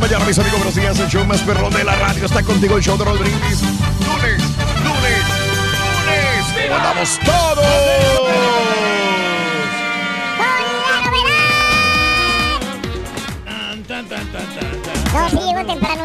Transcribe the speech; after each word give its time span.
La 0.00 0.06
mañana, 0.06 0.24
mis 0.24 0.38
amigos, 0.38 0.58
buenos 0.58 0.74
días. 0.74 0.98
El 0.98 1.08
show 1.08 1.26
más 1.26 1.40
perrón 1.42 1.72
de 1.72 1.84
la 1.84 1.94
radio 1.94 2.24
está 2.24 2.42
contigo, 2.42 2.76
el 2.76 2.82
show 2.82 2.96
de 2.96 3.04
Brindis. 3.04 3.62
Lunes, 4.06 4.42
lunes, 4.82 5.24
lunes. 5.74 6.68
¿Cómo 6.68 6.76
andamos 6.76 7.18
todos? 7.24 7.66
No, 15.12 15.28
sí 15.28 15.36
llegó 15.36 15.66
temprano. 15.66 16.04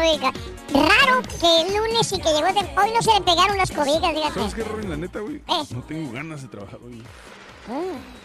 Raro 0.72 1.22
que 1.22 1.62
el 1.62 1.76
lunes 1.76 2.12
y 2.12 2.18
que 2.18 2.28
llegó 2.28 2.46
temprano. 2.52 2.82
Hoy 2.82 2.92
no 2.92 3.02
se 3.02 3.14
le 3.14 3.20
pegaron 3.22 3.56
las 3.56 3.70
cobijas, 3.70 4.12
fíjate. 4.12 4.34
¿Sabes 4.34 4.54
qué, 4.54 4.64
Robin? 4.64 4.90
La 4.90 4.96
neta, 4.96 5.20
güey. 5.20 5.36
Eh. 5.36 5.64
No 5.70 5.82
tengo 5.82 6.12
ganas 6.12 6.42
de 6.42 6.48
trabajar 6.48 6.78
hoy. 6.84 7.02
Mm. 7.68 8.15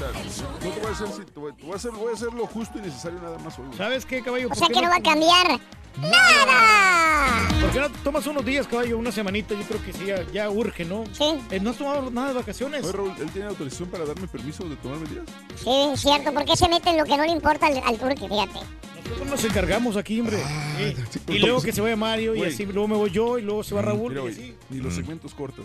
No 0.00 0.70
te 0.70 0.80
voy 0.80 0.86
a 0.86 0.92
hacer, 0.92 1.08
si- 1.08 1.24
te 1.32 1.40
voy, 1.40 1.52
te 1.54 1.62
voy 1.64 1.72
a 1.72 1.76
hacer, 1.76 1.90
voy 1.92 2.10
a 2.12 2.14
hacer 2.14 2.32
lo 2.32 2.46
justo 2.46 2.78
y 2.78 2.82
necesario 2.82 3.20
nada 3.20 3.38
más 3.38 3.58
hoy. 3.58 3.66
¿Sabes 3.76 4.04
qué, 4.06 4.22
caballo? 4.22 4.46
O 4.46 4.48
¿Por 4.50 4.58
sea 4.58 4.68
que 4.68 4.80
no 4.80 4.88
va 4.88 4.96
a 4.96 5.02
cambiar 5.02 5.60
nada. 6.00 7.48
¿Por 7.60 7.70
qué 7.72 7.80
no 7.80 7.90
tomas 8.04 8.26
unos 8.26 8.44
días, 8.44 8.66
caballo? 8.68 8.98
Una 8.98 9.10
semanita, 9.10 9.54
yo 9.54 9.62
creo 9.62 9.82
que 9.84 9.92
sí, 9.92 10.06
ya, 10.06 10.22
ya 10.32 10.48
urge, 10.50 10.84
¿no? 10.84 11.04
Sí. 11.12 11.24
Eh, 11.50 11.58
¿No 11.60 11.70
has 11.70 11.76
tomado 11.76 12.10
nada 12.10 12.28
de 12.28 12.34
vacaciones? 12.34 12.84
Oye, 12.84 12.92
Raúl, 12.92 13.12
¿él 13.20 13.30
tiene 13.30 13.48
autorización 13.48 13.88
para 13.88 14.04
darme 14.04 14.28
permiso 14.28 14.64
de 14.68 14.76
tomarme 14.76 15.08
días? 15.08 15.24
Sí, 15.56 15.70
es 15.92 16.00
cierto. 16.00 16.32
¿Por 16.32 16.44
qué 16.44 16.56
se 16.56 16.68
mete 16.68 16.90
en 16.90 16.98
lo 16.98 17.04
que 17.04 17.16
no 17.16 17.24
le 17.24 17.32
importa 17.32 17.66
al, 17.66 17.78
al 17.84 17.98
turque? 17.98 18.28
Fíjate. 18.28 18.60
Nosotros 19.04 19.28
nos 19.30 19.44
encargamos 19.44 19.96
aquí, 19.96 20.20
hombre. 20.20 20.36
Sí, 20.76 21.20
Y 21.28 21.38
luego 21.38 21.62
que 21.62 21.72
se 21.72 21.80
vaya 21.80 21.96
Mario, 21.96 22.34
y 22.36 22.44
así 22.44 22.66
luego 22.66 22.86
me 22.88 22.96
voy 22.96 23.10
yo, 23.10 23.38
y 23.38 23.42
luego 23.42 23.64
se 23.64 23.74
va 23.74 23.82
Raúl, 23.82 24.12
Mira, 24.12 24.24
y 24.26 24.28
así. 24.32 24.54
ni 24.70 24.78
los 24.78 24.94
segmentos 24.94 25.34
cortos. 25.34 25.64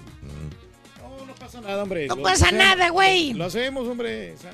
Pasa 1.54 1.68
nada, 1.68 1.84
hombre. 1.84 2.08
No 2.08 2.16
Lo 2.16 2.24
pasa 2.24 2.46
hacemos. 2.48 2.66
nada, 2.66 2.90
güey. 2.90 3.34
Lo 3.34 3.46
hacemos, 3.46 3.88
hombre. 3.88 4.34
o 4.34 4.38
sea, 4.38 4.52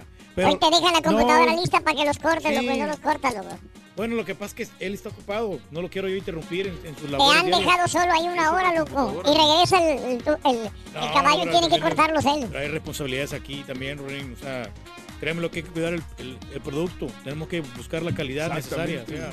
Hoy 0.48 0.58
te 0.58 0.66
dejan 0.70 0.94
la 0.94 1.02
computadora 1.02 1.52
no. 1.54 1.62
lista 1.62 1.80
para 1.82 1.98
que 1.98 2.06
los 2.06 2.18
cortes, 2.18 2.44
Sí. 2.48 2.56
loco, 2.66 2.76
y 2.76 2.80
no 2.80 2.88
los 2.88 3.00
cortas, 3.00 3.34
loco. 3.36 3.58
Bueno, 3.98 4.16
lo 4.16 4.24
que 4.24 4.34
pasa 4.36 4.56
es 4.58 4.70
que 4.70 4.86
él 4.86 4.94
está 4.94 5.10
ocupado. 5.10 5.60
No 5.72 5.82
lo 5.82 5.90
quiero 5.90 6.08
yo 6.08 6.16
interrumpir 6.16 6.68
en, 6.68 6.80
en 6.86 6.96
sus 6.96 7.06
Te 7.06 7.12
labores 7.12 7.40
han 7.42 7.48
diarias. 7.48 7.68
dejado 7.70 7.88
solo 7.90 8.14
ahí 8.14 8.28
una 8.28 8.52
hora, 8.54 8.74
loco. 8.74 9.22
Y 9.26 9.38
regresa 9.38 9.78
el, 9.82 10.00
el, 10.04 10.24
el- 10.46 11.14
caballo, 11.14 11.52
tiene 11.52 11.70
que 11.70 11.80
cortarlos 11.82 12.26
él. 12.26 12.46
Pero 12.48 12.60
hay 12.60 12.68
responsabilidades 12.70 13.34
aquí 13.34 13.64
también, 13.68 13.98
Rorín. 13.98 14.34
O 14.34 14.42
sea, 14.42 14.72
créeme 15.20 15.42
lo 15.42 15.52
que 15.52 15.60
hay 15.60 15.64
que 15.64 15.72
cuidar 15.72 15.94
el, 15.94 16.04
el- 16.18 16.38
el 16.54 16.62
producto. 16.62 17.08
Tenemos 17.26 17.50
que 17.50 17.60
buscar 17.60 18.02
la 18.04 18.14
calidad 18.16 18.54
necesaria. 18.54 19.04
O 19.06 19.10
sea, 19.10 19.32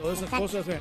todas 0.00 0.18
esas 0.18 0.30
cosas 0.30 0.62
o 0.62 0.64
sea, 0.64 0.80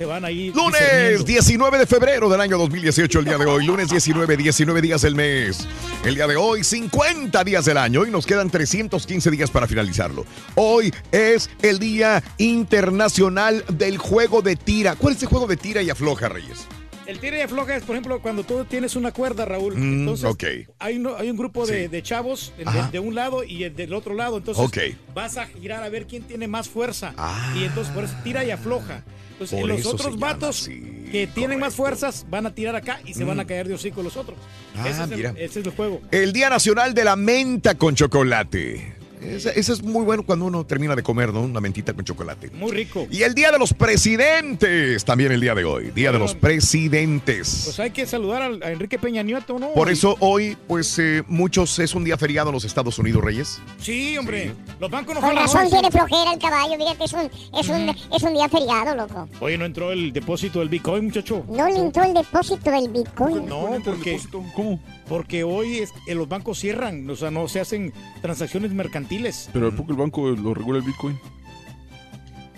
se 0.00 0.06
van 0.06 0.24
ahí. 0.24 0.50
Lunes 0.54 0.80
discerniendo. 0.80 1.24
19 1.24 1.78
de 1.78 1.86
febrero 1.86 2.30
del 2.30 2.40
año 2.40 2.56
2018, 2.56 3.18
el 3.18 3.24
día 3.26 3.36
de 3.36 3.44
hoy. 3.44 3.66
Lunes 3.66 3.90
19, 3.90 4.34
19 4.34 4.80
días 4.80 5.02
del 5.02 5.14
mes. 5.14 5.68
El 6.06 6.14
día 6.14 6.26
de 6.26 6.36
hoy, 6.36 6.64
50 6.64 7.44
días 7.44 7.66
del 7.66 7.76
año 7.76 8.06
y 8.06 8.10
nos 8.10 8.24
quedan 8.24 8.48
315 8.48 9.30
días 9.30 9.50
para 9.50 9.66
finalizarlo. 9.66 10.24
Hoy 10.54 10.90
es 11.12 11.50
el 11.60 11.78
Día 11.78 12.22
Internacional 12.38 13.62
del 13.68 13.98
Juego 13.98 14.40
de 14.40 14.56
Tira. 14.56 14.96
¿Cuál 14.96 15.16
es 15.16 15.22
el 15.22 15.28
juego 15.28 15.46
de 15.46 15.58
tira 15.58 15.82
y 15.82 15.90
afloja, 15.90 16.30
Reyes? 16.30 16.66
El 17.04 17.18
tira 17.18 17.36
y 17.36 17.40
afloja 17.42 17.76
es, 17.76 17.82
por 17.82 17.94
ejemplo, 17.94 18.22
cuando 18.22 18.42
tú 18.42 18.64
tienes 18.64 18.96
una 18.96 19.12
cuerda, 19.12 19.44
Raúl. 19.44 19.76
Mm, 19.76 20.00
entonces, 20.00 20.24
ok. 20.24 20.44
hay, 20.78 20.96
un, 20.96 21.10
hay 21.18 21.28
un 21.30 21.36
grupo 21.36 21.66
de, 21.66 21.90
de 21.90 22.02
chavos 22.02 22.54
de, 22.90 22.98
un 23.00 23.14
lado 23.14 23.44
y 23.44 23.64
el 23.64 23.76
del 23.76 23.92
otro 23.92 24.14
lado. 24.14 24.38
Entonces, 24.38 24.64
Ok. 24.64 24.78
vas 25.12 25.36
a 25.36 25.44
girar 25.44 25.82
a 25.82 25.90
ver 25.90 26.06
quién 26.06 26.22
tiene 26.22 26.48
más 26.48 26.70
fuerza. 26.70 27.12
Ah. 27.18 27.52
Y 27.54 27.64
entonces, 27.64 27.92
por 27.92 28.04
eso 28.04 28.14
tira 28.24 28.42
y 28.46 28.50
afloja. 28.50 29.04
Entonces, 29.40 29.58
Por 29.58 29.68
los 29.70 29.86
otros 29.86 30.18
vatos 30.18 30.68
que 31.10 31.26
tienen 31.34 31.58
más 31.58 31.74
fuerzas 31.74 32.26
van 32.28 32.44
a 32.44 32.54
tirar 32.54 32.76
acá 32.76 33.00
y 33.06 33.14
se 33.14 33.24
van 33.24 33.40
a 33.40 33.46
caer 33.46 33.66
de 33.68 33.74
hocico 33.74 34.02
los 34.02 34.18
otros. 34.18 34.38
Ah, 34.76 34.86
ese, 34.86 35.02
es 35.02 35.10
el, 35.10 35.16
mira. 35.16 35.30
ese 35.30 35.60
es 35.60 35.66
el 35.66 35.72
juego. 35.72 36.02
El 36.10 36.34
Día 36.34 36.50
Nacional 36.50 36.92
de 36.92 37.04
la 37.04 37.16
Menta 37.16 37.74
con 37.76 37.94
Chocolate. 37.94 38.99
Ese, 39.20 39.58
ese 39.58 39.72
es 39.72 39.82
muy 39.82 40.04
bueno 40.04 40.22
cuando 40.24 40.46
uno 40.46 40.64
termina 40.64 40.96
de 40.96 41.02
comer, 41.02 41.32
¿no? 41.32 41.42
Una 41.42 41.60
mentita 41.60 41.92
con 41.92 42.04
chocolate. 42.04 42.50
Muy 42.50 42.70
rico. 42.72 43.06
Y 43.10 43.22
el 43.22 43.34
Día 43.34 43.50
de 43.52 43.58
los 43.58 43.74
Presidentes, 43.74 45.04
también 45.04 45.32
el 45.32 45.40
día 45.40 45.54
de 45.54 45.64
hoy. 45.64 45.90
Día 45.90 46.10
de 46.12 46.18
los 46.18 46.34
Presidentes. 46.34 47.62
Pues 47.64 47.80
hay 47.80 47.90
que 47.90 48.06
saludar 48.06 48.42
al- 48.42 48.62
a, 48.62 48.70
Enrique 48.70 48.98
Peña 48.98 49.22
Nieto, 49.22 49.58
¿no? 49.58 49.72
Por 49.72 49.90
eso 49.90 50.16
hoy, 50.20 50.56
pues 50.66 50.98
eh, 50.98 51.22
muchos 51.28 51.78
es 51.78 51.94
un 51.94 52.04
día 52.04 52.16
feriado 52.16 52.48
en 52.50 52.54
los 52.54 52.64
Estados 52.64 52.98
Unidos, 52.98 53.22
Reyes. 53.22 53.60
Sí, 53.80 54.16
hombre. 54.16 54.52
Los 54.78 54.90
bancos 54.90 55.14
no 55.14 55.20
Con 55.20 55.34
razón 55.36 55.64
hoy. 55.64 55.70
tiene 55.70 55.90
flojera 55.90 56.32
el 56.32 56.38
caballo, 56.38 56.76
fíjate, 56.76 57.04
es 57.04 57.12
un, 57.12 57.30
es 57.58 57.68
un, 57.68 57.88
es 58.16 58.22
un 58.22 58.32
día 58.34 58.48
feriado, 58.48 58.94
loco. 58.96 59.28
Oye, 59.40 59.58
no 59.58 59.64
entró 59.64 59.92
el 59.92 60.12
depósito 60.12 60.60
del 60.60 60.68
Bitcoin, 60.68 61.04
muchacho. 61.04 61.44
No 61.48 61.68
le 61.68 61.76
entró 61.78 62.04
el 62.04 62.14
depósito 62.14 62.70
del 62.70 62.88
Bitcoin. 62.88 63.46
No, 63.46 63.76
porque, 63.84 64.18
¿Cómo? 64.54 64.80
Porque 65.10 65.44
hoy 65.44 65.78
es- 65.80 65.92
eh, 66.06 66.14
los 66.14 66.26
bancos 66.28 66.58
cierran, 66.58 67.10
o 67.10 67.16
sea, 67.16 67.30
no 67.30 67.46
se 67.48 67.60
hacen 67.60 67.92
transacciones 68.22 68.72
mercantiles. 68.72 69.50
Pero 69.52 69.68
¿a 69.68 69.70
poco 69.72 69.90
el 69.92 69.98
banco 69.98 70.30
lo 70.30 70.54
regula 70.54 70.78
el 70.78 70.84
Bitcoin? 70.84 71.18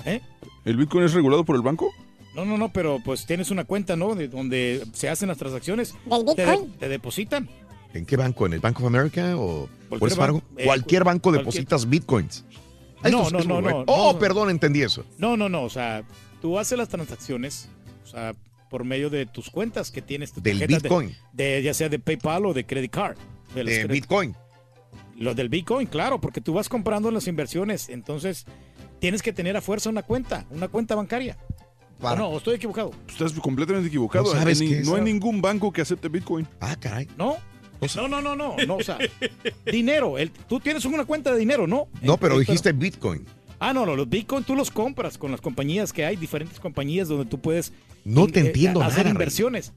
¿Eh? 0.05 0.21
¿El 0.65 0.77
Bitcoin 0.77 1.05
es 1.05 1.15
regulado 1.15 1.45
por 1.45 1.57
el 1.57 1.63
banco? 1.63 1.93
No, 2.35 2.45
no, 2.45 2.57
no, 2.57 2.73
pero 2.73 2.99
pues 3.05 3.27
tienes 3.27 3.51
una 3.51 3.65
cuenta, 3.65 3.97
¿no? 3.97 4.15
De 4.15 4.29
donde 4.29 4.85
se 4.93 5.09
hacen 5.09 5.29
las 5.29 5.39
transacciones. 5.39 5.95
¿Del 6.07 6.25
Bitcoin? 6.47 6.73
te 6.79 6.89
depositan. 6.89 7.49
¿En 7.95 8.07
qué 8.07 8.17
banco? 8.17 8.47
¿En 8.47 8.55
el 8.55 8.61
Banco 8.61 8.83
of 8.83 8.87
America 8.87 9.35
o 9.37 9.69
Cualquier 9.89 10.19
banco, 10.19 10.43
eh, 10.57 10.65
Cualquier 10.65 11.05
banco 11.05 11.23
cualquier- 11.25 11.41
depositas 11.45 11.89
bitcoins. 11.89 12.45
No, 13.11 13.29
no, 13.31 13.41
no, 13.41 13.61
bueno. 13.61 13.71
no, 13.81 13.85
Oh, 13.89 14.13
no. 14.15 14.19
perdón, 14.19 14.49
entendí 14.51 14.81
eso. 14.83 15.05
No, 15.19 15.37
no, 15.37 15.49
no, 15.49 15.63
o 15.65 15.69
sea, 15.71 16.03
tú 16.41 16.59
haces 16.59 16.79
las 16.79 16.89
transacciones, 16.89 17.69
o 18.05 18.07
sea, 18.07 18.33
por 18.73 18.85
medio 18.85 19.11
de 19.11 19.27
tus 19.27 19.51
cuentas 19.51 19.91
que 19.93 20.01
tienes. 20.01 20.33
Del 20.43 20.59
de- 20.59 20.67
Bitcoin. 20.67 21.15
De, 21.33 21.63
ya 21.63 21.75
sea 21.75 21.89
de 21.91 21.99
PayPal 21.99 22.47
o 22.47 22.55
de 22.55 22.65
Credit 22.67 22.91
Card. 22.91 23.19
De 23.55 23.87
Bitcoin. 23.87 24.35
Los 25.17 25.37
del 25.37 25.51
Bitcoin, 25.51 25.87
claro, 25.87 26.21
porque 26.21 26.41
tú 26.41 26.55
vas 26.55 26.69
comprando 26.71 27.11
las 27.11 27.29
inversiones, 27.29 27.91
entonces 27.91 28.47
tienes 28.99 29.23
que 29.23 29.33
tener 29.35 29.57
a 29.57 29.61
fuerza 29.61 29.91
una 29.91 30.03
cuenta, 30.03 30.47
una 30.51 30.69
cuenta 30.69 30.95
bancaria. 30.95 31.37
Para- 32.01 32.15
¿O 32.15 32.17
no? 32.17 32.29
¿O 32.31 32.39
estoy 32.39 32.55
equivocado? 32.57 32.93
Estás 33.09 33.33
completamente 33.35 33.89
equivocado. 33.89 34.25
¿No 34.25 34.31
sabes 34.41 34.61
no 34.87 34.97
hay 34.97 35.03
ningún 35.03 35.43
banco 35.43 35.71
que 35.71 35.83
acepte 35.83 36.09
Bitcoin. 36.09 36.49
Ah, 36.61 36.75
caray. 36.81 37.09
¿No? 37.19 37.37
No, 37.97 38.09
no, 38.09 38.23
no, 38.23 38.37
no, 38.37 38.57
no, 38.67 38.77
o 38.77 38.83
sea, 38.83 38.97
dinero, 39.67 40.17
el- 40.17 40.31
tú 40.31 40.61
tienes 40.61 40.85
una 40.87 41.05
cuenta 41.05 41.33
de 41.33 41.39
dinero, 41.39 41.67
¿no? 41.67 41.89
No, 42.01 42.17
pero 42.17 42.37
Eh, 42.37 42.41
dijiste 42.41 42.73
Bitcoin. 42.73 43.27
Ah, 43.65 43.73
no, 43.73 43.87
no, 43.87 43.95
los 43.95 44.09
Bitcoin 44.09 44.43
tú 44.45 44.57
los 44.57 44.71
compras 44.71 45.17
con 45.19 45.31
las 45.31 45.41
compañías 45.41 45.93
que 45.93 46.05
hay, 46.05 46.17
diferentes 46.17 46.59
compañías 46.59 47.07
donde 47.09 47.27
tú 47.27 47.39
puedes 47.39 47.73
No 48.05 48.27
te 48.27 48.41
eh, 48.41 48.47
entiendo 48.47 48.83
hacer 48.83 48.99
nada, 49.05 49.11
inversiones. 49.11 49.73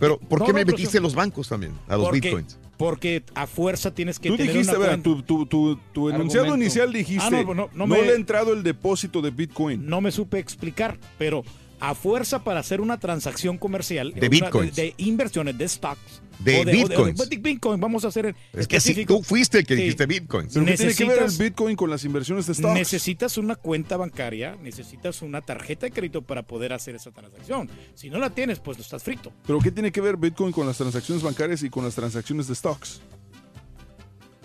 Pero 0.00 0.18
¿por 0.18 0.40
No, 0.40 0.46
qué 0.46 0.52
no, 0.52 0.58
me 0.58 0.64
metiste 0.64 0.98
sí. 0.98 1.02
los 1.02 1.14
bancos 1.14 1.48
también? 1.48 1.72
A 1.86 1.96
los 1.96 2.06
Porque- 2.06 2.20
Bitcoins. 2.20 2.58
Porque 2.76 3.22
a 3.34 3.46
fuerza 3.46 3.90
tienes 3.94 4.18
que 4.18 4.28
Tú 4.28 4.36
tener 4.36 4.52
dijiste, 4.52 4.76
una 4.76 4.86
cuenta. 4.86 5.02
tu, 5.04 5.22
tu, 5.22 5.46
tu, 5.46 5.76
tu 5.94 6.10
enunciado 6.10 6.46
Argumento. 6.46 6.64
inicial 6.64 6.92
dijiste, 6.92 7.24
Ah, 7.24 7.30
no, 7.30 7.54
no, 7.54 7.54
no 7.54 7.68
no, 7.72 7.86
me- 7.86 8.02
le 8.02 8.10
ha 8.10 8.14
entrado 8.16 8.52
el 8.52 8.62
depósito 8.62 9.22
de 9.22 9.30
Bitcoin. 9.30 9.86
No 9.88 10.00
me 10.02 10.10
supe 10.10 10.38
explicar, 10.40 10.98
pero 11.16 11.42
a 11.80 11.94
fuerza 11.94 12.42
para 12.42 12.60
hacer 12.60 12.80
una 12.80 12.98
transacción 12.98 13.58
comercial 13.58 14.12
De 14.12 14.20
una- 14.20 14.28
bitcoins. 14.28 14.76
de, 14.76 14.94
inversiones, 14.98 15.56
de 15.58 15.68
stocks. 15.68 16.22
De 16.38 16.60
o 16.60 16.64
bitcoins. 16.66 17.18
o 17.18 17.24
de 17.26 17.36
Bitcoin, 17.38 17.80
vamos 17.80 18.04
a 18.04 18.08
hacer 18.08 18.34
Es 18.52 18.68
que 18.68 18.76
específico. 18.76 19.16
tú 19.16 19.22
fuiste 19.22 19.58
el 19.60 19.66
que 19.66 19.74
Sí. 19.74 19.82
dijiste 19.82 20.04
Bitcoin. 20.04 20.48
¿Pero 20.52 20.66
qué 20.66 20.74
tiene 20.76 20.94
que 20.94 21.04
ver 21.06 21.22
el 21.22 21.30
Bitcoin 21.38 21.76
con 21.76 21.88
las 21.88 22.04
inversiones 22.04 22.46
de 22.46 22.52
stocks? 22.54 22.74
Necesitas 22.74 23.38
una 23.38 23.56
cuenta 23.56 23.96
bancaria, 23.96 24.54
necesitas 24.62 25.22
una 25.22 25.40
tarjeta 25.40 25.86
de 25.86 25.92
crédito 25.92 26.20
para 26.20 26.42
poder 26.42 26.74
hacer 26.74 26.94
esa 26.94 27.10
transacción. 27.10 27.70
Si 27.94 28.10
no 28.10 28.18
la 28.18 28.28
tienes, 28.28 28.58
pues 28.58 28.76
no 28.76 28.82
estás 28.82 29.02
frito. 29.02 29.32
¿Pero 29.46 29.60
qué 29.60 29.70
tiene 29.72 29.90
que 29.90 30.02
ver 30.02 30.18
Bitcoin 30.18 30.52
con 30.52 30.66
las 30.66 30.76
transacciones 30.76 31.22
bancarias 31.24 31.62
y 31.62 31.70
con 31.70 31.84
las 31.84 31.94
transacciones 31.94 32.48
de 32.48 32.54
stocks? 32.54 33.00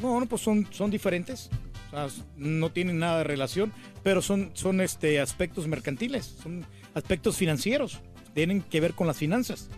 No, 0.02 0.20
no, 0.20 0.26
pues 0.26 0.42
son, 0.42 0.68
son 0.72 0.90
diferentes. 0.92 1.50
O 1.92 2.10
sea, 2.10 2.24
no 2.38 2.72
tienen 2.72 3.00
nada 3.00 3.18
de 3.20 3.24
relación, 3.26 3.74
pero 4.02 4.22
son, 4.22 4.52
son 4.54 4.80
este, 4.80 5.20
aspectos 5.20 5.68
mercantiles, 5.68 6.38
son 6.42 6.66
aspectos 6.96 7.38
financieros. 7.38 8.00
Tienen 8.34 8.62
que 8.62 8.80
ver 8.80 8.94
con 8.94 9.08
las 9.08 9.18
finanzas. 9.18 9.70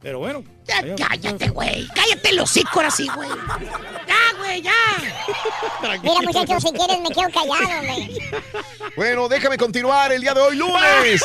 Pero 0.00 0.18
bueno. 0.20 0.44
Ya, 0.66 0.78
allá- 0.78 0.94
cállate, 1.08 1.48
güey. 1.48 1.88
Cállate 1.88 2.28
el 2.30 2.40
hocico 2.40 2.70
ahora 2.74 2.90
sí, 2.90 3.08
güey. 3.14 3.28
Ya, 4.06 4.38
güey, 4.38 4.62
ya. 4.62 4.72
Mira, 6.02 6.20
muchachos, 6.22 6.62
si 6.62 6.70
quieres 6.70 7.00
me 7.00 7.08
quedo 7.08 7.30
callado, 7.32 7.86
güey. 7.86 8.18
Bueno, 8.96 9.28
déjame 9.28 9.56
continuar 9.58 10.12
el 10.12 10.20
día 10.20 10.34
de 10.34 10.40
hoy, 10.40 10.56
lunes. 10.56 11.22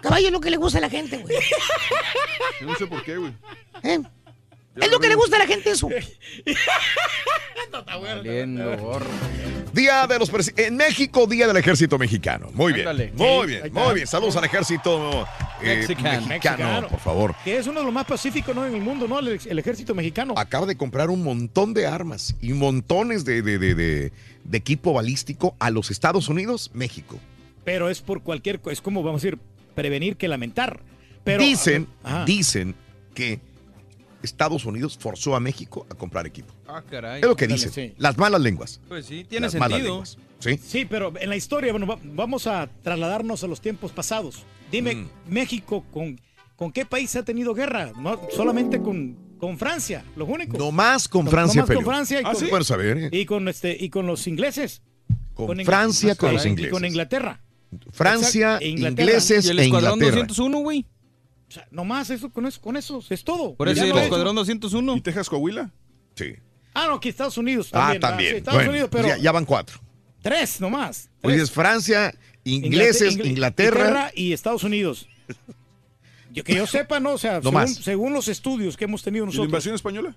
Caballo 0.00 0.26
es 0.28 0.32
lo 0.32 0.40
que 0.40 0.50
le 0.50 0.56
gusta 0.56 0.78
a 0.78 0.82
la 0.82 0.90
gente, 0.90 1.18
güey. 1.18 1.36
No 2.60 2.74
sé 2.76 2.86
por 2.86 3.02
qué, 3.02 3.16
güey. 3.16 3.32
¿Eh? 3.82 4.00
Es 4.76 4.90
lo 4.90 4.98
que 5.00 5.08
le 5.08 5.14
gusta 5.14 5.36
a 5.36 5.38
la 5.40 5.46
gente 5.46 5.70
eso. 5.70 5.88
Día 9.72 10.06
de 10.06 10.18
los 10.18 10.30
en 10.56 10.76
México, 10.76 11.26
Día 11.26 11.46
del 11.46 11.56
Ejército 11.56 11.98
Mexicano. 11.98 12.48
Muy 12.54 12.72
bien. 12.72 12.88
Ándale. 12.88 13.12
Muy 13.14 13.46
bien, 13.46 13.72
muy 13.72 13.94
bien. 13.94 14.06
Saludos 14.06 14.36
al 14.36 14.44
ejército 14.44 15.26
eh, 15.62 15.76
Mexicano. 15.78 16.26
mexicano, 16.26 16.88
por 16.88 17.00
favor. 17.00 17.34
Que 17.44 17.58
es 17.58 17.66
uno 17.66 17.80
de 17.80 17.84
los 17.86 17.92
más 17.94 18.06
pacíficos 18.06 18.54
¿no? 18.54 18.66
en 18.66 18.74
el 18.74 18.80
mundo, 18.80 19.06
¿no? 19.08 19.18
El, 19.18 19.38
el 19.44 19.58
ejército 19.58 19.94
mexicano. 19.94 20.34
Acaba 20.36 20.66
de 20.66 20.76
comprar 20.76 21.10
un 21.10 21.22
montón 21.22 21.74
de 21.74 21.86
armas 21.86 22.34
y 22.40 22.52
montones 22.52 23.24
de, 23.24 23.42
de- 23.42 23.58
de- 23.58 23.74
de- 23.74 24.12
de 24.44 24.58
equipo 24.58 24.92
balístico 24.92 25.56
a 25.58 25.70
los 25.70 25.90
Estados 25.90 26.28
Unidos, 26.28 26.70
México. 26.72 27.18
Pero 27.64 27.90
es 27.90 28.00
por 28.00 28.22
cualquier 28.22 28.60
es 28.70 28.80
como 28.80 29.02
vamos 29.02 29.22
a 29.22 29.26
decir, 29.26 29.38
prevenir 29.74 30.16
que 30.16 30.28
lamentar. 30.28 30.80
Pero 31.24 31.42
dicen, 31.42 31.88
Ajá. 32.04 32.24
dicen 32.24 32.74
que 33.14 33.40
Estados 34.26 34.66
Unidos 34.66 34.98
forzó 35.00 35.34
a 35.34 35.40
México 35.40 35.86
a 35.90 35.94
comprar 35.94 36.26
equipo. 36.26 36.52
Ah, 36.68 36.82
caray. 36.88 37.20
Es 37.22 37.26
lo 37.26 37.34
que 37.36 37.46
dicen. 37.46 37.72
sí. 37.72 37.94
Las 37.96 38.18
malas 38.18 38.40
lenguas. 38.42 38.80
Pues 38.88 39.06
sí, 39.06 39.24
tiene 39.24 39.46
Las 39.46 39.54
malas 39.54 39.78
sentido. 39.78 39.94
lenguas. 39.94 40.18
¿Sí? 40.38 40.60
Sí, 40.62 40.84
pero 40.84 41.12
en 41.18 41.30
la 41.30 41.36
historia, 41.36 41.72
bueno, 41.72 41.86
va- 41.86 41.98
vamos 42.02 42.46
a 42.46 42.68
trasladarnos 42.82 43.42
a 43.42 43.46
los 43.46 43.60
tiempos 43.62 43.92
pasados. 43.92 44.44
Dime, 44.70 44.94
Mm. 44.96 45.08
México, 45.28 45.84
¿con, 45.90 46.20
¿con 46.56 46.72
qué 46.72 46.84
país 46.84 47.16
ha 47.16 47.22
tenido 47.24 47.54
guerra? 47.54 47.92
No, 47.98 48.20
solamente 48.34 48.80
con, 48.82 49.16
con 49.38 49.56
Francia, 49.58 50.04
los 50.14 50.28
únicos. 50.28 50.58
No 50.58 50.70
más 50.72 51.08
con 51.08 51.24
No- 51.24 51.30
Francia, 51.30 51.62
nomás 51.62 51.68
con 51.74 51.76
peleó. 51.84 51.90
Francia 51.90 52.20
y 52.20 52.24
Ah, 52.26 52.32
con- 52.32 52.40
sí. 52.40 52.46
Bueno 52.50 52.64
saber, 52.64 52.98
¿eh? 52.98 53.08
Y 53.12 53.24
con, 53.24 53.48
este, 53.48 53.76
y 53.80 53.88
con 53.88 54.06
los 54.06 54.26
ingleses. 54.26 54.82
Con 55.32 55.56
Francia, 55.64 56.14
con 56.16 56.32
los 56.34 56.44
y 56.44 56.48
ingleses. 56.50 56.72
con 56.72 56.84
Inglaterra. 56.84 57.42
Francia, 57.92 58.46
Exacto, 58.54 58.64
e 58.64 58.68
Inglaterra. 58.68 59.02
ingleses 59.10 59.44
¿Y 59.46 59.48
el 59.50 59.58
e 59.58 59.66
Inglaterra. 59.66 59.90
201, 59.96 60.58
güey? 60.60 60.86
O 61.48 61.52
sea, 61.52 61.66
nomás 61.70 62.10
eso, 62.10 62.30
con 62.30 62.46
eso, 62.46 62.60
con 62.60 62.76
eso, 62.76 63.02
es 63.08 63.22
todo. 63.24 63.54
Por 63.54 63.68
eso 63.68 63.84
Ya 63.84 63.92
el 63.92 63.98
Escuadrón 63.98 64.34
201. 64.34 64.96
¿Y 64.96 65.00
Texas 65.00 65.28
Coahuila? 65.28 65.70
Sí. 66.14 66.34
Ah, 66.74 66.86
no, 66.88 66.94
aquí 66.94 67.08
Estados 67.08 67.38
Unidos 67.38 67.68
Ah, 67.72 67.78
también. 67.78 68.00
¿verdad? 68.00 68.08
también. 68.10 68.30
Sí, 68.32 68.36
Estados 68.38 68.56
Bueno, 68.58 68.70
Unidos, 68.72 68.88
pues 68.90 69.02
pero 69.04 69.16
ya, 69.16 69.22
ya 69.22 69.32
van 69.32 69.44
cuatro. 69.44 69.80
tres 70.22 70.60
nomás. 70.60 71.08
Hoy 71.22 71.32
Tres. 71.34 71.42
es 71.44 71.50
Francia, 71.52 72.14
ingleses, 72.44 73.14
Inglater- 73.16 73.26
Inglaterra. 73.26 74.10
y 74.14 74.32
Estados 74.32 74.64
Unidos. 74.64 75.08
Yo, 76.32 76.42
que 76.44 76.54
yo 76.54 76.66
sepa, 76.66 77.00
¿no? 77.00 77.12
O 77.12 77.18
sea, 77.18 77.34
No 77.36 77.42
según, 77.44 77.54
más. 77.54 77.74
según 77.76 78.12
los 78.12 78.28
estudios 78.28 78.76
que 78.76 78.84
hemos 78.84 79.02
tenido 79.02 79.24
¿Y 79.24 79.26
la 79.26 79.30
nosotros. 79.30 79.46
invasión 79.48 79.74
española? 79.74 80.16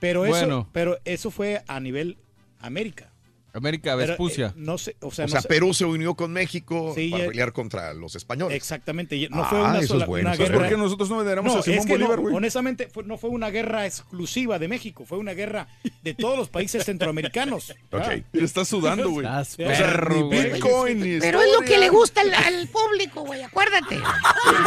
Pero 0.00 0.24
eso, 0.24 0.32
Bueno. 0.34 0.68
pero 0.72 0.98
eso 1.04 1.30
fue 1.30 1.62
a 1.66 1.78
nivel 1.80 2.16
América. 2.58 3.10
América 3.54 3.94
Pero, 3.96 4.08
Vespucia. 4.08 4.46
eh, 4.48 4.52
no 4.56 4.76
sé, 4.78 4.96
o 5.00 5.10
sea, 5.10 5.24
O 5.24 5.28
no 5.28 5.32
sea, 5.32 5.40
sé- 5.42 5.48
Perú 5.48 5.72
se 5.72 5.84
unió 5.84 6.14
con 6.14 6.32
México 6.32 6.92
Sí, 6.94 7.08
para 7.10 7.22
ya- 7.24 7.28
pelear 7.30 7.52
contra 7.52 7.94
los 7.94 8.14
españoles. 8.16 8.56
Exactamente, 8.56 9.16
y 9.16 9.28
no 9.28 9.44
Ah, 9.44 9.48
fue 9.48 9.60
una 9.60 9.70
eso 9.74 9.80
es 9.82 9.88
sola 9.88 10.06
bueno 10.06 10.28
una 10.28 10.36
guerra. 10.36 10.58
¿Por 10.58 10.68
qué 10.68 10.76
nosotros 10.76 11.08
no 11.10 11.18
veneramos 11.18 11.52
No, 11.54 11.60
a 11.60 11.62
Simón 11.62 11.78
es 11.80 11.86
que 11.86 11.92
no, 11.92 11.98
Bolívar, 12.06 12.20
güey? 12.20 12.34
honestamente 12.34 12.88
fue- 12.92 13.04
no 13.04 13.16
fue 13.16 13.30
una 13.30 13.50
guerra 13.50 13.86
exclusiva 13.86 14.58
de 14.58 14.68
México, 14.68 15.04
fue 15.06 15.18
una 15.18 15.32
guerra 15.34 15.68
de 16.02 16.14
todos 16.14 16.36
los 16.36 16.48
países 16.48 16.84
centroamericanos. 16.84 17.72
Ok. 17.94 18.02
Ah. 18.02 18.14
Estás 18.32 18.68
sudando, 18.68 19.08
güey. 19.10 19.24
Estás 19.26 19.52
O 19.52 19.56
sea, 19.56 19.66
perro, 19.68 20.14
Ni 20.16 20.22
güey. 20.22 20.52
Bitcoin, 20.52 21.00
ni 21.00 21.20
Pero 21.20 21.40
es 21.40 21.52
lo 21.52 21.60
que 21.60 21.78
le 21.78 21.88
gusta 21.90 22.20
al, 22.22 22.34
al 22.34 22.68
público, 22.68 23.20
güey. 23.24 23.42
Acuérdate. 23.42 24.00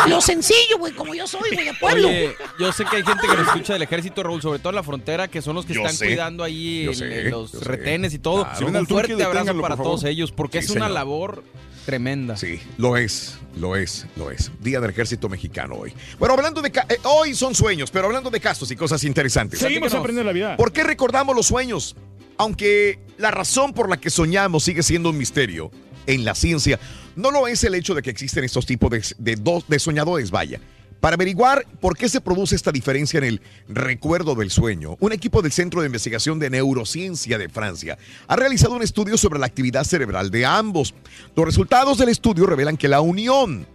Lo 0.07 0.21
sencillo, 0.21 0.77
güey, 0.79 0.93
como 0.93 1.13
yo 1.13 1.27
soy, 1.27 1.49
güey, 1.53 1.65
de 1.65 1.73
pueblo. 1.73 2.07
Oye, 2.07 2.33
yo 2.59 2.71
sé 2.71 2.85
que 2.85 2.97
hay 2.97 3.03
gente 3.03 3.27
que 3.27 3.35
nos 3.35 3.47
escucha 3.47 3.73
del 3.73 3.81
ejército, 3.81 4.23
Raúl, 4.23 4.41
sobre 4.41 4.59
todo 4.59 4.69
en 4.69 4.75
la 4.75 4.83
frontera, 4.83 5.27
que 5.27 5.41
son 5.41 5.55
los 5.55 5.65
que 5.65 5.73
Yo 5.73 5.81
están 5.81 5.95
sé. 5.95 6.05
cuidando 6.05 6.43
ahí 6.43 6.89
sé, 6.93 7.29
los 7.29 7.51
sé. 7.51 7.59
retenes 7.59 8.13
y 8.13 8.19
todo. 8.19 8.43
Claro. 8.43 8.57
Un 8.81 8.87
fuerte 8.87 9.13
abrazo 9.13 9.29
deténganlo, 9.33 9.61
para 9.61 9.75
por 9.75 9.85
todos 9.85 10.03
ellos, 10.03 10.31
porque 10.31 10.59
Sí, 10.61 10.65
es 10.65 10.71
una 10.71 10.85
señor. 10.85 10.91
labor 10.91 11.43
tremenda. 11.85 12.35
Sí, 12.35 12.59
lo 12.77 12.97
es, 12.97 13.37
lo 13.57 13.75
es, 13.77 14.05
lo 14.17 14.29
es. 14.29 14.51
Día 14.59 14.79
del 14.81 14.89
Ejército 14.89 15.29
Mexicano 15.29 15.75
hoy. 15.75 15.93
Bueno, 16.19 16.33
hablando 16.35 16.61
de... 16.61 16.67
eh, 16.69 16.97
hoy 17.03 17.33
son 17.33 17.55
sueños, 17.55 17.91
pero 17.91 18.07
hablando 18.07 18.29
de 18.29 18.39
casos 18.41 18.69
y 18.71 18.75
cosas 18.75 19.03
interesantes. 19.05 19.59
Seguimos 19.59 19.93
aprendiendo 19.93 20.25
la 20.25 20.33
vida. 20.33 20.57
¿Por 20.57 20.71
qué 20.73 20.83
recordamos 20.83 21.35
los 21.35 21.45
sueños? 21.47 21.95
Aunque 22.37 22.99
la 23.17 23.31
razón 23.31 23.73
por 23.73 23.89
la 23.89 23.97
que 23.97 24.09
soñamos 24.09 24.63
sigue 24.63 24.83
siendo 24.83 25.09
un 25.11 25.17
misterio 25.17 25.71
en 26.05 26.23
la 26.25 26.35
ciencia, 26.35 26.79
no 27.15 27.31
lo 27.31 27.47
es 27.47 27.63
el 27.63 27.73
hecho 27.73 27.95
de 27.95 28.01
que 28.01 28.09
existen 28.09 28.43
estos 28.43 28.65
tipos 28.65 28.89
de, 28.91 29.03
de 29.17 29.35
dos, 29.37 29.65
de 29.67 29.79
soñadores, 29.79 30.29
vaya. 30.29 30.59
Para 30.99 31.15
averiguar 31.15 31.65
por 31.79 31.97
qué 31.97 32.09
se 32.09 32.21
produce 32.21 32.55
esta 32.55 32.71
diferencia 32.71 33.17
en 33.19 33.23
el 33.23 33.41
recuerdo 33.67 34.35
del 34.35 34.49
sueño, 34.49 34.97
un 34.99 35.11
equipo 35.11 35.41
del 35.41 35.51
Centro 35.51 35.81
de 35.81 35.87
Investigación 35.87 36.39
de 36.39 36.49
Neurociencia 36.49 37.37
de 37.37 37.49
Francia 37.49 37.97
ha 38.27 38.35
realizado 38.35 38.75
un 38.75 38.81
estudio 38.81 39.17
sobre 39.17 39.39
la 39.39 39.45
actividad 39.45 39.83
cerebral 39.83 40.31
de 40.31 40.45
ambos. 40.45 40.93
Los 41.35 41.45
resultados 41.45 41.97
del 41.97 42.09
estudio 42.09 42.45
revelan 42.45 42.77
que 42.77 42.87
la 42.87 43.01
unión 43.01 43.67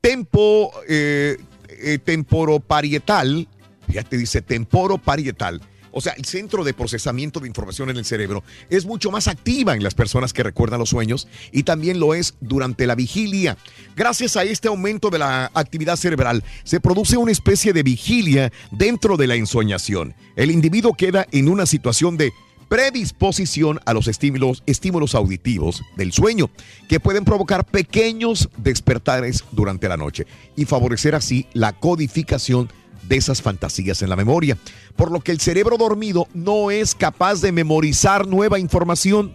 tempo, 0.00 0.72
eh, 0.88 1.36
eh, 1.68 1.98
temporoparietal, 1.98 3.48
fíjate, 3.88 4.16
dice 4.16 4.42
temporoparietal, 4.42 5.60
o 5.92 6.00
sea, 6.00 6.12
el 6.14 6.24
centro 6.24 6.64
de 6.64 6.74
procesamiento 6.74 7.40
de 7.40 7.48
información 7.48 7.90
en 7.90 7.96
el 7.96 8.04
cerebro 8.04 8.42
es 8.70 8.86
mucho 8.86 9.10
más 9.10 9.28
activa 9.28 9.74
en 9.74 9.82
las 9.82 9.94
personas 9.94 10.32
que 10.32 10.42
recuerdan 10.42 10.78
los 10.78 10.90
sueños 10.90 11.28
y 11.52 11.62
también 11.62 12.00
lo 12.00 12.14
es 12.14 12.34
durante 12.40 12.86
la 12.86 12.94
vigilia. 12.94 13.56
Gracias 13.96 14.36
a 14.36 14.44
este 14.44 14.68
aumento 14.68 15.10
de 15.10 15.18
la 15.18 15.50
actividad 15.54 15.96
cerebral, 15.96 16.44
se 16.64 16.80
produce 16.80 17.16
una 17.16 17.32
especie 17.32 17.72
de 17.72 17.82
vigilia 17.82 18.52
dentro 18.70 19.16
de 19.16 19.26
la 19.26 19.34
ensoñación. 19.34 20.14
El 20.36 20.50
individuo 20.50 20.94
queda 20.94 21.26
en 21.32 21.48
una 21.48 21.66
situación 21.66 22.16
de 22.16 22.32
predisposición 22.68 23.80
a 23.86 23.94
los 23.94 24.08
estímulos, 24.08 24.62
estímulos 24.66 25.14
auditivos 25.14 25.82
del 25.96 26.12
sueño, 26.12 26.50
que 26.88 27.00
pueden 27.00 27.24
provocar 27.24 27.64
pequeños 27.64 28.50
despertares 28.56 29.44
durante 29.52 29.88
la 29.88 29.96
noche 29.96 30.26
y 30.56 30.64
favorecer 30.64 31.14
así 31.14 31.46
la 31.52 31.72
codificación 31.72 32.70
de 33.08 33.16
esas 33.16 33.40
fantasías 33.42 34.02
en 34.02 34.10
la 34.10 34.16
memoria, 34.16 34.56
por 34.96 35.10
lo 35.10 35.20
que 35.20 35.32
el 35.32 35.40
cerebro 35.40 35.76
dormido 35.76 36.28
no 36.34 36.70
es 36.70 36.94
capaz 36.94 37.40
de 37.40 37.52
memorizar 37.52 38.26
nueva 38.26 38.58
información. 38.58 39.34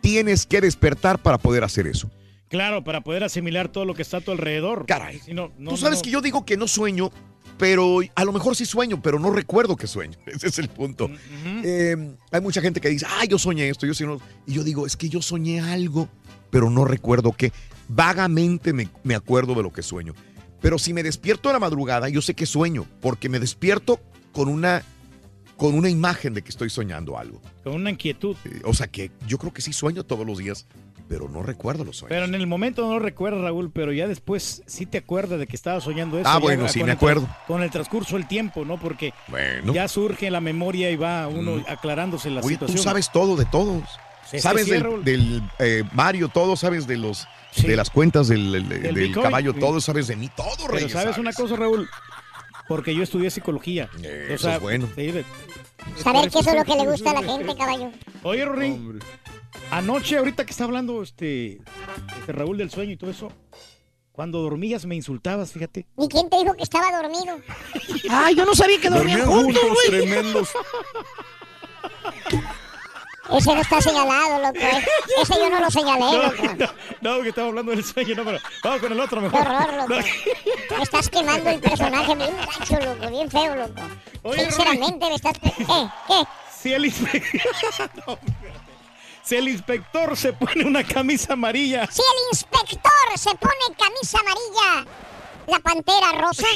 Tienes 0.00 0.46
que 0.46 0.60
despertar 0.60 1.20
para 1.20 1.38
poder 1.38 1.64
hacer 1.64 1.86
eso. 1.86 2.10
Claro, 2.48 2.82
para 2.82 3.02
poder 3.02 3.22
asimilar 3.22 3.68
todo 3.68 3.84
lo 3.84 3.94
que 3.94 4.02
está 4.02 4.16
a 4.16 4.20
tu 4.20 4.30
alrededor. 4.30 4.86
Caray. 4.86 5.18
Si 5.20 5.34
no- 5.34 5.52
no- 5.58 5.70
Tú 5.70 5.76
sabes 5.76 5.98
no- 5.98 6.02
que 6.02 6.10
yo 6.10 6.20
digo 6.20 6.44
que 6.44 6.56
no 6.56 6.66
sueño, 6.66 7.10
pero 7.58 7.98
a 8.14 8.24
lo 8.24 8.32
mejor 8.32 8.56
sí 8.56 8.64
sueño, 8.66 9.00
pero 9.02 9.18
no 9.18 9.30
recuerdo 9.30 9.76
que 9.76 9.86
sueño. 9.86 10.16
Ese 10.26 10.48
es 10.48 10.58
el 10.58 10.68
punto. 10.68 11.04
Ujú. 11.04 11.16
Eh, 11.62 12.14
hay 12.32 12.40
mucha 12.40 12.60
gente 12.62 12.80
que 12.80 12.88
dice, 12.88 13.06
ah, 13.08 13.24
yo 13.26 13.38
soñé 13.38 13.68
esto, 13.68 13.86
yo 13.86 13.94
soñé... 13.94 14.16
Y 14.46 14.54
yo 14.54 14.64
digo, 14.64 14.86
es 14.86 14.96
que 14.96 15.08
yo 15.08 15.20
soñé 15.22 15.60
algo, 15.60 16.08
pero 16.50 16.70
no 16.70 16.84
recuerdo 16.84 17.32
qué. 17.32 17.52
Vagamente 17.88 18.72
me, 18.72 18.88
me 19.04 19.14
acuerdo 19.14 19.54
de 19.54 19.62
lo 19.62 19.72
que 19.72 19.82
sueño. 19.82 20.14
Pero 20.60 20.78
si 20.78 20.92
me 20.92 21.02
despierto 21.02 21.48
en 21.48 21.54
la 21.54 21.58
madrugada, 21.60 22.08
yo 22.08 22.20
sé 22.22 22.34
que 22.34 22.46
sueño, 22.46 22.86
porque 23.00 23.28
me 23.28 23.38
despierto 23.40 23.98
con 24.32 24.48
una, 24.48 24.82
con 25.56 25.74
una 25.74 25.88
imagen 25.88 26.34
de 26.34 26.42
que 26.42 26.50
estoy 26.50 26.70
soñando 26.70 27.18
algo. 27.18 27.40
Con 27.64 27.74
una 27.74 27.90
inquietud. 27.90 28.36
Eh, 28.44 28.60
O 28.64 28.74
sea 28.74 28.86
que 28.88 29.10
yo 29.26 29.38
creo 29.38 29.52
que 29.52 29.62
sí 29.62 29.72
sueño 29.72 30.04
todos 30.04 30.26
los 30.26 30.38
días, 30.38 30.66
pero 31.08 31.28
no 31.28 31.42
recuerdo 31.42 31.84
los 31.84 31.96
sueños. 31.96 32.10
Pero 32.14 32.24
en 32.26 32.34
el 32.34 32.46
momento 32.46 32.86
no 32.86 32.98
recuerdas, 32.98 33.40
Raúl, 33.40 33.70
pero 33.72 33.92
ya 33.92 34.06
después 34.06 34.62
sí 34.66 34.86
te 34.86 34.98
acuerdas 34.98 35.38
de 35.40 35.46
que 35.46 35.56
estabas 35.56 35.82
soñando 35.82 36.18
eso. 36.18 36.28
Ah, 36.28 36.38
bueno, 36.38 36.68
sí 36.68 36.84
me 36.84 36.92
acuerdo. 36.92 37.26
Con 37.48 37.62
el 37.62 37.70
transcurso 37.70 38.16
del 38.16 38.28
tiempo, 38.28 38.64
¿no? 38.64 38.78
Porque 38.78 39.12
Bueno. 39.28 39.72
ya 39.72 39.88
surge 39.88 40.30
la 40.30 40.40
memoria 40.40 40.90
y 40.90 40.96
va 40.96 41.26
uno 41.26 41.56
Mm. 41.56 41.64
aclarándose 41.68 42.30
la 42.30 42.40
Oye, 42.42 42.50
situación. 42.50 42.76
tú 42.76 42.82
sabes 42.82 43.10
todo 43.10 43.34
de 43.36 43.46
todos. 43.46 43.82
Sabes 44.38 44.66
sí, 44.66 44.72
del, 45.02 45.42
eh, 45.58 45.82
Mario, 45.92 46.28
todo, 46.28 46.54
sabes 46.56 46.86
de 46.86 46.96
los 46.96 47.26
Sí. 47.52 47.66
de 47.66 47.74
las 47.74 47.90
cuentas 47.90 48.28
del, 48.28 48.52
del- 48.52 48.68
Del 48.68 48.82
del 48.82 48.94
Bitcoin. 48.94 49.24
caballo, 49.24 49.52
todo, 49.54 49.80
sabes 49.80 50.06
de 50.06 50.14
mí, 50.14 50.30
todo, 50.36 50.46
Pero 50.58 50.68
Reyes. 50.74 50.92
sabes 50.92 51.18
una 51.18 51.32
cosa, 51.32 51.56
Raúl, 51.56 51.88
Porque 52.68 52.94
yo 52.94 53.02
estudié 53.02 53.28
psicología. 53.30 53.90
Eso 54.28 54.48
es 54.48 54.60
bueno. 54.60 54.86
de- 54.94 55.24
Saber 55.96 56.30
qué 56.30 56.38
es 56.38 56.46
lo 56.54 56.64
que 56.64 56.74
le 56.76 56.86
gusta 56.88 57.10
a 57.10 57.14
la 57.20 57.22
gente, 57.24 57.56
caballo. 57.56 57.90
Oye, 58.22 58.44
Rorín, 58.44 59.00
anoche, 59.72 60.18
ahorita 60.18 60.44
que 60.44 60.52
está 60.52 60.62
hablando 60.64 61.02
este, 61.02 61.58
este 62.20 62.32
Raúl 62.32 62.58
del 62.58 62.70
sueño 62.70 62.92
y 62.92 62.96
todo 62.96 63.10
eso, 63.10 63.32
cuando 64.12 64.40
dormías 64.42 64.86
me 64.86 64.94
insultabas, 64.94 65.50
fíjate. 65.52 65.86
¿Y 65.98 66.06
quién 66.06 66.30
te 66.30 66.38
dijo 66.38 66.54
que 66.54 66.62
estaba 66.62 66.86
dormido? 67.02 67.38
Ay, 68.08 68.36
yo 68.36 68.44
no 68.44 68.54
sabía 68.54 68.80
que 68.80 68.88
dormían 68.90 69.26
juntos, 69.26 69.62
güey. 69.64 70.02
tremendos. 70.02 70.50
Ese 73.32 73.54
no 73.54 73.60
está 73.60 73.80
señalado, 73.80 74.38
loco. 74.40 74.58
eh. 74.58 74.84
Ese 75.22 75.34
yo 75.34 75.50
no 75.50 75.60
lo 75.60 75.70
señalé, 75.70 76.00
No, 76.00 76.22
loco. 76.22 76.42
no, 77.00 77.16
no, 77.16 77.22
que 77.22 77.28
estaba 77.30 77.48
hablando 77.48 77.72
del 77.72 77.84
sueño, 77.84 78.14
no, 78.16 78.24
pero 78.24 78.38
vamos 78.64 78.80
con 78.80 78.92
el 78.92 79.00
otro 79.00 79.20
Qué 79.20 79.28
mejor. 79.28 79.40
horror, 79.48 79.88
loco. 79.88 80.02
Me 80.76 80.82
estás 80.82 81.08
quemando 81.08 81.50
el 81.50 81.60
personaje 81.60 82.14
bien 82.14 82.36
gacho, 82.36 82.78
loco. 82.84 83.08
Bien 83.10 83.30
feo, 83.30 83.54
loco. 83.56 83.82
Oye, 84.22 84.40
Sinceramente, 84.44 85.08
me 85.08 85.14
estás... 85.14 85.32
¿Qué? 85.38 85.52
¿Qué? 85.56 86.24
Si 86.60 86.72
el, 86.74 86.84
inspe- 86.84 87.22
No, 88.06 88.12
espérate. 88.14 88.20
si 89.22 89.36
el 89.36 89.48
inspector 89.48 90.16
se 90.16 90.32
pone 90.34 90.64
una 90.64 90.84
camisa 90.84 91.32
amarilla. 91.34 91.86
Si 91.90 92.02
el 92.02 92.28
inspector 92.32 92.90
se 93.16 93.34
pone 93.36 93.54
camisa 93.78 94.18
amarilla, 94.18 94.90
la 95.46 95.58
pantera 95.60 96.12
rosa. 96.20 96.46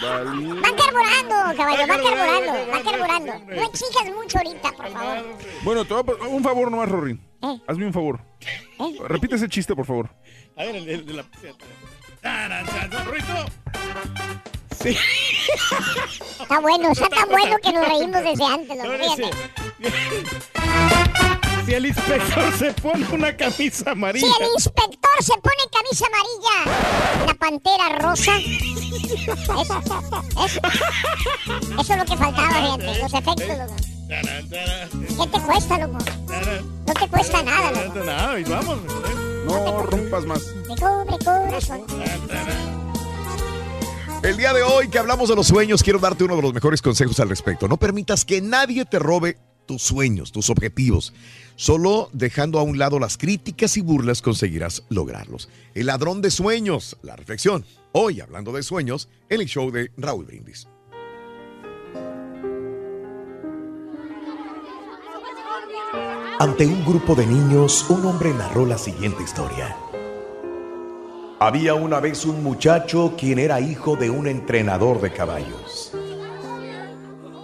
Van 0.00 0.74
carburando, 0.76 1.56
caballo, 1.56 1.86
van 1.86 2.02
carburando, 2.02 2.66
van 2.72 2.82
carburando. 2.82 3.38
No 3.54 3.62
exijas 3.62 4.06
mucho 4.14 4.38
ahorita, 4.38 4.72
por 4.72 4.90
favor. 4.92 5.36
Bueno, 5.62 5.84
te 5.84 5.94
voy 5.94 6.16
a 6.20 6.26
un 6.28 6.42
favor 6.42 6.70
nomás, 6.70 6.88
Rorín. 6.88 7.20
¿Eh? 7.42 7.58
Hazme 7.66 7.86
un 7.86 7.92
favor. 7.92 8.20
Repite 9.08 9.36
ese 9.36 9.48
chiste, 9.48 9.74
por 9.74 9.86
favor. 9.86 10.10
A 10.56 10.64
ver, 10.64 10.76
el, 10.76 10.88
el 10.88 11.06
de 11.06 11.12
la. 11.14 11.24
Sí. 14.82 14.96
Está 16.40 16.58
bueno, 16.60 16.92
está 16.92 17.08
tan 17.08 17.28
bueno 17.28 17.56
que 17.62 17.72
nos 17.72 17.86
reímos 17.86 18.22
desde 18.22 18.44
antes, 18.44 18.78
sí. 18.80 19.22
Fíjate. 19.78 21.49
Si 21.70 21.76
el 21.76 21.86
inspector 21.86 22.52
se 22.58 22.72
pone 22.72 23.06
una 23.12 23.36
camisa 23.36 23.84
Si 23.84 23.90
amarilla. 23.90 24.26
el 24.40 24.48
inspector 24.56 25.10
se 25.20 25.34
pone 25.34 25.56
camisa 25.72 26.04
amarilla, 26.08 27.26
la 27.28 27.34
pantera 27.34 27.88
rosa. 28.00 28.36
Eso, 28.38 29.80
eso, 30.44 30.60
eso 31.78 31.92
es 31.92 31.96
lo 31.96 32.04
que 32.04 32.16
faltaba, 32.16 32.50
fíjate, 32.50 32.98
los 32.98 33.14
efectos, 33.14 33.58
loco. 33.58 33.76
¿Qué 35.22 35.26
te 35.30 35.40
cuesta, 35.46 35.78
loco? 35.78 35.98
No 36.88 36.92
te 36.94 37.08
cuesta 37.08 37.42
nada, 37.44 37.70
loco. 37.70 37.92
taran, 37.92 38.06
nada, 38.06 38.40
y 38.40 38.42
vamos. 38.42 38.78
No 39.46 39.82
rompas 39.84 40.24
más. 40.24 40.42
Me 40.68 40.76
cobre 40.76 41.24
corazón. 41.24 41.82
El 44.24 44.36
día 44.36 44.52
de 44.52 44.62
hoy 44.64 44.88
que 44.88 44.98
hablamos 44.98 45.28
de 45.28 45.36
los 45.36 45.46
sueños, 45.46 45.84
quiero 45.84 46.00
darte 46.00 46.24
uno 46.24 46.34
de 46.34 46.42
los 46.42 46.52
mejores 46.52 46.82
consejos 46.82 47.20
al 47.20 47.28
respecto. 47.28 47.68
No 47.68 47.76
permitas 47.76 48.24
que 48.24 48.40
nadie 48.40 48.84
te 48.86 48.98
robe 48.98 49.38
tus 49.70 49.82
sueños, 49.82 50.32
tus 50.32 50.50
objetivos. 50.50 51.12
Solo 51.54 52.10
dejando 52.12 52.58
a 52.58 52.64
un 52.64 52.76
lado 52.76 52.98
las 52.98 53.16
críticas 53.16 53.76
y 53.76 53.82
burlas 53.82 54.20
conseguirás 54.20 54.82
lograrlos. 54.88 55.48
El 55.74 55.86
ladrón 55.86 56.22
de 56.22 56.32
sueños, 56.32 56.96
la 57.02 57.14
reflexión. 57.14 57.64
Hoy, 57.92 58.20
hablando 58.20 58.50
de 58.50 58.64
sueños, 58.64 59.08
en 59.28 59.42
el 59.42 59.46
show 59.46 59.70
de 59.70 59.92
Raúl 59.96 60.24
Brindis. 60.24 60.66
Ante 66.40 66.66
un 66.66 66.84
grupo 66.84 67.14
de 67.14 67.26
niños, 67.26 67.88
un 67.90 68.06
hombre 68.06 68.34
narró 68.34 68.66
la 68.66 68.76
siguiente 68.76 69.22
historia. 69.22 69.76
Había 71.38 71.74
una 71.74 72.00
vez 72.00 72.24
un 72.24 72.42
muchacho 72.42 73.14
quien 73.16 73.38
era 73.38 73.60
hijo 73.60 73.94
de 73.94 74.10
un 74.10 74.26
entrenador 74.26 75.00
de 75.00 75.12
caballos. 75.12 75.92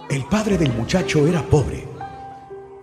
El 0.09 0.25
padre 0.25 0.57
del 0.57 0.73
muchacho 0.73 1.25
era 1.25 1.41
pobre 1.41 1.96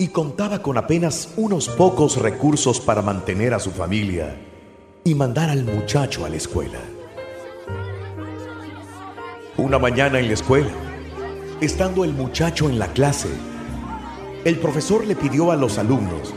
y 0.05 0.09
contaba 0.09 0.61
con 0.61 0.77
apenas 0.77 1.31
unos 1.39 1.67
pocos 1.67 2.19
recursos 2.19 2.79
para 2.79 3.01
mantener 3.01 3.55
a 3.55 3.59
su 3.59 3.71
familia 3.71 4.37
y 5.03 5.15
mandar 5.15 5.49
al 5.49 5.65
muchacho 5.65 6.27
a 6.27 6.29
la 6.29 6.37
escuela. 6.37 6.79
Una 9.57 9.79
mañana 9.79 10.19
en 10.21 10.27
la 10.27 10.35
escuela, 10.35 10.69
estando 11.63 12.05
el 12.05 12.13
muchacho 12.13 12.69
en 12.69 12.79
la 12.79 12.89
clase, 12.89 13.31
el 14.45 14.59
profesor 14.59 15.07
le 15.07 15.17
pidió 15.17 15.51
a 15.51 15.57
los 15.57 15.79
alumnos 15.79 16.35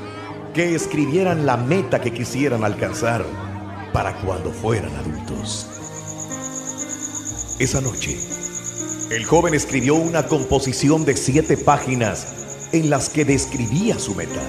que 0.53 0.73
escribieran 0.73 1.45
la 1.45 1.57
meta 1.57 1.99
que 1.99 2.13
quisieran 2.13 2.63
alcanzar 2.63 3.25
para 3.91 4.15
cuando 4.21 4.49
fueran 4.51 4.95
adultos. 4.95 5.67
Esa 7.59 7.81
noche, 7.81 8.17
el 9.11 9.25
joven 9.25 9.53
escribió 9.53 9.95
una 9.95 10.25
composición 10.25 11.03
de 11.03 11.17
siete 11.17 11.57
páginas 11.57 12.36
en 12.71 12.89
las 12.89 13.09
que 13.09 13.25
describía 13.25 13.97
su 13.99 14.15
meta. 14.15 14.41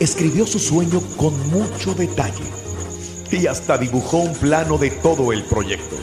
Escribió 0.00 0.46
su 0.46 0.58
sueño 0.58 1.00
con 1.16 1.38
mucho 1.50 1.94
detalle 1.94 2.44
y 3.30 3.46
hasta 3.46 3.78
dibujó 3.78 4.18
un 4.18 4.34
plano 4.34 4.78
de 4.78 4.90
todo 4.90 5.32
el 5.32 5.44
proyecto. 5.44 5.96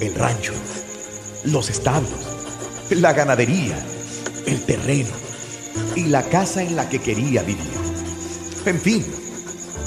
El 0.00 0.14
rancho, 0.14 0.52
los 1.44 1.70
establos, 1.70 2.10
la 2.90 3.12
ganadería, 3.12 3.78
el 4.46 4.60
terreno 4.62 5.10
y 5.94 6.06
la 6.06 6.22
casa 6.24 6.62
en 6.62 6.74
la 6.76 6.88
que 6.88 6.98
quería 6.98 7.42
vivir. 7.42 7.70
En 8.64 8.80
fin, 8.80 9.04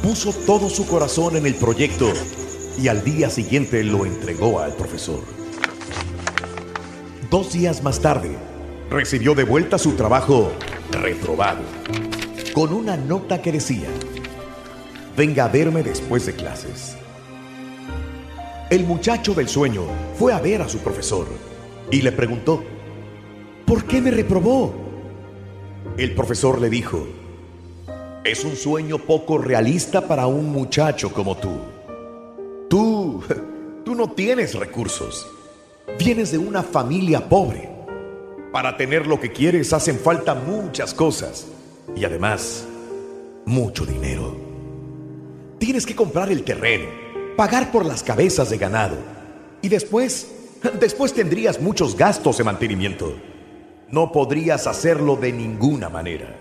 puso 0.02 0.32
todo 0.32 0.70
su 0.70 0.86
corazón 0.86 1.36
en 1.36 1.46
el 1.46 1.56
proyecto 1.56 2.12
y 2.82 2.88
al 2.88 3.04
día 3.04 3.30
siguiente 3.30 3.84
lo 3.84 4.06
entregó 4.06 4.60
al 4.60 4.74
profesor. 4.74 5.24
Dos 7.30 7.54
días 7.54 7.84
más 7.84 8.00
tarde, 8.00 8.38
recibió 8.90 9.34
de 9.36 9.44
vuelta 9.44 9.78
su 9.78 9.94
trabajo 9.94 10.52
reprobado, 10.92 11.62
con 12.54 12.74
una 12.74 12.96
nota 12.96 13.42
que 13.42 13.52
decía, 13.52 13.88
venga 15.18 15.46
a 15.46 15.48
verme 15.48 15.84
después 15.84 16.26
de 16.26 16.34
clases. 16.34 16.96
El 18.70 18.86
muchacho 18.86 19.34
del 19.34 19.48
sueño 19.48 19.84
fue 20.18 20.34
a 20.34 20.40
ver 20.40 20.62
a 20.62 20.70
su 20.70 20.80
profesor 20.80 21.28
y 21.92 22.02
le 22.02 22.12
preguntó, 22.12 22.64
¿por 23.66 23.86
qué 23.86 24.02
me 24.02 24.12
reprobó? 24.12 24.74
El 25.98 26.16
profesor 26.16 26.60
le 26.60 26.70
dijo, 26.70 27.08
es 28.24 28.44
un 28.44 28.56
sueño 28.56 28.98
poco 28.98 29.38
realista 29.38 30.08
para 30.08 30.26
un 30.26 30.50
muchacho 30.50 31.14
como 31.14 31.38
tú. 31.38 31.52
Tú, 32.70 33.24
tú 33.86 33.96
no 33.96 34.10
tienes 34.12 34.56
recursos. 34.56 35.28
Vienes 36.00 36.32
de 36.32 36.40
una 36.40 36.64
familia 36.64 37.30
pobre. 37.30 37.75
Para 38.56 38.78
tener 38.78 39.06
lo 39.06 39.20
que 39.20 39.34
quieres 39.34 39.74
hacen 39.74 40.00
falta 40.00 40.34
muchas 40.34 40.94
cosas. 40.94 41.46
Y 41.94 42.06
además, 42.06 42.66
mucho 43.44 43.86
dinero. 43.86 44.34
Tienes 45.60 45.86
que 45.86 45.94
comprar 45.94 46.32
el 46.32 46.46
terreno, 46.46 46.86
pagar 47.36 47.70
por 47.70 47.86
las 47.86 48.02
cabezas 48.02 48.50
de 48.50 48.58
ganado. 48.58 48.96
Y 49.62 49.68
después, 49.68 50.32
después 50.80 51.12
tendrías 51.12 51.60
muchos 51.60 51.98
gastos 51.98 52.38
de 52.38 52.46
mantenimiento. 52.46 53.18
No 53.90 54.14
podrías 54.14 54.68
hacerlo 54.68 55.18
de 55.18 55.34
ninguna 55.34 55.90
manera. 55.90 56.34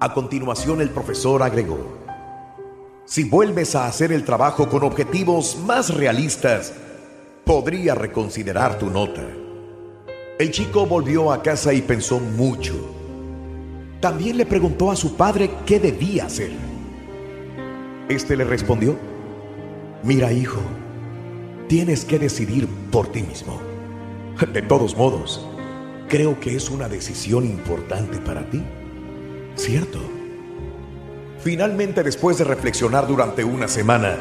A 0.00 0.14
continuación 0.14 0.80
el 0.80 0.88
profesor 0.88 1.42
agregó, 1.42 1.98
si 3.04 3.24
vuelves 3.24 3.74
a 3.74 3.86
hacer 3.86 4.12
el 4.12 4.24
trabajo 4.24 4.66
con 4.70 4.82
objetivos 4.82 5.58
más 5.58 5.94
realistas, 5.94 6.72
podría 7.44 7.94
reconsiderar 7.94 8.78
tu 8.78 8.88
nota. 8.88 9.26
El 10.38 10.52
chico 10.52 10.86
volvió 10.86 11.32
a 11.32 11.42
casa 11.42 11.72
y 11.72 11.82
pensó 11.82 12.20
mucho. 12.20 12.74
También 14.00 14.36
le 14.36 14.46
preguntó 14.46 14.88
a 14.88 14.94
su 14.94 15.16
padre 15.16 15.50
qué 15.66 15.80
debía 15.80 16.26
hacer. 16.26 16.52
Este 18.08 18.36
le 18.36 18.44
respondió, 18.44 18.96
mira 20.04 20.32
hijo, 20.32 20.60
tienes 21.66 22.04
que 22.04 22.20
decidir 22.20 22.68
por 22.92 23.08
ti 23.08 23.24
mismo. 23.24 23.60
De 24.52 24.62
todos 24.62 24.96
modos, 24.96 25.44
creo 26.08 26.38
que 26.38 26.54
es 26.54 26.70
una 26.70 26.88
decisión 26.88 27.44
importante 27.44 28.18
para 28.18 28.48
ti. 28.48 28.62
¿Cierto? 29.56 29.98
Finalmente, 31.40 32.04
después 32.04 32.38
de 32.38 32.44
reflexionar 32.44 33.08
durante 33.08 33.42
una 33.42 33.66
semana, 33.66 34.14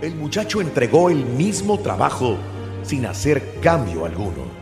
el 0.00 0.14
muchacho 0.14 0.62
entregó 0.62 1.10
el 1.10 1.26
mismo 1.26 1.78
trabajo 1.80 2.38
sin 2.82 3.04
hacer 3.04 3.60
cambio 3.60 4.06
alguno. 4.06 4.55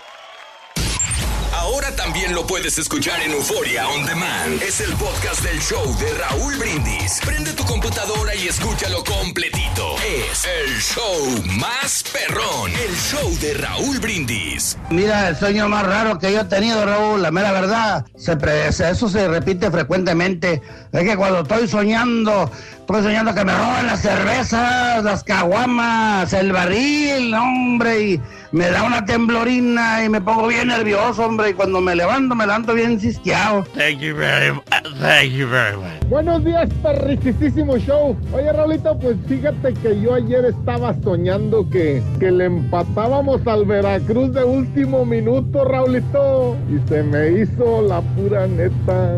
Ahora 1.66 1.96
también 1.96 2.36
lo 2.36 2.46
puedes 2.46 2.78
escuchar 2.78 3.20
en 3.24 3.32
Euforia 3.32 3.88
On 3.88 4.06
Demand. 4.06 4.62
Es 4.62 4.82
el 4.82 4.94
podcast 4.94 5.42
del 5.42 5.60
show 5.60 5.84
de 5.98 6.14
Raúl 6.14 6.56
Brindis. 6.58 7.20
Prende 7.26 7.54
tu 7.54 7.64
computadora 7.64 8.36
y 8.36 8.48
escúchalo 8.48 9.04
completito. 9.04 9.96
Es 9.98 10.46
el 10.46 10.80
show 10.80 11.44
más 11.60 12.04
perrón. 12.14 12.72
El 12.72 12.96
show 12.96 13.36
de 13.42 13.56
Raúl 13.56 13.98
Brindis. 13.98 14.78
Mira, 14.92 15.28
el 15.28 15.36
sueño 15.38 15.68
más 15.68 15.88
raro 15.88 16.20
que 16.20 16.32
yo 16.32 16.42
he 16.42 16.46
tenido, 16.46 16.86
Raúl, 16.86 17.24
la 17.24 17.32
mera 17.32 17.52
verdad, 17.52 18.06
eso 18.16 19.10
se 19.10 19.28
repite 19.28 19.72
frecuentemente. 19.72 20.62
Es 20.92 21.04
que 21.04 21.18
cuando 21.18 21.40
estoy 21.40 21.68
soñando, 21.68 22.52
estoy 22.80 23.02
soñando 23.02 23.34
que 23.34 23.44
me 23.44 23.58
roban 23.58 23.88
las 23.88 24.04
cervezas, 24.04 25.04
las 25.04 25.24
caguamas, 25.24 26.32
el 26.32 26.52
barril, 26.52 27.34
hombre, 27.34 28.02
y 28.02 28.22
me 28.56 28.70
da 28.70 28.84
una 28.84 29.04
temblorina 29.04 30.06
y 30.06 30.08
me 30.08 30.22
pongo 30.22 30.48
bien 30.48 30.70
nervioso, 30.70 31.26
hombre, 31.26 31.50
y 31.50 31.54
cuando 31.54 31.82
me 31.82 31.94
levanto, 31.94 32.36
me 32.36 32.46
levanto 32.46 32.74
bien 32.74 32.98
cisqueado. 32.98 33.66
Thank 33.76 34.00
you 34.00 34.16
very 34.16 34.54
much. 34.54 34.64
Thank 35.02 35.34
you 35.34 35.46
very 35.50 35.76
much. 35.76 36.10
Buenos 36.10 36.42
días, 36.46 36.70
perricisísimo 36.82 37.78
show. 37.78 38.16
Oye, 38.32 38.54
Raulito, 38.54 38.98
pues 38.98 39.18
fíjate 39.28 39.74
que 39.74 40.00
yo 40.00 40.14
ayer 40.14 40.46
estaba 40.46 40.96
soñando 41.04 41.70
que, 41.70 42.02
que 42.18 42.32
le 42.32 42.46
empatábamos 42.46 43.46
al 43.46 43.66
Veracruz 43.66 44.34
de 44.34 44.46
último 44.46 45.06
minuto, 45.06 45.66
Raulito. 45.66 46.56
Y 46.70 46.88
se 46.88 47.04
me 47.04 47.42
hizo 47.42 47.82
la 47.82 48.00
pura 48.00 48.48
neta. 48.48 49.18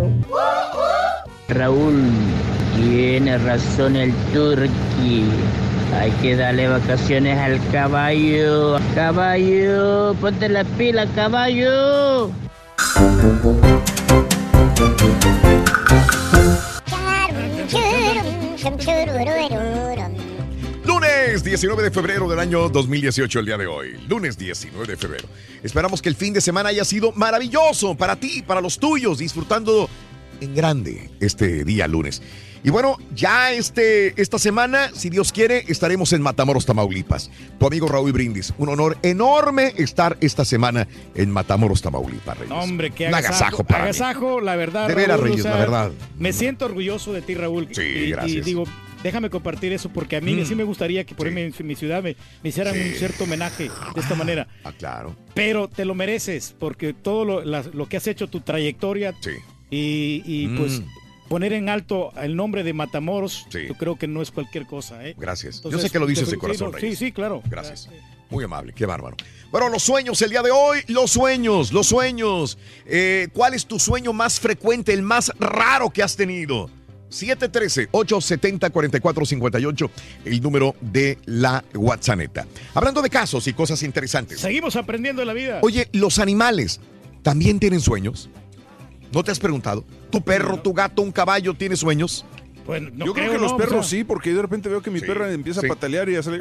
Raúl, 1.49 2.09
tiene 2.75 3.37
razón 3.37 3.97
el 3.97 4.11
turqui. 4.33 5.29
Hay 5.93 6.11
que 6.21 6.35
darle 6.35 6.67
vacaciones 6.67 7.37
al 7.37 7.59
caballo. 7.71 8.77
Caballo, 8.93 10.13
ponte 10.19 10.49
la 10.49 10.63
pila, 10.63 11.05
caballo. 11.15 12.31
Lunes 20.85 21.43
19 21.43 21.83
de 21.83 21.91
febrero 21.91 22.29
del 22.29 22.39
año 22.39 22.69
2018, 22.69 23.39
el 23.39 23.45
día 23.45 23.57
de 23.57 23.67
hoy. 23.67 23.97
Lunes 24.07 24.37
19 24.37 24.87
de 24.87 24.97
febrero. 24.97 25.27
Esperamos 25.63 26.01
que 26.01 26.09
el 26.09 26.15
fin 26.15 26.33
de 26.33 26.41
semana 26.41 26.69
haya 26.69 26.85
sido 26.85 27.11
maravilloso 27.13 27.95
para 27.95 28.15
ti, 28.15 28.41
para 28.41 28.61
los 28.61 28.79
tuyos, 28.79 29.19
disfrutando 29.19 29.89
en 30.41 30.55
grande 30.55 31.09
este 31.19 31.63
día 31.63 31.87
lunes. 31.87 32.21
Y 32.63 32.69
bueno, 32.69 32.97
ya 33.15 33.51
este, 33.53 34.19
esta 34.21 34.39
semana, 34.39 34.89
si 34.93 35.09
Dios 35.09 35.31
quiere, 35.31 35.63
estaremos 35.67 36.11
en 36.13 36.21
Matamoros, 36.21 36.65
Tamaulipas. 36.65 37.29
Tu 37.59 37.65
amigo 37.67 37.87
Raúl 37.87 38.11
Brindis. 38.11 38.53
Un 38.57 38.69
honor 38.69 38.97
enorme 39.03 39.73
estar 39.77 40.17
esta 40.21 40.43
semana 40.45 40.87
en 41.15 41.29
Matamoros, 41.31 41.81
Tamaulipas, 41.81 42.37
Reyes. 42.37 42.53
Hombre, 42.53 42.91
qué 42.91 43.07
Un 43.07 43.13
agasajo. 43.15 43.37
agasajo 43.45 43.63
para 43.63 43.79
mí. 43.79 43.89
agasajo, 43.89 44.41
la 44.41 44.55
verdad. 44.55 44.87
De 44.87 44.95
veras, 44.95 45.19
o 45.19 45.23
Reyes, 45.23 45.43
la 45.45 45.57
verdad. 45.57 45.91
Me 46.17 46.33
siento 46.33 46.65
orgulloso 46.65 47.13
de 47.13 47.21
ti, 47.21 47.35
Raúl. 47.35 47.67
Sí, 47.71 47.81
y, 47.81 47.85
y 47.85 48.11
gracias. 48.11 48.45
digo, 48.45 48.65
déjame 49.03 49.29
compartir 49.29 49.71
eso 49.73 49.89
porque 49.89 50.17
a 50.17 50.21
mí 50.21 50.33
Mm. 50.33 50.45
sí 50.45 50.55
me 50.55 50.63
gustaría 50.63 51.03
que 51.05 51.15
por 51.15 51.27
ahí 51.27 51.33
en 51.57 51.67
mi 51.67 51.75
ciudad 51.75 52.01
me, 52.03 52.15
me 52.43 52.49
hicieran 52.49 52.75
un 52.77 52.93
cierto 52.95 53.23
homenaje 53.25 53.69
de 53.93 54.01
esta 54.01 54.15
manera. 54.15 54.47
Ah, 54.63 54.73
claro. 54.77 55.15
Pero 55.33 55.67
te 55.69 55.85
lo 55.85 55.93
mereces 55.95 56.55
porque 56.59 56.93
todo 56.93 57.23
lo, 57.45 57.87
que 57.89 57.97
has 57.97 58.07
hecho, 58.07 58.27
tu 58.27 58.41
trayectoria 58.41 59.13
y, 59.69 60.23
y, 60.25 60.47
Mm. 60.47 60.57
pues 60.57 60.81
poner 61.27 61.53
en 61.53 61.69
alto 61.69 62.11
el 62.21 62.35
nombre 62.35 62.63
de 62.63 62.73
Matamoros, 62.73 63.47
yo 63.51 63.75
creo 63.75 63.97
que 63.97 64.07
no 64.07 64.21
es 64.21 64.31
cualquier 64.31 64.65
cosa. 64.65 65.05
¿eh? 65.05 65.15
Gracias. 65.17 65.61
Yo 65.63 65.79
sé 65.79 65.89
que 65.89 65.99
lo 65.99 66.07
dices 66.07 66.29
de 66.29 66.37
corazón, 66.37 66.67
sí, 66.67 66.71
no, 66.71 66.79
Reyes. 66.79 66.99
Sí, 66.99 67.05
sí, 67.05 67.11
claro. 67.11 67.41
Gracias. 67.49 67.89
Muy 68.29 68.43
amable, 68.43 68.73
qué 68.73 68.85
bárbaro. 68.85 69.15
Bueno, 69.51 69.69
los 69.69 69.83
sueños 69.83 70.21
el 70.21 70.29
día 70.29 70.41
de 70.41 70.51
hoy, 70.51 70.79
los 70.87 71.11
sueños, 71.11 71.71
los 71.71 71.87
sueños. 71.87 72.57
Eh, 72.85 73.29
¿Cuál 73.33 73.53
es 73.53 73.65
tu 73.65 73.79
sueño 73.79 74.11
más 74.11 74.39
frecuente, 74.39 74.93
el 74.93 75.01
más 75.01 75.31
raro 75.39 75.89
que 75.89 76.03
has 76.03 76.17
tenido? 76.17 76.69
713-870-4458, 77.09 79.89
el 80.25 80.41
número 80.41 80.75
de 80.81 81.17
la 81.25 81.63
WhatsApp. 81.73 82.37
Hablando 82.73 83.01
de 83.01 83.09
casos 83.09 83.47
y 83.47 83.53
cosas 83.53 83.81
interesantes. 83.83 84.41
Seguimos 84.41 84.75
aprendiendo 84.75 85.21
de 85.21 85.25
la 85.25 85.31
vida. 85.33 85.59
Oye, 85.61 85.87
¿los 85.93 86.19
animales 86.19 86.81
también 87.21 87.59
tienen 87.59 87.79
sueños? 87.79 88.29
¿No 89.11 89.23
te 89.23 89.31
has 89.31 89.39
preguntado? 89.39 89.85
¿Tu 90.11 90.21
perro, 90.21 90.59
tu 90.61 90.73
gato, 90.73 91.01
un 91.01 91.11
caballo 91.11 91.53
tiene 91.53 91.75
sueños? 91.75 92.25
Pues 92.65 92.81
no 92.81 93.05
Yo 93.05 93.13
creo, 93.13 93.27
creo, 93.27 93.31
que 93.31 93.37
los 93.39 93.51
no, 93.53 93.57
perros 93.57 93.79
o 93.79 93.83
sea- 93.83 93.99
sí, 93.99 94.03
porque 94.03 94.33
de 94.33 94.41
repente 94.41 94.67
veo 94.67 94.81
que 94.81 94.91
mi 94.91 94.99
perra 94.99 95.31
empieza 95.31 95.61
sí. 95.61 95.67
a 95.67 95.69
patalear 95.69 96.09
y 96.09 96.13
ya 96.13 96.23
sale. 96.23 96.39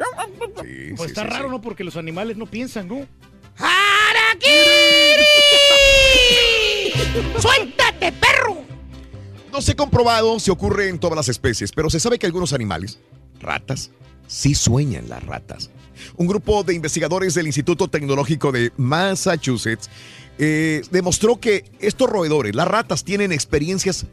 Pues 0.97 1.09
está 1.11 1.23
raro, 1.23 1.49
¿no? 1.49 1.61
Porque 1.61 1.83
los 1.85 1.95
animales 1.95 2.35
no 2.35 2.45
piensan, 2.45 2.87
¿no? 2.87 3.07
¡Suéltate, 7.39 8.11
perro! 8.13 8.61
No 9.51 9.61
se 9.61 9.71
ha 9.71 9.75
comprobado 9.75 10.39
si 10.39 10.51
ocurre 10.51 10.89
en 10.89 10.99
todas 10.99 11.15
las 11.15 11.29
especies, 11.29 11.71
pero 11.71 11.89
se 11.89 11.99
sabe 11.99 12.19
que 12.19 12.25
algunos 12.25 12.53
animales, 12.53 12.99
ratas, 13.39 13.91
sí 14.27 14.53
sueñan 14.55 15.07
las 15.09 15.23
ratas. 15.23 15.71
Un 16.15 16.27
grupo 16.27 16.63
de 16.63 16.73
investigadores 16.73 17.33
del 17.33 17.47
Instituto 17.47 17.87
Tecnológico 17.87 18.51
de 18.51 18.71
Massachusetts 18.77 19.89
eh, 20.39 20.81
demostró 20.91 21.39
que 21.39 21.65
estos 21.79 22.09
roedores, 22.09 22.55
las 22.55 22.67
ratas, 22.67 23.03
tienen 23.03 23.31
experiencias 23.31 24.05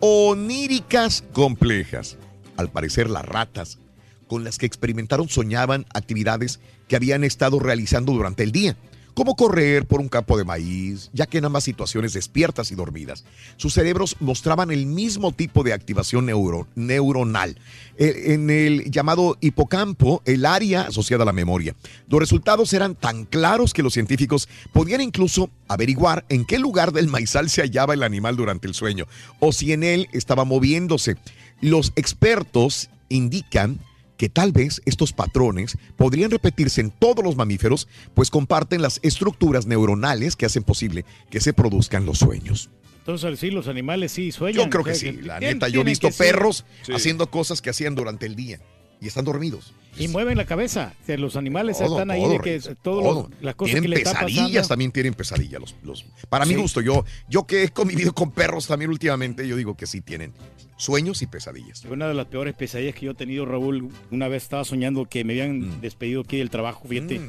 oníricas 0.00 1.24
complejas. 1.32 2.16
Al 2.56 2.70
parecer, 2.70 3.08
las 3.10 3.24
ratas 3.24 3.78
con 4.26 4.44
las 4.44 4.58
que 4.58 4.66
experimentaron 4.66 5.28
soñaban 5.28 5.86
actividades 5.94 6.60
que 6.88 6.96
habían 6.96 7.24
estado 7.24 7.58
realizando 7.58 8.12
durante 8.12 8.42
el 8.42 8.52
día, 8.52 8.76
como 9.14 9.36
correr 9.36 9.86
por 9.86 10.00
un 10.00 10.08
campo 10.08 10.36
de 10.38 10.44
maíz, 10.44 11.10
ya 11.12 11.26
que 11.26 11.38
en 11.38 11.44
ambas 11.44 11.64
situaciones 11.64 12.12
despiertas 12.12 12.70
y 12.70 12.74
dormidas, 12.74 13.24
sus 13.56 13.74
cerebros 13.74 14.16
mostraban 14.20 14.70
el 14.70 14.86
mismo 14.86 15.32
tipo 15.32 15.64
de 15.64 15.72
activación 15.72 16.26
neuro- 16.26 16.68
neuronal, 16.74 17.56
en 17.98 18.48
el 18.48 18.90
llamado 18.90 19.36
hipocampo, 19.40 20.22
el 20.24 20.46
área 20.46 20.82
asociada 20.82 21.24
a 21.24 21.26
la 21.26 21.32
memoria. 21.32 21.74
Los 22.08 22.20
resultados 22.20 22.72
eran 22.72 22.94
tan 22.94 23.24
claros 23.24 23.74
que 23.74 23.82
los 23.82 23.92
científicos 23.92 24.48
podían 24.72 25.00
incluso 25.00 25.50
averiguar 25.66 26.24
en 26.28 26.44
qué 26.44 26.58
lugar 26.58 26.92
del 26.92 27.08
maizal 27.08 27.50
se 27.50 27.62
hallaba 27.62 27.94
el 27.94 28.04
animal 28.04 28.36
durante 28.36 28.68
el 28.68 28.74
sueño, 28.74 29.06
o 29.40 29.52
si 29.52 29.72
en 29.72 29.82
él 29.82 30.08
estaba 30.12 30.44
moviéndose. 30.44 31.16
Los 31.60 31.92
expertos 31.96 32.88
indican 33.08 33.80
que 34.16 34.28
tal 34.28 34.52
vez 34.52 34.82
estos 34.84 35.12
patrones 35.12 35.76
podrían 35.96 36.30
repetirse 36.30 36.80
en 36.80 36.90
todos 36.90 37.24
los 37.24 37.36
mamíferos, 37.36 37.88
pues 38.14 38.30
comparten 38.30 38.82
las 38.82 39.00
estructuras 39.02 39.66
neuronales 39.66 40.36
que 40.36 40.46
hacen 40.46 40.64
posible 40.64 41.04
que 41.30 41.40
se 41.40 41.52
produzcan 41.52 42.04
los 42.04 42.18
sueños. 42.18 42.70
Entonces, 43.08 43.40
sí, 43.40 43.50
los 43.50 43.68
animales 43.68 44.12
sí 44.12 44.30
sueñan. 44.32 44.64
Yo 44.64 44.68
creo 44.70 44.82
o 44.82 44.84
que 44.84 44.94
sea, 44.94 45.10
sí, 45.12 45.18
la 45.22 45.38
tienen- 45.38 45.56
neta, 45.56 45.68
yo 45.68 45.80
he 45.80 45.84
visto 45.84 46.10
perros 46.10 46.66
haciendo 46.94 47.30
cosas 47.30 47.62
que 47.62 47.70
hacían 47.70 47.94
durante 47.94 48.26
el 48.26 48.36
día. 48.36 48.60
y 49.00 49.06
están 49.06 49.24
dormidos. 49.24 49.72
Y 49.96 50.08
mueven 50.08 50.36
la 50.36 50.44
cabeza. 50.44 50.92
O 51.00 51.06
sea, 51.06 51.16
los 51.18 51.36
animales 51.36 51.78
Todo, 51.78 51.94
están 51.98 52.10
ahí 52.10 52.20
todo, 52.20 52.32
de 52.32 52.40
que 52.40 52.58
todo, 52.82 53.00
todo. 53.00 53.30
las 53.40 53.54
cosas 53.54 53.74
tienen 53.74 53.92
que 53.92 53.98
está 53.98 54.10
pesadillas, 54.10 54.42
pasando. 54.48 54.68
también 54.70 54.90
tienen 54.90 55.14
pesadillas. 55.14 55.60
Los, 55.60 55.76
los, 55.84 56.04
para 56.28 56.44
mi 56.44 56.56
gusto, 56.56 56.80
yo, 56.80 57.04
yo 57.28 57.46
que 57.46 57.62
he 57.62 57.68
convivido 57.68 58.12
con 58.12 58.32
perros 58.32 58.66
también 58.66 58.90
últimamente, 58.90 59.46
yo 59.46 59.54
digo 59.54 59.76
que 59.76 59.86
sí 59.86 60.00
tienen 60.00 60.32
sueños 60.76 61.22
y 61.22 61.28
pesadillas. 61.28 61.84
Una 61.84 62.08
de 62.08 62.14
las 62.14 62.26
peores 62.26 62.56
pesadillas 62.56 62.96
que 62.96 63.06
yo 63.06 63.12
he 63.12 63.14
tenido, 63.14 63.46
Raúl, 63.46 63.88
una 64.10 64.26
vez 64.26 64.42
estaba 64.42 64.64
soñando 64.64 65.04
que 65.04 65.22
me 65.22 65.34
habían 65.34 65.60
Mm. 65.60 65.80
despedido 65.80 66.22
aquí 66.22 66.38
del 66.38 66.50
trabajo, 66.50 66.88
fíjate. 66.88 67.20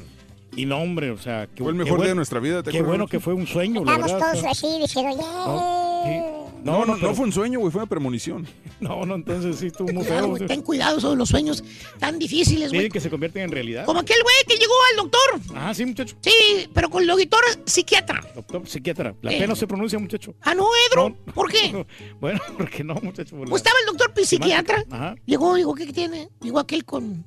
Y 0.56 0.66
no, 0.66 0.78
hombre, 0.82 1.12
o 1.12 1.18
sea, 1.18 1.48
que 1.48 1.64
Fue 1.64 1.72
el 1.72 1.78
mejor 1.78 2.00
día 2.00 2.10
de 2.10 2.16
nuestra 2.16 2.40
vida, 2.40 2.64
¿te 2.64 2.72
Qué 2.72 2.78
acuerdas, 2.80 2.88
bueno 2.98 3.08
que 3.08 3.20
fue 3.20 3.34
un 3.34 3.48
sueño, 3.48 3.84
la 3.86 3.94
Estamos 3.94 4.12
verdad. 4.14 4.32
todos 4.34 4.46
así 4.46 4.68
diciendo, 4.82 5.16
"Yeah". 5.16 6.50
No, 6.62 6.80
no, 6.80 6.86
no, 6.86 6.96
pero- 7.00 7.16
fue 7.16 7.26
un 7.26 7.32
sueño, 7.32 7.60
güey, 7.60 7.72
fue 7.72 7.82
una 7.82 7.90
premonición. 7.90 8.46
No, 8.80 9.06
no, 9.06 9.16
entonces 9.16 9.58
sí 9.58 9.68
estuvo 9.68 9.88
muy 9.92 10.04
Cuidado, 10.06 10.20
feo. 10.22 10.30
güey, 10.30 10.48
ten 10.48 10.62
cuidado 10.62 11.02
sobre 11.02 11.18
los 11.18 11.28
sueños 11.28 11.62
tan 12.00 12.18
difíciles, 12.18 12.72
güey. 12.72 12.88
Que 12.90 13.02
se 13.02 13.10
convierten 13.10 13.42
en 13.44 13.52
realidad. 13.52 13.84
Como 13.86 14.00
aquel 14.00 14.16
güey 14.24 14.36
que 14.48 14.56
llegó 14.56 14.74
al 14.92 14.96
doctor. 14.96 15.56
Ah, 15.58 15.74
sí, 15.74 15.86
muchacho. 15.86 16.16
Sí, 16.22 16.32
pero 16.74 16.90
con 16.90 17.02
el 17.02 17.08
doctor 17.10 17.42
psiquiatra. 17.66 18.22
Doctor 18.36 18.66
psiquiatra. 18.66 19.14
La 19.22 19.34
Eh. 19.34 19.40
P 19.40 19.48
no 19.48 19.56
se 19.58 19.68
pronuncia, 19.68 20.00
muchacho. 20.00 20.34
Ah, 20.44 20.56
no, 20.56 20.66
Edro. 20.90 21.14
¿Por 21.34 21.52
qué? 21.52 21.86
Bueno, 22.22 22.40
porque 22.58 22.84
no, 22.86 22.96
muchacho. 23.04 23.36
la- 23.38 23.46
Pues 23.48 23.62
estaba 23.62 23.78
el 23.82 23.98
doctor 23.98 24.26
psiquiatra. 24.26 24.86
Ajá. 24.90 25.16
Llegó, 25.26 25.56
dijo, 25.56 25.76
¿qué 25.76 25.86
tiene? 25.92 26.30
Llegó 26.42 26.60
aquel 26.60 26.86
con, 26.86 27.26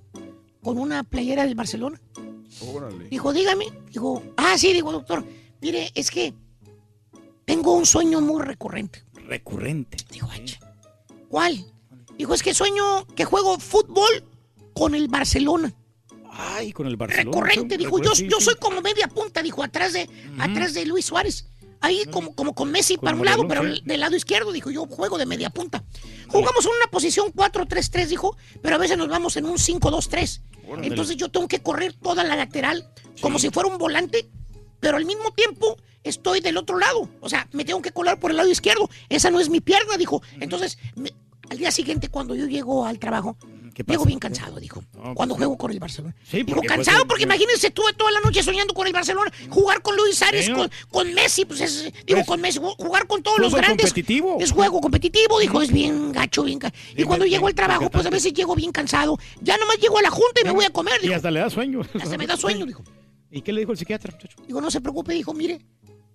con 0.63 0.79
una 0.79 1.05
playera 1.05 1.45
del 1.45 1.55
Barcelona. 1.55 2.01
Órale. 2.61 3.09
Dijo, 3.09 3.33
dígame. 3.33 3.67
Dijo, 3.91 4.23
ah, 4.37 4.57
sí, 4.59 4.73
digo, 4.73 4.93
doctor. 4.93 5.25
Mire, 5.61 5.91
es 5.95 6.11
que 6.11 6.35
tengo 7.45 7.73
un 7.75 7.87
sueño 7.87 8.21
muy 8.21 8.43
recurrente. 8.43 9.05
Recurrente. 9.27 9.97
Dijo, 10.11 10.29
"Ach, 10.33 10.53
¿cuál? 11.29 11.65
Dijo, 12.19 12.35
es 12.35 12.43
que 12.43 12.55
sueño 12.55 13.07
que 13.17 13.25
juego 13.25 13.59
fútbol 13.59 14.25
con 14.75 14.95
el 14.95 15.09
Barcelona. 15.09 15.73
Ay, 16.31 16.73
con 16.73 16.87
el 16.87 16.97
Barcelona. 16.97 17.31
Recurrente, 17.31 17.77
dijo, 17.77 17.99
yo, 18.01 18.15
Sí, 18.15 18.27
yo 18.31 18.39
sí. 18.39 18.47
soy 18.47 18.55
como 18.57 18.81
media 18.81 19.07
punta, 19.09 19.43
dijo, 19.43 19.63
atrás 19.63 19.93
de, 19.93 20.09
atrás 20.39 20.73
de 20.75 20.87
Luis 20.87 21.05
Suárez. 21.07 21.47
Ahí 21.81 22.05
como, 22.13 22.35
como 22.37 22.55
con 22.55 22.71
Messi 22.71 22.95
Con 22.95 23.05
para 23.07 23.17
un 23.17 23.25
lado, 23.25 23.49
pero 23.49 23.63
sí. 23.75 23.83
del 23.85 24.01
lado 24.01 24.15
izquierdo, 24.15 24.53
dijo, 24.53 24.71
yo 24.71 24.87
juego 24.87 25.19
de 25.19 25.27
media 25.27 25.51
punta. 25.51 25.85
Jugamos 26.29 26.65
en 26.65 26.71
una 26.77 26.87
posición 26.91 27.33
4-3-3, 27.33 28.07
dijo, 28.07 28.37
pero 28.63 28.77
a 28.77 28.79
veces 28.79 28.97
nos 28.97 29.09
vamos 29.09 29.37
en 29.37 29.47
un 29.47 29.59
5-2-3. 29.59 30.41
Entonces 30.83 31.17
yo 31.17 31.29
tengo 31.31 31.49
que 31.49 31.61
correr 31.63 31.93
toda 31.93 32.25
la 32.25 32.37
lateral 32.37 32.89
como 33.21 33.39
si 33.39 33.51
fuera 33.51 33.69
un 33.69 33.79
volante, 33.79 34.29
pero 34.81 34.97
al 34.97 35.05
mismo 35.05 35.31
tiempo 35.33 35.77
estoy 36.05 36.41
del 36.41 36.57
otro 36.57 36.79
lado. 36.79 37.09
O 37.21 37.29
sea, 37.29 37.49
me 37.53 37.65
tengo 37.65 37.83
que 37.83 37.93
colar 37.93 38.19
por 38.19 38.31
el 38.31 38.37
lado 38.37 38.51
izquierdo. 38.51 38.89
Esa 39.09 39.31
no 39.31 39.41
es 39.41 39.49
mi 39.49 39.61
pierna, 39.61 39.97
dijo. 39.97 40.23
Entonces, 40.41 40.79
me- 40.97 41.13
al 41.53 41.59
día 41.59 41.71
siguiente, 41.71 42.09
cuando 42.09 42.35
yo 42.35 42.47
llego 42.47 42.85
al 42.85 42.99
trabajo, 42.99 43.37
¿Qué 43.75 43.85
llego 43.85 44.05
bien 44.05 44.19
cansado, 44.19 44.61
dijo. 44.61 44.85
No, 44.95 45.15
Cuando 45.15 45.35
juego 45.35 45.57
con 45.57 45.71
el 45.71 45.79
Barcelona. 45.81 46.15
Sí, 46.31 46.39
Digo, 46.43 46.57
porque 46.57 46.69
cansado 46.69 47.07
porque 47.07 47.23
imagínense, 47.23 47.69
estuve 47.69 47.95
toda 47.95 48.11
la 48.11 48.21
noche 48.21 48.43
soñando 48.43 48.75
con 48.75 48.87
el 48.87 48.93
Barcelona, 48.93 49.33
jugar 49.49 49.81
con 49.81 49.97
Luis 49.97 50.17
Sí, 50.19 50.53
con, 50.53 50.71
con 50.91 51.15
Messi, 51.15 51.47
pues 51.47 51.61
es, 51.63 51.85
digo, 52.05 52.19
Pues, 52.19 52.27
con 52.27 52.41
Messi, 52.43 52.59
ju- 52.59 52.75
jugar 52.77 53.07
con 53.07 53.23
todos 53.23 53.39
los 53.39 53.55
grandes. 53.55 53.87
competitivo. 53.87 54.37
Es 54.41 54.51
juego 54.53 54.81
competitivo, 54.83 55.39
dijo, 55.41 55.63
es 55.63 55.73
bien 55.73 56.13
gacho, 56.13 56.43
bien 56.45 56.59
gacho. 56.59 56.77
Y 56.97 57.05
cuando 57.05 57.25
llego 57.25 57.47
al 57.47 57.55
trabajo, 57.55 57.89
pues 57.91 58.05
a 58.05 58.11
veces 58.11 58.35
llego 58.35 58.55
bien 58.55 58.73
cansado. 58.73 59.19
Ya 59.41 59.57
nomás 59.57 59.79
llego 59.79 59.99
a 59.99 60.03
la 60.03 60.11
junta 60.11 60.43
y 60.43 60.45
me 60.45 60.51
voy 60.51 60.67
a 60.67 60.71
comer, 60.71 60.95
Y 61.01 61.05
dijo. 61.07 61.15
hasta 61.17 61.31
le 61.31 61.41
da 61.41 61.49
sueño. 61.49 61.81
Hasta 62.03 62.19
me 62.19 62.27
da 62.27 62.37
sueño, 62.37 62.67
dijo. 62.67 62.83
¿Y 63.31 63.41
qué 63.41 63.53
le 63.55 63.61
dijo 63.61 63.73
el 63.73 63.79
psiquiatra, 63.79 64.13
muchacho? 64.13 64.37
Digo, 64.47 64.61
no 64.61 64.71
se 64.71 64.81
preocupe, 64.83 65.15
dijo, 65.15 65.33
mire, 65.33 65.61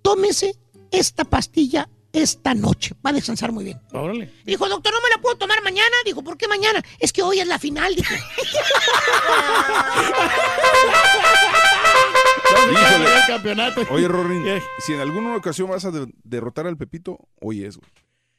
tómese 0.04 0.56
esta 0.91 1.23
pastilla 1.26 1.89
esta 2.13 2.54
noche. 2.54 2.96
Va 3.06 3.10
a 3.12 3.13
descansar 3.13 3.52
muy 3.52 3.63
bien. 3.63 3.80
Órale. 3.93 4.32
Dijo, 4.46 4.67
doctor, 4.70 4.93
¿no 4.93 5.00
me 5.02 5.10
la 5.10 5.22
puedo 5.22 5.38
tomar 5.38 5.62
mañana? 5.63 5.96
Dijo, 6.06 6.24
¿por 6.24 6.38
qué 6.38 6.48
mañana? 6.48 6.82
Es 7.00 7.12
que 7.13 7.22
hoy 7.24 7.39
es 7.39 7.48
la 7.48 7.60
final, 7.60 7.96
dijo. 7.96 8.13
Híjole. 12.72 13.15
el 13.15 13.26
campeonato. 13.28 13.82
Oye, 13.91 14.08
Rorín, 14.08 14.43
¿Qué? 14.43 14.62
si 14.80 14.93
en 14.93 15.02
alguna 15.02 15.36
ocasión 15.36 15.70
vas 15.70 15.86
a 15.86 15.91
de- 15.91 16.08
derrotar 16.24 16.67
al 16.67 16.78
Pepito, 16.78 17.20
hoy 17.41 17.63
es, 17.63 17.78
güey. 17.78 17.89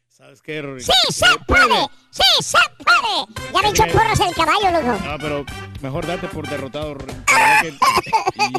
¿Sabes 0.08 0.42
qué, 0.42 0.60
Rory? 0.60 0.80
¡Sí 0.82 0.90
se 1.10 1.26
puede! 1.46 1.88
¡Sí 2.10 2.22
se 2.42 2.58
puede! 2.82 3.52
Ya 3.54 3.62
me 3.62 3.68
echó 3.70 3.84
porras 3.86 4.18
el 4.18 4.34
caballo, 4.34 4.70
loco. 4.72 4.98
No, 5.04 5.18
pero 5.20 5.44
mejor 5.80 6.06
date 6.06 6.26
por 6.26 6.48
derrotado, 6.48 6.96
verdad 6.96 7.24
que 7.60 7.68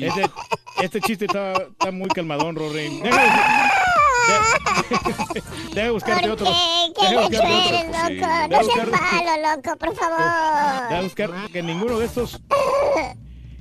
Este, 0.08 0.30
este 0.82 1.02
chiste 1.02 1.26
está, 1.26 1.52
está 1.54 1.92
muy 1.92 2.08
calmadón, 2.10 2.56
Rory. 2.56 3.02
Deja, 4.30 5.34
de- 5.34 5.76
deja 5.76 5.92
buscarte 5.92 6.30
otro. 6.32 6.46
¿Por 6.46 6.56
qué? 6.56 6.94
¿Qué 7.00 7.08
Deja 7.08 7.22
buscarte 7.22 7.38
otro. 7.38 7.62
quieres, 7.62 7.86
loco? 7.86 8.10
Deja 8.10 8.48
No 8.48 8.64
seas 8.64 8.90
buscar- 8.90 9.02
malo, 9.14 9.56
loco, 9.56 9.78
por 9.78 9.90
Deja 9.90 10.88
favor. 10.90 11.04
buscar 11.04 11.30
que 11.52 11.64
ninguno 11.64 12.00
de 12.00 12.06
estos. 12.06 12.32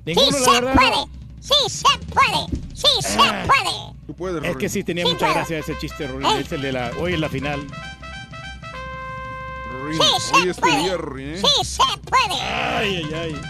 ¡Sí 0.09 0.15
Ninguno, 0.15 0.31
la 0.39 0.45
se 0.45 0.51
verdad. 0.53 0.75
puede! 0.75 1.07
¡Sí 1.41 1.55
se 1.69 1.99
puede! 2.15 2.47
¡Sí 2.75 2.87
se 3.03 3.19
Ah. 3.21 3.45
puede! 3.47 3.95
Tú 4.07 4.15
puedes, 4.15 4.37
Es 4.39 4.43
Rorín. 4.43 4.59
que 4.59 4.69
sí 4.71 4.83
tenía 4.85 5.05
Sí, 5.05 5.11
mucha 5.13 5.27
puedo. 5.27 5.35
gracia 5.35 5.59
ese 5.59 5.77
chiste, 5.79 6.07
Rory. 6.07 6.25
¿Eh? 6.27 6.41
Es 6.41 6.53
el 6.53 6.63
de 6.63 6.73
la. 6.73 6.91
Hoy 6.99 7.13
en 7.15 7.21
la 7.21 7.29
final. 7.29 7.67
Rorín, 9.71 10.01
Sí 10.01 10.09
se 10.21 10.37
hoy 10.37 10.49
es 10.49 10.57
tu 10.57 10.63
puede. 10.63 10.79
día, 10.79 10.97
Rorín, 10.97 11.29
¿eh? 11.35 11.43
¡Sí 11.43 11.65
se 11.65 11.83
puede! 12.09 12.41
Ay, 12.41 12.97
ay, 12.97 13.15
ay. 13.15 13.41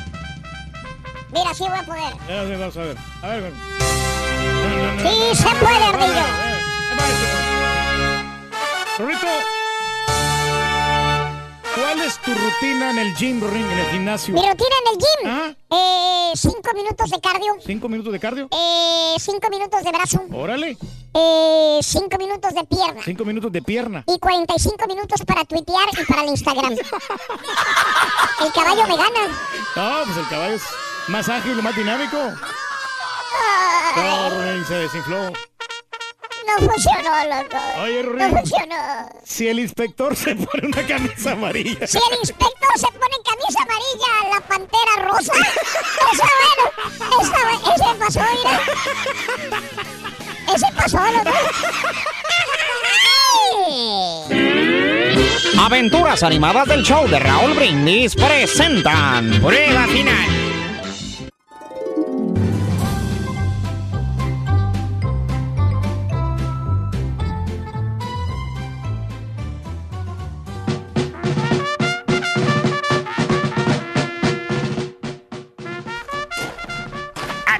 Mira, 1.32 1.54
sí 1.54 1.64
voy 1.68 1.78
a 1.78 1.82
poder. 1.84 2.58
Vamos 2.58 2.76
a 2.76 2.80
ver. 2.80 2.96
A 3.22 3.28
ver, 3.28 3.52
¡Sí 5.02 5.36
se 5.36 5.48
puede, 5.56 5.84
Ardillo! 5.84 6.47
Rorrito, 8.98 9.26
¿cuál 11.76 12.00
es 12.00 12.18
tu 12.18 12.34
rutina 12.34 12.90
en 12.90 12.98
el 12.98 13.14
gym, 13.14 13.40
Rorín, 13.40 13.64
en 13.70 13.78
el 13.78 13.86
gimnasio? 13.90 14.34
Mi 14.34 14.40
rutina 14.40 14.74
en 14.82 14.92
el 14.92 14.98
gym. 14.98 15.30
Ajá. 15.30 15.56
Eh, 15.70 16.32
cinco 16.34 16.70
minutos 16.74 17.10
de 17.10 17.20
cardio. 17.20 17.56
¿Cinco 17.64 17.88
minutos 17.88 18.12
de 18.12 18.18
cardio? 18.18 18.48
Eh, 18.50 19.14
cinco 19.20 19.48
minutos 19.50 19.84
de 19.84 19.92
brazo. 19.92 20.24
Órale. 20.32 20.76
Eh, 21.14 21.78
cinco 21.82 22.18
minutos 22.18 22.54
de 22.54 22.64
pierna. 22.64 23.02
Cinco 23.04 23.24
minutos 23.24 23.52
de 23.52 23.62
pierna. 23.62 24.04
Y 24.06 24.18
45 24.18 24.86
minutos 24.86 25.22
para 25.24 25.44
tuitear 25.44 25.88
y 25.92 26.04
para 26.04 26.22
el 26.22 26.28
Instagram. 26.30 26.72
el 28.44 28.52
caballo 28.52 28.86
me 28.86 28.96
gana. 28.96 29.28
No, 29.76 30.04
pues 30.04 30.16
el 30.16 30.28
caballo 30.28 30.54
es 30.56 30.62
más 31.08 31.28
ágil 31.28 31.58
y 31.58 31.62
más 31.62 31.74
dinámico. 31.76 32.16
No, 33.96 34.64
se 34.66 34.74
desinfló. 34.74 35.32
No 36.48 36.66
funcionó, 36.66 37.10
loco. 37.24 37.56
Oye, 37.82 38.02
No 38.02 38.28
funcionó. 38.30 38.76
si 39.24 39.48
el 39.48 39.58
inspector 39.60 40.16
se 40.16 40.34
pone 40.34 40.66
una 40.68 40.86
camisa 40.86 41.32
amarilla. 41.32 41.86
Si 41.86 41.98
el 41.98 42.18
inspector 42.20 42.68
se 42.76 42.86
pone 42.86 43.16
camisa 43.24 43.60
amarilla, 43.62 44.08
la 44.34 44.40
pantera 44.46 44.96
rosa. 45.08 45.32
Esa, 46.12 46.26
bueno, 46.40 46.64
esa, 47.20 47.74
ese 47.74 47.98
pasó, 47.98 48.20
mira. 48.34 48.60
Ese 50.54 50.66
pasó, 50.74 50.98
loco. 50.98 51.36
Aventuras 55.60 56.22
animadas 56.22 56.66
del 56.68 56.82
show 56.84 57.06
de 57.08 57.18
Raúl 57.18 57.54
Brindis 57.54 58.14
presentan 58.14 59.30
Prueba 59.42 59.86
Final. 59.88 60.57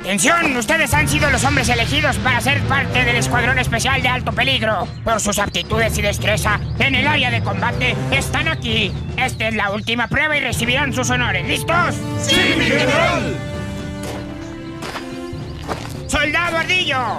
Atención, 0.09 0.57
ustedes 0.57 0.95
han 0.95 1.07
sido 1.07 1.29
los 1.29 1.45
hombres 1.45 1.69
elegidos 1.69 2.17
para 2.17 2.41
ser 2.41 2.63
parte 2.63 3.05
del 3.05 3.17
escuadrón 3.17 3.59
especial 3.59 4.01
de 4.01 4.09
alto 4.09 4.33
peligro. 4.33 4.89
Por 5.05 5.21
sus 5.21 5.39
aptitudes 5.39 5.99
y 5.99 6.01
destreza 6.01 6.59
en 6.79 6.95
el 6.95 7.07
área 7.07 7.31
de 7.31 7.43
combate, 7.43 7.95
están 8.11 8.49
aquí. 8.49 8.91
Esta 9.19 9.49
es 9.49 9.55
la 9.55 9.71
última 9.71 10.09
prueba 10.09 10.35
y 10.35 10.41
recibirán 10.41 10.95
sus 10.95 11.11
honores. 11.11 11.47
¿Listos? 11.47 11.95
¡Sí, 12.23 12.37
mi 12.57 12.65
general! 12.65 13.37
¡Soldado 16.07 16.57
Ardillo! 16.57 17.19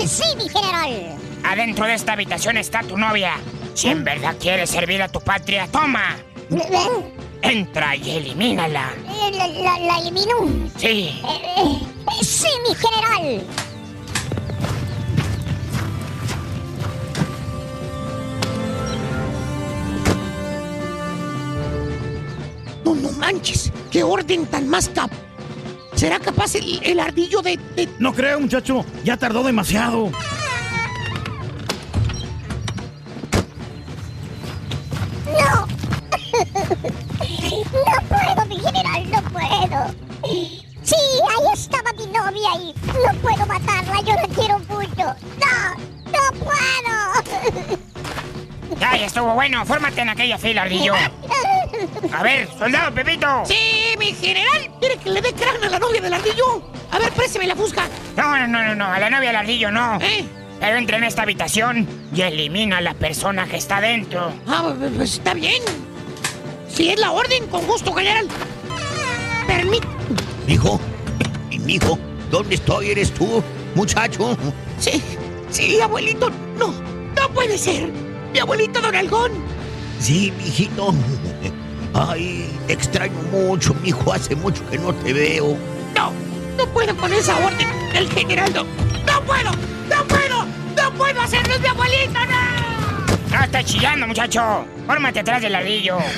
Eh, 0.00 0.06
sí, 0.06 0.24
mi 0.38 0.48
general. 0.48 1.18
Adentro 1.44 1.84
de 1.84 1.92
esta 1.92 2.14
habitación 2.14 2.56
está 2.56 2.80
tu 2.80 2.96
novia. 2.96 3.34
Si 3.74 3.88
en 3.88 4.04
verdad 4.04 4.36
quieres 4.40 4.70
servir 4.70 5.02
a 5.02 5.08
tu 5.08 5.20
patria, 5.20 5.68
toma. 5.70 6.16
Entra 7.42 7.96
y 7.96 8.10
elimínala. 8.10 8.94
Eh, 9.08 9.30
¿La, 9.36 9.48
la, 9.48 9.78
la 9.80 9.98
elimino? 9.98 10.34
Sí. 10.76 10.86
Eh, 10.88 11.42
eh, 11.58 11.78
eh, 12.20 12.24
sí, 12.24 12.46
mi 12.68 12.74
general. 12.74 13.44
No, 22.84 22.94
no 22.94 23.10
manches. 23.12 23.72
¿Qué 23.90 24.02
orden 24.02 24.46
tan 24.46 24.68
más 24.68 24.88
cap? 24.88 25.10
¿Será 25.94 26.18
capaz 26.18 26.54
el, 26.56 26.80
el 26.82 26.98
ardillo 27.00 27.42
de, 27.42 27.58
de- 27.76 27.88
No 27.98 28.12
creo, 28.12 28.40
muchacho. 28.40 28.84
Ya 29.04 29.16
tardó 29.16 29.42
demasiado. 29.42 30.10
Sí, 40.82 40.94
ahí 40.94 41.52
estaba 41.54 41.92
mi 41.92 42.06
novia 42.06 42.50
y 42.60 42.74
no 42.86 43.20
puedo 43.20 43.46
matarla, 43.46 44.00
yo 44.02 44.14
la 44.14 44.28
quiero 44.34 44.58
mucho. 44.60 45.14
No, 45.38 45.74
no 46.06 46.38
puedo. 46.38 47.72
Ya, 48.78 48.96
ya 48.96 49.06
estuvo 49.06 49.34
bueno. 49.34 49.64
Fórmate 49.64 50.00
en 50.00 50.08
aquella 50.08 50.38
fila, 50.38 50.62
ardillo. 50.62 50.94
A 52.12 52.22
ver, 52.22 52.48
soldado 52.58 52.92
Pepito. 52.94 53.44
Sí, 53.44 53.94
mi 53.98 54.12
general. 54.12 54.70
¿Quiere 54.80 54.96
que 54.96 55.10
le 55.10 55.22
dé 55.22 55.32
cráneo 55.32 55.64
a 55.64 55.70
la 55.70 55.78
novia 55.78 56.00
del 56.00 56.12
ardillo? 56.12 56.70
A 56.90 56.98
ver, 56.98 57.12
présteme 57.12 57.46
la 57.46 57.54
fusca. 57.54 57.88
No, 58.16 58.36
no, 58.36 58.46
no, 58.48 58.62
no, 58.64 58.74
no. 58.74 58.86
A 58.86 58.98
la 58.98 59.08
novia 59.08 59.28
del 59.28 59.36
ardillo 59.36 59.70
no. 59.70 59.98
Pero 60.60 60.76
entra 60.76 60.96
en 60.96 61.04
esta 61.04 61.22
habitación 61.22 61.88
y 62.14 62.22
elimina 62.22 62.78
a 62.78 62.80
la 62.80 62.94
persona 62.94 63.46
que 63.46 63.56
está 63.56 63.80
dentro. 63.80 64.32
Ah, 64.46 64.62
pues, 64.78 64.92
pues, 64.96 65.12
está 65.14 65.34
bien. 65.34 65.62
Si 66.68 66.90
es 66.90 66.98
la 66.98 67.12
orden, 67.12 67.46
con 67.48 67.66
gusto, 67.66 67.92
general. 67.92 68.28
Permit... 69.46 69.84
Mijo, 70.46 70.80
mijo, 71.64 71.98
¿dónde 72.30 72.56
estoy? 72.56 72.90
¿Eres 72.90 73.12
tú, 73.12 73.42
muchacho? 73.74 74.36
Sí, 74.78 75.02
sí, 75.50 75.80
abuelito. 75.80 76.30
No, 76.58 76.72
no 77.16 77.28
puede 77.32 77.56
ser. 77.56 77.88
Mi 78.32 78.38
abuelito 78.38 78.80
Don 78.80 78.94
Algón. 78.94 79.32
Sí, 80.00 80.32
mijito. 80.38 80.94
Ay, 81.94 82.50
te 82.66 82.72
extraño 82.72 83.14
mucho, 83.30 83.74
mijo. 83.82 84.12
Hace 84.12 84.34
mucho 84.34 84.68
que 84.70 84.78
no 84.78 84.92
te 84.94 85.12
veo. 85.12 85.56
No, 85.94 86.12
no 86.56 86.66
puedo 86.72 86.96
con 86.96 87.12
esa 87.12 87.36
orden 87.44 87.68
del 87.92 88.10
general. 88.10 88.52
No, 88.54 88.64
no 88.64 89.22
puedo, 89.24 89.50
no 89.50 90.04
puedo, 90.08 90.44
no 90.76 90.94
puedo 90.96 91.20
hacerlo, 91.20 91.54
mi 91.60 91.66
abuelito, 91.68 92.18
no. 92.26 93.36
No 93.36 93.44
estás 93.44 93.64
chillando, 93.64 94.06
muchacho. 94.06 94.64
Fórmate 94.86 95.20
atrás 95.20 95.42
del 95.42 95.52
ladrillo. 95.52 95.98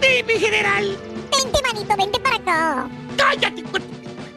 Sí, 0.00 0.24
mi 0.26 0.34
general. 0.38 0.96
Vente, 1.30 1.58
manito, 1.62 1.96
vente 1.96 2.20
para 2.20 2.36
acá. 2.36 2.88
¡Cállate! 3.16 3.64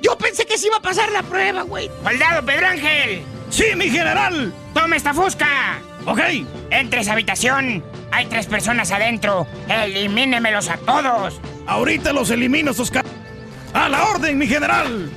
Yo 0.02 0.18
pensé 0.18 0.46
que 0.46 0.58
se 0.58 0.68
iba 0.68 0.78
a 0.78 0.82
pasar 0.82 1.12
la 1.12 1.24
prueba, 1.24 1.62
güey. 1.64 1.90
¡Soldado 2.04 2.46
Pedro 2.46 2.68
Ángel! 2.68 3.24
¡Sí, 3.50 3.66
mi 3.76 3.90
general! 3.90 4.54
¡Toma 4.74 4.96
esta 4.96 5.14
fusca! 5.14 5.80
Ok. 6.06 6.20
Entre 6.72 7.02
esa 7.02 7.14
habitación. 7.14 7.84
Hay 8.12 8.26
tres 8.26 8.48
personas 8.48 8.92
adentro. 8.92 9.46
Elimínemelos 9.70 10.70
a 10.70 10.78
todos. 10.78 11.40
Ahorita 11.68 12.12
los 12.14 12.30
elimino, 12.32 12.72
esos 12.72 12.90
ca... 12.90 13.04
¡A 13.74 13.88
la 13.88 14.04
orden, 14.10 14.38
mi 14.38 14.48
general! 14.48 15.12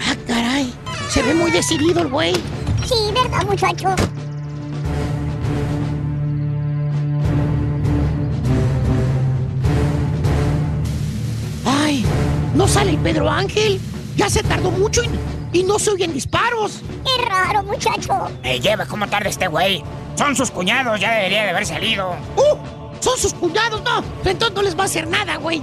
Ah, 0.00 0.14
caray. 0.26 0.72
Se 1.10 1.22
ve 1.22 1.34
muy 1.34 1.50
decidido 1.50 2.02
el 2.02 2.08
güey. 2.08 2.34
Sí, 2.86 2.94
¿verdad, 3.12 3.44
muchacho? 3.44 3.94
No 12.68 12.74
sale 12.74 12.90
el 12.90 12.98
Pedro 12.98 13.30
Ángel. 13.30 13.80
Ya 14.14 14.28
se 14.28 14.42
tardó 14.42 14.70
mucho 14.70 15.00
y, 15.02 15.60
y 15.60 15.62
no 15.62 15.78
se 15.78 15.90
oyen 15.90 16.12
disparos. 16.12 16.82
Qué 17.02 17.24
raro, 17.24 17.62
muchacho. 17.62 18.12
Me 18.42 18.60
lleva 18.60 18.84
cómo 18.84 19.06
tarda 19.06 19.30
este 19.30 19.46
güey. 19.46 19.82
Son 20.16 20.36
sus 20.36 20.50
cuñados, 20.50 21.00
ya 21.00 21.14
debería 21.14 21.44
de 21.44 21.50
haber 21.50 21.64
salido. 21.64 22.14
¡Uh! 22.36 22.58
Son 23.00 23.16
sus 23.16 23.32
cuñados, 23.32 23.82
no. 23.82 24.04
Entonces 24.22 24.54
no 24.54 24.60
les 24.62 24.76
va 24.76 24.82
a 24.82 24.84
hacer 24.84 25.06
nada, 25.06 25.36
güey. 25.36 25.62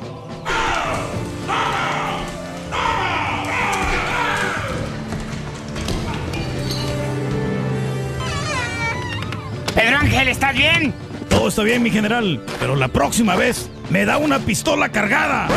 Pedro 9.75 9.97
Ángel, 9.97 10.27
¿estás 10.29 10.55
bien? 10.55 10.93
Todo 11.29 11.49
está 11.49 11.61
bien, 11.61 11.83
mi 11.83 11.91
general, 11.91 12.43
pero 12.59 12.75
la 12.75 12.87
próxima 12.87 13.35
vez 13.35 13.69
me 13.91 14.05
da 14.05 14.17
una 14.17 14.39
pistola 14.39 14.89
cargada. 14.89 15.47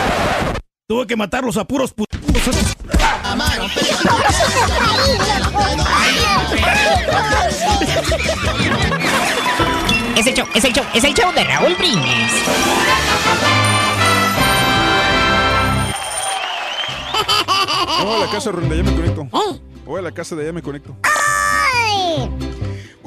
Tuve 0.90 1.07
que 1.07 1.16
matarlos 1.16 1.59
a 1.59 1.66
puros 1.66 1.92
pu... 1.92 2.07
Es 10.16 10.27
el 10.27 10.35
show, 10.35 10.46
es 10.55 10.64
el 10.64 10.72
show, 10.72 10.85
es 10.94 11.05
el 11.05 11.12
show 11.12 11.31
de 11.35 11.44
Raúl 11.44 11.74
Brindis. 11.74 12.33
Voy 18.03 18.14
a 18.14 18.24
la 18.24 18.31
casa 18.33 18.51
donde 18.51 18.74
allá 18.74 18.83
me 18.83 18.94
conecto. 18.94 19.29
Voy 19.85 19.98
a 19.98 20.03
la 20.03 20.12
casa 20.12 20.37
de 20.37 20.42
allá 20.44 20.53
me 20.55 20.62
conecto. 20.62 20.96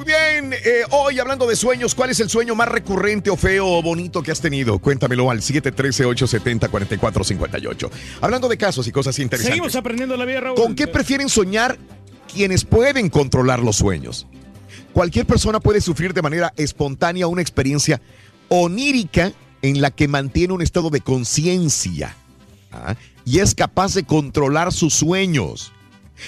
Muy 0.01 0.13
bien, 0.13 0.53
eh, 0.53 0.83
hoy 0.89 1.19
hablando 1.19 1.45
de 1.45 1.55
sueños, 1.55 1.93
¿cuál 1.93 2.09
es 2.09 2.19
el 2.19 2.27
sueño 2.27 2.55
más 2.55 2.67
recurrente 2.67 3.29
o 3.29 3.37
feo 3.37 3.67
o 3.67 3.83
bonito 3.83 4.23
que 4.23 4.31
has 4.31 4.41
tenido? 4.41 4.79
Cuéntamelo 4.79 5.29
al 5.29 5.41
713-870-4458. 5.41 7.91
Hablando 8.19 8.49
de 8.49 8.57
casos 8.57 8.87
y 8.87 8.91
cosas 8.91 9.19
interesantes. 9.19 9.53
Seguimos 9.53 9.75
aprendiendo 9.75 10.17
la 10.17 10.25
vida, 10.25 10.39
Raúl. 10.39 10.55
¿Con 10.55 10.73
qué 10.73 10.87
prefieren 10.87 11.29
soñar 11.29 11.77
quienes 12.33 12.65
pueden 12.65 13.09
controlar 13.09 13.59
los 13.59 13.75
sueños? 13.75 14.25
Cualquier 14.91 15.27
persona 15.27 15.59
puede 15.59 15.81
sufrir 15.81 16.15
de 16.15 16.23
manera 16.23 16.51
espontánea 16.57 17.27
una 17.27 17.43
experiencia 17.43 18.01
onírica 18.49 19.31
en 19.61 19.81
la 19.81 19.91
que 19.91 20.07
mantiene 20.07 20.53
un 20.53 20.63
estado 20.63 20.89
de 20.89 21.01
conciencia 21.01 22.15
¿ah? 22.71 22.95
y 23.23 23.37
es 23.37 23.53
capaz 23.53 23.93
de 23.93 24.03
controlar 24.03 24.73
sus 24.73 24.95
sueños. 24.95 25.71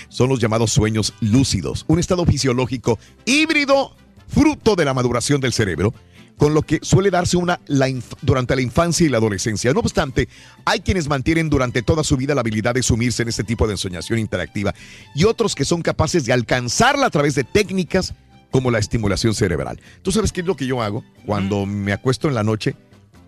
Son 0.09 0.29
los 0.29 0.39
llamados 0.39 0.71
sueños 0.71 1.13
lúcidos, 1.21 1.85
un 1.87 1.99
estado 1.99 2.25
fisiológico 2.25 2.99
híbrido 3.25 3.95
fruto 4.27 4.75
de 4.75 4.85
la 4.85 4.93
maduración 4.93 5.41
del 5.41 5.53
cerebro, 5.53 5.93
con 6.37 6.53
lo 6.53 6.63
que 6.63 6.79
suele 6.81 7.11
darse 7.11 7.37
una, 7.37 7.59
la 7.67 7.87
durante 8.21 8.55
la 8.55 8.61
infancia 8.61 9.05
y 9.05 9.09
la 9.09 9.17
adolescencia. 9.17 9.71
No 9.73 9.79
obstante, 9.79 10.27
hay 10.65 10.79
quienes 10.79 11.07
mantienen 11.07 11.49
durante 11.49 11.83
toda 11.83 12.03
su 12.03 12.17
vida 12.17 12.33
la 12.35 12.41
habilidad 12.41 12.73
de 12.73 12.83
sumirse 12.83 13.23
en 13.23 13.29
este 13.29 13.43
tipo 13.43 13.67
de 13.67 13.73
ensoñación 13.73 14.19
interactiva 14.19 14.73
y 15.15 15.25
otros 15.25 15.55
que 15.55 15.65
son 15.65 15.81
capaces 15.81 16.25
de 16.25 16.33
alcanzarla 16.33 17.05
a 17.05 17.11
través 17.11 17.35
de 17.35 17.43
técnicas 17.43 18.13
como 18.51 18.71
la 18.71 18.79
estimulación 18.79 19.33
cerebral. 19.33 19.79
¿Tú 20.01 20.11
sabes 20.11 20.31
qué 20.31 20.41
es 20.41 20.47
lo 20.47 20.55
que 20.55 20.67
yo 20.67 20.81
hago? 20.81 21.03
Cuando 21.25 21.65
me 21.65 21.91
acuesto 21.91 22.27
en 22.27 22.35
la 22.35 22.43
noche, 22.43 22.75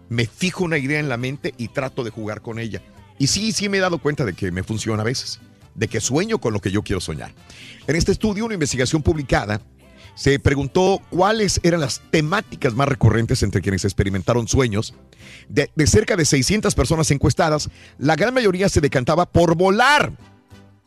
me 0.10 0.26
fijo 0.28 0.64
una 0.64 0.78
idea 0.78 1.00
en 1.00 1.10
la 1.10 1.18
mente 1.18 1.54
y 1.58 1.70
trato 1.70 2.04
de 2.04 2.12
jugar 2.12 2.42
con 2.42 2.60
ella. 2.60 2.82
Y 3.18 3.28
sí, 3.28 3.52
sí 3.52 3.70
me 3.70 3.78
he 3.78 3.82
dado 3.82 3.98
cuenta 3.98 4.26
de 4.26 4.34
que 4.34 4.52
me 4.52 4.64
funciona 4.64 5.02
a 5.02 5.06
veces, 5.06 5.40
de 5.76 5.88
que 5.88 6.02
sueño 6.02 6.40
con 6.40 6.54
lo 6.54 6.60
que 6.60 6.72
yo 6.72 6.82
quiero 6.82 7.00
soñar. 7.00 7.34
En 7.88 7.96
este 7.96 8.12
estudio, 8.12 8.46
una 8.46 8.54
investigación 8.54 9.04
publicada, 9.04 9.62
se 10.16 10.40
preguntó 10.40 11.02
cuáles 11.10 11.60
eran 11.64 11.82
las 11.82 12.02
temáticas 12.10 12.74
más 12.74 12.88
recurrentes 12.88 13.44
entre 13.44 13.62
quienes 13.62 13.84
experimentaron 13.84 14.48
sueños. 14.48 14.94
De, 15.50 15.70
de 15.76 15.88
cerca 15.88 16.16
de 16.16 16.26
600 16.26 16.74
personas 16.74 17.12
encuestadas, 17.12 17.70
la 17.98 18.16
gran 18.16 18.34
mayoría 18.34 18.70
se 18.70 18.82
decantaba 18.82 19.30
por 19.30 19.56
volar 19.56 20.14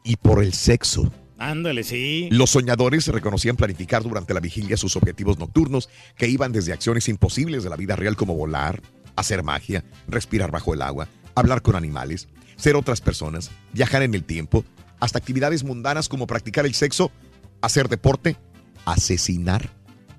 y 0.03 0.17
por 0.17 0.43
el 0.43 0.55
sexo. 0.55 1.13
Ándale, 1.37 1.85
sí. 1.85 2.29
Los 2.33 2.51
soñadores 2.51 3.07
reconocían 3.07 3.57
planificar 3.57 4.03
durante 4.03 4.35
la 4.35 4.41
vigilia 4.41 4.77
sus 4.77 4.97
objetivos 4.97 5.39
nocturnos, 5.39 5.89
que 6.17 6.27
iban 6.27 6.51
desde 6.51 6.73
acciones 6.73 7.09
imposibles 7.09 7.63
de 7.63 7.71
la 7.71 7.77
vida 7.77 7.95
real 7.95 8.17
como 8.17 8.35
volar, 8.35 8.83
hacer 9.15 9.45
magia, 9.45 9.85
respirar 10.09 10.51
bajo 10.51 10.75
el 10.75 10.83
agua, 10.83 11.07
hablar 11.35 11.63
con 11.63 11.77
animales, 11.77 12.29
ser 12.57 12.75
otras 12.75 13.01
personas, 13.01 13.51
viajar 13.73 14.03
en 14.03 14.15
el 14.15 14.25
tiempo, 14.25 14.65
hasta 15.01 15.19
actividades 15.19 15.65
mundanas 15.65 16.09
como 16.09 16.27
practicar 16.27 16.67
el 16.67 16.75
sexo, 16.75 17.11
hacer 17.61 17.89
deporte, 17.89 18.37
asesinar, 18.85 19.71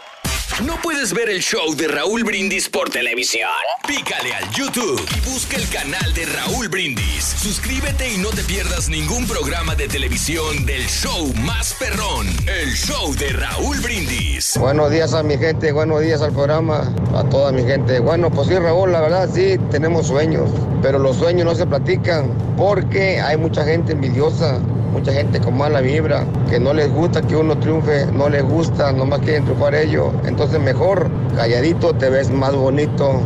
¿No 0.65 0.75
puedes 0.83 1.13
ver 1.13 1.29
el 1.29 1.39
show 1.39 1.73
de 1.73 1.87
Raúl 1.87 2.25
Brindis 2.25 2.67
por 2.67 2.89
televisión? 2.89 3.47
Pícale 3.87 4.33
al 4.33 4.43
YouTube 4.51 5.01
y 5.15 5.29
busca 5.29 5.55
el 5.55 5.65
canal 5.69 6.13
de 6.13 6.25
Raúl 6.25 6.67
Brindis. 6.67 7.23
Suscríbete 7.23 8.13
y 8.13 8.17
no 8.17 8.27
te 8.27 8.43
pierdas 8.43 8.89
ningún 8.89 9.25
programa 9.25 9.75
de 9.75 9.87
televisión 9.87 10.65
del 10.65 10.85
show 10.87 11.33
más 11.45 11.73
perrón, 11.79 12.27
el 12.45 12.73
show 12.73 13.15
de 13.15 13.29
Raúl 13.29 13.79
Brindis. 13.79 14.57
Buenos 14.59 14.91
días 14.91 15.13
a 15.13 15.23
mi 15.23 15.37
gente, 15.37 15.71
buenos 15.71 16.01
días 16.01 16.21
al 16.21 16.33
programa, 16.33 16.93
a 17.15 17.23
toda 17.29 17.53
mi 17.53 17.63
gente. 17.63 18.01
Bueno, 18.01 18.29
pues 18.29 18.49
sí, 18.49 18.55
Raúl, 18.55 18.91
la 18.91 18.99
verdad 18.99 19.29
sí, 19.33 19.57
tenemos 19.71 20.07
sueños, 20.07 20.49
pero 20.81 20.99
los 20.99 21.15
sueños 21.15 21.45
no 21.45 21.55
se 21.55 21.65
platican 21.67 22.37
porque 22.57 23.21
hay 23.21 23.37
mucha 23.37 23.63
gente 23.63 23.93
envidiosa, 23.93 24.59
mucha 24.91 25.13
gente 25.13 25.39
con 25.39 25.57
mala 25.57 25.81
vibra, 25.81 26.25
que 26.49 26.59
no 26.59 26.73
les 26.73 26.91
gusta 26.93 27.21
que 27.21 27.35
uno 27.35 27.57
triunfe, 27.57 28.05
no 28.07 28.29
les 28.29 28.43
gusta, 28.43 28.91
nomás 28.91 29.19
quieren 29.19 29.43
triunfar 29.43 29.75
ellos. 29.75 30.13
Entonces 30.25 30.59
mejor, 30.59 31.09
calladito, 31.35 31.93
te 31.93 32.09
ves 32.09 32.29
más 32.29 32.55
bonito 32.55 33.21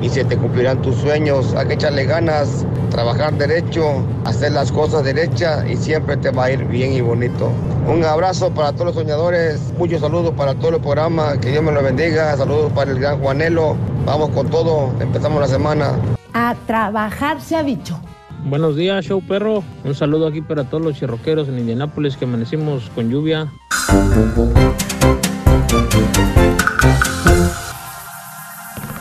y 0.00 0.08
se 0.08 0.24
te 0.24 0.36
cumplirán 0.36 0.80
tus 0.82 0.96
sueños. 0.96 1.54
Hay 1.54 1.66
que 1.66 1.74
echarle 1.74 2.04
ganas, 2.04 2.64
trabajar 2.90 3.32
derecho, 3.34 4.04
hacer 4.24 4.52
las 4.52 4.70
cosas 4.70 5.04
derechas 5.04 5.64
y 5.68 5.76
siempre 5.76 6.16
te 6.16 6.30
va 6.30 6.44
a 6.44 6.50
ir 6.52 6.64
bien 6.64 6.92
y 6.92 7.00
bonito. 7.00 7.50
Un 7.86 8.04
abrazo 8.04 8.50
para 8.50 8.72
todos 8.72 8.86
los 8.86 8.94
soñadores, 8.94 9.60
muchos 9.78 10.00
saludos 10.00 10.34
para 10.36 10.54
todo 10.54 10.76
el 10.76 10.82
programa, 10.82 11.38
que 11.40 11.50
Dios 11.50 11.62
me 11.62 11.72
lo 11.72 11.82
bendiga, 11.82 12.36
saludos 12.36 12.70
para 12.72 12.90
el 12.90 13.00
gran 13.00 13.18
Juanelo. 13.20 13.76
Vamos 14.04 14.30
con 14.30 14.48
todo, 14.48 14.92
empezamos 15.00 15.40
la 15.40 15.48
semana. 15.48 15.92
A 16.34 16.54
trabajar 16.66 17.40
se 17.40 17.56
ha 17.56 17.62
dicho. 17.62 17.98
Buenos 18.44 18.76
días, 18.76 19.04
show 19.04 19.20
perro. 19.20 19.62
Un 19.84 19.94
saludo 19.94 20.26
aquí 20.26 20.40
para 20.40 20.64
todos 20.64 20.82
los 20.82 20.96
chirroqueros 20.96 21.48
en 21.48 21.58
Indianápolis 21.58 22.16
que 22.16 22.24
amanecimos 22.24 22.90
con 22.94 23.10
lluvia. 23.10 23.52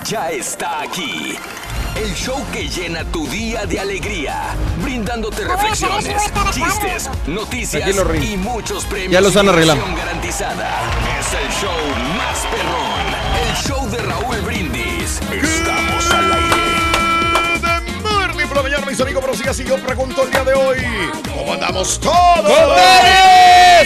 Ya 0.09 0.31
está 0.31 0.81
aquí. 0.81 1.35
El 1.95 2.13
show 2.13 2.37
que 2.53 2.67
llena 2.67 3.03
tu 3.05 3.27
día 3.27 3.65
de 3.65 3.79
alegría, 3.79 4.55
brindándote 4.83 5.43
reflexiones, 5.43 6.31
chistes, 6.51 7.09
noticias 7.27 8.05
y 8.21 8.37
muchos 8.37 8.85
premios. 8.85 9.11
Ya 9.11 9.19
lo 9.21 9.29
están 9.29 9.47
y 9.47 9.49
arreglando. 9.49 9.83
diversión 9.83 10.05
garantizada. 10.07 10.81
Es 11.19 11.33
el 11.33 11.49
show 11.59 11.71
más 12.15 12.45
perrón, 12.51 13.07
el 13.47 13.55
show 13.67 13.89
de 13.89 13.97
Raúl 13.97 14.36
amigos, 19.07 19.23
pero 19.25 19.37
sí, 19.37 19.47
así 19.47 19.63
yo 19.63 19.77
pregunto 19.77 20.23
el 20.23 20.31
día 20.31 20.43
de 20.43 20.53
hoy. 20.53 20.79
¿Cómo 21.33 21.53
andamos 21.53 21.97
todos? 21.97 22.15
¡Hola! 22.45 23.85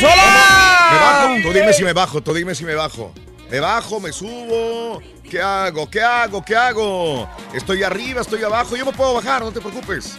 Me 0.92 0.98
bajo, 0.98 1.36
tú 1.44 1.54
dime 1.54 1.74
si 1.74 1.84
me 1.84 1.94
bajo, 1.94 2.22
tú 2.22 2.34
dime 2.34 2.56
si 2.56 2.66
me 2.66 2.74
bajo. 2.74 3.14
Me 3.52 3.60
bajo, 3.60 4.00
me 4.00 4.12
subo. 4.12 5.00
¿Qué 5.30 5.40
hago? 5.40 5.88
¿Qué 5.92 6.02
hago? 6.02 6.44
¿Qué 6.44 6.56
hago? 6.56 7.30
Estoy 7.54 7.84
arriba, 7.84 8.22
estoy 8.22 8.44
abajo. 8.44 8.76
Yo 8.76 8.84
me 8.84 8.94
puedo 8.94 9.14
bajar, 9.14 9.44
no 9.44 9.52
te 9.52 9.62
preocupes. 9.62 10.18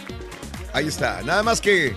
Ahí 0.71 0.87
está. 0.87 1.21
Nada 1.21 1.43
más 1.43 1.59
que 1.59 1.93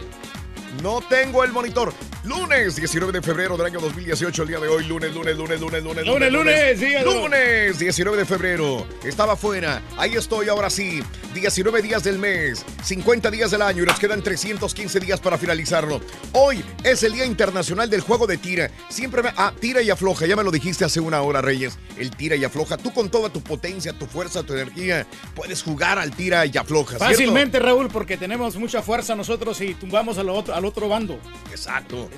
no 0.83 1.01
tengo 1.09 1.45
el 1.45 1.53
monitor. 1.53 1.93
Lunes 2.27 2.75
19 2.75 3.13
de 3.13 3.23
febrero 3.23 3.57
del 3.57 3.67
año 3.67 3.79
2018, 3.79 4.43
el 4.43 4.49
día 4.49 4.59
de 4.59 4.67
hoy. 4.67 4.85
Lunes, 4.85 5.15
lunes, 5.15 5.37
lunes, 5.37 5.61
lunes, 5.61 5.85
lunes. 5.85 6.05
Lunes, 6.05 6.33
lunes, 6.33 6.81
dígalo. 6.81 7.23
Lunes 7.23 7.79
19 7.79 8.19
de 8.19 8.25
febrero. 8.25 8.85
Estaba 9.05 9.37
fuera. 9.37 9.81
Ahí 9.97 10.15
estoy 10.15 10.49
ahora 10.49 10.69
sí. 10.69 11.03
19 11.35 11.83
días 11.83 12.03
del 12.03 12.19
mes, 12.19 12.65
50 12.83 13.31
días 13.31 13.51
del 13.51 13.61
año 13.61 13.83
y 13.83 13.87
nos 13.87 13.99
quedan 13.99 14.23
315 14.23 15.01
días 15.01 15.21
para 15.21 15.37
finalizarlo. 15.37 16.01
Hoy 16.33 16.65
es 16.83 17.03
el 17.03 17.13
Día 17.13 17.27
Internacional 17.27 17.91
del 17.91 18.01
Juego 18.01 18.27
de 18.27 18.39
Tira. 18.39 18.71
Siempre 18.89 19.23
me... 19.23 19.31
Ah, 19.37 19.53
tira 19.61 19.83
y 19.83 19.91
afloja. 19.91 20.25
Ya 20.25 20.35
me 20.35 20.43
lo 20.43 20.51
dijiste 20.51 20.87
hace 20.87 20.99
una 20.99 21.21
hora, 21.21 21.43
Reyes. 21.43 21.79
El 21.99 22.11
tira 22.11 22.37
y 22.37 22.45
afloja. 22.45 22.79
Tú 22.79 22.93
con 22.93 23.11
toda 23.11 23.29
tu 23.29 23.43
potencia, 23.43 23.93
tu 23.93 24.07
fuerza, 24.07 24.45
tu 24.45 24.55
energía, 24.55 25.07
puedes 25.35 25.63
jugar 25.63 25.99
al 25.99 26.11
tira 26.17 26.47
y 26.47 26.57
afloja. 26.57 26.97
¿cierto? 26.97 27.05
Fácilmente, 27.05 27.59
Raúl, 27.59 27.89
porque 27.89 28.17
tenemos 28.17 28.57
mucha 28.57 28.81
fuerza 28.81 29.15
nosotros 29.15 29.61
y 29.61 29.75
tumbamos 29.75 30.17
al 30.17 30.31
otro, 30.31 30.55
al 30.55 30.65
otro 30.65 30.89
bando. 30.89 31.19
Exacto. 31.51 32.09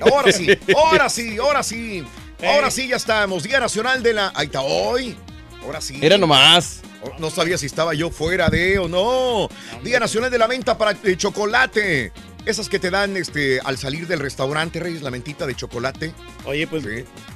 Ahora 0.00 0.32
sí, 0.32 0.48
ahora 0.76 1.08
sí, 1.08 1.38
ahora 1.38 1.62
sí. 1.62 2.04
Ahora 2.42 2.70
sí 2.70 2.88
ya 2.88 2.96
estamos. 2.96 3.42
Día 3.44 3.60
Nacional 3.60 4.02
de 4.02 4.12
la. 4.12 4.32
Ahí 4.34 4.46
está 4.46 4.62
hoy. 4.62 5.16
Ahora 5.64 5.80
sí. 5.80 5.98
Era 6.00 6.18
nomás. 6.18 6.80
Oh, 7.04 7.12
No 7.18 7.30
sabía 7.30 7.58
si 7.58 7.66
estaba 7.66 7.94
yo 7.94 8.10
fuera 8.10 8.48
de 8.48 8.78
o 8.78 8.88
no. 8.88 9.48
Día 9.82 10.00
Nacional 10.00 10.30
de 10.30 10.38
la 10.38 10.48
Menta 10.48 10.76
para 10.76 10.96
eh, 11.04 11.16
chocolate. 11.16 12.12
Esas 12.44 12.68
que 12.68 12.80
te 12.80 12.90
dan 12.90 13.16
este 13.16 13.60
al 13.64 13.78
salir 13.78 14.08
del 14.08 14.18
restaurante, 14.18 14.80
Reyes, 14.80 15.02
la 15.02 15.12
mentita 15.12 15.46
de 15.46 15.54
chocolate. 15.54 16.12
Oye, 16.44 16.66
pues 16.66 16.82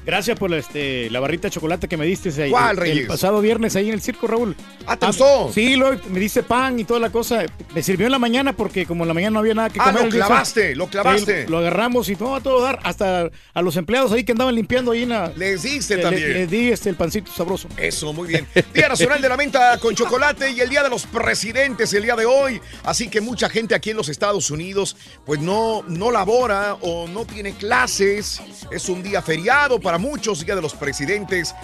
gracias 0.04 0.36
por 0.36 0.52
este, 0.52 1.08
la 1.10 1.20
barrita 1.20 1.46
de 1.46 1.52
chocolate 1.52 1.86
que 1.86 1.96
me 1.96 2.04
diste 2.06 2.30
ahí. 2.42 2.50
¿Cuál, 2.50 2.70
el, 2.72 2.76
Reyes? 2.76 2.98
el 3.02 3.06
pasado 3.06 3.40
viernes 3.40 3.76
ahí 3.76 3.86
en 3.88 3.94
el 3.94 4.00
circo, 4.02 4.26
Raúl. 4.26 4.56
Ah, 4.84 4.96
¿te 4.96 5.06
gustó? 5.06 5.52
Sí, 5.54 5.76
lo, 5.76 5.96
me 6.10 6.18
diste 6.18 6.42
pan 6.42 6.80
y 6.80 6.84
toda 6.84 6.98
la 6.98 7.10
cosa. 7.10 7.44
Me 7.72 7.84
sirvió 7.84 8.06
en 8.06 8.12
la 8.12 8.18
mañana 8.18 8.52
porque 8.52 8.84
como 8.84 9.04
en 9.04 9.08
la 9.08 9.14
mañana 9.14 9.30
no 9.34 9.38
había 9.38 9.54
nada 9.54 9.70
que 9.70 9.78
Ah, 9.80 9.84
comer. 9.86 10.00
lo 10.00 10.06
el 10.06 10.12
día 10.12 10.26
clavaste, 10.26 10.74
lo 10.74 10.88
clavaste. 10.88 11.44
Sí, 11.44 11.50
lo 11.50 11.58
agarramos 11.58 12.08
y 12.08 12.16
todo 12.16 12.34
a 12.34 12.40
todo 12.40 12.60
dar. 12.62 12.80
Hasta 12.82 13.30
a 13.54 13.62
los 13.62 13.76
empleados 13.76 14.10
ahí 14.10 14.24
que 14.24 14.32
andaban 14.32 14.56
limpiando 14.56 14.90
ahí 14.90 15.04
en 15.04 15.10
la... 15.10 15.32
Les 15.36 15.62
diste 15.62 15.96
le- 15.98 16.02
también. 16.02 16.32
Les 16.32 16.50
di 16.50 16.70
este, 16.70 16.88
el 16.90 16.96
pancito 16.96 17.30
sabroso. 17.32 17.68
Eso, 17.76 18.12
muy 18.12 18.26
bien. 18.26 18.44
Día 18.74 18.88
Nacional 18.88 19.22
de 19.22 19.28
la 19.28 19.36
Menta 19.36 19.78
con 19.78 19.94
chocolate 19.94 20.50
y 20.50 20.60
el 20.60 20.68
Día 20.68 20.82
de 20.82 20.88
los 20.90 21.06
Presidentes 21.06 21.92
el 21.94 22.02
día 22.02 22.16
de 22.16 22.26
hoy. 22.26 22.60
Así 22.82 23.08
que 23.08 23.20
mucha 23.20 23.48
gente 23.48 23.76
aquí 23.76 23.90
en 23.90 23.96
los 23.96 24.08
Estados 24.08 24.50
Unidos 24.50 24.95
pues 25.24 25.40
no, 25.40 25.82
no 25.88 26.10
labora 26.10 26.74
o 26.80 27.08
no 27.08 27.24
tiene 27.24 27.52
clases. 27.52 28.40
Es 28.70 28.88
un 28.88 29.02
día 29.02 29.22
feriado 29.22 29.80
para 29.80 29.98
muchos, 29.98 30.44
Día 30.44 30.54
de 30.54 30.62
los 30.62 30.74
Presidentes, 30.74 31.54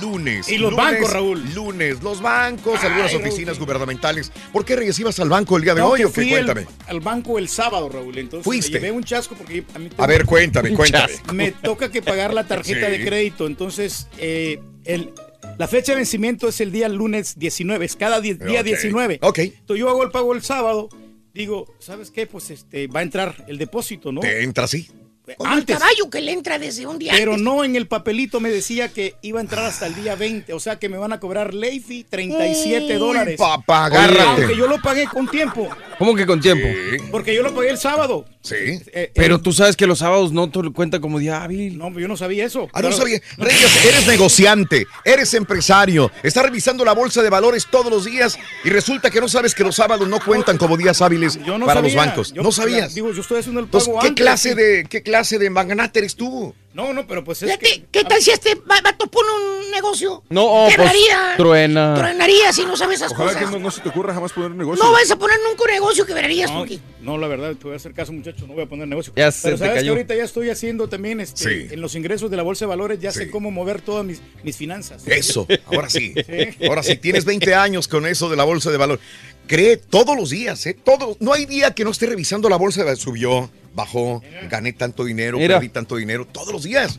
lunes. 0.00 0.48
Y 0.48 0.58
los 0.58 0.72
Lunes, 0.72 0.92
bancos, 0.92 1.12
Raúl. 1.12 1.54
Lunes, 1.54 2.02
los 2.02 2.20
bancos, 2.20 2.82
algunas 2.82 3.10
Ay, 3.12 3.16
oficinas 3.16 3.58
gubernamentales. 3.58 4.32
¿Por 4.52 4.64
qué 4.64 4.76
Reyes 4.76 4.98
ibas 4.98 5.18
al 5.20 5.28
banco 5.28 5.56
el 5.56 5.62
día 5.64 5.74
de 5.74 5.80
No, 5.80 5.88
hoy 5.90 6.04
o 6.04 6.12
qué? 6.12 6.28
Cuéntame. 6.28 6.66
al 6.86 7.00
banco 7.00 7.38
el 7.38 7.48
sábado, 7.48 7.88
Raúl. 7.88 8.16
Entonces 8.18 8.44
Fuiste. 8.44 8.72
me 8.74 8.80
llevé 8.80 8.92
un 8.92 9.04
chasco 9.04 9.34
porque 9.36 9.64
a 9.74 9.78
mí 9.78 9.88
A 9.98 10.06
ver, 10.06 10.24
cuéntame, 10.26 10.72
cuéntame. 10.74 11.12
Me 11.32 11.52
toca 11.52 11.90
que 11.90 12.02
pagar 12.02 12.32
la 12.34 12.46
tarjeta 12.46 12.86
Sí. 12.86 12.92
de 12.98 13.04
crédito. 13.04 13.46
Entonces, 13.46 14.08
eh, 14.18 14.60
el, 14.84 15.12
la 15.58 15.68
fecha 15.68 15.92
de 15.92 15.96
vencimiento 15.96 16.48
es 16.48 16.60
el 16.60 16.72
día 16.72 16.88
lunes 16.88 17.38
19, 17.38 17.84
es 17.84 17.96
cada 17.96 18.20
día 18.20 18.34
Ok. 18.34 18.64
19. 18.64 19.18
Ok. 19.22 19.38
Entonces 19.38 19.78
yo 19.80 19.88
hago 19.88 20.02
el 20.02 20.10
pago 20.10 20.34
el 20.34 20.42
sábado. 20.42 20.88
Digo, 21.34 21.74
¿sabes 21.78 22.10
qué? 22.10 22.26
Pues 22.26 22.50
este 22.50 22.86
va 22.88 23.00
a 23.00 23.02
entrar 23.02 23.44
el 23.48 23.58
depósito, 23.58 24.12
¿no? 24.12 24.20
Te 24.20 24.42
entra 24.42 24.64
así. 24.64 24.88
Como 25.36 25.52
el 25.52 25.58
Antes. 25.60 25.78
caballo 25.78 26.10
que 26.10 26.20
le 26.20 26.32
entra 26.32 26.58
desde 26.58 26.84
un 26.84 26.98
día 26.98 27.12
Pero 27.16 27.32
antes. 27.34 27.44
no 27.44 27.62
en 27.62 27.76
el 27.76 27.86
papelito 27.86 28.40
me 28.40 28.50
decía 28.50 28.88
que 28.92 29.14
iba 29.22 29.38
a 29.38 29.42
entrar 29.42 29.64
hasta 29.64 29.86
el 29.86 29.94
día 29.94 30.16
20, 30.16 30.52
o 30.52 30.58
sea 30.58 30.80
que 30.80 30.88
me 30.88 30.98
van 30.98 31.12
a 31.12 31.20
cobrar 31.20 31.54
ley 31.54 31.78
fee 31.78 32.02
37 32.04 32.94
Uy, 32.94 32.98
dólares. 32.98 33.36
papá, 33.38 33.84
agárrate. 33.86 34.42
Aunque 34.42 34.56
yo 34.56 34.66
lo 34.66 34.80
pagué 34.82 35.06
con 35.06 35.28
tiempo, 35.28 35.68
¿Cómo 35.98 36.16
que 36.16 36.26
con 36.26 36.40
tiempo? 36.40 36.66
porque 37.12 37.32
yo 37.34 37.42
lo 37.44 37.54
pagué 37.54 37.70
el 37.70 37.78
sábado. 37.78 38.24
Sí. 38.42 38.54
Eh, 38.92 39.10
Pero 39.14 39.36
eh, 39.36 39.40
tú 39.42 39.52
sabes 39.52 39.76
que 39.76 39.86
los 39.86 40.00
sábados 40.00 40.32
no 40.32 40.50
te 40.50 40.62
lo 40.62 40.72
cuenta 40.72 41.00
como 41.00 41.18
día 41.20 41.42
hábil. 41.44 41.78
No, 41.78 41.96
yo 41.98 42.08
no 42.08 42.16
sabía 42.16 42.44
eso. 42.44 42.68
Ah, 42.72 42.82
no 42.82 42.88
Pero- 42.88 42.96
sabía. 43.00 43.20
Reyes, 43.38 43.84
eres 43.86 44.06
negociante, 44.06 44.86
eres 45.04 45.32
empresario, 45.34 46.10
estás 46.22 46.42
revisando 46.44 46.84
la 46.84 46.92
bolsa 46.92 47.22
de 47.22 47.30
valores 47.30 47.66
todos 47.70 47.90
los 47.90 48.04
días 48.04 48.38
y 48.64 48.70
resulta 48.70 49.10
que 49.10 49.20
no 49.20 49.28
sabes 49.28 49.54
que 49.54 49.62
los 49.62 49.76
sábados 49.76 50.08
no 50.08 50.18
cuentan 50.18 50.58
como 50.58 50.76
días 50.76 51.00
hábiles 51.02 51.38
Yo 51.44 51.56
no 51.58 51.66
para 51.66 51.80
sabía. 51.80 51.94
los 51.94 52.06
bancos. 52.06 52.32
Yo- 52.32 52.42
no 52.42 52.50
sabías. 52.52 52.94
Digo, 52.94 53.12
yo 53.12 53.20
estoy 53.20 53.38
haciendo 53.38 53.60
el 53.60 53.66
pago 53.68 53.78
Entonces, 53.84 54.02
¿qué 54.02 54.08
antes, 54.08 54.22
clase 54.24 54.48
sí. 54.50 54.54
de 54.56 54.86
qué 54.90 55.02
clase 55.02 55.38
de 55.38 55.48
magnate 55.50 56.00
eres 56.00 56.16
tú? 56.16 56.54
No, 56.74 56.92
no, 56.94 57.06
pero 57.06 57.22
pues 57.22 57.42
es 57.42 57.50
Fíjate, 57.50 57.66
que... 57.82 57.86
¿Qué 57.90 58.04
tal 58.04 58.22
si 58.22 58.30
este 58.30 58.54
va- 58.54 58.80
vato 58.82 59.06
pone 59.10 59.28
un 59.30 59.70
negocio? 59.70 60.22
No, 60.30 60.44
oh, 60.44 60.64
pues, 60.64 60.76
Quebraría. 60.76 61.34
truena. 61.36 61.94
Truenaría 61.94 62.50
si 62.52 62.64
no 62.64 62.76
sabes 62.78 62.96
esas 63.00 63.12
Ojalá 63.12 63.34
cosas. 63.34 63.44
que 63.44 63.52
no, 63.52 63.58
no 63.62 63.70
se 63.70 63.82
te 63.82 63.90
ocurra 63.90 64.14
jamás 64.14 64.32
poner 64.32 64.50
un 64.52 64.56
negocio. 64.58 64.82
No 64.82 64.90
vas 64.92 65.10
a 65.10 65.16
poner 65.16 65.36
nunca 65.46 65.64
un 65.64 65.70
negocio 65.70 66.06
quebrarías 66.06 66.50
No, 66.50 66.60
porque... 66.60 66.78
no, 67.02 67.18
la 67.18 67.28
verdad, 67.28 67.50
te 67.56 67.64
voy 67.64 67.74
a 67.74 67.76
hacer 67.76 67.92
caso, 67.92 68.12
muchacho, 68.14 68.46
no 68.46 68.54
voy 68.54 68.62
a 68.62 68.66
poner 68.66 68.88
negocio. 68.88 69.12
Ya 69.16 69.30
se 69.30 69.42
Pero 69.42 69.56
te 69.56 69.58
sabes 69.58 69.72
que 69.74 69.78
cayó. 69.80 69.92
ahorita 69.92 70.14
ya 70.16 70.24
estoy 70.24 70.48
haciendo 70.48 70.88
también 70.88 71.20
este, 71.20 71.66
Sí. 71.68 71.74
en 71.74 71.80
los 71.82 71.94
ingresos 71.94 72.30
de 72.30 72.38
la 72.38 72.42
bolsa 72.42 72.64
de 72.64 72.70
valores, 72.70 72.98
ya 73.00 73.12
Sí. 73.12 73.18
sé 73.18 73.30
cómo 73.30 73.50
mover 73.50 73.82
todas 73.82 74.06
mis, 74.06 74.22
mis 74.42 74.56
finanzas. 74.56 75.02
Eso, 75.06 75.46
ahora 75.66 75.90
sí. 75.90 76.14
Ahora 76.66 76.82
sí, 76.82 76.96
tienes 76.96 77.24
20 77.26 77.54
años 77.54 77.86
con 77.86 78.06
eso 78.06 78.30
de 78.30 78.36
la 78.36 78.44
bolsa 78.44 78.70
de 78.70 78.78
valor. 78.78 78.98
Cree 79.46 79.76
todos 79.76 80.16
los 80.16 80.30
días, 80.30 80.64
¿eh? 80.66 80.74
Todo, 80.74 81.16
no 81.20 81.32
hay 81.32 81.46
día 81.46 81.72
que 81.72 81.84
no 81.84 81.90
esté 81.90 82.06
revisando 82.06 82.48
la 82.48 82.56
bolsa. 82.56 82.94
Subió, 82.96 83.50
bajó, 83.74 84.22
gané 84.50 84.72
tanto 84.72 85.04
dinero, 85.04 85.38
Mira. 85.38 85.56
perdí 85.56 85.68
tanto 85.68 85.96
dinero, 85.96 86.26
todos 86.26 86.52
los 86.52 86.62
días. 86.62 86.98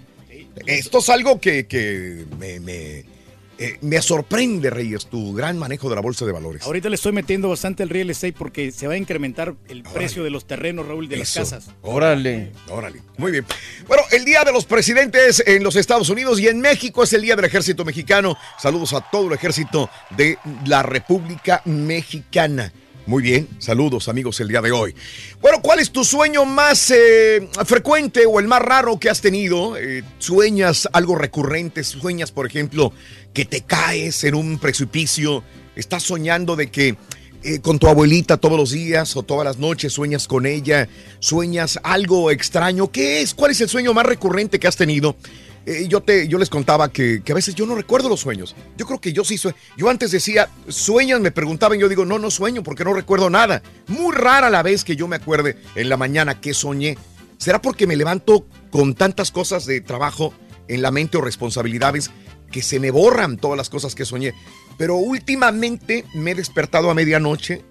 Esto 0.67 0.99
es 0.99 1.09
algo 1.09 1.39
que, 1.41 1.65
que 1.65 2.25
me, 2.37 2.59
me- 2.59 3.05
Eh, 3.57 3.77
me 3.81 4.01
sorprende, 4.01 4.69
Reyes, 4.69 5.05
tu 5.05 5.33
gran 5.33 5.57
manejo 5.57 5.87
de 5.89 5.95
la 5.95 6.01
bolsa 6.01 6.25
de 6.25 6.31
valores. 6.31 6.63
Ahorita 6.63 6.89
le 6.89 6.95
estoy 6.95 7.11
metiendo 7.11 7.49
bastante 7.49 7.83
el 7.83 7.89
real 7.89 8.09
estate 8.09 8.33
porque 8.33 8.71
se 8.71 8.87
va 8.87 8.93
a 8.93 8.97
incrementar 8.97 9.53
el 9.69 9.83
precio 9.83 10.23
de 10.23 10.31
los 10.31 10.45
terrenos, 10.45 10.87
Raúl, 10.87 11.07
de 11.07 11.21
Eso. 11.21 11.39
las 11.41 11.51
casas. 11.51 11.73
Órale. 11.83 12.51
Órale. 12.69 13.01
Muy 13.17 13.31
bien. 13.31 13.45
Bueno, 13.87 14.03
el 14.11 14.25
Día 14.25 14.43
de 14.43 14.51
los 14.51 14.65
Presidentes 14.65 15.43
en 15.45 15.63
los 15.63 15.75
Estados 15.75 16.09
Unidos 16.09 16.39
y 16.39 16.47
en 16.47 16.59
México 16.61 17.03
es 17.03 17.13
el 17.13 17.21
Día 17.21 17.35
del 17.35 17.45
Ejército 17.45 17.85
Mexicano. 17.85 18.37
Saludos 18.59 18.93
a 18.93 19.01
todo 19.01 19.27
el 19.27 19.33
ejército 19.33 19.89
de 20.17 20.37
la 20.65 20.81
República 20.83 21.61
Mexicana. 21.65 22.73
Muy 23.05 23.21
bien, 23.21 23.49
saludos 23.59 24.07
amigos 24.07 24.39
el 24.39 24.47
día 24.47 24.61
de 24.61 24.71
hoy. 24.71 24.95
Bueno, 25.41 25.61
¿cuál 25.61 25.79
es 25.79 25.91
tu 25.91 26.05
sueño 26.05 26.45
más 26.45 26.89
eh, 26.89 27.49
frecuente 27.65 28.25
o 28.25 28.39
el 28.39 28.47
más 28.47 28.61
raro 28.61 28.97
que 28.97 29.09
has 29.09 29.19
tenido? 29.19 29.75
Eh, 29.75 30.03
¿Sueñas 30.19 30.87
algo 30.93 31.15
recurrente? 31.15 31.83
¿Sueñas, 31.83 32.31
por 32.31 32.47
ejemplo, 32.47 32.93
que 33.33 33.43
te 33.43 33.59
caes 33.59 34.23
en 34.23 34.35
un 34.35 34.57
precipicio? 34.57 35.43
¿Estás 35.75 36.03
soñando 36.03 36.55
de 36.55 36.71
que 36.71 36.95
eh, 37.43 37.59
con 37.59 37.77
tu 37.77 37.89
abuelita 37.89 38.37
todos 38.37 38.57
los 38.57 38.71
días 38.71 39.17
o 39.17 39.23
todas 39.23 39.43
las 39.43 39.57
noches 39.57 39.91
sueñas 39.91 40.25
con 40.25 40.45
ella? 40.45 40.87
¿Sueñas 41.19 41.81
algo 41.83 42.31
extraño? 42.31 42.89
¿Qué 42.89 43.21
es? 43.21 43.33
¿Cuál 43.33 43.51
es 43.51 43.59
el 43.59 43.67
sueño 43.67 43.93
más 43.93 44.05
recurrente 44.05 44.59
que 44.59 44.67
has 44.69 44.77
tenido? 44.77 45.17
Eh, 45.65 45.87
yo, 45.87 46.01
te, 46.01 46.27
yo 46.27 46.37
les 46.37 46.49
contaba 46.49 46.91
que, 46.91 47.21
que 47.23 47.31
a 47.31 47.35
veces 47.35 47.55
yo 47.55 47.65
no 47.65 47.75
recuerdo 47.75 48.09
los 48.09 48.19
sueños. 48.19 48.55
Yo 48.77 48.85
creo 48.85 48.99
que 48.99 49.13
yo 49.13 49.23
sí 49.23 49.37
sueño. 49.37 49.57
Yo 49.77 49.89
antes 49.89 50.11
decía, 50.11 50.49
¿sueñas? 50.67 51.21
Me 51.21 51.31
preguntaban, 51.31 51.79
yo 51.79 51.87
digo, 51.87 52.05
no, 52.05 52.19
no 52.19 52.29
sueño 52.29 52.63
porque 52.63 52.83
no 52.83 52.93
recuerdo 52.93 53.29
nada. 53.29 53.63
Muy 53.87 54.13
rara 54.13 54.49
la 54.49 54.63
vez 54.63 54.83
que 54.83 54.95
yo 54.95 55.07
me 55.07 55.15
acuerde 55.15 55.57
en 55.75 55.89
la 55.89 55.97
mañana 55.97 56.41
que 56.41 56.53
soñé. 56.53 56.97
¿Será 57.37 57.61
porque 57.61 57.87
me 57.87 57.95
levanto 57.95 58.45
con 58.71 58.93
tantas 58.93 59.31
cosas 59.31 59.65
de 59.65 59.81
trabajo 59.81 60.33
en 60.67 60.81
la 60.81 60.91
mente 60.91 61.17
o 61.17 61.21
responsabilidades 61.21 62.11
que 62.51 62.61
se 62.61 62.79
me 62.79 62.91
borran 62.91 63.37
todas 63.37 63.57
las 63.57 63.69
cosas 63.69 63.95
que 63.95 64.05
soñé? 64.05 64.33
Pero 64.77 64.95
últimamente 64.95 66.05
me 66.13 66.31
he 66.31 66.35
despertado 66.35 66.89
a 66.89 66.93
medianoche 66.93 67.63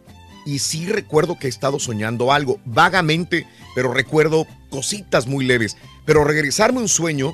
y 0.44 0.58
sí 0.58 0.86
recuerdo 0.86 1.38
que 1.38 1.46
he 1.46 1.50
estado 1.50 1.78
soñando 1.78 2.32
algo, 2.32 2.60
vagamente, 2.64 3.46
pero 3.74 3.92
recuerdo 3.92 4.46
cositas 4.70 5.26
muy 5.26 5.44
leves. 5.44 5.76
Pero 6.04 6.24
regresarme 6.24 6.80
un 6.80 6.88
sueño 6.88 7.32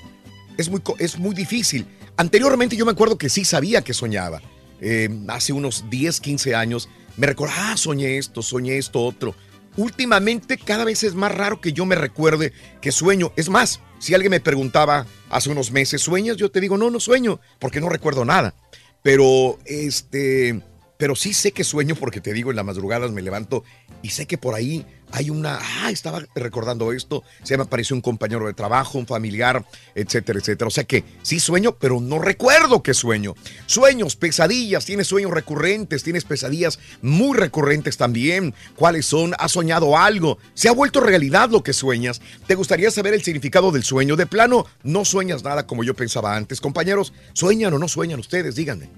es 0.59 0.69
muy, 0.69 0.83
es 0.99 1.19
muy 1.19 1.35
difícil. 1.35 1.87
Anteriormente 2.19 2.77
yo 2.77 2.85
me 2.85 2.93
acuerdo 2.93 3.17
que 3.17 3.31
sí 3.31 3.47
sabía 3.47 3.83
que 3.83 3.95
soñaba. 3.95 4.43
Eh, 4.81 5.09
hace 5.29 5.55
unos 5.55 5.87
10, 5.89 6.21
15 6.21 6.55
años 6.55 6.89
me 7.17 7.27
recuerdo, 7.27 7.55
ah, 7.57 7.77
soñé 7.77 8.19
esto, 8.19 8.43
soñé 8.43 8.77
esto, 8.77 9.03
otro. 9.03 9.35
Últimamente 9.77 10.59
cada 10.59 10.85
vez 10.85 11.03
es 11.05 11.15
más 11.15 11.35
raro 11.35 11.61
que 11.61 11.73
yo 11.73 11.87
me 11.87 11.95
recuerde 11.95 12.53
que 12.81 12.93
sueño. 12.93 13.33
Es 13.37 13.49
más, 13.49 13.81
si 13.99 14.15
alguien 14.15 14.31
me 14.31 14.41
preguntaba 14.41 15.07
hace 15.31 15.51
unos 15.51 15.71
meses, 15.71 16.03
¿sueñas? 16.03 16.37
Yo 16.37 16.51
te 16.51 16.61
digo, 16.61 16.77
no, 16.77 16.91
no 16.91 17.01
sueño, 17.01 17.41
porque 17.59 17.81
no 17.81 17.89
recuerdo 17.89 18.25
nada. 18.25 18.55
Pero 19.03 19.59
este, 19.65 20.61
pero 20.97 21.15
sí 21.15 21.33
sé 21.33 21.53
que 21.53 21.65
sueño 21.65 21.95
porque 21.95 22.21
te 22.21 22.33
digo, 22.33 22.51
en 22.51 22.57
las 22.57 22.65
madrugadas 22.65 23.13
me 23.13 23.23
levanto 23.23 23.65
y 24.03 24.11
sé 24.11 24.27
que 24.27 24.39
por 24.39 24.55
ahí 24.55 24.85
hay 25.13 25.31
una, 25.31 25.59
ah, 25.61 25.91
estaba 25.91 26.23
recordando 26.35 26.93
esto, 26.93 27.25
se 27.43 27.57
me 27.57 27.65
apareció 27.65 27.97
un 27.97 28.03
compañero 28.03 28.47
de 28.47 28.55
trabajo, 28.55 28.99
un 28.99 29.07
familiar, 29.07 29.65
etcétera, 29.95 30.39
etcétera. 30.39 30.69
O 30.69 30.71
sea 30.71 30.85
que 30.85 31.05
sí 31.23 31.41
sueño, 31.41 31.73
pero 31.73 32.01
no 32.01 32.19
recuerdo 32.19 32.83
que 32.83 32.95
sueño. 32.95 33.35
Sueños, 33.67 34.17
pesadillas, 34.17 34.85
tienes 34.85 35.07
sueños 35.09 35.33
recurrentes, 35.33 36.03
tienes 36.03 36.25
pesadillas 36.25 36.79
muy 37.03 37.37
recurrentes 37.37 37.97
también. 37.97 38.55
¿Cuáles 38.77 39.07
son? 39.07 39.35
¿Has 39.39 39.53
soñado 39.53 39.97
algo? 39.97 40.39
¿Se 40.55 40.69
ha 40.69 40.73
vuelto 40.73 41.01
realidad 41.01 41.51
lo 41.51 41.63
que 41.63 41.73
sueñas? 41.73 42.21
¿Te 42.47 42.55
gustaría 42.55 42.91
saber 42.91 43.15
el 43.15 43.23
significado 43.23 43.73
del 43.73 43.85
sueño? 43.85 44.17
De 44.17 44.27
plano, 44.27 44.67
no 44.83 45.05
sueñas 45.05 45.43
nada 45.43 45.67
como 45.67 45.85
yo 45.85 45.95
pensaba 45.95 46.37
antes. 46.37 46.61
Compañeros, 46.61 47.13
¿sueñan 47.33 47.75
o 47.75 47.79
no 47.79 47.89
sueñan 47.89 48.21
ustedes? 48.21 48.55
Díganme. 48.55 48.89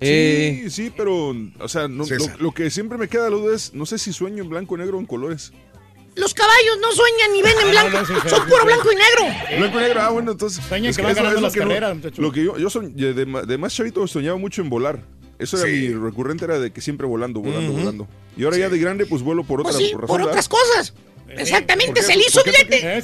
Sí, 0.00 0.70
sí, 0.70 0.92
pero, 0.96 1.34
o 1.58 1.68
sea, 1.68 1.88
no- 1.88 2.04
lo, 2.38 2.52
que 2.52 2.70
siempre 2.70 2.96
me 2.98 3.08
queda 3.08 3.24
la 3.30 3.36
duda 3.36 3.54
es, 3.54 3.74
no 3.74 3.84
sé 3.86 3.98
si 3.98 4.12
sueño 4.12 4.42
en 4.42 4.48
blanco, 4.48 4.76
negro 4.76 4.96
o 4.96 5.00
en 5.00 5.06
colores. 5.06 5.52
Los 6.16 6.34
caballos 6.34 6.78
no 6.80 6.90
sueñan 6.92 7.32
ni 7.32 7.42
ven 7.42 7.54
en 7.64 7.70
blanco. 7.70 8.28
Son 8.28 8.48
puro 8.48 8.64
blanco 8.64 8.88
y 8.92 8.96
negro. 8.96 9.58
Blanco 9.58 9.78
y 9.78 9.82
negro, 9.82 10.00
ah, 10.00 10.08
bueno, 10.10 10.32
entonces. 10.32 10.64
Sueñan 10.64 10.90
es 10.90 10.96
que 10.96 11.02
van 11.02 11.14
ganando 11.14 11.40
las 11.40 11.52
que 11.52 11.60
no- 11.60 11.68
carreras, 11.68 11.94
muchacho. 11.96 12.20
Lo 12.22 12.32
que 12.32 12.44
yo, 12.44 12.58
yo 12.58 12.68
soñ- 12.68 12.92
de, 12.94 13.58
más 13.58 13.74
chavito 13.74 14.06
soñaba 14.06 14.36
mucho 14.38 14.62
en 14.62 14.70
volar. 14.70 15.04
Eso 15.38 15.56
era 15.56 15.66
mi 15.72 15.88
recurrente, 15.94 16.44
era 16.44 16.58
de 16.58 16.70
que 16.70 16.82
siempre 16.82 17.06
volando, 17.06 17.40
volando, 17.40 17.72
volando. 17.72 18.08
Y 18.36 18.44
ahora 18.44 18.58
ya 18.58 18.68
de 18.68 18.78
grande, 18.78 19.06
pues 19.06 19.22
vuelo 19.22 19.42
por 19.44 19.60
otra 19.60 19.72
Pues 19.72 19.82
sí, 19.82 19.92
razón. 19.92 20.06
por 20.06 20.18
¿verdad? 20.18 20.32
otras 20.32 20.48
cosas. 20.48 20.92
Exactamente, 21.38 21.92
¿Por 22.00 22.06
qué? 22.06 22.12
se 22.12 22.16
le 22.18 22.24
hizo 22.26 22.40
billete. 22.44 22.98
Eh, 22.98 23.02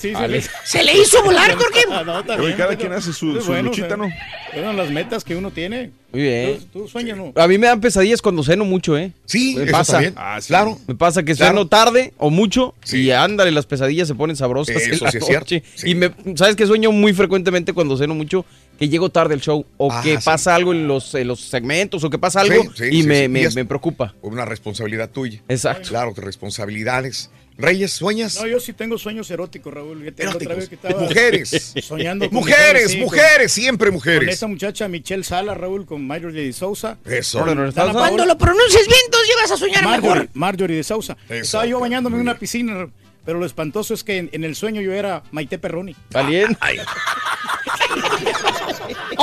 se, 0.65 0.83
le 0.85 0.93
hizo 0.99 1.23
volar, 1.23 1.55
Jorge. 1.57 1.85
no, 1.89 2.05
cada 2.05 2.37
pero- 2.37 2.79
quien 2.79 2.93
hace 2.93 3.13
su- 3.13 3.41
su 3.41 3.53
luchita, 3.55 3.87
o 3.87 3.89
sea, 3.89 3.97
¿no? 3.97 4.09
Eran 4.53 4.77
las 4.77 4.91
metas 4.91 5.23
que 5.25 5.37
uno 5.37 5.51
tiene. 5.51 5.91
Muy 6.13 6.23
bien. 6.23 6.59
Tú, 6.73 6.81
tú 6.83 6.89
sueñas, 6.89 7.19
¿no? 7.19 7.33
A 7.37 7.47
mí 7.47 7.59
me 7.59 7.67
dan 7.67 7.81
pesadillas 7.81 8.23
cuando 8.23 8.43
ceno 8.43 8.65
mucho, 8.65 8.97
¿eh? 8.97 9.13
Sí, 9.27 9.55
me 9.57 9.65
eso 9.65 9.73
pasa. 9.73 9.93
también. 9.95 10.15
Ah, 10.17 10.39
sí. 10.41 10.49
Claro. 10.49 10.79
Me 10.87 10.95
pasa 10.95 11.23
que 11.25 11.35
Claro. 11.35 11.53
ceno 11.53 11.69
tarde 11.69 12.15
o 12.17 12.31
mucho 12.31 12.75
y 12.91 13.11
ándale, 13.11 13.51
las 13.51 13.67
pesadillas 13.67 14.09
se 14.09 14.15
ponen 14.15 14.35
sabrosas. 14.37 14.77
en 14.83 14.93
Eso 14.95 15.05
la 15.05 15.11
sí 15.11 15.19
es 15.19 15.27
cierto. 15.27 15.55
noche. 15.55 15.63
Y 15.85 15.95
me, 15.95 16.11
¿sabes 16.37 16.57
que 16.57 16.67
sueño 16.67 16.91
muy 16.93 17.13
frecuentemente 17.13 17.73
cuando 17.75 17.97
ceno 17.99 18.15
mucho? 18.15 18.47
Que 18.79 18.89
llego 18.89 19.09
tarde 19.11 19.35
al 19.35 19.41
show 19.41 19.65
o 19.79 19.91
Ah, 19.93 20.01
que 20.03 20.17
sí. 20.17 20.23
pasa 20.25 20.55
algo 20.55 20.73
en 20.73 20.87
los, 20.89 21.15
en 21.15 21.29
los 21.29 21.41
segmentos 21.41 22.03
o 22.05 22.09
que 22.11 22.19
pasa 22.19 22.41
algo 22.41 22.63
Sí, 22.63 22.69
sí, 22.77 22.85
y 22.99 23.03
sí, 23.03 23.09
me, 23.09 23.23
sí. 23.23 23.29
me- 23.29 23.51
me 23.51 23.65
preocupa. 23.65 24.15
Una 24.23 24.45
responsabilidad 24.45 25.11
tuya. 25.11 25.43
Exacto. 25.49 25.89
Claro, 25.89 26.15
responsabilidades. 26.17 27.31
Reyes, 27.59 27.93
¿sueñas? 27.93 28.37
No, 28.37 28.47
yo 28.47 28.61
sí 28.61 28.73
tengo 28.75 28.99
sueños 28.99 29.31
eróticos, 29.31 29.73
Raúl. 29.73 30.05
Ya 30.05 30.13
te- 30.13 30.25
la 30.25 30.31
otra 30.33 30.55
vez 30.55 30.69
que 30.69 30.75
estaba 30.75 31.01
Mujeres. 31.01 31.73
Soñando 31.83 32.27
con 32.29 32.35
Mujeres, 32.35 32.91
sí, 32.93 32.99
mujeres, 32.99 33.51
siempre 33.53 33.89
Con 33.89 33.95
mujeres. 33.95 34.35
esa 34.35 34.47
muchacha 34.47 34.89
Michelle 34.89 35.25
Sala, 35.25 35.55
Raúl, 35.55 35.87
con 35.87 36.07
Marjorie 36.07 36.45
de 36.45 36.53
Sousa. 36.53 36.99
Eso. 37.07 37.39
Cuando 37.43 38.27
lo 38.27 38.37
pronuncies 38.39 38.87
bien, 38.87 39.01
entonces 39.07 39.29
llegas 39.35 39.51
a 39.53 39.57
soñar 39.57 39.85
Marjorie, 39.85 40.11
mejor. 40.23 40.29
Marjorie 40.35 40.77
de 40.77 40.85
Sousa. 40.85 41.17
Eso. 41.29 41.35
Estaba 41.43 41.67
yo 41.67 41.81
bañándome 41.81 42.17
en 42.17 42.23
una 42.23 42.39
piscina, 42.39 42.89
pero 43.25 43.39
lo 43.39 43.47
espantoso 43.47 43.95
es 43.95 44.05
que 44.05 44.19
en, 44.19 44.29
en 44.33 44.45
el 44.45 44.55
sueño 44.55 44.83
yo 44.83 44.93
era 44.93 45.23
Maite 45.31 45.59
Perroni. 45.59 45.97
Valiente. 46.11 46.59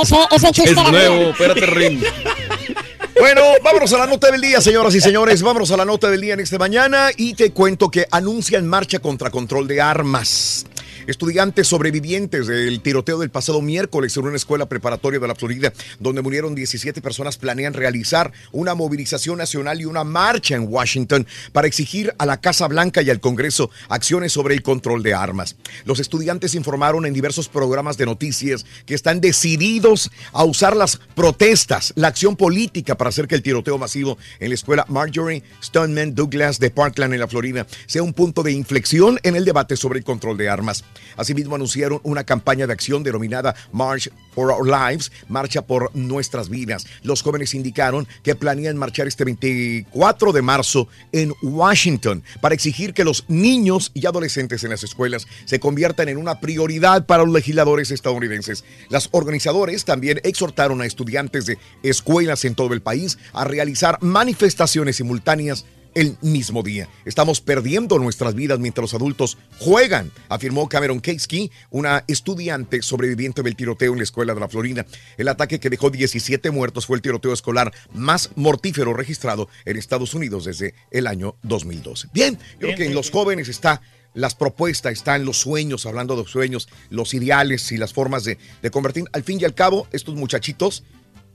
Ese, 0.02 0.16
ese 0.32 0.46
chiste 0.50 0.70
Es 0.72 0.76
era 0.78 0.90
nuevo, 0.90 1.30
espérate, 1.30 1.66
Rin. 1.66 2.02
Bueno, 3.18 3.42
vámonos 3.62 3.92
a 3.92 3.98
la 3.98 4.06
nota 4.06 4.30
del 4.30 4.40
día, 4.40 4.60
señoras 4.60 4.94
y 4.94 5.00
señores. 5.00 5.42
Vámonos 5.42 5.70
a 5.70 5.76
la 5.76 5.84
nota 5.84 6.10
del 6.10 6.20
día 6.20 6.34
en 6.34 6.40
esta 6.40 6.58
mañana 6.58 7.10
y 7.16 7.34
te 7.34 7.52
cuento 7.52 7.88
que 7.88 8.06
anuncian 8.10 8.66
marcha 8.66 8.98
contra 8.98 9.30
control 9.30 9.68
de 9.68 9.80
armas. 9.80 10.66
Estudiantes 11.06 11.68
sobrevivientes 11.68 12.46
del 12.46 12.80
tiroteo 12.80 13.18
del 13.18 13.28
pasado 13.28 13.60
miércoles 13.60 14.16
en 14.16 14.24
una 14.24 14.36
escuela 14.36 14.66
preparatoria 14.66 15.20
de 15.20 15.28
la 15.28 15.34
Florida, 15.34 15.70
donde 16.00 16.22
murieron 16.22 16.54
17 16.54 17.02
personas, 17.02 17.36
planean 17.36 17.74
realizar 17.74 18.32
una 18.52 18.74
movilización 18.74 19.36
nacional 19.36 19.82
y 19.82 19.84
una 19.84 20.02
marcha 20.02 20.54
en 20.54 20.66
Washington 20.66 21.26
para 21.52 21.66
exigir 21.66 22.14
a 22.16 22.24
la 22.24 22.40
Casa 22.40 22.68
Blanca 22.68 23.02
y 23.02 23.10
al 23.10 23.20
Congreso 23.20 23.70
acciones 23.90 24.32
sobre 24.32 24.54
el 24.54 24.62
control 24.62 25.02
de 25.02 25.12
armas. 25.12 25.56
Los 25.84 26.00
estudiantes 26.00 26.54
informaron 26.54 27.04
en 27.04 27.12
diversos 27.12 27.50
programas 27.50 27.98
de 27.98 28.06
noticias 28.06 28.64
que 28.86 28.94
están 28.94 29.20
decididos 29.20 30.10
a 30.32 30.44
usar 30.44 30.74
las 30.74 30.96
protestas, 31.14 31.92
la 31.96 32.08
acción 32.08 32.34
política 32.34 32.96
para 32.96 33.10
hacer 33.10 33.28
que 33.28 33.34
el 33.34 33.42
tiroteo 33.42 33.76
masivo 33.76 34.16
en 34.40 34.48
la 34.48 34.54
escuela 34.54 34.86
Marjorie 34.88 35.42
Stoneman 35.62 36.14
Douglas 36.14 36.58
de 36.58 36.70
Parkland 36.70 37.12
en 37.12 37.20
la 37.20 37.28
Florida 37.28 37.66
sea 37.84 38.02
un 38.02 38.14
punto 38.14 38.42
de 38.42 38.52
inflexión 38.52 39.20
en 39.22 39.36
el 39.36 39.44
debate 39.44 39.76
sobre 39.76 39.98
el 39.98 40.04
control 40.04 40.38
de 40.38 40.48
armas. 40.48 40.82
Asimismo 41.16 41.54
anunciaron 41.54 42.00
una 42.02 42.24
campaña 42.24 42.66
de 42.66 42.72
acción 42.72 43.02
denominada 43.02 43.54
March 43.72 44.10
for 44.34 44.50
Our 44.50 44.66
Lives, 44.66 45.12
Marcha 45.28 45.62
por 45.62 45.94
Nuestras 45.94 46.48
Vidas. 46.48 46.86
Los 47.02 47.22
jóvenes 47.22 47.54
indicaron 47.54 48.06
que 48.22 48.34
planean 48.34 48.76
marchar 48.76 49.06
este 49.06 49.24
24 49.24 50.32
de 50.32 50.42
marzo 50.42 50.88
en 51.12 51.32
Washington 51.42 52.22
para 52.40 52.54
exigir 52.54 52.94
que 52.94 53.04
los 53.04 53.24
niños 53.28 53.90
y 53.94 54.06
adolescentes 54.06 54.64
en 54.64 54.70
las 54.70 54.84
escuelas 54.84 55.26
se 55.44 55.60
conviertan 55.60 56.08
en 56.08 56.16
una 56.16 56.40
prioridad 56.40 57.06
para 57.06 57.24
los 57.24 57.32
legisladores 57.32 57.90
estadounidenses. 57.90 58.64
Las 58.88 59.08
organizadores 59.12 59.84
también 59.84 60.20
exhortaron 60.24 60.80
a 60.80 60.86
estudiantes 60.86 61.46
de 61.46 61.58
escuelas 61.82 62.44
en 62.44 62.54
todo 62.54 62.74
el 62.74 62.82
país 62.82 63.18
a 63.32 63.44
realizar 63.44 63.98
manifestaciones 64.00 64.96
simultáneas 64.96 65.64
el 65.94 66.16
mismo 66.20 66.62
día. 66.62 66.88
Estamos 67.04 67.40
perdiendo 67.40 67.98
nuestras 67.98 68.34
vidas 68.34 68.58
mientras 68.58 68.82
los 68.82 68.94
adultos 68.94 69.38
juegan, 69.58 70.10
afirmó 70.28 70.68
Cameron 70.68 71.00
Kasky, 71.00 71.50
una 71.70 72.04
estudiante 72.06 72.82
sobreviviente 72.82 73.42
del 73.42 73.56
tiroteo 73.56 73.92
en 73.92 73.98
la 73.98 74.04
escuela 74.04 74.34
de 74.34 74.40
la 74.40 74.48
Florida. 74.48 74.86
El 75.16 75.28
ataque 75.28 75.60
que 75.60 75.70
dejó 75.70 75.90
17 75.90 76.50
muertos 76.50 76.86
fue 76.86 76.96
el 76.96 77.02
tiroteo 77.02 77.32
escolar 77.32 77.72
más 77.92 78.30
mortífero 78.36 78.94
registrado 78.94 79.48
en 79.64 79.76
Estados 79.76 80.14
Unidos 80.14 80.44
desde 80.44 80.74
el 80.90 81.06
año 81.06 81.36
2012. 81.42 82.08
Bien, 82.12 82.38
yo 82.54 82.58
creo 82.58 82.76
que 82.76 82.86
en 82.86 82.94
los 82.94 83.10
jóvenes 83.10 83.48
está 83.48 83.80
las 84.14 84.34
propuestas, 84.34 84.92
están 84.92 85.24
los 85.24 85.38
sueños, 85.38 85.86
hablando 85.86 86.16
de 86.16 86.28
sueños, 86.28 86.68
los 86.88 87.14
ideales 87.14 87.72
y 87.72 87.76
las 87.76 87.92
formas 87.92 88.24
de, 88.24 88.38
de 88.62 88.70
convertir. 88.70 89.04
Al 89.12 89.24
fin 89.24 89.40
y 89.40 89.44
al 89.44 89.54
cabo, 89.54 89.88
estos 89.92 90.14
muchachitos 90.14 90.84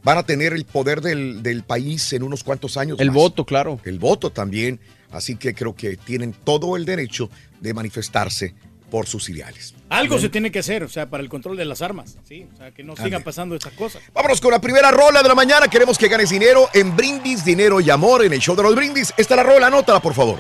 van 0.04 0.18
a 0.18 0.24
tener 0.24 0.54
el 0.54 0.66
poder 0.66 1.02
del, 1.02 1.44
del 1.44 1.64
país 1.64 2.14
en 2.14 2.24
unos 2.24 2.44
cuantos 2.44 2.78
años. 2.78 3.00
El 3.00 3.08
más. 3.08 3.16
voto, 3.16 3.46
claro. 3.46 3.80
El 3.84 4.00
voto 4.00 4.30
también. 4.30 4.80
Así 5.12 5.36
que 5.36 5.54
creo 5.56 5.76
que 5.76 5.98
tienen 5.98 6.34
todo 6.34 6.76
el 6.76 6.86
derecho 6.86 7.30
de 7.60 7.74
manifestarse 7.74 8.54
por 8.92 9.08
sus 9.08 9.30
ideales. 9.30 9.76
Algo 9.90 10.16
Bien. 10.16 10.22
se 10.22 10.30
tiene 10.30 10.52
que 10.52 10.60
hacer, 10.60 10.84
o 10.84 10.90
sea, 10.90 11.10
para 11.10 11.22
el 11.22 11.30
control 11.30 11.58
de 11.58 11.66
las 11.66 11.82
armas, 11.82 12.18
¿sí? 12.28 12.48
O 12.54 12.58
sea, 12.58 12.72
que 12.72 12.84
no 12.84 12.96
sigan 12.96 13.24
pasando 13.24 13.56
estas 13.56 13.74
cosas. 13.74 14.02
Vámonos 14.14 14.42
con 14.42 14.52
la 14.52 14.60
primera 14.60 14.90
rola 14.92 15.22
de 15.22 15.30
la 15.30 15.36
mañana. 15.36 15.68
Queremos 15.68 15.98
que 15.98 16.08
ganes 16.08 16.30
dinero 16.30 16.70
en 16.74 16.96
Brindis, 16.96 17.46
Dinero 17.46 17.80
y 17.82 17.90
Amor 17.90 18.24
en 18.26 18.34
el 18.34 18.40
show 18.40 18.56
de 18.56 18.64
los 18.64 18.76
Brindis. 18.76 19.14
Esta 19.18 19.34
es 19.34 19.38
la 19.38 19.44
rola, 19.44 19.68
anótala, 19.68 20.00
por 20.00 20.14
favor. 20.14 20.40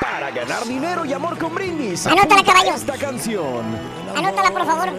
Para 0.00 0.30
ganar 0.32 0.64
dinero 0.66 1.04
y 1.04 1.12
amor 1.12 1.38
con 1.38 1.54
brindis. 1.54 2.06
Anótala, 2.06 2.40
apunta 2.40 2.52
caballo. 2.52 2.74
Esta 2.76 2.96
canción. 2.96 3.64
Anótala, 4.16 4.50
por 4.50 4.66
favor. 4.66 4.92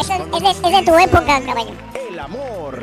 Es, 0.00 0.08
de, 0.08 0.14
es 0.50 0.62
de 0.62 0.82
tu 0.84 0.98
época, 0.98 1.40
caballo. 1.44 1.70
El 2.10 2.18
amor. 2.18 2.82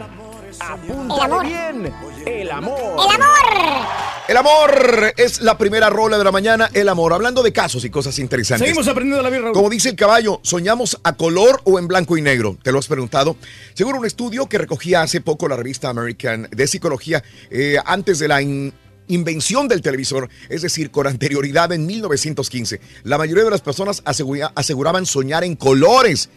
El 1.12 1.22
amor. 1.22 1.46
bien. 1.46 1.94
El 2.26 2.52
amor. 2.52 2.78
¡El 2.80 3.22
amor! 3.22 3.86
El 4.28 4.38
amor 4.38 5.14
es 5.18 5.42
la 5.42 5.58
primera 5.58 5.90
rola 5.90 6.18
de 6.18 6.24
la 6.24 6.32
mañana. 6.32 6.70
El 6.74 6.88
amor. 6.90 7.14
Hablando 7.14 7.42
de 7.42 7.52
casos 7.52 7.84
y 7.84 7.90
cosas 7.90 8.20
interesantes. 8.20 8.68
Seguimos 8.68 8.88
aprendiendo 8.88 9.24
la 9.24 9.30
vida, 9.30 9.42
Raúl. 9.42 9.54
Como 9.54 9.70
dice 9.70 9.90
el 9.90 9.96
caballo, 9.96 10.40
¿soñamos 10.44 11.00
a 11.04 11.14
color 11.16 11.62
o 11.64 11.80
en 11.80 11.88
blanco 11.88 12.16
y 12.18 12.22
negro? 12.22 12.58
¿Te 12.62 12.72
lo 12.72 12.80
has 12.80 12.88
preguntado? 12.88 13.36
Según 13.74 13.96
un 13.96 14.06
estudio 14.06 14.48
que 14.48 14.58
recogía 14.60 15.02
hace 15.02 15.22
poco 15.22 15.48
la 15.48 15.56
revista 15.56 15.90
American 15.90 16.48
de 16.52 16.68
Psicología, 16.68 17.24
eh, 17.50 17.78
antes 17.86 18.20
de 18.20 18.28
la 18.28 18.42
in- 18.42 18.74
invención 19.08 19.68
del 19.68 19.82
televisor, 19.82 20.30
es 20.50 20.62
decir, 20.62 20.92
con 20.92 21.08
anterioridad 21.08 21.72
en 21.72 21.88
1915, 21.88 22.80
la 23.04 23.18
mayoría 23.18 23.46
de 23.46 23.50
las 23.52 23.62
personas 23.62 24.04
asegura- 24.06 24.52
aseguraban 24.56 25.06
soñar 25.08 25.44
en 25.44 25.56
colores. 25.56 26.30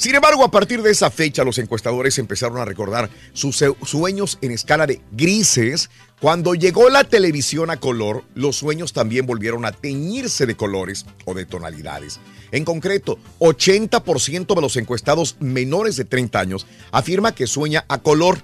Sin 0.00 0.14
embargo, 0.14 0.42
a 0.44 0.50
partir 0.50 0.80
de 0.80 0.90
esa 0.90 1.10
fecha, 1.10 1.44
los 1.44 1.58
encuestadores 1.58 2.18
empezaron 2.18 2.56
a 2.56 2.64
recordar 2.64 3.10
sus 3.34 3.62
sueños 3.84 4.38
en 4.40 4.50
escala 4.50 4.86
de 4.86 5.02
grises. 5.12 5.90
Cuando 6.22 6.54
llegó 6.54 6.88
la 6.88 7.04
televisión 7.04 7.68
a 7.68 7.76
color, 7.76 8.24
los 8.34 8.56
sueños 8.56 8.94
también 8.94 9.26
volvieron 9.26 9.66
a 9.66 9.72
teñirse 9.72 10.46
de 10.46 10.56
colores 10.56 11.04
o 11.26 11.34
de 11.34 11.44
tonalidades. 11.44 12.18
En 12.50 12.64
concreto, 12.64 13.18
80% 13.40 14.54
de 14.54 14.60
los 14.62 14.78
encuestados 14.78 15.36
menores 15.38 15.96
de 15.96 16.06
30 16.06 16.40
años 16.40 16.66
afirma 16.92 17.34
que 17.34 17.46
sueña 17.46 17.84
a 17.86 17.98
color 17.98 18.38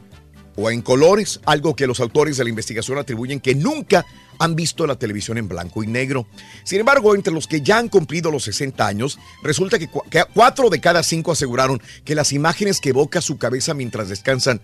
o 0.56 0.70
en 0.70 0.82
colores, 0.82 1.40
algo 1.46 1.74
que 1.74 1.86
los 1.86 2.00
autores 2.00 2.36
de 2.36 2.44
la 2.44 2.50
investigación 2.50 2.98
atribuyen 2.98 3.40
que 3.40 3.54
nunca 3.54 4.04
han 4.38 4.54
visto 4.56 4.86
la 4.86 4.98
televisión 4.98 5.38
en 5.38 5.48
blanco 5.48 5.82
y 5.82 5.86
negro. 5.86 6.26
Sin 6.64 6.80
embargo, 6.80 7.14
entre 7.14 7.32
los 7.32 7.46
que 7.46 7.60
ya 7.60 7.78
han 7.78 7.88
cumplido 7.88 8.30
los 8.30 8.44
60 8.44 8.86
años, 8.86 9.18
resulta 9.42 9.78
que, 9.78 9.88
cua- 9.90 10.08
que 10.08 10.22
cuatro 10.34 10.70
de 10.70 10.80
cada 10.80 11.02
cinco 11.02 11.32
aseguraron 11.32 11.80
que 12.04 12.14
las 12.14 12.32
imágenes 12.32 12.80
que 12.80 12.90
evoca 12.90 13.20
su 13.20 13.38
cabeza 13.38 13.74
mientras 13.74 14.08
descansan 14.08 14.60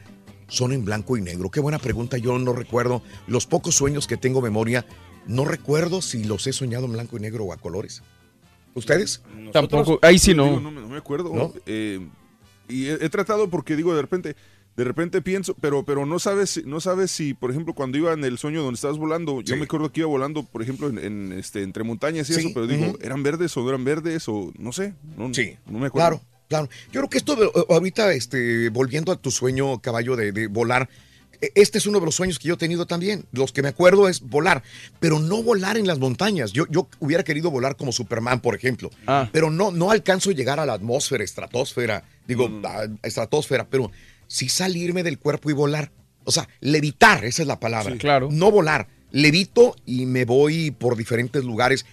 son 0.49 0.73
en 0.73 0.85
blanco 0.85 1.17
y 1.17 1.23
negro. 1.23 1.51
Qué 1.51 1.61
buena 1.61 1.79
pregunta, 1.79 2.19
yo 2.19 2.39
no 2.39 2.53
recuerdo. 2.53 3.03
Los 3.27 3.47
pocos 3.47 3.75
sueños 3.75 4.07
que 4.07 4.17
tengo 4.19 4.43
memoria, 4.43 4.85
no 5.27 5.45
recuerdo 5.45 6.03
si 6.03 6.25
los 6.25 6.47
he 6.47 6.53
soñado 6.53 6.85
en 6.87 6.93
blanco 6.93 7.17
y 7.17 7.21
negro 7.21 7.45
o 7.45 7.53
a 7.53 7.57
colores. 7.57 8.03
¿Ustedes? 8.75 9.23
Tampoco, 9.53 9.99
ahí 10.03 10.19
sí 10.19 10.35
no. 10.35 10.45
Digo, 10.45 10.61
no, 10.61 10.71
me- 10.71 10.81
no 10.81 10.89
me 10.89 10.97
acuerdo. 10.99 11.31
¿No? 11.35 11.53
Eh, 11.67 12.07
y 12.69 12.87
he, 12.87 12.93
he 13.05 13.09
tratado 13.11 13.49
porque 13.51 13.77
digo, 13.77 13.95
de 13.95 14.01
repente, 14.03 14.37
de 14.77 14.85
repente 14.85 15.21
pienso, 15.23 15.55
pero, 15.61 15.85
pero 15.85 16.07
no 16.07 16.19
sabes, 16.19 16.51
si- 16.51 16.63
no 16.65 16.81
sabes 16.81 17.11
si, 17.11 17.35
por 17.35 17.51
ejemplo, 17.51 17.75
cuando 17.75 17.99
iba 17.99 18.13
en 18.13 18.25
el 18.25 18.39
sueño 18.39 18.63
donde 18.63 18.77
estabas 18.77 18.97
volando, 18.99 19.41
yo 19.43 19.57
me 19.57 19.65
acuerdo 19.65 19.93
que 19.93 20.01
iba 20.01 20.09
volando, 20.09 20.43
por 20.45 20.63
ejemplo, 20.63 20.89
en, 20.89 20.99
en, 20.99 21.33
este, 21.33 21.63
entre 21.63 21.85
montañas 21.85 22.29
y 22.31 22.35
Sí, 22.35 22.41
eso, 22.41 22.51
pero 22.55 22.67
digo. 22.67 22.97
¿eran 23.03 23.23
verdes 23.23 23.57
o 23.57 23.63
no 23.63 23.69
eran 23.69 23.85
verdes 23.85 24.29
o 24.29 24.53
no 24.59 24.73
sé? 24.73 24.95
No, 25.17 25.33
Sí, 25.35 25.57
no 25.67 25.79
me 25.79 25.87
acuerdo. 25.89 26.21
Claro, 26.21 26.23
claro. 26.49 26.69
Yo 26.91 27.01
creo 27.01 27.11
que 27.11 27.19
esto, 27.19 27.37
ahorita, 27.69 28.13
este, 28.15 28.69
volviendo 28.71 29.13
a 29.13 29.17
tu 29.17 29.31
sueño, 29.31 29.79
caballo, 29.81 30.17
de, 30.17 30.33
de 30.33 30.47
volar, 30.47 30.89
e- 31.43 31.51
este 31.55 31.77
es 31.79 31.87
uno 31.87 31.99
de 32.01 32.07
los 32.07 32.15
sueños 32.15 32.39
que 32.39 32.49
yo 32.49 32.55
he 32.55 32.59
tenido 32.59 32.87
también. 32.87 33.27
Los 33.33 33.53
que 33.53 33.61
me 33.63 33.69
acuerdo 33.69 34.09
es 34.09 34.21
volar, 34.23 34.63
pero 35.01 35.19
no 35.21 35.43
volar 35.43 35.77
en 35.77 35.87
las 35.87 35.99
montañas. 35.99 36.53
Yo, 36.53 36.65
yo 36.71 36.89
hubiera 36.99 37.25
querido 37.25 37.51
volar 37.51 37.77
como 37.77 37.93
Superman, 37.93 38.41
por 38.41 38.55
ejemplo, 38.55 38.91
pero 39.33 39.51
no, 39.51 39.71
no 39.71 39.91
alcanzo 39.91 40.31
a 40.31 40.33
llegar 40.33 40.59
a 40.61 40.65
la 40.67 40.73
atmósfera, 40.75 41.23
estratosfera, 41.25 42.05
digo, 42.27 42.49
a 42.65 42.87
estratosfera, 43.03 43.67
pero 43.69 43.91
sí 44.33 44.49
salirme 44.49 45.03
del 45.03 45.19
cuerpo 45.19 45.51
y 45.51 45.53
volar. 45.53 45.93
O 46.25 46.33
sea, 46.33 46.49
levitar, 46.61 47.25
esa 47.25 47.43
es 47.43 47.49
la 47.49 47.61
palabra. 47.61 47.93
Sí, 47.93 47.99
claro. 47.99 48.29
No 48.33 48.51
volar. 48.51 48.89
Levito 49.11 49.77
y 49.85 50.07
me 50.07 50.25
voy 50.25 50.71
por 50.71 50.97
diferentes 50.97 51.45
lugares. 51.45 51.85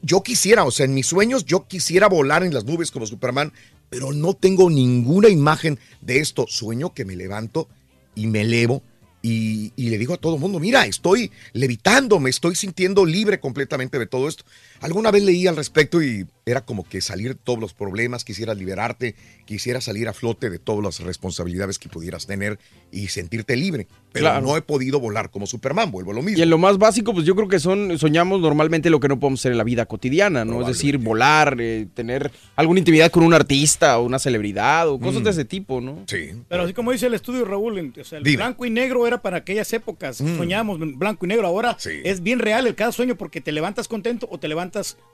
Yo 0.00 0.22
quisiera, 0.22 0.64
o 0.64 0.70
sea, 0.70 0.86
en 0.86 0.94
mis 0.94 1.08
sueños 1.08 1.44
yo 1.44 1.66
quisiera 1.66 2.08
volar 2.08 2.44
en 2.44 2.54
las 2.54 2.64
nubes 2.64 2.92
como 2.92 3.06
Superman, 3.06 3.52
pero 3.88 4.12
no 4.12 4.34
tengo 4.34 4.70
ninguna 4.70 5.28
imagen 5.28 5.80
de 6.00 6.20
esto. 6.20 6.46
Sueño 6.48 6.94
que 6.94 7.04
me 7.04 7.16
levanto 7.16 7.68
y 8.14 8.28
me 8.28 8.42
elevo 8.42 8.82
y, 9.20 9.72
y 9.74 9.90
le 9.90 9.98
digo 9.98 10.14
a 10.14 10.18
todo 10.18 10.36
el 10.36 10.40
mundo, 10.40 10.60
mira, 10.60 10.86
estoy 10.86 11.32
levitando, 11.52 12.20
me 12.20 12.30
estoy 12.30 12.54
sintiendo 12.54 13.04
libre 13.04 13.40
completamente 13.40 13.98
de 13.98 14.06
todo 14.06 14.28
esto. 14.28 14.44
Alguna 14.80 15.10
vez 15.10 15.22
leí 15.22 15.46
al 15.46 15.56
respecto 15.56 16.02
y 16.02 16.26
era 16.46 16.62
como 16.62 16.84
que 16.88 17.00
salir 17.00 17.28
de 17.28 17.34
todos 17.36 17.58
los 17.60 17.74
problemas, 17.74 18.24
quisieras 18.24 18.56
liberarte, 18.56 19.14
quisieras 19.44 19.84
salir 19.84 20.08
a 20.08 20.12
flote 20.12 20.50
de 20.50 20.58
todas 20.58 20.82
las 20.82 21.00
responsabilidades 21.00 21.78
que 21.78 21.88
pudieras 21.88 22.26
tener 22.26 22.58
y 22.90 23.08
sentirte 23.08 23.56
libre. 23.56 23.86
Pero 24.12 24.24
Claro. 24.24 24.40
no 24.44 24.56
he 24.56 24.62
podido 24.62 24.98
volar 24.98 25.30
como 25.30 25.46
Superman, 25.46 25.92
vuelvo 25.92 26.10
a 26.10 26.14
lo 26.14 26.22
mismo. 26.22 26.38
Y 26.40 26.42
en 26.42 26.50
lo 26.50 26.58
más 26.58 26.78
básico, 26.78 27.12
pues 27.14 27.24
yo 27.24 27.36
creo 27.36 27.46
que 27.46 27.60
son, 27.60 27.96
soñamos 27.98 28.40
normalmente 28.40 28.90
lo 28.90 28.98
que 28.98 29.06
no 29.06 29.20
podemos 29.20 29.40
hacer 29.40 29.52
en 29.52 29.58
la 29.58 29.64
vida 29.64 29.86
cotidiana, 29.86 30.44
¿no? 30.44 30.60
Es 30.62 30.66
decir, 30.66 30.98
volar, 30.98 31.56
eh, 31.60 31.86
tener 31.94 32.32
alguna 32.56 32.80
intimidad 32.80 33.10
con 33.12 33.22
un 33.22 33.32
artista 33.34 33.98
o 33.98 34.04
una 34.04 34.18
celebridad 34.18 34.88
o 34.88 34.98
cosas 34.98 35.20
Mm. 35.20 35.24
de 35.24 35.30
ese 35.30 35.44
tipo, 35.44 35.80
¿no? 35.80 36.02
Sí. 36.08 36.30
Pero 36.48 36.64
así 36.64 36.72
como 36.72 36.90
dice 36.90 37.06
el 37.06 37.14
estudio 37.14 37.44
Raúl, 37.44 37.78
en- 37.78 37.94
o 38.00 38.04
sea, 38.04 38.18
el 38.18 38.24
Dime. 38.24 38.38
blanco 38.38 38.64
y 38.66 38.70
negro 38.70 39.06
era 39.06 39.22
para 39.22 39.36
aquellas 39.36 39.72
épocas. 39.72 40.20
Mm. 40.20 40.36
Soñábamos 40.38 40.80
en 40.80 40.98
blanco 40.98 41.26
y 41.26 41.28
negro. 41.28 41.46
Ahora 41.46 41.76
es 42.02 42.22
bien 42.22 42.40
real 42.40 42.66
el 42.66 42.74
cada 42.74 42.90
sueño 42.90 43.14
porque 43.14 43.40
te 43.40 43.52
levantas 43.52 43.86
contento 43.86 44.26
o 44.32 44.38
te 44.38 44.48
levantas 44.48 44.69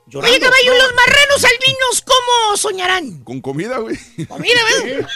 llorando. 0.07 0.35
Oye, 0.35 0.39
caballo, 0.39 0.73
los 0.73 0.93
marranos 0.95 1.43
albinos, 1.43 2.03
¿cómo 2.05 2.57
soñarán? 2.57 3.23
Con 3.23 3.41
comida, 3.41 3.79
güey. 3.79 3.97
Comida, 4.27 4.59
¿verdad? 4.85 5.07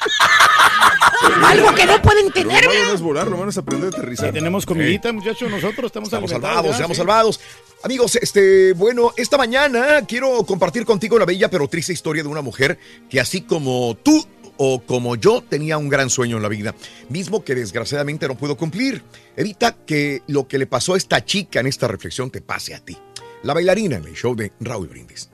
Algo 1.46 1.76
que 1.76 1.86
no 1.86 2.02
pueden 2.02 2.32
tener, 2.32 2.68
¿verdad? 2.68 2.88
no 2.88 2.94
es 2.94 3.02
volar, 3.02 3.28
lo 3.28 3.38
malo 3.38 3.50
es 3.50 3.58
aprender 3.58 3.94
a 3.94 3.98
aterrizar. 3.98 4.32
tenemos 4.34 4.66
comidita, 4.66 5.12
muchachos, 5.12 5.50
nosotros 5.50 5.86
estamos, 5.86 6.08
Estamos 6.08 6.32
salvados, 6.32 6.72
estamos 6.72 6.98
sí. 6.98 7.00
salvados. 7.00 7.40
Amigos, 7.84 8.16
este, 8.16 8.74
bueno, 8.74 9.14
esta 9.18 9.38
mañana 9.38 10.06
quiero 10.06 10.44
compartir 10.46 10.86
contigo 10.86 11.18
la 11.18 11.26
bella 11.26 11.50
pero 11.50 11.68
triste 11.68 11.94
historia 11.94 12.22
de 12.22 12.30
una 12.30 12.42
mujer 12.42 12.78
que 13.10 13.20
así 13.20 13.42
como 13.42 13.96
tú 14.04 14.26
o 14.58 14.82
como 14.82 15.16
yo 15.16 15.42
tenía 15.42 15.78
un 15.80 15.90
gran 15.90 16.10
sueño 16.12 16.38
en 16.38 16.44
la 16.44 16.50
vida, 16.50 16.76
mismo 17.10 17.44
que 17.44 17.56
desgraciadamente 17.56 18.28
no 18.28 18.38
pudo 18.38 18.56
cumplir. 18.58 19.02
Evita 19.36 19.76
que 19.86 20.22
lo 20.28 20.48
que 20.48 20.60
le 20.60 20.68
pasó 20.68 20.94
a 20.94 20.98
esta 20.98 21.26
chica 21.26 21.60
en 21.60 21.68
esta 21.68 21.88
reflexión 21.88 22.30
te 22.30 22.42
pase 22.42 22.76
a 22.76 22.80
ti. 22.80 22.96
La 23.44 23.56
bailarina 23.56 23.96
en 23.96 24.06
el 24.06 24.14
show 24.14 24.36
de 24.36 24.52
Raúl 24.60 24.88
Brindis. 24.88 25.32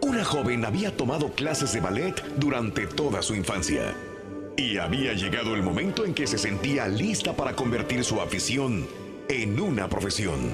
Una 0.00 0.24
joven 0.24 0.64
había 0.64 0.96
tomado 0.96 1.30
clases 1.30 1.72
de 1.72 1.80
ballet 1.80 2.20
durante 2.36 2.88
toda 2.88 3.22
su 3.22 3.36
infancia. 3.36 3.94
Y 4.56 4.78
había 4.78 5.12
llegado 5.12 5.54
el 5.54 5.62
momento 5.62 6.04
en 6.04 6.14
que 6.14 6.26
se 6.26 6.36
sentía 6.36 6.88
lista 6.88 7.34
para 7.34 7.54
convertir 7.54 8.02
su 8.02 8.20
afición 8.20 8.88
en 9.28 9.60
una 9.60 9.88
profesión. 9.88 10.50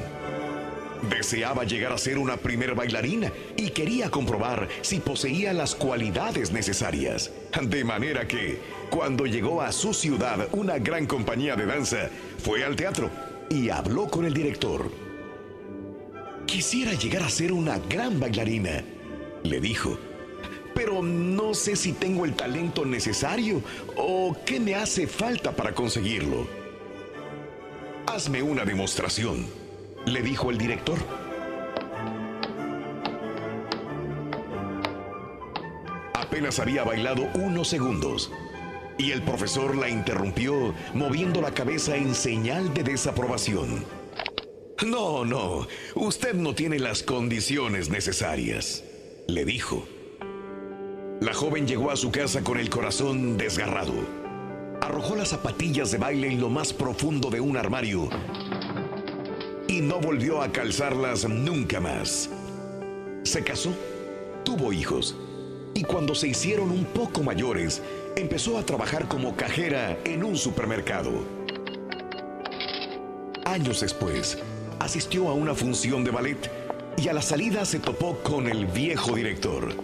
Deseaba 1.09 1.64
llegar 1.64 1.92
a 1.92 1.98
ser 1.98 2.18
una 2.18 2.36
primer 2.36 2.74
bailarina 2.74 3.32
y 3.57 3.70
quería 3.70 4.11
comprobar 4.11 4.68
si 4.82 5.01
poseía 5.01 5.55
las 5.55 5.74
cualidades 5.74 6.53
necesarias. 6.53 7.30
De 7.62 7.84
manera 7.84 8.28
que, 8.28 8.59
cuando 8.90 9.24
llegó 9.24 9.62
a 9.62 9.72
su 9.72 9.94
ciudad 9.94 10.48
una 10.53 10.78
gran 10.78 11.07
compañía 11.07 11.57
de 11.57 11.64
danza, 11.64 12.11
fue 12.41 12.64
al 12.64 12.74
teatro 12.74 13.11
y 13.51 13.68
habló 13.68 14.09
con 14.09 14.24
el 14.24 14.32
director. 14.32 14.91
Quisiera 16.47 16.93
llegar 16.95 17.22
a 17.22 17.28
ser 17.28 17.53
una 17.53 17.78
gran 17.78 18.18
bailarina, 18.18 18.82
le 19.43 19.61
dijo. 19.61 19.99
Pero 20.74 21.03
no 21.03 21.53
sé 21.53 21.76
si 21.76 21.93
tengo 21.93 22.24
el 22.24 22.34
talento 22.34 22.84
necesario 22.84 23.62
o 23.97 24.36
qué 24.47 24.59
me 24.59 24.74
hace 24.74 25.07
falta 25.07 25.53
para 25.53 25.74
conseguirlo. 25.74 26.47
Hazme 28.07 28.43
una 28.43 28.64
demostración, 28.64 29.47
le 30.07 30.22
dijo 30.22 30.51
el 30.51 30.59
director. 30.59 30.99
Apenas 36.14 36.59
había 36.59 36.84
bailado 36.84 37.28
unos 37.34 37.68
segundos 37.68 38.32
y 39.01 39.12
el 39.12 39.22
profesor 39.22 39.76
la 39.76 39.88
interrumpió 39.88 40.74
moviendo 40.92 41.40
la 41.40 41.53
cabeza 41.53 41.96
en 41.96 42.14
señal 42.14 42.74
de 42.74 42.82
desaprobación. 42.82 43.84
No, 44.86 45.24
no, 45.24 45.66
usted 45.94 46.34
no 46.34 46.55
tiene 46.55 46.78
las 46.78 47.03
condiciones 47.03 47.88
necesarias, 47.88 48.84
le 49.26 49.44
dijo. 49.44 49.86
La 51.20 51.32
joven 51.32 51.66
llegó 51.66 51.90
a 51.90 51.96
su 51.96 52.11
casa 52.11 52.42
con 52.42 52.59
el 52.59 52.68
corazón 52.68 53.38
desgarrado. 53.38 53.94
Arrojó 54.82 55.16
las 55.16 55.28
zapatillas 55.28 55.90
de 55.90 55.98
baile 55.98 56.28
en 56.28 56.40
lo 56.40 56.51
más 56.51 56.72
profundo 56.72 57.30
de 57.30 57.40
un 57.40 57.57
armario 57.57 58.09
y 59.66 59.80
no 59.80 60.01
volvió 60.01 60.42
a 60.42 60.53
calzarlas 60.53 61.28
nunca 61.28 61.80
más. 61.80 62.28
Se 63.22 63.44
casó, 63.44 63.72
tuvo 64.44 64.72
hijos 64.72 65.14
y 65.75 65.83
cuando 65.83 66.14
se 66.14 66.29
hicieron 66.29 66.71
un 66.71 66.85
poco 66.85 67.23
mayores, 67.23 67.83
empezó 68.16 68.59
a 68.59 68.66
trabajar 68.66 69.09
como 69.09 69.37
cajera 69.37 69.99
en 70.05 70.25
un 70.25 70.37
supermercado. 70.37 71.11
años 73.45 73.81
después, 73.81 74.39
asistió 74.79 75.29
a 75.29 75.35
una 75.35 75.55
función 75.55 76.05
de 76.05 76.11
ballet 76.11 76.51
y 76.97 77.09
a 77.09 77.12
la 77.12 77.23
salida 77.23 77.64
se 77.64 77.79
topó 77.79 78.18
con 78.23 78.49
el 78.49 78.66
viejo 78.66 79.14
director. 79.14 79.75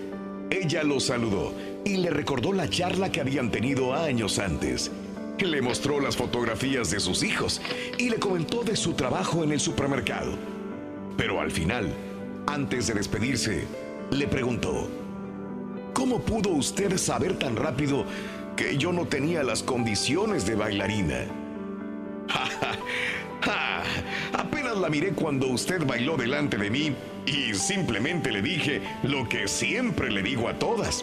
Ella 0.50 0.84
lo 0.84 1.00
saludó 1.00 1.52
y 1.84 1.96
le 1.96 2.10
recordó 2.10 2.52
la 2.52 2.68
charla 2.68 3.10
que 3.10 3.20
habían 3.20 3.50
tenido 3.50 3.94
años 3.94 4.38
antes. 4.38 4.90
Le 5.38 5.60
mostró 5.62 6.00
las 6.00 6.16
fotografías 6.16 6.90
de 6.90 7.00
sus 7.00 7.22
hijos 7.22 7.60
y 7.98 8.08
le 8.08 8.16
comentó 8.16 8.62
de 8.62 8.76
su 8.76 8.94
trabajo 8.94 9.44
en 9.44 9.52
el 9.52 9.60
supermercado. 9.60 10.32
Pero 11.16 11.40
al 11.40 11.50
final, 11.50 11.92
antes 12.46 12.86
de 12.86 12.94
despedirse, 12.94 13.64
le 14.10 14.26
preguntó, 14.28 14.88
¿cómo 15.96 16.18
pudo 16.20 16.50
usted 16.50 16.98
saber 16.98 17.38
tan 17.38 17.56
rápido 17.56 18.04
que 18.54 18.76
yo 18.76 18.92
no 18.92 19.06
tenía 19.06 19.42
las 19.42 19.62
condiciones 19.62 20.44
de 20.44 20.54
bailarina? 20.54 21.24
Ja, 23.40 23.82
apenas 24.38 24.76
la 24.76 24.90
miré 24.90 25.12
cuando 25.12 25.46
usted 25.46 25.86
bailó 25.86 26.18
delante 26.18 26.58
de 26.58 26.68
mí 26.68 26.94
y 27.24 27.54
simplemente 27.54 28.30
le 28.30 28.42
dije 28.42 28.82
lo 29.04 29.26
que 29.26 29.48
siempre 29.48 30.10
le 30.10 30.22
digo 30.22 30.50
a 30.50 30.58
todas. 30.58 31.02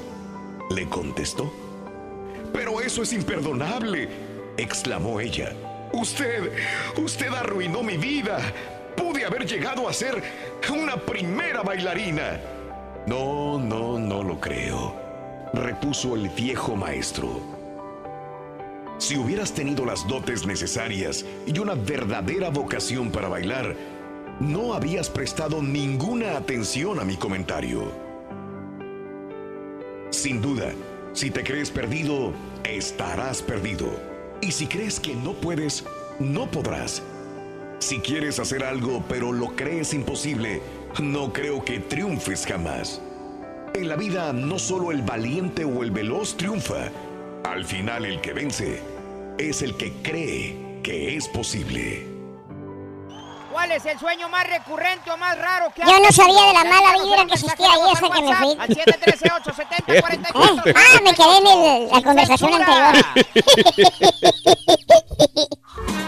Le 0.70 0.88
contestó. 0.88 1.52
Pero 2.54 2.80
eso 2.80 3.02
es 3.02 3.14
imperdonable, 3.14 4.08
exclamó 4.58 5.20
ella. 5.20 5.54
Usted, 5.92 6.52
usted 6.98 7.34
arruinó 7.34 7.82
mi 7.82 7.98
vida. 7.98 8.40
Pude 8.96 9.26
haber 9.26 9.48
llegado 9.48 9.90
a 9.90 9.94
ser 9.94 10.22
una 10.72 10.98
primera 10.98 11.64
bailarina. 11.64 12.40
No, 13.06 13.60
no, 13.60 14.00
no 14.00 14.24
lo 14.24 14.40
creo, 14.40 14.96
repuso 15.54 16.16
el 16.16 16.30
viejo 16.30 16.78
maestro. 16.78 17.42
Si 18.98 19.18
hubieras 19.18 19.54
tenido 19.54 19.86
las 19.86 20.08
dotes 20.08 20.46
necesarias 20.46 21.26
y 21.46 21.60
una 21.60 21.76
verdadera 21.76 22.50
vocación 22.50 23.12
para 23.12 23.28
bailar, 23.28 23.76
no 24.40 24.74
habías 24.74 25.10
prestado 25.10 25.62
ninguna 25.62 26.38
atención 26.38 26.98
a 27.02 27.04
mi 27.04 27.18
comentario. 27.18 27.92
Sin 30.10 30.42
duda, 30.42 30.72
si 31.12 31.30
te 31.30 31.44
crees 31.44 31.72
perdido, 31.72 32.32
estarás 32.64 33.42
perdido. 33.42 33.88
Y 34.40 34.54
si 34.54 34.68
crees 34.68 35.02
que 35.02 35.14
no 35.14 35.34
puedes, 35.34 35.84
no 36.20 36.50
podrás. 36.50 37.04
Si 37.80 38.00
quieres 38.00 38.40
hacer 38.40 38.64
algo 38.64 39.04
pero 39.10 39.34
lo 39.34 39.58
crees 39.58 39.94
imposible, 39.94 40.62
no 41.00 41.32
creo 41.34 41.64
que 41.64 41.80
triunfes 41.80 42.46
jamás. 42.46 43.02
En 43.74 43.90
la 43.90 43.96
vida 43.96 44.32
no 44.34 44.60
solo 44.60 44.92
el 44.92 45.02
valiente 45.02 45.66
o 45.66 45.82
el 45.84 45.90
veloz 45.92 46.36
triunfa, 46.38 46.90
al 47.46 47.66
final 47.66 48.06
el 48.06 48.22
que 48.22 48.34
vence 48.34 48.82
es 49.38 49.62
el 49.62 49.76
que 49.78 49.92
cree 50.04 50.80
que 50.84 51.16
es 51.18 51.28
posible. 51.28 52.08
¿Cuál 53.52 53.72
es 53.72 53.86
el 53.86 54.00
sueño 54.00 54.30
más 54.30 54.48
recurrente 54.50 55.12
o 55.12 55.18
más 55.18 55.38
raro 55.38 55.72
que 55.76 55.82
Yo 55.82 56.00
no 56.00 56.12
sabía 56.12 56.48
de 56.48 56.54
la 56.54 56.64
mala 56.64 56.94
vibra 57.04 57.22
en 57.22 57.28
que 57.28 57.34
existía 57.36 57.68
ahí 57.72 57.82
hasta 57.94 58.10
que 58.10 58.22
me 58.22 58.32
al 58.32 58.38
fui. 58.38 58.56
Al 58.60 58.70
713-870-44. 58.70 60.74
Ah, 60.76 61.00
me 61.04 61.14
quedé 61.14 61.38
en 61.38 61.48
el- 61.48 61.88
la 61.90 62.02
conversación 62.02 62.52
Ya 62.52 62.94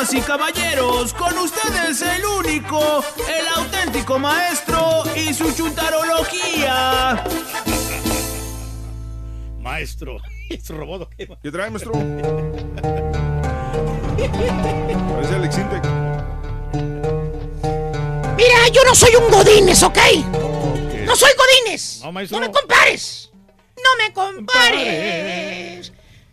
Damas 0.00 0.14
y 0.14 0.20
caballeros, 0.22 1.12
con 1.12 1.36
ustedes 1.36 2.00
el 2.00 2.24
único, 2.24 3.04
el 3.28 3.46
auténtico 3.54 4.18
maestro 4.18 5.02
y 5.14 5.34
su 5.34 5.54
chuntarología. 5.54 7.22
Maestro, 9.58 10.16
es 10.48 10.70
robot. 10.70 11.02
¿o 11.02 11.08
¿Qué, 11.10 11.28
¿Qué 11.42 11.50
trae, 11.52 11.68
maestro? 11.68 11.92
Parece 15.12 15.34
Alex 15.34 15.58
Intec. 15.58 15.84
Mira, 18.38 18.68
yo 18.72 18.82
no 18.86 18.94
soy 18.94 19.16
un 19.16 19.30
godines, 19.30 19.82
¿ok? 19.82 19.98
No 21.04 21.14
soy 21.14 21.32
godines. 21.36 22.00
No, 22.02 22.10
maestro. 22.10 22.40
No 22.40 22.46
me 22.46 22.50
compares. 22.50 23.30
No 23.76 23.96
me 24.02 24.14
compares. 24.14 25.92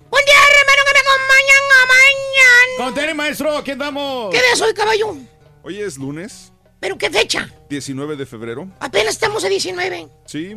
Buen 0.10 0.26
día, 0.26 0.36
hermano, 0.36 0.82
que 0.86 0.93
me 0.93 0.99
acompañan 0.99 1.64
a 1.72 1.86
mañana. 1.88 2.74
¿Cómo 2.78 2.93
tenés, 2.93 3.16
maestro? 3.16 3.64
¿Quién 3.64 3.78
damos? 3.78 4.32
¿Qué 4.32 4.41
día 4.41 4.55
soy, 4.55 4.74
caballo? 4.74 5.18
Hoy 5.64 5.80
es 5.80 5.97
lunes, 5.97 6.51
¿Pero 6.80 6.97
qué 6.97 7.10
fecha? 7.10 7.49
19 7.70 8.16
de 8.16 8.26
febrero. 8.26 8.70
Apenas 8.80 9.14
estamos 9.16 9.43
a 9.43 9.49
19. 9.49 10.08
Sí. 10.26 10.55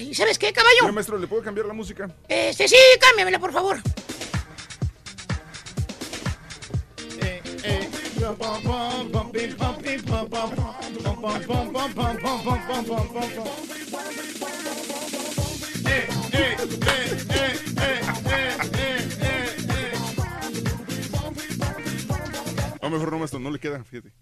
¿Y 0.00 0.14
sabes 0.14 0.38
qué, 0.38 0.52
caballo? 0.52 0.82
Mira, 0.82 0.92
maestro, 0.92 1.18
¿le 1.18 1.26
puedo 1.26 1.42
cambiar 1.42 1.66
la 1.66 1.74
música? 1.74 2.08
Este, 2.28 2.68
sí, 2.68 2.76
cámbiamela, 3.00 3.38
por 3.38 3.52
favor. 3.52 3.80
No, 8.20 8.36
mejor 22.92 23.12
no, 23.12 23.18
maestro, 23.18 23.40
no 23.40 23.50
le 23.50 23.58
queda, 23.58 23.82
fíjate. 23.84 24.12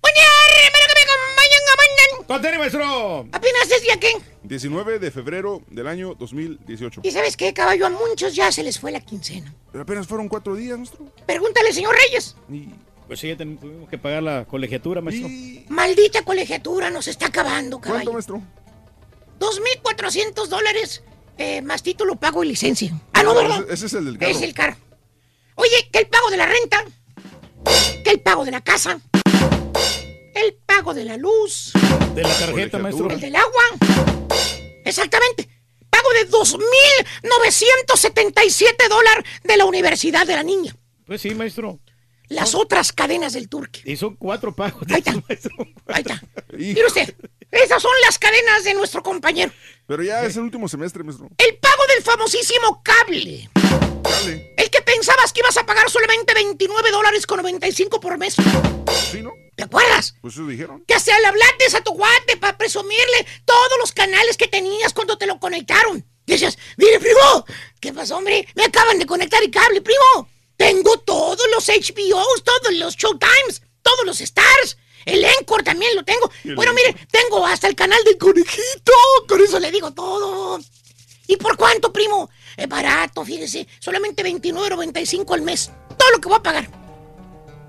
Buen 0.00 0.14
día, 0.14 0.24
hermano, 0.64 0.84
que 0.88 0.94
me 0.94 1.10
acompañan 1.10 1.62
a 1.72 1.76
mañana. 1.76 2.26
¿Cómo 2.26 2.40
tenés, 2.40 2.58
maestro? 2.58 3.28
Apenas 3.32 3.70
es 3.70 3.82
día 3.82 3.98
qué. 3.98 4.12
19 4.44 4.98
de 4.98 5.10
febrero 5.10 5.62
del 5.68 5.86
año 5.88 6.14
2018. 6.14 7.00
¿Y 7.04 7.10
sabes 7.10 7.36
qué, 7.36 7.52
caballo? 7.52 7.86
A 7.86 7.90
muchos 7.90 8.34
ya 8.34 8.50
se 8.52 8.62
les 8.62 8.78
fue 8.78 8.92
la 8.92 9.00
quincena. 9.00 9.54
Pero 9.72 9.82
apenas 9.82 10.06
fueron 10.06 10.28
cuatro 10.28 10.54
días, 10.54 10.78
maestro. 10.78 11.06
Pregúntale, 11.26 11.72
señor 11.72 11.94
Reyes. 12.06 12.36
Pues 13.06 13.20
sí, 13.20 13.28
ya 13.28 13.36
tuvimos 13.36 13.88
que 13.88 13.96
pagar 13.98 14.22
la 14.22 14.44
colegiatura, 14.44 15.00
maestro. 15.00 15.28
Maldita 15.68 16.22
colegiatura 16.22 16.90
nos 16.90 17.08
está 17.08 17.26
acabando, 17.26 17.78
¿Cuánto, 17.78 17.92
caballo. 17.92 18.12
maestro? 18.12 18.42
2.400 19.40 20.46
dólares 20.46 21.02
eh, 21.38 21.62
más 21.62 21.82
título, 21.82 22.16
pago 22.16 22.42
y 22.44 22.48
licencia. 22.48 22.92
Ah, 23.12 23.22
no, 23.22 23.34
¿verdad? 23.34 23.62
Ese, 23.64 23.74
ese 23.74 23.86
es 23.86 23.92
el 23.94 24.04
del 24.06 24.18
carro. 24.18 24.30
Es 24.32 24.42
el 24.42 24.54
carro. 24.54 24.76
Oye, 25.54 25.88
que 25.92 26.00
el 26.00 26.06
pago 26.08 26.30
de 26.30 26.36
la 26.36 26.46
renta, 26.46 26.84
que 27.64 28.10
el 28.10 28.20
pago 28.20 28.44
de 28.44 28.50
la 28.50 28.60
casa, 28.60 29.00
el 30.34 30.54
pago 30.66 30.92
de 30.94 31.04
la 31.04 31.16
luz, 31.16 31.72
De 32.14 32.22
la 32.22 32.34
tarjeta, 32.38 32.78
maestro. 32.78 33.10
el 33.10 33.20
del 33.20 33.36
agua. 33.36 33.62
Exactamente. 34.84 35.48
Pago 35.90 36.10
de 36.12 36.28
2.977 36.30 38.88
dólares 38.88 39.24
de 39.44 39.56
la 39.56 39.64
universidad 39.64 40.26
de 40.26 40.36
la 40.36 40.42
niña. 40.42 40.74
Pues 41.06 41.20
sí, 41.22 41.34
maestro. 41.34 41.78
Las 42.28 42.54
otras 42.54 42.92
cadenas 42.92 43.32
del 43.32 43.48
turque. 43.48 43.80
Y 43.84 43.96
son 43.96 44.16
cuatro 44.16 44.54
pagos. 44.54 44.82
Ahí 44.90 44.98
está. 44.98 45.12
Ahí 45.86 46.02
está. 46.02 46.22
Mire 46.52 46.86
usted, 46.86 47.14
esas 47.50 47.82
son 47.82 47.92
las 48.04 48.18
cadenas 48.18 48.64
de 48.64 48.74
nuestro 48.74 49.02
compañero. 49.02 49.50
Pero 49.86 50.02
ya 50.02 50.24
es 50.24 50.36
el 50.36 50.42
último 50.42 50.68
semestre, 50.68 51.02
maestro. 51.02 51.28
El 51.38 51.56
pago 51.56 51.82
del 51.94 52.04
famosísimo 52.04 52.82
cable. 52.82 53.48
Dale. 54.02 54.54
El 54.56 54.70
que 54.70 54.82
pensabas 54.82 55.32
que 55.32 55.40
ibas 55.40 55.56
a 55.56 55.64
pagar 55.64 55.88
solamente 55.88 56.34
29 56.34 56.90
dólares 56.90 57.26
con 57.26 57.38
95 57.38 58.00
por 58.00 58.18
mes. 58.18 58.36
¿Sí, 59.10 59.22
no? 59.22 59.32
¿Te 59.56 59.64
acuerdas? 59.64 60.14
Pues 60.20 60.34
eso 60.34 60.46
dijeron. 60.46 60.84
Que 60.86 60.94
hasta 60.94 61.18
le 61.18 61.26
hablaste 61.26 61.76
a 61.76 61.80
tu 61.80 61.92
guate 61.92 62.36
para 62.36 62.56
presumirle 62.56 63.26
todos 63.44 63.78
los 63.80 63.92
canales 63.92 64.36
que 64.36 64.46
tenías 64.48 64.92
cuando 64.92 65.16
te 65.16 65.26
lo 65.26 65.40
conectaron. 65.40 66.04
Y 66.26 66.32
decías, 66.32 66.58
mire, 66.76 67.00
primo, 67.00 67.46
¿qué 67.80 67.92
pasó, 67.92 68.18
hombre? 68.18 68.46
Me 68.54 68.64
acaban 68.64 68.98
de 68.98 69.06
conectar 69.06 69.42
el 69.42 69.50
cable, 69.50 69.80
primo. 69.80 70.28
Tengo 70.58 70.98
todos 70.98 71.40
los 71.54 71.68
HBOs, 71.68 72.42
todos 72.42 72.74
los 72.74 72.96
Showtimes, 72.96 73.62
todos 73.80 74.04
los 74.04 74.20
Stars. 74.20 74.76
El 75.06 75.24
Encore 75.24 75.62
también 75.62 75.94
lo 75.94 76.04
tengo. 76.04 76.30
Bueno, 76.56 76.74
mire, 76.74 76.94
tengo 77.10 77.46
hasta 77.46 77.68
el 77.68 77.76
canal 77.76 78.02
del 78.04 78.18
conejito. 78.18 78.92
Con 79.28 79.40
eso 79.40 79.60
le 79.60 79.70
digo 79.70 79.92
todo. 79.92 80.58
¿Y 81.28 81.36
por 81.36 81.56
cuánto, 81.56 81.92
primo? 81.92 82.28
Es 82.56 82.68
barato, 82.68 83.24
fíjese. 83.24 83.68
Solamente 83.78 84.24
$29.95 84.24 85.32
al 85.32 85.42
mes. 85.42 85.70
Todo 85.96 86.10
lo 86.10 86.20
que 86.20 86.28
voy 86.28 86.38
a 86.38 86.42
pagar. 86.42 86.68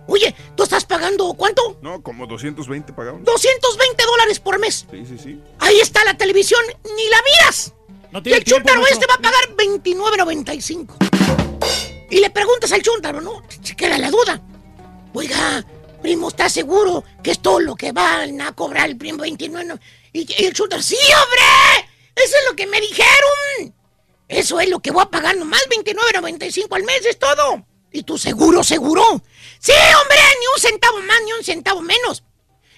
Oye, 0.07 0.35
¿tú 0.55 0.63
estás 0.63 0.83
pagando 0.83 1.35
cuánto? 1.35 1.77
No, 1.83 2.01
como 2.01 2.25
220 2.25 2.91
pagaron. 2.93 3.23
220 3.23 4.03
dólares 4.03 4.39
por 4.39 4.57
mes. 4.57 4.87
Sí, 4.89 5.05
sí, 5.05 5.17
sí. 5.23 5.39
Ahí 5.59 5.79
está 5.79 6.03
la 6.05 6.17
televisión, 6.17 6.61
ni 6.83 7.07
la 7.09 7.17
miras. 7.21 7.73
No 8.11 8.19
y 8.25 8.33
el 8.33 8.43
tiempo, 8.43 8.71
este 8.89 9.05
va 9.05 9.13
a 9.13 9.19
pagar 9.19 9.55
29.95. 9.55 11.08
Y 12.09 12.19
le 12.19 12.29
preguntas 12.29 12.71
al 12.71 12.81
chúntaro, 12.81 13.21
¿no? 13.21 13.43
Se 13.61 13.75
queda 13.75 13.97
la 13.97 14.09
duda. 14.09 14.41
Oiga, 15.13 15.65
primo, 16.01 16.29
¿estás 16.29 16.53
seguro 16.53 17.03
que 17.23 17.31
es 17.31 17.39
todo 17.39 17.59
lo 17.59 17.75
que 17.75 17.91
van 17.91 18.41
a 18.41 18.53
cobrar 18.53 18.89
el 18.89 18.97
primo 18.97 19.19
29? 19.19 19.75
Y, 20.13 20.43
el 20.43 20.53
chúntaro, 20.53 20.81
¡sí, 20.81 20.95
hombre! 20.95 21.89
Eso 22.15 22.35
es 22.37 22.49
lo 22.49 22.55
que 22.55 22.67
me 22.67 22.81
dijeron. 22.81 23.75
Eso 24.27 24.59
es 24.59 24.69
lo 24.69 24.79
que 24.79 24.91
voy 24.91 25.03
a 25.03 25.09
pagar 25.09 25.37
nomás, 25.37 25.61
29.95 25.69 26.75
al 26.75 26.83
mes, 26.83 27.05
es 27.05 27.17
todo. 27.17 27.65
¿Y 27.91 28.03
tú 28.03 28.17
seguro, 28.17 28.63
seguro? 28.63 29.03
Sí, 29.59 29.71
hombre, 29.71 30.17
ni 30.39 30.45
un 30.55 30.61
centavo 30.61 30.99
más, 31.01 31.17
ni 31.25 31.33
un 31.33 31.43
centavo 31.43 31.81
menos. 31.81 32.23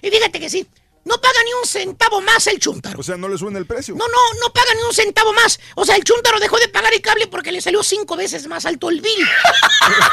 Y 0.00 0.10
fíjate 0.10 0.40
que 0.40 0.48
sí, 0.48 0.66
No 1.04 1.20
paga 1.20 1.42
ni 1.44 1.52
un 1.54 1.66
centavo 1.66 2.20
más 2.20 2.46
el 2.46 2.60
chuntaro. 2.60 3.00
O 3.00 3.02
sea, 3.02 3.16
no 3.16 3.28
le 3.28 3.36
suena 3.36 3.58
el 3.58 3.66
precio. 3.66 3.94
No, 3.94 4.06
no, 4.06 4.40
no 4.40 4.52
paga 4.52 4.72
ni 4.74 4.82
un 4.82 4.94
centavo 4.94 5.32
más. 5.32 5.58
O 5.74 5.84
sea, 5.84 5.96
el 5.96 6.04
chuntaro 6.04 6.38
dejó 6.38 6.58
de 6.58 6.68
pagar 6.68 6.94
el 6.94 7.00
cable 7.00 7.26
porque 7.26 7.50
le 7.50 7.60
salió 7.60 7.82
cinco 7.82 8.16
veces 8.16 8.46
más 8.46 8.66
alto 8.66 8.88
el 8.88 9.00
bill. 9.00 9.28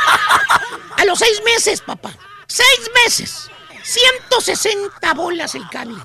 A 0.98 1.06
los 1.06 1.20
seis 1.20 1.42
meses, 1.46 1.82
papá. 1.82 2.18
Seis 2.48 2.90
meses. 3.06 3.50
160 3.84 5.14
bolas 5.14 5.56
el 5.56 5.68
cable. 5.70 6.02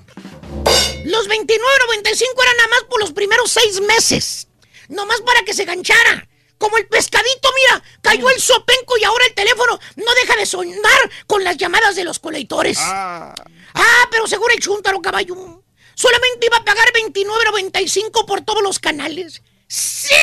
Los 1.04 1.28
29.95 1.28 2.42
eran 2.42 2.56
nada 2.56 2.68
más 2.70 2.84
por 2.88 3.00
los 3.00 3.12
primeros 3.12 3.50
seis 3.50 3.80
meses. 3.80 4.48
Nomás 4.88 5.20
para 5.22 5.42
que 5.42 5.54
se 5.54 5.64
ganchara. 5.64 6.28
Como 6.58 6.78
el 6.78 6.86
pescadito, 6.86 7.50
mira, 7.62 7.82
cayó 8.00 8.30
el 8.30 8.40
sopenco 8.40 8.96
y 8.98 9.04
ahora 9.04 9.26
el 9.26 9.34
teléfono 9.34 9.78
no 9.96 10.14
deja 10.14 10.36
de 10.36 10.46
sonar 10.46 11.10
con 11.26 11.42
las 11.42 11.56
llamadas 11.56 11.96
de 11.96 12.04
los 12.04 12.18
colectores. 12.18 12.78
Ah, 12.80 13.34
pero 14.10 14.26
seguro 14.26 14.54
el 14.54 14.60
chuntaro, 14.60 15.00
caballo. 15.00 15.62
Solamente 15.94 16.46
iba 16.46 16.56
a 16.56 16.64
pagar 16.64 16.86
29.95 16.92 18.26
por 18.26 18.40
todos 18.42 18.62
los 18.62 18.78
canales. 18.78 19.42
¡Sí! 19.66 20.14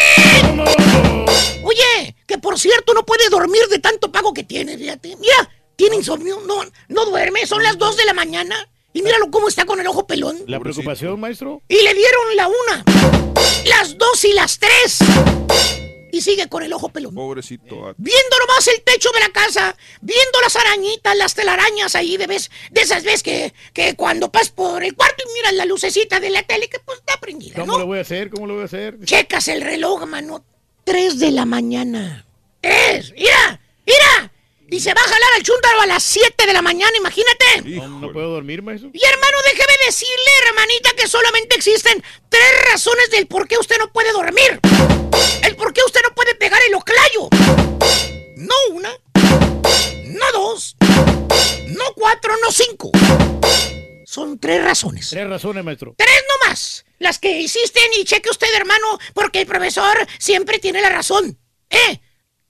Oye, 1.64 2.16
que 2.28 2.38
por 2.38 2.60
cierto 2.60 2.94
no 2.94 3.06
puede 3.06 3.30
dormir 3.30 3.62
de 3.70 3.80
tanto 3.80 4.12
pago 4.12 4.34
que 4.34 4.44
tiene, 4.44 4.78
fíjate. 4.78 5.16
Mira, 5.18 5.50
tiene 5.76 5.98
insomnio, 5.98 6.42
no, 6.46 6.62
no 6.90 7.06
duerme, 7.06 7.46
son 7.46 7.64
las 7.64 7.78
2 7.78 7.98
de 7.98 8.06
la 8.06 8.14
mañana. 8.14 8.68
Y 8.94 9.02
míralo 9.02 9.32
cómo 9.32 9.48
está 9.48 9.66
con 9.66 9.80
el 9.80 9.88
ojo 9.88 10.06
pelón. 10.06 10.38
¿La 10.48 10.60
preocupación, 10.60 11.18
maestro? 11.20 11.62
Y 11.70 11.76
le 11.76 11.94
dieron 11.94 12.36
la 12.36 12.48
una, 12.50 12.84
las 13.66 13.98
dos 13.98 14.26
y 14.26 14.34
las 14.34 14.60
tres. 14.60 15.00
Y 16.12 16.22
sigue 16.22 16.48
con 16.50 16.64
el 16.64 16.74
ojo 16.74 16.90
pelón. 16.90 17.14
Pobrecito. 17.16 17.88
ah. 17.88 17.94
Viendo 17.98 18.40
nomás 18.40 18.68
el 18.68 18.82
techo 18.84 19.10
de 19.12 19.20
la 19.22 19.30
casa, 19.30 19.76
viendo 20.02 20.42
las 20.42 20.56
arañitas, 20.56 21.16
las 21.18 21.34
telarañas 21.36 21.96
ahí 21.96 22.18
de 22.18 22.28
vez, 22.28 22.52
de 22.72 22.82
esas 22.82 23.04
veces 23.04 23.24
que, 23.24 23.54
que 23.74 23.96
cuando 23.96 24.32
pasas 24.32 24.50
por 24.50 24.84
el 24.84 24.94
cuarto 24.96 25.24
y 25.28 25.34
miras 25.34 25.54
la 25.54 25.66
lucecita 25.66 26.20
de 26.20 26.30
la 26.30 26.44
tele 26.44 26.70
que 26.70 26.80
pues 26.80 27.00
está 27.00 27.18
prendida, 27.20 27.56
¿Cómo 27.56 27.74
¿no? 27.74 27.80
lo 27.80 27.86
voy 27.86 28.00
a 28.00 28.02
hacer? 28.02 28.30
¿Cómo 28.30 28.48
lo 28.48 28.54
voy 28.56 28.64
a 28.64 28.66
hacer? 28.66 28.98
Checas 29.06 29.48
el 29.48 29.62
reloj, 29.62 30.06
mano. 30.06 30.44
Tres 30.84 31.20
de 31.20 31.32
la 31.32 31.46
mañana. 31.46 32.26
¡Tres! 32.60 33.14
¡Mira! 33.18 33.62
¡Mira! 33.86 34.32
Y 34.70 34.80
se 34.80 34.94
va 34.94 35.02
a 35.02 35.04
jalar 35.04 35.30
al 35.36 35.44
chúntaro 35.44 35.82
a 35.82 35.86
las 35.86 36.02
7 36.04 36.46
de 36.46 36.54
la 36.54 36.62
mañana, 36.62 36.92
imagínate. 36.98 37.62
No, 37.76 38.00
no 38.00 38.12
puedo 38.14 38.30
dormir, 38.30 38.62
maestro. 38.62 38.90
Y 38.94 39.04
hermano, 39.04 39.38
déjeme 39.46 39.74
decirle, 39.86 40.32
hermanita, 40.48 40.92
que 40.96 41.08
solamente 41.08 41.56
existen 41.58 42.02
tres 42.30 42.72
razones 42.72 43.12
del 43.12 43.28
por 43.28 43.48
qué 43.50 43.58
usted 43.58 43.78
no 43.80 43.92
puede 43.92 44.12
dormir. 44.14 44.60
Por 45.62 45.74
qué 45.74 45.82
usted 45.86 46.00
no 46.02 46.16
puede 46.16 46.34
pegar 46.34 46.60
el 46.68 46.74
oclayo. 46.74 47.30
No 48.36 48.56
una, 48.72 48.90
no 50.06 50.32
dos, 50.34 50.76
no 51.68 51.84
cuatro, 51.96 52.34
no 52.42 52.52
cinco. 52.52 52.90
Son 54.04 54.40
tres 54.40 54.64
razones. 54.64 55.10
Tres 55.12 55.30
razones, 55.30 55.64
maestro. 55.64 55.94
Tres 56.00 56.24
nomás. 56.28 56.84
Las 56.98 57.20
que 57.20 57.42
existen 57.42 57.84
y 58.00 58.06
cheque 58.06 58.32
usted, 58.32 58.48
hermano, 58.56 58.98
porque 59.14 59.42
el 59.42 59.46
profesor 59.46 59.96
siempre 60.18 60.58
tiene 60.58 60.82
la 60.82 60.90
razón. 60.90 61.38
¿Eh? 61.70 62.02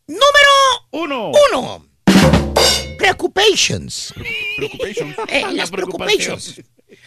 Número 0.08 0.88
uno. 0.92 1.32
Uno. 1.52 1.86
Preoccupations. 2.98 4.14
Preocupations. 4.56 5.18
Eh, 5.28 5.42
La 5.42 5.52
las 5.52 5.70
preocupations. 5.70 6.62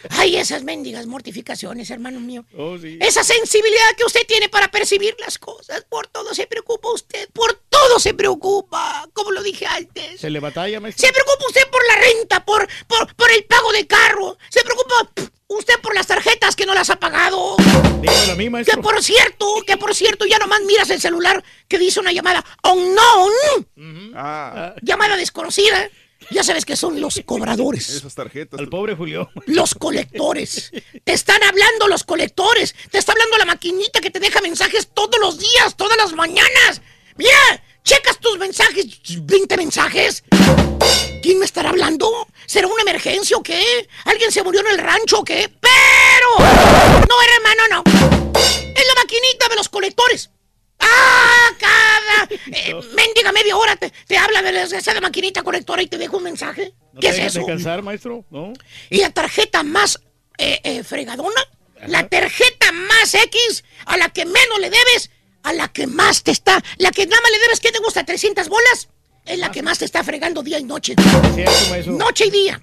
Ay, 0.09 0.35
esas 0.37 0.63
mendigas 0.63 1.05
mortificaciones, 1.07 1.89
hermano 1.89 2.19
mío. 2.19 2.45
Oh, 2.57 2.77
sí. 2.77 2.97
Esa 3.01 3.23
sensibilidad 3.23 3.95
que 3.97 4.05
usted 4.05 4.25
tiene 4.27 4.49
para 4.49 4.69
percibir 4.69 5.15
las 5.19 5.37
cosas. 5.37 5.85
Por 5.89 6.07
todo 6.07 6.33
se 6.33 6.47
preocupa 6.47 6.89
usted. 6.91 7.29
Por 7.33 7.53
todo 7.69 7.99
se 7.99 8.13
preocupa. 8.13 9.07
Como 9.13 9.31
lo 9.31 9.41
dije 9.43 9.65
antes. 9.65 10.19
¿Se 10.21 10.29
le 10.29 10.39
batalla, 10.39 10.79
maestro? 10.79 11.05
Se 11.07 11.13
preocupa 11.13 11.45
usted 11.47 11.67
por 11.71 11.81
la 11.87 11.95
renta, 11.95 12.45
por, 12.45 12.67
por, 12.87 13.15
por 13.15 13.31
el 13.31 13.43
pago 13.45 13.71
del 13.71 13.87
carro. 13.87 14.37
Se 14.49 14.61
preocupa 14.63 15.11
usted 15.47 15.79
por 15.81 15.93
las 15.95 16.07
tarjetas 16.07 16.55
que 16.55 16.65
no 16.65 16.73
las 16.73 16.89
ha 16.89 16.95
pagado. 16.99 17.55
Dígamelo 18.01 18.31
a 18.31 18.35
mí, 18.35 18.43
Que 18.45 18.49
maestro. 18.49 18.81
por 18.81 19.03
cierto, 19.03 19.45
que 19.65 19.77
por 19.77 19.93
cierto, 19.95 20.25
ya 20.25 20.37
nomás 20.39 20.61
miras 20.63 20.89
el 20.89 20.99
celular 21.01 21.43
que 21.67 21.77
dice 21.79 21.99
una 21.99 22.11
llamada 22.11 22.43
unknown. 22.63 24.13
Ah, 24.15 24.73
Llamada 24.81 25.15
desconocida. 25.17 25.89
Ya 26.31 26.43
sabes 26.43 26.65
que 26.65 26.75
son 26.75 26.99
los 26.99 27.21
cobradores. 27.25 27.89
esas 27.95 28.15
tarjetas. 28.15 28.59
Al 28.59 28.69
pobre 28.69 28.95
Julio. 28.95 29.29
Los 29.45 29.75
colectores. 29.75 30.71
Te 31.03 31.13
están 31.13 31.41
hablando 31.43 31.87
los 31.87 32.03
colectores. 32.03 32.75
Te 32.91 32.97
está 32.97 33.11
hablando 33.11 33.37
la 33.37 33.45
maquinita 33.45 34.01
que 34.01 34.11
te 34.11 34.19
deja 34.19 34.41
mensajes 34.41 34.89
todos 34.93 35.19
los 35.19 35.37
días, 35.37 35.75
todas 35.75 35.97
las 35.97 36.13
mañanas. 36.13 36.81
Mira, 37.15 37.63
checas 37.83 38.19
tus 38.19 38.37
mensajes. 38.37 38.99
20 39.21 39.57
mensajes. 39.57 40.23
¿Quién 41.21 41.39
me 41.39 41.45
estará 41.45 41.69
hablando? 41.69 42.27
¿Será 42.45 42.67
una 42.67 42.81
emergencia 42.81 43.37
o 43.37 43.43
qué? 43.43 43.87
¿Alguien 44.05 44.31
se 44.31 44.43
murió 44.43 44.61
en 44.61 44.67
el 44.67 44.77
rancho 44.77 45.19
o 45.19 45.23
qué? 45.23 45.49
Pero... 45.59 46.39
No, 46.39 47.15
hermano, 47.35 47.63
no. 47.71 47.83
Es 48.39 48.87
la 48.87 49.01
maquinita 49.01 49.47
de 49.49 49.55
los 49.55 49.69
colectores. 49.69 50.29
¡Ah! 50.79 51.49
Cada 51.59 52.29
eh, 52.51 52.73
mendiga 52.95 53.31
media 53.31 53.55
hora 53.55 53.75
te, 53.75 53.91
te 54.07 54.17
habla 54.17 54.41
de 54.41 54.51
la 54.51 54.61
desgraciada 54.61 55.01
maquinita 55.01 55.43
colectora 55.43 55.81
y 55.81 55.87
te 55.87 55.97
deja 55.97 56.15
un 56.17 56.23
mensaje. 56.23 56.73
¿No 56.93 56.99
¿Qué 56.99 57.09
es 57.09 57.19
eso? 57.19 57.39
descansar, 57.39 57.81
maestro? 57.81 58.25
¿No? 58.29 58.53
Y 58.89 58.97
la 58.99 59.09
tarjeta 59.11 59.63
más 59.63 59.99
eh, 60.37 60.59
eh, 60.63 60.83
fregadona, 60.83 61.41
la 61.87 62.07
tarjeta 62.07 62.71
más 62.71 63.13
X, 63.13 63.63
a 63.85 63.97
la 63.97 64.09
que 64.09 64.25
menos 64.25 64.59
le 64.59 64.69
debes, 64.69 65.11
a 65.43 65.53
la 65.53 65.67
que 65.69 65.87
más 65.87 66.23
te 66.23 66.31
está, 66.31 66.61
la 66.77 66.91
que 66.91 67.05
nada 67.05 67.21
más 67.21 67.31
le 67.31 67.39
debes, 67.39 67.59
¿qué 67.59 67.71
te 67.71 67.79
gusta? 67.79 68.05
¿300 68.05 68.47
bolas? 68.49 68.89
Es 69.25 69.39
la 69.39 69.51
que 69.51 69.63
más 69.63 69.79
te 69.79 69.85
está 69.85 70.03
fregando 70.03 70.43
día 70.43 70.59
y 70.59 70.63
noche. 70.63 70.93
Cierto. 71.33 71.91
Noche 71.91 72.25
y 72.27 72.31
día. 72.31 72.61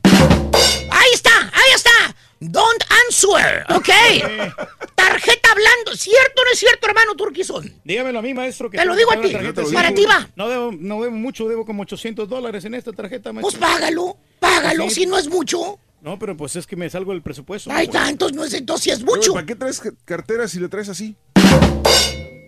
Ahí 0.90 1.10
está, 1.12 1.50
ahí 1.52 1.72
está. 1.74 2.14
Don't 2.50 2.82
answer, 3.06 3.64
¿ok? 3.70 3.88
Tarjeta 4.94 5.50
hablando. 5.52 5.94
¿Cierto 5.96 6.42
o 6.42 6.44
no 6.44 6.50
es 6.52 6.58
cierto, 6.58 6.86
hermano 6.88 7.14
Turquizón? 7.14 7.72
Dígamelo 7.84 8.18
a 8.18 8.22
mí, 8.22 8.34
maestro. 8.34 8.68
Que 8.70 8.78
Te 8.78 8.84
lo 8.84 8.96
digo 8.96 9.12
a 9.12 9.20
ti. 9.20 9.32
Para 9.72 9.88
Sí. 9.88 9.94
ti 9.94 10.04
va. 10.06 10.28
No 10.36 10.48
debo, 10.48 10.72
no 10.72 11.02
debo 11.02 11.14
mucho, 11.16 11.46
debo 11.48 11.64
como 11.64 11.82
800 11.82 12.28
dólares 12.28 12.64
en 12.64 12.74
esta 12.74 12.92
tarjeta, 12.92 13.32
Pues 13.32 13.42
maestro. 13.56 13.60
págalo, 13.60 14.16
págalo, 14.40 14.88
Sí. 14.88 14.94
si 15.02 15.06
no 15.06 15.18
es 15.18 15.28
mucho. 15.28 15.78
No, 16.00 16.18
pero 16.18 16.36
pues 16.36 16.56
es 16.56 16.66
que 16.66 16.74
me 16.74 16.90
salgo 16.90 17.12
del 17.12 17.22
presupuesto. 17.22 17.70
Hay 17.70 17.86
tantos, 17.86 18.32
no 18.32 18.44
es 18.44 18.52
entonces 18.54 18.84
si 18.84 18.90
es 18.90 19.02
mucho. 19.04 19.34
¿Para 19.34 19.46
qué 19.46 19.54
traes 19.54 19.78
ca- 19.78 19.92
cartera 20.04 20.48
si 20.48 20.58
le 20.58 20.68
traes 20.68 20.88
así? 20.88 21.14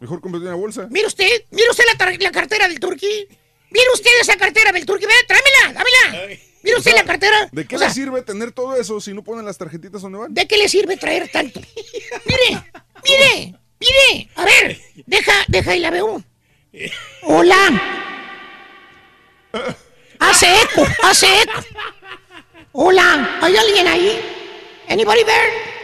Mejor 0.00 0.20
cómprate 0.20 0.46
una 0.46 0.56
bolsa. 0.56 0.88
Mire 0.90 1.06
usted, 1.06 1.28
mire 1.50 1.70
usted 1.70 1.84
la, 1.98 2.10
la 2.20 2.30
cartera 2.32 2.68
del 2.68 2.80
turqui. 2.80 3.28
Mire 3.70 3.86
usted 3.94 4.10
esa 4.20 4.36
cartera 4.36 4.72
del 4.72 4.84
turqui. 4.84 5.06
Ve, 5.06 5.12
tráemela, 5.26 5.80
dámela. 5.80 6.26
Mire 6.26 6.42
O 6.72 6.78
usted 6.78 6.92
sea, 6.92 7.02
la 7.02 7.04
cartera. 7.04 7.48
¿De 7.52 7.66
qué 7.66 7.76
O 7.76 7.78
sea, 7.78 7.88
le 7.88 7.94
sirve 7.94 8.22
tener 8.22 8.52
todo 8.52 8.76
eso 8.76 9.00
si 9.00 9.12
no 9.12 9.22
ponen 9.22 9.44
las 9.44 9.58
tarjetitas 9.58 10.02
donde 10.02 10.18
van? 10.18 10.34
¿De 10.34 10.46
qué 10.46 10.56
le 10.56 10.68
sirve 10.68 10.96
traer 10.96 11.28
tanto? 11.30 11.60
Mire, 12.24 12.62
mire, 13.04 13.54
mire. 13.80 14.30
A 14.36 14.44
ver, 14.44 14.80
deja, 15.06 15.32
deja 15.48 15.76
y 15.76 15.80
la 15.80 15.90
veo. 15.90 16.22
Hola. 17.22 17.82
Hace 20.18 20.46
eco, 20.62 20.86
hace 21.02 21.26
eco. 21.42 21.64
Hola, 22.72 23.38
¿hay 23.40 23.56
alguien 23.56 23.86
ahí? 23.86 24.20
Anybody 24.88 25.24
there? 25.24 25.74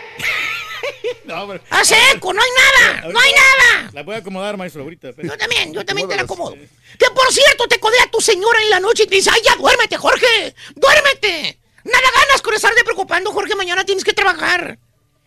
No, 1.25 1.47
pero- 1.47 1.63
Hace 1.71 1.97
eco, 2.13 2.33
no 2.33 2.43
hay 2.43 2.49
nada, 2.51 3.09
no 3.09 3.21
hay 3.21 3.31
nada. 3.33 3.91
La 3.93 4.03
voy 4.03 4.15
a 4.17 4.19
acomodar, 4.19 4.57
maestro, 4.57 4.83
ahorita. 4.83 5.11
Yo 5.23 5.37
también, 5.39 5.73
yo 5.73 5.85
también 5.85 6.09
te 6.09 6.17
la 6.17 6.23
acomodo. 6.23 6.55
Que 6.55 7.11
por 7.15 7.33
cierto, 7.33 7.69
te 7.69 7.79
codea 7.79 8.09
tu 8.11 8.21
señora 8.21 8.61
en 8.63 8.71
la 8.71 8.81
noche 8.81 9.05
y 9.05 9.07
te 9.07 9.15
dice, 9.17 9.31
ay, 9.33 9.41
ya 9.45 9.55
duérmete, 9.57 9.97
Jorge, 9.97 10.55
duérmete. 10.75 11.61
Nada 11.85 12.11
ganas 12.15 12.43
con 12.43 12.55
estarte 12.55 12.83
preocupando, 12.85 13.33
Jorge, 13.33 13.55
mañana 13.55 13.85
tienes 13.85 14.05
que 14.05 14.13
trabajar. 14.13 14.79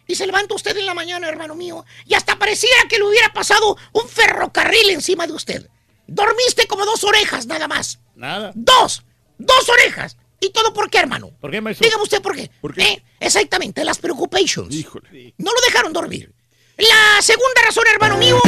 Y 0.06 0.16
se 0.16 0.26
levanta 0.26 0.54
usted 0.56 0.76
en 0.78 0.86
la 0.86 0.94
mañana, 0.94 1.30
hermano 1.30 1.56
mío, 1.56 1.86
y 2.06 2.14
hasta 2.16 2.38
pareciera 2.38 2.84
que 2.90 2.98
le 2.98 3.06
hubiera 3.06 3.32
pasado 3.32 3.78
un 3.94 4.10
ferrocarril 4.10 4.90
encima 4.90 5.26
de 5.26 5.34
usted. 5.34 5.70
Dormiste 6.08 6.68
como 6.68 6.86
dos 6.86 7.04
orejas, 7.06 7.46
nada 7.46 7.68
más. 7.70 8.00
Nada. 8.16 8.52
Dos, 8.56 9.04
dos 9.38 9.70
orejas. 9.70 10.18
¿Y 10.44 10.50
todo 10.50 10.74
por 10.74 10.90
qué, 10.90 10.98
hermano? 10.98 11.32
¿Por 11.40 11.52
qué, 11.52 11.62
maestro? 11.62 11.86
Dígame 11.86 12.04
usted 12.04 12.22
por 12.22 12.36
qué. 12.36 12.52
¿Eh? 12.78 13.04
Exactamente, 13.22 13.86
las 13.86 13.98
preocupations. 13.98 14.76
Híjole. 14.76 15.34
No 15.38 15.52
lo 15.54 15.62
dejaron 15.62 15.94
dormir. 15.94 16.34
La 16.76 17.22
segunda 17.22 17.62
razón, 17.66 17.86
hermano 17.94 18.18
mío, 18.18 18.42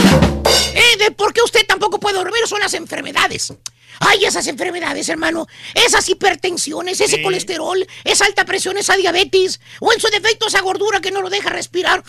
eh, 0.73 0.97
de 0.97 1.11
por 1.11 1.31
qué 1.31 1.41
usted 1.41 1.65
tampoco 1.65 1.97
puede 1.99 2.17
dormir 2.17 2.41
son 2.47 2.59
las 2.59 2.73
enfermedades. 2.73 3.53
Ay, 3.99 4.25
esas 4.25 4.47
enfermedades, 4.47 5.07
hermano. 5.09 5.47
Esas 5.73 6.07
hipertensiones, 6.09 6.99
ese 7.01 7.17
Sí. 7.17 7.21
colesterol, 7.23 7.85
esa 8.03 8.25
alta 8.25 8.45
presión, 8.45 8.77
esa 8.77 8.95
diabetes. 8.95 9.59
O 9.79 9.91
en 9.93 9.99
su 9.99 10.07
defecto 10.07 10.47
esa 10.47 10.61
gordura 10.61 10.99
que 10.99 11.11
no 11.11 11.21
lo 11.21 11.29
deja 11.29 11.49
respirar 11.49 12.03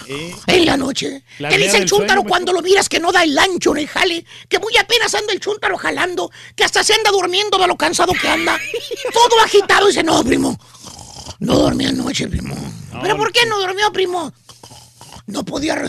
en 0.47 0.67
la 0.67 0.77
noche. 0.77 1.23
La 1.39 1.49
¿Qué 1.49 1.55
apnea 1.55 1.67
dice 1.69 1.83
el 1.83 1.89
sueño, 1.89 2.03
chúntaro 2.07 2.25
cuando 2.25 2.53
lo 2.53 2.63
miras 2.63 2.89
que 2.89 3.01
no 3.01 3.13
da 3.13 3.23
el 3.25 3.39
ancho 3.39 3.73
en 3.73 3.79
el 3.79 3.89
jale? 3.89 4.25
Que 4.49 4.59
muy 4.59 4.77
apenas 4.77 5.15
anda 5.15 5.33
el 5.33 5.41
chúntaro 5.41 5.77
jalando. 5.79 6.31
Que 6.55 6.65
hasta 6.65 6.83
se 6.83 6.95
anda 6.95 7.11
durmiendo 7.11 7.59
de 7.59 7.67
lo 7.67 7.77
cansado 7.77 8.13
que 8.15 8.29
anda. 8.29 8.59
Todo 9.13 9.41
agitado 9.41 9.87
dice, 9.87 10.03
no, 10.03 10.23
primo. 10.25 10.59
No 11.39 11.57
dormí 11.57 11.85
anoche, 11.87 12.29
primo. 12.29 12.55
¿Pero 13.03 13.17
por 13.17 13.31
qué 13.33 13.45
no 13.47 13.59
durmió, 13.61 13.93
primo? 13.93 14.33
No 15.27 15.45
podía. 15.45 15.83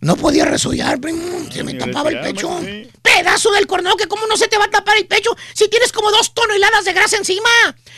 No 0.00 0.16
podía 0.16 0.44
resollar, 0.44 1.00
primo. 1.00 1.22
Se 1.52 1.62
me 1.62 1.74
tapaba 1.74 2.10
el 2.10 2.20
pecho. 2.20 2.60
Pedazo 3.00 3.52
del 3.52 3.66
corneo, 3.68 3.96
que 3.96 4.08
cómo 4.08 4.26
no 4.26 4.36
se 4.36 4.48
te 4.48 4.58
va 4.58 4.64
a 4.64 4.70
tapar 4.70 4.96
el 4.96 5.06
pecho 5.06 5.30
si 5.54 5.68
tienes 5.68 5.92
como 5.92 6.10
dos 6.10 6.34
toneladas 6.34 6.84
de 6.84 6.92
grasa 6.92 7.16
encima. 7.16 7.48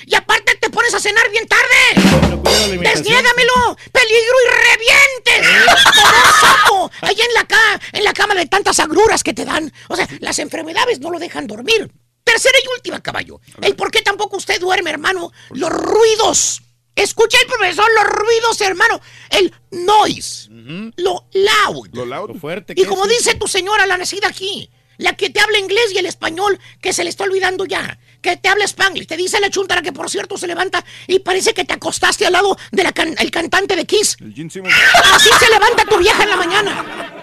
Y 0.04 0.14
aparte 0.14 0.54
te 0.56 0.68
pones 0.68 0.92
a 0.92 1.00
cenar 1.00 1.30
bien 1.30 1.46
tarde. 1.48 2.78
¡Desniégamelo! 2.78 3.76
¡Peligro 3.90 4.36
y 4.44 4.48
revientes! 4.68 5.66
¡Como 5.94 6.06
un 6.06 6.40
sapo! 6.40 6.90
Allá 7.00 7.24
en 7.24 7.34
la, 7.34 7.44
ca 7.46 7.80
en 7.92 8.04
la 8.04 8.12
cama 8.12 8.34
de 8.34 8.46
tantas 8.46 8.78
agruras 8.80 9.22
que 9.22 9.32
te 9.32 9.46
dan. 9.46 9.72
O 9.88 9.96
sea, 9.96 10.06
las 10.20 10.38
enfermedades 10.38 11.00
no 11.00 11.10
lo 11.10 11.18
dejan 11.18 11.46
dormir. 11.46 11.90
Tercera 12.22 12.58
y 12.62 12.68
última, 12.76 13.00
caballo. 13.00 13.40
El 13.62 13.74
por 13.74 13.90
qué 13.90 14.02
tampoco 14.02 14.36
usted 14.36 14.60
duerme, 14.60 14.90
hermano. 14.90 15.32
Los 15.50 15.70
ruidos. 15.70 16.62
Escucha 16.98 17.38
el 17.40 17.46
profesor, 17.46 17.86
los 17.94 18.04
ruidos, 18.12 18.60
hermano. 18.60 19.00
El 19.30 19.54
noise. 19.70 20.48
Lo 20.96 21.26
loud. 21.32 21.88
Lo 21.92 22.04
loud. 22.04 22.36
fuerte. 22.38 22.74
Y 22.76 22.84
como 22.84 23.06
dice 23.06 23.36
tu 23.36 23.46
señora, 23.46 23.86
la 23.86 23.96
nacida 23.96 24.28
aquí, 24.28 24.68
la 24.96 25.14
que 25.14 25.30
te 25.30 25.40
habla 25.40 25.58
inglés 25.58 25.92
y 25.94 25.98
el 25.98 26.06
español, 26.06 26.58
que 26.80 26.92
se 26.92 27.04
le 27.04 27.10
está 27.10 27.22
olvidando 27.24 27.64
ya, 27.64 27.98
que 28.20 28.36
te 28.36 28.48
habla 28.48 28.64
spanglish, 28.64 29.06
te 29.06 29.16
dice 29.16 29.38
la 29.40 29.48
chuntara 29.48 29.80
que 29.80 29.92
por 29.92 30.10
cierto 30.10 30.36
se 30.36 30.48
levanta 30.48 30.84
y 31.06 31.20
parece 31.20 31.54
que 31.54 31.64
te 31.64 31.74
acostaste 31.74 32.26
al 32.26 32.32
lado 32.32 32.58
del 32.72 32.92
el 33.18 33.30
cantante 33.30 33.76
de 33.76 33.86
Kiss. 33.86 34.16
El 34.20 34.34
Gene 34.34 34.50
Simmons. 34.50 34.74
Así 35.12 35.30
se 35.38 35.48
levanta 35.48 35.84
tu 35.84 35.98
vieja 35.98 36.24
en 36.24 36.30
la 36.30 36.36
mañana. 36.36 37.14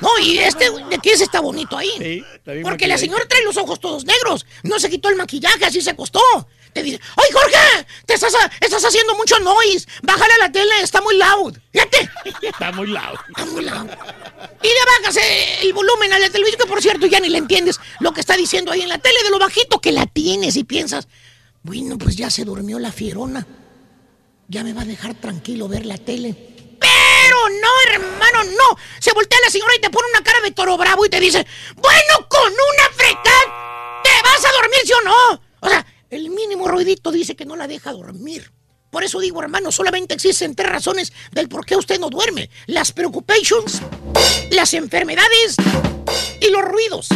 No, 0.00 0.08
y 0.20 0.38
este 0.38 0.70
de 0.70 0.98
Kiss 0.98 1.20
está 1.20 1.40
bonito 1.40 1.76
ahí. 1.76 2.24
Porque 2.62 2.86
la 2.86 2.98
señora 2.98 3.24
trae 3.28 3.44
los 3.44 3.56
ojos 3.58 3.78
todos 3.78 4.04
negros. 4.04 4.46
No 4.62 4.78
se 4.78 4.88
quitó 4.88 5.10
el 5.10 5.16
maquillaje, 5.16 5.64
así 5.64 5.80
se 5.82 5.90
acostó. 5.90 6.20
Te 6.74 6.82
dice, 6.82 7.00
¡ay, 7.14 7.28
Jorge! 7.32 7.86
Te 8.04 8.14
estás, 8.14 8.34
estás 8.60 8.84
haciendo 8.84 9.14
mucho 9.14 9.38
noise. 9.38 9.86
Bájale 10.02 10.34
a 10.34 10.38
la 10.38 10.52
tele, 10.52 10.72
está 10.82 11.00
muy 11.00 11.16
loud. 11.16 11.56
Fíjate. 11.72 12.10
Está 12.42 12.72
muy 12.72 12.88
loud. 12.88 13.18
Está 13.28 13.46
muy 13.46 13.64
loud. 13.64 13.88
Y 14.62 14.68
le 14.68 15.02
bajas 15.02 15.18
el 15.62 15.72
volumen 15.72 16.12
a 16.12 16.18
la 16.18 16.28
televisión, 16.30 16.60
que 16.60 16.66
por 16.66 16.82
cierto 16.82 17.06
ya 17.06 17.20
ni 17.20 17.28
le 17.28 17.38
entiendes 17.38 17.78
lo 18.00 18.12
que 18.12 18.20
está 18.20 18.36
diciendo 18.36 18.72
ahí 18.72 18.82
en 18.82 18.88
la 18.88 18.98
tele, 18.98 19.22
de 19.22 19.30
lo 19.30 19.38
bajito 19.38 19.80
que 19.80 19.92
la 19.92 20.06
tienes 20.06 20.56
y 20.56 20.64
piensas, 20.64 21.08
bueno, 21.62 21.96
pues 21.96 22.16
ya 22.16 22.30
se 22.30 22.44
durmió 22.44 22.78
la 22.78 22.92
fierona. 22.92 23.46
Ya 24.48 24.64
me 24.64 24.72
va 24.72 24.82
a 24.82 24.84
dejar 24.84 25.14
tranquilo 25.14 25.68
ver 25.68 25.86
la 25.86 25.98
tele. 25.98 26.34
Pero 26.80 27.48
no, 27.48 27.92
hermano, 27.92 28.44
no. 28.44 28.78
Se 28.98 29.12
voltea 29.12 29.38
la 29.44 29.50
señora 29.50 29.74
y 29.76 29.80
te 29.80 29.90
pone 29.90 30.08
una 30.10 30.22
cara 30.22 30.40
de 30.40 30.50
toro 30.50 30.76
bravo 30.76 31.06
y 31.06 31.08
te 31.08 31.20
dice, 31.20 31.46
bueno, 31.76 32.28
con 32.28 32.52
una 32.52 32.88
frecada, 32.94 34.00
¿te 34.02 34.10
vas 34.22 34.44
a 34.44 34.52
dormir, 34.52 34.80
sí 34.84 34.92
o 34.92 35.02
no? 35.02 35.42
O 35.60 35.68
sea, 35.68 35.86
el 36.16 36.30
mínimo 36.30 36.68
ruidito 36.68 37.10
dice 37.10 37.34
que 37.36 37.44
no 37.44 37.56
la 37.56 37.66
deja 37.66 37.92
dormir. 37.92 38.52
Por 38.90 39.02
eso 39.02 39.18
digo, 39.18 39.42
hermano, 39.42 39.72
solamente 39.72 40.14
existen 40.14 40.54
tres 40.54 40.70
razones 40.70 41.12
del 41.32 41.48
por 41.48 41.66
qué 41.66 41.74
usted 41.76 41.98
no 41.98 42.10
duerme. 42.10 42.48
Las 42.66 42.92
preocupations, 42.92 43.80
las 44.50 44.72
enfermedades 44.74 45.56
y 46.40 46.48
los 46.50 46.62
ruidos. 46.62 47.08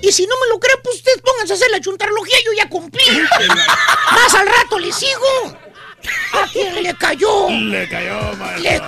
Y 0.00 0.12
si 0.12 0.26
no 0.26 0.34
me 0.40 0.48
lo 0.48 0.58
cree, 0.58 0.76
pues 0.82 0.96
ustedes 0.96 1.20
pónganse 1.22 1.52
a 1.52 1.56
hacer 1.56 1.70
la 1.70 1.80
chuntarología, 1.80 2.36
yo 2.44 2.52
ya 2.54 2.68
cumplí. 2.68 3.02
Más 4.12 4.34
al 4.34 4.46
rato 4.46 4.78
le 4.78 4.92
sigo. 4.92 5.58
¿A 6.32 6.46
quién 6.52 6.82
le 6.82 6.94
cayó? 6.96 7.48
Le 7.50 7.88
cayó, 7.88 8.34
maestro. 8.36 8.62
Le- 8.70 8.80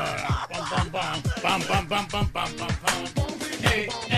Pam, 0.66 0.91
pam, 0.91 1.22
pam, 1.43 1.62
pam, 1.62 2.09
pam, 2.09 2.09
pam, 2.09 2.30
pam, 2.32 2.53
pam, 2.55 2.76
pam. 2.84 4.16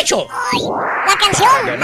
¡Dicho! 0.00 0.26
La 1.06 1.16
canción. 1.18 1.82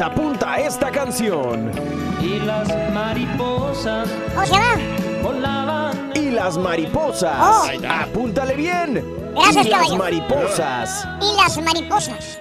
Apunta 0.00 0.56
esta 0.60 0.90
canción. 0.90 1.72
Y 2.20 2.38
las 2.40 2.68
mariposas 2.92 4.08
¿Cómo 4.34 4.46
se 4.46 4.52
llama? 4.52 4.78
volaban. 5.22 6.12
Y 6.14 6.30
las 6.30 6.56
mariposas. 6.56 7.36
Oh. 7.40 7.68
Apúntale 7.88 8.54
bien. 8.54 9.04
Gracias, 9.34 9.66
y 9.66 9.70
las 9.70 9.90
mariposas. 9.96 11.08
Y 11.20 11.36
las 11.36 11.58
mariposas. 11.60 12.38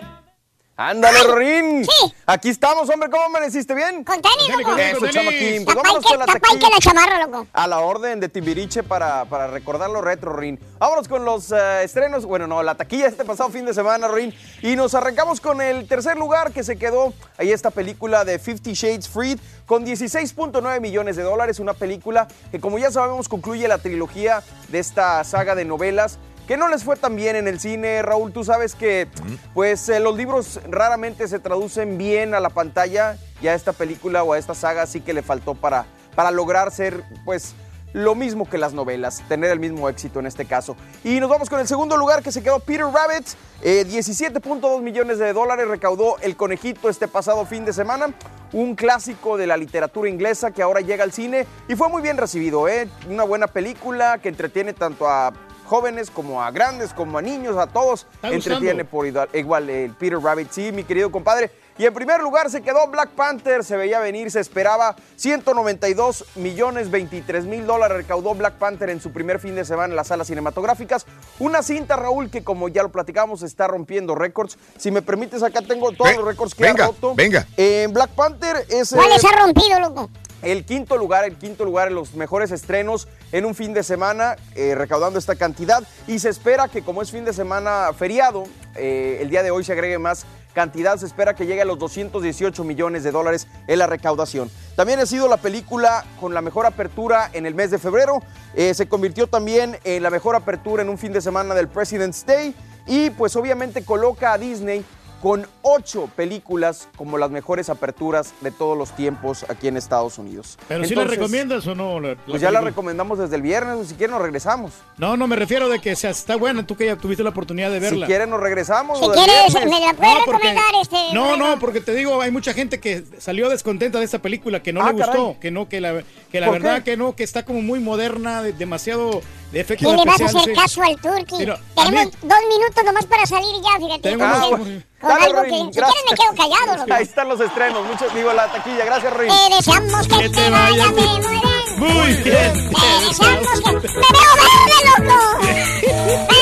Ándale, 0.90 1.24
Rorín. 1.24 1.86
Sí. 1.86 2.14
Aquí 2.26 2.50
estamos, 2.50 2.90
hombre. 2.90 3.08
¿Cómo 3.12 3.24
amaneciste 3.24 3.76
bien? 3.76 4.04
Con 4.04 4.20
tenis, 4.20 4.50
loco. 4.58 4.76
Eso, 4.76 5.08
chamaquín. 5.10 5.64
Pues 5.64 5.76
vámonos 5.76 6.04
con 6.04 6.18
la 6.18 6.26
que 6.26 6.70
la 6.70 6.80
chamarra, 6.80 7.20
loco. 7.28 7.48
A 7.54 7.68
la 7.68 7.82
orden 7.82 8.20
de 8.20 8.30
Timbiriche 8.30 8.82
para, 8.82 9.26
para 9.26 9.46
recordar 9.46 9.92
lo 9.92 10.02
retro, 10.02 10.34
Rin. 10.36 10.60
Vámonos 10.80 11.08
con 11.08 11.24
los 11.24 11.52
eh, 11.52 11.84
estrenos, 11.84 12.26
bueno, 12.26 12.48
no, 12.48 12.64
la 12.64 12.74
taquilla 12.74 13.06
este 13.06 13.26
pasado 13.26 13.52
fin 13.52 13.64
de 13.64 13.76
semana, 13.76 14.08
Rin. 14.08 14.34
Y 14.64 14.76
nos 14.76 14.96
arrancamos 14.96 15.40
con 15.40 15.62
el 15.62 15.88
tercer 15.88 16.18
lugar 16.18 16.52
que 16.52 16.64
se 16.64 16.78
quedó 16.78 17.14
ahí 17.38 17.52
esta 17.52 17.70
película 17.70 18.26
de 18.26 18.40
Fifty 18.40 18.74
Shades 18.74 19.08
Freed 19.08 19.38
con 19.68 19.86
16.9 19.86 20.80
millones 20.80 21.16
de 21.16 21.22
dólares. 21.22 21.60
Una 21.60 21.76
película 21.76 22.28
que, 22.50 22.60
como 22.60 22.80
ya 22.80 22.90
sabemos, 22.90 23.30
concluye 23.30 23.68
la 23.68 23.78
trilogía 23.78 24.42
de 24.70 24.80
esta 24.80 25.24
saga 25.26 25.54
de 25.54 25.64
novelas. 25.64 26.18
Que 26.52 26.58
no 26.58 26.68
les 26.68 26.84
fue 26.84 26.98
tan 26.98 27.16
bien 27.16 27.38
en 27.38 27.48
el 27.48 27.62
cine, 27.62 28.02
Raúl. 28.02 28.34
Tú 28.34 28.44
sabes 28.44 28.76
que, 28.76 29.08
pues, 29.54 29.88
eh, 29.88 30.02
los 30.02 30.18
libros 30.18 30.60
raramente 30.68 31.26
se 31.30 31.40
traducen 31.40 31.98
bien 31.98 32.34
a 32.34 32.42
la 32.42 32.50
pantalla. 32.50 33.16
Y 33.42 33.48
a 33.48 33.54
esta 33.54 33.72
película 33.72 34.22
o 34.26 34.34
a 34.34 34.38
esta 34.38 34.54
saga 34.54 34.86
sí 34.86 35.00
que 35.00 35.14
le 35.14 35.22
faltó 35.22 35.56
para, 35.56 35.86
para 36.14 36.30
lograr 36.30 36.70
ser, 36.72 37.06
pues, 37.24 37.56
lo 37.94 38.16
mismo 38.16 38.50
que 38.50 38.58
las 38.58 38.74
novelas, 38.74 39.24
tener 39.30 39.50
el 39.50 39.62
mismo 39.62 39.88
éxito 39.88 40.20
en 40.20 40.26
este 40.26 40.44
caso. 40.44 40.76
Y 41.06 41.22
nos 41.22 41.30
vamos 41.30 41.50
con 41.50 41.62
el 41.62 41.70
segundo 41.70 41.96
lugar 41.96 42.22
que 42.22 42.34
se 42.34 42.44
quedó 42.44 42.60
Peter 42.60 42.86
Rabbit, 42.86 43.28
eh, 43.62 43.86
17.2 43.88 44.82
millones 44.82 45.20
de 45.20 45.32
dólares 45.32 45.70
recaudó 45.70 46.18
El 46.20 46.36
Conejito 46.36 46.90
este 46.90 47.08
pasado 47.08 47.46
fin 47.46 47.64
de 47.64 47.72
semana, 47.72 48.14
un 48.52 48.76
clásico 48.76 49.38
de 49.38 49.48
la 49.48 49.56
literatura 49.56 50.10
inglesa 50.10 50.52
que 50.52 50.62
ahora 50.62 50.82
llega 50.82 51.06
al 51.06 51.14
cine 51.14 51.48
y 51.70 51.76
fue 51.78 51.88
muy 51.88 52.02
bien 52.02 52.18
recibido, 52.18 52.68
¿eh? 52.68 52.90
una 53.10 53.24
buena 53.24 53.48
película 53.48 54.18
que 54.18 54.28
entretiene 54.28 54.74
tanto 54.74 55.08
a 55.08 55.32
jóvenes 55.72 56.12
como 56.12 56.44
a 56.44 56.52
grandes, 56.52 56.94
como 56.94 57.18
a 57.18 57.22
niños, 57.22 57.56
a 57.56 57.66
todos, 57.66 58.06
entretiene 58.24 58.84
por 58.84 59.08
igual, 59.08 59.30
igual 59.32 59.70
el 59.70 59.92
Peter 59.92 60.20
Rabbit, 60.20 60.52
sí, 60.52 60.70
mi 60.74 60.84
querido 60.84 61.10
compadre. 61.10 61.50
Y 61.78 61.86
en 61.86 61.94
primer 61.94 62.20
lugar 62.22 62.50
se 62.50 62.62
quedó 62.62 62.88
Black 62.88 63.12
Panther, 63.12 63.64
se 63.64 63.78
veía 63.78 64.02
venir, 64.02 64.30
se 64.30 64.42
esperaba 64.42 64.98
192 65.16 66.26
millones 66.36 66.92
23 66.92 67.46
mil 67.46 67.66
dólares 67.66 67.96
recaudó 67.96 68.36
Black 68.36 68.56
Panther 68.56 68.90
en 68.90 69.00
su 69.00 69.14
primer 69.14 69.40
fin 69.40 69.56
de 69.56 69.64
semana 69.64 69.92
en 69.94 69.96
las 69.96 70.08
salas 70.08 70.28
cinematográficas. 70.28 71.06
Una 71.40 71.64
cinta, 71.64 71.96
Raúl, 71.96 72.30
que 72.30 72.44
como 72.44 72.68
ya 72.68 72.84
lo 72.84 72.90
platicamos 72.92 73.42
está 73.42 73.68
rompiendo 73.68 74.14
récords. 74.14 74.58
Si 74.78 74.92
me 74.92 75.02
permites, 75.02 75.42
acá 75.42 75.62
tengo 75.62 75.94
todos 75.94 76.10
Ven- 76.10 76.18
los 76.18 76.26
récords 76.26 76.54
que 76.54 76.64
venga, 76.64 76.84
ha 76.84 76.88
roto. 76.88 77.16
venga. 77.16 77.48
En 77.56 77.94
Black 77.94 78.10
Panther 78.10 78.66
es... 78.68 78.92
¿Cuáles 78.94 79.24
eh, 79.24 79.28
ha 79.32 79.40
rompido, 79.46 79.80
loco? 79.80 80.10
El 80.42 80.66
quinto 80.66 80.98
lugar, 80.98 81.26
el 81.26 81.38
quinto 81.38 81.66
lugar 81.66 81.88
en 81.88 81.96
los 81.96 82.14
mejores 82.16 82.52
estrenos 82.52 83.08
en 83.32 83.46
un 83.46 83.56
fin 83.56 83.74
de 83.74 83.84
semana, 83.84 84.36
eh, 84.56 84.76
recaudando 84.76 85.20
esta 85.20 85.36
cantidad. 85.36 85.84
Y 86.08 86.20
se 86.20 86.30
espera 86.30 86.68
que 86.68 86.82
como 86.82 87.02
es 87.02 87.12
fin 87.12 87.26
de 87.26 87.34
semana 87.34 87.90
feriado, 87.98 88.44
eh, 88.76 89.20
el 89.22 89.30
día 89.30 89.44
de 89.44 89.52
hoy 89.52 89.64
se 89.64 89.74
agregue 89.74 90.00
más 90.00 90.26
cantidad. 90.54 90.98
Se 90.98 91.06
espera 91.06 91.36
que 91.36 91.46
llegue 91.46 91.62
a 91.62 91.66
los 91.66 91.80
218 91.80 92.64
millones 92.64 93.04
de 93.04 93.12
dólares 93.12 93.48
en 93.68 93.80
la 93.80 93.88
recaudación. 93.88 94.50
También 94.76 95.00
ha 95.00 95.06
sido 95.06 95.28
la 95.28 95.38
película 95.38 96.06
con 96.20 96.34
la 96.34 96.42
mejor 96.42 96.66
apertura 96.66 97.30
en 97.34 97.46
el 97.46 97.56
mes 97.56 97.72
de 97.72 97.80
febrero. 97.80 98.22
Eh, 98.56 98.74
se 98.74 98.88
convirtió 98.88 99.28
también 99.28 99.78
en 99.84 100.04
la 100.04 100.10
mejor 100.10 100.36
apertura 100.36 100.82
en 100.82 100.90
un 100.90 100.98
fin 100.98 101.14
de 101.14 101.22
semana 101.22 101.56
del 101.56 101.68
President's 101.68 102.26
Day. 102.26 102.56
Y 102.88 103.12
pues 103.12 103.36
obviamente 103.36 103.84
coloca 103.86 104.34
a 104.34 104.38
Disney 104.38 104.84
con 105.22 105.46
ocho 105.62 106.10
películas 106.16 106.88
como 106.98 107.18
las 107.20 107.30
mejores 107.30 107.70
aperturas 107.70 108.34
de 108.42 108.50
todos 108.50 108.76
los 108.78 108.92
tiempos 108.96 109.46
aquí 109.50 109.68
en 109.68 109.78
Estados 109.78 110.18
Unidos. 110.18 110.58
Pero 110.68 110.84
si 110.84 110.96
la 110.96 111.02
Entonces, 111.04 111.20
recomiendas 111.20 111.68
o 111.68 111.76
no. 111.76 112.00
la- 112.00 112.10
la 112.10 112.16
Pues 112.26 112.42
ya 112.42 112.50
la 112.50 112.62
recomendamos 112.62 113.20
desde 113.20 113.36
el 113.36 113.42
viernes, 113.44 113.76
o 113.78 113.84
si 113.86 113.94
quieren 113.96 114.12
nos 114.16 114.22
regresamos. 114.22 114.72
No, 114.98 115.16
no, 115.18 115.28
me 115.28 115.36
refiero 115.36 115.70
de 115.70 115.80
que 115.80 115.96
sea, 115.96 116.10
está 116.10 116.36
buena, 116.38 116.66
tú 116.66 116.76
que 116.76 116.88
ya 116.88 116.96
tuviste 116.96 117.24
la 117.24 117.30
oportunidad 117.30 117.70
de 117.70 117.80
verla. 117.80 118.06
Si 118.06 118.10
quieren 118.10 118.32
nos 118.32 118.40
regresamos. 118.40 119.00
Si 119.00 119.08
quieres, 119.10 119.54
viernes. 119.54 119.66
me 119.80 119.86
la 119.86 119.94
puedes 119.94 120.14
No, 120.14 120.26
porque- 120.26 120.48
recomendar, 120.50 120.82
este. 120.82 121.14
No, 121.14 121.38
no, 121.38 121.60
porque 121.60 121.82
te 121.82 121.94
digo, 121.94 122.20
hay 122.22 122.32
mucha 122.32 122.54
gente 122.54 122.80
que 122.80 123.04
salió 123.20 123.48
descontenta 123.50 124.00
de 124.00 124.06
esta 124.06 124.20
película, 124.20 124.64
que 124.64 124.74
no 124.74 124.82
Ah, 124.82 124.88
le 124.88 124.94
gustó, 124.94 125.12
caray. 125.12 125.40
que 125.40 125.52
no, 125.52 125.70
que 125.70 125.82
la, 125.82 126.04
que 126.32 126.40
la 126.40 126.48
¿Por 126.48 126.54
verdad 126.62 126.78
qué? 126.78 126.84
que 126.92 126.98
no, 126.98 127.16
que 127.16 127.24
está 127.24 127.46
como 127.46 127.62
muy 127.62 127.80
moderna, 127.80 128.42
de- 128.42 128.54
demasiado 128.54 129.22
de 129.52 129.58
¿Qué 129.58 129.60
efectos 129.62 129.96
le 129.98 130.06
vas 130.06 130.22
a 130.22 130.26
hacer 130.26 130.54
caso 130.54 130.82
al 130.82 130.94
a 130.94 130.96
Tenemos 130.96 132.06
mí- 132.06 132.12
dos 132.22 132.38
minutos 132.48 132.84
nomás 132.86 133.06
para 133.06 133.26
salir 133.26 133.54
ya, 133.62 133.78
fíjate. 133.80 134.02
Tengo 134.02 134.26
con, 134.50 134.86
Dale, 135.02 135.26
algo 135.26 135.40
Rorín, 135.42 135.68
que. 135.68 135.74
Si 135.74 135.80
quieres, 135.82 136.04
me 136.10 136.16
quedo 136.18 136.36
callado, 136.36 136.78
loco. 136.78 136.94
Ahí 136.94 137.04
están 137.04 137.28
los 137.28 137.40
estrenos, 137.42 137.86
muchos 137.86 138.14
digo 138.14 138.32
la 138.34 138.52
taquilla, 138.52 138.86
gracias 138.86 139.14
Rorín. 139.14 139.32
Te 139.50 139.56
deseamos 139.56 140.08
que, 140.08 140.30
te 140.30 140.50
vaya 140.50 140.86
muy 140.88 141.02
bien. 141.02 141.78
Muy 141.78 142.14
bien. 142.24 142.54
Te 142.70 143.06
deseamos 143.08 143.62
que. 143.62 143.72
¡Me 143.72 143.82
veo 143.82 144.34
verde, 144.40 145.08
loco! 145.08 146.32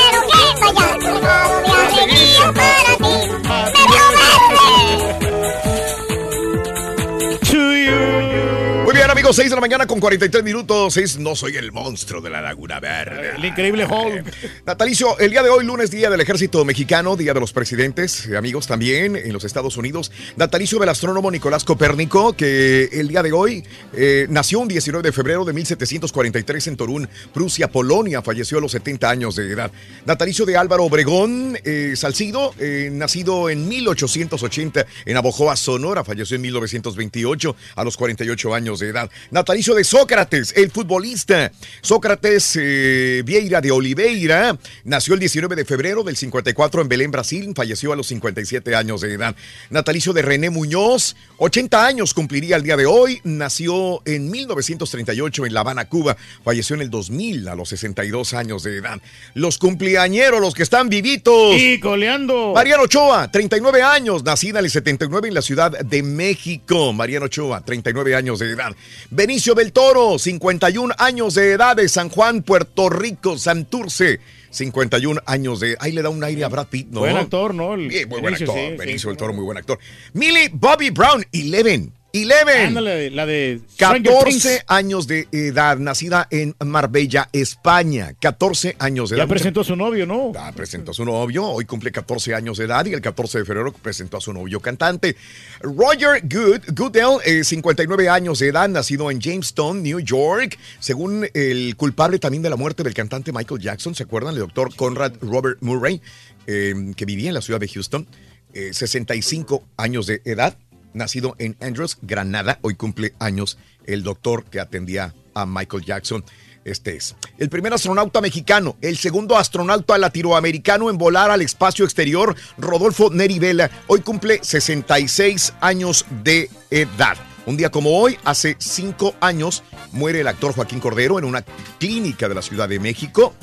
Correcto, 9.30 9.42
6 9.42 9.50
de 9.50 9.54
la 9.54 9.60
mañana 9.60 9.86
con 9.86 10.00
43 10.00 10.42
minutos. 10.42 10.96
Es 10.96 11.16
No 11.16 11.36
soy 11.36 11.56
el 11.56 11.70
monstruo 11.70 12.20
de 12.20 12.30
la 12.30 12.40
Laguna 12.40 12.80
Verde. 12.80 13.36
El 13.36 13.44
increíble 13.44 13.86
Hulk. 13.86 14.24
Natalicio, 14.66 15.16
el 15.20 15.30
día 15.30 15.44
de 15.44 15.50
hoy, 15.50 15.64
lunes, 15.64 15.92
día 15.92 16.10
del 16.10 16.20
Ejército 16.20 16.64
Mexicano, 16.64 17.14
día 17.14 17.32
de 17.32 17.38
los 17.38 17.52
presidentes, 17.52 18.26
eh, 18.26 18.36
amigos 18.36 18.66
también 18.66 19.14
en 19.14 19.32
los 19.32 19.44
Estados 19.44 19.76
Unidos. 19.76 20.10
Natalicio 20.36 20.80
del 20.80 20.88
astrónomo 20.88 21.30
Nicolás 21.30 21.62
Copérnico, 21.62 22.32
que 22.32 22.88
el 22.92 23.06
día 23.06 23.22
de 23.22 23.30
hoy 23.30 23.62
eh, 23.92 24.26
nació 24.28 24.58
un 24.58 24.68
19 24.68 25.06
de 25.06 25.12
febrero 25.12 25.44
de 25.44 25.52
1743 25.52 26.66
en 26.66 26.76
Torún, 26.76 27.08
Prusia, 27.32 27.68
Polonia. 27.68 28.22
Falleció 28.22 28.58
a 28.58 28.60
los 28.60 28.72
70 28.72 29.08
años 29.08 29.36
de 29.36 29.52
edad. 29.52 29.70
Natalicio 30.06 30.44
de 30.44 30.56
Álvaro 30.56 30.84
Obregón 30.84 31.56
eh, 31.64 31.92
Salcido, 31.94 32.52
eh, 32.58 32.90
nacido 32.92 33.48
en 33.48 33.68
1880 33.68 34.86
en 35.04 35.16
Abojoa, 35.16 35.54
Sonora. 35.54 36.02
Falleció 36.02 36.34
en 36.34 36.42
1928 36.42 37.56
a 37.76 37.84
los 37.84 37.96
48 37.96 38.54
años 38.54 38.80
de 38.80 38.88
edad. 38.88 39.08
Natalicio 39.30 39.74
de 39.74 39.84
Sócrates, 39.84 40.52
el 40.56 40.70
futbolista. 40.70 41.52
Sócrates 41.80 42.56
eh, 42.60 43.22
Vieira 43.24 43.60
de 43.60 43.70
Oliveira 43.70 44.58
nació 44.84 45.14
el 45.14 45.20
19 45.20 45.56
de 45.56 45.64
febrero 45.64 46.02
del 46.02 46.16
54 46.16 46.82
en 46.82 46.88
Belén, 46.88 47.10
Brasil. 47.10 47.52
Falleció 47.54 47.92
a 47.92 47.96
los 47.96 48.06
57 48.08 48.74
años 48.74 49.00
de 49.00 49.14
edad. 49.14 49.34
Natalicio 49.70 50.12
de 50.12 50.22
René 50.22 50.50
Muñoz, 50.50 51.16
80 51.38 51.86
años 51.86 52.14
cumpliría 52.14 52.56
el 52.56 52.62
día 52.62 52.76
de 52.76 52.86
hoy. 52.86 53.20
Nació 53.24 54.02
en 54.04 54.30
1938 54.30 55.46
en 55.46 55.54
La 55.54 55.60
Habana, 55.60 55.88
Cuba. 55.88 56.16
Falleció 56.44 56.76
en 56.76 56.82
el 56.82 56.90
2000 56.90 57.48
a 57.48 57.54
los 57.54 57.68
62 57.70 58.34
años 58.34 58.62
de 58.62 58.76
edad. 58.76 59.00
Los 59.34 59.58
cumpleañeros, 59.58 60.40
los 60.40 60.54
que 60.54 60.62
están 60.62 60.88
vivitos. 60.88 61.56
Y 61.56 61.80
coleando. 61.80 62.52
Mariano 62.54 62.84
Ochoa, 62.84 63.30
39 63.30 63.82
años, 63.82 64.24
nacida 64.24 64.58
en 64.58 64.64
el 64.64 64.70
79 64.70 65.28
en 65.28 65.34
la 65.34 65.42
Ciudad 65.42 65.70
de 65.70 66.02
México. 66.02 66.92
Mariano 66.92 67.26
Ochoa, 67.26 67.64
39 67.64 68.14
años 68.14 68.38
de 68.38 68.50
edad. 68.50 68.74
Benicio 69.12 69.54
del 69.54 69.72
Toro, 69.72 70.20
51 70.20 70.94
años 70.98 71.34
de 71.34 71.52
edad 71.52 71.74
de 71.74 71.88
San 71.88 72.10
Juan, 72.10 72.42
Puerto 72.42 72.88
Rico, 72.88 73.36
Santurce. 73.36 74.20
51 74.50 75.20
años 75.26 75.58
de. 75.58 75.76
Ahí 75.80 75.90
le 75.90 76.02
da 76.02 76.10
un 76.10 76.22
aire 76.22 76.44
a 76.44 76.48
Brad 76.48 76.68
Pitt, 76.68 76.88
¿no? 76.90 77.00
Buen 77.00 77.16
actor, 77.16 77.52
¿no? 77.52 77.74
El 77.74 77.88
Bien, 77.88 78.08
muy 78.08 78.20
buen 78.20 78.34
actor. 78.34 78.54
sí, 78.54 78.76
Benicio 78.76 79.00
sí, 79.00 79.06
del 79.08 79.16
Toro, 79.16 79.32
muy 79.32 79.44
buen 79.44 79.58
actor. 79.58 79.78
Millie 80.12 80.50
Bobby 80.52 80.90
Brown, 80.90 81.24
11. 81.32 81.90
11. 82.12 82.66
Ándale, 82.66 83.10
la 83.10 83.24
de 83.26 83.60
Stranger 83.72 84.12
14 84.12 84.30
Things. 84.30 84.64
años 84.66 85.06
de 85.06 85.28
edad, 85.30 85.78
nacida 85.78 86.26
en 86.30 86.54
Marbella, 86.64 87.28
España. 87.32 88.14
14 88.20 88.76
años 88.78 89.10
de 89.10 89.16
edad. 89.16 89.24
Ya 89.24 89.28
presentó 89.28 89.60
a 89.60 89.64
su 89.64 89.76
novio, 89.76 90.06
¿no? 90.06 90.32
Ah, 90.36 90.52
presentó 90.54 90.90
a 90.90 90.94
su 90.94 91.04
novio, 91.04 91.46
hoy 91.46 91.64
cumple 91.64 91.92
14 91.92 92.34
años 92.34 92.58
de 92.58 92.64
edad 92.64 92.84
y 92.86 92.92
el 92.92 93.00
14 93.00 93.38
de 93.38 93.44
febrero 93.44 93.72
presentó 93.72 94.16
a 94.16 94.20
su 94.20 94.32
novio 94.32 94.60
cantante. 94.60 95.16
Roger 95.60 96.22
Good, 96.22 96.74
Goodell, 96.74 97.18
eh, 97.24 97.44
59 97.44 98.08
años 98.08 98.38
de 98.40 98.48
edad, 98.48 98.68
nacido 98.68 99.10
en 99.10 99.20
Jamestown, 99.20 99.82
New 99.82 100.00
York, 100.00 100.58
según 100.80 101.28
el 101.32 101.76
culpable 101.76 102.18
también 102.18 102.42
de 102.42 102.50
la 102.50 102.56
muerte 102.56 102.82
del 102.82 102.94
cantante 102.94 103.32
Michael 103.32 103.60
Jackson, 103.60 103.94
¿se 103.94 104.02
acuerdan? 104.02 104.34
El 104.34 104.40
doctor 104.40 104.74
Conrad 104.74 105.12
Robert 105.20 105.58
Murray, 105.60 106.00
eh, 106.46 106.74
que 106.96 107.04
vivía 107.04 107.28
en 107.28 107.34
la 107.34 107.42
ciudad 107.42 107.60
de 107.60 107.68
Houston, 107.68 108.06
eh, 108.52 108.70
65 108.72 109.62
años 109.76 110.06
de 110.06 110.22
edad, 110.24 110.56
nacido 110.94 111.36
en 111.38 111.56
Andrews, 111.60 111.98
Granada, 112.02 112.58
hoy 112.62 112.74
cumple 112.74 113.14
años 113.18 113.58
el 113.86 114.02
doctor 114.02 114.44
que 114.44 114.60
atendía 114.60 115.14
a 115.34 115.46
Michael 115.46 115.84
Jackson. 115.84 116.24
Este 116.64 116.96
es 116.96 117.16
el 117.38 117.48
primer 117.48 117.72
astronauta 117.72 118.20
mexicano, 118.20 118.76
el 118.82 118.98
segundo 118.98 119.38
astronauta 119.38 119.96
latinoamericano 119.96 120.90
en 120.90 120.98
volar 120.98 121.30
al 121.30 121.40
espacio 121.40 121.84
exterior, 121.84 122.36
Rodolfo 122.58 123.10
Neri 123.10 123.38
Vela. 123.38 123.70
Hoy 123.86 124.00
cumple 124.00 124.40
66 124.42 125.54
años 125.60 126.04
de 126.22 126.50
edad. 126.70 127.16
Un 127.46 127.56
día 127.56 127.70
como 127.70 127.98
hoy, 127.98 128.18
hace 128.24 128.56
cinco 128.58 129.14
años, 129.20 129.62
muere 129.92 130.20
el 130.20 130.28
actor 130.28 130.52
Joaquín 130.52 130.80
Cordero 130.80 131.18
en 131.18 131.24
una 131.24 131.42
clínica 131.78 132.28
de 132.28 132.34
la 132.34 132.42
Ciudad 132.42 132.68
de 132.68 132.78
México. 132.78 133.34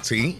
Sí. 0.00 0.38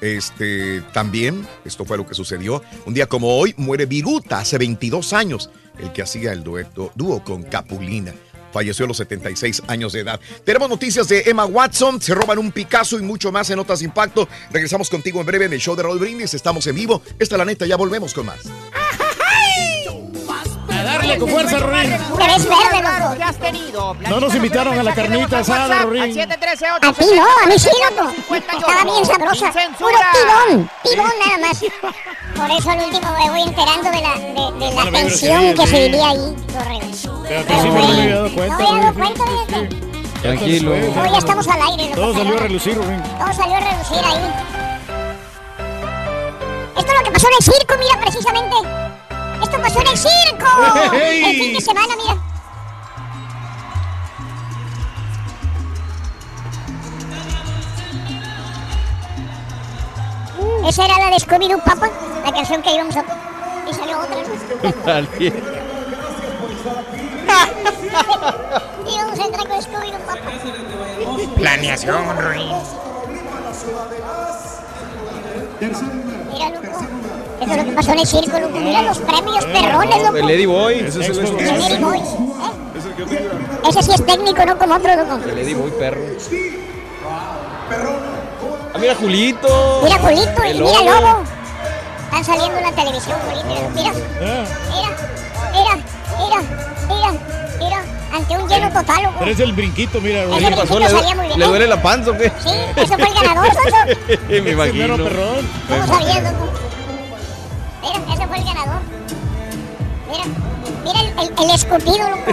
Este 0.00 0.82
también, 0.92 1.46
esto 1.64 1.84
fue 1.84 1.96
lo 1.96 2.06
que 2.06 2.14
sucedió. 2.14 2.62
Un 2.86 2.94
día 2.94 3.08
como 3.08 3.36
hoy, 3.38 3.54
muere 3.56 3.86
Viruta 3.86 4.40
hace 4.40 4.58
22 4.58 5.12
años, 5.12 5.48
el 5.78 5.92
que 5.92 6.02
hacía 6.02 6.32
el 6.32 6.42
dueto, 6.42 6.92
dúo 6.94 7.22
con 7.22 7.42
Capulina. 7.42 8.12
Falleció 8.52 8.84
a 8.84 8.88
los 8.88 8.98
76 8.98 9.62
años 9.66 9.92
de 9.94 10.00
edad. 10.00 10.20
Tenemos 10.44 10.68
noticias 10.68 11.08
de 11.08 11.22
Emma 11.26 11.46
Watson, 11.46 12.00
se 12.00 12.14
roban 12.14 12.38
un 12.38 12.52
Picasso 12.52 12.98
y 12.98 13.02
mucho 13.02 13.32
más 13.32 13.48
en 13.50 13.56
Notas 13.56 13.78
de 13.78 13.86
Impacto. 13.86 14.28
Regresamos 14.50 14.90
contigo 14.90 15.20
en 15.20 15.26
breve 15.26 15.46
en 15.46 15.54
el 15.54 15.60
show 15.60 15.74
de 15.74 15.82
Raúl 15.82 15.98
Brindis. 15.98 16.34
Estamos 16.34 16.66
en 16.66 16.74
vivo. 16.74 17.02
Esta 17.18 17.36
es 17.36 17.38
la 17.38 17.44
neta, 17.46 17.64
ya 17.64 17.76
volvemos 17.76 18.12
con 18.12 18.26
más. 18.26 18.40
A 20.82 20.84
darle 20.84 21.16
con 21.16 21.28
fuerza, 21.28 21.58
Rorín. 21.60 21.92
Eres 21.92 22.44
verde, 22.44 22.82
loco. 22.82 23.14
¿Qué 23.16 23.22
has 23.22 23.36
tenido? 23.36 23.96
No 24.08 24.20
nos 24.20 24.34
invitaron 24.34 24.76
a 24.76 24.82
la 24.82 24.92
carnita 24.92 25.38
asada, 25.38 25.82
Rorín. 25.82 26.02
A 26.02 26.92
ti 26.92 27.04
no, 27.14 27.24
a 27.44 27.46
mí 27.46 27.56
sí, 27.56 27.70
loco. 27.94 28.34
Estaba 28.34 28.84
bien 28.84 29.06
sabrosa. 29.06 29.52
Puro 29.78 29.98
tirón, 30.12 30.70
tirón 30.82 31.10
nada 31.24 31.38
más. 31.38 31.60
Por 32.34 32.50
eso 32.50 32.70
al 32.70 32.80
último 32.80 33.12
me 33.12 33.30
voy 33.30 33.42
enterando 33.42 33.90
de 33.90 34.00
la, 34.00 34.58
de, 34.58 34.74
la 34.74 34.90
tensión 34.90 35.54
que 35.54 35.66
se 35.68 35.86
vivía 35.86 36.08
ahí. 36.08 36.36
Correcto. 36.52 37.24
Pero 37.28 37.46
que 37.46 37.60
sí 37.60 37.68
me 37.68 37.86
había 37.86 38.14
dado 38.16 38.34
cuenta. 38.34 38.58
No, 38.58 38.76
ya 38.76 38.82
dado 38.82 38.94
cuenta, 38.94 39.24
fíjate. 39.24 39.76
Tranquilo. 40.22 40.76
No, 40.96 41.12
ya 41.12 41.18
estamos 41.18 41.48
al 41.48 41.62
aire. 41.62 41.90
no 41.90 41.94
Todo 41.94 42.14
salió 42.14 42.36
a 42.36 42.40
relucir, 42.40 42.76
Rorín. 42.76 43.02
Todo 43.02 43.32
salió 43.32 43.54
a 43.54 43.60
reducir 43.60 44.04
ahí. 44.04 44.32
Esto 46.76 46.92
es 46.92 46.98
lo 46.98 47.04
que 47.04 47.10
pasó 47.12 47.28
en 47.28 47.34
el 47.38 47.44
circo, 47.44 47.74
mira, 47.78 48.00
precisamente. 48.00 48.91
Esto 49.42 49.60
pasó 49.60 49.80
en 49.80 49.86
el 49.88 49.98
circo. 49.98 50.46
¡Ey! 50.92 51.24
El 51.24 51.36
fin 51.36 51.52
de 51.54 51.60
semana, 51.60 51.96
mira. 51.96 52.16
Esa 60.68 60.84
era 60.84 60.98
la 60.98 61.10
de 61.10 61.16
Scooby-Doo, 61.16 61.60
Papa, 61.64 61.90
la 62.24 62.32
canción 62.32 62.62
que 62.62 62.72
íbamos 62.72 62.94
a... 62.96 63.04
Y 63.68 63.74
salió 63.74 63.98
otra, 63.98 64.14
¿no? 64.16 64.22
íbamos 68.90 69.18
a 69.18 69.24
entrar 69.24 69.48
con 69.48 69.60
Scooby-Doo, 69.60 69.98
Papa. 70.06 70.30
Planeación, 71.36 72.16
Ruin. 72.16 72.52
Mira, 76.30 76.50
loco. 76.50 77.01
Eso 77.42 77.50
es 77.52 77.56
lo 77.58 77.64
que 77.64 77.72
pasó 77.72 77.92
en 77.92 77.98
el 77.98 78.06
circo, 78.06 78.38
loco. 78.38 78.58
Mira 78.58 78.82
los 78.82 78.98
premios 78.98 79.44
perrones, 79.46 80.02
loco. 80.02 80.16
El 80.16 80.30
Eddie 80.30 80.46
Boy. 80.46 80.74
Ese 80.80 81.00
es 81.00 81.08
el 81.08 81.18
Eddie 81.18 81.78
Boy, 81.78 81.98
¿eh? 81.98 82.02
Es 82.78 82.84
el 82.84 82.94
que 82.94 83.04
te 83.04 83.16
diga. 83.22 83.32
Ese 83.68 83.82
sí 83.82 83.90
es 83.94 84.06
técnico, 84.06 84.44
no 84.44 84.58
como 84.58 84.74
otro, 84.74 84.94
loco. 84.96 85.18
El 85.28 85.38
Eddie 85.38 85.54
Boy, 85.54 85.70
perro. 85.78 86.00
Ah, 88.74 88.78
mira, 88.78 88.94
Julito. 88.94 89.80
Mira 89.84 89.98
Julito 89.98 90.44
y 90.44 90.54
mira 90.60 90.82
lobo. 91.00 91.22
Están 92.04 92.24
saliendo 92.24 92.58
en 92.58 92.64
la 92.64 92.72
televisión, 92.72 93.16
Julito. 93.26 93.70
Mira, 93.74 93.92
mira, 94.20 94.44
mira, 95.52 95.78
mira, 96.18 96.42
mira, 96.88 97.12
mira. 97.58 97.82
Ante 98.14 98.36
un 98.36 98.46
lleno 98.48 98.70
total, 98.70 99.02
loco. 99.04 99.16
Pero 99.20 99.30
es 99.30 99.40
el 99.40 99.52
brinquito, 99.52 100.00
mira, 100.00 100.24
Ese. 100.24 100.48
¿Qué 100.50 100.56
pasó? 100.56 100.78
¿Le 100.78 100.88
du- 100.88 100.96
salía 100.98 101.14
muy 101.14 101.26
bien. 101.28 101.38
¿Le 101.38 101.46
duele 101.46 101.66
la 101.66 101.80
panza 101.82 102.10
o 102.10 102.16
qué? 102.18 102.30
Sí, 102.44 102.50
ese 102.76 102.96
fue 102.98 103.08
el 103.08 103.14
ganador, 103.14 103.46
Soso. 103.54 103.76
Me 104.28 104.50
imagino. 104.50 104.96
mero 104.96 105.04
perrón. 105.04 105.48
¿Cómo 105.68 105.86
sabías, 105.86 106.22
loco? 106.24 106.48
Mira, 107.82 108.14
ese 108.14 108.26
fue 108.26 108.38
el 108.38 108.44
ganador. 108.44 108.82
Mira, 110.10 110.24
mira 110.84 111.00
el, 111.00 111.08
el, 111.18 111.44
el 111.44 111.50
esculpido, 111.54 112.08
loco. 112.08 112.32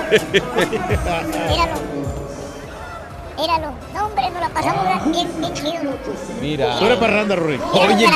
Míralo. 1.50 1.76
Míralo. 3.38 3.72
No, 3.94 4.06
hombre, 4.06 4.30
nos 4.32 4.42
la 4.42 4.50
pasamos 4.50 5.06
bien, 5.12 5.28
bien 5.40 5.54
chido, 5.54 5.84
loco. 5.84 6.12
Mira. 6.42 6.80
Pura 6.80 7.00
parranda, 7.00 7.36
los 7.36 7.46
Oye, 7.46 8.10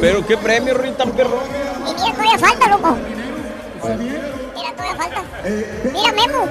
pero 0.00 0.26
qué 0.26 0.36
premio, 0.36 0.74
Ruin, 0.74 0.94
tan 0.94 1.10
perro. 1.12 1.40
Y 1.86 1.94
mira, 1.94 2.12
todavía 2.12 2.38
falta, 2.38 2.68
loco. 2.68 2.96
Mira, 4.54 4.72
todavía 4.72 4.96
falta. 4.96 5.22
Mira, 5.92 6.12
Memo. 6.12 6.46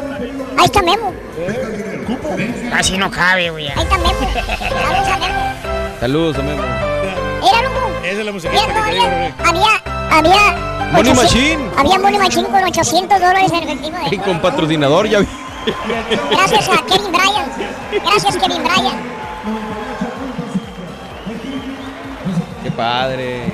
Ahí 0.58 0.66
está 0.66 0.82
Memo. 0.82 1.14
Casi 2.72 2.98
no 2.98 3.12
cabe, 3.12 3.50
güey. 3.52 3.68
Ahí 3.68 3.84
está 3.84 3.98
Memo. 3.98 4.30
Saludos 4.60 5.08
a 5.08 5.18
Memo. 5.18 6.00
Saludos, 6.00 6.40
amigo. 6.40 6.62
Mira, 6.62 7.35
loco. 7.52 7.88
Esa 8.04 8.20
es 8.20 8.26
la 8.26 8.32
musiquita 8.32 8.66
que 8.66 8.80
había, 8.80 9.36
había, 9.44 9.82
había... 10.12 10.76
Money 10.92 11.12
800 11.12 11.24
Machine. 11.24 11.72
Había 11.78 12.00
Money 12.00 12.20
Machine 12.20 12.48
con 12.48 12.64
800 12.64 13.20
dólares 13.20 13.52
en 13.52 13.64
efectivo. 13.64 13.98
Y 14.12 14.18
con 14.18 14.40
patrocinador 14.42 15.08
ya 15.08 15.20
vi. 15.20 15.28
Gracias 16.32 16.70
a 16.70 16.86
Kevin 16.86 17.12
Bryan. 17.12 17.52
Gracias, 18.04 18.38
Kevin 18.38 18.64
Bryan. 18.64 19.00
Qué 22.64 22.72
padre. 22.72 23.52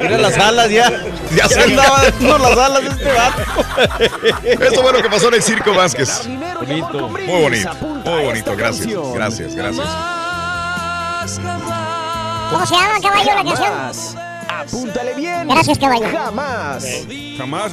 Mira 0.00 0.18
las 0.18 0.38
alas 0.38 0.70
ya. 0.70 0.92
Ya 1.34 1.48
se 1.48 1.60
andaba 1.60 2.02
dando 2.04 2.38
las 2.38 2.58
alas 2.58 2.82
de 2.82 2.88
este 2.88 3.12
vato. 3.12 4.64
Eso 4.64 4.82
fue 4.82 4.92
lo 4.92 5.02
que 5.02 5.10
pasó 5.10 5.28
en 5.28 5.34
el 5.34 5.42
Circo 5.42 5.74
Vázquez. 5.74 6.26
Bonito. 6.26 7.08
Muy 7.08 7.42
bonito, 7.42 7.74
muy 8.04 8.24
bonito. 8.24 8.56
Gracias, 8.56 8.88
gracias, 9.14 9.54
gracias. 9.54 9.86
¿Cómo 12.50 12.66
se 12.66 12.74
llama, 12.74 13.00
caballo, 13.02 13.34
la 13.34 13.44
canción? 13.44 13.72
Jamás. 13.72 14.16
Apúntale 14.48 15.14
bien. 15.14 15.48
Gracias, 15.48 15.78
caballo. 15.78 16.06
Jamás. 16.10 16.84
Jamás. 17.36 17.72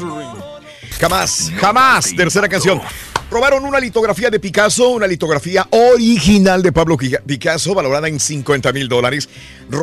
Jamás, 0.99 1.51
jamás. 1.59 2.15
Tercera 2.15 2.47
canción. 2.49 2.81
Robaron 3.31 3.65
una 3.65 3.79
litografía 3.79 4.29
de 4.29 4.39
Picasso, 4.39 4.89
una 4.91 5.07
litografía 5.07 5.67
original 5.71 6.61
de 6.61 6.71
Pablo 6.71 6.95
Picasso, 6.95 7.73
valorada 7.73 8.07
en 8.07 8.19
50 8.19 8.71
mil 8.71 8.87
dólares. 8.87 9.27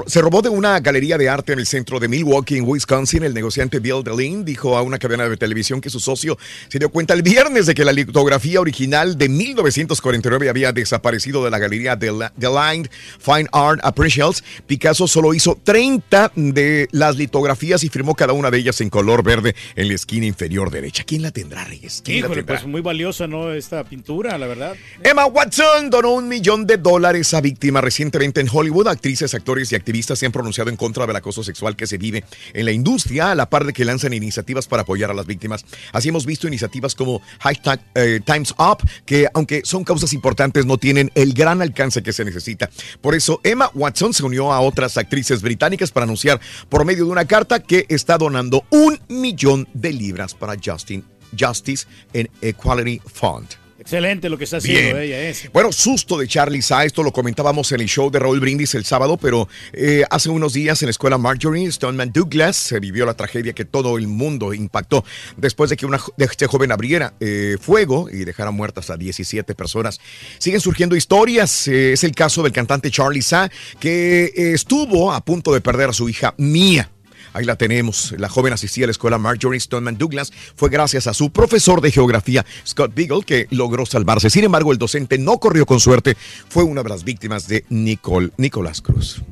Se 0.06 0.22
robó 0.22 0.40
de 0.42 0.48
una 0.48 0.78
galería 0.80 1.18
de 1.18 1.28
arte 1.28 1.52
en 1.52 1.58
el 1.58 1.66
centro 1.66 1.98
de 2.00 2.06
Milwaukee, 2.08 2.56
en 2.56 2.64
Wisconsin. 2.66 3.24
El 3.24 3.34
negociante 3.34 3.80
Bill 3.80 4.04
Deline 4.04 4.44
dijo 4.44 4.76
a 4.78 4.82
una 4.82 4.98
cadena 4.98 5.28
de 5.28 5.36
televisión 5.36 5.80
que 5.80 5.90
su 5.90 5.98
socio 6.00 6.38
se 6.68 6.78
dio 6.78 6.88
cuenta 6.88 7.12
el 7.14 7.22
viernes 7.22 7.66
de 7.66 7.74
que 7.74 7.84
la 7.84 7.92
litografía 7.92 8.60
original 8.60 9.18
de 9.18 9.28
1949 9.28 10.48
había 10.48 10.72
desaparecido 10.72 11.44
de 11.44 11.50
la 11.50 11.58
galería 11.58 11.96
de 11.96 12.12
la- 12.12 12.32
Deline 12.36 12.88
Fine 13.18 13.48
Art 13.52 13.80
Appreciates. 13.82 14.44
Picasso 14.66 15.06
solo 15.08 15.34
hizo 15.34 15.58
30 15.62 16.30
de 16.36 16.88
las 16.92 17.16
litografías 17.16 17.82
y 17.84 17.88
firmó 17.90 18.14
cada 18.14 18.32
una 18.34 18.50
de 18.52 18.58
ellas 18.58 18.80
en 18.80 18.88
color 18.88 19.22
verde 19.24 19.54
en 19.74 19.88
la 19.88 19.94
esquina 19.94 20.26
inferior 20.26 20.70
derecha. 20.70 21.02
¿Quién 21.04 21.22
la 21.22 21.32
tendrá, 21.32 21.64
Reyes? 21.64 22.00
¿Quién 22.04 22.20
la 22.20 22.26
Híjole, 22.26 22.36
tendrá? 22.42 22.56
pues 22.58 22.66
muy 22.70 22.80
valiosa, 22.80 23.26
¿no? 23.26 23.31
Esta 23.32 23.82
pintura, 23.84 24.36
la 24.36 24.46
verdad. 24.46 24.76
Emma 25.02 25.24
Watson 25.26 25.88
donó 25.88 26.12
un 26.12 26.28
millón 26.28 26.66
de 26.66 26.76
dólares 26.76 27.32
a 27.32 27.40
víctimas 27.40 27.82
recientemente 27.82 28.40
en 28.40 28.48
Hollywood. 28.52 28.88
Actrices, 28.88 29.34
actores 29.34 29.72
y 29.72 29.74
activistas 29.74 30.18
se 30.18 30.26
han 30.26 30.32
pronunciado 30.32 30.68
en 30.68 30.76
contra 30.76 31.06
del 31.06 31.16
acoso 31.16 31.42
sexual 31.42 31.74
que 31.74 31.86
se 31.86 31.96
vive 31.96 32.24
en 32.52 32.64
la 32.66 32.72
industria, 32.72 33.30
a 33.30 33.34
la 33.34 33.48
par 33.48 33.64
de 33.64 33.72
que 33.72 33.84
lanzan 33.84 34.12
iniciativas 34.12 34.66
para 34.66 34.82
apoyar 34.82 35.10
a 35.10 35.14
las 35.14 35.26
víctimas. 35.26 35.64
Así 35.92 36.10
hemos 36.10 36.26
visto 36.26 36.46
iniciativas 36.46 36.94
como 36.94 37.22
hashtag 37.40 37.80
eh, 37.94 38.20
Times 38.24 38.54
Up, 38.58 38.86
que 39.06 39.28
aunque 39.32 39.62
son 39.64 39.84
causas 39.84 40.12
importantes, 40.12 40.66
no 40.66 40.76
tienen 40.76 41.10
el 41.14 41.32
gran 41.32 41.62
alcance 41.62 42.02
que 42.02 42.12
se 42.12 42.24
necesita. 42.24 42.68
Por 43.00 43.14
eso, 43.14 43.40
Emma 43.44 43.70
Watson 43.74 44.12
se 44.12 44.24
unió 44.24 44.52
a 44.52 44.60
otras 44.60 44.98
actrices 44.98 45.40
británicas 45.40 45.90
para 45.90 46.04
anunciar 46.04 46.40
por 46.68 46.84
medio 46.84 47.06
de 47.06 47.10
una 47.10 47.24
carta 47.24 47.60
que 47.60 47.86
está 47.88 48.18
donando 48.18 48.64
un 48.70 48.98
millón 49.08 49.68
de 49.74 49.92
libras 49.92 50.34
para 50.34 50.56
Justin, 50.62 51.04
Justice 51.38 51.86
and 52.14 52.28
Equality 52.40 53.00
Fund. 53.06 53.62
Excelente 53.82 54.28
lo 54.28 54.38
que 54.38 54.44
está 54.44 54.58
haciendo 54.58 54.96
Bien. 54.96 54.96
ella. 55.02 55.28
Es. 55.28 55.50
Bueno, 55.52 55.72
susto 55.72 56.16
de 56.16 56.28
Charlie 56.28 56.62
Sa, 56.62 56.84
esto 56.84 57.02
lo 57.02 57.12
comentábamos 57.12 57.72
en 57.72 57.80
el 57.80 57.88
show 57.88 58.12
de 58.12 58.20
Raúl 58.20 58.38
Brindis 58.38 58.76
el 58.76 58.84
sábado, 58.84 59.16
pero 59.16 59.48
eh, 59.72 60.04
hace 60.08 60.30
unos 60.30 60.52
días 60.52 60.80
en 60.82 60.86
la 60.86 60.92
escuela 60.92 61.18
Marjorie 61.18 61.70
Stoneman 61.72 62.12
Douglas 62.12 62.54
se 62.56 62.78
vivió 62.78 63.04
la 63.04 63.14
tragedia 63.14 63.54
que 63.54 63.64
todo 63.64 63.98
el 63.98 64.06
mundo 64.06 64.54
impactó 64.54 65.04
después 65.36 65.68
de 65.68 65.76
que 65.76 65.84
una 65.84 65.98
de 66.16 66.26
este 66.26 66.46
joven 66.46 66.70
abriera 66.70 67.14
eh, 67.18 67.56
fuego 67.60 68.08
y 68.08 68.24
dejara 68.24 68.52
muertas 68.52 68.88
a 68.88 68.96
17 68.96 69.52
personas. 69.56 70.00
Siguen 70.38 70.60
surgiendo 70.60 70.94
historias, 70.94 71.66
eh, 71.66 71.94
es 71.94 72.04
el 72.04 72.12
caso 72.12 72.44
del 72.44 72.52
cantante 72.52 72.88
Charlie 72.88 73.20
Sa, 73.20 73.50
que 73.80 74.32
estuvo 74.54 75.12
a 75.12 75.24
punto 75.24 75.52
de 75.52 75.60
perder 75.60 75.88
a 75.88 75.92
su 75.92 76.08
hija 76.08 76.34
Mia. 76.38 76.88
Ahí 77.34 77.44
la 77.44 77.56
tenemos. 77.56 78.14
La 78.18 78.28
joven 78.28 78.52
asistía 78.52 78.84
a 78.84 78.88
la 78.88 78.92
escuela 78.92 79.18
Marjorie 79.18 79.58
Stoneman 79.60 79.96
Douglas. 79.98 80.32
Fue 80.54 80.68
gracias 80.68 81.06
a 81.06 81.14
su 81.14 81.30
profesor 81.30 81.80
de 81.80 81.90
geografía, 81.90 82.44
Scott 82.66 82.92
Beagle, 82.94 83.22
que 83.24 83.46
logró 83.50 83.86
salvarse. 83.86 84.30
Sin 84.30 84.44
embargo, 84.44 84.72
el 84.72 84.78
docente 84.78 85.18
no 85.18 85.38
corrió 85.38 85.64
con 85.66 85.80
suerte. 85.80 86.16
Fue 86.48 86.62
una 86.62 86.82
de 86.82 86.88
las 86.88 87.04
víctimas 87.04 87.48
de 87.48 87.64
Nicol, 87.70 88.32
Nicolás 88.36 88.80
Cruz. 88.82 89.22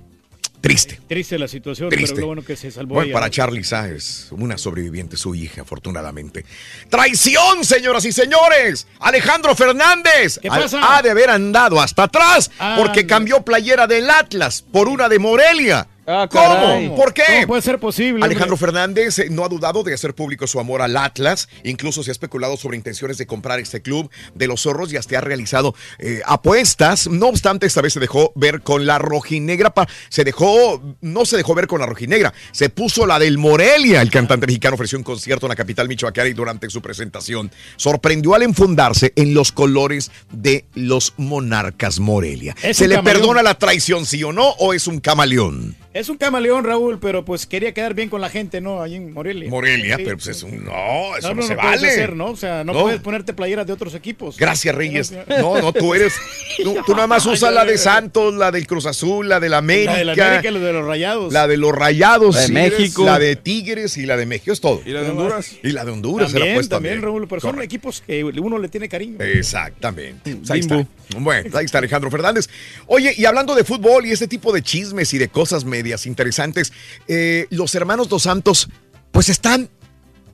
Triste. 0.60 1.00
Triste 1.08 1.38
la 1.38 1.48
situación, 1.48 1.88
Triste. 1.88 2.08
pero 2.16 2.20
lo 2.20 2.26
bueno 2.26 2.44
que 2.44 2.54
se 2.54 2.70
salvó 2.70 2.96
Bueno, 2.96 3.06
ella. 3.06 3.14
para 3.14 3.30
Charlie 3.30 3.64
Sáez, 3.64 4.26
una 4.32 4.58
sobreviviente, 4.58 5.16
su 5.16 5.34
hija, 5.34 5.62
afortunadamente. 5.62 6.44
¡Traición, 6.90 7.64
señoras 7.64 8.04
y 8.04 8.12
señores! 8.12 8.86
Alejandro 9.00 9.54
Fernández 9.54 10.38
¿Qué 10.42 10.48
ha- 10.48 10.50
pasa? 10.60 10.96
ha 10.98 11.00
de 11.00 11.10
haber 11.12 11.30
andado 11.30 11.80
hasta 11.80 12.02
atrás 12.02 12.50
porque 12.76 13.06
cambió 13.06 13.42
playera 13.42 13.86
del 13.86 14.10
Atlas 14.10 14.62
por 14.70 14.88
una 14.88 15.08
de 15.08 15.18
Morelia. 15.18 15.86
Ah. 16.06 16.28
¿Cómo? 16.30 16.96
¿Por 16.96 17.14
qué? 17.14 17.22
¿Cómo 17.26 17.46
puede 17.48 17.62
ser 17.62 17.78
posible? 17.78 18.24
Alejandro 18.24 18.54
hombre? 18.54 18.66
Fernández 18.66 19.18
eh, 19.18 19.28
no 19.30 19.44
ha 19.44 19.48
dudado 19.48 19.82
de 19.82 19.94
hacer 19.94 20.14
público 20.14 20.46
su 20.46 20.58
amor 20.58 20.82
al 20.82 20.96
Atlas. 20.96 21.48
Incluso 21.64 22.02
se 22.02 22.10
ha 22.10 22.12
especulado 22.12 22.56
sobre 22.56 22.76
intenciones 22.76 23.18
de 23.18 23.26
comprar 23.26 23.60
este 23.60 23.82
club 23.82 24.10
de 24.34 24.46
los 24.46 24.62
zorros 24.62 24.92
y 24.92 24.96
hasta 24.96 25.18
ha 25.18 25.20
realizado 25.20 25.74
eh, 25.98 26.22
apuestas. 26.24 27.08
No 27.08 27.28
obstante, 27.28 27.66
esta 27.66 27.80
vez 27.80 27.92
se 27.92 28.00
dejó 28.00 28.32
ver 28.34 28.62
con 28.62 28.86
la 28.86 28.98
rojinegra. 28.98 29.72
se 30.08 30.24
dejó, 30.24 30.82
no 31.00 31.24
se 31.24 31.36
dejó 31.36 31.54
ver 31.54 31.66
con 31.66 31.80
la 31.80 31.86
rojinegra, 31.86 32.32
se 32.52 32.68
puso 32.70 33.06
la 33.06 33.18
del 33.18 33.38
Morelia. 33.38 34.02
El 34.02 34.10
cantante 34.10 34.46
mexicano 34.46 34.74
ofreció 34.74 34.98
un 34.98 35.04
concierto 35.04 35.46
en 35.46 35.50
la 35.50 35.56
capital 35.56 35.88
michoacana 35.88 36.28
y 36.28 36.32
durante 36.32 36.70
su 36.70 36.80
presentación 36.80 37.50
sorprendió 37.76 38.34
al 38.34 38.42
enfundarse 38.42 39.12
en 39.16 39.34
los 39.34 39.52
colores 39.52 40.10
de 40.30 40.64
los 40.74 41.14
monarcas 41.16 42.00
Morelia. 42.00 42.54
¿Se 42.60 42.88
le 42.88 42.96
camaleón. 42.96 43.04
perdona 43.04 43.42
la 43.42 43.54
traición, 43.54 44.06
sí 44.06 44.22
o 44.22 44.32
no? 44.32 44.50
¿O 44.58 44.74
es 44.74 44.86
un 44.86 45.00
camaleón? 45.00 45.76
Es 45.92 46.08
un 46.08 46.18
camaleón, 46.18 46.62
Raúl, 46.64 47.00
pero 47.00 47.24
pues 47.24 47.46
quería 47.46 47.74
quedar 47.74 47.94
bien 47.94 48.08
con 48.08 48.20
la 48.20 48.30
gente, 48.30 48.60
¿no? 48.60 48.80
Ahí 48.80 48.94
en 48.94 49.12
Morelia. 49.12 49.50
Morelia, 49.50 49.96
Sí. 49.96 50.02
pero 50.04 50.16
pues 50.18 50.28
es 50.28 50.42
un. 50.44 50.64
No, 50.64 51.16
eso 51.16 51.30
no, 51.30 51.34
no, 51.34 51.42
se 51.42 51.56
no 51.56 51.60
puedes 51.60 51.80
vale. 51.80 51.88
hacer, 51.90 52.14
¿no? 52.14 52.26
O 52.26 52.36
sea, 52.36 52.62
no, 52.62 52.72
No. 52.72 52.82
puedes 52.82 53.00
ponerte 53.00 53.34
playeras 53.34 53.66
de 53.66 53.72
otros 53.72 53.94
equipos. 53.96 54.36
Gracias, 54.36 54.72
Reyes. 54.72 55.12
No, 55.40 55.60
no, 55.60 55.72
tú 55.72 55.92
eres. 55.92 56.14
Tú, 56.62 56.76
tú 56.86 56.92
nada 56.94 57.08
más 57.08 57.26
usas 57.26 57.52
la 57.52 57.64
de 57.64 57.76
Santos, 57.76 58.34
la 58.34 58.52
del 58.52 58.68
Cruz 58.68 58.86
Azul, 58.86 59.28
la 59.28 59.40
del 59.40 59.52
América. 59.52 59.92
La 59.92 59.98
de 59.98 60.04
la 60.04 60.12
América 60.12 60.48
y 60.48 60.52
la 60.52 60.58
de 60.60 60.72
los 60.72 60.86
Rayados. 60.86 61.32
La 61.32 61.48
de 61.48 61.56
los 61.56 61.72
Rayados. 61.72 62.36
La 62.36 62.42
de 62.42 62.48
México. 62.52 63.04
La 63.04 63.18
de 63.18 63.34
Tigres 63.34 63.96
y 63.96 64.06
la 64.06 64.16
de 64.16 64.26
México, 64.26 64.52
es 64.52 64.60
todo. 64.60 64.80
¿Y 64.86 64.90
la 64.90 65.02
de 65.02 65.10
Honduras? 65.10 65.56
Y 65.60 65.70
la 65.72 65.84
de 65.84 65.90
Honduras 65.90 66.30
se 66.30 66.38
la 66.38 66.44
También, 66.44 66.68
también, 66.68 66.68
también. 66.68 67.02
Raúl, 67.02 67.26
pero 67.26 67.40
son 67.40 67.60
equipos 67.62 68.00
que 68.06 68.22
uno 68.22 68.58
le 68.58 68.68
tiene 68.68 68.88
cariño. 68.88 69.16
Exactamente. 69.24 70.36
Pues 70.36 70.50
ahí 70.52 70.60
está. 70.60 70.86
Bueno, 71.18 71.58
ahí 71.58 71.64
está 71.64 71.78
Alejandro 71.78 72.08
Fernández. 72.12 72.48
Oye, 72.86 73.12
y 73.16 73.24
hablando 73.24 73.56
de 73.56 73.64
fútbol 73.64 74.06
y 74.06 74.12
este 74.12 74.28
tipo 74.28 74.52
de 74.52 74.62
chismes 74.62 75.12
y 75.12 75.18
de 75.18 75.28
cosas 75.28 75.64
medias 75.82 76.06
interesantes, 76.06 76.72
eh, 77.08 77.46
los 77.50 77.74
hermanos 77.74 78.08
Dos 78.08 78.24
Santos, 78.24 78.68
pues 79.10 79.28
están, 79.28 79.68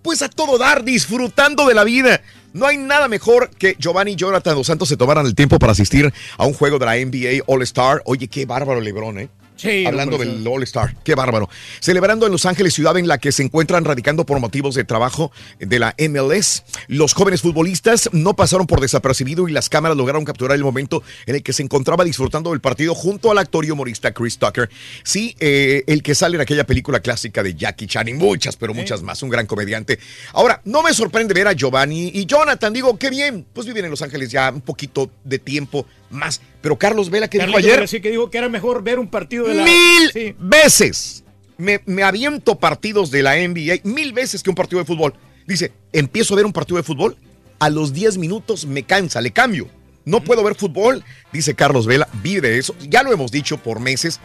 pues 0.03 0.23
a 0.23 0.29
todo 0.29 0.59
dar, 0.59 0.85
disfrutando 0.85 1.67
de 1.67 1.75
la 1.75 1.85
vida. 1.85 2.21
No 2.53 2.67
hay 2.67 2.79
nada 2.79 3.07
mejor 3.07 3.51
que 3.51 3.77
Giovanni 3.79 4.13
y 4.13 4.17
Jonathan 4.17 4.55
Dos 4.57 4.67
Santos 4.67 4.89
se 4.89 4.97
tomaran 4.97 5.27
el 5.27 5.35
tiempo 5.35 5.59
para 5.59 5.73
asistir 5.73 6.13
a 6.39 6.47
un 6.47 6.55
juego 6.55 6.79
de 6.79 6.87
la 6.87 6.97
NBA 6.97 7.45
All 7.47 7.63
Star. 7.63 8.03
Oye, 8.07 8.29
qué 8.29 8.47
bárbaro 8.47 8.81
Lebrón, 8.81 9.19
¿eh? 9.19 9.29
Sí, 9.57 9.87
Hablando 9.87 10.17
hombre, 10.17 10.31
del. 10.31 10.47
All 10.47 10.63
Star, 10.65 10.95
qué 11.03 11.15
bárbaro. 11.15 11.49
Celebrando 11.81 12.27
en 12.27 12.33
Los 12.33 12.45
Ángeles, 12.47 12.75
ciudad 12.75 12.97
en 12.99 13.09
la 13.09 13.19
que 13.19 13.33
se 13.33 13.43
encuentran 13.43 13.85
radicando 13.85 14.27
por 14.27 14.39
motivos 14.39 14.75
de 14.75 14.85
trabajo 14.85 15.33
de 15.59 15.79
la 15.79 15.95
MLS. 15.99 16.63
Los 16.89 17.15
jóvenes 17.15 17.43
futbolistas 17.43 18.11
no 18.13 18.37
pasaron 18.37 18.67
por 18.67 18.81
desapercibido 18.81 19.49
y 19.49 19.53
las 19.53 19.69
cámaras 19.69 19.97
lograron 19.97 20.25
capturar 20.25 20.57
el 20.57 20.65
momento 20.65 21.03
en 21.27 21.37
el 21.37 21.43
que 21.43 21.53
se 21.53 21.63
encontraba 21.63 22.05
disfrutando 22.05 22.51
del 22.51 22.61
partido 22.61 22.95
junto 22.95 23.31
al 23.31 23.39
actor 23.39 23.65
y 23.65 23.71
humorista 23.71 24.13
Chris 24.13 24.39
Tucker. 24.39 24.69
Sí, 25.03 25.35
eh, 25.41 25.85
el 25.87 26.03
que 26.03 26.15
sale 26.15 26.37
en 26.37 26.43
aquella 26.43 26.67
película 26.67 27.01
clásica 27.01 27.43
de 27.43 27.55
Jackie 27.55 27.87
Chan 27.87 28.09
y 28.09 28.15
muchas, 28.15 28.57
pero 28.57 28.75
muchas 28.75 29.03
más, 29.03 29.23
un 29.23 29.31
gran 29.31 29.47
comediante. 29.47 29.99
Ahora, 30.33 30.61
no 30.65 30.83
me 30.83 30.93
sorprende 30.93 31.33
ver 31.33 31.49
a 31.49 31.53
Giovanni 31.53 32.11
y 32.13 32.27
Jonathan, 32.27 32.73
digo, 32.73 32.99
qué 32.99 33.11
bien, 33.11 33.47
pues 33.53 33.67
viven 33.67 33.87
en 33.87 33.91
Los 33.91 34.03
Ángeles 34.03 34.31
ya 34.31 34.51
un 34.51 34.61
poquito 34.61 35.11
de 35.25 35.39
tiempo 35.39 35.87
más. 36.11 36.41
Pero 36.61 36.77
Carlos 36.79 37.11
Vela, 37.11 37.29
que 37.29 37.39
dijo 37.39 37.57
ayer? 37.59 37.87
sí 37.89 38.01
que 38.01 38.11
digo 38.11 38.31
que 38.31 38.39
era 38.39 38.49
mejor 38.49 38.83
ver 38.83 38.99
un 38.99 39.09
partido 39.09 39.47
de 39.47 39.55
la... 39.55 39.65
Mil 39.65 40.11
Sí. 40.13 40.35
veces. 40.39 41.25
Me, 41.59 41.81
me 41.87 42.03
aviento 42.03 42.59
partidos 42.59 43.11
de 43.11 43.23
la 43.23 43.35
NBA 43.37 43.81
mil 43.85 44.13
veces 44.13 44.43
que 44.43 44.51
un 44.51 44.57
partido 44.57 44.79
de 44.81 44.85
fútbol. 44.85 45.15
Dice, 45.47 45.73
empiezo 45.93 46.35
a 46.35 46.37
ver 46.37 46.47
un 46.47 46.53
partido 46.53 46.77
de 46.77 46.83
fútbol, 46.83 47.17
a 47.59 47.71
los 47.71 47.93
10 47.93 48.19
minutos 48.19 48.67
me 48.67 48.83
cansa, 48.83 49.21
le 49.21 49.31
cambio. 49.31 49.69
No 50.05 50.23
puedo 50.23 50.45
ver 50.45 50.55
fútbol, 50.55 51.03
dice 51.33 51.55
Carlos 51.55 51.87
Vela, 51.87 52.09
vive 52.23 52.51
de 52.51 52.59
eso. 52.59 52.75
Ya 52.89 53.03
lo 53.03 53.13
hemos 53.13 53.31
dicho 53.33 53.57
por 53.59 53.81
meses, 53.81 54.21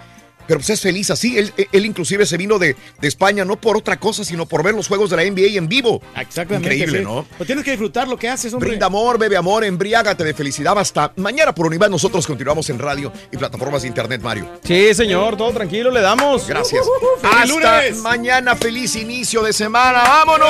pero 0.52 0.60
pues 0.60 0.72
es 0.72 0.82
feliz 0.82 1.10
así. 1.10 1.38
Él, 1.38 1.54
él 1.72 1.86
inclusive 1.86 2.26
se 2.26 2.36
vino 2.36 2.60
de, 2.60 2.76
de 3.00 3.08
España 3.08 3.46
no 3.46 3.56
por 3.56 3.78
otra 3.78 3.98
cosa, 3.98 4.26
sino 4.26 4.46
por 4.46 4.64
ver 4.64 4.76
los 4.76 4.90
juegos 4.90 5.10
de 5.10 5.16
la 5.16 5.24
NBA 5.24 5.58
en 5.58 5.70
vivo. 5.70 6.02
Exactamente. 6.14 6.68
Increíble, 6.68 6.98
sí. 7.00 7.06
¿no? 7.06 7.26
Pues 7.38 7.48
tienes 7.48 7.64
que 7.64 7.72
disfrutar 7.72 8.10
lo 8.10 8.18
que 8.18 8.28
haces, 8.28 8.54
hombre. 8.54 8.72
Brinda 8.72 8.88
amor, 8.88 9.18
bebe 9.18 9.38
amor, 9.38 9.64
embriágate 9.64 10.26
de 10.26 10.34
felicidad. 10.34 10.78
Hasta 10.78 11.14
mañana 11.16 11.56
por 11.56 11.68
Univán. 11.68 11.90
Nosotros 11.90 12.28
continuamos 12.28 12.70
en 12.70 12.80
radio 12.80 13.14
y 13.32 13.38
plataformas 13.38 13.84
de 13.84 13.88
internet, 13.88 14.22
Mario. 14.22 14.60
Sí, 14.62 14.94
señor, 14.94 15.38
todo 15.38 15.54
tranquilo, 15.54 15.90
le 15.90 16.02
damos. 16.02 16.46
Gracias. 16.46 16.86
¡Feliz 17.22 17.34
Hasta 17.34 17.46
lunes! 17.46 17.98
mañana, 18.00 18.54
feliz 18.58 18.94
inicio 18.98 19.42
de 19.44 19.54
semana. 19.54 20.04
¡Vámonos! 20.04 20.50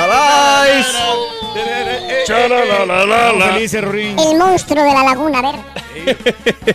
Estamos 2.26 3.46
felices. 3.46 3.84
El 3.84 4.38
monstruo 4.38 4.84
de 4.84 4.94
la 4.94 5.04
laguna, 5.06 5.40
a 5.40 5.42
ver. 5.54 5.87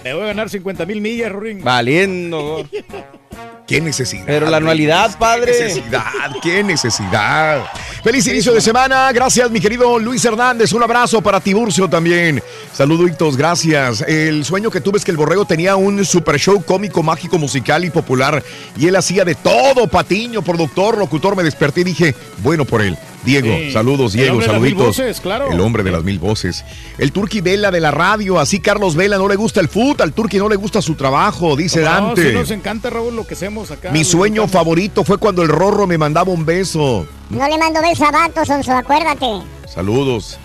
Me 0.05 0.15
voy 0.15 0.23
a 0.23 0.27
ganar 0.27 0.51
50 0.51 0.87
mil 0.87 1.01
millas, 1.01 1.33
Rorín. 1.33 1.63
Valiendo. 1.63 2.69
¡Qué 3.67 3.81
necesidad! 3.81 4.25
Pero 4.27 4.51
la 4.51 4.57
anualidad, 4.59 5.17
padre. 5.19 5.53
¡Qué 5.57 5.63
necesidad! 5.65 6.03
¡Qué 6.43 6.63
necesidad! 6.65 7.65
¡Feliz 8.03 8.27
inicio 8.27 8.53
de 8.53 8.61
semana! 8.61 9.11
Gracias, 9.13 9.51
mi 9.51 9.61
querido 9.61 9.99
Luis 9.99 10.25
Hernández. 10.25 10.73
Un 10.73 10.83
abrazo 10.83 11.23
para 11.23 11.41
Tiburcio 11.41 11.89
también. 11.89 12.43
Saluditos, 12.73 13.37
gracias. 13.37 14.03
El 14.03 14.45
sueño 14.45 14.71
que 14.71 14.81
tuve 14.81 14.99
es 14.99 15.05
que 15.05 15.13
el 15.13 15.17
Borrego 15.17 15.45
tenía 15.45 15.77
un 15.77 16.05
super 16.05 16.39
show 16.39 16.63
cómico, 16.65 17.03
mágico, 17.03 17.39
musical 17.39 17.85
y 17.85 17.91
popular. 17.91 18.43
Y 18.77 18.89
él 18.89 18.97
hacía 18.97 19.25
de 19.25 19.37
todo, 19.37 19.87
patiño, 19.87 20.43
productor, 20.43 20.99
locutor. 20.99 21.37
Me 21.37 21.45
desperté 21.45 21.83
y 21.83 21.85
dije, 21.85 22.15
bueno 22.43 22.65
por 22.65 22.83
él. 22.83 22.99
Diego, 23.25 23.47
Sí. 23.57 23.71
saludos, 23.71 24.15
El 24.17 24.21
Diego, 24.23 24.37
mil 24.39 24.47
saluditos. 24.47 24.87
voces, 24.99 25.21
claro. 25.21 25.49
El 25.53 25.61
hombre 25.61 25.85
de 25.85 25.93
las 25.93 26.03
mil 26.03 26.19
voces. 26.19 26.65
El 26.99 27.13
Turqui 27.13 27.41
Vela 27.41 27.71
de 27.71 27.79
la 27.79 27.93
radio, 27.93 28.41
así 28.41 28.59
Carlos 28.59 28.97
Vela 28.97 29.17
no 29.17 29.29
le 29.29 29.37
gusta 29.37 29.61
el 29.61 29.69
fútbol, 29.69 29.95
al 30.01 30.13
Turqui 30.13 30.39
no 30.39 30.49
le 30.49 30.57
gusta 30.57 30.83
su 30.83 30.97
trabajo, 30.97 31.55
dice 31.55 31.83
No, 31.83 31.85
Dante. 31.85 32.31
sí 32.31 32.35
nos 32.35 32.51
encanta, 32.51 32.91
Raúl, 32.91 33.15
lo 33.23 33.27
que 33.29 33.35
hacemos. 33.35 33.71
acá. 33.71 33.91
Mi 33.91 34.05
sueño 34.05 34.49
favorito 34.49 35.05
fue 35.05 35.19
cuando 35.19 35.43
el 35.43 35.49
Rorro 35.49 35.87
me 35.87 35.97
mandaba 35.97 36.33
un 36.33 36.45
beso. 36.45 37.07
No 37.31 37.49
le 37.49 37.59
mando 37.59 37.81
besos 37.81 38.07
a 38.07 38.11
Vato, 38.11 38.45
Sonso, 38.45 38.73
acuérdate. 38.73 39.27
Saludos. 39.73 40.39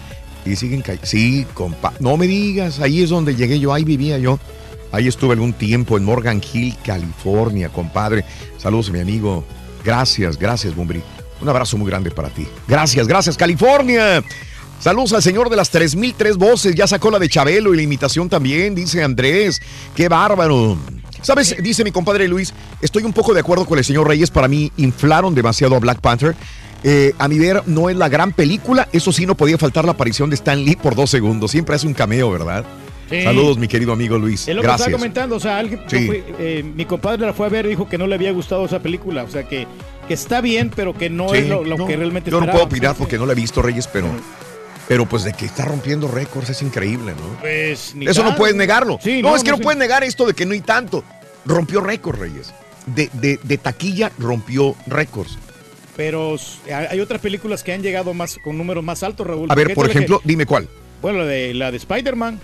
Y 0.45 0.55
siguen 0.55 0.81
cayendo. 0.81 1.07
Sí, 1.07 1.45
compa. 1.53 1.93
No 1.99 2.15
me 2.17 2.27
digas, 2.27 2.79
ahí 2.79 3.01
es 3.01 3.09
donde 3.09 3.35
llegué 3.35 3.59
yo, 3.59 3.73
ahí 3.73 3.83
vivía 3.83 4.17
yo. 4.17 4.39
Ahí 4.91 5.07
estuve 5.07 5.33
algún 5.33 5.53
tiempo 5.53 5.97
en 5.97 6.05
Morgan 6.05 6.41
Hill, 6.53 6.75
California, 6.85 7.69
compadre. 7.69 8.23
Saludos 8.57 8.89
mi 8.89 8.99
amigo. 8.99 9.43
Gracias, 9.83 10.37
gracias, 10.37 10.75
Bumbri. 10.75 11.01
Un 11.41 11.49
abrazo 11.49 11.77
muy 11.77 11.89
grande 11.89 12.11
para 12.11 12.29
ti. 12.29 12.47
Gracias, 12.67 13.07
gracias, 13.07 13.35
California. 13.35 14.23
Saludos 14.79 15.13
al 15.13 15.23
señor 15.23 15.49
de 15.49 15.55
las 15.55 15.69
3003 15.71 16.37
voces. 16.37 16.75
Ya 16.75 16.87
sacó 16.87 17.11
la 17.11 17.19
de 17.19 17.27
Chabelo 17.27 17.73
y 17.73 17.77
la 17.77 17.83
imitación 17.83 18.29
también, 18.29 18.75
dice 18.75 19.03
Andrés. 19.03 19.61
Qué 19.95 20.07
bárbaro. 20.07 20.77
¿Sabes? 21.21 21.55
Dice 21.61 21.83
mi 21.83 21.91
compadre 21.91 22.27
Luis, 22.27 22.53
estoy 22.81 23.03
un 23.03 23.13
poco 23.13 23.33
de 23.33 23.39
acuerdo 23.41 23.65
con 23.65 23.77
el 23.77 23.83
señor 23.83 24.07
Reyes. 24.07 24.29
Para 24.31 24.47
mí 24.47 24.71
inflaron 24.77 25.33
demasiado 25.35 25.75
a 25.75 25.79
Black 25.79 25.99
Panther. 26.01 26.35
Eh, 26.83 27.13
a 27.17 27.27
mi 27.27 27.39
ver, 27.39 27.63
no 27.65 27.89
es 27.89 27.95
la 27.95 28.07
gran 28.07 28.31
película. 28.31 28.87
Eso 28.93 29.11
sí, 29.11 29.25
no 29.25 29.35
podía 29.35 29.57
faltar 29.57 29.83
la 29.85 29.91
aparición 29.91 30.29
de 30.29 30.35
Stan 30.35 30.63
Lee 30.63 30.75
por 30.75 30.95
dos 30.95 31.09
segundos. 31.09 31.51
Siempre 31.51 31.75
hace 31.75 31.87
un 31.87 31.93
cameo, 31.93 32.29
¿verdad? 32.31 32.63
Sí. 33.09 33.23
Saludos, 33.23 33.57
mi 33.57 33.67
querido 33.67 33.93
amigo 33.93 34.17
Luis. 34.17 34.47
Es 34.47 34.55
lo 34.55 34.61
que 34.61 34.67
Gracias. 34.67 34.87
estaba 34.87 34.99
comentando, 34.99 35.35
o 35.37 35.39
sea, 35.39 35.57
alguien, 35.57 35.79
yo 35.89 35.97
Sí. 35.97 36.05
fui- 36.07 36.23
eh, 36.39 36.63
mi 36.75 36.83
compadre 36.85 37.25
la 37.25 37.33
fue 37.33 37.45
a 37.45 37.49
ver 37.49 37.65
y 37.65 37.69
dijo 37.69 37.87
que 37.87 37.97
no 37.97 38.05
le 38.05 38.15
había 38.15 38.31
gustado 38.33 38.65
esa 38.65 38.79
película, 38.79 39.23
o 39.23 39.29
sea, 39.29 39.47
que, 39.47 39.65
que 40.09 40.13
está 40.13 40.41
bien, 40.41 40.71
pero 40.75 40.93
que 40.93 41.09
no 41.09 41.29
Sí, 41.29 41.37
es 41.37 41.47
lo, 41.49 41.63
lo 41.63 41.77
no, 41.77 41.87
que 41.87 41.95
realmente 41.95 42.29
Yo 42.29 42.37
no 42.37 42.43
esperaba. 42.45 42.65
puedo 42.65 42.65
opinar 42.65 42.95
porque 42.97 43.17
no 43.17 43.25
la 43.25 43.31
he 43.31 43.35
visto, 43.35 43.61
Reyes, 43.61 43.87
pero, 43.87 44.07
pero 44.87 45.05
pues 45.07 45.23
de 45.23 45.33
que 45.33 45.45
está 45.45 45.65
rompiendo 45.65 46.07
récords 46.07 46.49
es 46.49 46.61
increíble, 46.61 47.13
¿no? 47.13 47.39
Pues, 47.41 47.93
ni 47.95 48.07
Eso 48.07 48.23
no 48.23 48.35
puedes 48.35 48.55
negarlo. 48.55 48.99
Sí, 49.03 49.21
no, 49.21 49.35
es 49.35 49.43
que 49.43 49.51
no, 49.51 49.57
sí. 49.57 49.63
puedes 49.63 49.77
negar 49.77 50.03
esto 50.03 50.25
de 50.25 50.33
que 50.33 50.45
no 50.45 50.53
hay 50.53 50.61
tanto. 50.61 51.03
Rompió 51.45 51.81
récords, 51.81 52.19
Reyes. 52.19 52.53
De, 52.85 53.09
de- 53.13 53.39
de 53.43 53.57
taquilla 53.57 54.11
rompió 54.17 54.75
récords. 54.87 55.37
Pero 55.95 56.35
hay 56.89 56.99
otras 56.99 57.19
películas 57.21 57.63
que 57.63 57.73
han 57.73 57.81
llegado 57.81 58.13
más 58.13 58.37
con 58.43 58.57
números 58.57 58.83
más 58.83 59.03
altos, 59.03 59.25
Raúl. 59.27 59.49
A 59.51 59.55
ver, 59.55 59.73
por 59.73 59.89
ejemplo, 59.89 60.19
que- 60.19 60.27
dime 60.27 60.45
cuál. 60.45 60.67
bueno, 61.01 61.19
la 61.19 61.25
de, 61.25 61.53
la 61.53 61.71
de 61.71 61.77
Spider-Man. 61.77 62.39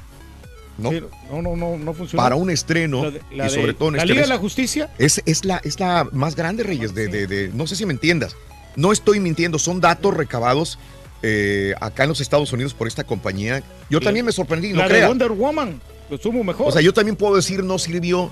¿No? 0.79 0.89
Sí, 0.89 1.01
no, 1.31 1.41
no, 1.43 1.55
no, 1.55 1.77
no 1.77 1.93
funcionó. 1.93 2.23
Para 2.23 2.35
un 2.35 2.49
estreno, 2.49 3.03
La 3.03 3.11
de- 3.11 3.21
la 3.31 3.45
y 3.45 3.49
sobre 3.51 3.67
de- 3.67 3.73
todo 3.75 3.89
en 3.89 3.97
La 3.97 4.05
Liga 4.05 4.21
de 4.21 4.27
la 4.27 4.37
Justicia. 4.39 4.89
Es, 4.97 5.21
es, 5.27 5.45
la, 5.45 5.61
es 5.63 5.79
la 5.79 6.07
más 6.11 6.35
grande, 6.35 6.63
Reyes, 6.63 6.95
de, 6.95 7.07
de- 7.07 7.27
de- 7.27 7.49
no 7.53 7.67
sé 7.67 7.75
si 7.75 7.85
me 7.85 7.93
entiendas. 7.93 8.35
No 8.75 8.91
estoy 8.91 9.19
mintiendo, 9.19 9.59
son 9.59 9.79
datos 9.81 10.15
recabados 10.17 10.79
eh, 11.23 11.73
acá 11.81 12.03
en 12.03 12.09
los 12.09 12.21
Estados 12.21 12.51
Unidos 12.53 12.73
por 12.73 12.87
esta 12.87 13.03
compañía. 13.03 13.63
Yo 13.89 13.99
La- 13.99 14.05
también 14.05 14.25
me 14.25 14.31
sorprendí, 14.31 14.71
no 14.73 14.79
la 14.79 14.87
de. 14.89 15.07
Wonder 15.07 15.31
Woman. 15.31 15.81
Lo 16.09 16.17
sumo 16.17 16.43
mejor. 16.43 16.67
O 16.67 16.71
sea, 16.71 16.81
yo 16.81 16.93
también 16.93 17.15
puedo 17.15 17.35
decir 17.35 17.63
no 17.63 17.79
sirvió, 17.79 18.29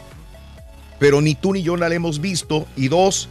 pero 0.99 1.21
ni 1.21 1.35
tú 1.35 1.53
ni 1.53 1.63
yo 1.63 1.77
la 1.77 1.87
hemos 1.93 2.19
visto. 2.21 2.67
Y 2.75 2.89
dos, 2.89 3.29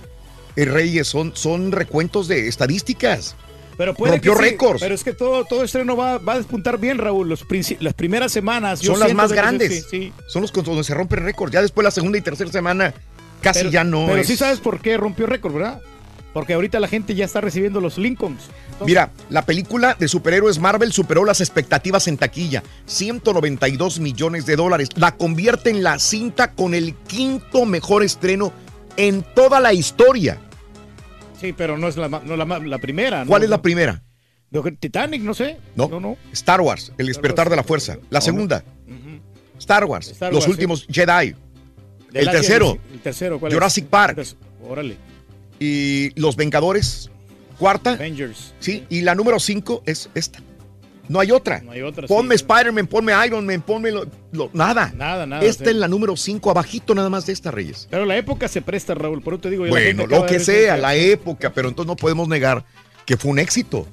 eh, 0.56 0.64
Reyes, 0.64 1.06
son, 1.06 1.32
son 1.36 1.72
recuentos 1.72 2.26
de 2.26 2.48
estadísticas. 2.48 3.36
Pero 3.76 3.94
puede 3.94 4.12
rompió 4.12 4.34
sí, 4.34 4.40
récords. 4.42 4.80
Pero 4.82 4.94
es 4.94 5.04
que 5.04 5.12
todo, 5.14 5.44
todo 5.44 5.62
estreno 5.64 5.96
va, 5.96 6.18
va 6.18 6.34
a 6.34 6.36
despuntar 6.38 6.78
bien, 6.78 6.98
Raúl. 6.98 7.28
Los 7.28 7.46
las 7.80 7.94
primeras 7.94 8.30
semanas. 8.32 8.80
Son 8.80 8.98
las 8.98 9.14
más 9.14 9.30
sí, 9.30 9.36
grandes. 9.36 9.86
sí. 9.90 10.12
Son 10.28 10.42
los 10.42 10.52
donde 10.52 10.84
se 10.84 10.92
rompen 10.94 11.24
récords. 11.24 11.52
Ya 11.52 11.62
después 11.62 11.82
la 11.84 11.90
segunda 11.90 12.18
y 12.18 12.20
tercera 12.20 12.50
semana 12.52 12.92
casi 13.40 13.60
Pero- 13.60 13.70
ya 13.70 13.84
no 13.84 14.04
Pero 14.06 14.18
es. 14.20 14.26
sí 14.26 14.36
sabes 14.36 14.58
por 14.60 14.80
qué 14.80 14.96
rompió 14.98 15.26
récord, 15.26 15.54
¿verdad? 15.54 15.80
Porque 16.32 16.54
ahorita 16.54 16.78
la 16.78 16.88
gente 16.88 17.14
ya 17.14 17.24
está 17.24 17.40
recibiendo 17.40 17.80
los 17.80 17.98
Lincolns. 17.98 18.44
Entonces, 18.66 18.86
Mira, 18.86 19.10
la 19.30 19.44
película 19.44 19.96
de 19.98 20.06
superhéroes 20.06 20.58
Marvel 20.58 20.92
superó 20.92 21.24
las 21.24 21.40
expectativas 21.40 22.06
en 22.06 22.16
taquilla, 22.16 22.62
192 22.86 23.98
millones 23.98 24.46
de 24.46 24.56
dólares. 24.56 24.90
La 24.94 25.16
convierte 25.16 25.70
en 25.70 25.82
la 25.82 25.98
cinta 25.98 26.52
con 26.52 26.74
el 26.74 26.94
quinto 26.94 27.66
mejor 27.66 28.04
estreno 28.04 28.52
en 28.96 29.22
toda 29.34 29.60
la 29.60 29.72
historia. 29.72 30.38
Sí, 31.40 31.52
pero 31.52 31.78
no 31.78 31.88
es 31.88 31.96
la, 31.96 32.08
no 32.08 32.36
la, 32.36 32.78
primera. 32.78 33.24
¿Cuál 33.26 33.40
¿no? 33.40 33.44
es 33.44 33.50
la 33.50 33.62
primera? 33.62 34.02
Titanic, 34.78 35.22
no 35.22 35.34
sé. 35.34 35.58
No, 35.74 36.16
Star 36.32 36.60
Wars, 36.60 36.92
El 36.98 37.06
despertar 37.06 37.48
de 37.48 37.56
la 37.56 37.62
fuerza. 37.64 37.98
La 38.10 38.20
segunda, 38.20 38.62
Star 39.58 39.84
Wars, 39.84 40.08
Star 40.10 40.32
Los 40.32 40.44
Wars, 40.44 40.50
últimos 40.50 40.86
Jedi. 40.90 41.34
El 42.12 42.30
tercero, 42.30 42.78
El 42.92 43.00
tercero, 43.00 43.38
¿cuál 43.38 43.52
es? 43.52 43.56
Jurassic 43.56 43.86
Park. 43.86 44.10
Entonces, 44.10 44.36
Órale. 44.68 44.96
Y 45.60 46.18
Los 46.18 46.34
Vengadores, 46.36 47.10
cuarta. 47.58 47.92
Avengers. 47.92 48.54
Sí, 48.58 48.84
y 48.88 49.02
la 49.02 49.14
número 49.14 49.38
cinco 49.38 49.82
es 49.86 50.08
esta. 50.14 50.40
No 51.08 51.18
hay 51.20 51.32
otra. 51.32 51.60
No 51.60 51.72
hay 51.72 51.82
otra, 51.82 52.06
Ponme 52.06 52.36
sí. 52.38 52.44
Spider-Man, 52.44 52.86
ponme 52.86 53.12
Iron 53.26 53.44
Man, 53.44 53.62
ponme 53.62 53.90
lo- 53.90 54.06
lo- 54.32 54.48
nada. 54.52 54.92
Nada, 54.96 55.26
nada. 55.26 55.42
Esta 55.44 55.64
sí. 55.64 55.70
es 55.70 55.76
la 55.76 55.88
número 55.88 56.16
5, 56.16 56.50
abajito 56.50 56.94
nada 56.94 57.10
más 57.10 57.26
de 57.26 57.32
esta, 57.32 57.50
Reyes. 57.50 57.88
Pero 57.90 58.04
la 58.06 58.16
época 58.16 58.46
se 58.46 58.62
presta, 58.62 58.94
Raúl. 58.94 59.20
Por 59.20 59.34
eso 59.34 59.40
te 59.42 59.50
digo. 59.50 59.66
Bueno, 59.66 60.06
lo 60.06 60.24
que 60.24 60.38
sea, 60.38 60.76
la 60.76 60.94
época, 60.94 61.52
pero 61.52 61.68
entonces 61.68 61.88
no 61.88 61.96
podemos 61.96 62.28
negar 62.28 62.64
que 63.06 63.16
fue 63.16 63.32
un 63.32 63.40
éxito. 63.40 63.86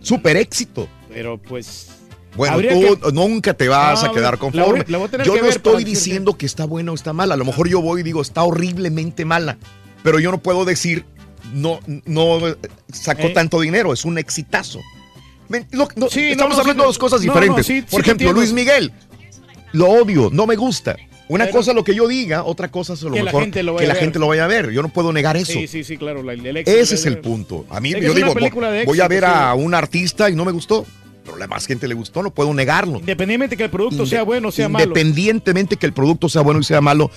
Super 0.00 0.36
éxito. 0.38 0.88
Pero 1.12 1.36
pues. 1.38 1.88
Bueno, 2.34 2.56
tú 2.56 2.98
que- 2.98 3.12
nunca 3.12 3.52
te 3.52 3.68
vas 3.68 4.02
No, 4.02 4.10
a 4.10 4.14
quedar 4.14 4.38
conforme. 4.38 4.84
la 4.88 5.24
yo 5.24 5.36
no 5.36 5.48
estoy 5.50 5.84
diciendo 5.84 6.38
que 6.38 6.46
está 6.46 6.64
buena 6.64 6.90
o 6.92 6.94
está 6.94 7.12
mala. 7.12 7.34
A 7.34 7.36
lo 7.36 7.44
mejor 7.44 7.68
yo 7.68 7.82
voy 7.82 8.00
y 8.00 8.04
digo, 8.04 8.22
está 8.22 8.42
horriblemente 8.44 9.26
mala. 9.26 9.58
Pero 10.02 10.18
yo 10.18 10.30
no 10.30 10.38
puedo 10.38 10.64
decir, 10.64 11.04
no, 11.52 11.80
no 12.06 12.48
eh, 12.48 12.56
sacó 12.92 13.28
Eh. 13.28 13.30
tanto 13.30 13.60
dinero, 13.60 13.92
es 13.92 14.04
un 14.04 14.18
exitazo. 14.18 14.80
No, 15.72 15.88
Sí, 16.10 16.30
estamos 16.30 16.54
no, 16.56 16.60
hablando 16.62 16.82
de 16.84 16.86
dos 16.86 16.98
cosas 16.98 17.20
diferentes. 17.20 17.66
sí, 17.66 17.82
Por 17.82 18.00
ejemplo. 18.00 18.32
Luis 18.32 18.52
Miguel, 18.52 18.90
lo 19.72 19.88
odio, 19.88 20.30
no 20.32 20.46
me 20.46 20.56
gusta. 20.56 20.96
Una 21.28 21.44
Pero- 21.44 21.58
cosa 21.58 21.72
lo 21.72 21.84
que 21.84 21.94
yo 21.94 22.08
diga, 22.08 22.44
otra 22.44 22.70
cosa 22.70 22.94
es 22.94 23.02
lo 23.02 23.10
Que 23.12 23.18
la 23.20 23.24
mejor 23.26 23.42
gente 23.44 23.62
lo 23.62 23.74
vaya 23.74 23.82
que 23.84 23.88
la 23.88 23.94
ver. 23.94 24.02
gente 24.02 24.18
lo 24.18 24.28
vaya 24.28 24.44
a 24.44 24.48
ver. 24.48 24.70
Yo 24.70 24.82
no 24.82 24.88
puedo 24.88 25.12
negar 25.12 25.36
eso. 25.36 25.52
Sí, 25.52 25.66
sí, 25.66 25.84
sí, 25.84 25.96
claro. 25.96 26.22
la- 26.22 26.32
el 26.34 26.56
éxito 26.56 26.78
Ese 26.78 26.94
es 26.94 27.06
el 27.06 27.18
punto. 27.18 27.64
A 27.70 27.80
mí, 27.80 27.92
Es 27.92 28.02
yo 28.02 28.12
digo, 28.14 28.34
voy 28.86 29.00
a 29.00 29.08
ver 29.08 29.24
a 29.24 29.54
un 29.54 29.74
artista 29.74 30.28
y 30.30 30.34
no 30.34 30.44
me 30.44 30.52
gustó. 30.52 30.84
Pero 31.24 31.36
la 31.36 31.46
más 31.46 31.66
gente 31.68 31.86
le 31.86 31.94
gustó, 31.94 32.20
no 32.22 32.32
puedo 32.34 32.52
negarlo. 32.52 32.98
Independientemente 32.98 33.56
que 33.56 33.62
el 33.62 33.70
producto 33.70 34.02
Inde- 34.02 34.08
sea 34.10 34.24
bueno 34.24 34.48
o 34.48 34.52
sea 34.52 34.68
malo. 34.68 34.84
Independientemente 34.86 35.76
que 35.76 35.86
el 35.86 35.92
producto 35.92 36.28
sea 36.28 36.42
bueno 36.42 36.58
y 36.60 36.64
sea 36.64 36.80
malo, 36.80 37.12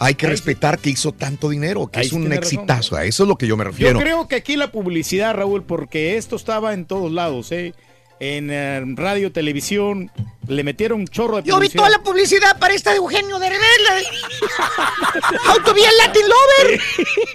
hay 0.00 0.14
que 0.16 0.26
respetar 0.26 0.78
que 0.78 0.90
hizo 0.90 1.12
tanto 1.12 1.50
dinero, 1.50 1.86
que 1.86 2.00
Ahí 2.00 2.06
es 2.06 2.12
un 2.12 2.22
razón. 2.24 2.32
exitazo. 2.38 2.96
A 2.96 3.04
eso 3.04 3.22
es 3.24 3.28
lo 3.28 3.36
que 3.36 3.46
yo 3.46 3.56
me 3.56 3.64
Yo 3.64 3.70
refiero. 3.70 3.98
creo 4.00 4.26
que 4.26 4.34
aquí 4.36 4.56
la 4.56 4.72
publicidad, 4.72 5.34
Raúl, 5.34 5.62
porque 5.62 6.16
esto 6.16 6.34
estaba 6.36 6.72
en 6.72 6.86
todos 6.86 7.12
lados, 7.12 7.52
¿eh? 7.52 7.74
En 8.22 8.50
eh, 8.50 8.82
radio, 8.96 9.32
televisión, 9.32 10.10
le 10.46 10.62
metieron 10.62 11.00
un 11.00 11.08
chorro 11.08 11.36
de 11.40 11.48
Yo 11.48 11.58
vi 11.58 11.70
toda 11.70 11.88
la 11.88 12.00
publicidad 12.02 12.58
para 12.58 12.74
esta 12.74 12.90
de 12.90 12.96
Eugenio 12.98 13.38
Derbez. 13.38 13.60
la- 13.88 15.52
How 15.52 15.62
to 15.64 15.72
be 15.72 15.80
a 15.86 15.92
Latin 16.06 16.22
lover. 16.28 16.80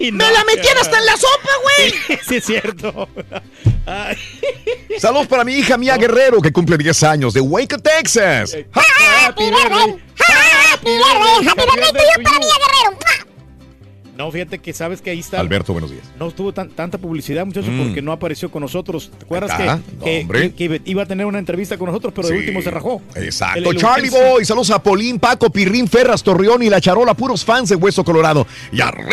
Me 0.00 0.10
no, 0.12 0.30
la 0.30 0.44
metían 0.44 0.78
hasta 0.78 0.98
en 0.98 1.06
la 1.06 1.16
sopa, 1.16 1.50
güey. 1.62 2.18
sí, 2.28 2.36
es 2.36 2.44
cierto. 2.44 3.08
Ay. 3.86 4.16
Saludos 4.98 5.26
para 5.26 5.42
mi 5.44 5.54
hija 5.54 5.76
Mía 5.76 5.96
Guerrero, 5.96 6.40
que 6.40 6.52
cumple 6.52 6.78
10 6.78 7.02
años, 7.02 7.34
de 7.34 7.40
Waco, 7.40 7.78
Texas. 7.78 8.56
Happy 8.72 9.44
birthday. 9.50 9.96
Happy 10.18 10.90
birthday. 10.90 11.46
Happy 11.48 11.60
birthday 11.80 11.92
to 11.92 12.30
you. 12.30 12.48
Guerrero. 12.48 13.25
No, 14.16 14.30
fíjate 14.30 14.58
que 14.58 14.72
sabes 14.72 15.02
que 15.02 15.10
ahí 15.10 15.18
está. 15.20 15.40
Alberto, 15.40 15.72
buenos 15.72 15.90
días. 15.90 16.04
No 16.18 16.30
tuvo 16.30 16.52
tan- 16.52 16.70
tanta 16.70 16.96
publicidad, 16.98 17.44
muchachos, 17.44 17.70
Mm. 17.70 17.82
porque 17.84 18.00
no 18.02 18.12
apareció 18.12 18.50
con 18.50 18.62
nosotros. 18.62 19.10
¿Te 19.18 19.24
acuerdas 19.24 19.50
Ah, 19.52 19.58
que, 19.58 19.64
no, 19.98 20.04
que- 20.04 20.20
hombre. 20.22 20.52
que 20.54 20.80
iba 20.86 21.02
a 21.02 21.06
tener 21.06 21.26
una 21.26 21.38
entrevista 21.38 21.76
con 21.76 21.86
nosotros, 21.88 22.12
pero 22.16 22.28
de 22.28 22.38
último 22.38 22.62
se 22.62 22.70
rajó? 22.70 23.02
Exacto. 23.14 23.58
El- 23.58 23.66
el- 23.66 23.76
Charlie 23.76 24.08
Boy, 24.10 24.44
saludos 24.44 24.70
a 24.70 24.82
Polín, 24.82 25.18
Paco, 25.18 25.50
Pirrín, 25.50 25.86
Ferras, 25.86 26.22
Torreón 26.22 26.62
y 26.62 26.70
La 26.70 26.80
Charola, 26.80 27.14
puros 27.14 27.44
fans 27.44 27.68
de 27.68 27.76
Hueso 27.76 28.04
Colorado. 28.04 28.46
Y 28.72 28.80
arriba 28.80 29.10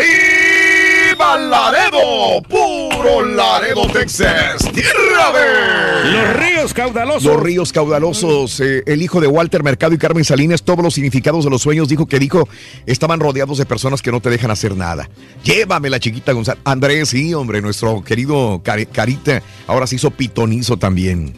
Laredo, 1.17 2.41
puro 2.49 3.23
Laredo, 3.25 3.87
Texas. 3.91 4.61
Tierra 4.73 5.31
de... 5.31 6.11
Los 6.11 6.33
ríos 6.37 6.73
caudalosos. 6.73 7.23
Los 7.23 7.41
ríos 7.41 7.71
caudalosos, 7.71 8.59
eh, 8.59 8.83
el 8.85 9.01
hijo 9.01 9.21
de 9.21 9.27
Walter 9.27 9.63
Mercado 9.63 9.93
y 9.93 9.97
Carmen 9.97 10.23
Salinas, 10.25 10.63
todos 10.63 10.83
los 10.83 10.93
significados 10.93 11.43
de 11.45 11.51
los 11.51 11.61
sueños, 11.61 11.87
dijo 11.87 12.07
que 12.07 12.19
dijo, 12.19 12.47
estaban 12.85 13.19
rodeados 13.19 13.57
de 13.59 13.65
personas 13.65 14.01
que 14.01 14.11
no 14.11 14.21
te 14.21 14.29
dejan 14.29 14.49
hacer 14.51 14.75
nada. 14.75 15.09
Llévame 15.43 15.89
la 15.89 15.99
chiquita 15.99 16.31
González. 16.31 16.61
Andrés, 16.65 17.09
sí, 17.09 17.33
hombre, 17.33 17.61
nuestro 17.61 18.03
querido 18.03 18.61
Cari- 18.63 18.87
Carita, 18.87 19.41
ahora 19.67 19.85
se 19.87 19.95
hizo 19.97 20.11
pitonizo 20.11 20.77
también. 20.77 21.33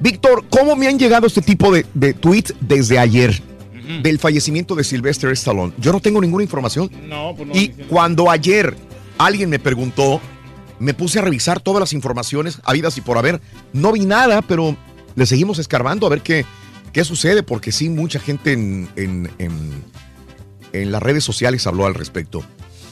Víctor, 0.00 0.44
¿cómo 0.48 0.76
me 0.76 0.88
han 0.88 0.98
llegado 0.98 1.26
este 1.26 1.42
tipo 1.42 1.70
de, 1.72 1.84
de 1.94 2.14
tweets 2.14 2.54
desde 2.60 2.98
ayer? 2.98 3.42
Del 4.02 4.20
fallecimiento 4.20 4.76
de 4.76 4.84
Sylvester 4.84 5.30
Stallone. 5.32 5.72
Yo 5.78 5.90
no 5.92 5.98
tengo 5.98 6.20
ninguna 6.20 6.44
información. 6.44 6.88
No, 7.08 7.34
pues 7.36 7.48
no. 7.48 7.54
Y 7.56 7.70
cuando 7.88 8.30
ayer 8.30 8.76
alguien 9.26 9.50
me 9.50 9.58
preguntó, 9.58 10.20
me 10.78 10.94
puse 10.94 11.18
a 11.18 11.22
revisar 11.22 11.60
todas 11.60 11.80
las 11.80 11.92
informaciones 11.92 12.60
habidas 12.64 12.96
y 12.98 13.00
por 13.00 13.18
haber. 13.18 13.40
No 13.72 13.92
vi 13.92 14.06
nada, 14.06 14.42
pero 14.42 14.76
le 15.14 15.26
seguimos 15.26 15.58
escarbando 15.58 16.06
a 16.06 16.10
ver 16.10 16.22
qué, 16.22 16.44
qué 16.92 17.04
sucede, 17.04 17.42
porque 17.42 17.72
sí, 17.72 17.88
mucha 17.88 18.18
gente 18.20 18.52
en, 18.52 18.88
en- 18.96 19.30
en- 19.38 19.90
las 20.92 21.02
redes 21.02 21.24
sociales 21.24 21.66
habló 21.66 21.84
al 21.86 21.94
respecto. 21.94 22.44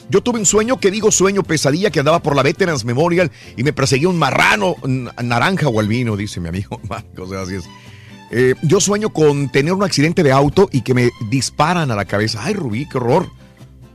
Yo 0.09 0.21
tuve 0.21 0.39
un 0.39 0.45
sueño 0.45 0.79
que 0.79 0.91
digo 0.91 1.11
sueño 1.11 1.43
pesadilla 1.43 1.91
que 1.91 1.99
andaba 1.99 2.21
por 2.21 2.35
la 2.35 2.43
Veterans 2.43 2.83
Memorial 2.83 3.31
y 3.55 3.63
me 3.63 3.73
perseguía 3.73 4.09
un 4.09 4.17
marrano 4.17 4.75
naranja 5.23 5.67
o 5.69 5.79
albino, 5.79 6.17
dice 6.17 6.39
mi 6.41 6.49
amigo 6.49 6.81
Marcos. 6.89 7.31
Es. 7.49 7.63
Eh, 8.31 8.55
yo 8.63 8.79
sueño 8.81 9.09
con 9.11 9.49
tener 9.51 9.71
un 9.73 9.83
accidente 9.83 10.21
de 10.23 10.31
auto 10.31 10.67
y 10.71 10.81
que 10.81 10.93
me 10.93 11.09
disparan 11.29 11.89
a 11.91 11.95
la 11.95 12.05
cabeza. 12.05 12.41
Ay, 12.43 12.53
Rubí, 12.53 12.87
qué 12.89 12.97
horror. 12.97 13.29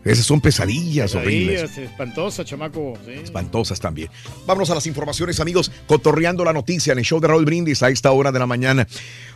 Esas 0.04 0.26
son 0.26 0.40
pesadillas 0.40 1.14
horribles. 1.14 1.62
Ahí, 1.62 1.66
es 1.66 1.78
espantosa, 1.78 2.44
chamaco. 2.44 2.94
sí. 3.04 3.12
espantosas 3.12 3.80
también. 3.80 4.08
Vámonos 4.46 4.70
a 4.70 4.74
las 4.74 4.86
informaciones, 4.86 5.40
amigos, 5.40 5.72
cotorreando 5.86 6.44
la 6.44 6.52
noticia 6.52 6.92
en 6.92 6.98
el 6.98 7.04
show 7.04 7.20
de 7.20 7.28
Raúl 7.28 7.44
Brindis 7.44 7.82
a 7.82 7.88
esta 7.88 8.12
hora 8.12 8.30
de 8.30 8.38
la 8.38 8.46
mañana. 8.46 8.86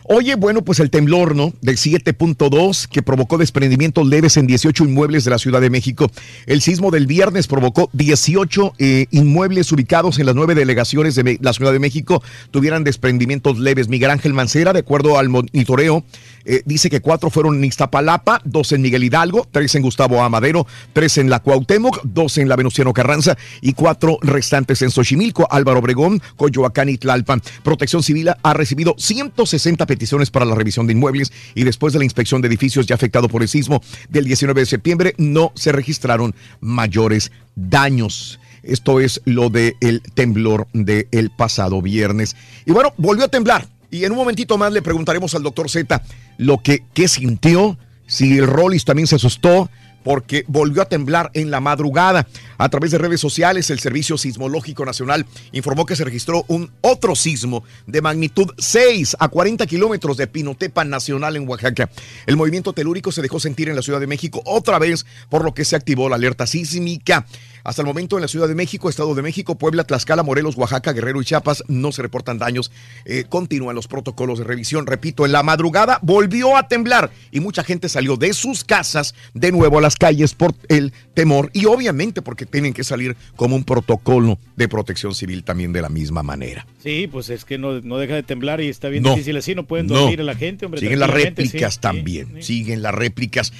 Oye, 0.03 0.35
bueno, 0.35 0.63
pues 0.63 0.79
el 0.79 0.89
temblor, 0.89 1.35
¿no? 1.35 1.53
Del 1.61 1.77
7.2 1.77 2.87
que 2.87 3.03
provocó 3.03 3.37
desprendimientos 3.37 4.07
leves 4.07 4.37
en 4.37 4.47
18 4.47 4.85
inmuebles 4.85 5.23
de 5.23 5.31
la 5.31 5.37
Ciudad 5.37 5.61
de 5.61 5.69
México. 5.69 6.09
El 6.47 6.61
sismo 6.61 6.89
del 6.89 7.05
viernes 7.05 7.47
provocó 7.47 7.89
18 7.93 8.73
eh, 8.79 9.05
inmuebles 9.11 9.71
ubicados 9.71 10.17
en 10.17 10.25
las 10.25 10.35
nueve 10.35 10.55
delegaciones 10.55 11.15
de 11.15 11.37
la 11.41 11.53
Ciudad 11.53 11.71
de 11.71 11.79
México 11.79 12.23
tuvieran 12.51 12.83
desprendimientos 12.83 13.59
leves. 13.59 13.87
Miguel 13.87 14.09
Ángel 14.09 14.33
Mancera, 14.33 14.73
de 14.73 14.79
acuerdo 14.79 15.19
al 15.19 15.29
monitoreo, 15.29 16.03
eh, 16.45 16.63
dice 16.65 16.89
que 16.89 17.01
cuatro 17.01 17.29
fueron 17.29 17.57
en 17.57 17.65
Iztapalapa, 17.65 18.41
dos 18.45 18.71
en 18.71 18.81
Miguel 18.81 19.03
Hidalgo, 19.03 19.47
tres 19.51 19.75
en 19.75 19.83
Gustavo 19.83 20.23
Amadero, 20.23 20.58
tres 20.93 21.17
en 21.17 21.29
la 21.29 21.39
Cuauhtémoc, 21.39 22.01
dos 22.03 22.37
en 22.37 22.49
la 22.49 22.55
Venustiano 22.55 22.93
Carranza 22.93 23.37
y 23.61 23.73
cuatro 23.73 24.17
restantes 24.21 24.81
en 24.81 24.91
Xochimilco, 24.91 25.47
Álvaro 25.49 25.79
Obregón, 25.79 26.21
Coyoacán 26.35 26.89
y 26.89 26.97
Tlalpan. 26.97 27.41
Protección 27.63 28.03
Civil 28.03 28.29
ha 28.41 28.53
recibido 28.53 28.95
160 28.97 29.85
peticiones 29.85 30.31
para 30.31 30.45
la 30.45 30.55
revisión 30.55 30.87
de 30.87 30.93
inmuebles 30.93 31.31
y 31.55 31.63
después 31.63 31.93
de 31.93 31.99
la 31.99 32.05
inspección 32.05 32.41
de 32.41 32.47
edificios 32.47 32.85
ya 32.85 32.95
afectados 32.95 33.31
por 33.31 33.41
el 33.41 33.47
sismo 33.47 33.81
del 34.09 34.25
19 34.25 34.61
de 34.61 34.65
septiembre 34.65 35.13
no 35.17 35.51
se 35.55 35.71
registraron 35.71 36.35
mayores 36.59 37.31
daños. 37.55 38.39
Esto 38.63 38.99
es 38.99 39.21
lo 39.25 39.49
del 39.49 40.01
temblor 40.13 40.67
del 40.73 41.31
pasado 41.31 41.81
viernes. 41.81 42.35
Y 42.65 42.71
bueno, 42.71 42.93
volvió 42.97 43.25
a 43.25 43.29
temblar. 43.29 43.67
Y 43.91 44.05
en 44.05 44.11
un 44.11 44.17
momentito 44.17 44.57
más 44.57 44.71
le 44.71 44.81
preguntaremos 44.81 45.33
al 45.33 45.43
doctor 45.43 45.69
Z 45.69 46.03
lo 46.37 46.61
que 46.61 46.83
qué 46.93 47.07
sintió, 47.07 47.77
si 48.05 48.37
el 48.37 48.47
Rollis 48.47 48.85
también 48.85 49.07
se 49.07 49.15
asustó, 49.15 49.69
porque 50.03 50.43
volvió 50.47 50.81
a 50.81 50.85
temblar 50.85 51.31
en 51.33 51.51
la 51.51 51.59
madrugada. 51.59 52.27
A 52.61 52.67
través 52.67 52.91
de 52.91 52.97
redes 52.97 53.21
sociales, 53.21 53.69
el 53.69 53.79
Servicio 53.79 54.17
Sismológico 54.17 54.83
Nacional 54.83 55.25
informó 55.53 55.85
que 55.85 55.95
se 55.95 56.03
registró 56.03 56.43
un 56.49 56.69
otro 56.81 57.15
sismo 57.15 57.63
de 57.87 58.01
magnitud 58.01 58.47
6 58.57 59.15
a 59.17 59.29
40 59.29 59.65
kilómetros 59.65 60.17
de 60.17 60.27
Pinotepa 60.27 60.83
Nacional 60.83 61.37
en 61.37 61.47
Oaxaca. 61.47 61.89
El 62.25 62.35
movimiento 62.35 62.73
telúrico 62.73 63.13
se 63.13 63.21
dejó 63.21 63.39
sentir 63.39 63.69
en 63.69 63.77
la 63.77 63.81
Ciudad 63.81 64.01
de 64.01 64.07
México 64.07 64.41
otra 64.43 64.77
vez, 64.77 65.05
por 65.29 65.45
lo 65.45 65.53
que 65.53 65.63
se 65.63 65.77
activó 65.77 66.09
la 66.09 66.17
alerta 66.17 66.45
sísmica. 66.45 67.25
Hasta 67.63 67.81
el 67.81 67.87
momento 67.87 68.17
en 68.17 68.21
la 68.21 68.27
Ciudad 68.27 68.47
de 68.47 68.55
México, 68.55 68.89
Estado 68.89 69.13
de 69.15 69.21
México, 69.21 69.57
Puebla, 69.57 69.83
Tlaxcala, 69.83 70.23
Morelos, 70.23 70.55
Oaxaca, 70.57 70.93
Guerrero 70.93 71.21
y 71.21 71.25
Chiapas 71.25 71.63
no 71.67 71.91
se 71.91 72.01
reportan 72.01 72.39
daños. 72.39 72.71
Eh, 73.05 73.25
continúan 73.27 73.75
los 73.75 73.87
protocolos 73.87 74.39
de 74.39 74.45
revisión. 74.45 74.85
Repito, 74.85 75.25
en 75.25 75.31
la 75.31 75.43
madrugada 75.43 75.99
volvió 76.01 76.57
a 76.57 76.67
temblar 76.67 77.11
y 77.31 77.39
mucha 77.39 77.63
gente 77.63 77.89
salió 77.89 78.17
de 78.17 78.33
sus 78.33 78.63
casas 78.63 79.13
de 79.33 79.51
nuevo 79.51 79.77
a 79.77 79.81
las 79.81 79.95
calles 79.95 80.33
por 80.33 80.55
el 80.67 80.93
temor 81.13 81.51
y 81.53 81.65
obviamente 81.65 82.21
porque 82.21 82.45
tienen 82.49 82.73
que 82.73 82.83
salir 82.83 83.15
como 83.35 83.55
un 83.55 83.63
protocolo 83.63 84.37
de 84.55 84.67
protección 84.67 85.15
civil 85.15 85.43
también 85.43 85.71
de 85.73 85.81
la 85.81 85.89
misma 85.89 86.23
manera. 86.23 86.65
Sí, 86.83 87.07
pues 87.11 87.29
es 87.29 87.45
que 87.45 87.57
no, 87.57 87.79
no 87.81 87.97
deja 87.97 88.15
de 88.15 88.23
temblar 88.23 88.61
y 88.61 88.67
está 88.69 88.89
bien 88.89 89.03
No. 89.03 89.11
difícil 89.11 89.37
así, 89.37 89.55
no 89.55 89.65
pueden 89.65 89.87
No. 89.87 89.95
dormir 89.95 90.21
a 90.21 90.23
la 90.23 90.35
gente, 90.35 90.65
hombre. 90.65 90.81
Siguen 90.81 90.99
las 90.99 91.09
sí, 91.09 91.15
réplicas 91.15 91.73
sí. 91.75 91.79
también, 91.79 92.43
siguen 92.43 92.81
las 92.81 92.93
réplicas. 92.93 93.53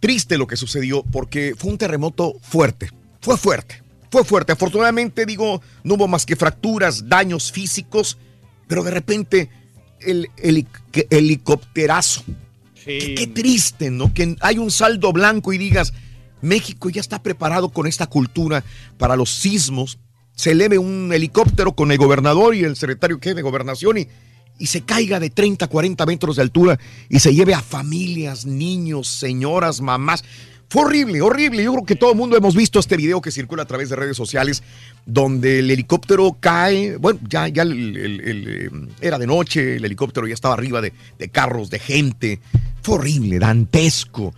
Triste 0.00 0.36
lo 0.38 0.46
que 0.46 0.56
sucedió 0.56 1.02
porque 1.02 1.54
fue 1.56 1.70
un 1.70 1.78
terremoto 1.78 2.34
fuerte, 2.42 2.90
fue 3.20 3.36
fuerte, 3.38 3.82
fue 4.10 4.24
fuerte. 4.24 4.52
Afortunadamente, 4.52 5.24
digo, 5.26 5.62
no 5.82 5.94
hubo 5.94 6.08
más 6.08 6.26
que 6.26 6.36
fracturas, 6.36 7.08
daños 7.08 7.50
físicos, 7.52 8.18
pero 8.68 8.82
de 8.84 8.90
repente 8.90 9.48
el, 10.00 10.28
que- 10.92 11.06
helicópterazo. 11.10 12.22
Qué, 12.84 13.14
qué 13.14 13.26
triste, 13.28 13.90
¿no? 13.90 14.12
Que 14.12 14.36
hay 14.40 14.58
un 14.58 14.70
saldo 14.70 15.10
blanco 15.14 15.54
y 15.54 15.58
digas, 15.58 15.94
México 16.44 16.90
ya 16.90 17.00
está 17.00 17.22
preparado 17.22 17.70
con 17.70 17.86
esta 17.86 18.06
cultura 18.06 18.64
para 18.98 19.16
los 19.16 19.30
sismos. 19.30 19.98
Se 20.36 20.52
eleve 20.52 20.78
un 20.78 21.12
helicóptero 21.12 21.74
con 21.74 21.90
el 21.92 21.98
gobernador 21.98 22.54
y 22.54 22.64
el 22.64 22.76
secretario 22.76 23.18
de 23.18 23.42
gobernación 23.42 23.98
y, 23.98 24.08
y 24.58 24.66
se 24.66 24.82
caiga 24.82 25.20
de 25.20 25.30
30, 25.30 25.66
40 25.66 26.06
metros 26.06 26.36
de 26.36 26.42
altura 26.42 26.78
y 27.08 27.20
se 27.20 27.34
lleve 27.34 27.54
a 27.54 27.60
familias, 27.60 28.44
niños, 28.46 29.08
señoras, 29.08 29.80
mamás. 29.80 30.24
Fue 30.68 30.82
horrible, 30.82 31.20
horrible. 31.22 31.62
Yo 31.62 31.72
creo 31.72 31.84
que 31.84 31.94
todo 31.94 32.10
el 32.10 32.16
mundo 32.16 32.36
hemos 32.36 32.56
visto 32.56 32.80
este 32.80 32.96
video 32.96 33.20
que 33.20 33.30
circula 33.30 33.62
a 33.62 33.66
través 33.66 33.90
de 33.90 33.96
redes 33.96 34.16
sociales 34.16 34.62
donde 35.06 35.60
el 35.60 35.70
helicóptero 35.70 36.36
cae. 36.40 36.96
Bueno, 36.96 37.20
ya, 37.28 37.48
ya 37.48 37.64
eh, 37.64 38.70
era 39.00 39.18
de 39.18 39.26
noche, 39.26 39.76
el 39.76 39.84
helicóptero 39.84 40.26
ya 40.26 40.34
estaba 40.34 40.54
arriba 40.54 40.80
de, 40.80 40.92
de 41.18 41.28
carros, 41.28 41.70
de 41.70 41.78
gente. 41.78 42.40
Fue 42.82 42.96
horrible, 42.96 43.38
dantesco. 43.38 44.34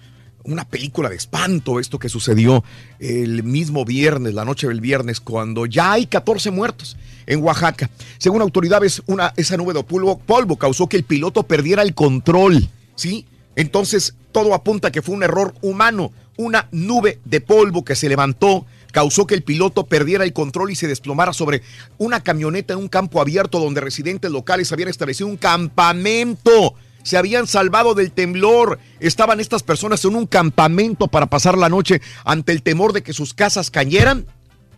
Una 0.46 0.64
película 0.64 1.08
de 1.08 1.16
espanto 1.16 1.80
esto 1.80 1.98
que 1.98 2.08
sucedió 2.08 2.62
el 3.00 3.42
mismo 3.42 3.84
viernes, 3.84 4.32
la 4.32 4.44
noche 4.44 4.68
del 4.68 4.80
viernes, 4.80 5.20
cuando 5.20 5.66
ya 5.66 5.92
hay 5.92 6.06
14 6.06 6.52
muertos 6.52 6.96
en 7.26 7.42
Oaxaca. 7.42 7.90
Según 8.18 8.42
autoridades, 8.42 9.02
una, 9.06 9.32
esa 9.36 9.56
nube 9.56 9.74
de 9.74 9.82
polvo, 9.82 10.18
polvo 10.18 10.56
causó 10.56 10.88
que 10.88 10.96
el 10.96 11.02
piloto 11.02 11.42
perdiera 11.42 11.82
el 11.82 11.94
control, 11.94 12.68
¿sí? 12.94 13.26
Entonces, 13.56 14.14
todo 14.30 14.54
apunta 14.54 14.92
que 14.92 15.02
fue 15.02 15.16
un 15.16 15.24
error 15.24 15.54
humano. 15.62 16.12
Una 16.36 16.68
nube 16.70 17.18
de 17.24 17.40
polvo 17.40 17.84
que 17.84 17.96
se 17.96 18.08
levantó 18.08 18.66
causó 18.92 19.26
que 19.26 19.34
el 19.34 19.42
piloto 19.42 19.86
perdiera 19.86 20.24
el 20.24 20.32
control 20.32 20.70
y 20.70 20.76
se 20.76 20.86
desplomara 20.86 21.32
sobre 21.32 21.62
una 21.98 22.20
camioneta 22.20 22.74
en 22.74 22.80
un 22.80 22.88
campo 22.88 23.20
abierto 23.20 23.58
donde 23.58 23.80
residentes 23.80 24.30
locales 24.30 24.70
habían 24.72 24.90
establecido 24.90 25.28
un 25.28 25.38
campamento. 25.38 26.74
Se 27.06 27.16
habían 27.16 27.46
salvado 27.46 27.94
del 27.94 28.10
temblor. 28.10 28.80
Estaban 28.98 29.38
estas 29.38 29.62
personas 29.62 30.04
en 30.04 30.16
un 30.16 30.26
campamento 30.26 31.06
para 31.06 31.26
pasar 31.26 31.56
la 31.56 31.68
noche 31.68 32.02
ante 32.24 32.50
el 32.50 32.64
temor 32.64 32.92
de 32.92 33.04
que 33.04 33.12
sus 33.12 33.32
casas 33.32 33.70
cayeran. 33.70 34.26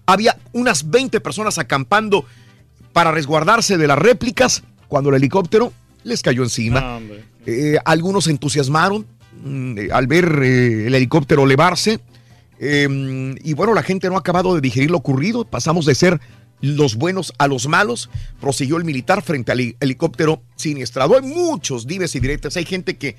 Había 0.04 0.36
unas 0.52 0.90
20 0.90 1.22
personas 1.22 1.56
acampando 1.56 2.26
para 2.92 3.12
resguardarse 3.12 3.78
de 3.78 3.86
las 3.86 3.98
réplicas 3.98 4.62
cuando 4.88 5.08
el 5.08 5.16
helicóptero 5.16 5.72
les 6.04 6.20
cayó 6.20 6.42
encima. 6.42 7.00
Eh, 7.46 7.78
algunos 7.86 8.24
se 8.24 8.32
entusiasmaron 8.32 9.06
mm, 9.42 9.78
eh, 9.78 9.88
al 9.90 10.06
ver 10.06 10.40
eh, 10.42 10.86
el 10.88 10.94
helicóptero 10.94 11.44
elevarse. 11.44 11.98
Eh, 12.60 13.36
y 13.42 13.54
bueno, 13.54 13.72
la 13.72 13.82
gente 13.82 14.10
no 14.10 14.16
ha 14.16 14.18
acabado 14.18 14.54
de 14.54 14.60
digerir 14.60 14.90
lo 14.90 14.98
ocurrido. 14.98 15.46
Pasamos 15.46 15.86
de 15.86 15.94
ser 15.94 16.20
los 16.60 16.96
buenos 16.96 17.32
a 17.38 17.46
los 17.46 17.68
malos. 17.68 18.10
Prosiguió 18.40 18.76
el 18.76 18.84
militar 18.84 19.22
frente 19.22 19.52
al 19.52 19.60
heli- 19.60 19.76
helicóptero 19.80 20.42
siniestrado. 20.56 21.16
Hay 21.16 21.22
muchos 21.22 21.86
dimes 21.86 22.14
y 22.14 22.20
diretes. 22.20 22.56
Hay 22.56 22.64
gente 22.64 22.96
que 22.96 23.16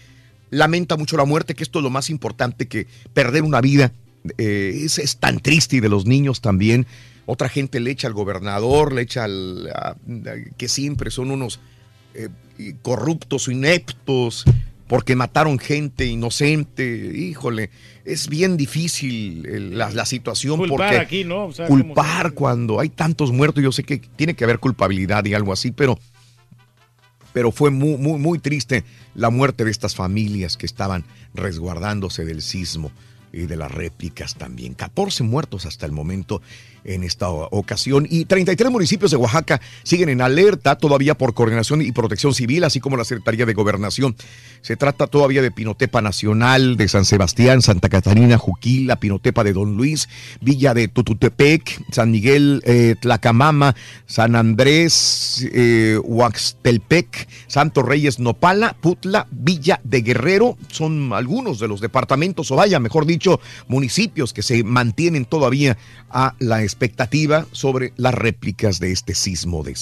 lamenta 0.50 0.98
mucho 0.98 1.18
la 1.18 1.26
muerte, 1.26 1.56
que 1.56 1.64
esto 1.64 1.80
es 1.80 1.84
lo 1.84 1.90
más 1.90 2.10
importante 2.10 2.68
que 2.68 2.88
perder 3.14 3.44
una 3.44 3.62
vida. 3.62 3.92
Eh, 4.38 4.82
es, 4.84 5.00
es 5.00 5.18
tan 5.18 5.40
triste 5.40 5.78
y 5.78 5.80
de 5.80 5.90
los 5.90 6.06
niños 6.06 6.42
también. 6.42 6.86
Otra 7.26 7.48
gente 7.48 7.80
le 7.80 7.92
echa 7.92 8.08
al 8.08 8.14
gobernador, 8.14 8.92
le 8.92 9.04
echa 9.04 9.24
al 9.26 9.70
que 10.58 10.68
siempre 10.68 11.12
son 11.12 11.30
unos 11.32 11.60
eh, 12.16 12.30
corruptos 12.82 13.48
o 13.48 13.52
ineptos 13.52 14.46
porque 14.90 15.16
mataron 15.16 15.60
gente 15.60 16.08
inocente. 16.08 17.12
Híjole, 17.16 17.70
es 18.06 18.28
bien 18.28 18.58
difícil 18.58 19.78
la, 19.78 19.92
la 19.92 20.06
situación 20.06 20.58
Culpar 20.58 20.78
porque 20.78 20.98
aquí, 20.98 21.24
¿no? 21.24 21.46
O 21.46 21.52
sea, 21.54 21.68
como- 21.68 21.84
culpar 21.86 22.34
cuando 22.34 22.80
hay 22.80 22.90
tantos 22.90 23.32
muertos, 23.32 23.64
yo 23.64 23.72
sé 23.72 23.84
que 23.84 24.00
tiene 24.00 24.34
que 24.34 24.44
haber 24.44 24.58
culpabilidad 24.60 25.24
y 25.26 25.36
algo 25.36 25.54
así, 25.54 25.72
pero 25.72 25.98
pero 27.32 27.52
fue 27.52 27.70
muy, 27.70 27.98
muy, 27.98 28.18
muy 28.20 28.40
triste 28.40 28.84
la 29.14 29.30
muerte 29.30 29.64
de 29.64 29.70
estas 29.72 29.94
familias 29.96 30.58
que 30.58 30.66
estaban 30.66 31.06
resguardándose 31.36 32.26
del 32.26 32.42
sismo 32.42 32.92
y 33.32 33.42
de 33.42 33.56
las 33.56 33.72
réplicas 33.72 34.34
también. 34.34 34.74
14 34.74 35.22
muertos 35.24 35.68
hasta 35.68 35.86
el 35.86 35.92
momento 35.92 36.42
en 36.90 37.04
esta 37.04 37.30
ocasión 37.30 38.08
y 38.10 38.26
33 38.26 38.72
municipios 38.72 39.12
de 39.12 39.18
Oaxaca 39.18 39.62
siguen 39.84 40.10
en 40.10 40.22
alerta 40.22 40.76
todavía 40.76 41.16
por 41.16 41.34
coordinación 41.34 41.82
y 41.82 41.92
protección 41.92 42.34
civil, 42.34 42.64
así 42.64 42.80
como 42.80 42.98
la 42.98 43.06
Secretaría 43.06 43.46
de 43.46 43.54
Gobernación. 43.54 44.16
Se 44.62 44.76
trata 44.76 45.08
todavía 45.08 45.42
de 45.42 45.52
Pinotepa 45.52 46.02
Nacional, 46.02 46.78
de 46.78 46.88
San 46.88 47.06
Sebastián, 47.06 47.62
Santa 47.62 47.90
Catarina, 47.90 48.38
Juquila, 48.38 48.98
Pinotepa 48.98 49.44
de 49.44 49.54
Don 49.54 49.78
Luis, 49.78 50.10
Villa 50.42 50.74
de 50.74 50.88
Tututepec, 50.88 51.82
San 51.92 52.12
Miguel, 52.12 52.62
eh, 52.66 52.96
Tlacamama, 53.00 53.76
San 54.06 54.36
Andrés, 54.36 55.48
eh, 55.54 56.00
Huaxtelpec, 56.04 57.28
Santos 57.48 57.86
Reyes, 57.86 58.20
Nopala, 58.20 58.76
Putla, 58.82 59.28
Villa 59.32 59.80
de 59.84 60.02
Guerrero. 60.02 60.58
Son 60.72 61.14
algunos 61.14 61.60
de 61.60 61.68
los 61.68 61.82
departamentos, 61.82 62.52
o 62.52 62.56
vaya, 62.56 62.80
mejor 62.80 63.06
dicho, 63.06 63.40
municipios 63.68 64.34
que 64.34 64.42
se 64.42 64.64
mantienen 64.64 65.26
todavía 65.26 65.78
a 66.10 66.36
la 66.40 66.64
expectativa 66.80 67.46
sobre 67.52 67.92
las 67.98 68.14
réplicas 68.14 68.80
de 68.80 68.94
este 68.94 69.14
sismo 69.14 69.64
de 69.64 69.76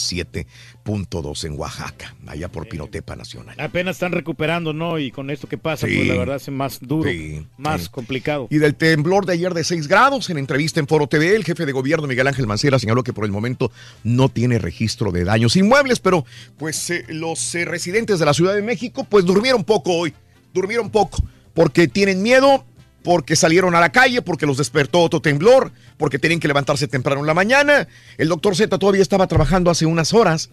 7.2 0.83 1.43
en 1.45 1.53
Oaxaca, 1.59 2.15
allá 2.25 2.47
por 2.49 2.67
Pinotepa 2.67 3.15
Nacional. 3.15 3.55
Apenas 3.59 3.97
están 3.97 4.11
recuperando, 4.13 4.73
¿no? 4.73 4.97
Y 4.97 5.11
con 5.11 5.29
esto 5.29 5.47
que 5.47 5.59
pasa, 5.59 5.87
Sí. 5.87 5.95
pues 5.95 6.07
la 6.07 6.15
verdad 6.17 6.35
es 6.37 6.49
más 6.49 6.79
duro, 6.81 7.09
Sí, 7.09 7.45
más 7.57 7.83
sí. 7.83 7.89
complicado. 7.91 8.47
Y 8.49 8.57
del 8.57 8.73
temblor 8.75 9.25
de 9.27 9.33
ayer 9.33 9.53
de 9.53 9.63
6 9.63 9.87
grados, 9.87 10.29
en 10.31 10.39
entrevista 10.39 10.79
en 10.79 10.87
Foro 10.87 11.07
TV, 11.07 11.35
el 11.35 11.43
jefe 11.43 11.65
de 11.67 11.71
gobierno 11.71 12.07
Miguel 12.07 12.25
Ángel 12.27 12.47
Mancera 12.47 12.79
señaló 12.79 13.03
que 13.03 13.13
por 13.13 13.25
el 13.25 13.31
momento 13.31 13.71
no 14.03 14.29
tiene 14.29 14.57
registro 14.57 15.11
de 15.11 15.23
daños 15.23 15.55
inmuebles, 15.55 15.99
pero 15.99 16.25
pues 16.57 16.89
eh, 16.89 17.05
los 17.09 17.53
eh, 17.55 17.65
residentes 17.65 18.17
de 18.17 18.25
la 18.25 18.33
Ciudad 18.33 18.55
de 18.55 18.63
México 18.63 19.03
pues 19.03 19.23
durmieron 19.23 19.63
poco 19.63 19.93
hoy, 19.93 20.13
durmieron 20.53 20.89
poco, 20.89 21.23
porque 21.53 21.87
tienen 21.87 22.23
miedo 22.23 22.65
porque 23.07 23.37
salieron 23.37 23.73
a 23.73 23.79
la 23.79 23.89
calle, 23.89 24.21
porque 24.21 24.45
los 24.45 24.57
despertó 24.57 24.99
otro 24.99 25.21
temblor, 25.21 25.71
porque 25.95 26.19
tenían 26.19 26.41
que 26.41 26.49
levantarse 26.49 26.89
temprano 26.89 27.21
en 27.21 27.27
la 27.27 27.33
mañana. 27.33 27.87
El 28.17 28.27
doctor 28.27 28.53
Z 28.53 28.77
todavía 28.77 29.01
estaba 29.01 29.27
trabajando 29.27 29.71
hace 29.71 29.85
unas 29.85 30.13
horas, 30.13 30.49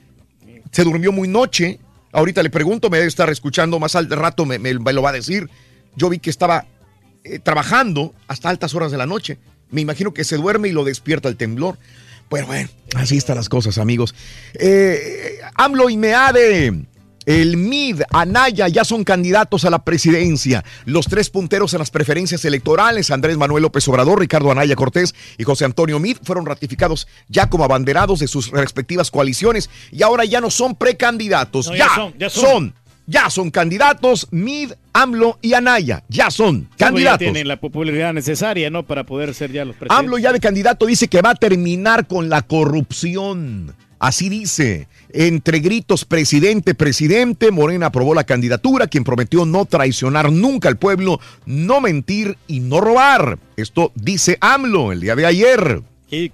se 0.71 0.85
durmió 0.85 1.11
muy 1.11 1.27
noche. 1.27 1.81
Ahorita 2.13 2.45
le 2.45 2.51
pregunto, 2.51 2.91
me 2.91 2.99
debe 2.99 3.09
estar 3.09 3.29
escuchando 3.29 3.81
más 3.81 3.97
al 3.97 4.09
rato, 4.09 4.47
me, 4.47 4.61
me- 4.61 4.73
lo 4.93 5.03
va 5.03 5.11
a 5.11 5.13
decir. 5.13 5.51
Yo 5.97 6.09
vi 6.09 6.21
que 6.21 6.31
estaba 6.31 6.65
eh, 7.25 7.41
trabajando 7.41 8.15
hasta 8.29 8.51
altas 8.51 8.73
horas 8.73 8.93
de 8.93 8.99
la 8.99 9.07
noche. 9.07 9.37
Me 9.73 9.81
imagino 9.81 10.15
que 10.15 10.23
se 10.23 10.37
duerme 10.37 10.69
y 10.69 10.73
lo 10.73 10.85
despierta 10.85 11.29
el 11.29 11.37
temblor. 11.37 11.77
Pero 12.31 12.47
bueno, 12.47 12.69
así 12.95 13.17
están 13.17 13.35
las 13.35 13.49
cosas, 13.49 13.79
amigos. 13.79 14.15
Eh, 14.55 15.41
AMLO 15.57 15.91
y 15.91 15.97
Meade, 15.97 16.85
el 17.27 17.57
MID, 17.57 18.03
Anaya 18.11 18.69
ya 18.69 18.85
son 18.85 19.05
candidatos 19.05 19.65
a 19.65 19.71
la 19.71 19.85
presidencia. 19.85 20.65
Los 20.85 21.07
tres 21.07 21.31
punteros 21.31 21.73
en 21.75 21.79
las 21.79 21.91
preferencias 21.91 22.45
electorales, 22.45 23.11
Andrés 23.11 23.37
Manuel 23.37 23.63
López 23.63 23.87
Obrador, 23.89 24.21
Ricardo 24.21 24.51
Anaya 24.51 24.77
Cortés 24.77 25.15
y 25.39 25.45
José 25.45 25.65
Antonio 25.65 25.99
Mid, 25.99 26.17
fueron 26.23 26.47
ratificados 26.47 27.07
ya 27.29 27.49
como 27.49 27.65
abanderados 27.65 28.21
de 28.21 28.29
sus 28.29 28.51
respectivas 28.51 29.11
coaliciones 29.11 29.71
y 29.91 30.03
ahora 30.03 30.25
ya 30.25 30.41
no 30.41 30.51
son 30.51 30.75
precandidatos. 30.75 31.69
No, 31.69 31.77
ya, 31.77 31.87
ya 31.89 31.95
son, 31.95 32.15
ya 32.19 32.31
son. 32.31 32.45
son. 32.45 32.75
Ya 33.07 33.29
son 33.29 33.51
candidatos 33.51 34.29
Mid, 34.31 34.73
AMLO 34.95 35.39
y 35.43 35.53
Anaya. 35.53 36.03
Ya 36.09 36.31
son 36.31 36.61
Sí, 36.63 36.67
pues 36.69 36.79
ya 36.79 36.87
candidatos. 36.87 37.19
tienen 37.19 37.49
la 37.49 37.61
popularidad 37.61 38.15
necesaria, 38.15 38.71
¿no? 38.71 38.85
Para 38.85 39.05
poder 39.05 39.35
ser 39.35 39.53
ya 39.53 39.67
los 39.67 39.77
presidentes. 39.77 39.99
AMLO 39.99 40.17
ya 40.17 40.33
de 40.33 40.41
candidato 40.41 40.87
dice 40.87 41.09
que 41.09 41.21
va 41.21 41.31
a 41.31 41.35
terminar 41.35 42.07
con 42.07 42.31
la 42.31 42.41
corrupción. 42.41 43.75
Así 44.05 44.29
dice. 44.29 44.87
Entre 45.15 45.61
gritos, 45.61 46.05
presidente, 46.05 46.75
presidente, 46.75 47.51
Morena 47.51 47.87
aprobó 47.87 48.13
la 48.13 48.25
candidatura, 48.25 48.87
quien 48.87 49.03
prometió 49.03 49.47
no 49.47 49.65
traicionar 49.65 50.31
nunca 50.31 50.69
al 50.69 50.77
pueblo, 50.77 51.21
no 51.47 51.81
mentir 51.81 52.37
y 52.47 52.61
no 52.61 52.83
robar. 52.83 53.39
Esto 53.57 53.93
dice 53.95 54.37
AMLO 54.43 54.93
el 54.93 55.01
día 55.01 55.17
de 55.17 55.25
ayer. 55.25 55.83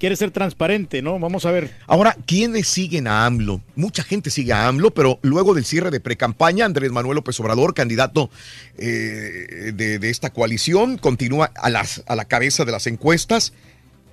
Quiere 0.01 0.17
ser 0.17 0.33
transparente, 0.33 1.01
¿no? 1.01 1.21
Vamos 1.21 1.47
a 1.47 1.53
ver. 1.53 1.71
Ahora, 1.87 2.17
¿quiénes 2.27 2.67
siguen 2.67 3.07
a 3.07 3.25
AMLO? 3.25 3.61
Mucha 3.77 4.03
gente 4.03 4.31
sigue 4.31 4.53
a 4.53 4.67
AMLO, 4.67 4.91
pero 4.91 5.21
luego 5.23 5.55
del 5.55 5.65
cierre 5.65 5.93
de 5.93 6.01
precampaña, 6.01 6.65
Andrés 6.65 6.91
Manuel 6.91 7.15
López 7.15 7.39
Obrador, 7.39 7.73
candidato 7.73 8.31
eh, 8.79 9.71
de, 9.73 10.01
de 10.01 10.11
esta 10.11 10.31
coalición, 10.31 10.99
continúa 10.99 11.53
a, 11.55 11.71
las, 11.71 12.03
a 12.09 12.17
la 12.17 12.25
cabeza 12.25 12.65
de 12.65 12.73
las 12.73 12.89
encuestas. 12.89 13.53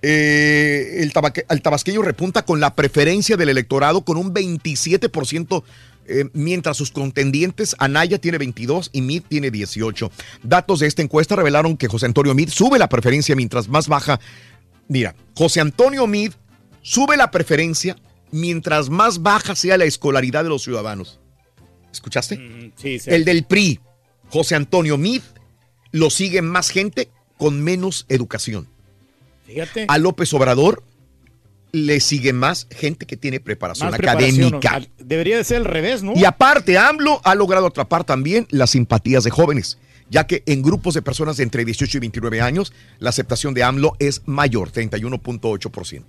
Eh, 0.01 0.97
el, 1.01 1.11
tabaque- 1.13 1.45
el 1.49 1.61
tabasqueño 1.61 2.01
repunta 2.01 2.45
con 2.45 2.59
la 2.59 2.75
preferencia 2.75 3.35
del 3.37 3.49
electorado 3.49 4.01
con 4.05 4.17
un 4.17 4.33
27%, 4.33 5.63
eh, 6.07 6.25
mientras 6.33 6.77
sus 6.77 6.91
contendientes, 6.91 7.75
Anaya 7.79 8.17
tiene 8.19 8.37
22 8.37 8.89
y 8.93 9.01
Mid 9.01 9.23
tiene 9.27 9.51
18. 9.51 10.11
Datos 10.43 10.79
de 10.79 10.87
esta 10.87 11.01
encuesta 11.01 11.35
revelaron 11.35 11.75
que 11.77 11.87
José 11.87 12.05
Antonio 12.05 12.33
Mid 12.35 12.49
sube 12.49 12.79
la 12.79 12.87
preferencia 12.89 13.35
mientras 13.35 13.67
más 13.67 13.87
baja. 13.87 14.19
Mira, 14.87 15.15
José 15.35 15.59
Antonio 15.61 16.07
Mid 16.07 16.31
sube 16.81 17.17
la 17.17 17.29
preferencia 17.31 17.97
mientras 18.31 18.89
más 18.89 19.21
baja 19.21 19.55
sea 19.55 19.77
la 19.77 19.85
escolaridad 19.85 20.43
de 20.43 20.49
los 20.49 20.63
ciudadanos. 20.63 21.19
¿Escuchaste? 21.91 22.37
Mm, 22.37 22.71
Sí, 22.77 22.99
sí. 22.99 23.09
El 23.09 23.25
del 23.25 23.43
PRI, 23.45 23.79
José 24.29 24.55
Antonio 24.55 24.97
Mid, 24.97 25.21
lo 25.91 26.09
sigue 26.09 26.41
más 26.41 26.69
gente 26.69 27.09
con 27.37 27.61
menos 27.63 28.05
educación. 28.09 28.67
Fíjate. 29.47 29.85
A 29.87 29.97
López 29.97 30.31
Obrador 30.33 30.83
le 31.71 31.99
sigue 31.99 32.33
más 32.33 32.67
gente 32.69 33.05
que 33.05 33.17
tiene 33.17 33.39
preparación 33.39 33.89
Más 33.91 33.99
académica. 33.99 34.81
Debería 34.97 35.37
de 35.37 35.43
ser 35.43 35.57
al 35.57 35.65
revés, 35.65 36.03
¿no? 36.03 36.13
Y 36.15 36.25
aparte, 36.25 36.77
AMLO 36.77 37.21
ha 37.23 37.35
logrado 37.35 37.67
atrapar 37.67 38.03
también 38.03 38.47
las 38.49 38.71
simpatías 38.71 39.23
de 39.23 39.31
jóvenes, 39.31 39.77
ya 40.09 40.27
que 40.27 40.43
en 40.45 40.61
grupos 40.61 40.93
de 40.93 41.01
personas 41.01 41.37
de 41.37 41.43
entre 41.43 41.65
18 41.65 41.97
y 41.97 41.99
29 42.01 42.41
años, 42.41 42.73
la 42.99 43.09
aceptación 43.09 43.53
de 43.53 43.63
AMLO 43.63 43.95
es 43.99 44.21
mayor, 44.25 44.71
31.8%. 44.71 46.03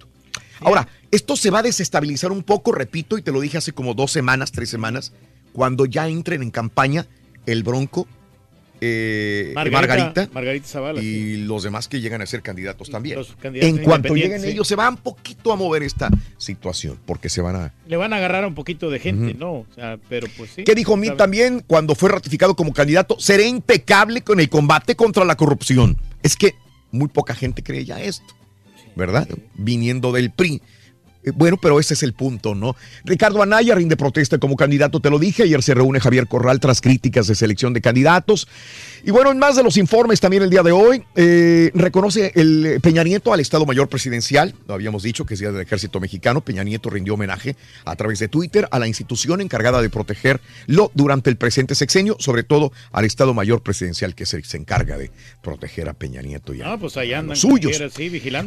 Ahora, 0.61 0.89
esto 1.11 1.37
se 1.37 1.51
va 1.51 1.61
a 1.61 1.63
desestabilizar 1.63 2.33
un 2.33 2.43
poco, 2.43 2.73
repito, 2.73 3.17
y 3.17 3.23
te 3.23 3.33
lo 3.33 3.41
dije 3.41 3.59
hace 3.59 3.73
como 3.73 3.95
dos 3.95 4.11
semanas, 4.11 4.51
tres 4.53 4.69
semanas, 4.69 5.13
cuando 5.53 5.87
ya 5.87 6.09
entren 6.09 6.43
en 6.43 6.51
campaña 6.51 7.07
el 7.47 7.63
Bronco, 7.63 8.09
eh, 8.81 9.53
Margarita, 9.55 10.29
Margarita 10.33 10.67
Zavala. 10.67 11.01
sí. 11.01 11.07
y 11.07 11.37
los 11.39 11.63
demás 11.63 11.89
que 11.89 12.01
llegan 12.01 12.23
a 12.23 12.27
ser 12.27 12.43
candidatos 12.43 12.91
también. 12.91 13.19
Candidatos 13.41 13.79
En 13.79 13.85
cuanto 13.85 14.15
lleguen 14.15 14.41
sí. 14.41 14.49
ellos, 14.49 14.69
se 14.69 14.77
van 14.77 14.95
un 14.95 14.97
poquito 15.01 15.53
a 15.53 15.57
mover 15.57 15.83
esta 15.83 16.11
situación, 16.37 16.99
porque 17.07 17.29
se 17.29 17.41
van 17.41 17.57
a, 17.57 17.75
Le 17.87 17.97
van 17.97 18.13
a 18.13 18.17
agarrar 18.17 18.45
a 18.45 18.47
un 18.47 18.55
poquito 18.55 18.91
de 18.91 18.99
gente. 18.99 19.35
¿no? 19.35 19.53
O 19.53 19.67
sea, 19.75 19.99
pero 20.09 20.27
pues 20.37 20.51
sí. 20.51 20.65
¿Qué 20.65 20.75
dijo 20.75 20.97
Mitt 20.97 21.17
también 21.17 21.65
cuando 21.67 21.95
fue 21.95 22.11
ratificado 22.11 22.55
como 22.55 22.73
candidato? 22.73 23.17
Seré 23.19 23.47
impecable 23.47 24.23
con 24.23 24.41
el 24.41 24.49
combate 24.49 24.97
contra 24.97 25.25
la 25.25 25.37
corrupción. 25.37 25.97
Es 26.23 26.37
que 26.37 26.55
muy 26.91 27.09
poca 27.09 27.35
gente 27.35 27.63
cree 27.63 27.85
ya 27.85 28.01
esto, 28.01 28.35
¿verdad? 28.97 29.29
Viniendo 29.55 30.13
del 30.13 30.31
PRI. 30.31 30.63
Eh, 31.25 31.33
Bueno, 31.35 31.57
pero 31.61 31.79
ese 31.81 31.95
es 31.95 32.03
el 32.03 32.13
punto, 32.13 32.55
¿no? 32.55 32.77
Ricardo 33.05 33.43
Anaya 33.43 33.75
rinde 33.75 33.97
protesta 33.97 34.39
como 34.39 34.57
candidato, 34.57 35.01
te 35.01 35.11
lo 35.11 35.19
dije. 35.19 35.43
Ayer 35.45 35.63
se 35.63 35.75
reúne 35.75 36.01
Javier 36.01 36.27
Corral 36.27 36.61
tras 36.61 36.81
críticas 36.81 37.27
de 37.27 37.35
selección 37.35 37.73
de 37.73 37.81
candidatos. 37.81 38.49
Y 39.05 39.11
bueno, 39.11 39.31
en 39.31 39.39
más 39.39 39.57
de 39.57 39.63
los 39.63 39.77
informes 39.77 40.21
también 40.21 40.43
el 40.43 40.51
día 40.51 40.63
de 40.63 40.73
hoy, 40.73 41.03
eh, 41.15 41.71
reconoce 41.75 42.33
el 42.35 42.67
eh, 42.67 42.81
Peña 42.81 43.03
Nieto 43.05 43.33
al 43.33 43.41
Estado 43.41 43.67
Mayor 43.67 43.89
Presidencial. 43.89 44.55
Lo 44.67 44.75
habíamos 44.75 45.03
dicho 45.03 45.25
que 45.27 45.35
es 45.35 45.41
Día 45.41 45.53
del 45.53 45.61
Ejército 45.63 46.01
Mexicano. 46.01 46.41
Peña 46.41 46.63
Nieto 46.65 46.91
rindió 46.91 47.15
homenaje 47.15 47.57
a 47.85 47.97
través 47.97 48.19
de 48.19 48.29
Twitter 48.29 48.69
a 48.71 48.79
la 48.79 48.87
institución 48.89 49.41
encargada 49.41 49.83
de 49.83 49.91
protegerlo 49.91 50.91
durante 50.95 51.31
el 51.31 51.37
presente 51.37 51.75
sexenio, 51.75 52.17
sobre 52.19 52.43
todo 52.43 52.73
al 52.93 53.05
Estado 53.05 53.35
Mayor 53.35 53.63
Presidencial 53.63 54.15
que 54.15 54.27
se, 54.27 54.43
se 54.45 54.57
encarga 54.57 54.97
de 54.99 55.11
proteger 55.43 55.89
a 55.89 55.95
Peña 55.95 56.23
Nieto 56.23 56.55
y 56.55 56.63
a, 56.63 56.73
Ah, 56.73 56.79
pues 56.79 56.97
andan. 56.97 57.29
los 57.29 57.41
suyos. 57.41 57.81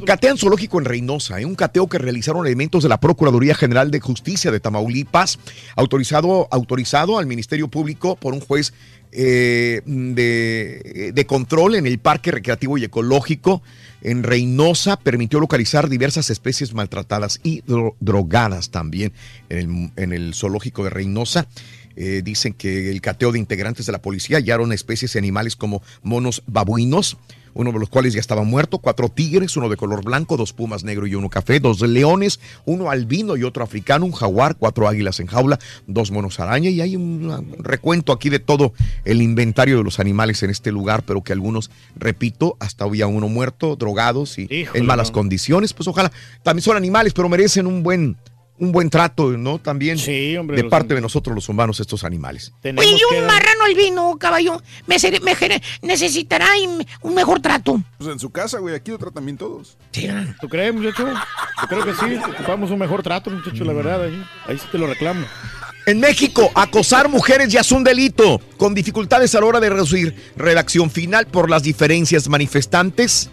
Catean 0.06 0.38
zoológico 0.38 0.80
en 0.80 0.86
Reynosa, 0.86 1.40
¿eh? 1.42 1.46
un 1.46 1.56
cateo 1.56 1.88
que 1.88 1.98
realizaron 1.98 2.46
elementos 2.46 2.71
de 2.80 2.90
la 2.90 3.00
Procuraduría 3.00 3.56
General 3.56 3.92
de 3.92 4.00
Justicia 4.00 4.52
de 4.52 4.60
Tamaulipas, 4.60 5.38
autorizado, 5.76 6.48
autorizado 6.52 7.20
al 7.20 7.26
Ministerio 7.26 7.68
Público 7.68 8.16
por 8.16 8.34
un 8.34 8.40
juez 8.40 8.74
eh, 9.12 9.82
de, 9.86 11.12
de 11.14 11.26
control 11.26 11.76
en 11.76 11.86
el 11.86 12.00
Parque 12.00 12.32
Recreativo 12.32 12.78
y 12.78 12.86
Ecológico 12.86 13.62
en 14.02 14.24
Reynosa, 14.24 14.98
permitió 14.98 15.40
localizar 15.40 15.90
diversas 15.90 16.30
especies 16.30 16.74
maltratadas 16.74 17.40
y 17.44 17.62
dro- 17.64 17.96
drogadas 18.00 18.70
también 18.72 19.12
en 19.50 19.58
el, 19.58 20.04
en 20.04 20.14
el 20.14 20.34
zoológico 20.34 20.84
de 20.86 20.90
Reynosa. 20.92 21.48
Eh, 21.98 22.22
dicen 22.24 22.54
que 22.54 22.90
el 22.90 23.02
cateo 23.02 23.34
de 23.34 23.40
integrantes 23.40 23.86
de 23.86 23.92
la 23.92 24.02
policía 24.02 24.38
hallaron 24.38 24.72
especies 24.72 25.12
de 25.12 25.20
animales 25.20 25.58
como 25.58 25.84
monos 26.02 26.42
babuinos, 26.48 27.18
uno 27.54 27.72
de 27.72 27.80
los 27.80 27.90
cuales 27.90 28.14
ya 28.14 28.20
estaba 28.20 28.44
muerto, 28.44 28.80
cuatro 28.80 29.10
tigres, 29.10 29.58
uno 29.58 29.70
de 29.70 29.78
color 29.78 30.04
blanco, 30.04 30.38
dos 30.38 30.54
pumas 30.54 30.84
negro 30.84 31.08
y 31.08 31.16
uno 31.16 31.30
café, 31.30 31.60
dos 31.60 31.82
leones, 31.82 32.40
uno 32.66 32.90
albino 32.90 33.38
y 33.38 33.44
otro 33.44 33.64
africano, 33.64 34.06
un 34.06 34.12
jaguar, 34.12 34.56
cuatro 34.56 34.88
águilas 34.88 35.20
en 35.20 35.28
jaula, 35.28 35.60
dos 35.88 36.12
monos 36.12 36.40
araña 36.40 36.70
y 36.70 36.82
hay 36.82 36.96
un 36.96 37.56
recuento 37.60 38.12
aquí 38.12 38.30
de 38.30 38.40
todo 38.40 38.74
el 39.06 39.22
inventario 39.22 39.78
de 39.78 39.84
los 39.84 40.00
animales 40.00 40.44
en 40.44 40.50
este 40.50 40.72
lugar, 40.72 41.04
pero 41.06 41.22
que 41.24 41.34
algunos, 41.34 41.72
repito, 41.96 42.58
hasta 42.60 42.86
había 42.86 43.08
uno 43.08 43.28
muerto, 43.28 43.76
drogados 43.76 44.38
y 44.38 44.48
Híjole, 44.50 44.80
en 44.80 44.86
malas 44.86 45.10
no. 45.10 45.14
condiciones, 45.14 45.74
pues 45.74 45.88
ojalá, 45.88 46.12
también 46.44 46.64
son 46.64 46.78
animales, 46.78 47.14
pero 47.14 47.30
merecen 47.30 47.68
un 47.68 47.84
buen 47.84 48.18
un 48.62 48.72
buen 48.72 48.90
trato, 48.92 49.32
¿no? 49.32 49.58
También 49.60 49.98
hombre, 50.40 50.56
de 50.56 50.64
parte 50.70 50.94
de 50.94 51.02
nosotros 51.02 51.36
los 51.36 51.50
humanos 51.50 51.80
estos 51.80 52.04
animales. 52.04 52.54
Oye, 52.64 52.92
y 52.92 53.16
un 53.20 53.26
marrano 53.26 53.64
albino, 53.66 54.18
caballo, 54.20 54.62
me, 54.86 55.00
seré- 55.00 55.20
me 55.20 55.36
necesitará 55.82 56.48
un 57.02 57.16
mejor 57.16 57.40
trato. 57.42 57.82
Pues 57.98 58.10
en 58.12 58.20
su 58.20 58.30
casa, 58.30 58.60
güey, 58.60 58.76
aquí 58.76 58.92
lo 58.92 59.00
tratan 59.00 59.26
bien 59.26 59.38
todos. 59.38 59.78
¿Tú 60.40 60.48
crees, 60.48 60.74
muchacho? 60.74 61.08
Yo 61.08 61.68
creo 61.68 61.84
que 61.86 61.94
sí. 61.96 62.20
Ocupamos 62.36 62.70
un 62.70 62.78
mejor 62.80 63.02
trato, 63.02 63.32
muchacho, 63.32 63.64
la 63.66 63.74
verdad. 63.74 64.04
Ahí, 64.04 64.24
ahí 64.48 64.58
sí 64.60 64.66
te 64.72 64.78
lo 64.78 64.86
reclamo. 64.88 65.26
En 65.88 66.00
México, 66.00 66.52
acosar 66.54 67.10
mujeres 67.10 67.52
ya 67.52 67.62
es 67.62 67.72
un 67.72 67.84
delito, 67.84 68.40
con 68.58 68.76
dificultades 68.76 69.34
a 69.34 69.40
la 69.40 69.48
hora 69.48 69.60
de 69.60 69.72
reducir 69.72 70.16
redacción 70.36 70.92
final 70.92 71.26
por 71.26 71.50
las 71.50 71.64
diferencias 71.64 72.30
manifestantes 72.30 73.32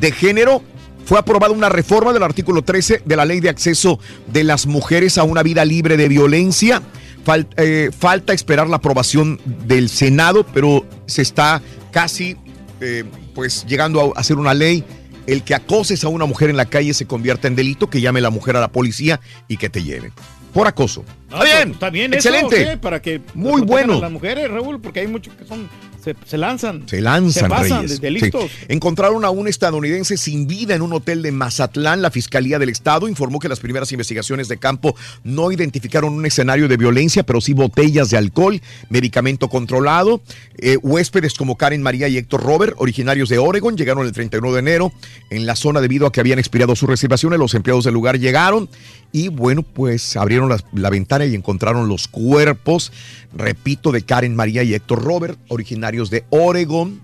de 0.00 0.10
género. 0.10 0.62
Fue 1.08 1.18
aprobada 1.18 1.54
una 1.54 1.70
reforma 1.70 2.12
del 2.12 2.22
artículo 2.22 2.60
13 2.60 3.00
de 3.02 3.16
la 3.16 3.24
Ley 3.24 3.40
de 3.40 3.48
Acceso 3.48 3.98
de 4.26 4.44
las 4.44 4.66
Mujeres 4.66 5.16
a 5.16 5.22
una 5.22 5.42
vida 5.42 5.64
libre 5.64 5.96
de 5.96 6.06
violencia. 6.06 6.82
Fal- 7.24 7.48
eh, 7.56 7.88
falta 7.98 8.34
esperar 8.34 8.68
la 8.68 8.76
aprobación 8.76 9.40
del 9.66 9.88
Senado, 9.88 10.44
pero 10.52 10.84
se 11.06 11.22
está 11.22 11.62
casi 11.92 12.36
eh, 12.82 13.04
pues 13.34 13.64
llegando 13.66 14.12
a 14.14 14.20
hacer 14.20 14.36
una 14.36 14.52
ley. 14.52 14.84
El 15.26 15.44
que 15.44 15.54
acoses 15.54 16.04
a 16.04 16.08
una 16.08 16.26
mujer 16.26 16.50
en 16.50 16.58
la 16.58 16.66
calle 16.66 16.92
se 16.92 17.06
convierta 17.06 17.48
en 17.48 17.56
delito, 17.56 17.88
que 17.88 18.02
llame 18.02 18.20
la 18.20 18.28
mujer 18.30 18.56
a 18.56 18.60
la 18.60 18.68
policía 18.68 19.18
y 19.48 19.56
que 19.56 19.70
te 19.70 19.82
lleven. 19.82 20.12
Por 20.52 20.66
acoso. 20.66 21.04
No, 21.30 21.42
Está 21.42 21.44
bien. 21.44 21.62
pues, 21.68 21.72
Está 21.74 21.90
bien, 21.90 22.14
eso, 22.14 22.28
Excelente. 22.28 22.70
¿sí? 22.72 22.76
Para 22.78 23.00
que 23.00 23.22
Muy 23.32 23.62
bueno. 23.62 23.94
a 23.94 24.00
las 24.00 24.10
mujeres, 24.12 24.50
Raúl, 24.50 24.78
porque 24.80 25.00
hay 25.00 25.06
muchos 25.06 25.32
que 25.34 25.46
son 25.46 25.68
se, 26.02 26.16
se 26.24 26.38
lanzan. 26.38 26.88
Se 26.88 27.00
lanzan, 27.00 27.44
Se 27.44 27.48
pasan 27.48 27.82
Reyes. 27.82 27.98
Sí. 28.00 28.10
listos. 28.10 28.50
Encontraron 28.68 29.24
a 29.24 29.30
un 29.30 29.48
estadounidense 29.48 30.16
sin 30.16 30.46
vida 30.46 30.74
en 30.74 30.82
un 30.82 30.92
hotel 30.92 31.22
de 31.22 31.32
Mazatlán. 31.32 32.02
La 32.02 32.10
Fiscalía 32.10 32.58
del 32.58 32.68
Estado 32.68 33.08
informó 33.08 33.38
que 33.38 33.48
las 33.48 33.60
primeras 33.60 33.92
investigaciones 33.92 34.48
de 34.48 34.58
campo 34.58 34.94
no 35.24 35.50
identificaron 35.52 36.12
un 36.12 36.26
escenario 36.26 36.68
de 36.68 36.76
violencia, 36.76 37.22
pero 37.22 37.40
sí 37.40 37.52
botellas 37.52 38.10
de 38.10 38.16
alcohol, 38.16 38.60
medicamento 38.88 39.48
controlado. 39.48 40.22
Eh, 40.58 40.76
huéspedes 40.82 41.34
como 41.34 41.56
Karen 41.56 41.82
María 41.82 42.08
y 42.08 42.16
Héctor 42.16 42.42
Robert, 42.42 42.74
originarios 42.78 43.28
de 43.28 43.38
Oregon, 43.38 43.76
llegaron 43.76 44.06
el 44.06 44.12
31 44.12 44.52
de 44.52 44.58
enero 44.58 44.92
en 45.30 45.46
la 45.46 45.56
zona 45.56 45.80
debido 45.80 46.06
a 46.06 46.12
que 46.12 46.20
habían 46.20 46.38
expirado 46.38 46.74
sus 46.76 46.88
reservaciones. 46.88 47.38
Los 47.38 47.54
empleados 47.54 47.84
del 47.84 47.94
lugar 47.94 48.18
llegaron 48.18 48.68
y 49.12 49.28
bueno, 49.28 49.62
pues 49.62 50.16
abrieron 50.16 50.48
la, 50.48 50.62
la 50.72 50.90
ventana 50.90 51.24
y 51.24 51.34
encontraron 51.34 51.88
los 51.88 52.08
cuerpos, 52.08 52.92
repito, 53.32 53.92
de 53.92 54.02
Karen 54.02 54.34
María 54.34 54.62
y 54.62 54.74
Héctor 54.74 55.02
Robert, 55.02 55.38
originarios 55.48 56.10
de 56.10 56.24
Oregon, 56.30 57.00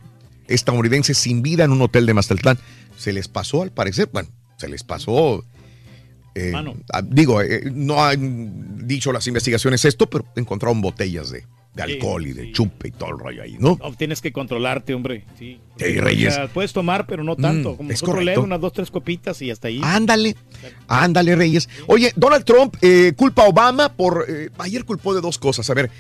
estadounidenses 0.49 1.19
sin 1.19 1.43
vida 1.43 1.65
en 1.65 1.73
un 1.73 1.83
hotel 1.83 2.07
de 2.07 2.15
Mazatlán. 2.15 2.59
Se 2.97 3.13
les 3.13 3.29
pasó, 3.29 3.63
al 3.63 3.73
parecer, 3.73 4.09
bueno, 4.13 4.29
se 4.57 4.69
les 4.69 4.85
pasó. 4.85 5.45
eh, 6.35 6.51
Mano. 6.53 6.75
ah, 6.93 7.03
digo, 7.03 7.43
eh, 7.43 7.71
no 7.73 8.05
han 8.05 8.87
dicho 8.87 9.13
las 9.13 9.27
investigaciones 9.27 9.85
esto, 9.85 10.09
pero 10.09 10.25
encontraron 10.37 10.81
botellas 10.81 11.31
de, 11.31 11.47
de 11.75 11.83
alcohol 11.83 12.25
y 12.27 12.33
de 12.33 12.53
chupe 12.53 12.89
y 12.89 12.91
todo 12.93 13.11
el 13.11 13.19
rollo 13.19 13.43
ahí, 13.43 13.57
¿no? 13.59 13.77
No, 13.83 13.93
tienes 13.95 14.21
que 14.21 14.31
controlarte, 14.33 14.95
hombre. 14.95 15.25
Sí. 15.39 15.59
Sí, 15.77 15.85
Reyes. 15.99 16.33
O 16.33 16.37
sea, 16.37 16.47
puedes 16.47 16.73
tomar, 16.73 17.05
pero 17.07 17.25
no 17.25 17.35
tanto. 17.35 17.73
Mm, 17.73 17.77
Como 17.77 17.91
es 17.91 18.01
correcto. 18.01 18.43
unas 18.43 18.61
dos, 18.61 18.73
tres 18.73 18.93
copitas 18.93 19.43
y 19.43 19.51
hasta 19.51 19.67
ahí. 19.67 19.81
Ándale, 19.83 20.37
ándale, 20.87 21.35
Reyes. 21.35 21.69
Oye, 21.89 22.13
Donald 22.15 22.45
Trump 22.45 22.77
eh, 22.81 23.13
culpa 23.17 23.43
a 23.45 23.49
Obama 23.49 23.93
por. 23.93 24.25
eh, 24.29 24.51
ayer 24.59 24.85
culpó 24.85 25.15
de 25.15 25.21
dos 25.21 25.37
cosas. 25.39 25.69
A 25.71 25.75
ver, 25.75 25.91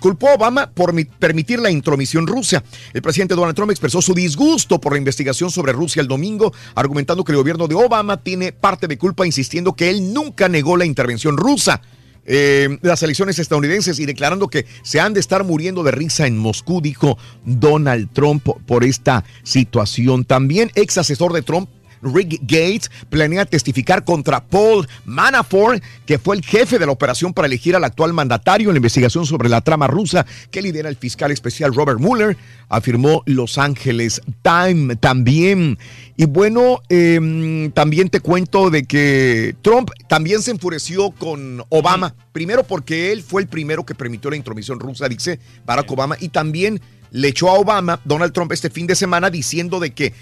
culpó 0.00 0.28
a 0.30 0.34
Obama 0.36 0.70
por 0.70 0.94
mi- 0.94 1.04
permitir 1.04 1.58
la 1.60 1.70
intromisión 1.70 2.26
rusa. 2.26 2.64
El 2.94 3.02
presidente 3.02 3.34
Donald 3.34 3.54
Trump 3.54 3.70
expresó 3.70 4.00
su 4.00 4.14
disgusto 4.14 4.80
por 4.80 4.92
la 4.92 4.98
investigación 4.98 5.50
sobre 5.50 5.72
Rusia 5.72 6.00
el 6.00 6.08
domingo, 6.08 6.54
argumentando 6.74 7.24
que 7.24 7.32
el 7.32 7.38
gobierno 7.38 7.68
de 7.68 7.74
Obama 7.74 8.16
tiene 8.22 8.52
parte 8.52 8.86
de 8.88 8.96
culpa, 8.96 9.26
insistiendo 9.26 9.74
que 9.74 9.90
él 9.90 10.14
nunca 10.14 10.48
negó 10.48 10.78
la 10.78 10.86
intervención 10.86 11.36
rusa. 11.36 11.82
Eh, 12.26 12.78
las 12.82 13.02
elecciones 13.02 13.38
estadounidenses 13.38 13.98
y 13.98 14.06
declarando 14.06 14.48
que 14.48 14.66
se 14.82 15.00
han 15.00 15.14
de 15.14 15.20
estar 15.20 15.44
muriendo 15.44 15.82
de 15.82 15.90
risa 15.90 16.26
en 16.26 16.38
Moscú, 16.38 16.80
dijo 16.80 17.18
Donald 17.44 18.10
Trump 18.12 18.46
por 18.66 18.84
esta 18.84 19.24
situación. 19.42 20.24
También 20.24 20.70
ex 20.74 20.98
asesor 20.98 21.32
de 21.32 21.42
Trump, 21.42 21.68
Rick 22.02 22.40
Gates 22.42 22.90
planea 23.08 23.44
testificar 23.44 24.04
contra 24.04 24.40
Paul 24.40 24.88
Manafort, 25.04 25.82
que 26.06 26.18
fue 26.18 26.36
el 26.36 26.44
jefe 26.44 26.78
de 26.78 26.86
la 26.86 26.92
operación 26.92 27.32
para 27.32 27.46
elegir 27.46 27.76
al 27.76 27.84
actual 27.84 28.12
mandatario 28.12 28.68
en 28.68 28.74
la 28.74 28.78
investigación 28.78 29.26
sobre 29.26 29.48
la 29.48 29.60
trama 29.60 29.86
rusa 29.86 30.26
que 30.50 30.62
lidera 30.62 30.88
el 30.88 30.96
fiscal 30.96 31.30
especial 31.30 31.74
Robert 31.74 32.00
Mueller, 32.00 32.36
afirmó 32.68 33.22
Los 33.26 33.58
Angeles 33.58 34.20
Times 34.42 34.98
también. 35.00 35.78
Y 36.16 36.26
bueno, 36.26 36.82
eh, 36.88 37.70
también 37.74 38.08
te 38.10 38.20
cuento 38.20 38.70
de 38.70 38.84
que 38.84 39.54
Trump 39.62 39.90
también 40.08 40.42
se 40.42 40.50
enfureció 40.50 41.10
con 41.10 41.64
Obama, 41.68 42.14
primero 42.32 42.64
porque 42.64 43.12
él 43.12 43.22
fue 43.22 43.42
el 43.42 43.48
primero 43.48 43.84
que 43.84 43.94
permitió 43.94 44.30
la 44.30 44.36
intromisión 44.36 44.80
rusa, 44.80 45.08
dice 45.08 45.38
Barack 45.64 45.90
Obama, 45.90 46.16
y 46.20 46.28
también 46.28 46.80
le 47.10 47.28
echó 47.28 47.48
a 47.50 47.54
Obama, 47.54 48.00
Donald 48.04 48.32
Trump, 48.32 48.52
este 48.52 48.70
fin 48.70 48.86
de 48.86 48.94
semana 48.94 49.30
diciendo 49.30 49.80
de 49.80 49.90
que 49.90 50.12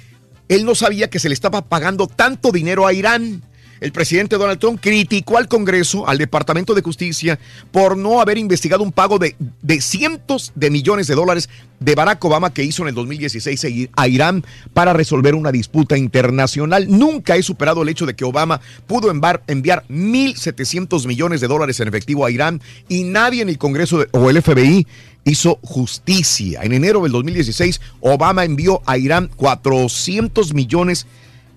él 0.48 0.64
no 0.64 0.74
sabía 0.74 1.10
que 1.10 1.18
se 1.18 1.28
le 1.28 1.34
estaba 1.34 1.62
pagando 1.62 2.06
tanto 2.06 2.50
dinero 2.52 2.86
a 2.86 2.92
Irán. 2.92 3.42
El 3.80 3.92
presidente 3.92 4.36
Donald 4.36 4.58
Trump 4.58 4.80
criticó 4.80 5.38
al 5.38 5.48
Congreso, 5.48 6.08
al 6.08 6.18
Departamento 6.18 6.74
de 6.74 6.82
Justicia, 6.82 7.38
por 7.70 7.96
no 7.96 8.20
haber 8.20 8.38
investigado 8.38 8.82
un 8.82 8.92
pago 8.92 9.18
de, 9.18 9.36
de 9.62 9.80
cientos 9.80 10.52
de 10.54 10.70
millones 10.70 11.06
de 11.06 11.14
dólares 11.14 11.48
de 11.80 11.94
Barack 11.94 12.24
Obama 12.24 12.52
que 12.52 12.64
hizo 12.64 12.82
en 12.82 12.88
el 12.88 12.94
2016 12.94 13.88
a 13.94 14.08
Irán 14.08 14.44
para 14.74 14.92
resolver 14.92 15.34
una 15.34 15.52
disputa 15.52 15.96
internacional. 15.96 16.86
Nunca 16.88 17.36
he 17.36 17.42
superado 17.42 17.82
el 17.82 17.88
hecho 17.88 18.04
de 18.06 18.14
que 18.16 18.24
Obama 18.24 18.60
pudo 18.86 19.12
envar- 19.12 19.42
enviar 19.46 19.84
1.700 19.88 21.06
millones 21.06 21.40
de 21.40 21.46
dólares 21.48 21.78
en 21.80 21.88
efectivo 21.88 22.24
a 22.26 22.30
Irán 22.30 22.60
y 22.88 23.04
nadie 23.04 23.42
en 23.42 23.48
el 23.48 23.58
Congreso 23.58 23.98
de- 23.98 24.08
o 24.12 24.28
el 24.30 24.42
FBI 24.42 24.86
hizo 25.24 25.58
justicia. 25.62 26.60
En 26.62 26.72
enero 26.72 27.02
del 27.02 27.12
2016, 27.12 27.80
Obama 28.00 28.44
envió 28.44 28.82
a 28.86 28.98
Irán 28.98 29.30
400 29.36 30.54
millones 30.54 31.06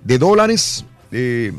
de 0.03 0.17
dólares 0.17 0.85
eh, 1.11 1.51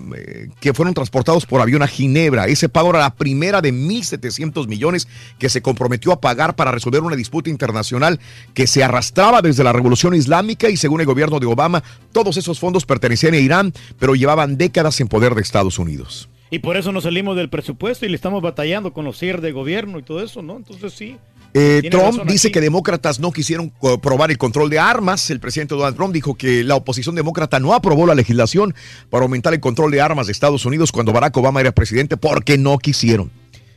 que 0.61 0.73
fueron 0.75 0.95
transportados 0.95 1.47
por 1.47 1.61
avión 1.61 1.83
a 1.83 1.87
Ginebra. 1.87 2.47
Ese 2.47 2.69
pago 2.69 2.91
era 2.91 3.01
la 3.01 3.15
primera 3.15 3.61
de 3.61 3.73
1.700 3.73 4.67
millones 4.67 5.09
que 5.39 5.49
se 5.49 5.63
comprometió 5.63 6.13
a 6.13 6.21
pagar 6.21 6.57
para 6.57 6.73
resolver 6.73 7.03
una 7.03 7.17
disputa 7.17 7.51
internacional 7.51 8.21
que 8.55 8.67
se 8.67 8.83
arrastraba 8.83 9.43
desde 9.43 9.65
la 9.65 9.73
Revolución 9.73 10.15
Islámica 10.15 10.71
y 10.71 10.77
según 10.77 11.01
el 11.01 11.07
gobierno 11.07 11.41
de 11.41 11.47
Obama, 11.47 11.83
todos 12.13 12.37
esos 12.37 12.59
fondos 12.59 12.87
pertenecían 12.87 13.35
a 13.35 13.39
Irán, 13.39 13.73
pero 13.99 14.15
llevaban 14.15 14.57
décadas 14.57 15.01
en 15.01 15.09
poder 15.09 15.35
de 15.35 15.43
Estados 15.43 15.79
Unidos. 15.79 16.29
Y 16.51 16.59
por 16.59 16.77
eso 16.77 16.93
nos 16.93 17.05
salimos 17.05 17.35
del 17.35 17.49
presupuesto 17.49 18.05
y 18.05 18.11
le 18.11 18.17
estamos 18.17 18.43
batallando 18.43 18.93
con 18.93 19.07
los 19.07 19.19
cierres 19.19 19.43
de 19.43 19.53
gobierno 19.53 19.99
y 19.99 20.03
todo 20.03 20.23
eso, 20.23 20.43
¿no? 20.43 20.57
Entonces 20.57 20.93
sí. 20.93 21.17
Eh, 21.55 21.83
Trump 21.91 22.25
dice 22.25 22.49
aquí. 22.49 22.55
que 22.55 22.61
demócratas 22.61 23.21
no 23.21 23.31
quisieron 23.31 23.73
probar 24.01 24.31
el 24.31 24.39
control 24.39 24.71
de 24.71 24.79
armas. 24.79 25.31
El 25.31 25.41
presidente 25.41 25.75
Donald 25.75 25.97
Trump 25.97 26.15
dijo 26.15 26.35
que 26.35 26.65
la 26.65 26.77
oposición 26.77 27.15
demócrata 27.15 27.61
no 27.61 27.75
aprobó 27.75 28.07
la 28.07 28.15
legislación 28.15 28.75
para 29.11 29.25
aumentar 29.25 29.53
el 29.53 29.61
control 29.61 29.91
de 29.91 30.01
armas 30.01 30.27
de 30.27 30.33
Estados 30.33 30.65
Unidos 30.65 30.93
cuando 30.93 31.13
Barack 31.13 31.37
Obama 31.37 31.61
era 31.61 31.73
presidente 31.73 32.17
porque 32.17 32.57
no 32.57 32.79
quisieron. 32.79 33.31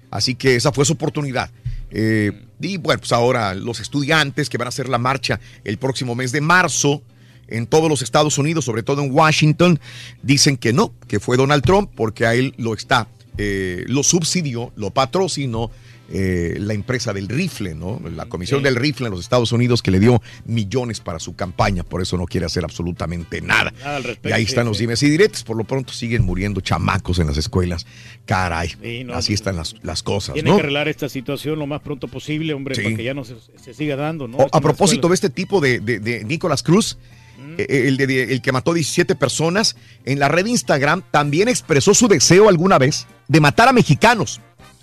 Así 0.09 0.35
que 0.35 0.55
esa 0.55 0.71
fue 0.71 0.85
su 0.85 0.93
oportunidad. 0.93 1.49
Eh, 1.91 2.31
y 2.61 2.77
bueno, 2.77 2.99
pues 2.99 3.11
ahora 3.11 3.53
los 3.53 3.79
estudiantes 3.79 4.49
que 4.49 4.57
van 4.57 4.67
a 4.67 4.69
hacer 4.69 4.87
la 4.87 4.97
marcha 4.97 5.39
el 5.63 5.77
próximo 5.77 6.15
mes 6.15 6.31
de 6.31 6.41
marzo 6.41 7.01
en 7.47 7.67
todos 7.67 7.89
los 7.89 8.01
Estados 8.01 8.37
Unidos, 8.37 8.65
sobre 8.65 8.83
todo 8.83 9.03
en 9.03 9.11
Washington, 9.11 9.79
dicen 10.23 10.57
que 10.57 10.73
no, 10.73 10.93
que 11.07 11.19
fue 11.19 11.37
Donald 11.37 11.63
Trump 11.63 11.91
porque 11.95 12.25
a 12.25 12.33
él 12.33 12.53
lo 12.57 12.73
está, 12.73 13.07
eh, 13.37 13.83
lo 13.87 14.03
subsidió, 14.03 14.71
lo 14.75 14.91
patrocinó 14.91 15.69
eh, 16.11 16.55
la 16.59 16.73
empresa 16.73 17.13
del 17.13 17.27
rifle, 17.27 17.73
¿no? 17.75 18.01
La 18.15 18.25
comisión 18.25 18.61
del 18.63 18.75
rifle 18.75 19.07
en 19.07 19.11
los 19.11 19.21
Estados 19.21 19.51
Unidos 19.51 19.81
que 19.81 19.91
le 19.91 19.99
dio 19.99 20.21
millones 20.45 20.99
para 20.99 21.19
su 21.19 21.35
campaña, 21.35 21.83
por 21.83 22.01
eso 22.01 22.17
no 22.17 22.25
quiere 22.25 22.45
hacer 22.45 22.63
absolutamente 22.63 23.41
nada. 23.41 23.71
Nada 23.79 23.95
al 23.97 24.03
respecto, 24.03 24.29
Y 24.29 24.31
ahí 24.33 24.43
sí, 24.45 24.49
están 24.49 24.65
los 24.67 24.77
dimes 24.77 25.01
y 25.03 25.09
diretes, 25.09 25.43
por 25.43 25.57
lo 25.57 25.63
pronto 25.63 25.93
siguen 25.93 26.23
muriendo 26.23 26.61
chamacos 26.61 27.19
en 27.19 27.27
las 27.27 27.37
escuelas. 27.37 27.85
Caray, 28.25 28.75
Sí, 28.81 29.03
no, 29.03 29.13
así 29.13 29.33
están 29.33 29.55
las, 29.55 29.75
las 29.83 30.03
cosas, 30.03 30.33
Tiene 30.33 30.49
¿no? 30.49 30.55
que 30.57 30.61
arreglar 30.61 30.87
esta 30.87 31.09
situación 31.09 31.57
lo 31.59 31.67
más 31.67 31.81
pronto 31.81 32.07
posible, 32.07 32.53
hombre, 32.53 32.75
para 32.75 32.95
que 32.95 33.03
ya 33.03 33.13
no 33.13 33.23
se, 33.23 33.35
se 33.63 33.73
siga 33.73 33.95
dando, 33.95 34.27
¿no? 34.27 34.37
O, 34.37 34.47
a 34.51 34.61
propósito 34.61 35.07
de 35.09 35.15
este 35.15 35.29
tipo 35.29 35.59
de, 35.61 35.79
de, 35.79 35.99
de 35.99 36.23
Nicolás 36.23 36.63
Cruz, 36.63 36.97
eh, 37.57 37.85
el, 37.87 37.97
de- 37.97 38.23
el 38.33 38.41
que 38.41 38.51
mató 38.51 38.73
17 38.73 39.15
personas, 39.15 39.75
en 40.05 40.19
la 40.19 40.27
red 40.27 40.45
Instagram 40.45 41.03
también 41.11 41.47
expresó 41.47 41.93
su 41.93 42.07
deseo 42.07 42.47
alguna 42.49 42.77
vez 42.77 43.07
de 43.27 43.39
matar 43.41 43.67
a 43.67 43.73
mexicanos 43.73 44.39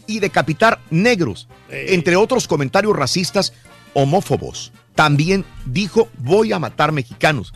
y 0.07 0.21
decapitar 0.21 0.81
negros, 0.91 1.49
entre 1.71 2.17
otros 2.17 2.47
comentarios 2.49 2.97
racistas 2.97 3.53
homófobos. 3.95 4.73
También 4.95 5.45
dijo, 5.67 6.09
voy 6.19 6.53
a 6.53 6.59
matar 6.59 6.93
mexicanos. 6.93 7.53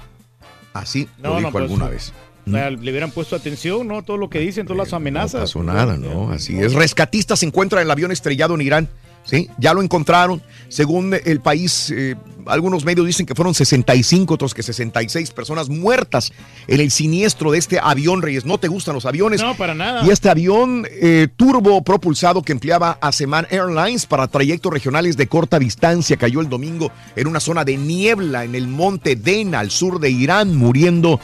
Así 0.73 1.09
lo 1.19 1.31
No, 1.31 1.37
dijo 1.37 1.41
no, 1.49 1.53
pues, 1.53 1.63
alguna 1.63 1.89
vez. 1.89 2.13
O 2.47 2.51
sea, 2.51 2.71
le 2.71 2.91
hubieran 2.91 3.11
puesto 3.11 3.35
atención, 3.35 3.89
¿no? 3.89 4.03
Todo 4.03 4.19
lo 4.19 4.31
que 4.31 4.39
dicen, 4.39 4.67
todas 4.67 4.87
las 4.87 4.93
amenazas. 4.93 5.35
No 5.35 5.41
pasó 5.41 5.63
nada, 5.63 5.97
¿no? 5.97 6.31
Así 6.31 6.59
es. 6.61 6.75
Rescatistas 6.75 7.41
se 7.41 7.47
encuentran 7.47 7.83
el 7.83 7.91
avión 7.91 8.13
estrellado 8.13 8.55
en 8.55 8.61
Irán. 8.61 8.89
Sí, 9.27 9.51
ya 9.59 9.75
lo 9.75 9.83
encontraron. 9.83 10.41
Según 10.69 11.15
el 11.25 11.41
país, 11.41 11.91
eh, 11.91 12.15
algunos 12.47 12.85
medios 12.85 13.07
dicen 13.07 13.27
que 13.27 13.35
fueron 13.35 13.55
65, 13.55 14.35
otros 14.35 14.55
que 14.55 14.63
66 14.63 15.31
personas 15.33 15.69
muertas 15.69 16.33
en 16.69 16.81
el 16.81 16.91
siniestro 16.91 17.51
de 17.51 17.59
este 17.59 17.79
avión, 17.83 18.23
Reyes. 18.23 18.45
¿No 18.45 18.59
te 18.59 18.69
gustan 18.69 18.95
los 18.95 19.05
aviones? 19.05 19.43
No, 19.43 19.57
para 19.57 19.75
nada. 19.75 20.05
Y 20.07 20.11
este 20.11 20.31
avión 20.31 20.87
eh, 20.91 21.29
turbo 21.37 21.83
propulsado 21.83 22.43
que 22.43 22.53
empleaba 22.53 22.99
Aseman 23.01 23.49
Airlines 23.51 24.07
para 24.07 24.29
trayectos 24.29 24.73
regionales 24.73 25.17
de 25.17 25.27
corta 25.27 25.59
distancia 25.59 26.17
cayó 26.17 26.41
el 26.41 26.49
domingo 26.49 26.93
en 27.17 27.27
una 27.27 27.41
zona 27.41 27.65
de 27.65 27.77
niebla 27.77 28.45
en 28.45 28.55
el 28.55 28.69
monte 28.69 29.17
Dena, 29.17 29.61
al 29.61 29.71
sur 29.71 29.99
de 29.99 30.11
Irán, 30.11 30.55
muriendo, 30.55 31.21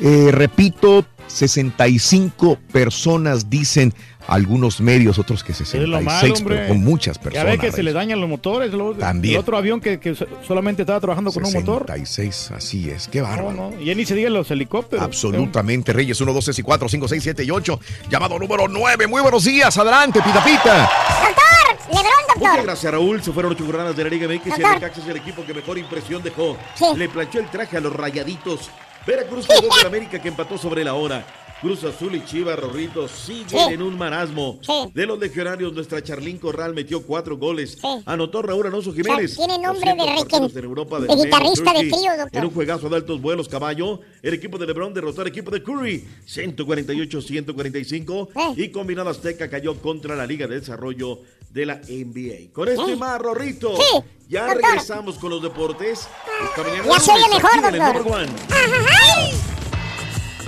eh, 0.00 0.30
repito, 0.32 1.06
65 1.28 2.58
personas, 2.72 3.48
dicen 3.48 3.94
algunos 4.26 4.80
medios, 4.80 5.18
otros 5.18 5.44
que 5.44 5.52
Es 5.52 5.60
lo 5.60 5.66
66, 5.66 6.02
malo, 6.04 6.34
pero 6.48 6.68
con 6.68 6.78
muchas 6.84 7.16
Ya 7.16 7.22
personas. 7.22 7.46
ves 7.46 7.54
que 7.60 7.66
se 7.70 7.76
Reyes. 7.78 7.84
le 7.84 7.92
dañan 7.92 8.20
los 8.20 8.28
motores. 8.28 8.72
lo- 8.72 8.94
También. 8.94 9.34
El 9.34 9.40
otro 9.40 9.56
avión 9.56 9.80
que, 9.80 9.98
que 10.00 10.14
so- 10.14 10.26
solamente 10.46 10.82
estaba 10.82 11.00
trabajando 11.00 11.32
con 11.32 11.44
un 11.44 11.52
motor. 11.52 11.82
66, 11.86 12.50
así 12.56 12.90
es, 12.90 13.08
qué 13.08 13.20
No, 13.20 13.24
bárbaro. 13.28 13.52
no, 13.52 13.80
y 13.80 13.86
ya 13.86 13.94
ni 13.94 14.04
se 14.04 14.14
diga 14.14 14.30
los 14.30 14.50
helicópteros. 14.50 15.04
Absolutamente, 15.04 15.92
Reyes, 15.92 16.20
1, 16.20 16.32
2, 16.32 16.44
3 16.44 16.58
y 16.58 16.62
4, 16.62 16.88
5, 16.88 17.08
6, 17.08 17.22
7 17.22 17.44
y 17.44 17.50
8. 17.50 17.78
Llamado 18.10 18.38
número 18.38 18.68
9. 18.68 19.06
Muy 19.06 19.20
buenos 19.22 19.44
días. 19.44 19.76
Adelante, 19.76 20.20
Pita 20.22 20.42
Pita. 20.44 20.90
¡Doctor! 21.26 21.88
¡Lebrón, 21.88 22.12
Muchas 22.36 22.40
doctor! 22.40 22.64
gracias, 22.64 22.92
Raúl. 22.92 23.22
Se 23.22 23.32
fueron 23.32 23.52
ocho 23.52 23.64
jornadas 23.64 23.94
de 23.96 24.04
la 24.04 24.10
Liga 24.10 24.26
MX 24.26 24.46
y 24.46 24.62
el. 24.62 24.74
Necaxa 24.74 25.00
es 25.00 25.06
el 25.08 25.16
equipo 25.16 25.44
que 25.44 25.54
mejor 25.54 25.78
impresión 25.78 26.22
dejó. 26.22 26.56
Sí. 26.74 26.84
Le 26.96 27.08
planchó 27.08 27.38
el 27.40 27.48
traje 27.50 27.76
a 27.76 27.80
los 27.80 27.92
rayaditos. 27.94 28.70
Veracruz 29.06 29.46
jugó 29.46 29.68
con 29.68 29.86
América 29.86 30.18
que 30.20 30.28
empató 30.28 30.56
sobre 30.56 30.82
la 30.82 30.94
hora. 30.94 31.26
Cruz 31.60 31.82
Azul 31.84 32.14
y 32.14 32.22
Chivas, 32.26 32.58
Rorrito, 32.58 33.08
siguen 33.08 33.48
Sí. 33.48 33.56
en 33.72 33.80
un 33.80 33.96
marasmo. 33.96 34.58
De 34.92 35.06
los 35.06 35.18
legionarios, 35.18 35.72
nuestra 35.72 36.02
Charlín 36.02 36.36
Corral 36.38 36.74
metió 36.74 37.02
cuatro 37.02 37.38
goles. 37.38 37.78
Anotó 38.04 38.42
Raúl 38.42 38.66
Alonso 38.66 38.92
Jiménez. 38.92 39.32
O 39.32 39.36
sea, 39.36 39.46
tiene 39.46 39.62
nombre 39.66 39.90
de 39.92 39.96
200 39.96 40.24
Ricky- 40.24 40.30
partidos 40.30 40.56
en 40.56 40.64
Europa 40.64 41.00
de 41.00 41.06
Maine, 41.08 41.24
guitarrista 41.24 41.72
de 41.72 41.78
trío, 41.80 42.16
doctor. 42.18 42.28
En 42.32 42.44
un 42.44 42.50
juegazo 42.50 42.88
de 42.90 42.96
altos 42.96 43.20
vuelos, 43.22 43.48
caballo. 43.48 44.00
El 44.22 44.34
equipo 44.34 44.58
de 44.58 44.66
LeBron 44.66 44.92
derrotó 44.92 45.22
al 45.22 45.28
equipo 45.28 45.50
de 45.50 45.62
Curry, 45.62 46.04
148-145. 46.26 48.28
Eh. 48.34 48.54
Y 48.56 48.68
combinado 48.68 49.08
Azteca 49.10 49.48
cayó 49.48 49.80
contra 49.80 50.14
la 50.16 50.26
Liga 50.26 50.46
de 50.46 50.60
Desarrollo 50.60 51.20
de 51.50 51.66
la 51.66 51.80
NBA. 51.88 52.52
Con 52.52 52.68
esto 52.68 52.88
y 52.88 52.92
Eh. 52.92 52.96
más, 52.96 53.18
Rorrito. 53.20 53.74
Sí, 53.76 53.82
ya 54.28 54.46
doctor. 54.48 54.62
regresamos 54.64 55.16
con 55.16 55.30
los 55.30 55.42
deportes. 55.42 56.08
Esta 56.44 56.62
mañana 56.62 56.84
Ya 56.88 57.00
se 57.00 57.10
oye 57.12 57.20
lunes, 57.22 57.42
mejor, 57.42 57.56
el 57.56 57.62
doctor. 57.78 57.94
Number 57.94 58.12
One. 58.12 58.32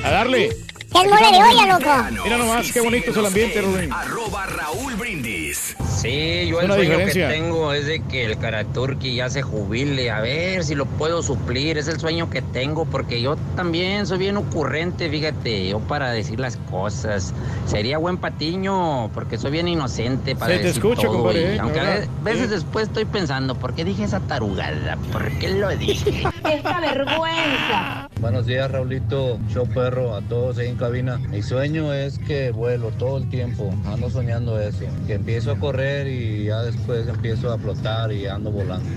A 0.05 0.11
darle. 0.11 0.57
¿Qué 0.93 0.99
es 1.03 1.11
mole 1.11 1.31
de 1.33 1.43
olla, 1.43 1.79
loco? 1.79 2.23
Mira 2.25 2.39
nomás, 2.39 2.73
qué 2.73 2.81
bonito 2.81 3.11
es 3.11 3.17
el 3.17 3.27
ambiente, 3.27 3.61
Rubén. 3.61 3.93
Arroba 3.93 4.47
Raúl 4.47 4.95
Brindis. 4.95 5.77
Sí, 6.01 6.47
yo 6.49 6.61
el 6.61 6.69
sueño 6.69 6.81
diferencia. 6.83 7.29
que 7.29 7.35
tengo 7.35 7.73
es 7.73 7.87
de 7.87 8.01
que 8.05 8.25
el 8.27 8.39
Karaturki 8.39 9.15
ya 9.17 9.29
se 9.29 9.43
jubile, 9.43 10.11
a 10.11 10.21
ver 10.21 10.63
si 10.65 10.75
lo 10.75 10.87
puedo 10.87 11.23
suplir, 11.23 11.77
es 11.79 11.89
el 11.89 11.99
sueño 11.99 12.31
que 12.31 12.41
tengo, 12.41 12.85
porque 12.87 13.21
yo 13.21 13.37
también 13.57 14.07
soy 14.07 14.19
bien 14.19 14.37
ocurrente, 14.37 15.11
fíjate, 15.11 15.69
yo 15.69 15.81
para 15.81 16.13
decir 16.13 16.39
las 16.39 16.57
cosas. 16.71 17.35
Sería 17.67 17.99
buen 17.99 18.17
patiño, 18.19 19.11
porque 19.13 19.39
soy 19.39 19.51
bien 19.51 19.69
inocente 19.69 20.37
para 20.37 20.53
Se 20.53 20.59
te 20.61 20.65
decir 20.69 20.83
escucha, 20.83 21.03
todo, 21.09 21.15
compadre, 21.25 21.41
y 21.41 21.57
eh, 21.57 21.61
aunque 21.61 21.81
a 21.81 22.01
veces 22.23 22.43
Sí. 22.49 22.55
después 22.55 22.87
estoy 22.89 23.05
pensando, 23.07 23.55
¿por 23.57 23.75
qué 23.75 23.85
dije 23.85 24.05
esa 24.05 24.21
tarugada? 24.21 24.97
¿Por 25.13 25.31
qué 25.39 25.49
lo 25.49 25.69
dije? 25.77 26.23
¡Esta 26.51 26.81
vergüenza! 26.81 28.06
Buenos 28.20 28.47
días, 28.47 28.70
Raulito, 28.70 29.38
show 29.51 29.68
perro, 29.68 30.14
a 30.14 30.22
todos 30.22 30.56
ahí 30.56 30.68
en 30.68 30.76
cabina. 30.76 31.18
Mi 31.18 31.43
sueño 31.43 31.93
es 31.93 32.18
que 32.18 32.51
vuelo 32.51 32.90
todo 32.93 33.18
el 33.18 33.28
tiempo, 33.28 33.74
ando 33.84 34.09
soñando 34.09 34.59
eso, 34.59 34.86
que 35.06 35.14
empiezo 35.14 35.52
a 35.52 35.59
correr 35.59 36.06
y 36.06 36.44
ya 36.44 36.62
después 36.62 37.06
empiezo 37.06 37.52
a 37.52 37.59
flotar 37.59 38.10
y 38.12 38.26
ando 38.26 38.51
volando. 38.51 38.88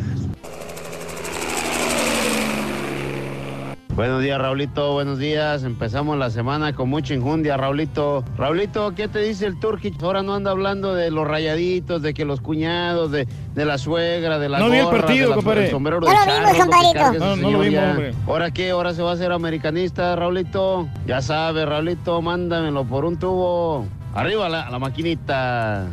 Buenos 3.99 4.23
días, 4.23 4.39
Raulito. 4.39 4.93
Buenos 4.93 5.19
días. 5.19 5.65
Empezamos 5.65 6.17
la 6.17 6.29
semana 6.29 6.71
con 6.73 6.87
mucha 6.87 7.13
injundia, 7.13 7.57
Raulito. 7.57 8.23
Raulito, 8.37 8.95
¿qué 8.95 9.09
te 9.09 9.19
dice 9.19 9.45
el 9.45 9.59
Turkic? 9.59 10.01
Ahora 10.01 10.23
no 10.23 10.35
anda 10.35 10.51
hablando 10.51 10.93
de 10.95 11.11
los 11.11 11.27
rayaditos, 11.27 12.01
de 12.01 12.13
que 12.13 12.23
los 12.23 12.39
cuñados, 12.39 13.11
de, 13.11 13.27
de 13.55 13.65
la 13.65 13.77
suegra, 13.77 14.39
de 14.39 14.47
la 14.47 14.59
No 14.59 14.69
vi 14.69 14.77
el 14.77 14.85
gorra, 14.85 14.99
partido, 15.01 15.23
de 15.23 15.29
la- 15.31 15.35
compadre. 15.35 15.61
del 15.63 15.71
sombrero 15.71 15.99
No 15.99 16.07
de 16.07 16.13
lo 16.13 16.21
vimos, 16.33 16.65
compadrito. 16.65 17.19
No, 17.25 17.35
no 17.35 17.51
lo 17.51 17.59
vimos, 17.59 17.73
ya. 17.73 17.89
hombre. 17.91 18.13
¿Ahora 18.25 18.51
qué? 18.51 18.69
¿Ahora 18.69 18.93
se 18.93 19.01
va 19.01 19.09
a 19.09 19.13
hacer 19.15 19.33
americanista, 19.33 20.15
Raulito? 20.15 20.87
Ya 21.05 21.21
sabes, 21.21 21.67
Raulito, 21.67 22.21
mándamelo 22.21 22.85
por 22.85 23.03
un 23.03 23.19
tubo. 23.19 23.85
Arriba 24.15 24.47
la, 24.47 24.69
la 24.69 24.79
maquinita. 24.79 25.87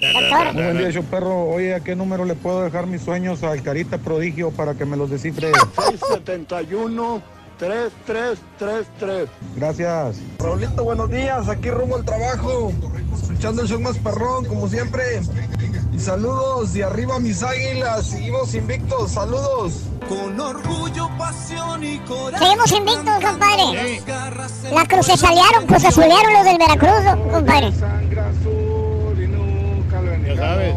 Muy 0.00 0.62
buen 0.62 0.78
día, 0.78 0.90
show 0.90 1.04
perro. 1.04 1.44
Oye, 1.48 1.74
¿a 1.74 1.80
qué 1.80 1.96
número 1.96 2.24
le 2.24 2.34
puedo 2.34 2.62
dejar 2.62 2.86
mis 2.86 3.02
sueños 3.02 3.42
al 3.42 3.62
Carita 3.62 3.98
Prodigio 3.98 4.50
para 4.50 4.74
que 4.74 4.84
me 4.84 4.96
los 4.96 5.10
descifre? 5.10 5.50
671 5.76 7.22
3333. 7.58 9.28
Gracias. 9.56 10.16
Raulito, 10.38 10.84
buenos 10.84 11.10
días. 11.10 11.48
Aquí 11.48 11.70
rumbo 11.70 11.96
al 11.96 12.04
trabajo. 12.04 12.72
Escuchando 13.12 13.62
el 13.62 13.68
show 13.68 13.80
más 13.80 13.98
perrón, 13.98 14.44
como 14.46 14.68
siempre. 14.68 15.02
Y 15.92 15.98
saludos. 15.98 16.76
Y 16.76 16.82
arriba 16.82 17.18
mis 17.18 17.42
águilas. 17.42 18.06
Seguimos 18.06 18.54
invictos. 18.54 19.10
Saludos. 19.10 19.82
Con 20.08 20.38
orgullo, 20.38 21.10
pasión 21.18 21.82
y 21.82 21.98
coraje. 22.00 22.44
Seguimos 22.44 22.72
invictos, 22.72 23.14
compadre. 23.24 24.00
La 24.72 24.86
crucesalearon, 24.86 25.66
crucesulearon 25.66 26.32
los 26.34 26.44
del 26.44 26.58
Veracruz, 26.58 27.32
compadre. 27.32 27.72
Sabes. 30.38 30.72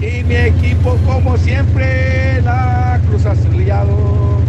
Y 0.00 0.24
mi 0.24 0.34
equipo, 0.34 0.96
como 1.06 1.36
siempre, 1.36 2.40
la 2.42 2.98
Cruz 3.06 3.26
Azulado. 3.26 4.40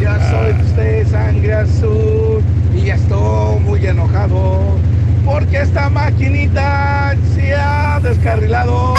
Ya 0.00 0.30
soy 0.30 0.52
de 0.76 1.04
sangre 1.06 1.54
azul 1.54 2.42
y 2.74 2.82
ya 2.82 2.94
estoy 2.94 3.60
muy 3.60 3.84
enojado. 3.84 4.78
Porque 5.24 5.62
esta 5.62 5.90
maquinita 5.90 7.16
se 7.34 7.54
ha 7.54 7.98
descarrilado. 8.00 8.94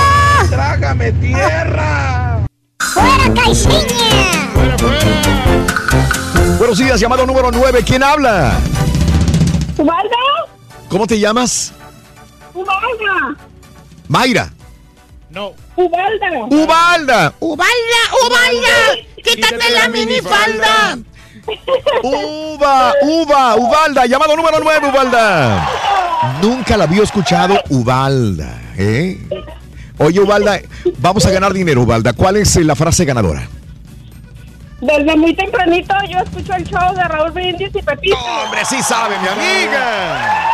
¡Trágame 0.50 1.14
tierra! 1.14 2.46
¡Fuera, 2.80 3.34
Caixinha! 3.34 4.50
Buenos 6.58 6.78
días, 6.78 7.00
llamado 7.00 7.26
número 7.26 7.52
9. 7.52 7.84
¿Quién 7.86 8.04
habla? 8.04 8.60
¿Ubalda? 9.78 10.18
¿Cómo 10.90 11.08
te 11.08 11.18
llamas? 11.20 11.74
¡Ubalda! 12.54 13.38
Mayra. 14.10 14.50
No. 15.34 15.54
¡Ubalda! 15.76 16.46
Ubalda. 16.48 17.34
¡Ubalda! 17.40 18.02
¡Ubalda! 18.28 19.04
¡Quítate 19.24 19.72
la 19.72 19.90
minifalda! 19.90 21.00
Uva, 22.04 22.94
Uva, 23.02 23.56
Ubalda, 23.56 24.06
llamado 24.06 24.36
número 24.36 24.60
9, 24.62 24.90
Ubalda. 24.90 25.68
Nunca 26.40 26.78
la 26.78 26.84
había 26.84 27.02
escuchado 27.02 27.60
Ubalda, 27.70 28.62
¿eh? 28.78 29.18
Oye, 29.98 30.20
Ubalda, 30.20 30.62
vamos 31.00 31.26
a 31.26 31.32
ganar 31.32 31.52
dinero, 31.52 31.82
Ubalda. 31.82 32.14
¿Cuál 32.14 32.38
es 32.38 32.56
eh, 32.56 32.64
la 32.64 32.76
frase 32.76 33.04
ganadora? 33.04 33.50
Desde 34.84 35.16
muy 35.16 35.34
tempranito 35.34 35.96
yo 36.10 36.20
escucho 36.20 36.54
el 36.54 36.66
show 36.66 36.94
de 36.94 37.04
Raúl 37.06 37.32
Brindis 37.32 37.70
y 37.74 37.82
Pepito. 37.82 38.18
¡Hombre, 38.18 38.66
sí 38.66 38.84
sabe, 38.84 39.18
mi 39.20 39.28
amiga! 39.30 40.52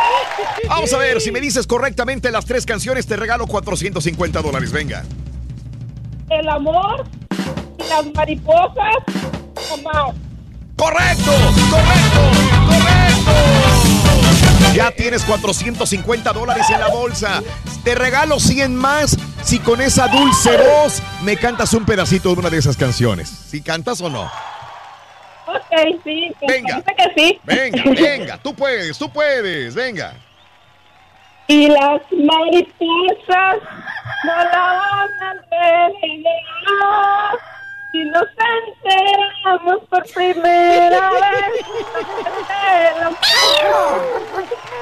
Vamos 0.68 0.92
a 0.92 0.98
ver, 0.98 1.20
si 1.20 1.32
me 1.32 1.40
dices 1.40 1.66
correctamente 1.66 2.30
las 2.30 2.44
tres 2.44 2.64
canciones, 2.64 3.08
te 3.08 3.16
regalo 3.16 3.48
450 3.48 4.40
dólares, 4.40 4.70
venga. 4.70 5.02
El 6.28 6.48
amor 6.48 7.04
y 7.76 7.88
las 7.88 8.06
mariposas 8.14 8.96
o 9.72 9.76
más. 9.78 10.14
¡Correcto! 10.76 11.32
¡Correcto! 11.68 12.20
¡Correcto! 12.68 13.69
Ya 14.74 14.92
tienes 14.92 15.24
450 15.24 16.32
dólares 16.32 16.70
en 16.70 16.78
la 16.78 16.88
bolsa. 16.88 17.42
Te 17.82 17.94
regalo 17.96 18.38
100 18.38 18.76
más 18.76 19.16
si 19.42 19.58
con 19.58 19.80
esa 19.80 20.06
dulce 20.06 20.56
voz 20.56 21.02
me 21.24 21.36
cantas 21.36 21.74
un 21.74 21.84
pedacito 21.84 22.32
de 22.32 22.40
una 22.40 22.50
de 22.50 22.58
esas 22.58 22.76
canciones. 22.76 23.28
¿Si 23.28 23.62
cantas 23.62 24.00
o 24.00 24.08
no? 24.08 24.30
Ok, 25.46 26.00
sí. 26.04 26.32
Venga. 26.46 26.82
que 26.82 27.12
sí. 27.16 27.40
Venga, 27.42 27.82
venga, 27.84 28.38
tú 28.38 28.54
puedes, 28.54 28.96
tú 28.96 29.10
puedes, 29.10 29.74
venga. 29.74 30.14
Y 31.48 31.66
las 31.66 32.00
mariposas 32.12 33.56
no 34.24 34.36
la 34.36 34.50
van 34.52 35.10
a 35.20 35.32
revelar. 35.50 37.38
Si 37.92 38.04
nos 38.04 38.22
enteramos 38.84 39.82
por 39.88 40.04
primera 40.14 41.10
vez. 41.10 41.64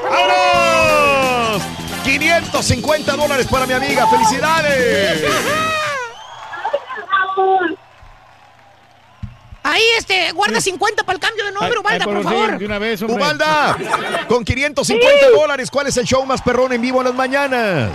¡Vámonos! 0.02 1.62
550 2.04 3.16
dólares 3.16 3.46
para 3.46 3.66
mi 3.66 3.72
amiga, 3.72 4.06
felicidades. 4.08 5.24
Ahí, 9.62 9.82
este, 9.98 10.32
guarda 10.32 10.60
50 10.60 11.04
para 11.04 11.14
el 11.16 11.20
cambio 11.20 11.44
de 11.44 11.52
nombre, 11.52 11.78
Ubalda, 11.78 12.04
por 12.04 12.22
favor. 12.22 12.58
Ubalda, 13.08 13.76
con 14.28 14.44
550 14.44 15.30
dólares, 15.30 15.70
¿cuál 15.70 15.86
es 15.88 15.96
el 15.98 16.06
show 16.06 16.24
más 16.24 16.40
perrón 16.42 16.72
en 16.72 16.80
vivo 16.80 17.00
en 17.00 17.06
las 17.06 17.14
mañanas? 17.14 17.90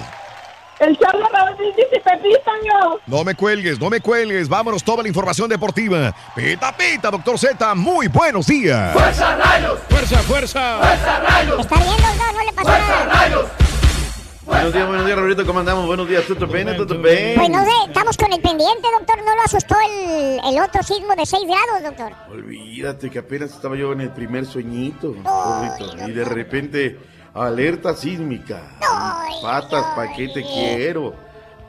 El 0.84 0.98
show 0.98 1.18
de 1.18 1.30
Raúl 1.30 1.56
Brindis 1.56 1.86
y 1.94 2.00
Pepito, 2.00 2.52
yo. 2.66 3.00
No 3.08 3.24
me 3.24 3.36
cuelgues, 3.36 3.80
no 3.80 3.90
me 3.90 4.02
cuelgues. 4.02 4.50
Vámonos, 4.50 4.84
toda 4.84 5.02
la 5.02 5.08
información 5.08 5.48
deportiva. 5.48 6.14
Pita, 6.36 6.76
pita, 6.76 7.10
doctor 7.10 7.40
Z. 7.40 7.76
Muy 7.76 8.08
buenos 8.08 8.48
días. 8.48 8.92
¡Fuerza, 8.92 9.38
rayos! 9.38 9.80
¡Fuerza, 9.90 10.18
fuerza! 10.24 10.78
¡Fuerza, 10.80 11.20
rayos! 11.20 11.60
Está 11.62 11.76
bien, 11.78 11.96
doctor, 11.96 12.34
no 12.34 12.44
le 12.44 12.54
pasó 12.54 12.70
nada. 12.70 13.64
Buenos 14.46 14.74
días, 14.74 14.88
buenos 14.88 15.06
días, 15.06 15.18
Roberto. 15.18 15.46
¿Cómo 15.46 15.60
andamos? 15.60 15.86
Buenos 15.88 16.10
días, 16.10 16.26
¿todo 16.28 16.48
bien? 16.48 16.76
¿Todo 16.76 16.98
bien? 17.02 17.36
Pues 17.38 17.50
no 17.50 17.64
sé, 17.64 17.72
estamos 17.88 18.18
con 18.18 18.34
el 18.34 18.42
pendiente, 18.42 18.88
doctor. 19.00 19.24
No 19.24 19.36
lo 19.38 19.42
asustó 19.42 19.76
el, 19.90 20.42
el 20.46 20.62
otro 20.62 20.84
sismo 20.84 21.16
de 21.16 21.26
6 21.26 21.44
grados, 21.48 21.82
doctor. 21.84 22.12
Olvídate 22.30 23.10
que 23.10 23.20
apenas 23.20 23.52
estaba 23.52 23.78
yo 23.78 23.94
en 23.94 24.02
el 24.02 24.10
primer 24.10 24.46
sueñito, 24.46 25.16
Roberto, 25.24 26.08
y 26.08 26.12
de 26.12 26.26
repente, 26.26 27.00
alerta 27.34 27.96
sísmica. 27.96 28.62
Patas, 29.42 29.86
¿pa' 29.96 30.14
qué 30.16 30.30
te 30.30 30.42
quiero? 30.44 31.14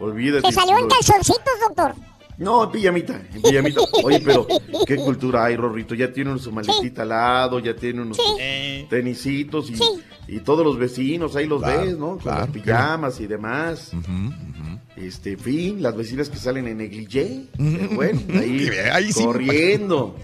Olvídate. 0.00 0.48
Se 0.48 0.52
salió 0.52 0.78
en 0.78 0.88
calzoncitos, 0.88 1.54
doctor. 1.66 1.94
No, 2.36 2.64
en 2.64 2.70
pijamita, 2.72 3.20
en 3.32 3.42
pijamita. 3.42 3.80
Oye, 4.02 4.20
pero 4.24 4.46
qué 4.86 4.96
cultura 4.96 5.44
hay, 5.44 5.56
Rorrito. 5.56 5.94
Ya 5.94 6.12
tiene 6.12 6.36
su 6.38 6.50
maletita 6.50 7.02
al 7.02 7.10
lado, 7.10 7.58
ya 7.60 7.76
tiene 7.76 8.02
unos 8.02 8.16
sus 8.16 8.88
tenisitos 8.88 9.70
y, 9.70 9.78
y 10.26 10.40
todos 10.40 10.64
los 10.66 10.76
vecinos 10.76 11.36
ahí 11.36 11.46
los 11.46 11.62
Claro, 11.62 11.80
ves, 11.82 11.96
¿no? 11.96 12.08
Con 12.08 12.18
claro, 12.18 12.40
las 12.40 12.50
pijamas 12.50 13.20
y 13.20 13.26
demás. 13.28 13.92
Este, 14.96 15.36
fin, 15.36 15.80
las 15.82 15.96
vecinas 15.96 16.28
que 16.28 16.36
salen 16.36 16.66
en 16.68 16.78
negligé, 16.78 17.46
eh, 17.58 17.88
bueno, 17.92 18.20
ahí, 18.38 18.68
Ahí 18.92 19.12
sí. 19.12 19.24
corriendo. 19.24 20.16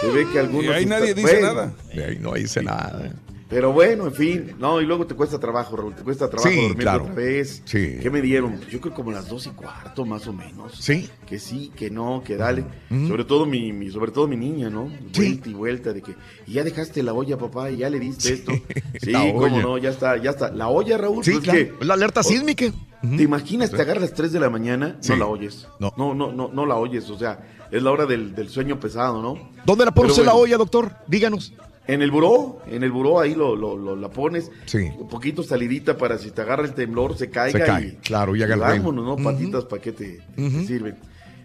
Se 0.00 0.08
ve 0.10 0.26
que 0.32 0.38
algunos... 0.40 0.64
Y 0.64 0.68
ahí 0.70 0.86
nadie 0.86 1.14
dice 1.14 1.40
bueno, 1.40 1.46
nada. 1.54 1.72
Ahí 1.92 2.18
no 2.20 2.32
dice 2.34 2.62
nada. 2.62 3.12
Pero 3.54 3.72
bueno, 3.72 4.06
en 4.06 4.12
fin. 4.12 4.54
No, 4.58 4.80
y 4.80 4.84
luego 4.84 5.06
te 5.06 5.14
cuesta 5.14 5.38
trabajo, 5.38 5.76
Raúl. 5.76 5.94
Te 5.94 6.02
cuesta 6.02 6.28
trabajo 6.28 6.50
Sí, 6.50 6.56
dormir 6.60 6.76
claro. 6.78 7.02
otra 7.04 7.14
vez. 7.14 7.62
Sí. 7.64 7.98
¿Qué 8.02 8.10
me 8.10 8.20
dieron? 8.20 8.60
Yo 8.68 8.80
creo 8.80 8.92
como 8.92 9.12
las 9.12 9.28
dos 9.28 9.46
y 9.46 9.50
cuarto, 9.50 10.04
más 10.04 10.26
o 10.26 10.32
menos. 10.32 10.72
Sí. 10.80 11.08
Que 11.24 11.38
sí, 11.38 11.70
que 11.76 11.88
no, 11.88 12.22
que 12.24 12.36
dale. 12.36 12.64
Sobre 13.06 13.24
todo 13.24 13.46
mi, 13.46 13.72
mi- 13.72 13.90
sobre 13.90 14.10
todo 14.10 14.26
mi 14.26 14.36
niña, 14.36 14.70
¿no? 14.70 14.90
Vuelta 15.16 15.48
y 15.48 15.52
vuelta 15.54 15.92
de 15.92 16.02
que, 16.02 16.16
y 16.48 16.54
ya 16.54 16.64
dejaste 16.64 17.02
la 17.04 17.12
olla, 17.14 17.38
papá, 17.38 17.70
y 17.70 17.76
ya 17.76 17.88
le 17.90 18.00
diste 18.00 18.32
esto. 18.32 18.50
Sí, 19.00 19.12
La 19.12 19.20
cómo 19.20 19.38
olla. 19.44 19.62
no, 19.62 19.78
ya 19.78 19.90
está, 19.90 20.16
ya 20.16 20.30
está. 20.30 20.50
La 20.50 20.68
olla, 20.68 20.98
Raúl. 20.98 21.22
Sí, 21.24 21.30
pues, 21.32 21.44
claro. 21.44 21.58
que- 21.78 21.84
La 21.84 21.94
alerta 21.94 22.20
o- 22.20 22.24
sísmica. 22.24 22.66
¿Te 23.02 23.22
imaginas? 23.22 23.70
Te 23.70 23.82
agarras 23.82 24.00
las 24.02 24.14
3 24.14 24.32
de 24.32 24.40
la 24.40 24.48
mañana, 24.50 24.98
no 25.08 25.16
la 25.16 25.26
oyes. 25.26 25.68
No. 25.78 25.92
no, 25.96 26.14
no, 26.14 26.32
no, 26.32 26.48
no 26.52 26.66
la 26.66 26.74
oyes. 26.76 27.08
O 27.10 27.18
sea, 27.18 27.38
es 27.70 27.82
la 27.82 27.90
hora 27.92 28.06
del, 28.06 28.34
del 28.34 28.48
sueño 28.48 28.80
pesado, 28.80 29.20
¿no? 29.22 29.50
¿Dónde 29.66 29.84
la 29.84 29.92
pones 29.92 30.12
Pero 30.12 30.22
en 30.22 30.26
la 30.26 30.32
bueno. 30.32 30.42
olla, 30.44 30.56
doctor? 30.56 30.92
Díganos. 31.06 31.52
En 31.86 32.00
el 32.00 32.10
buró, 32.10 32.60
en 32.66 32.82
el 32.82 32.90
buró 32.90 33.20
ahí 33.20 33.34
lo, 33.34 33.54
lo, 33.54 33.76
lo- 33.76 33.94
la 33.96 34.08
pones, 34.08 34.50
Sí. 34.64 34.88
un 34.98 35.06
poquito 35.08 35.42
salidita 35.42 35.98
para 35.98 36.16
si 36.16 36.30
te 36.30 36.40
agarra 36.40 36.64
el 36.64 36.72
temblor, 36.72 37.16
se 37.18 37.28
caiga 37.28 37.58
Se 37.58 37.64
cae, 37.66 37.86
y, 37.88 37.92
claro, 37.96 38.34
y 38.34 38.42
haga 38.42 38.54
el 38.54 38.60
vámonos, 38.60 39.04
¿no? 39.04 39.22
Patitas 39.22 39.64
para 39.66 39.82
que 39.82 39.92
te, 39.92 40.20
te 40.34 40.64
sirven. 40.66 40.96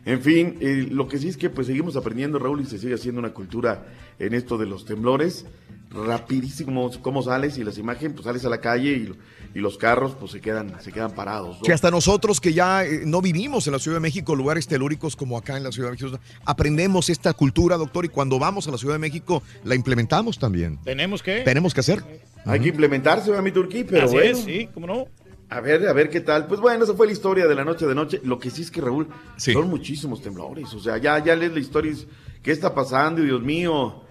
En 0.06 0.22
fin, 0.22 0.56
eh, 0.61 0.88
lo 0.90 1.07
que 1.10 1.18
sí 1.18 1.28
es 1.28 1.36
que 1.36 1.49
pues 1.49 1.68
seguimos 1.68 1.98
aprendiendo, 1.98 2.40
Raúl, 2.40 2.61
y 2.61 2.66
se 2.66 2.78
sigue 2.80 2.94
haciendo 2.95 3.20
una 3.20 3.34
cultura 3.34 3.86
en 4.18 4.34
esto 4.34 4.57
de 4.57 4.66
los 4.66 4.86
temblores. 4.86 5.45
Rapidísimo 5.91 6.90
cómo 7.02 7.22
sales 7.22 7.57
y 7.57 7.64
las 7.64 7.78
imágenes, 7.78 8.14
pues 8.14 8.24
sales 8.26 8.45
a 8.45 8.49
la 8.49 8.60
calle 8.61 8.91
y, 8.94 9.11
y 9.53 9.59
los 9.59 9.77
carros 9.77 10.15
pues 10.19 10.31
se 10.31 10.41
quedan, 10.41 10.81
se 10.81 10.91
quedan 10.91 11.11
parados. 11.11 11.57
¿no? 11.57 11.61
Que 11.63 11.73
hasta 11.73 11.89
nosotros 11.91 12.39
que 12.39 12.53
ya 12.53 12.85
eh, 12.85 13.01
no 13.05 13.21
vivimos 13.21 13.65
en 13.67 13.73
la 13.73 13.80
Ciudad 13.80 13.97
de 13.97 14.01
México, 14.01 14.35
lugares 14.35 14.67
telúricos 14.67 15.15
como 15.15 15.38
acá 15.38 15.57
en 15.57 15.63
la 15.63 15.71
Ciudad 15.71 15.89
de 15.89 15.93
México, 15.93 16.19
aprendemos 16.45 17.09
esta 17.09 17.34
cultura, 17.34 17.77
doctor, 17.77 18.05
y 18.05 18.09
cuando 18.09 18.39
vamos 18.39 18.67
a 18.67 18.71
la 18.71 18.77
Ciudad 18.77 18.95
de 18.95 18.99
México 18.99 19.41
la 19.63 19.76
implementamos 19.76 20.39
también. 20.39 20.80
¿Tenemos 20.84 21.23
que? 21.23 21.41
Tenemos 21.41 21.73
que 21.73 21.80
hacer. 21.80 22.03
Hay 22.45 22.59
que 22.59 22.69
implementarse, 22.69 23.35
a 23.35 23.41
mi 23.41 23.51
Turquí, 23.51 23.84
pero 23.84 24.05
Así 24.05 24.15
bueno. 24.15 24.31
es, 24.31 24.43
sí, 24.43 24.69
cómo 24.73 24.88
no. 24.88 25.07
A 25.49 25.61
ver, 25.61 25.88
a 25.88 25.93
ver 25.93 26.09
qué 26.09 26.21
tal. 26.21 26.45
Pues 26.45 26.61
bueno, 26.61 26.84
esa 26.84 26.93
fue 26.93 27.07
la 27.07 27.13
historia 27.13 27.47
de 27.47 27.55
la 27.55 27.65
noche 27.65 27.88
de 27.88 27.95
noche. 27.95 28.21
Lo 28.23 28.38
que 28.38 28.51
sí 28.51 28.61
es 28.61 28.69
que, 28.69 28.81
Raúl, 28.81 29.07
son 29.38 29.67
muchísimos 29.67 30.21
temblores. 30.21 30.71
O 30.73 30.80
sea, 30.80 30.97
ya, 30.97 31.23
ya 31.23 31.35
lees 31.35 31.53
la 31.53 31.59
historia. 31.59 31.91
y 31.91 32.07
¿Qué 32.43 32.51
está 32.51 32.73
pasando? 32.73 33.23
Dios 33.23 33.41
mío. 33.41 34.03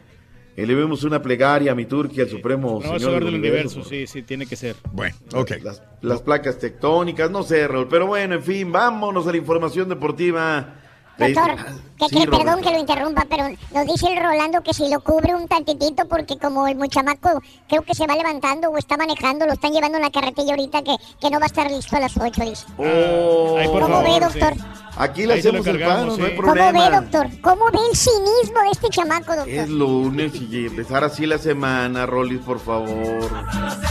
Elevemos 0.58 1.04
una 1.04 1.22
plegaria 1.22 1.70
a 1.70 1.74
mi 1.76 1.86
Turquía, 1.86 2.24
al 2.24 2.30
Supremo 2.30 2.80
No, 2.84 2.96
es 2.96 3.02
Señor 3.02 3.22
del 3.22 3.26
del 3.26 3.34
Universo. 3.36 3.76
universo, 3.76 3.88
sí, 3.88 4.06
sí, 4.08 4.22
tiene 4.22 4.44
que 4.44 4.56
ser. 4.56 4.74
Bueno, 4.92 5.14
ok. 5.32 5.52
Las, 5.62 5.82
las 6.02 6.20
placas 6.20 6.58
tectónicas, 6.58 7.30
no 7.30 7.44
sé, 7.44 7.68
Raúl. 7.68 7.86
Pero 7.88 8.08
bueno, 8.08 8.34
en 8.34 8.42
fin, 8.42 8.72
vámonos 8.72 9.26
a 9.28 9.30
la 9.30 9.36
información 9.36 9.88
deportiva. 9.88 10.74
Doctor, 11.18 11.50
Eh, 11.50 11.56
que, 11.98 12.06
sí, 12.08 12.20
que- 12.20 12.28
perdón 12.28 12.60
que 12.62 12.70
lo 12.70 12.78
interrumpa, 12.78 13.26
pero 13.28 13.48
nos 13.74 13.86
dice 13.86 14.06
el 14.12 14.22
Rolando 14.22 14.62
que 14.62 14.72
si 14.72 14.88
lo 14.88 15.00
cubre 15.00 15.34
un 15.34 15.48
tantitito 15.48 16.06
porque 16.08 16.38
como 16.38 16.68
el 16.68 16.76
muchamaco 16.76 17.42
creo 17.68 17.82
que 17.82 17.94
se 17.94 18.06
va 18.06 18.14
levantando 18.14 18.70
o 18.70 18.78
está 18.78 18.96
manejando, 18.96 19.44
lo 19.46 19.52
están 19.54 19.72
llevando 19.72 19.98
en 19.98 20.04
la 20.04 20.10
carretilla 20.10 20.52
ahorita 20.52 20.82
que, 20.82 20.94
que 21.20 21.30
no 21.30 21.38
va 21.40 21.46
a 21.46 21.48
estar 21.48 21.68
listo 21.70 21.96
a 21.96 22.00
las 22.00 22.16
8, 22.16 22.42
dice. 22.44 22.66
Oh. 22.78 23.56
Ay, 23.58 23.66
por 23.68 23.82
¿Cómo 23.82 23.94
favor, 23.96 24.04
ve, 24.04 24.20
doctor? 24.20 24.54
sí. 24.54 24.60
Aquí 25.00 25.26
le 25.26 25.34
Ahí 25.34 25.38
hacemos 25.40 25.64
el 25.66 25.76
encargamos, 25.76 26.16
paro, 26.16 26.16
no 26.18 26.24
hay 26.24 26.30
sí. 26.30 26.36
¿Cómo 26.36 26.52
problema. 26.54 26.90
ve, 26.90 26.96
doctor? 26.96 27.40
¿Cómo 27.40 27.64
ve 27.70 27.78
el 27.90 27.96
cinismo 27.96 28.60
de 28.64 28.70
este 28.72 28.88
chamaco, 28.88 29.36
doctor? 29.36 29.48
Es 29.48 29.68
lunes 29.68 30.32
y 30.34 30.66
empezar 30.66 31.04
así 31.04 31.24
la 31.26 31.38
semana, 31.38 32.04
Rolis, 32.06 32.40
por 32.40 32.58
favor. 32.58 33.30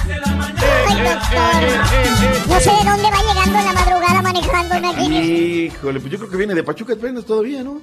Ay, 0.07 1.03
doctor. 1.03 2.47
No 2.49 2.59
sé 2.59 2.69
de 2.71 2.89
dónde 2.89 3.09
va 3.09 3.21
llegando 3.21 3.59
en 3.59 3.65
la 3.65 3.73
madrugada 3.73 4.21
manejando, 4.21 4.77
imagínese. 4.77 5.23
Híjole, 5.31 5.99
pues 5.99 6.11
yo 6.11 6.17
creo 6.19 6.29
que 6.29 6.37
viene 6.37 6.53
de 6.55 6.63
Pachuca 6.63 6.93
apenas 7.17 7.25
todavía, 7.25 7.63
¿no? 7.63 7.81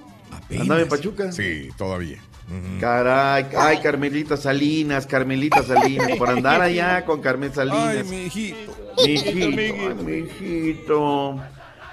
Andaba 0.58 0.80
en 0.80 0.88
Pachuca. 0.88 1.32
Sí, 1.32 1.68
todavía. 1.76 2.18
Caray, 2.78 3.46
ay, 3.56 3.78
Carmelita 3.78 4.36
Salinas, 4.36 5.06
Carmelita 5.06 5.62
Salinas, 5.62 6.16
por 6.18 6.28
andar 6.28 6.60
allá 6.60 7.04
con 7.04 7.20
Carmen 7.20 7.52
Salinas. 7.54 7.96
Ay, 7.96 8.04
mi 8.04 8.24
hijito. 8.24 8.72
Mi 8.98 9.12
hijito, 9.12 9.62
ay, 9.88 9.94
mi 10.04 10.12
hijito. 10.18 11.40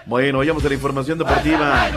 Bueno, 0.06 0.40
vayamos 0.40 0.66
a 0.66 0.68
la 0.68 0.74
información 0.74 1.18
deportiva. 1.18 1.90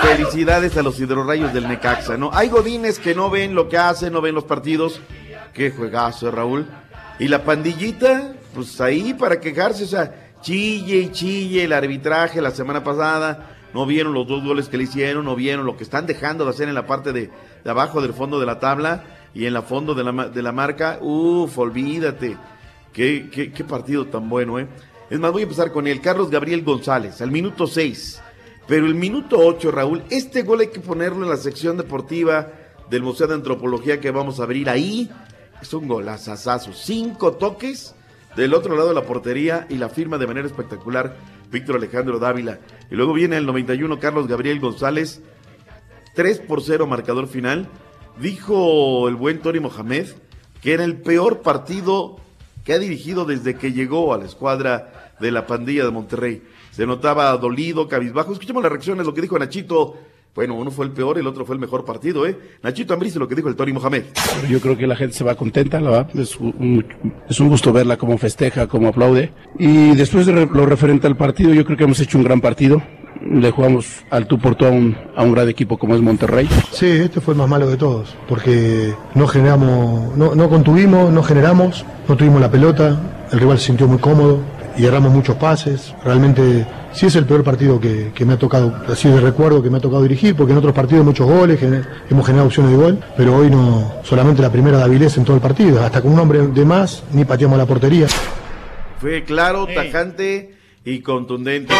Felicidades 0.00 0.76
a 0.76 0.82
los 0.82 0.98
hidrorrayos 1.00 1.52
del 1.52 1.68
Necaxa, 1.68 2.16
¿no? 2.16 2.30
Hay 2.32 2.48
godines 2.48 2.98
que 2.98 3.14
no 3.14 3.28
ven 3.28 3.54
lo 3.54 3.68
que 3.68 3.76
hacen, 3.76 4.12
no 4.12 4.20
ven 4.20 4.34
los 4.34 4.44
partidos. 4.44 5.00
Qué 5.52 5.70
juegazo, 5.70 6.30
Raúl. 6.30 6.68
Y 7.18 7.28
la 7.28 7.44
pandillita, 7.44 8.34
pues 8.54 8.80
ahí 8.80 9.14
para 9.14 9.40
quejarse, 9.40 9.84
o 9.84 9.88
sea, 9.88 10.32
chille 10.40 10.96
y 10.98 11.12
chille 11.12 11.64
el 11.64 11.72
arbitraje 11.72 12.40
la 12.40 12.50
semana 12.52 12.84
pasada. 12.84 13.53
No 13.74 13.86
vieron 13.86 14.14
los 14.14 14.26
dos 14.26 14.44
goles 14.44 14.68
que 14.68 14.78
le 14.78 14.84
hicieron, 14.84 15.24
no 15.24 15.34
vieron 15.34 15.66
lo 15.66 15.76
que 15.76 15.82
están 15.82 16.06
dejando 16.06 16.44
de 16.44 16.50
hacer 16.50 16.68
en 16.68 16.76
la 16.76 16.86
parte 16.86 17.12
de, 17.12 17.30
abajo 17.64 18.00
del 18.00 18.14
fondo 18.14 18.38
de 18.38 18.46
la 18.46 18.60
tabla 18.60 19.04
y 19.34 19.46
en 19.46 19.52
la 19.52 19.62
fondo 19.62 19.94
de 19.94 20.42
la, 20.42 20.52
marca. 20.52 20.98
Uf, 21.00 21.58
olvídate. 21.58 22.36
Qué, 22.92 23.28
qué, 23.32 23.52
qué 23.52 23.64
partido 23.64 24.06
tan 24.06 24.28
bueno, 24.28 24.60
¿eh? 24.60 24.68
Es 25.10 25.18
más, 25.18 25.32
voy 25.32 25.42
a 25.42 25.44
empezar 25.44 25.72
con 25.72 25.86
el 25.86 26.00
Carlos 26.00 26.30
Gabriel 26.30 26.62
González, 26.62 27.20
al 27.20 27.30
minuto 27.30 27.66
6. 27.66 28.22
Pero 28.66 28.86
el 28.86 28.94
minuto 28.94 29.38
8, 29.38 29.70
Raúl, 29.70 30.04
este 30.08 30.42
gol 30.42 30.60
hay 30.60 30.68
que 30.68 30.80
ponerlo 30.80 31.24
en 31.24 31.30
la 31.30 31.36
sección 31.36 31.76
deportiva 31.76 32.52
del 32.88 33.02
Museo 33.02 33.26
de 33.26 33.34
Antropología 33.34 34.00
que 34.00 34.10
vamos 34.10 34.40
a 34.40 34.44
abrir 34.44 34.70
ahí. 34.70 35.10
Es 35.60 35.74
un 35.74 35.88
golazazazo. 35.88 36.72
Cinco 36.72 37.32
toques 37.32 37.94
del 38.36 38.54
otro 38.54 38.76
lado 38.76 38.88
de 38.88 38.94
la 38.94 39.02
portería 39.02 39.66
y 39.68 39.76
la 39.76 39.88
firma 39.88 40.16
de 40.16 40.26
manera 40.26 40.46
espectacular 40.46 41.16
Víctor 41.54 41.76
Alejandro 41.76 42.18
Dávila. 42.18 42.58
Y 42.90 42.96
luego 42.96 43.14
viene 43.14 43.38
el 43.38 43.46
91 43.46 43.98
Carlos 43.98 44.26
Gabriel 44.26 44.60
González, 44.60 45.22
3 46.14 46.40
por 46.40 46.62
0 46.62 46.86
marcador 46.86 47.28
final. 47.28 47.68
Dijo 48.20 49.08
el 49.08 49.14
buen 49.14 49.40
Tori 49.40 49.60
Mohamed 49.60 50.08
que 50.60 50.72
era 50.72 50.84
el 50.84 50.96
peor 50.96 51.42
partido 51.42 52.16
que 52.64 52.72
ha 52.72 52.78
dirigido 52.78 53.26
desde 53.26 53.56
que 53.56 53.72
llegó 53.72 54.14
a 54.14 54.18
la 54.18 54.24
escuadra 54.24 55.12
de 55.20 55.30
la 55.30 55.46
pandilla 55.46 55.84
de 55.84 55.90
Monterrey. 55.90 56.42
Se 56.70 56.86
notaba 56.86 57.36
dolido, 57.36 57.86
cabizbajo. 57.86 58.32
Escuchemos 58.32 58.62
las 58.62 58.72
reacciones, 58.72 59.06
lo 59.06 59.12
que 59.12 59.20
dijo 59.20 59.38
Nachito. 59.38 59.98
Bueno, 60.34 60.54
uno 60.54 60.72
fue 60.72 60.84
el 60.86 60.90
peor, 60.90 61.16
el 61.16 61.28
otro 61.28 61.46
fue 61.46 61.54
el 61.54 61.60
mejor 61.60 61.84
partido, 61.84 62.26
¿eh? 62.26 62.36
Nachito 62.60 62.92
Ambriz, 62.92 63.14
lo 63.14 63.28
que 63.28 63.36
dijo 63.36 63.48
el 63.48 63.54
Tori 63.54 63.72
Mohamed. 63.72 64.02
Yo 64.50 64.60
creo 64.60 64.76
que 64.76 64.88
la 64.88 64.96
gente 64.96 65.14
se 65.14 65.22
va 65.22 65.36
contenta, 65.36 65.80
la 65.80 65.90
verdad. 65.90 66.18
Es 66.18 66.36
un, 66.40 66.84
es 67.28 67.38
un 67.38 67.48
gusto 67.48 67.72
verla 67.72 67.96
cómo 67.96 68.18
festeja, 68.18 68.66
cómo 68.66 68.88
aplaude. 68.88 69.32
Y 69.60 69.94
después 69.94 70.26
de 70.26 70.32
lo 70.32 70.66
referente 70.66 71.06
al 71.06 71.16
partido, 71.16 71.54
yo 71.54 71.64
creo 71.64 71.76
que 71.76 71.84
hemos 71.84 72.00
hecho 72.00 72.18
un 72.18 72.24
gran 72.24 72.40
partido. 72.40 72.82
Le 73.24 73.52
jugamos 73.52 74.04
al 74.10 74.26
tú 74.26 74.40
por 74.40 74.56
tú 74.56 74.66
a 74.66 74.70
un, 74.70 74.96
a 75.14 75.22
un 75.22 75.32
gran 75.32 75.48
equipo 75.48 75.78
como 75.78 75.94
es 75.94 76.00
Monterrey. 76.00 76.48
Sí, 76.72 76.86
este 76.86 77.20
fue 77.20 77.34
el 77.34 77.38
más 77.38 77.48
malo 77.48 77.68
de 77.68 77.76
todos, 77.76 78.16
porque 78.28 78.92
no 79.14 79.28
generamos, 79.28 80.16
no, 80.16 80.34
no 80.34 80.48
contuvimos, 80.50 81.12
no 81.12 81.22
generamos, 81.22 81.86
no 82.08 82.16
tuvimos 82.16 82.40
la 82.40 82.50
pelota, 82.50 83.00
el 83.30 83.38
rival 83.38 83.58
se 83.60 83.66
sintió 83.66 83.86
muy 83.86 83.98
cómodo 83.98 84.40
y 84.76 84.84
erramos 84.86 85.12
muchos 85.12 85.36
pases. 85.36 85.94
Realmente 86.04 86.66
sí 86.92 87.06
es 87.06 87.16
el 87.16 87.24
peor 87.26 87.42
partido 87.44 87.80
que, 87.80 88.12
que 88.14 88.24
me 88.24 88.34
ha 88.34 88.38
tocado, 88.38 88.74
así 88.88 89.08
de 89.08 89.20
recuerdo 89.20 89.62
que 89.62 89.70
me 89.70 89.78
ha 89.78 89.80
tocado 89.80 90.02
dirigir, 90.02 90.34
porque 90.36 90.52
en 90.52 90.58
otros 90.58 90.74
partidos 90.74 91.04
muchos 91.04 91.26
goles, 91.28 91.60
gener- 91.60 91.86
hemos 92.10 92.24
generado 92.26 92.46
opciones 92.48 92.72
de 92.72 92.76
gol, 92.78 92.98
pero 93.16 93.36
hoy 93.36 93.50
no, 93.50 93.92
solamente 94.02 94.42
la 94.42 94.50
primera 94.50 94.78
de 94.78 94.84
Avilés 94.84 95.16
en 95.16 95.24
todo 95.24 95.36
el 95.36 95.42
partido, 95.42 95.82
hasta 95.82 96.00
con 96.00 96.12
un 96.12 96.18
hombre 96.18 96.46
de 96.48 96.64
más 96.64 97.02
ni 97.12 97.24
pateamos 97.24 97.58
la 97.58 97.66
portería. 97.66 98.06
Fue 99.00 99.22
claro, 99.24 99.66
tajante 99.66 100.54
y 100.84 101.00
contundente. 101.00 101.72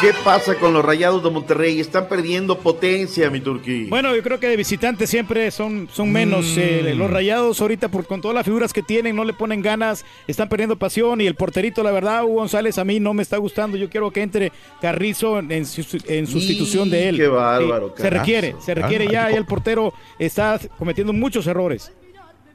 ¿Qué 0.00 0.14
pasa 0.24 0.54
con 0.54 0.72
los 0.72 0.82
rayados 0.82 1.22
de 1.22 1.28
Monterrey? 1.28 1.78
Están 1.78 2.08
perdiendo 2.08 2.58
potencia, 2.58 3.28
mi 3.28 3.40
Turquí. 3.40 3.84
Bueno, 3.84 4.16
yo 4.16 4.22
creo 4.22 4.40
que 4.40 4.46
de 4.48 4.56
visitantes 4.56 5.10
siempre 5.10 5.50
son, 5.50 5.90
son 5.92 6.10
menos. 6.10 6.56
Mm. 6.56 6.58
eh, 6.58 6.94
los 6.96 7.10
rayados 7.10 7.60
ahorita, 7.60 7.88
por, 7.88 8.06
con 8.06 8.22
todas 8.22 8.34
las 8.34 8.46
figuras 8.46 8.72
que 8.72 8.82
tienen, 8.82 9.14
no 9.14 9.24
le 9.24 9.34
ponen 9.34 9.60
ganas, 9.60 10.06
están 10.26 10.48
perdiendo 10.48 10.76
pasión. 10.78 11.20
Y 11.20 11.26
el 11.26 11.34
porterito, 11.34 11.82
la 11.82 11.90
verdad, 11.90 12.24
Hugo 12.24 12.36
González, 12.36 12.78
a 12.78 12.84
mí 12.84 12.98
no 12.98 13.12
me 13.12 13.22
está 13.22 13.36
gustando. 13.36 13.76
Yo 13.76 13.90
quiero 13.90 14.10
que 14.10 14.22
entre 14.22 14.52
Carrizo 14.80 15.38
en, 15.38 15.52
en 15.52 15.66
en 16.06 16.26
sustitución 16.26 16.88
de 16.88 17.08
él. 17.10 17.16
qué 17.18 17.28
bárbaro, 17.28 17.92
Sí, 17.94 18.02
se 18.02 18.08
requiere, 18.10 18.56
se 18.58 18.74
requiere. 18.74 19.04
Ah, 19.08 19.12
ya, 19.12 19.30
ya 19.32 19.36
el 19.36 19.44
portero 19.44 19.92
está 20.18 20.58
cometiendo 20.78 21.12
muchos 21.12 21.46
errores. 21.46 21.92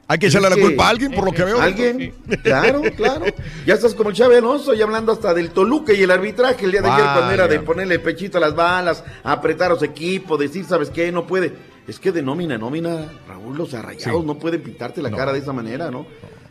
Hay 0.08 0.18
que 0.18 0.26
echarle 0.28 0.46
Es 0.48 0.50
la 0.50 0.56
que- 0.56 0.62
culpa 0.62 0.86
a 0.86 0.88
alguien, 0.90 1.12
por 1.12 1.24
lo 1.24 1.32
que 1.32 1.44
veo. 1.44 1.60
¿Alguien? 1.60 2.14
Claro, 2.42 2.82
claro. 2.96 3.24
Ya 3.66 3.74
estás 3.74 3.92
como 3.94 4.10
el 4.10 4.16
Chávez 4.16 4.38
Alonso, 4.38 4.72
ya 4.74 4.84
hablando 4.84 5.10
hasta 5.12 5.34
del 5.34 5.50
Toluca 5.50 5.92
y 5.92 6.02
el 6.02 6.10
arbitraje 6.12 6.64
el 6.64 6.70
día 6.72 6.82
de 6.82 6.88
ayer 6.90 7.04
cuando 7.12 7.32
era 7.32 7.48
de 7.48 7.56
Vaya. 7.58 7.66
ponerle 7.66 7.98
pechito 7.98 8.38
a 8.38 8.40
las 8.40 8.54
balas, 8.54 9.02
apretar 9.24 9.70
a 9.70 9.74
los 9.74 9.82
equipos, 9.82 10.38
decir, 10.38 10.64
¿sabes 10.64 10.90
qué? 10.90 11.10
No 11.10 11.26
puede. 11.26 11.52
Es 11.88 11.98
que 11.98 12.12
de 12.12 12.22
nómina, 12.22 12.56
nómina, 12.56 13.10
Raúl, 13.28 13.56
los 13.56 13.74
arrayados 13.74 14.24
no 14.24 14.38
pueden 14.38 14.62
pintarte 14.62 15.02
la 15.02 15.10
cara 15.10 15.32
de 15.32 15.40
esa 15.40 15.52
manera, 15.52 15.90
¿no? 15.90 16.06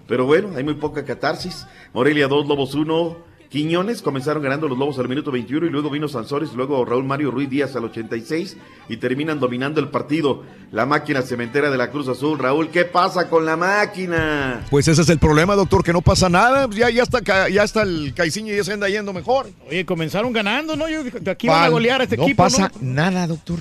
Pero 0.07 0.25
bueno, 0.25 0.49
hay 0.55 0.63
muy 0.63 0.75
poca 0.75 1.03
catarsis. 1.05 1.65
Morelia 1.93 2.27
2, 2.27 2.47
Lobos 2.47 2.75
1. 2.75 3.17
Quiñones 3.55 4.01
comenzaron 4.01 4.43
ganando 4.43 4.67
los 4.67 4.77
Lobos 4.77 4.99
al 4.99 5.07
minuto 5.07 5.31
21 5.31 5.67
y 5.67 5.69
luego 5.69 5.89
vino 5.89 6.09
Sansores, 6.09 6.51
luego 6.51 6.83
Raúl 6.83 7.05
Mario 7.05 7.31
Ruiz 7.31 7.49
Díaz 7.49 7.73
al 7.77 7.85
86 7.85 8.57
y 8.89 8.97
terminan 8.97 9.39
dominando 9.39 9.79
el 9.79 9.87
partido. 9.87 10.43
La 10.73 10.85
máquina 10.85 11.21
cementera 11.21 11.71
de 11.71 11.77
la 11.77 11.89
Cruz 11.89 12.09
Azul. 12.09 12.37
Raúl, 12.37 12.67
¿qué 12.67 12.83
pasa 12.83 13.29
con 13.29 13.45
la 13.45 13.55
máquina? 13.55 14.65
Pues 14.69 14.89
ese 14.89 15.03
es 15.03 15.07
el 15.07 15.19
problema, 15.19 15.55
doctor, 15.55 15.85
que 15.85 15.93
no 15.93 16.01
pasa 16.01 16.27
nada. 16.27 16.67
Ya, 16.69 16.89
ya 16.89 17.03
está, 17.03 17.47
ya 17.47 17.63
está 17.63 17.83
el 17.83 18.13
Caiciño 18.13 18.51
y 18.53 18.57
ya 18.57 18.65
se 18.65 18.73
anda 18.73 18.89
yendo 18.89 19.13
mejor. 19.13 19.47
Oye, 19.69 19.85
comenzaron 19.85 20.33
ganando, 20.33 20.75
¿no? 20.75 20.89
Yo 20.89 21.05
dije, 21.05 21.21
de 21.21 21.31
aquí 21.31 21.47
van 21.47 21.63
a 21.63 21.69
golear 21.69 22.01
a 22.01 22.03
este 22.03 22.17
no 22.17 22.23
equipo. 22.23 22.43
pasa 22.43 22.69
nada, 22.81 23.25
doctor. 23.25 23.59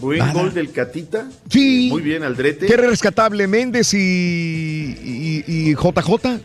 Buen 0.00 0.18
Nada. 0.18 0.32
gol 0.32 0.52
del 0.52 0.72
Catita. 0.72 1.28
Sí. 1.48 1.86
Muy 1.88 2.02
bien, 2.02 2.24
Aldrete. 2.24 2.66
Qué 2.66 2.76
rescatable 2.76 3.46
Méndez 3.46 3.94
y, 3.94 3.98
y, 3.98 5.44
y 5.46 5.74
JJ. 5.76 6.40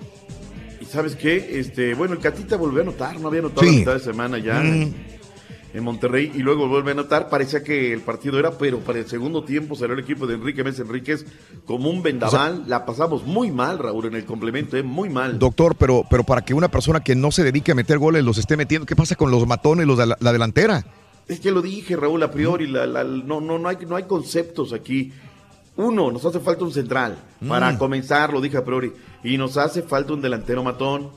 ¿Y 0.85 0.91
sabes 0.91 1.15
qué? 1.15 1.59
Este, 1.59 1.93
bueno, 1.95 2.13
el 2.13 2.19
Catita 2.19 2.57
volvió 2.57 2.79
a 2.79 2.83
anotar, 2.83 3.19
no 3.19 3.27
había 3.27 3.39
anotado 3.41 3.61
Sí. 3.67 3.73
la 3.73 3.79
mitad 3.79 3.93
de 3.93 3.99
semana 3.99 4.37
ya 4.37 4.59
Mm. 4.59 4.65
en, 4.65 4.95
en 5.73 5.83
Monterrey 5.83 6.31
y 6.33 6.39
luego 6.39 6.67
vuelve 6.67 6.91
a 6.91 6.93
anotar. 6.93 7.29
Parecía 7.29 7.63
que 7.63 7.91
el 7.91 8.01
partido 8.01 8.39
era, 8.39 8.51
pero 8.57 8.79
para 8.79 8.99
el 8.99 9.07
segundo 9.07 9.43
tiempo 9.43 9.75
salió 9.75 9.93
el 9.93 9.99
equipo 9.99 10.25
de 10.27 10.35
Enrique 10.35 10.63
Mesa 10.63 10.83
Enríquez 10.83 11.25
como 11.65 11.89
un 11.89 12.01
vendaval. 12.03 12.63
la 12.67 12.85
pasamos 12.85 13.25
muy 13.25 13.51
mal, 13.51 13.79
Raúl, 13.79 14.05
en 14.05 14.15
el 14.15 14.25
complemento, 14.25 14.77
¿eh? 14.77 14.83
muy 14.83 15.09
mal. 15.09 15.37
Doctor, 15.39 15.75
pero, 15.75 16.03
pero 16.09 16.23
para 16.23 16.43
que 16.45 16.53
una 16.53 16.69
persona 16.69 17.01
que 17.01 17.15
no 17.15 17.31
se 17.31 17.43
dedique 17.43 17.71
a 17.71 17.75
meter 17.75 17.97
goles 17.97 18.23
los 18.23 18.37
esté 18.37 18.55
metiendo, 18.55 18.85
¿qué 18.85 18.95
pasa 18.95 19.15
con 19.15 19.31
los 19.31 19.45
matones, 19.47 19.85
los 19.87 19.97
de 19.97 20.05
la, 20.05 20.17
la 20.19 20.31
delantera? 20.31 20.85
Es 21.27 21.39
que 21.39 21.49
lo 21.51 21.61
dije, 21.63 21.95
Raúl, 21.95 22.21
a 22.21 22.29
priori, 22.31 22.67
la- 22.67 22.85
la- 22.85 23.03
no, 23.03 23.41
no, 23.41 23.57
no, 23.57 23.67
hay, 23.67 23.77
no 23.87 23.95
hay 23.95 24.03
conceptos 24.03 24.71
aquí. 24.73 25.11
Uno, 25.77 26.11
nos 26.11 26.23
hace 26.25 26.39
falta 26.39 26.63
un 26.63 26.71
central 26.71 27.17
para 27.47 27.71
Mm. 27.73 27.77
comenzar, 27.77 28.31
lo 28.31 28.39
dije 28.41 28.57
a 28.57 28.63
priori, 28.63 28.93
y 29.23 29.37
nos 29.37 29.57
hace 29.57 29.81
falta 29.81 30.13
un 30.13 30.21
delantero 30.21 30.63
matón. 30.63 31.09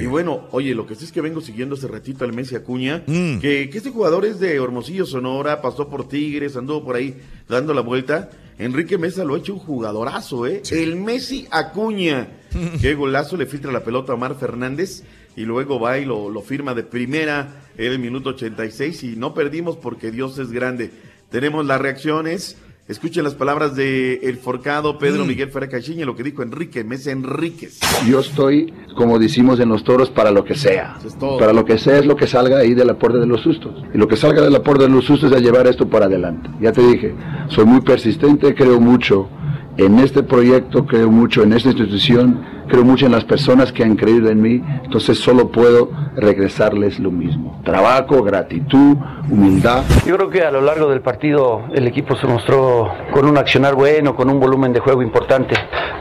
Y 0.00 0.06
bueno, 0.06 0.48
oye, 0.50 0.74
lo 0.74 0.84
que 0.84 0.96
sí 0.96 1.04
es 1.04 1.12
que 1.12 1.20
vengo 1.20 1.40
siguiendo 1.40 1.76
hace 1.76 1.86
ratito 1.86 2.24
al 2.24 2.32
Messi 2.32 2.56
Acuña, 2.56 3.04
Mm. 3.06 3.38
que, 3.38 3.70
que 3.70 3.78
este 3.78 3.90
jugador 3.90 4.24
es 4.24 4.40
de 4.40 4.56
Hermosillo, 4.56 5.06
Sonora, 5.06 5.62
pasó 5.62 5.88
por 5.88 6.08
Tigres, 6.08 6.56
anduvo 6.56 6.84
por 6.84 6.96
ahí 6.96 7.16
dando 7.48 7.72
la 7.72 7.82
vuelta. 7.82 8.30
Enrique 8.58 8.96
Mesa 8.98 9.22
lo 9.22 9.34
ha 9.34 9.38
hecho 9.38 9.52
un 9.52 9.60
jugadorazo, 9.60 10.46
¿eh? 10.46 10.62
El 10.72 10.96
Messi 10.96 11.46
Acuña. 11.50 12.26
Qué 12.80 12.94
golazo, 12.94 13.36
le 13.36 13.46
filtra 13.46 13.70
la 13.70 13.84
pelota 13.84 14.12
a 14.12 14.14
Omar 14.16 14.34
Fernández 14.40 15.04
y 15.36 15.42
luego 15.42 15.78
va 15.78 15.98
y 15.98 16.04
lo, 16.06 16.30
lo 16.30 16.40
firma 16.40 16.74
de 16.74 16.82
primera 16.82 17.66
en 17.76 17.92
el 17.92 17.98
minuto 17.98 18.30
86 18.30 19.04
y 19.04 19.16
no 19.16 19.34
perdimos 19.34 19.76
porque 19.76 20.10
Dios 20.10 20.38
es 20.38 20.50
grande. 20.50 20.90
Tenemos 21.30 21.66
las 21.66 21.80
reacciones. 21.80 22.56
Escuchen 22.88 23.24
las 23.24 23.34
palabras 23.34 23.74
de 23.74 24.20
el 24.22 24.36
forcado 24.36 24.96
Pedro 24.96 25.24
Mm. 25.24 25.28
Miguel 25.28 25.50
Ferra 25.50 25.68
Caixinha, 25.68 26.06
lo 26.06 26.14
que 26.14 26.22
dijo 26.22 26.44
Enrique 26.44 26.84
Mesa 26.84 27.10
Enríquez. 27.10 27.80
Yo 28.08 28.20
estoy, 28.20 28.72
como 28.96 29.18
decimos 29.18 29.58
en 29.58 29.70
los 29.70 29.82
toros, 29.82 30.08
para 30.08 30.30
lo 30.30 30.44
que 30.44 30.54
sea. 30.54 30.96
Para 31.38 31.52
lo 31.52 31.64
que 31.64 31.78
sea 31.78 31.98
es 31.98 32.06
lo 32.06 32.14
que 32.14 32.28
salga 32.28 32.58
ahí 32.58 32.74
de 32.74 32.84
la 32.84 32.94
puerta 32.96 33.18
de 33.18 33.26
los 33.26 33.40
sustos. 33.40 33.82
Y 33.92 33.98
lo 33.98 34.06
que 34.06 34.16
salga 34.16 34.40
de 34.40 34.50
la 34.50 34.62
puerta 34.62 34.84
de 34.84 34.90
los 34.90 35.04
sustos 35.04 35.32
es 35.32 35.36
a 35.36 35.40
llevar 35.40 35.66
esto 35.66 35.88
para 35.88 36.06
adelante. 36.06 36.48
Ya 36.60 36.70
te 36.70 36.80
dije, 36.86 37.12
soy 37.48 37.64
muy 37.64 37.80
persistente, 37.80 38.54
creo 38.54 38.80
mucho 38.80 39.28
en 39.78 39.98
este 39.98 40.22
proyecto, 40.22 40.86
creo 40.86 41.10
mucho 41.10 41.42
en 41.42 41.52
esta 41.52 41.68
institución, 41.68 42.44
creo 42.68 42.84
mucho 42.84 43.06
en 43.06 43.12
las 43.12 43.24
personas 43.24 43.72
que 43.72 43.84
han 43.84 43.96
creído 43.96 44.30
en 44.30 44.40
mí. 44.40 44.62
Entonces 44.84 45.18
solo 45.18 45.50
puedo 45.50 45.90
regresarles 46.16 46.98
lo 46.98 47.10
mismo. 47.10 47.60
Trabajo, 47.64 48.22
gratitud, 48.22 48.96
humildad. 49.30 49.84
Yo 50.06 50.16
creo 50.16 50.30
que 50.30 50.42
a 50.42 50.50
lo 50.50 50.60
largo 50.60 50.88
del 50.88 51.00
partido 51.00 51.64
el 51.74 51.86
equipo 51.86 52.16
se 52.16 52.26
mostró 52.26 52.90
con 53.12 53.26
un 53.26 53.36
accionar 53.38 53.74
bueno, 53.74 54.14
con 54.14 54.30
un 54.30 54.40
volumen 54.40 54.72
de 54.72 54.80
juego 54.80 55.02
importante, 55.02 55.54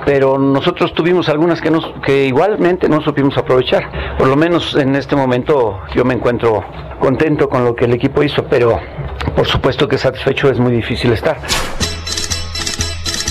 pero 0.06 0.38
nosotros 0.38 0.93
tuvimos 0.93 1.30
algunas 1.30 1.61
que, 1.61 1.72
nos, 1.72 1.85
que 2.06 2.26
igualmente 2.26 2.88
no 2.88 3.02
supimos 3.02 3.38
aprovechar. 3.38 4.18
Por 4.18 4.27
lo 4.27 4.35
menos 4.35 4.76
en 4.76 4.95
este 4.95 5.15
momento 5.15 5.80
yo 5.93 6.06
me 6.06 6.14
encuentro 6.14 6.64
contento 6.99 7.49
con 7.49 7.65
lo 7.65 7.76
que 7.76 7.85
el 7.85 7.93
equipo 7.93 8.23
hizo, 8.23 8.45
pero 8.45 8.80
por 9.35 9.45
supuesto 9.47 9.88
que 9.88 9.97
satisfecho 9.97 10.49
es 10.49 10.60
muy 10.60 10.72
difícil 10.72 11.11
estar. 11.11 11.38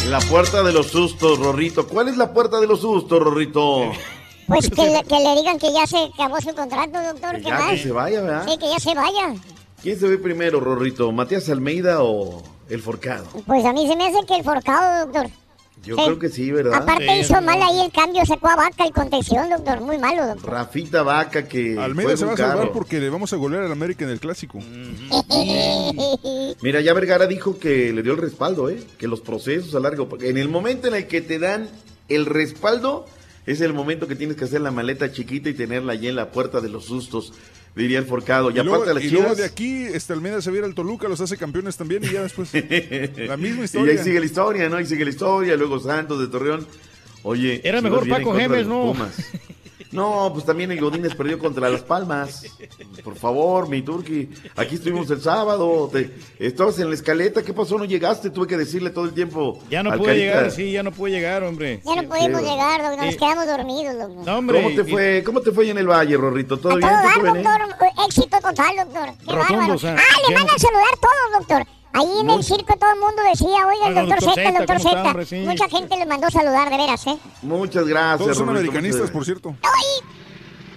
La 0.09 0.19
puerta 0.21 0.63
de 0.63 0.73
los 0.73 0.89
sustos, 0.89 1.39
Rorrito. 1.39 1.87
¿Cuál 1.89 2.09
es 2.09 2.17
la 2.17 2.33
puerta 2.33 2.61
de 2.61 2.67
los 2.67 2.81
sustos, 2.81 3.21
Rorrito? 3.23 3.93
Pues 4.47 4.69
que 4.69 4.83
le, 4.83 5.03
que 5.05 5.19
le 5.21 5.37
digan 5.37 5.59
que 5.59 5.73
ya 5.73 5.87
se 5.87 5.97
acabó 5.97 6.39
su 6.39 6.55
contrato, 6.55 7.03
doctor. 7.03 7.37
¿Qué 7.37 7.45
ya 7.45 7.59
más? 7.61 7.71
que 7.71 7.79
se 7.79 7.93
vaya, 7.93 8.21
¿verdad? 8.21 8.47
Sí, 8.47 8.59
que 8.59 8.69
ya 8.69 8.79
se 8.79 8.95
vaya. 8.95 9.35
¿Quién 9.83 9.99
se 9.99 10.07
ve 10.07 10.19
primero, 10.19 10.61
Rorrito? 10.61 11.11
¿Matías 11.13 11.49
Almeida 11.49 12.03
o 12.03 12.43
el 12.69 12.83
Forcado? 12.83 13.25
Pues 13.47 13.65
a 13.65 13.73
mí 13.73 13.89
se 13.89 13.97
me 13.97 14.07
hace 14.07 14.19
que 14.27 14.37
el 14.37 14.45
forcado, 14.45 15.07
doctor. 15.07 15.31
Yo 15.85 15.97
Sí. 15.97 16.03
creo 16.05 16.19
que 16.19 16.29
sí, 16.29 16.51
¿verdad? 16.51 16.75
Aparte 16.83 17.19
hizo 17.19 17.41
mal 17.43 17.61
ahí 17.63 17.81
el 17.85 17.93
cambio, 17.93 18.25
sacó 18.27 18.49
a 18.49 18.57
Vaca 18.57 18.87
y 18.87 18.93
contención, 18.93 19.49
doctor. 19.51 19.81
Muy 19.81 19.99
malo, 19.99 20.27
doctor. 20.27 20.51
Rafita 20.51 21.03
Vaca 21.03 21.47
que. 21.47 21.79
Almeida 21.79 22.11
fue 22.11 22.17
se 22.17 22.25
va 22.25 22.33
a 22.33 22.37
salvar 22.37 22.73
porque 22.73 23.01
le 23.01 23.11
vamos 23.11 23.33
a 23.33 23.37
golear 23.37 23.63
al 23.65 23.73
América 23.73 24.05
en 24.05 24.11
el 24.11 24.21
clásico. 24.21 24.59
Mira, 26.63 26.81
ya 26.81 26.95
Vergara 26.95 27.27
dijo 27.27 27.59
que 27.59 27.93
le 27.93 28.03
dio 28.03 28.13
el 28.13 28.19
respaldo, 28.19 28.69
¿eh? 28.71 28.83
Que 28.99 29.09
los 29.09 29.21
procesos 29.21 29.75
a 29.75 29.81
largo. 29.81 30.09
En 30.21 30.39
el 30.39 30.49
momento 30.49 30.89
en 30.89 30.95
el 30.95 31.07
que 31.07 31.21
te 31.21 31.39
dan 31.39 31.69
el 32.09 32.27
respaldo, 32.27 33.07
es 33.47 33.61
el 33.61 33.73
momento 33.75 34.07
que 34.09 34.17
tienes 34.17 34.37
que 34.37 34.45
hacer 34.45 34.61
la 34.61 34.71
maleta 34.71 35.13
chiquita 35.13 35.49
y 35.49 35.55
tenerla 35.55 35.93
allí 35.93 36.09
en 36.09 36.17
la 36.17 36.31
puerta 36.31 36.61
de 36.61 36.69
los 36.69 36.87
sustos, 36.87 37.33
diría 37.75 37.99
el 37.99 38.07
forcado. 38.07 38.51
Y, 38.51 38.55
Y, 38.55 38.57
luego, 38.57 38.75
aparte 38.75 38.89
de 38.91 38.95
las 38.95 39.05
y 39.05 39.11
luego 39.11 39.35
de 39.35 39.45
aquí, 39.45 39.85
este 39.85 40.13
Almeida 40.13 40.41
se 40.43 40.51
viera 40.51 40.67
al 40.67 40.75
Toluca, 40.75 41.09
los 41.09 41.21
hace 41.21 41.37
campeones 41.37 41.77
también 41.77 42.05
y 42.05 42.11
ya 42.13 42.23
después. 42.23 42.51
la 43.17 43.37
misma 43.37 43.63
Y 43.63 43.65
historia. 43.65 43.93
ahí 43.93 43.99
sigue 43.99 44.21
la 44.21 44.27
historia, 44.27 44.69
¿no? 44.69 44.81
Y 44.81 44.87
sigue 44.87 45.05
la 45.05 45.11
historia, 45.11 45.57
luego 45.57 45.79
Santos 45.81 46.21
de 46.21 46.29
Torreón. 46.29 46.67
Oye, 47.23 47.61
Era 47.65 47.81
mejor 47.81 48.09
Paco 48.09 48.35
Gemes, 48.35 48.67
¿no? 48.67 48.93
Pumas. 48.93 49.15
No, 49.95 50.31
pues 50.33 50.45
también 50.45 50.71
el 50.73 50.81
Godínez 50.81 51.15
perdió 51.15 51.39
contra 51.39 51.69
Las 51.71 51.83
Palmas. 51.83 52.45
Por 53.05 53.15
favor, 53.17 53.69
mi 53.69 53.81
Turqui. 53.83 54.29
Aquí 54.57 54.75
estuvimos 54.75 55.09
el 55.11 55.21
sábado. 55.23 55.89
Te- 55.93 56.11
estabas 56.39 56.79
en 56.81 56.89
la 56.89 56.95
escaleta. 56.95 57.43
¿Qué 57.43 57.53
pasó? 57.53 57.79
No 57.79 57.85
llegaste. 57.85 58.31
Tuve 58.31 58.47
que 58.49 58.57
decirle 58.57 58.91
todo 58.91 59.05
el 59.05 59.15
tiempo. 59.15 59.61
Ya 59.71 59.83
no 59.83 59.97
pude 59.97 60.17
llegar, 60.17 60.51
sí, 60.51 60.73
ya 60.73 60.83
no 60.83 60.91
pude 60.93 61.13
llegar, 61.13 61.43
hombre. 61.45 61.81
Ya 61.85 62.03
no 62.03 62.09
pudimos 62.09 62.41
Sí. 62.43 62.47
llegar, 62.49 62.83
doctor. 62.83 63.07
Nos 63.07 63.17
quedamos 63.17 63.47
dormidos, 63.47 63.95
doctor. 63.99 64.27
No, 64.27 64.39
hombre. 64.39 64.63
¿Cómo 64.63 64.75
te 64.75 64.85
fue? 64.85 65.23
¿Cómo 65.25 65.41
te 65.41 65.53
fue 65.53 65.71
en 65.71 65.79
el 65.79 65.87
Valle, 65.89 66.17
Rorrito? 66.17 66.59
¿Todo 66.59 66.73
A 66.73 66.77
bien? 66.77 66.89
todo 66.89 66.99
¿Tú 67.01 67.07
dar, 67.07 67.15
joven, 67.19 67.37
eh? 67.37 67.43
doctor. 67.45 68.05
Éxito 68.07 68.37
total, 68.41 68.77
doctor. 68.77 69.09
Qué 69.19 69.33
Rotundo, 69.33 69.59
bárbaro. 69.59 69.75
o 69.75 69.79
sea, 69.79 69.97
ah, 69.97 70.19
le 70.29 70.35
ya 70.35 70.41
no- 70.43 70.59
saludar 70.59 70.99
todos, 71.01 71.39
doctor. 71.39 71.67
Ahí 71.95 72.21
en 72.21 72.29
el 72.29 72.43
circo 72.43 72.77
todo 72.77 72.93
el 72.93 72.99
mundo 73.01 73.23
decía, 73.31 73.67
oiga, 73.67 73.89
el 73.89 73.95
doctor 73.95 74.21
doctor 74.21 74.35
Z, 74.35 74.49
el 74.49 74.55
doctor 74.55 74.77
¿cómo 74.79 74.97
está, 74.97 75.25
Z. 75.25 75.49
Mucha 75.49 75.69
gente 75.69 75.97
le 75.97 76.07
mandó 76.07 76.29
saludar, 76.29 76.69
de 76.69 76.77
veras, 76.77 77.07
¿eh? 77.07 77.17
Muchas 77.43 77.87
gracias. 77.87 78.19
Todos 78.19 78.37
son 78.37 78.49
americanistas, 78.49 79.11
por 79.11 79.25
cierto. 79.25 79.55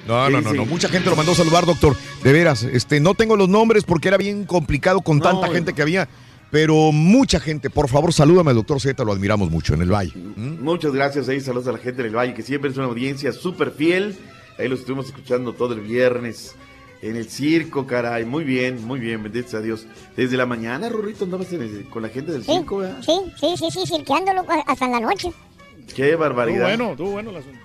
No, 0.07 0.29
no, 0.29 0.37
Sí, 0.39 0.45
no, 0.45 0.53
no. 0.53 0.65
Mucha 0.65 0.87
gente 0.89 1.09
lo 1.09 1.15
mandó 1.15 1.31
a 1.31 1.35
saludar, 1.35 1.65
doctor. 1.65 1.95
De 2.23 2.31
veras, 2.31 2.61
este, 2.63 2.99
no 2.99 3.15
tengo 3.15 3.35
los 3.35 3.49
nombres 3.49 3.83
porque 3.83 4.07
era 4.09 4.17
bien 4.17 4.45
complicado 4.45 5.01
con 5.01 5.19
tanta 5.19 5.47
gente 5.49 5.73
que 5.73 5.81
había. 5.81 6.07
Pero 6.51 6.91
mucha 6.93 7.39
gente, 7.39 7.69
por 7.69 7.89
favor, 7.89 8.13
salúdame 8.13 8.51
al 8.51 8.55
doctor 8.55 8.79
Z, 8.79 9.03
lo 9.03 9.11
admiramos 9.11 9.49
mucho 9.49 9.73
en 9.73 9.81
el 9.81 9.91
Valle. 9.91 10.13
Muchas 10.15 10.93
gracias 10.93 11.27
ahí, 11.27 11.41
saludos 11.41 11.67
a 11.67 11.71
la 11.73 11.79
gente 11.79 12.03
del 12.03 12.15
Valle, 12.15 12.33
que 12.33 12.43
siempre 12.43 12.69
es 12.69 12.77
una 12.77 12.85
audiencia 12.85 13.33
súper 13.33 13.71
fiel. 13.71 14.15
Ahí 14.57 14.67
los 14.69 14.79
estuvimos 14.79 15.07
escuchando 15.07 15.53
todo 15.53 15.73
el 15.73 15.81
viernes 15.81 16.55
en 17.01 17.15
el 17.15 17.29
circo, 17.29 17.85
caray. 17.85 18.25
Muy 18.25 18.43
bien, 18.43 18.85
muy 18.85 18.99
bien, 18.99 19.21
bendito 19.23 19.49
sea 19.49 19.61
Dios. 19.61 19.85
Desde 20.15 20.37
la 20.37 20.45
mañana, 20.45 20.89
Rorrito, 20.89 21.25
andabas 21.25 21.51
en 21.53 21.61
el- 21.61 21.85
con 21.89 22.01
la 22.03 22.09
gente 22.09 22.31
del 22.31 22.43
Sí, 22.43 22.51
circo, 22.53 22.77
¿verdad? 22.77 23.01
sí, 23.03 23.13
sí, 23.39 23.47
sí, 23.57 23.65
sí, 23.71 23.79
cirqueándolo 23.87 24.45
hasta 24.67 24.85
en 24.85 24.91
la 24.91 24.99
noche. 24.99 25.31
Qué 25.95 26.15
barbaridad. 26.15 26.71
Estuvo 26.71 26.85
bueno, 26.85 26.91
estuvo 26.91 27.11
bueno 27.11 27.29
el 27.31 27.35
asunto. 27.37 27.59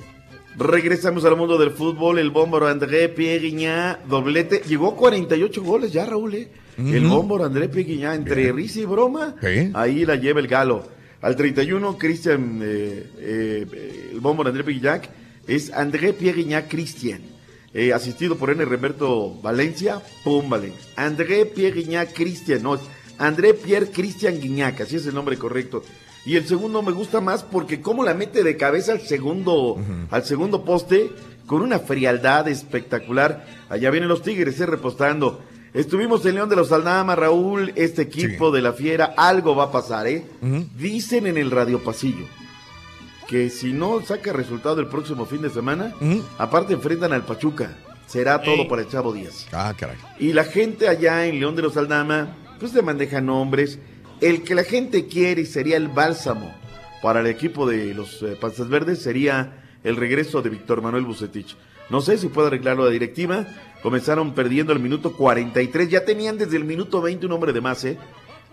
Regresamos 0.56 1.24
al 1.24 1.36
mundo 1.36 1.56
del 1.58 1.70
fútbol. 1.70 2.18
El 2.18 2.30
bómbaro 2.30 2.68
André 2.68 3.08
Pierre 3.08 3.96
doblete. 4.08 4.62
Llegó 4.68 4.90
a 4.90 4.96
48 4.96 5.62
goles 5.62 5.92
ya, 5.92 6.04
Raúl. 6.06 6.34
¿eh? 6.34 6.48
El 6.78 7.06
bómbaro 7.06 7.44
André 7.44 7.68
Pierre 7.68 8.14
entre 8.14 8.52
risa 8.52 8.80
y 8.80 8.84
broma. 8.84 9.34
Sí. 9.40 9.70
Ahí 9.74 10.04
la 10.04 10.16
lleva 10.16 10.40
el 10.40 10.48
galo. 10.48 10.86
Al 11.22 11.36
31, 11.36 11.96
Cristian, 11.96 12.60
eh, 12.62 13.06
eh, 13.18 14.10
el 14.12 14.20
bómbaro 14.20 14.50
André 14.50 14.64
Pierre 14.64 15.00
es 15.46 15.72
André 15.72 16.12
Pierre 16.12 16.64
Cristian. 16.68 17.22
Eh, 17.74 17.92
asistido 17.92 18.36
por 18.36 18.50
N. 18.50 18.64
Roberto 18.64 19.34
Valencia, 19.42 20.02
pum, 20.24 20.48
Valencia. 20.48 20.80
André 20.96 21.46
Pierre 21.46 21.84
Cristian, 22.12 22.62
no, 22.62 22.74
es 22.74 22.80
André 23.18 23.54
Pierre 23.54 23.90
Cristian 23.90 24.40
Guiñac, 24.40 24.80
así 24.80 24.96
es 24.96 25.06
el 25.06 25.14
nombre 25.14 25.38
correcto. 25.38 25.82
Y 26.24 26.36
el 26.36 26.46
segundo 26.46 26.82
me 26.82 26.92
gusta 26.92 27.20
más 27.20 27.42
porque 27.42 27.80
cómo 27.80 28.04
la 28.04 28.14
mete 28.14 28.44
de 28.44 28.56
cabeza 28.56 28.92
al 28.92 29.00
segundo, 29.00 29.76
al 30.10 30.24
segundo 30.24 30.64
poste, 30.64 31.10
con 31.46 31.62
una 31.62 31.80
frialdad 31.80 32.46
espectacular. 32.48 33.46
Allá 33.68 33.90
vienen 33.90 34.08
los 34.08 34.22
Tigres, 34.22 34.60
eh, 34.60 34.66
repostando. 34.66 35.42
Estuvimos 35.74 36.24
en 36.26 36.36
León 36.36 36.48
de 36.48 36.56
los 36.56 36.70
Aldama, 36.70 37.16
Raúl, 37.16 37.72
este 37.76 38.02
equipo 38.02 38.50
de 38.50 38.60
la 38.60 38.74
Fiera, 38.74 39.14
algo 39.16 39.56
va 39.56 39.64
a 39.64 39.72
pasar, 39.72 40.06
¿eh? 40.06 40.24
Dicen 40.76 41.26
en 41.26 41.38
el 41.38 41.50
Radio 41.50 41.82
Pasillo 41.82 42.26
que 43.32 43.48
si 43.48 43.72
no 43.72 44.02
saca 44.04 44.30
resultado 44.34 44.78
el 44.82 44.88
próximo 44.88 45.24
fin 45.24 45.40
de 45.40 45.48
semana, 45.48 45.94
aparte 46.36 46.74
enfrentan 46.74 47.14
al 47.14 47.24
Pachuca. 47.24 47.74
Será 48.06 48.42
todo 48.42 48.56
Ey. 48.56 48.68
para 48.68 48.82
el 48.82 48.88
Chavo 48.88 49.10
Díaz. 49.10 49.46
Ah, 49.52 49.72
caray. 49.74 49.96
Y 50.18 50.34
la 50.34 50.44
gente 50.44 50.86
allá 50.86 51.24
en 51.24 51.40
León 51.40 51.56
de 51.56 51.62
los 51.62 51.78
Aldama, 51.78 52.36
pues 52.60 52.74
le 52.74 52.82
maneja 52.82 53.22
nombres. 53.22 53.78
El 54.20 54.42
que 54.42 54.54
la 54.54 54.64
gente 54.64 55.06
quiere 55.06 55.40
y 55.40 55.46
sería 55.46 55.78
el 55.78 55.88
bálsamo 55.88 56.54
para 57.00 57.20
el 57.20 57.26
equipo 57.26 57.66
de 57.66 57.94
los 57.94 58.22
eh, 58.22 58.36
Panzas 58.38 58.68
Verdes 58.68 59.00
sería 59.00 59.62
el 59.82 59.96
regreso 59.96 60.42
de 60.42 60.50
Víctor 60.50 60.82
Manuel 60.82 61.06
Bucetich. 61.06 61.56
No 61.88 62.02
sé 62.02 62.18
si 62.18 62.28
puede 62.28 62.48
arreglarlo 62.48 62.84
la 62.84 62.90
directiva. 62.90 63.46
Comenzaron 63.82 64.34
perdiendo 64.34 64.74
el 64.74 64.78
minuto 64.78 65.14
43. 65.14 65.88
Ya 65.88 66.04
tenían 66.04 66.36
desde 66.36 66.58
el 66.58 66.64
minuto 66.64 67.00
20 67.00 67.24
un 67.24 67.32
hombre 67.32 67.54
de 67.54 67.62
más, 67.62 67.82
¿eh? 67.86 67.96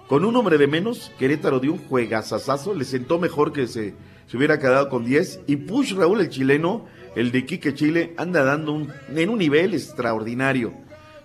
Con 0.09 0.25
un 0.25 0.35
hombre 0.35 0.57
de 0.57 0.65
menos, 0.65 1.11
Querétaro 1.19 1.59
dio 1.59 1.71
un 1.71 1.77
juegazazazo. 1.77 2.73
Le 2.73 2.83
sentó 2.83 3.19
mejor 3.19 3.53
que 3.53 3.67
se, 3.67 3.93
se 4.25 4.37
hubiera 4.37 4.57
quedado 4.57 4.89
con 4.89 5.05
10. 5.05 5.41
Y 5.45 5.57
Push 5.57 5.93
Raúl, 5.93 6.19
el 6.19 6.29
chileno, 6.29 6.87
el 7.15 7.31
de 7.31 7.45
Quique 7.45 7.75
Chile, 7.75 8.15
anda 8.17 8.43
dando 8.43 8.73
un, 8.73 8.91
en 9.15 9.29
un 9.29 9.37
nivel 9.37 9.75
extraordinario. 9.75 10.73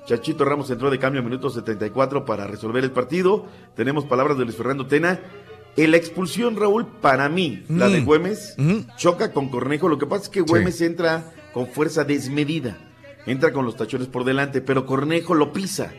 Chachito 0.06 0.44
Ramos 0.44 0.70
entró 0.70 0.90
de 0.90 0.98
cambio 0.98 1.22
a 1.22 1.24
minuto 1.24 1.48
74 1.48 2.26
para 2.26 2.46
resolver 2.46 2.84
el 2.84 2.90
partido. 2.90 3.46
Tenemos 3.74 4.04
palabras 4.04 4.36
de 4.36 4.44
Luis 4.44 4.56
Fernando 4.56 4.86
Tena. 4.86 5.18
En 5.78 5.90
la 5.90 5.96
expulsión, 5.96 6.54
Raúl, 6.56 6.86
para 6.86 7.30
mí, 7.30 7.64
la 7.70 7.88
de 7.88 8.02
Mm. 8.02 8.04
Güemes, 8.04 8.54
choca 8.98 9.32
con 9.32 9.48
Cornejo. 9.48 9.88
Lo 9.88 9.96
que 9.98 10.06
pasa 10.06 10.24
es 10.24 10.28
que 10.28 10.42
Güemes 10.42 10.82
entra 10.82 11.32
con 11.54 11.68
fuerza 11.68 12.04
desmedida. 12.04 12.76
Entra 13.24 13.50
con 13.54 13.64
los 13.64 13.76
tachones 13.76 14.08
por 14.08 14.24
delante, 14.24 14.60
pero 14.60 14.84
Cornejo 14.84 15.34
lo 15.34 15.54
pisa. 15.54 15.90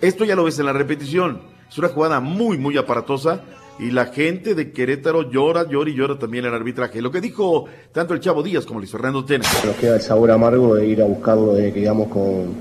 Esto 0.00 0.24
ya 0.24 0.34
lo 0.34 0.42
ves 0.42 0.58
en 0.58 0.66
la 0.66 0.72
repetición. 0.72 1.53
Es 1.68 1.78
una 1.78 1.88
jugada 1.88 2.20
muy, 2.20 2.58
muy 2.58 2.76
aparatosa. 2.76 3.40
Y 3.76 3.90
la 3.90 4.06
gente 4.06 4.54
de 4.54 4.70
Querétaro 4.70 5.28
llora, 5.28 5.68
llora 5.68 5.90
y 5.90 5.94
llora 5.94 6.16
también 6.16 6.44
el 6.44 6.54
arbitraje. 6.54 7.02
Lo 7.02 7.10
que 7.10 7.20
dijo 7.20 7.64
tanto 7.90 8.14
el 8.14 8.20
Chavo 8.20 8.40
Díaz 8.40 8.66
como 8.66 8.78
Luis 8.78 8.92
Fernando 8.92 9.24
Tena. 9.24 9.44
Nos 9.64 9.74
queda 9.74 9.96
el 9.96 10.00
sabor 10.00 10.30
amargo 10.30 10.76
de 10.76 10.86
ir 10.86 11.02
a 11.02 11.06
buscarlo 11.06 11.54
desde 11.54 11.72
que 11.72 11.84
con, 11.84 12.06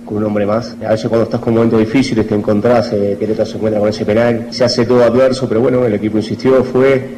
con 0.06 0.18
un 0.18 0.24
hombre 0.24 0.48
más. 0.48 0.76
A 0.84 0.90
veces 0.90 1.08
cuando 1.08 1.26
estás 1.26 1.40
con 1.40 1.54
momentos 1.54 1.80
difíciles 1.80 2.28
te 2.28 2.34
encontrás, 2.34 2.92
eh, 2.94 3.16
Querétaro 3.20 3.48
se 3.48 3.58
encuentra 3.58 3.80
con 3.80 3.90
ese 3.90 4.06
penal, 4.06 4.48
se 4.50 4.64
hace 4.64 4.88
todo 4.88 5.04
adverso, 5.04 5.48
pero 5.48 5.62
bueno, 5.62 5.86
el 5.86 5.94
equipo 5.94 6.18
insistió, 6.18 6.64
fue, 6.64 7.10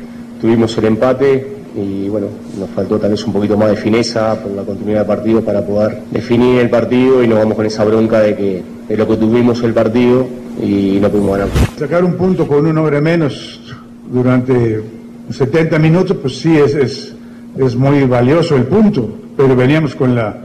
tuvimos 0.41 0.77
el 0.77 0.85
empate 0.85 1.55
y 1.73 2.09
bueno, 2.09 2.27
nos 2.59 2.69
faltó 2.71 2.99
tal 2.99 3.11
vez 3.11 3.25
un 3.25 3.31
poquito 3.31 3.55
más 3.55 3.69
de 3.69 3.77
fineza 3.77 4.41
por 4.41 4.51
la 4.51 4.63
continuidad 4.63 4.99
del 4.99 5.07
partido 5.07 5.41
para 5.41 5.65
poder 5.65 6.01
definir 6.11 6.59
el 6.59 6.69
partido 6.69 7.23
y 7.23 7.29
nos 7.29 7.39
vamos 7.39 7.55
con 7.55 7.65
esa 7.65 7.85
bronca 7.85 8.19
de 8.19 8.35
que 8.35 8.63
de 8.89 8.97
lo 8.97 9.07
que 9.07 9.15
tuvimos 9.15 9.63
el 9.63 9.73
partido 9.73 10.27
y 10.61 10.99
no 10.99 11.09
pudimos 11.09 11.37
ganar. 11.37 11.49
Sacar 11.77 12.03
un 12.03 12.13
punto 12.15 12.47
con 12.47 12.65
un 12.65 12.77
hombre 12.77 13.01
menos 13.01 13.73
durante 14.11 14.81
70 15.29 15.79
minutos, 15.79 16.17
pues 16.21 16.37
sí, 16.39 16.57
es, 16.57 16.75
es, 16.75 17.15
es 17.57 17.75
muy 17.75 18.03
valioso 18.05 18.55
el 18.55 18.65
punto, 18.65 19.09
pero 19.35 19.55
veníamos 19.55 19.95
con 19.95 20.15
la 20.15 20.35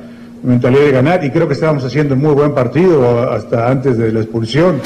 mentalidad 0.43 0.83
de 0.83 0.91
ganar 0.93 1.25
y 1.25 1.31
creo 1.31 1.47
que 1.47 1.55
estábamos 1.55 1.85
haciendo 1.85 2.15
un 2.15 2.21
muy 2.21 2.35
buen 2.35 2.55
partido 2.55 3.31
hasta 3.31 3.71
antes 3.71 3.99
de 3.99 4.13
la 4.13 4.21
expulsión. 4.21 4.81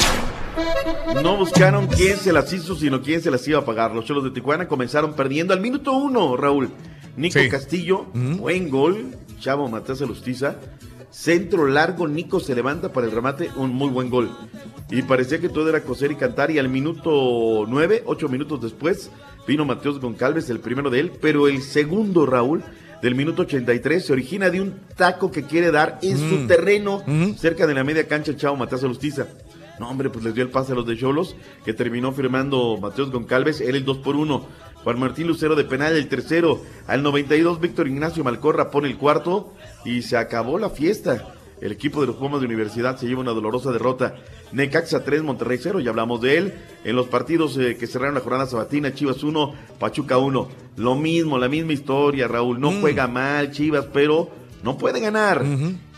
No 1.22 1.36
buscaron 1.36 1.86
quién 1.86 2.16
se 2.16 2.32
las 2.32 2.52
hizo, 2.52 2.74
sino 2.74 3.00
quién 3.00 3.22
se 3.22 3.30
las 3.30 3.46
iba 3.46 3.60
a 3.60 3.64
pagar. 3.64 3.94
Los 3.94 4.04
Cholos 4.04 4.24
de 4.24 4.30
Tijuana 4.30 4.66
comenzaron 4.66 5.14
perdiendo 5.14 5.54
al 5.54 5.60
minuto 5.60 5.92
uno, 5.92 6.36
Raúl. 6.36 6.70
Nico 7.16 7.38
Castillo, 7.50 8.06
buen 8.12 8.68
gol. 8.68 9.06
Chavo 9.38 9.68
Matías 9.68 10.00
Lustiza. 10.00 10.56
Centro 11.14 11.66
largo, 11.68 12.08
Nico 12.08 12.40
se 12.40 12.56
levanta 12.56 12.92
para 12.92 13.06
el 13.06 13.12
remate, 13.12 13.48
un 13.54 13.72
muy 13.72 13.88
buen 13.88 14.10
gol. 14.10 14.30
Y 14.90 15.02
parecía 15.02 15.40
que 15.40 15.48
todo 15.48 15.68
era 15.68 15.84
coser 15.84 16.10
y 16.10 16.16
cantar. 16.16 16.50
Y 16.50 16.58
al 16.58 16.68
minuto 16.68 17.64
nueve, 17.68 18.02
ocho 18.04 18.28
minutos 18.28 18.60
después, 18.60 19.10
vino 19.46 19.64
Mateos 19.64 20.00
Goncalves, 20.00 20.50
el 20.50 20.58
primero 20.58 20.90
de 20.90 20.98
él. 20.98 21.12
Pero 21.20 21.46
el 21.46 21.62
segundo, 21.62 22.26
Raúl, 22.26 22.64
del 23.00 23.14
minuto 23.14 23.42
83, 23.42 24.04
se 24.04 24.12
origina 24.12 24.50
de 24.50 24.60
un 24.60 24.74
taco 24.96 25.30
que 25.30 25.44
quiere 25.44 25.70
dar 25.70 26.00
en 26.02 26.18
su 26.18 26.34
Mm. 26.40 26.46
terreno, 26.48 27.02
cerca 27.38 27.66
de 27.68 27.74
la 27.74 27.84
media 27.84 28.08
cancha, 28.08 28.36
Chavo 28.36 28.56
Matías 28.56 28.82
Lustiza. 28.82 29.28
No, 29.78 29.88
hombre, 29.90 30.10
pues 30.10 30.24
les 30.24 30.34
dio 30.34 30.42
el 30.44 30.50
pase 30.50 30.72
a 30.72 30.74
los 30.74 30.86
de 30.86 30.96
Cholos, 30.96 31.36
que 31.64 31.72
terminó 31.74 32.12
firmando 32.12 32.76
Mateos 32.80 33.10
Goncalves, 33.12 33.60
él 33.60 33.76
el 33.76 33.84
2 33.84 33.98
por 33.98 34.16
1. 34.16 34.46
Juan 34.84 35.00
Martín 35.00 35.26
Lucero 35.26 35.56
de 35.56 35.64
penal, 35.64 35.96
el 35.96 36.08
tercero. 36.08 36.60
Al 36.86 37.02
92, 37.02 37.58
Víctor 37.58 37.88
Ignacio 37.88 38.22
Malcorra 38.22 38.70
pone 38.70 38.86
el 38.88 38.98
cuarto 38.98 39.54
y 39.86 40.02
se 40.02 40.18
acabó 40.18 40.58
la 40.58 40.68
fiesta. 40.68 41.34
El 41.62 41.72
equipo 41.72 42.02
de 42.02 42.08
los 42.08 42.16
Pumas 42.16 42.40
de 42.40 42.46
Universidad 42.46 42.98
se 42.98 43.06
lleva 43.06 43.22
una 43.22 43.30
dolorosa 43.30 43.72
derrota. 43.72 44.16
Necaxa 44.52 45.02
3, 45.02 45.22
Monterrey 45.22 45.58
0, 45.58 45.80
ya 45.80 45.88
hablamos 45.88 46.20
de 46.20 46.36
él. 46.36 46.54
En 46.84 46.96
los 46.96 47.06
partidos 47.06 47.56
eh, 47.56 47.78
que 47.78 47.86
cerraron 47.86 48.14
la 48.14 48.20
jornada 48.20 48.44
sabatina, 48.44 48.92
Chivas 48.92 49.22
1, 49.22 49.54
Pachuca 49.78 50.18
1. 50.18 50.48
Lo 50.76 50.94
mismo, 50.96 51.38
la 51.38 51.48
misma 51.48 51.72
historia, 51.72 52.28
Raúl. 52.28 52.60
No 52.60 52.70
juega 52.82 53.08
mal 53.08 53.52
Chivas, 53.52 53.86
pero 53.90 54.28
no 54.62 54.76
puede 54.76 55.00
ganar. 55.00 55.42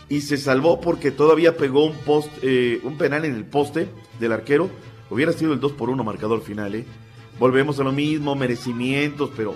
Y 0.07 0.21
se 0.21 0.37
salvó 0.37 0.79
porque 0.79 1.11
todavía 1.11 1.57
pegó 1.57 1.83
un 1.83 1.97
post, 1.97 2.29
eh, 2.41 2.79
un 2.83 2.97
penal 2.97 3.25
en 3.25 3.35
el 3.35 3.43
poste 3.43 3.89
del 4.21 4.31
arquero. 4.31 4.69
Hubiera 5.09 5.33
sido 5.33 5.51
el 5.51 5.59
2 5.59 5.73
por 5.73 5.89
1 5.89 6.01
marcador 6.05 6.41
final, 6.41 6.75
¿eh? 6.75 6.85
Volvemos 7.39 7.79
a 7.79 7.83
lo 7.83 7.91
mismo, 7.91 8.35
merecimientos, 8.35 9.29
pero 9.35 9.55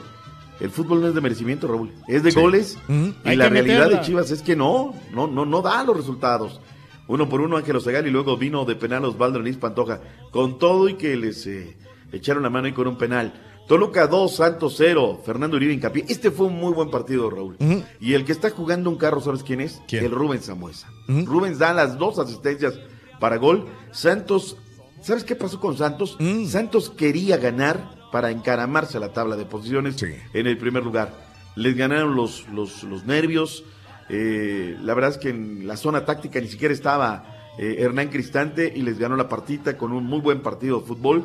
el 0.59 0.69
fútbol 0.69 1.01
no 1.01 1.07
es 1.07 1.15
de 1.15 1.21
merecimiento, 1.21 1.67
Raúl. 1.67 1.91
Es 2.07 2.21
de 2.23 2.31
Sí. 2.31 2.39
goles. 2.39 2.77
Y 2.87 3.29
Hay 3.29 3.35
la 3.35 3.49
realidad 3.49 3.79
meterla. 3.85 3.97
de 3.99 4.05
Chivas 4.05 4.31
es 4.31 4.41
que 4.41 4.55
no, 4.55 4.93
no, 5.13 5.27
no, 5.27 5.45
no 5.45 5.61
da 5.61 5.83
los 5.83 5.97
resultados. 5.97 6.59
Uno 7.07 7.27
por 7.27 7.41
uno 7.41 7.57
Ángel 7.57 7.75
Osegal 7.75 8.07
y 8.07 8.11
luego 8.11 8.37
vino 8.37 8.63
de 8.65 8.75
penal 8.75 9.03
Osvaldo 9.05 9.39
Luis 9.39 9.57
Pantoja. 9.57 9.99
Con 10.31 10.59
todo 10.59 10.87
y 10.87 10.93
que 10.93 11.15
les 11.17 11.45
eh, 11.47 11.75
echaron 12.11 12.43
la 12.43 12.49
mano 12.49 12.67
ahí 12.67 12.73
con 12.73 12.87
un 12.87 12.97
penal. 12.97 13.33
Toluca 13.67 14.07
2, 14.07 14.35
Santos 14.35 14.75
0, 14.77 15.21
Fernando 15.25 15.55
Uribe 15.57 15.73
Hincapié. 15.73 16.05
Este 16.07 16.29
fue 16.29 16.47
un 16.47 16.55
muy 16.59 16.73
buen 16.73 16.89
partido, 16.91 17.29
Raúl. 17.29 17.57
Y 17.99 18.13
el 18.13 18.25
que 18.25 18.31
está 18.31 18.49
jugando 18.49 18.89
un 18.89 18.97
carro, 18.97 19.21
¿sabes 19.21 19.43
quién 19.43 19.61
es? 19.61 19.81
El 19.91 20.11
Rubens 20.11 20.45
Samuesa. 20.45 20.87
Rubens 21.07 21.57
da 21.59 21.73
las 21.73 21.97
dos 21.97 22.19
asistencias 22.19 22.79
para 23.19 23.37
gol. 23.37 23.65
Santos, 23.91 24.57
¿sabes 25.01 25.23
qué 25.23 25.35
pasó 25.35 25.59
con 25.59 25.77
Santos? 25.77 26.17
Santos 26.47 26.89
quería 26.89 27.37
ganar 27.37 27.95
para 28.11 28.31
encaramarse 28.31 28.97
a 28.97 28.99
la 28.99 29.13
tabla 29.13 29.35
de 29.35 29.45
posiciones 29.45 29.95
en 30.33 30.47
el 30.47 30.57
primer 30.57 30.83
lugar. 30.83 31.13
Les 31.55 31.75
ganaron 31.75 32.15
los, 32.15 32.47
los, 32.49 32.83
los 32.83 33.05
nervios. 33.05 33.63
Eh, 34.09 34.77
la 34.81 34.93
verdad 34.93 35.11
es 35.11 35.17
que 35.17 35.29
en 35.29 35.67
la 35.67 35.77
zona 35.77 36.05
táctica 36.05 36.39
ni 36.41 36.47
siquiera 36.47 36.73
estaba 36.73 37.53
eh, 37.57 37.77
Hernán 37.79 38.09
Cristante 38.09 38.71
y 38.75 38.81
les 38.81 38.99
ganó 38.99 39.15
la 39.15 39.29
partita 39.29 39.77
con 39.77 39.91
un 39.93 40.05
muy 40.05 40.19
buen 40.19 40.41
partido 40.41 40.79
de 40.81 40.85
fútbol. 40.87 41.23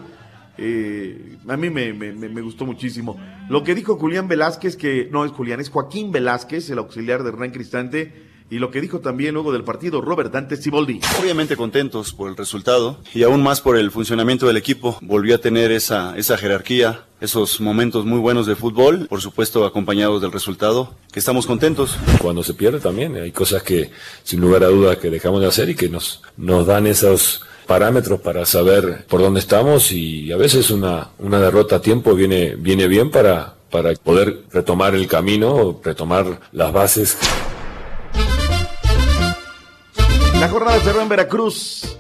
Eh, 0.59 1.37
a 1.49 1.57
mí 1.57 1.69
me, 1.71 1.93
me- 1.93 2.13
me- 2.13 2.29
me 2.29 2.41
gustó 2.41 2.65
muchísimo. 2.65 3.19
Lo 3.49 3.63
que 3.63 3.75
dijo 3.75 3.97
Julián 3.97 4.27
Velázquez, 4.29 4.77
que 4.77 5.09
no 5.13 5.25
es 5.25 5.33
Julián, 5.33 5.61
es 5.61 5.69
Joaquín 5.71 6.13
Velázquez, 6.13 6.71
el 6.71 6.79
auxiliar 6.79 7.23
de 7.23 7.29
Hernán 7.31 7.51
Cristante, 7.51 8.26
y 8.51 8.59
lo 8.59 8.71
que 8.71 8.81
dijo 8.81 9.01
también 9.01 9.35
luego 9.35 9.53
del 9.53 9.65
partido 9.65 10.01
Robert 10.01 10.33
Dante 10.33 10.57
Ciboldi. 10.57 11.01
Obviamente 11.21 11.57
contentos 11.57 12.13
por 12.13 12.31
el 12.31 12.37
resultado 12.37 12.99
y 13.15 13.23
aún 13.23 13.43
más 13.43 13.61
por 13.61 13.77
el 13.77 13.91
funcionamiento 13.91 14.47
del 14.47 14.57
equipo. 14.57 14.99
Volvió 15.01 15.35
a 15.35 15.39
tener 15.39 15.73
esa, 15.73 16.17
esa 16.17 16.39
jerarquía, 16.39 17.05
esos 17.21 17.61
momentos 17.61 18.05
muy 18.05 18.19
buenos 18.19 18.47
de 18.47 18.55
fútbol, 18.55 19.07
por 19.09 19.21
supuesto 19.21 19.65
acompañados 19.65 20.23
del 20.23 20.33
resultado, 20.33 20.95
que 21.13 21.19
estamos 21.19 21.47
contentos. 21.47 21.97
Cuando 22.21 22.43
se 22.43 22.55
pierde 22.55 22.81
también 22.81 23.17
hay 23.17 23.33
cosas 23.33 23.63
que 23.63 23.91
sin 24.23 24.41
lugar 24.41 24.63
a 24.65 24.69
dudas 24.69 24.99
que 24.99 25.11
dejamos 25.11 25.41
de 25.41 25.49
hacer 25.49 25.69
y 25.69 25.75
que 25.75 25.89
nos, 25.89 26.23
nos 26.37 26.67
dan 26.67 26.87
esos 26.87 27.43
parámetros 27.67 28.21
para 28.21 28.47
saber 28.47 29.05
por 29.09 29.21
dónde 29.21 29.41
estamos 29.41 29.91
y 29.91 30.31
a 30.31 30.37
veces 30.37 30.71
una, 30.71 31.11
una 31.19 31.41
derrota 31.41 31.77
a 31.77 31.81
tiempo 31.81 32.15
viene, 32.15 32.55
viene 32.55 32.87
bien 32.87 33.11
para, 33.11 33.55
para 33.71 33.93
poder 33.95 34.45
retomar 34.53 34.95
el 34.95 35.09
camino, 35.09 35.81
retomar 35.83 36.41
las 36.53 36.73
bases. 36.73 37.19
La 40.41 40.49
jornada 40.49 40.79
cerró 40.81 41.01
en 41.03 41.09
Veracruz. 41.09 41.97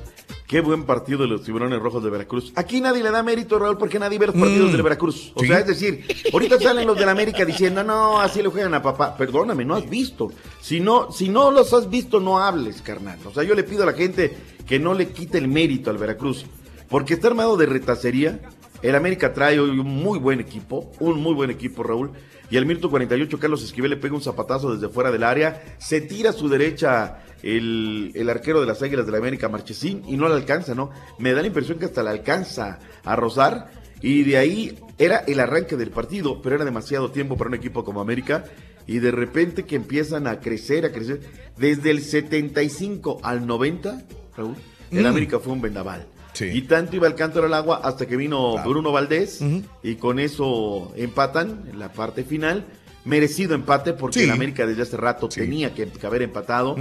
Qué 0.46 0.60
buen 0.60 0.84
partido 0.84 1.20
de 1.20 1.26
los 1.26 1.42
tiburones 1.42 1.80
rojos 1.80 2.04
de 2.04 2.10
Veracruz. 2.10 2.52
Aquí 2.54 2.80
nadie 2.80 3.02
le 3.02 3.10
da 3.10 3.22
mérito, 3.22 3.58
Raúl, 3.58 3.76
porque 3.78 3.98
nadie 3.98 4.18
ve 4.18 4.26
los 4.28 4.36
partidos 4.36 4.68
Mm. 4.68 4.72
del 4.72 4.82
Veracruz. 4.82 5.32
O 5.34 5.40
Sí. 5.40 5.48
sea, 5.48 5.58
es 5.60 5.66
decir, 5.66 6.04
ahorita 6.32 6.60
salen 6.60 6.86
los 6.86 6.96
del 6.96 7.08
América 7.08 7.44
diciendo, 7.44 7.82
no, 7.82 8.20
así 8.20 8.42
le 8.42 8.48
juegan 8.48 8.72
a 8.74 8.82
papá. 8.82 9.16
Perdóname, 9.16 9.64
no 9.64 9.74
has 9.74 9.88
visto. 9.90 10.30
Si 10.60 10.78
no, 10.78 11.10
si 11.10 11.28
no 11.28 11.50
los 11.50 11.72
has 11.72 11.90
visto, 11.90 12.20
no 12.20 12.38
hables, 12.38 12.80
carnal. 12.82 13.18
O 13.24 13.32
sea, 13.34 13.42
yo 13.42 13.54
le 13.56 13.64
pido 13.64 13.82
a 13.82 13.86
la 13.86 13.94
gente 13.94 14.36
que 14.68 14.78
no 14.78 14.94
le 14.94 15.08
quite 15.08 15.38
el 15.38 15.48
mérito 15.48 15.90
al 15.90 15.98
Veracruz. 15.98 16.44
Porque 16.88 17.14
está 17.14 17.26
armado 17.26 17.56
de 17.56 17.66
retacería. 17.66 18.38
El 18.86 18.94
América 18.94 19.32
trae 19.32 19.58
hoy 19.58 19.80
un 19.80 19.88
muy 19.88 20.16
buen 20.20 20.38
equipo, 20.38 20.92
un 21.00 21.20
muy 21.20 21.34
buen 21.34 21.50
equipo, 21.50 21.82
Raúl. 21.82 22.12
Y 22.50 22.56
al 22.56 22.66
minuto 22.66 22.88
48, 22.88 23.40
Carlos 23.40 23.64
Esquivel 23.64 23.90
le 23.90 23.96
pega 23.96 24.14
un 24.14 24.22
zapatazo 24.22 24.72
desde 24.72 24.88
fuera 24.88 25.10
del 25.10 25.24
área. 25.24 25.60
Se 25.78 26.00
tira 26.00 26.30
a 26.30 26.32
su 26.32 26.48
derecha 26.48 27.18
el, 27.42 28.12
el 28.14 28.30
arquero 28.30 28.60
de 28.60 28.66
las 28.68 28.80
Águilas 28.82 29.04
de 29.04 29.10
la 29.10 29.18
América, 29.18 29.48
Marchesín, 29.48 30.04
y 30.06 30.16
no 30.16 30.28
le 30.28 30.36
alcanza, 30.36 30.76
¿no? 30.76 30.90
Me 31.18 31.32
da 31.32 31.40
la 31.40 31.48
impresión 31.48 31.80
que 31.80 31.86
hasta 31.86 32.04
le 32.04 32.10
alcanza 32.10 32.78
a 33.02 33.16
rozar. 33.16 33.72
Y 34.02 34.22
de 34.22 34.38
ahí 34.38 34.78
era 34.98 35.16
el 35.26 35.40
arranque 35.40 35.76
del 35.76 35.90
partido, 35.90 36.40
pero 36.40 36.54
era 36.54 36.64
demasiado 36.64 37.10
tiempo 37.10 37.36
para 37.36 37.48
un 37.48 37.54
equipo 37.54 37.82
como 37.82 38.00
América. 38.00 38.44
Y 38.86 39.00
de 39.00 39.10
repente 39.10 39.64
que 39.64 39.74
empiezan 39.74 40.28
a 40.28 40.38
crecer, 40.38 40.86
a 40.86 40.92
crecer. 40.92 41.22
Desde 41.56 41.90
el 41.90 42.02
75 42.02 43.18
al 43.24 43.48
90, 43.48 44.04
Raúl, 44.36 44.54
el 44.92 45.02
Mm. 45.02 45.06
América 45.06 45.40
fue 45.40 45.52
un 45.54 45.60
vendaval. 45.60 46.06
Y 46.40 46.62
tanto 46.62 46.96
iba 46.96 47.06
el 47.06 47.14
cántaro 47.14 47.46
al 47.46 47.54
agua 47.54 47.80
hasta 47.82 48.06
que 48.06 48.16
vino 48.16 48.56
Bruno 48.64 48.92
Valdés 48.92 49.40
y 49.82 49.94
con 49.96 50.18
eso 50.18 50.92
empatan 50.96 51.64
en 51.72 51.78
la 51.78 51.92
parte 51.92 52.24
final. 52.24 52.64
Merecido 53.04 53.54
empate 53.54 53.92
porque 53.92 54.18
Sí. 54.20 54.24
el 54.24 54.32
América 54.32 54.66
desde 54.66 54.82
hace 54.82 54.96
rato 54.96 55.28
tenía 55.28 55.72
que, 55.74 55.86
que 55.86 56.06
haber 56.06 56.22
empatado. 56.22 56.76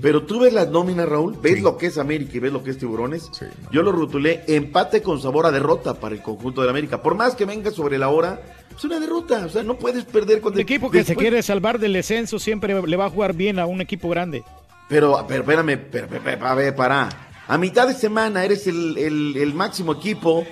Pero 0.00 0.22
tú 0.22 0.38
ves 0.40 0.52
las 0.52 0.68
nóminas, 0.70 1.08
Raúl, 1.08 1.36
ves 1.42 1.60
lo 1.60 1.76
que 1.76 1.86
es 1.86 1.98
América 1.98 2.30
y 2.36 2.38
ves 2.38 2.52
lo 2.52 2.62
que 2.62 2.70
es 2.70 2.78
Tiburones. 2.78 3.28
Yo 3.72 3.82
lo 3.82 3.90
rotulé 3.90 4.44
empate 4.46 5.02
con 5.02 5.20
sabor 5.20 5.44
a 5.46 5.50
derrota 5.50 5.94
para 5.94 6.14
el 6.14 6.22
conjunto 6.22 6.60
del 6.60 6.70
América. 6.70 7.02
Por 7.02 7.16
más 7.16 7.34
que 7.34 7.44
venga 7.46 7.72
sobre 7.72 7.98
la 7.98 8.08
hora, 8.08 8.40
es 8.76 8.84
una 8.84 9.00
derrota. 9.00 9.44
O 9.44 9.48
sea, 9.48 9.64
no 9.64 9.76
puedes 9.76 10.04
perder 10.04 10.40
cuando 10.40 10.60
El 10.60 10.62
equipo 10.62 10.88
que 10.90 11.02
se 11.02 11.16
quiere 11.16 11.42
salvar 11.42 11.80
del 11.80 11.94
descenso 11.94 12.38
siempre 12.38 12.80
le 12.86 12.96
va 12.96 13.06
a 13.06 13.10
jugar 13.10 13.34
bien 13.34 13.58
a 13.58 13.66
un 13.66 13.80
equipo 13.80 14.08
grande. 14.08 14.44
Pero, 14.88 15.24
pero 15.26 15.40
espérame, 15.40 15.76
pero, 15.90 16.06
pero, 16.08 16.20
pero, 16.24 16.46
a 16.46 16.54
ver, 16.54 16.74
para. 16.76 17.08
A 17.52 17.58
mitad 17.58 17.86
de 17.86 17.92
semana 17.94 18.44
eres 18.46 18.66
el, 18.66 18.96
el- 18.96 19.36
el 19.36 19.52
máximo 19.52 19.92
equipo. 19.92 20.46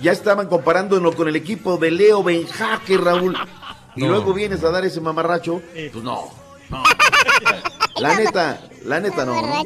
Ya 0.00 0.10
estaban 0.10 0.48
comparándolo 0.48 1.12
con 1.12 1.28
el 1.28 1.36
equipo 1.36 1.76
de 1.76 1.92
Leo 1.92 2.24
Benjaque, 2.24 2.96
Raúl. 2.96 3.36
Y 3.94 4.00
No. 4.00 4.08
luego 4.08 4.34
vienes 4.34 4.64
a 4.64 4.70
dar 4.70 4.84
ese 4.84 5.00
mamarracho. 5.00 5.62
Pues 5.72 5.94
no. 6.02 6.28
no. 6.70 6.82
La 8.00 8.14
neta, 8.18 8.62
la 8.84 8.98
neta 8.98 9.24
no. 9.24 9.40
¿no? 9.40 9.62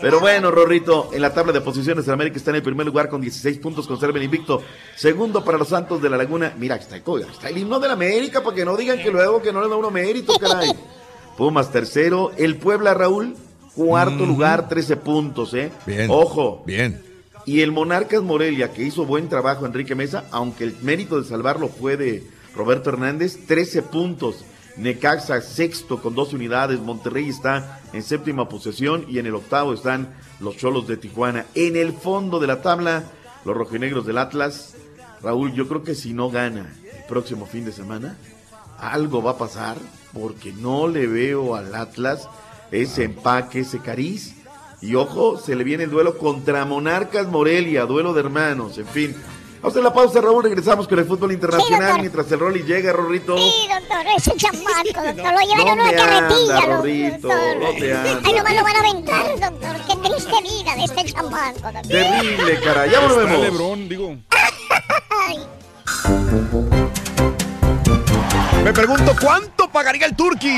Pero 0.00 0.18
bueno, 0.18 0.50
Rorrito, 0.50 1.10
en 1.12 1.22
la 1.22 1.32
tabla 1.32 1.52
de 1.52 1.60
posiciones, 1.60 2.04
el 2.08 2.14
América 2.14 2.36
está 2.38 2.50
en 2.50 2.56
el 2.56 2.62
primer 2.64 2.84
lugar 2.86 3.08
con 3.08 3.20
16 3.20 3.58
puntos, 3.58 3.86
conserva 3.86 4.18
el 4.18 4.24
invicto. 4.24 4.60
Segundo 4.96 5.44
para 5.44 5.56
los 5.56 5.68
Santos 5.68 6.02
de 6.02 6.10
la 6.10 6.16
Laguna. 6.16 6.52
Mira, 6.58 6.74
está 6.74 6.96
el, 6.96 7.02
está 7.30 7.48
el 7.48 7.58
himno 7.58 7.78
de 7.78 7.86
la 7.86 7.94
América, 7.94 8.42
para 8.42 8.56
que 8.56 8.64
no 8.64 8.76
digan 8.76 8.98
que 9.00 9.12
luego 9.12 9.40
que 9.40 9.52
no 9.52 9.62
le 9.62 9.68
da 9.68 9.76
uno 9.76 9.92
mérito, 9.92 10.32
caray. 10.40 10.72
Pumas 11.36 11.70
tercero, 11.70 12.32
el 12.36 12.56
Puebla, 12.56 12.92
Raúl, 12.92 13.36
cuarto 13.74 14.26
lugar, 14.26 14.68
13 14.68 14.96
puntos, 14.96 15.54
¿eh? 15.54 15.70
Bien. 15.86 16.08
Ojo. 16.10 16.62
Bien. 16.66 17.02
Y 17.44 17.60
el 17.60 17.72
Monarcas 17.72 18.22
Morelia, 18.22 18.72
que 18.72 18.84
hizo 18.84 19.04
buen 19.04 19.28
trabajo 19.28 19.66
Enrique 19.66 19.94
Mesa, 19.94 20.24
aunque 20.30 20.64
el 20.64 20.76
mérito 20.82 21.20
de 21.20 21.28
salvarlo 21.28 21.68
fue 21.68 21.96
de 21.96 22.22
Roberto 22.54 22.90
Hernández, 22.90 23.46
13 23.46 23.82
puntos. 23.82 24.44
Necaxa 24.76 25.40
sexto 25.42 26.00
con 26.00 26.14
12 26.14 26.36
unidades, 26.36 26.80
Monterrey 26.80 27.28
está 27.28 27.80
en 27.92 28.02
séptima 28.02 28.48
posesión 28.48 29.04
y 29.08 29.18
en 29.18 29.26
el 29.26 29.34
octavo 29.34 29.74
están 29.74 30.14
los 30.40 30.56
Cholos 30.56 30.86
de 30.86 30.96
Tijuana. 30.96 31.44
En 31.54 31.76
el 31.76 31.92
fondo 31.92 32.40
de 32.40 32.46
la 32.46 32.62
tabla, 32.62 33.04
los 33.44 33.56
rojinegros 33.56 34.06
del 34.06 34.18
Atlas. 34.18 34.74
Raúl, 35.22 35.52
yo 35.52 35.68
creo 35.68 35.82
que 35.82 35.94
si 35.94 36.14
no 36.14 36.30
gana 36.30 36.74
el 36.84 37.04
próximo 37.06 37.44
fin 37.46 37.64
de 37.64 37.72
semana, 37.72 38.16
algo 38.78 39.22
va 39.22 39.32
a 39.32 39.38
pasar 39.38 39.76
porque 40.12 40.52
no 40.52 40.88
le 40.88 41.06
veo 41.06 41.54
al 41.54 41.74
Atlas 41.74 42.28
ese 42.72 43.04
empaque, 43.04 43.60
ese 43.60 43.78
cariz. 43.80 44.34
Y 44.80 44.96
ojo, 44.96 45.38
se 45.38 45.54
le 45.54 45.62
viene 45.62 45.84
el 45.84 45.90
duelo 45.90 46.18
contra 46.18 46.64
Monarcas 46.64 47.28
Morelia, 47.28 47.86
duelo 47.86 48.12
de 48.12 48.20
hermanos, 48.20 48.78
en 48.78 48.86
fin. 48.86 49.14
Vamos 49.62 49.64
a 49.64 49.68
hacer 49.78 49.82
la 49.84 49.94
pausa, 49.94 50.20
Raúl. 50.20 50.42
Regresamos 50.42 50.88
con 50.88 50.98
el 50.98 51.04
fútbol 51.04 51.30
internacional 51.30 52.00
mientras 52.00 52.32
el 52.32 52.40
Rolly 52.40 52.64
llega, 52.64 52.92
Rorrito. 52.92 53.38
Sí, 53.38 53.68
doctor, 53.72 54.04
ese 54.16 54.32
chamaco, 54.36 54.64
doctor. 55.06 55.32
Lo 55.32 55.40
llevan 55.40 55.66
No 55.66 55.70
a 55.70 55.74
una 55.74 55.92
carretilla, 55.92 56.56
anda, 56.58 56.76
Rorrito, 56.76 57.28
doctor. 57.28 57.56
no 57.60 57.70
te 57.78 57.94
anda. 57.94 58.20
Ay, 58.24 58.32
nomás 58.34 58.54
lo 58.56 58.62
van 58.64 58.74
a 58.76 58.80
aventar, 58.80 59.38
doctor. 59.38 59.76
Qué 59.86 60.08
triste 60.08 60.42
vida 60.42 60.74
de 60.74 60.84
este 60.84 61.04
chamaco, 61.12 61.60
doctor. 61.62 61.82
Terrible, 61.86 62.60
cara. 62.60 62.86
Ya 62.86 62.92
Está 63.00 63.06
volvemos. 63.14 63.40
Lebrón, 63.40 63.88
digo. 63.88 64.16
Me 68.64 68.72
pregunto, 68.72 69.14
¿cuánto 69.20 69.68
pagaría 69.68 70.06
el 70.06 70.14
Turqui? 70.14 70.54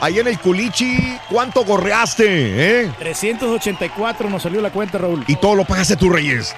Ahí 0.00 0.18
en 0.20 0.28
el 0.28 0.38
Culichi, 0.38 1.18
¿cuánto 1.30 1.64
gorreaste? 1.64 2.82
Eh? 2.84 2.92
384 2.98 4.28
nos 4.30 4.42
salió 4.42 4.60
la 4.60 4.70
cuenta, 4.70 4.98
Raúl. 4.98 5.24
Y 5.26 5.36
todo 5.36 5.54
lo 5.56 5.64
pagaste 5.64 5.96
tú, 5.96 6.10
Reyes. 6.10 6.54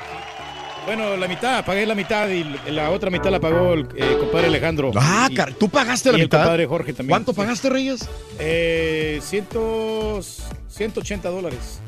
Bueno, 0.85 1.16
la 1.16 1.27
mitad, 1.27 1.65
pagué 1.65 1.85
la 1.86 1.94
mitad 1.94 2.28
y 2.28 2.44
la 2.70 2.90
otra 2.90 3.11
mitad 3.11 3.31
la 3.31 3.40
pagó 3.40 3.73
el 3.73 3.89
eh, 3.97 4.16
compadre 4.20 4.47
Alejandro. 4.48 4.93
Ah, 4.97 5.27
Y- 5.31 5.35
car- 5.35 5.53
¿tú 5.55 5.69
pagaste 5.69 6.12
la 6.12 6.19
y 6.19 6.23
mitad? 6.23 6.40
el 6.40 6.44
compadre 6.44 6.66
Jorge 6.66 6.93
también. 6.93 7.11
¿Cuánto 7.11 7.32
Sí. 7.32 7.36
pagaste, 7.39 7.70
Reyes? 7.70 8.09
Eh, 8.39 9.20
cientos, 9.23 10.44
180 10.69 11.28
dólares. 11.31 11.81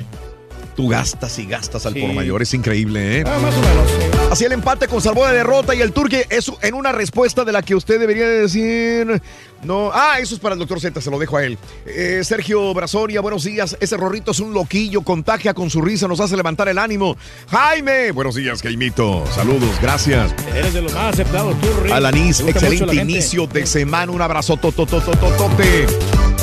Tú 0.78 0.86
gastas 0.86 1.36
y 1.40 1.46
gastas 1.46 1.86
al 1.86 1.94
Sí. 1.94 2.00
por 2.00 2.12
mayor, 2.12 2.40
es 2.40 2.55
increíble, 2.55 3.18
¿eh? 3.18 3.24
Ah, 3.26 3.36
más 3.42 3.52
o 3.52 3.60
menos. 3.60 4.30
Así 4.30 4.44
el 4.44 4.52
empate 4.52 4.86
con 4.86 5.00
salvo 5.02 5.26
de 5.26 5.32
derrota 5.34 5.74
y 5.74 5.80
el 5.80 5.90
Turque 5.90 6.24
es 6.30 6.52
en 6.62 6.74
una 6.74 6.92
respuesta 6.92 7.44
de 7.44 7.50
la 7.50 7.62
que 7.62 7.74
usted 7.74 7.98
debería 7.98 8.28
de 8.28 8.42
decir. 8.42 9.20
No, 9.64 9.90
ah, 9.92 10.20
eso 10.20 10.36
es 10.36 10.40
para 10.40 10.52
el 10.52 10.60
doctor 10.60 10.78
Z, 10.80 11.00
se 11.00 11.10
lo 11.10 11.18
dejo 11.18 11.36
a 11.36 11.42
él. 11.42 11.59
Eh, 11.84 12.20
Sergio 12.22 12.72
Brazoria, 12.74 13.20
buenos 13.20 13.42
días. 13.42 13.76
Ese 13.80 13.96
rorrito 13.96 14.30
es 14.30 14.38
un 14.38 14.55
loquillo, 14.55 15.02
contagia 15.02 15.52
con 15.52 15.68
su 15.68 15.82
risa, 15.82 16.06
nos 16.06 16.20
hace 16.20 16.36
levantar 16.36 16.68
el 16.68 16.78
ánimo. 16.78 17.16
Jaime, 17.50 18.12
buenos 18.12 18.36
días, 18.36 18.62
Jaimito. 18.62 19.24
Saludos, 19.34 19.80
gracias. 19.82 20.32
Eres 20.55 20.74
de 20.74 20.82
los 20.82 20.92
más 20.94 21.14
aceptados, 21.14 21.60
tú, 21.60 21.66
Rick. 21.82 21.92
Alanis, 21.92 22.38
excelente 22.38 22.94
inicio 22.94 23.48
de 23.48 23.66
semana. 23.66 24.12
Un 24.12 24.22
abrazo 24.22 24.56
tototototote. 24.56 25.86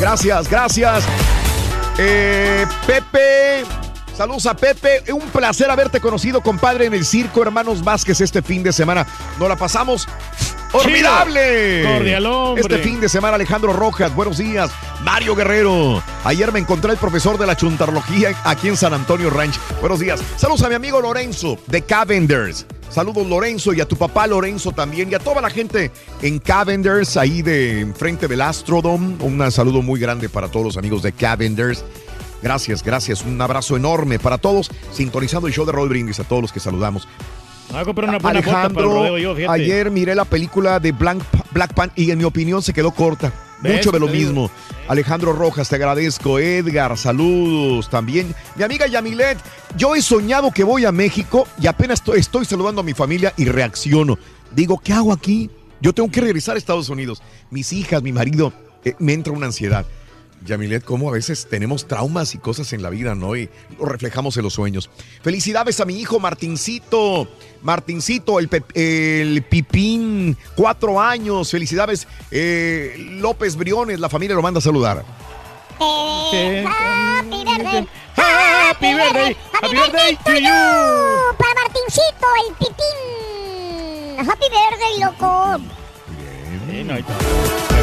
Gracias, 0.01 0.49
gracias. 0.49 1.05
Eh, 1.97 2.65
Pepe. 2.85 3.84
Saludos 4.15 4.45
a 4.45 4.55
Pepe. 4.55 5.03
Un 5.11 5.27
placer 5.29 5.69
haberte 5.69 5.99
conocido, 5.99 6.39
compadre, 6.39 6.85
en 6.85 6.93
el 6.93 7.03
circo 7.03 7.41
Hermanos 7.41 7.83
Vázquez 7.83 8.21
este 8.21 8.41
fin 8.41 8.63
de 8.63 8.71
semana. 8.71 9.05
Nos 9.37 9.49
la 9.49 9.57
pasamos 9.57 10.07
formidable. 10.69 11.83
Cordial, 11.83 12.25
hombre. 12.25 12.61
Este 12.61 12.77
fin 12.77 13.01
de 13.01 13.09
semana, 13.09 13.35
Alejandro 13.35 13.73
Rojas, 13.73 14.15
buenos 14.15 14.37
días. 14.37 14.71
Mario 15.03 15.35
Guerrero. 15.35 16.01
Ayer 16.23 16.53
me 16.53 16.59
encontré 16.59 16.93
el 16.93 16.97
profesor 16.97 17.37
de 17.37 17.45
la 17.45 17.57
chuntarología 17.57 18.33
aquí 18.45 18.69
en 18.69 18.77
San 18.77 18.93
Antonio 18.93 19.29
Ranch. 19.29 19.59
Buenos 19.81 19.99
días. 19.99 20.23
Saludos 20.37 20.63
a 20.63 20.69
mi 20.69 20.75
amigo 20.75 21.01
Lorenzo 21.01 21.59
de 21.67 21.81
Cavenders. 21.81 22.65
Saludos 22.89 23.27
Lorenzo 23.27 23.73
y 23.73 23.81
a 23.81 23.85
tu 23.85 23.97
papá 23.97 24.27
Lorenzo 24.27 24.71
también 24.71 25.11
y 25.11 25.15
a 25.15 25.19
toda 25.19 25.41
la 25.41 25.49
gente 25.49 25.91
en 26.21 26.39
Cavenders, 26.39 27.17
ahí 27.17 27.41
de 27.41 27.81
enfrente 27.81 28.29
del 28.29 28.39
Astrodome. 28.39 29.17
Un 29.19 29.51
saludo 29.51 29.81
muy 29.81 29.99
grande 29.99 30.29
para 30.29 30.47
todos 30.47 30.65
los 30.65 30.77
amigos 30.77 31.03
de 31.03 31.11
Cavenders. 31.11 31.83
Gracias, 32.41 32.83
gracias. 32.83 33.23
Un 33.23 33.41
abrazo 33.41 33.75
enorme 33.75 34.19
para 34.19 34.37
todos. 34.37 34.71
Sintonizando 34.91 35.47
el 35.47 35.53
show 35.53 35.65
de 35.65 35.71
Roll 35.71 35.89
Brindis 35.89 36.19
a 36.19 36.23
todos 36.23 36.41
los 36.41 36.51
que 36.51 36.59
saludamos. 36.59 37.07
Voy 37.71 37.79
a 37.79 37.85
comprar 37.85 38.09
una 38.09 38.19
buena 38.19 38.39
bota 38.39 38.51
para 38.51 38.59
el 38.59 38.65
Alejandro, 38.65 38.93
rodeo 38.93 39.17
yo, 39.17 39.35
fíjate. 39.35 39.61
ayer 39.61 39.89
miré 39.89 40.13
la 40.13 40.25
película 40.25 40.79
de 40.79 40.91
Black, 40.91 41.17
Black 41.51 41.73
Pan 41.73 41.91
y 41.95 42.11
en 42.11 42.19
mi 42.19 42.23
opinión 42.23 42.61
se 42.61 42.73
quedó 42.73 42.91
corta. 42.91 43.33
¿Ves? 43.61 43.77
Mucho 43.77 43.91
de 43.91 43.99
lo 43.99 44.07
mismo. 44.07 44.51
Alejandro 44.87 45.33
Rojas, 45.33 45.69
te 45.69 45.75
agradezco. 45.75 46.37
Edgar, 46.39 46.95
saludos 46.97 47.89
también. 47.89 48.35
Mi 48.55 48.63
amiga 48.63 48.85
Yamilet, 48.85 49.39
yo 49.75 49.95
he 49.95 50.01
soñado 50.01 50.51
que 50.51 50.63
voy 50.63 50.85
a 50.85 50.91
México 50.91 51.47
y 51.59 51.67
apenas 51.67 51.99
estoy, 51.99 52.19
estoy 52.19 52.45
saludando 52.45 52.81
a 52.81 52.83
mi 52.83 52.93
familia 52.93 53.33
y 53.37 53.45
reacciono. 53.45 54.19
Digo, 54.51 54.79
¿qué 54.83 54.93
hago 54.93 55.11
aquí? 55.11 55.49
Yo 55.81 55.93
tengo 55.93 56.09
que 56.11 56.21
regresar 56.21 56.55
a 56.55 56.59
Estados 56.59 56.89
Unidos. 56.89 57.23
Mis 57.49 57.73
hijas, 57.73 58.03
mi 58.03 58.11
marido, 58.11 58.53
eh, 58.83 58.95
me 58.99 59.13
entra 59.13 59.33
una 59.33 59.47
ansiedad. 59.47 59.85
Yamilet, 60.45 60.83
cómo 60.83 61.09
a 61.09 61.11
veces 61.11 61.47
tenemos 61.49 61.87
traumas 61.87 62.35
y 62.35 62.37
cosas 62.37 62.71
en 62.73 62.81
la 62.83 62.89
vida, 62.89 63.15
¿no? 63.15 63.35
Y 63.35 63.49
lo 63.79 63.85
reflejamos 63.85 64.37
en 64.37 64.43
los 64.43 64.53
sueños. 64.53 64.89
Felicidades 65.21 65.79
a 65.79 65.85
mi 65.85 65.99
hijo 65.99 66.19
Martincito. 66.19 67.27
Martincito, 67.63 68.39
el, 68.39 68.47
pep- 68.47 68.71
el 68.75 69.41
Pipín, 69.43 70.37
cuatro 70.55 71.01
años. 71.01 71.49
Felicidades. 71.51 72.07
Eh, 72.31 72.95
López 73.19 73.55
Briones, 73.55 73.99
la 73.99 74.07
familia 74.09 74.35
lo 74.35 74.41
manda 74.41 74.59
a 74.59 74.61
saludar. 74.61 75.03
Eh, 76.33 76.63
happy 76.65 77.43
birthday. 77.43 77.87
Happy 78.15 78.93
birthday. 78.93 79.37
Happy 79.51 79.75
birthday 79.75 80.15
to 80.23 80.33
you. 80.33 81.35
Para 81.37 81.53
Martincito, 81.63 82.27
el 82.47 82.53
pitín. 82.55 84.29
Happy 84.29 84.45
birthday, 84.49 84.99
loco. 85.03 85.59
Ahí 86.91 86.99
está. 86.99 87.74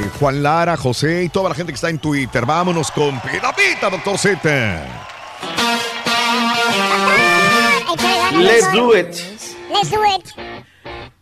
Eh, 0.00 0.10
Juan 0.18 0.42
Lara, 0.42 0.76
José 0.76 1.24
y 1.24 1.28
toda 1.28 1.48
la 1.50 1.54
gente 1.54 1.72
que 1.72 1.76
está 1.76 1.90
en 1.90 1.98
Twitter. 1.98 2.46
Vámonos 2.46 2.90
con 2.90 3.20
Pita 3.20 3.54
Pita, 3.54 3.90
doctor 3.90 4.16
Z. 4.16 4.86
Let's 8.38 8.72
do 8.72 8.96
it. 8.96 9.08
Let's 9.68 9.90
do 9.90 10.00
it. 10.06 10.24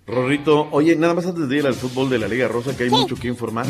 Rorrito, 0.07 0.69
oye, 0.71 0.97
nada 0.97 1.13
más 1.13 1.27
antes 1.27 1.49
de 1.49 1.59
ir 1.59 1.67
al 1.67 1.75
fútbol 1.75 2.09
de 2.09 2.19
la 2.19 2.29
Liga 2.29 2.49
Rosa, 2.49 2.75
que 2.77 2.85
hay 2.85 2.91
mucho 2.91 3.17
que 3.17 3.29
informar. 3.29 3.67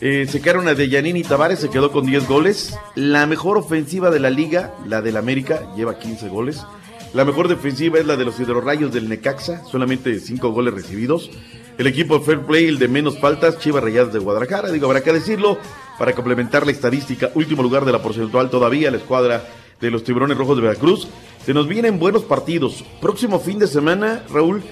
Eh, 0.00 0.26
se 0.26 0.40
quedaron 0.40 0.68
a 0.68 0.74
Deyanini 0.74 1.22
Tavares, 1.22 1.58
se 1.58 1.68
quedó 1.68 1.92
con 1.92 2.06
10 2.06 2.26
goles. 2.26 2.78
La 2.94 3.26
mejor 3.26 3.58
ofensiva 3.58 4.10
de 4.10 4.20
la 4.20 4.30
liga, 4.30 4.74
la 4.86 5.02
del 5.02 5.16
América, 5.16 5.74
lleva 5.76 5.98
15 5.98 6.28
goles. 6.28 6.64
La 7.12 7.24
mejor 7.24 7.48
defensiva 7.48 7.98
es 7.98 8.06
la 8.06 8.16
de 8.16 8.24
los 8.24 8.38
hidrorrayos 8.40 8.92
del 8.92 9.08
Necaxa, 9.08 9.64
solamente 9.64 10.18
5 10.18 10.50
goles 10.50 10.72
recibidos. 10.72 11.30
El 11.78 11.86
equipo 11.86 12.20
Fair 12.20 12.40
Play, 12.40 12.66
el 12.66 12.78
de 12.78 12.88
menos 12.88 13.18
faltas, 13.18 13.58
Chivas 13.58 13.82
Rayadas 13.82 14.12
de 14.12 14.18
Guadalajara, 14.18 14.70
digo, 14.70 14.86
habrá 14.86 15.02
que 15.02 15.12
decirlo, 15.12 15.58
para 15.98 16.12
complementar 16.14 16.64
la 16.64 16.72
estadística, 16.72 17.30
último 17.34 17.62
lugar 17.62 17.84
de 17.84 17.92
la 17.92 18.02
porcentual 18.02 18.48
todavía, 18.48 18.90
la 18.90 18.96
escuadra 18.96 19.44
de 19.80 19.90
los 19.90 20.02
Tiburones 20.02 20.38
Rojos 20.38 20.56
de 20.56 20.62
Veracruz. 20.62 21.06
Se 21.44 21.52
nos 21.52 21.68
vienen 21.68 21.98
buenos 21.98 22.22
partidos. 22.22 22.82
Próximo 23.00 23.38
fin 23.40 23.58
de 23.58 23.66
semana, 23.66 24.24
Raúl, 24.32 24.62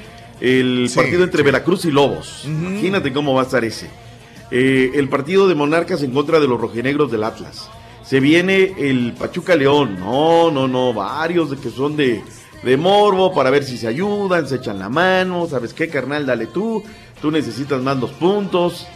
el 0.41 0.87
Sí, 0.89 0.97
partido 0.97 1.25
entre 1.25 1.39
sí. 1.41 1.45
Veracruz 1.45 1.85
y 1.85 1.91
Lobos. 1.91 2.43
Imagínate 2.47 3.13
cómo 3.13 3.35
va 3.35 3.43
a 3.43 3.45
estar 3.45 3.65
ese. 3.65 3.91
Eh, 4.51 4.93
el 4.95 5.09
partido 5.09 5.47
de 5.47 5.55
Monarcas 5.55 6.03
en 6.03 6.11
contra 6.13 6.41
de 6.41 6.49
los 6.49 6.61
rojinegros 6.61 7.11
del 7.11 7.25
Atlas. 7.25 7.69
Se 8.03 8.21
viene 8.21 8.75
el 8.79 9.13
Pachuca 9.19 9.57
León. 9.57 9.97
No, 10.01 10.51
no, 10.51 10.69
no. 10.69 10.93
Varios 10.93 11.51
de 11.51 11.57
que 11.59 11.71
son 11.71 11.97
de, 11.97 12.23
de 12.65 12.77
morbo 12.77 13.33
para 13.35 13.51
ver 13.51 13.65
si 13.65 13.77
se 13.79 13.87
ayudan, 13.87 14.49
se 14.49 14.57
echan 14.57 14.79
la 14.79 14.89
mano. 14.89 15.47
¿Sabes 15.49 15.73
qué, 15.75 15.89
carnal? 15.89 16.27
Dale 16.27 16.47
tú. 16.47 16.83
Tú 17.21 17.31
necesitas 17.31 17.81
más 17.83 17.97
los 17.99 18.11
puntos. 18.13 18.87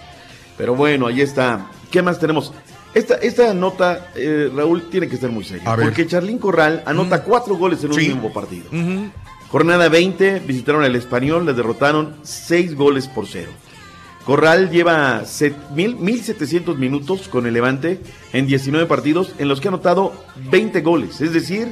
Pero 0.57 0.75
bueno, 0.75 1.07
ahí 1.07 1.21
está. 1.21 1.67
¿Qué 1.91 2.03
más 2.03 2.19
tenemos? 2.19 2.53
Esta, 2.95 3.15
esta 3.17 3.53
nota, 3.55 4.11
eh, 4.17 4.51
Raúl, 4.55 4.89
tiene 4.91 5.09
que 5.09 5.17
ser 5.17 5.31
muy 5.31 5.45
seria. 5.45 5.77
Porque 5.77 6.07
Charlín 6.07 6.39
Corral 6.39 6.83
anota 6.87 7.23
cuatro 7.23 7.57
goles 7.57 7.85
en 7.85 7.91
un 7.93 7.99
Sí. 8.01 8.09
mismo 8.09 8.33
partido. 8.33 8.65
Jornada 9.51 9.89
20, 9.89 10.41
visitaron 10.41 10.83
al 10.85 10.95
Español, 10.97 11.47
les 11.47 11.57
derrotaron 11.57 12.17
6 12.23 12.75
goles 12.75 13.07
por 13.09 13.27
0. 13.27 13.51
Corral 14.27 14.69
lleva 14.71 15.25
set- 15.25 15.57
mil- 15.75 15.97
1700 15.97 16.77
minutos 16.77 17.29
con 17.29 17.47
el 17.47 17.55
Levante 17.55 18.01
en 18.35 18.47
19 18.47 18.85
partidos 18.87 19.33
en 19.39 19.49
los 19.49 19.61
que 19.61 19.69
ha 19.69 19.71
anotado 19.71 20.13
20 20.51 20.83
goles, 20.83 21.23
es 21.23 21.33
decir, 21.33 21.69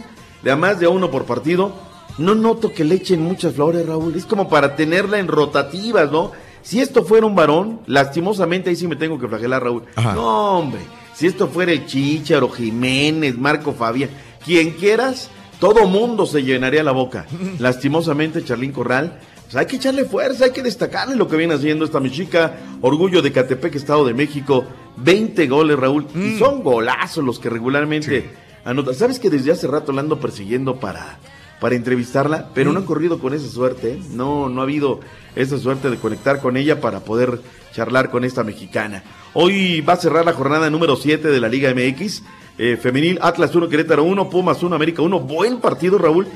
de 0.46 0.52
a 0.52 0.56
más 0.56 0.78
de 0.78 0.86
uno 0.86 1.10
por 1.10 1.24
partido. 1.24 1.72
No 2.18 2.36
noto 2.36 2.72
que 2.72 2.84
le 2.84 2.94
echen 2.94 3.20
muchas 3.20 3.54
flores, 3.54 3.84
Raúl, 3.84 4.14
es 4.14 4.26
como 4.26 4.48
para 4.48 4.76
tenerla 4.76 5.18
en 5.18 5.26
rotativas, 5.26 6.12
¿no? 6.12 6.30
Si 6.62 6.80
esto 6.80 7.04
fuera 7.04 7.26
un 7.26 7.34
varón, 7.34 7.80
lastimosamente 7.86 8.70
ahí 8.70 8.76
sí 8.76 8.86
me 8.86 8.94
tengo 8.94 9.18
que 9.18 9.26
flagelar, 9.26 9.64
Raúl. 9.64 9.82
Ajá. 9.96 10.14
No, 10.14 10.58
hombre, 10.58 10.80
Si 11.14 11.26
esto 11.26 11.48
fuera 11.48 11.72
el 11.72 11.84
Chicharo, 11.86 12.48
Jiménez, 12.48 13.36
Marco 13.36 13.72
Fabián, 13.72 14.10
quien 14.44 14.70
quieras, 14.74 15.30
todo 15.58 15.88
mundo 15.88 16.26
se 16.26 16.44
llenaría 16.44 16.84
la 16.84 16.92
boca. 16.92 17.26
Lastimosamente, 17.58 18.44
Charlín 18.44 18.70
Corral, 18.70 19.18
pues 19.46 19.56
hay 19.56 19.66
que 19.66 19.76
echarle 19.76 20.04
fuerza, 20.04 20.44
hay 20.44 20.52
que 20.52 20.62
destacarle 20.62 21.16
lo 21.16 21.26
que 21.26 21.36
viene 21.36 21.54
haciendo 21.54 21.84
esta 21.84 21.98
mexica. 21.98 22.54
Orgullo 22.82 23.20
de 23.20 23.32
Catepec, 23.32 23.74
Estado 23.74 24.04
de 24.04 24.14
México. 24.14 24.64
20 24.98 25.44
goles, 25.48 25.76
Raúl. 25.76 26.06
Y 26.14 26.38
son 26.38 26.62
golazos 26.62 27.24
los 27.24 27.40
que 27.40 27.50
regularmente 27.50 28.45
anota. 28.66 28.92
¿Sabes 28.92 29.18
que 29.18 29.30
desde 29.30 29.52
hace 29.52 29.66
rato 29.66 29.92
la 29.92 30.02
ando 30.02 30.20
persiguiendo 30.20 30.78
para, 30.78 31.18
para 31.60 31.74
entrevistarla? 31.74 32.50
Pero 32.54 32.72
no 32.72 32.80
he 32.80 32.84
corrido 32.84 33.18
con 33.18 33.32
esa 33.32 33.48
suerte. 33.48 33.92
¿eh? 33.92 34.00
No, 34.10 34.48
no 34.48 34.60
ha 34.60 34.64
habido 34.64 35.00
esa 35.34 35.58
suerte 35.58 35.88
de 35.88 35.96
conectar 35.96 36.40
con 36.40 36.56
ella 36.56 36.80
para 36.80 37.00
poder 37.00 37.40
charlar 37.72 38.10
con 38.10 38.24
esta 38.24 38.44
mexicana. 38.44 39.02
Hoy 39.32 39.80
va 39.80 39.94
a 39.94 39.96
cerrar 39.96 40.24
la 40.24 40.32
jornada 40.32 40.68
número 40.68 40.96
7 40.96 41.28
de 41.28 41.40
la 41.40 41.48
Liga 41.48 41.72
MX. 41.74 42.22
Eh, 42.58 42.76
femenil, 42.76 43.18
Atlas 43.22 43.54
1, 43.54 43.68
Querétaro 43.68 44.04
1, 44.04 44.30
Pumas 44.30 44.62
1, 44.62 44.74
América 44.74 45.02
1. 45.02 45.20
Buen 45.20 45.60
partido, 45.60 45.98
Raúl. 45.98 46.26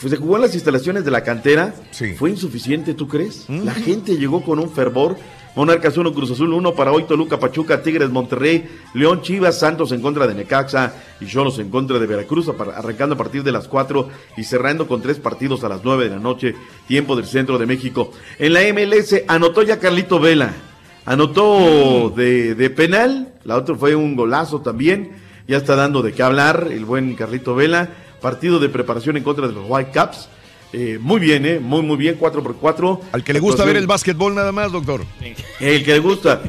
Pues 0.00 0.10
se 0.10 0.16
jugó 0.16 0.36
en 0.36 0.42
las 0.42 0.54
instalaciones 0.54 1.04
de 1.04 1.10
la 1.10 1.22
cantera. 1.22 1.74
Fue 2.16 2.30
insuficiente, 2.30 2.92
¿tú 2.94 3.06
crees? 3.08 3.48
La 3.48 3.72
gente 3.72 4.16
llegó 4.16 4.42
con 4.42 4.58
un 4.58 4.70
fervor. 4.70 5.16
Monarcas 5.54 5.96
1, 5.96 6.14
Cruz 6.14 6.30
Azul 6.30 6.52
1 6.52 6.74
para 6.74 6.92
hoy, 6.92 7.04
Toluca, 7.04 7.38
Pachuca, 7.38 7.82
Tigres, 7.82 8.08
Monterrey, 8.10 8.68
León, 8.94 9.20
Chivas, 9.20 9.58
Santos 9.58 9.92
en 9.92 10.00
contra 10.00 10.26
de 10.26 10.34
Necaxa 10.34 10.94
y 11.20 11.26
Cholos 11.26 11.58
en 11.58 11.68
contra 11.68 11.98
de 11.98 12.06
Veracruz, 12.06 12.48
arrancando 12.48 13.14
a 13.14 13.18
partir 13.18 13.42
de 13.42 13.52
las 13.52 13.68
4 13.68 14.08
y 14.38 14.44
cerrando 14.44 14.88
con 14.88 15.02
tres 15.02 15.18
partidos 15.18 15.62
a 15.62 15.68
las 15.68 15.84
9 15.84 16.04
de 16.04 16.10
la 16.10 16.18
noche, 16.18 16.54
tiempo 16.88 17.16
del 17.16 17.26
centro 17.26 17.58
de 17.58 17.66
México. 17.66 18.12
En 18.38 18.54
la 18.54 18.60
MLS 18.72 19.22
anotó 19.28 19.62
ya 19.62 19.78
Carlito 19.78 20.18
Vela, 20.18 20.54
anotó 21.04 22.10
de, 22.16 22.54
de 22.54 22.70
penal, 22.70 23.34
la 23.44 23.56
otra 23.56 23.74
fue 23.74 23.94
un 23.94 24.16
golazo 24.16 24.62
también, 24.62 25.12
ya 25.46 25.58
está 25.58 25.76
dando 25.76 26.00
de 26.00 26.12
qué 26.12 26.22
hablar 26.22 26.68
el 26.70 26.86
buen 26.86 27.14
Carlito 27.14 27.54
Vela, 27.54 27.90
partido 28.22 28.58
de 28.58 28.70
preparación 28.70 29.18
en 29.18 29.22
contra 29.22 29.46
de 29.48 29.52
los 29.52 29.66
White 29.68 29.90
Caps. 29.92 30.28
Eh, 30.72 30.98
muy 31.00 31.20
bien, 31.20 31.44
¿eh? 31.44 31.60
Muy, 31.60 31.82
muy 31.82 31.96
bien, 31.96 32.16
4 32.18 32.42
por 32.42 32.56
4 32.56 33.00
Al 33.12 33.24
que 33.24 33.32
le 33.32 33.40
gusta 33.40 33.64
ver 33.64 33.76
el 33.76 33.86
básquetbol 33.86 34.34
nada 34.34 34.52
más, 34.52 34.72
doctor. 34.72 35.04
El 35.60 35.84
que 35.84 35.92
le 35.92 35.98
gusta. 35.98 36.40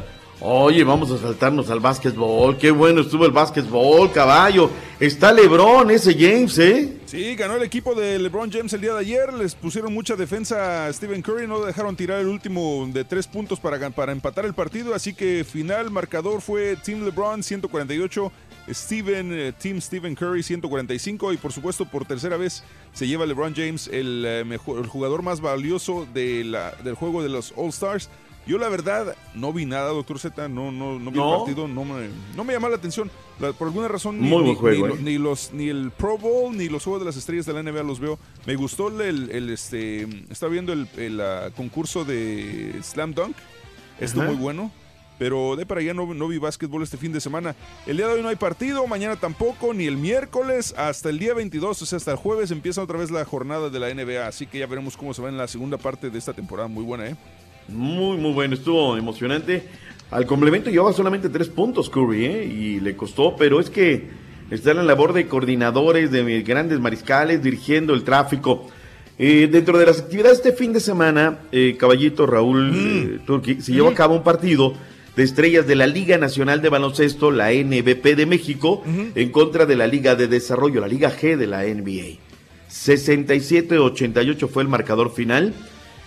Oye, 0.46 0.84
vamos 0.84 1.10
a 1.12 1.18
saltarnos 1.18 1.70
al 1.70 1.80
básquetbol. 1.80 2.58
Qué 2.58 2.70
bueno 2.72 3.02
estuvo 3.02 3.26
el 3.26 3.32
básquetbol, 3.32 4.12
caballo. 4.12 4.70
Está 5.00 5.32
Lebron, 5.32 5.90
ese 5.90 6.14
James, 6.14 6.58
¿eh? 6.58 6.98
Sí, 7.06 7.36
ganó 7.36 7.56
el 7.58 7.64
equipo 7.64 7.94
de 7.94 8.18
LeBron 8.18 8.52
James 8.52 8.74
el 8.74 8.82
día 8.82 8.94
de 8.94 9.00
ayer. 9.00 9.32
Les 9.34 9.54
pusieron 9.54 9.94
mucha 9.94 10.16
defensa 10.16 10.88
a 10.88 10.94
Stephen 10.94 11.22
Curry. 11.22 11.48
No 11.48 11.62
dejaron 11.62 11.96
tirar 11.96 12.20
el 12.20 12.28
último 12.28 12.90
de 12.92 13.06
tres 13.06 13.28
puntos 13.28 13.60
para, 13.60 13.90
para 13.92 14.12
empatar 14.12 14.46
el 14.46 14.54
partido. 14.54 14.96
Así 14.96 15.14
que 15.14 15.44
final 15.44 15.92
marcador 15.92 16.42
fue 16.42 16.76
Team 16.76 17.06
LeBron 17.06 17.44
148. 17.44 18.32
Steven, 18.70 19.30
eh, 19.34 19.52
Team 19.52 19.82
Stephen 19.82 20.16
Curry 20.16 20.42
145 20.44 21.34
y 21.34 21.38
por 21.38 21.52
supuesto 21.52 21.86
por 21.86 22.06
tercera 22.06 22.38
vez 22.38 22.64
se 22.94 23.08
lleva 23.08 23.26
LeBron 23.26 23.54
James 23.56 23.88
el, 23.92 24.24
eh, 24.26 24.44
mejor, 24.46 24.80
el 24.80 24.88
jugador 24.88 25.22
más 25.22 25.42
valioso 25.42 26.08
de 26.14 26.44
la, 26.44 26.72
del 26.84 26.96
juego 26.96 27.22
de 27.24 27.30
los 27.30 27.54
All 27.58 27.70
Stars. 27.70 28.10
Yo 28.46 28.58
la 28.58 28.68
verdad 28.68 29.16
no 29.36 29.54
vi 29.54 29.66
nada, 29.66 29.88
doctor 29.92 30.20
Z, 30.20 30.50
no, 30.50 30.70
no, 30.72 31.00
no 31.00 31.12
vi 31.12 31.18
¿No? 31.18 31.32
el 31.34 31.40
partido, 31.40 31.68
no 31.70 31.86
me, 31.86 32.10
no 32.36 32.44
me 32.44 32.52
llamó 32.52 32.68
la 32.68 32.76
atención. 32.76 33.10
La- 33.40 33.54
por 33.54 33.68
alguna 33.70 33.88
razón 33.88 34.20
ni, 34.20 34.28
Muy 34.28 34.42
buen 34.42 34.46
ni- 34.54 34.56
juego, 34.56 34.88
ni 34.90 34.94
¿eh? 34.96 34.98
ni 35.02 35.18
los 35.18 35.54
ni 35.54 35.70
el 35.70 35.92
Pro 35.92 36.18
Bowl 36.18 36.56
ni 36.58 36.68
los 36.68 36.84
Juegos 36.84 37.02
de 37.02 37.06
las 37.06 37.16
Estrellas 37.16 37.46
de 37.46 37.54
la 37.54 37.64
NBA 37.64 37.84
los 37.84 38.02
veo. 38.02 38.20
Me 38.46 38.56
gustó 38.56 38.90
el, 38.90 39.00
el- 39.00 39.30
el, 39.32 39.50
este 39.50 40.04
estaba 40.30 40.52
viendo 40.52 40.74
el, 40.74 40.90
el, 40.98 41.22
ah, 41.22 41.52
concurso 41.56 42.04
de 42.04 42.80
Slam 42.84 43.14
Dunk. 43.14 43.36
Estuvo 44.02 44.24
Ajá. 44.24 44.32
muy 44.34 44.42
bueno. 44.42 44.72
Pero 45.24 45.56
de 45.56 45.66
para 45.66 45.80
allá 45.80 45.94
no, 45.94 46.14
no 46.14 46.28
vi 46.28 46.38
básquetbol 46.38 46.84
este 46.84 46.98
fin 46.98 47.14
de 47.14 47.22
semana. 47.22 47.56
El 47.88 47.96
día 47.96 48.08
de 48.08 48.16
hoy 48.16 48.22
no 48.22 48.28
hay 48.28 48.36
partido, 48.36 48.86
mañana 48.88 49.16
tampoco, 49.16 49.74
ni 49.74 49.86
el 49.86 49.96
miércoles, 49.96 50.76
hasta 50.76 51.10
el 51.10 51.18
día 51.18 51.34
22, 51.34 51.82
o 51.82 51.86
sea, 51.86 51.96
hasta 51.96 52.12
el 52.12 52.18
jueves 52.18 52.52
empieza 52.52 52.84
otra 52.84 52.98
vez 52.98 53.10
la 53.10 53.24
jornada 53.24 53.70
de 53.70 53.80
la 53.80 53.94
NBA. 53.94 54.28
Así 54.28 54.48
que 54.48 54.60
ya 54.60 54.68
veremos 54.68 54.98
cómo 54.98 55.14
se 55.14 55.22
va 55.22 55.30
en 55.30 55.38
la 55.38 55.48
segunda 55.48 55.78
parte 55.78 56.10
de 56.10 56.20
esta 56.20 56.34
temporada. 56.34 56.68
Muy 56.68 56.84
buena, 56.84 57.08
¿eh? 57.08 57.16
Muy, 57.70 58.18
muy 58.18 58.34
bueno, 58.34 58.54
estuvo 58.54 58.98
emocionante. 58.98 59.66
Al 60.12 60.26
complemento 60.26 60.70
llevaba 60.70 60.92
solamente 60.92 61.30
tres 61.30 61.48
puntos 61.48 61.90
Curry, 61.90 62.26
¿eh? 62.26 62.44
Y 62.44 62.80
le 62.82 62.98
costó, 62.98 63.38
pero 63.38 63.62
es 63.62 63.70
que 63.70 64.10
está 64.52 64.72
en 64.72 64.78
la 64.78 64.84
labor 64.84 65.14
de 65.14 65.30
coordinadores, 65.30 66.12
de 66.12 66.42
grandes 66.42 66.82
mariscales, 66.82 67.42
dirigiendo 67.42 67.94
el 67.94 68.04
tráfico. 68.04 68.68
Eh, 69.20 69.48
dentro 69.50 69.78
de 69.78 69.86
las 69.86 70.00
actividades 70.00 70.42
de 70.44 70.50
este 70.50 70.62
fin 70.62 70.74
de 70.74 70.80
semana, 70.80 71.40
eh, 71.52 71.78
Caballito 71.80 72.26
Raúl 72.26 72.74
eh, 72.76 73.20
Turki, 73.26 73.62
se 73.62 73.72
llevó 73.72 73.90
a 73.90 73.94
cabo 73.94 74.16
un 74.16 74.24
partido 74.24 74.74
de 75.16 75.24
estrellas 75.24 75.68
de 75.68 75.76
la 75.76 75.88
Liga 75.88 76.18
Nacional 76.18 76.62
de 76.62 76.70
Baloncesto, 76.70 77.32
la 77.32 77.52
NBP 77.52 78.16
de 78.16 78.26
México, 78.26 78.84
en 78.86 79.30
contra 79.32 79.66
de 79.66 79.76
la 79.76 79.88
Liga 79.88 80.16
de 80.16 80.28
Desarrollo, 80.28 80.82
la 80.82 80.88
Liga 80.88 81.12
G 81.12 81.38
de 81.38 81.48
la 81.48 81.64
NBA. 81.64 82.20
67-88 82.70 84.50
fue 84.50 84.64
el 84.64 84.70
marcador 84.70 85.14
final. 85.14 85.54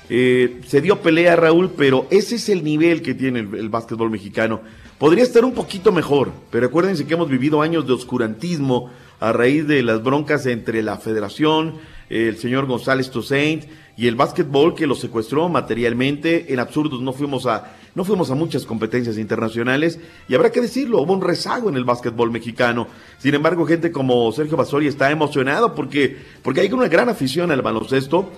Eh, 0.08 0.60
se 0.66 0.80
dio 0.80 1.00
pelea 1.00 1.36
Raúl, 1.36 1.70
pero 1.76 2.06
ese 2.10 2.36
es 2.36 2.48
el 2.48 2.64
nivel 2.64 3.02
que 3.02 3.14
tiene 3.14 3.40
el, 3.40 3.54
el 3.54 3.68
básquetbol 3.68 4.10
mexicano. 4.10 4.60
Podría 4.98 5.24
estar 5.24 5.44
un 5.44 5.52
poquito 5.52 5.92
mejor, 5.92 6.32
pero 6.50 6.66
acuérdense 6.66 7.06
que 7.06 7.14
hemos 7.14 7.28
vivido 7.28 7.62
años 7.62 7.86
de 7.86 7.92
oscurantismo 7.92 8.90
a 9.20 9.32
raíz 9.32 9.66
de 9.66 9.82
las 9.82 10.02
broncas 10.02 10.46
entre 10.46 10.82
la 10.82 10.96
federación, 10.98 11.74
el 12.08 12.36
señor 12.38 12.66
González 12.66 13.10
Toussaint 13.10 13.64
y 13.96 14.06
el 14.06 14.14
básquetbol 14.14 14.74
que 14.74 14.86
lo 14.86 14.94
secuestró 14.94 15.48
materialmente. 15.48 16.52
En 16.52 16.60
absurdos 16.60 17.00
no 17.00 17.12
fuimos 17.12 17.46
a, 17.46 17.76
no 17.96 18.04
fuimos 18.04 18.30
a 18.30 18.36
muchas 18.36 18.64
competencias 18.64 19.18
internacionales 19.18 19.98
y 20.28 20.36
habrá 20.36 20.52
que 20.52 20.60
decirlo, 20.60 21.00
hubo 21.00 21.12
un 21.14 21.20
rezago 21.22 21.68
en 21.68 21.74
el 21.76 21.84
básquetbol 21.84 22.30
mexicano. 22.30 22.86
Sin 23.18 23.34
embargo, 23.34 23.66
gente 23.66 23.90
como 23.90 24.30
Sergio 24.30 24.56
Basori 24.56 24.86
está 24.86 25.10
emocionado 25.10 25.74
porque, 25.74 26.16
porque 26.44 26.60
hay 26.60 26.72
una 26.72 26.86
gran 26.86 27.08
afición 27.08 27.50
al 27.50 27.62
baloncesto. 27.62 28.30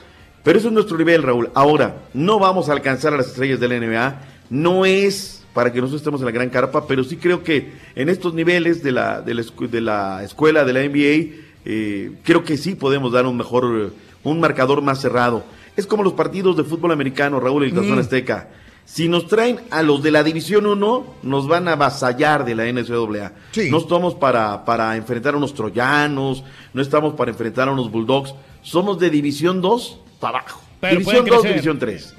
Pero 0.44 0.59
eso 0.60 0.68
es 0.68 0.74
nuestro 0.74 0.97
nivel, 0.97 1.22
Raúl. 1.24 1.51
Ahora, 1.55 2.05
no 2.14 2.39
vamos 2.39 2.68
a 2.70 2.72
alcanzar 2.72 3.12
a 3.12 3.16
las 3.18 3.26
estrellas 3.26 3.60
de 3.60 3.68
la 3.68 3.78
NBA. 3.80 4.20
No 4.48 4.86
es 4.86 5.44
para 5.52 5.72
que 5.72 5.80
nosotros 5.80 6.01
estemos 6.01 6.20
en 6.20 6.26
la 6.26 6.30
gran 6.32 6.48
carpa, 6.48 6.86
pero 6.86 7.02
sí 7.02 7.16
creo 7.16 7.43
que 7.43 7.72
en 7.97 8.09
estos 8.09 8.32
niveles 8.35 8.82
de 8.85 8.93
la, 8.93 9.20
de 9.20 9.35
la, 9.35 9.43
escu- 9.43 9.68
de 9.68 9.80
la 9.80 10.22
escuela 10.22 10.64
de 10.64 10.72
la 10.72 10.80
NBA, 10.85 11.35
eh, 11.64 12.12
creo 12.22 12.44
que 12.44 12.56
sí 12.56 12.76
podemos 12.76 13.12
dar 13.12 13.26
un 13.26 13.36
mejor, 13.36 13.93
un 14.22 14.40
marcador 14.40 14.80
más 14.80 15.01
cerrado. 15.01 15.43
Es 15.76 15.86
como 15.86 16.05
los 16.05 16.12
partidos 16.12 16.56
de 16.56 16.62
fútbol 16.64 16.93
americano, 16.93 17.40
Raúl, 17.40 17.64
y 17.64 17.70
el 17.70 17.74
Tazón 17.74 17.97
Mm. 17.97 17.98
Azteca. 17.98 18.48
Si 18.89 19.06
nos 19.06 19.27
traen 19.27 19.60
a 19.70 19.82
los 19.82 20.02
de 20.02 20.10
la 20.10 20.24
División 20.24 20.66
1, 20.66 21.05
nos 21.23 21.47
van 21.47 21.69
a 21.69 21.73
avasallar 21.73 22.47
de 22.47 22.55
la 22.55 22.65
NCAA. 22.65 23.32
No 23.70 23.78
estamos 23.78 24.15
para, 24.15 24.65
para 24.65 24.97
enfrentar 24.97 25.35
a 25.35 25.36
unos 25.36 25.52
troyanos, 25.52 26.43
no 26.73 26.81
estamos 26.81 27.12
para 27.12 27.31
enfrentar 27.31 27.69
a 27.69 27.73
unos 27.73 27.90
bulldogs. 27.90 28.35
Somos 28.62 28.98
de 28.98 29.10
División 29.10 29.60
2 29.60 29.98
para 30.19 30.39
abajo. 30.39 30.62
Pero 30.81 31.01
división 31.01 31.16
pueden 31.16 31.27
2, 31.27 31.40
crecer. 31.40 31.51
División 31.52 31.78
3. 31.78 32.15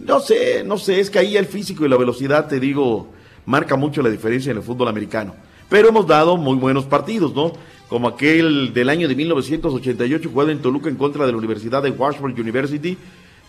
No 0.00 0.18
sé, 0.18 0.64
no 0.64 0.76
sé, 0.76 0.98
es 0.98 1.08
que 1.08 1.20
ahí 1.20 1.36
el 1.36 1.46
físico 1.46 1.86
y 1.86 1.88
la 1.88 1.96
velocidad, 1.96 2.48
te 2.48 2.58
digo, 2.58 3.12
marca 3.46 3.76
mucho 3.76 4.02
la 4.02 4.10
diferencia 4.10 4.50
en 4.50 4.56
el 4.56 4.64
fútbol 4.64 4.88
americano. 4.88 5.36
Pero 5.68 5.88
hemos 5.88 6.08
dado 6.08 6.36
muy 6.36 6.56
buenos 6.56 6.84
partidos, 6.84 7.32
¿no? 7.32 7.52
Como 7.88 8.08
aquel 8.08 8.74
del 8.74 8.88
año 8.88 9.06
de 9.06 9.14
1988 9.14 10.30
jugado 10.30 10.50
en 10.50 10.58
Toluca 10.58 10.88
en 10.88 10.96
contra 10.96 11.26
de 11.26 11.32
la 11.32 11.38
Universidad 11.38 11.80
de 11.80 11.90
Washburn 11.90 12.38
University. 12.38 12.98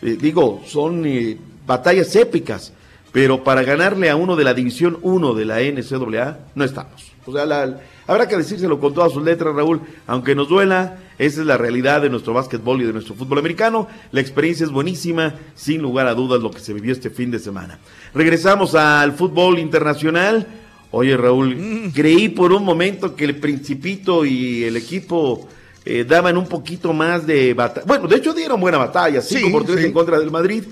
Eh, 0.01 0.17
digo, 0.19 0.61
son 0.65 1.05
eh, 1.05 1.37
batallas 1.67 2.15
épicas, 2.15 2.73
pero 3.11 3.43
para 3.43 3.63
ganarle 3.63 4.09
a 4.09 4.15
uno 4.15 4.35
de 4.35 4.43
la 4.43 4.53
División 4.53 4.97
1 5.01 5.33
de 5.33 5.45
la 5.45 5.59
NCAA, 5.61 6.39
no 6.55 6.63
estamos. 6.63 7.11
O 7.25 7.33
sea, 7.33 7.45
la- 7.45 7.79
habrá 8.07 8.27
que 8.27 8.37
decírselo 8.37 8.79
con 8.79 8.93
todas 8.93 9.11
sus 9.11 9.23
letras, 9.23 9.53
Raúl, 9.55 9.81
aunque 10.07 10.35
nos 10.35 10.47
duela, 10.49 10.99
esa 11.19 11.41
es 11.41 11.47
la 11.47 11.57
realidad 11.57 12.01
de 12.01 12.09
nuestro 12.09 12.33
básquetbol 12.33 12.81
y 12.81 12.85
de 12.85 12.93
nuestro 12.93 13.13
fútbol 13.13 13.39
americano. 13.39 13.87
La 14.11 14.21
experiencia 14.21 14.63
es 14.65 14.71
buenísima, 14.71 15.35
sin 15.53 15.81
lugar 15.81 16.07
a 16.07 16.15
dudas, 16.15 16.41
lo 16.41 16.49
que 16.49 16.59
se 16.59 16.73
vivió 16.73 16.91
este 16.93 17.09
fin 17.09 17.29
de 17.29 17.39
semana. 17.39 17.77
Regresamos 18.13 18.73
al 18.75 19.11
fútbol 19.13 19.59
internacional. 19.59 20.47
Oye, 20.91 21.15
Raúl, 21.17 21.91
creí 21.93 22.29
por 22.29 22.51
un 22.53 22.63
momento 22.63 23.15
que 23.15 23.25
el 23.25 23.35
Principito 23.35 24.25
y 24.25 24.63
el 24.63 24.75
equipo 24.77 25.47
eh, 25.91 26.03
daban 26.05 26.37
un 26.37 26.47
poquito 26.47 26.93
más 26.93 27.25
de 27.25 27.53
batalla. 27.53 27.85
Bueno, 27.87 28.07
de 28.07 28.17
hecho 28.17 28.33
dieron 28.33 28.59
buena 28.61 28.77
batalla, 28.77 29.21
5 29.21 29.45
Sí, 29.47 29.51
por 29.51 29.65
3 29.65 29.79
sí. 29.79 29.85
en 29.87 29.93
contra 29.93 30.19
del 30.19 30.29
Madrid, 30.31 30.63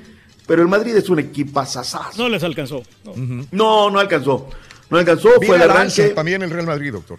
pero 0.46 0.62
el 0.62 0.68
Madrid 0.68 0.96
es 0.96 1.10
un 1.10 1.20
equipazazazo. 1.20 2.22
No 2.22 2.30
les 2.30 2.44
alcanzó. 2.44 2.84
no. 3.04 3.14
No, 3.52 3.90
no 3.90 4.00
alcanzó. 4.00 4.50
No 4.90 4.98
alcanzó, 4.98 5.30
Viene 5.40 5.48
fue 5.48 5.56
el 5.58 5.62
arranque. 5.70 6.10
también 6.10 6.42
el 6.44 6.50
Real 6.50 6.66
Madrid, 6.68 6.94
doctor. 6.94 7.18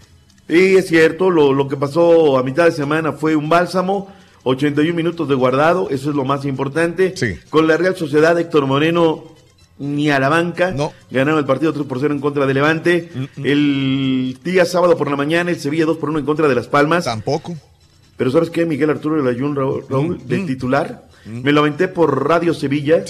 Sí, 0.48 0.76
es 0.76 0.86
cierto, 0.88 1.28
lo, 1.28 1.52
lo 1.52 1.68
que 1.68 1.76
pasó 1.76 2.38
a 2.38 2.42
mitad 2.42 2.64
de 2.64 2.72
semana 2.72 3.12
fue 3.12 3.36
un 3.36 3.50
bálsamo, 3.50 4.10
81 4.44 4.94
minutos 4.94 5.28
de 5.28 5.34
guardado, 5.34 5.88
eso 5.90 6.08
es 6.08 6.16
lo 6.16 6.24
más 6.24 6.46
importante. 6.46 7.12
Con 7.50 7.66
la 7.66 7.76
Real 7.76 7.94
Sociedad, 7.96 8.38
Héctor 8.38 8.64
Moreno 8.66 9.24
ni 9.80 10.10
a 10.10 10.18
la 10.18 10.28
banca, 10.30 10.74
ganaron 11.10 11.38
el 11.38 11.44
partido 11.44 11.72
3 11.74 11.86
por 11.86 12.00
0 12.00 12.14
en 12.14 12.20
contra 12.20 12.46
de 12.46 12.54
Levante. 12.54 13.10
El 13.36 14.38
día 14.42 14.64
sábado 14.64 14.96
por 14.96 15.10
la 15.10 15.16
mañana, 15.16 15.50
el 15.50 15.60
Sevilla 15.60 15.84
2 15.84 15.98
por 15.98 16.08
1 16.08 16.20
en 16.20 16.24
contra 16.24 16.48
de 16.48 16.54
Las 16.54 16.66
Palmas. 16.68 17.04
Tampoco. 17.04 17.54
Pero 18.18 18.30
¿sabes 18.32 18.50
qué? 18.50 18.66
Miguel 18.66 18.90
Arturo 18.90 19.22
Layún, 19.22 19.56
Raúl, 19.56 19.84
Raúl, 19.88 20.18
del 20.26 20.44
titular, 20.44 21.08
me 21.24 21.52
lo 21.52 21.60
aventé 21.60 21.88
por 21.88 22.28
Radio 22.28 22.52
Sevilla. 22.52 23.04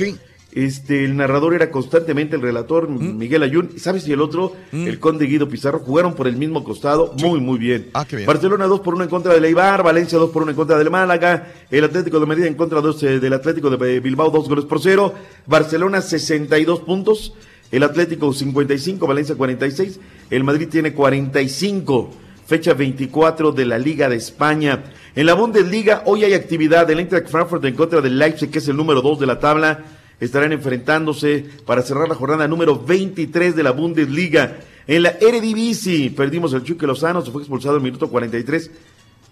Este, 0.53 1.05
el 1.05 1.15
narrador 1.17 1.55
era 1.55 1.71
constantemente 1.71 2.37
el 2.37 2.43
relator, 2.43 2.89
Miguel 2.89 3.43
Ayun. 3.43 3.79
¿Sabes 3.79 4.05
si 4.05 4.13
el 4.13 4.21
otro, 4.21 4.53
el 4.73 4.99
conde 4.99 5.27
Guido 5.27 5.49
Pizarro, 5.49 5.79
jugaron 5.79 6.15
por 6.15 6.27
el 6.27 6.37
mismo 6.37 6.63
costado? 6.63 7.15
Muy, 7.21 7.41
muy 7.41 7.59
bien. 7.59 7.89
Ah, 7.95 8.05
qué 8.07 8.17
bien. 8.17 8.27
Barcelona 8.27 8.67
2 8.67 8.81
por 8.81 8.95
1 8.95 9.05
en 9.05 9.11
contra 9.11 9.33
del 9.33 9.45
Eibar, 9.47 9.83
Valencia 9.83 10.19
2 10.19 10.31
por 10.31 10.43
1 10.43 10.51
en 10.51 10.57
contra 10.57 10.79
del 10.79 10.91
Málaga, 10.91 11.53
el 11.71 11.85
Atlético 11.85 12.21
de 12.21 12.27
Madrid 12.27 12.45
en 12.45 12.55
contra 12.55 12.81
dos, 12.81 13.03
eh, 13.03 13.19
del 13.19 13.33
Atlético 13.33 13.71
de 13.71 14.01
Bilbao 14.01 14.31
2 14.31 14.49
goles 14.49 14.65
por 14.67 14.81
0, 14.81 15.15
Barcelona 15.47 16.03
62 16.03 16.81
puntos, 16.81 17.35
el 17.71 17.83
Atlético 17.83 18.33
55, 18.33 19.07
Valencia 19.07 19.35
46, 19.37 20.01
el 20.31 20.45
Madrid 20.45 20.69
tiene 20.71 20.93
45, 20.93 22.11
fecha 22.49 22.73
24 22.73 23.53
de 23.53 23.67
la 23.67 23.79
Liga 23.79 24.09
de 24.09 24.17
España. 24.17 24.85
En 25.15 25.27
la 25.27 25.35
Bundesliga 25.35 26.03
hoy 26.07 26.25
hay 26.25 26.33
actividad, 26.33 26.91
el 26.91 26.99
Eintracht 26.99 27.29
Frankfurt 27.29 27.63
en 27.67 27.75
contra 27.75 28.01
del 28.01 28.19
Leipzig, 28.19 28.51
que 28.51 28.59
es 28.59 28.69
el 28.69 28.77
número 28.77 29.03
2 29.03 29.21
de 29.21 29.27
la 29.27 29.39
tabla, 29.39 29.85
estarán 30.19 30.53
enfrentándose 30.53 31.45
para 31.67 31.83
cerrar 31.83 32.09
la 32.09 32.15
jornada 32.15 32.49
número 32.49 32.83
23 32.83 33.55
de 33.55 33.63
la 33.63 33.73
Bundesliga. 33.73 34.61
En 34.87 35.03
la 35.03 35.11
Eredivisie 35.21 36.11
perdimos 36.11 36.55
el 36.55 36.65
Chucky 36.65 36.87
Lozano, 36.87 37.21
se 37.21 37.31
fue 37.31 37.43
expulsado 37.43 37.75
en 37.75 37.83
el 37.83 37.85
minuto 37.85 38.09
43. 38.09 38.71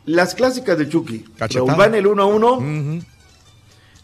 Las 0.05 0.35
clásicas 0.35 0.77
de 0.77 0.87
Chucky. 0.87 1.25
Van 1.75 1.95
el 1.95 2.07
1 2.07 2.23
a 2.23 2.27
1. 2.27 2.61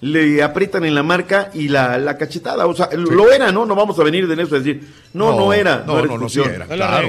Le 0.02 0.42
aprietan 0.42 0.84
en 0.84 0.96
la 0.96 1.04
marca 1.04 1.50
y 1.54 1.68
la, 1.68 1.96
la 1.96 2.18
cachetada. 2.18 2.66
O 2.66 2.74
sea, 2.74 2.90
lo 2.92 3.30
era, 3.32 3.52
¿no? 3.52 3.64
No 3.64 3.76
vamos 3.76 3.96
a 4.00 4.02
venir 4.02 4.26
de 4.26 4.42
eso 4.42 4.56
a 4.56 4.58
decir, 4.58 4.82
no, 5.14 5.36
no, 5.36 5.52
era. 5.52 5.84
No, 5.86 5.96
era 5.96 6.08
no, 6.08 6.18
no, 6.18 6.28
sí 6.28 6.40
era. 6.40 6.66
Claro. 6.66 7.08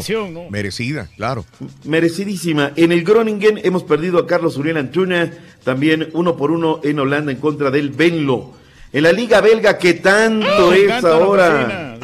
Merecida, 0.51 1.09
claro. 1.17 1.43
Merecidísima. 1.85 2.71
En 2.75 2.91
el 2.91 3.03
Groningen 3.03 3.59
hemos 3.63 3.83
perdido 3.83 4.19
a 4.19 4.27
Carlos 4.27 4.57
Uriel 4.57 4.77
Antuna, 4.77 5.31
también 5.63 6.11
uno 6.13 6.37
por 6.37 6.51
uno 6.51 6.81
en 6.83 6.99
Holanda 6.99 7.31
en 7.31 7.39
contra 7.39 7.71
del 7.71 7.89
Benlo. 7.89 8.51
En 8.91 9.01
la 9.01 9.11
Liga 9.11 9.41
Belga, 9.41 9.75
que 9.79 9.95
tanto 9.95 10.69
Me 10.69 10.85
es 10.85 11.01
la 11.01 11.13
ahora. 11.13 11.97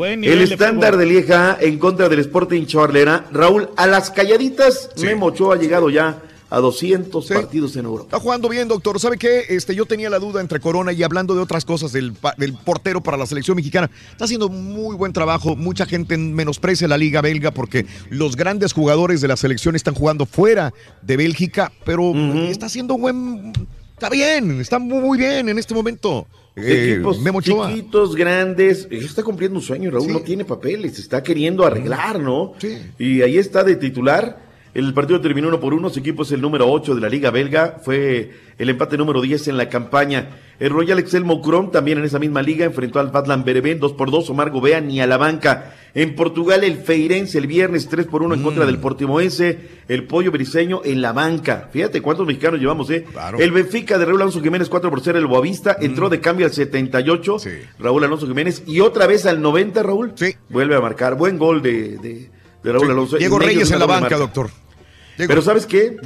El 0.00 0.20
de 0.20 0.42
estándar 0.42 0.94
fútbol. 0.94 1.06
de 1.06 1.14
Lieja 1.14 1.58
en 1.60 1.78
contra 1.78 2.08
del 2.08 2.18
Sporting 2.18 2.66
Charlera. 2.66 3.26
Raúl, 3.30 3.68
a 3.76 3.86
las 3.86 4.10
calladitas, 4.10 4.90
Memo 5.00 5.26
Ochoa 5.26 5.54
ha 5.54 5.58
llegado 5.58 5.90
ya 5.90 6.18
a 6.52 6.60
200 6.60 7.26
partidos 7.28 7.76
en 7.76 7.86
Europa. 7.86 8.04
Está 8.04 8.20
jugando 8.20 8.46
bien, 8.46 8.68
doctor. 8.68 9.00
¿Sabe 9.00 9.16
qué? 9.16 9.46
Este, 9.48 9.74
yo 9.74 9.86
tenía 9.86 10.10
la 10.10 10.18
duda 10.18 10.42
entre 10.42 10.60
Corona 10.60 10.92
y 10.92 11.02
hablando 11.02 11.34
de 11.34 11.40
otras 11.40 11.64
cosas 11.64 11.92
del, 11.92 12.12
del 12.36 12.52
portero 12.52 13.02
para 13.02 13.16
la 13.16 13.24
selección 13.24 13.56
mexicana. 13.56 13.90
Está 14.10 14.26
haciendo 14.26 14.50
muy 14.50 14.94
buen 14.94 15.14
trabajo. 15.14 15.56
Mucha 15.56 15.86
gente 15.86 16.18
menosprecia 16.18 16.86
la 16.86 16.98
liga 16.98 17.22
belga 17.22 17.52
porque 17.52 17.86
los 18.10 18.36
grandes 18.36 18.74
jugadores 18.74 19.22
de 19.22 19.28
la 19.28 19.38
selección 19.38 19.76
están 19.76 19.94
jugando 19.94 20.26
fuera 20.26 20.74
de 21.00 21.16
Bélgica, 21.16 21.72
pero 21.86 22.12
está 22.14 22.66
haciendo 22.66 22.98
buen... 22.98 23.54
Está 23.94 24.10
bien, 24.10 24.60
está 24.60 24.78
muy 24.78 25.16
bien 25.16 25.48
en 25.48 25.58
este 25.58 25.72
momento. 25.72 26.26
Eh, 26.56 26.94
Equipos 26.96 27.18
Memo 27.20 27.40
chiquitos, 27.40 28.14
grandes, 28.14 28.88
está 28.90 29.22
cumpliendo 29.22 29.58
un 29.58 29.64
sueño, 29.64 29.90
Raúl, 29.90 30.12
no 30.12 30.20
tiene 30.20 30.44
papeles, 30.44 30.98
está 30.98 31.22
queriendo 31.22 31.64
arreglar, 31.64 32.20
¿no? 32.20 32.52
Y 32.98 33.22
ahí 33.22 33.38
está 33.38 33.64
de 33.64 33.76
titular. 33.76 34.51
El 34.74 34.94
partido 34.94 35.20
terminó 35.20 35.48
uno 35.48 35.60
por 35.60 35.74
uno, 35.74 35.90
su 35.90 35.98
equipo 35.98 36.22
es 36.22 36.32
el 36.32 36.40
número 36.40 36.70
8 36.70 36.94
de 36.94 37.00
la 37.02 37.10
Liga 37.10 37.30
Belga, 37.30 37.76
fue 37.82 38.30
el 38.56 38.70
empate 38.70 38.96
número 38.96 39.20
10 39.20 39.48
en 39.48 39.58
la 39.58 39.68
campaña. 39.68 40.30
El 40.58 40.70
Royal 40.70 40.98
Excel 40.98 41.24
Moucron, 41.24 41.70
también 41.70 41.98
en 41.98 42.04
esa 42.04 42.18
misma 42.18 42.40
liga, 42.40 42.64
enfrentó 42.64 42.98
al 42.98 43.08
Badland 43.08 43.44
Bereven 43.44 43.80
2 43.80 43.92
por 43.92 44.10
2, 44.10 44.30
Omar 44.30 44.50
Gobea 44.50 44.80
ni 44.80 45.00
a 45.00 45.06
la 45.06 45.18
banca. 45.18 45.74
En 45.94 46.14
Portugal, 46.14 46.64
el 46.64 46.76
Feirense 46.76 47.36
el 47.36 47.46
viernes 47.46 47.88
3 47.88 48.06
por 48.06 48.22
1 48.22 48.34
en 48.34 48.42
contra 48.42 48.64
del 48.64 48.78
Portimoense, 48.78 49.58
el 49.88 50.04
Pollo 50.06 50.30
Briseño 50.30 50.80
en 50.84 51.02
la 51.02 51.12
banca. 51.12 51.68
Fíjate 51.70 52.00
cuántos 52.00 52.26
mexicanos 52.26 52.58
llevamos, 52.58 52.88
¿eh? 52.90 53.04
El 53.38 53.50
Benfica 53.50 53.98
de 53.98 54.06
Raúl 54.06 54.22
Alonso 54.22 54.40
Jiménez 54.40 54.70
4 54.70 54.88
por 54.88 55.02
0, 55.02 55.18
el 55.18 55.26
Boavista 55.26 55.76
entró 55.78 56.08
de 56.08 56.20
cambio 56.20 56.46
al 56.46 56.52
78, 56.52 57.36
Raúl 57.78 58.04
Alonso 58.04 58.26
Jiménez, 58.26 58.62
y 58.66 58.80
otra 58.80 59.06
vez 59.06 59.26
al 59.26 59.42
90, 59.42 59.82
Raúl. 59.82 60.14
Vuelve 60.48 60.76
a 60.76 60.80
marcar, 60.80 61.16
buen 61.16 61.36
gol 61.36 61.60
de, 61.60 61.98
de, 61.98 62.30
de 62.62 62.72
Raúl. 62.72 62.90
Alonso. 62.90 63.16
Diego 63.16 63.38
Reyes 63.38 63.70
en 63.70 63.78
la 63.78 63.86
banca, 63.86 64.16
doctor. 64.16 64.50
Pero 65.16 65.42
¿sabes 65.42 65.66
qué? 65.66 65.96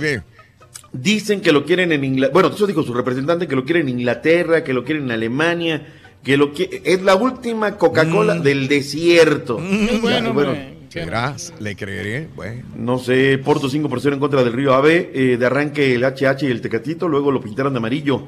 Dicen 0.93 1.41
que 1.41 1.53
lo 1.53 1.65
quieren 1.65 1.93
en 1.93 2.05
Inglaterra. 2.05 2.33
Bueno, 2.33 2.49
eso 2.55 2.67
dijo 2.67 2.83
su 2.83 2.95
representante, 2.95 3.47
que 3.47 3.57
lo 3.57 3.65
quieren 3.65 3.89
en 3.89 3.99
Inglaterra, 4.01 4.65
que 4.65 4.73
lo 4.73 4.85
quieren 4.85 5.05
en 5.05 5.11
Alemania, 5.11 5.87
que 6.23 6.37
lo 6.37 6.53
que 6.53 6.83
es 6.85 7.03
la 7.03 7.17
última 7.17 7.77
Coca-Cola 7.77 8.37
del 8.37 8.69
desierto. 8.69 9.59
bueno, 10.01 10.33
bueno, 10.33 10.55
¿Serás? 10.89 11.53
¿Le 11.61 11.77
creeré? 11.77 12.29
Bueno. 12.35 12.65
no 12.77 12.99
sé, 12.99 13.39
Porto 13.39 13.69
5 13.69 13.89
por 13.89 14.01
0 14.01 14.15
en 14.15 14.21
contra 14.21 14.43
del 14.43 14.53
Río 14.53 14.75
Ave, 14.75 15.11
eh, 15.13 15.37
de 15.37 15.47
arranque 15.47 15.95
el 15.95 16.05
HH 16.05 16.43
y 16.43 16.51
el 16.51 16.61
Tecatito, 16.61 17.09
luego 17.09 17.31
lo 17.31 17.41
pintaron 17.41 17.73
de 17.73 17.79
amarillo. 17.79 18.23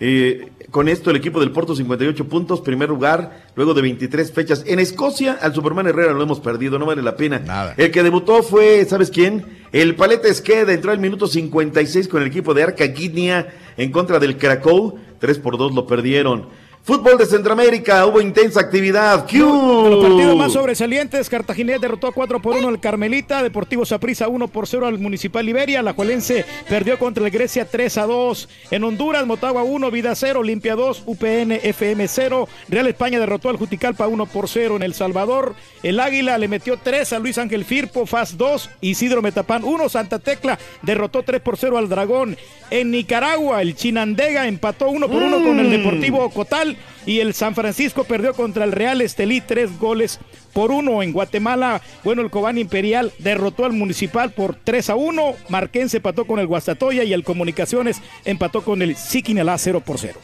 Eh, 0.00 0.50
con 0.70 0.88
esto 0.88 1.10
el 1.10 1.16
equipo 1.16 1.38
del 1.38 1.52
Porto 1.52 1.76
58 1.76 2.28
puntos, 2.28 2.60
primer 2.60 2.88
lugar, 2.88 3.44
luego 3.54 3.74
de 3.74 3.82
23 3.82 4.32
fechas. 4.32 4.64
En 4.66 4.80
Escocia 4.80 5.38
al 5.40 5.54
Superman 5.54 5.86
Herrera 5.86 6.12
lo 6.12 6.22
hemos 6.22 6.40
perdido, 6.40 6.78
no 6.78 6.86
vale 6.86 7.02
la 7.02 7.16
pena. 7.16 7.74
El 7.76 7.90
que 7.90 8.02
debutó 8.02 8.42
fue, 8.42 8.84
¿sabes 8.84 9.10
quién? 9.10 9.64
El 9.72 9.94
Paleta 9.94 10.28
Esqueda 10.28 10.72
entró 10.72 10.90
al 10.90 10.98
minuto 10.98 11.26
56 11.26 12.08
con 12.08 12.22
el 12.22 12.28
equipo 12.28 12.54
de 12.54 12.64
Arca 12.64 12.86
Guinea 12.86 13.54
en 13.76 13.92
contra 13.92 14.18
del 14.18 14.36
Krakow, 14.36 14.98
3 15.20 15.38
por 15.38 15.58
2 15.58 15.74
lo 15.74 15.86
perdieron. 15.86 16.48
Fútbol 16.84 17.16
de 17.16 17.24
Centroamérica, 17.24 18.04
hubo 18.04 18.20
intensa 18.20 18.60
actividad. 18.60 19.26
¡Q! 19.26 19.38
Los 19.38 20.04
partidos 20.04 20.36
más 20.36 20.52
sobresalientes, 20.52 21.30
Cartaginés 21.30 21.80
derrotó 21.80 22.12
4 22.12 22.42
por 22.42 22.58
1 22.58 22.68
al 22.68 22.78
Carmelita, 22.78 23.42
Deportivo 23.42 23.86
Saprissa 23.86 24.28
1 24.28 24.48
por 24.48 24.66
0 24.66 24.88
al 24.88 24.98
Municipal 24.98 25.46
Liberia, 25.46 25.80
La 25.80 25.94
Juelense 25.94 26.44
perdió 26.68 26.98
contra 26.98 27.24
el 27.24 27.30
Grecia 27.30 27.66
3 27.66 27.96
a 27.96 28.02
2. 28.04 28.48
En 28.70 28.84
Honduras, 28.84 29.24
Motagua 29.24 29.62
1, 29.62 29.90
Vida 29.90 30.14
0, 30.14 30.42
Limpia 30.42 30.76
2, 30.76 31.04
UPN 31.06 31.52
FM 31.52 32.06
0, 32.06 32.48
Real 32.68 32.86
España 32.86 33.18
derrotó 33.18 33.48
al 33.48 33.56
Juticalpa 33.56 34.06
1 34.06 34.26
por 34.26 34.46
0 34.46 34.76
en 34.76 34.82
El 34.82 34.92
Salvador, 34.92 35.54
el 35.82 35.98
Águila 36.00 36.36
le 36.36 36.48
metió 36.48 36.76
3 36.76 37.14
a 37.14 37.18
Luis 37.18 37.38
Ángel 37.38 37.64
Firpo, 37.64 38.04
FAS 38.04 38.36
2, 38.36 38.68
Isidro 38.82 39.22
Metapán 39.22 39.64
1, 39.64 39.88
Santa 39.88 40.18
Tecla 40.18 40.58
derrotó 40.82 41.22
3 41.22 41.40
por 41.40 41.56
0 41.56 41.78
al 41.78 41.88
Dragón. 41.88 42.36
En 42.70 42.90
Nicaragua, 42.90 43.62
el 43.62 43.74
Chinandega 43.74 44.46
empató 44.46 44.88
1 44.90 45.08
por 45.08 45.22
1 45.22 45.44
con 45.44 45.60
el 45.60 45.70
Deportivo 45.70 46.28
Cotal 46.28 46.73
y 47.06 47.20
el 47.20 47.34
San 47.34 47.54
Francisco 47.54 48.04
perdió 48.04 48.34
contra 48.34 48.64
el 48.64 48.72
Real 48.72 49.00
Estelí 49.00 49.40
tres 49.40 49.78
goles 49.78 50.18
por 50.52 50.70
uno. 50.70 51.02
En 51.02 51.12
Guatemala, 51.12 51.82
bueno, 52.02 52.22
el 52.22 52.30
Cobán 52.30 52.58
Imperial 52.58 53.12
derrotó 53.18 53.64
al 53.64 53.72
Municipal 53.72 54.32
por 54.32 54.56
3 54.56 54.90
a 54.90 54.94
1. 54.94 55.34
Marquense 55.48 55.98
empató 55.98 56.26
con 56.26 56.38
el 56.38 56.46
Guastatoya 56.46 57.04
y 57.04 57.12
el 57.12 57.24
Comunicaciones 57.24 58.00
empató 58.24 58.62
con 58.62 58.82
el 58.82 58.96
Siquinalá 58.96 59.58
0 59.58 59.82
por 59.84 59.98
0. 59.98 60.18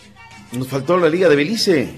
Nos 0.52 0.68
faltó 0.68 0.96
la 0.96 1.08
Liga 1.08 1.28
de 1.28 1.36
Belice. 1.36 1.88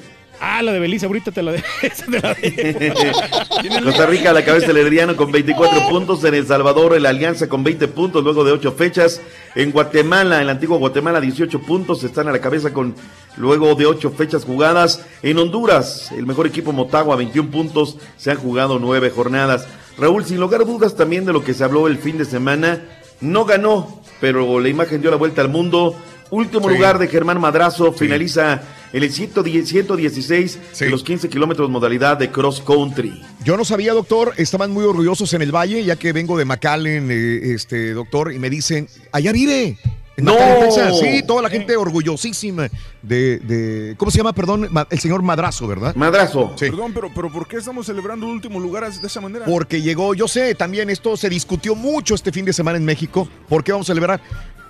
Ah, 0.44 0.60
la 0.60 0.73
de 0.73 0.81
Belice, 0.81 1.06
ahorita 1.06 1.31
te 1.31 1.40
la 1.40 1.52
de. 1.52 1.62
esa 1.82 2.05
te 2.06 2.20
la 2.20 2.35
de- 2.35 3.82
Costa 3.85 4.06
Rica 4.06 4.31
a 4.31 4.32
la 4.32 4.44
cabeza 4.44 4.66
del 4.66 4.78
Herediano 4.78 5.16
con 5.16 5.31
24 5.31 5.89
puntos. 5.89 6.24
En 6.24 6.35
El 6.35 6.47
Salvador, 6.47 6.94
el 6.94 7.06
Alianza 7.06 7.48
con 7.48 7.62
20 7.62 7.86
puntos 7.89 8.24
luego 8.24 8.43
de 8.43 8.51
8 8.52 8.73
fechas. 8.73 9.20
En 9.55 9.70
Guatemala, 9.70 10.40
en 10.40 10.47
la 10.47 10.52
antigua 10.52 10.78
Guatemala, 10.78 11.20
18 11.20 11.60
puntos. 11.60 12.02
Están 12.02 12.27
a 12.28 12.32
la 12.32 12.40
cabeza 12.40 12.73
con 12.73 12.94
luego 13.36 13.74
de 13.77 13.86
8 13.86 14.10
fechas 14.16 14.44
jugadas. 14.44 15.05
En 15.23 15.39
Honduras, 15.39 16.10
el 16.12 16.27
mejor 16.27 16.47
equipo 16.48 16.73
Motagua, 16.73 17.14
21 17.16 17.51
puntos. 17.51 17.98
Se 18.16 18.32
han 18.32 18.39
jugado 18.39 18.78
9 18.81 19.10
jornadas. 19.10 19.66
Raúl, 19.97 20.24
sin 20.24 20.40
lugar 20.40 20.62
a 20.62 20.64
dudas 20.64 20.97
también 20.97 21.24
de 21.24 21.32
lo 21.32 21.44
que 21.44 21.55
se 21.55 21.62
habló 21.62 21.86
el 21.86 21.98
fin 21.98 22.19
de 22.19 22.24
semana. 22.24 22.82
No 23.20 23.44
ganó, 23.44 24.02
pero 24.20 24.59
la 24.59 24.69
imagen 24.69 25.01
dio 25.01 25.10
la 25.12 25.16
vuelta 25.19 25.40
al 25.43 25.48
mundo. 25.51 25.94
Último 26.31 26.69
Sí. 26.69 26.74
lugar 26.74 26.98
de 26.98 27.06
Germán 27.09 27.40
Madrazo. 27.40 27.93
Finaliza 27.93 28.62
en 28.93 29.02
el 29.02 29.12
110 29.12 29.69
116 29.69 30.59
de 30.81 30.90
los 30.90 31.02
15 31.02 31.28
kilómetros 31.28 31.70
modalidad 31.70 32.16
de 32.19 32.31
cross 32.31 32.60
country. 32.60 33.23
Yo 33.44 33.56
no 33.56 33.64
sabía, 33.64 33.93
doctor, 33.93 34.32
estaban 34.36 34.70
muy 34.70 34.85
orgullosos 34.85 35.32
en 35.35 35.43
el 35.43 35.52
valle, 35.55 35.85
ya 35.85 35.97
que 35.97 36.12
vengo 36.12 36.36
de 36.39 36.44
McAllen, 36.44 37.09
eh, 37.10 37.52
este 37.55 37.93
doctor, 37.94 38.32
y 38.32 38.39
me 38.39 38.51
dicen, 38.51 38.89
allá 39.12 39.32
vive. 39.32 39.78
En 40.14 40.27
¡No! 40.27 40.35
McAllen, 40.35 40.60
Texas. 40.69 40.98
Sí, 41.01 41.23
toda 41.27 41.40
la 41.40 41.48
gente 41.48 41.74
orgullosísima 41.74 42.69
de, 43.01 43.39
de- 43.39 43.94
¿cómo 43.97 44.10
se 44.10 44.19
llama, 44.19 44.35
perdón? 44.35 44.69
El 44.90 44.98
señor 45.01 45.23
Madrazo, 45.23 45.66
¿verdad? 45.66 45.94
Madrazo. 45.94 46.52
Sí. 46.59 46.66
Perdón, 46.66 46.93
pero, 46.93 47.10
pero 47.14 47.32
¿por 47.32 47.48
qué 47.48 47.56
estamos 47.56 47.86
celebrando 47.86 48.27
el 48.27 48.32
último 48.32 48.60
lugar 48.60 48.93
de 48.93 49.06
esa 49.06 49.20
manera? 49.23 49.47
Porque 49.47 49.81
llegó, 49.81 50.12
yo 50.14 50.28
sé, 50.28 50.55
también 50.55 50.90
esto 50.90 51.16
se 51.16 51.31
discutió 51.31 51.74
mucho 51.74 52.14
este 52.14 52.31
fin 52.31 52.44
de 52.44 52.52
semana 52.52 52.77
en 52.77 52.85
México. 52.85 53.27
¿Por 53.48 53.64
qué 53.64 53.73
vamos 53.73 53.89
a 53.89 53.93
celebrar? 53.93 54.20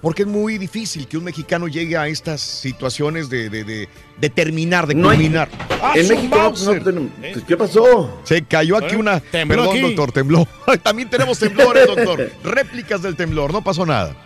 Porque 0.03 0.23
es 0.23 0.29
muy 0.29 0.59
difícil 0.59 1.07
que 1.07 1.16
un 1.16 1.23
mexicano 1.24 1.69
llegue 1.69 1.97
a 1.97 2.09
estas 2.09 2.41
situaciones 2.41 3.31
de, 3.31 3.49
de, 3.49 3.62
de, 3.62 3.89
de 4.19 4.31
terminar, 4.31 4.87
de 4.89 4.95
No 4.97 5.09
hay- 5.09 5.16
culminar. 5.16 5.49
¡Ah, 5.81 5.93
en 5.95 6.09
México 6.09 6.37
no- 6.37 6.43
Mauser! 6.43 6.79
no 6.79 6.85
tenemos- 6.85 7.45
¿Qué 7.47 7.57
pasó? 7.57 8.20
Se 8.24 8.43
cayó 8.43 8.77
aquí 8.77 8.95
¿Eh? 8.97 8.99
una. 8.99 9.20
Tembló 9.20 9.57
Perdón, 9.62 9.70
aquí. 9.77 9.81
doctor, 9.87 10.12
tembló. 10.12 10.49
También 10.83 11.09
tenemos 11.09 11.39
temblores, 11.39 11.87
doctor. 11.87 12.31
Réplicas 12.45 13.01
del 13.01 13.15
temblor, 13.15 13.53
no 13.53 13.62
pasó 13.62 13.87
nada. 13.87 14.16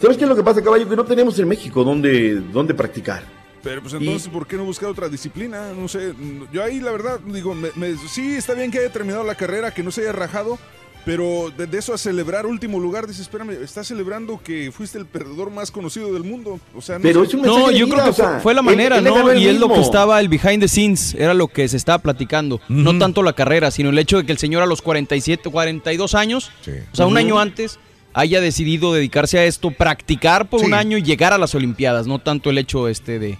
¿Sabes 0.00 0.16
qué 0.16 0.24
es 0.24 0.28
lo 0.28 0.34
que 0.34 0.42
pasa, 0.42 0.62
caballo? 0.64 0.88
Que 0.88 0.96
no 0.96 1.04
tenemos 1.04 1.38
en 1.38 1.46
México 1.46 1.84
donde, 1.84 2.36
donde 2.52 2.74
practicar. 2.74 3.22
Pero 3.62 3.82
pues 3.82 3.94
entonces, 3.94 4.28
¿por 4.28 4.46
qué 4.46 4.56
no 4.56 4.64
buscar 4.64 4.88
otra 4.88 5.08
disciplina? 5.08 5.72
No 5.76 5.86
sé, 5.88 6.12
yo 6.52 6.62
ahí 6.64 6.80
la 6.80 6.90
verdad 6.90 7.20
digo, 7.26 7.54
me- 7.54 7.70
me- 7.76 7.96
sí 8.08 8.34
está 8.36 8.54
bien 8.54 8.70
que 8.70 8.78
haya 8.78 8.90
terminado 8.92 9.24
la 9.24 9.34
carrera, 9.34 9.72
que 9.74 9.82
no 9.82 9.90
se 9.90 10.00
haya 10.02 10.12
rajado, 10.12 10.58
Pero 11.04 11.50
de, 11.56 11.66
de 11.66 11.78
eso 11.78 11.94
a 11.94 11.98
celebrar 11.98 12.46
último 12.46 12.78
lugar, 12.78 13.06
dices, 13.06 13.22
espérame, 13.22 13.50
estás 13.62 13.86
celebrando 13.88 14.40
que 14.42 14.70
fuiste 14.72 14.98
el 14.98 15.06
perdedor 15.06 15.50
más 15.50 15.70
conocido 15.70 16.12
del 16.12 16.24
mundo. 16.24 16.60
O 16.74 16.82
sea, 16.82 16.96
no 16.98 17.02
Pero 17.02 17.22
es 17.22 17.32
un 17.32 17.42
No, 17.42 17.70
yo 17.70 17.86
vida, 17.86 17.94
creo 17.94 18.04
que 18.04 18.10
o 18.10 18.12
sea, 18.14 18.30
fue, 18.32 18.40
fue 18.40 18.54
la 18.54 18.62
manera, 18.62 18.98
él 18.98 19.04
¿no? 19.04 19.34
Y 19.34 19.46
es 19.46 19.58
lo 19.58 19.72
que 19.72 19.80
estaba, 19.80 20.20
el 20.20 20.28
behind 20.28 20.60
the 20.60 20.68
scenes, 20.68 21.14
era 21.14 21.34
lo 21.34 21.48
que 21.48 21.66
se 21.68 21.76
estaba 21.76 21.98
platicando. 21.98 22.60
No 22.68 22.98
tanto 22.98 23.22
la 23.22 23.32
carrera, 23.32 23.70
sino 23.70 23.90
el 23.90 23.98
hecho 23.98 24.18
de 24.18 24.26
que 24.26 24.32
el 24.32 24.38
señor 24.38 24.62
a 24.62 24.66
los 24.66 24.82
47, 24.82 25.50
42 25.50 26.14
años, 26.14 26.50
o 26.92 26.96
sea, 26.96 27.06
un 27.06 27.16
año 27.16 27.38
antes, 27.38 27.78
haya 28.12 28.40
decidido 28.40 28.92
dedicarse 28.92 29.38
a 29.38 29.44
esto, 29.44 29.70
practicar 29.70 30.48
por 30.48 30.62
un 30.62 30.74
año 30.74 30.98
y 30.98 31.02
llegar 31.02 31.32
a 31.32 31.38
las 31.38 31.54
Olimpiadas, 31.54 32.06
no 32.06 32.18
tanto 32.18 32.50
el 32.50 32.58
hecho 32.58 32.88
este 32.88 33.18
de, 33.18 33.38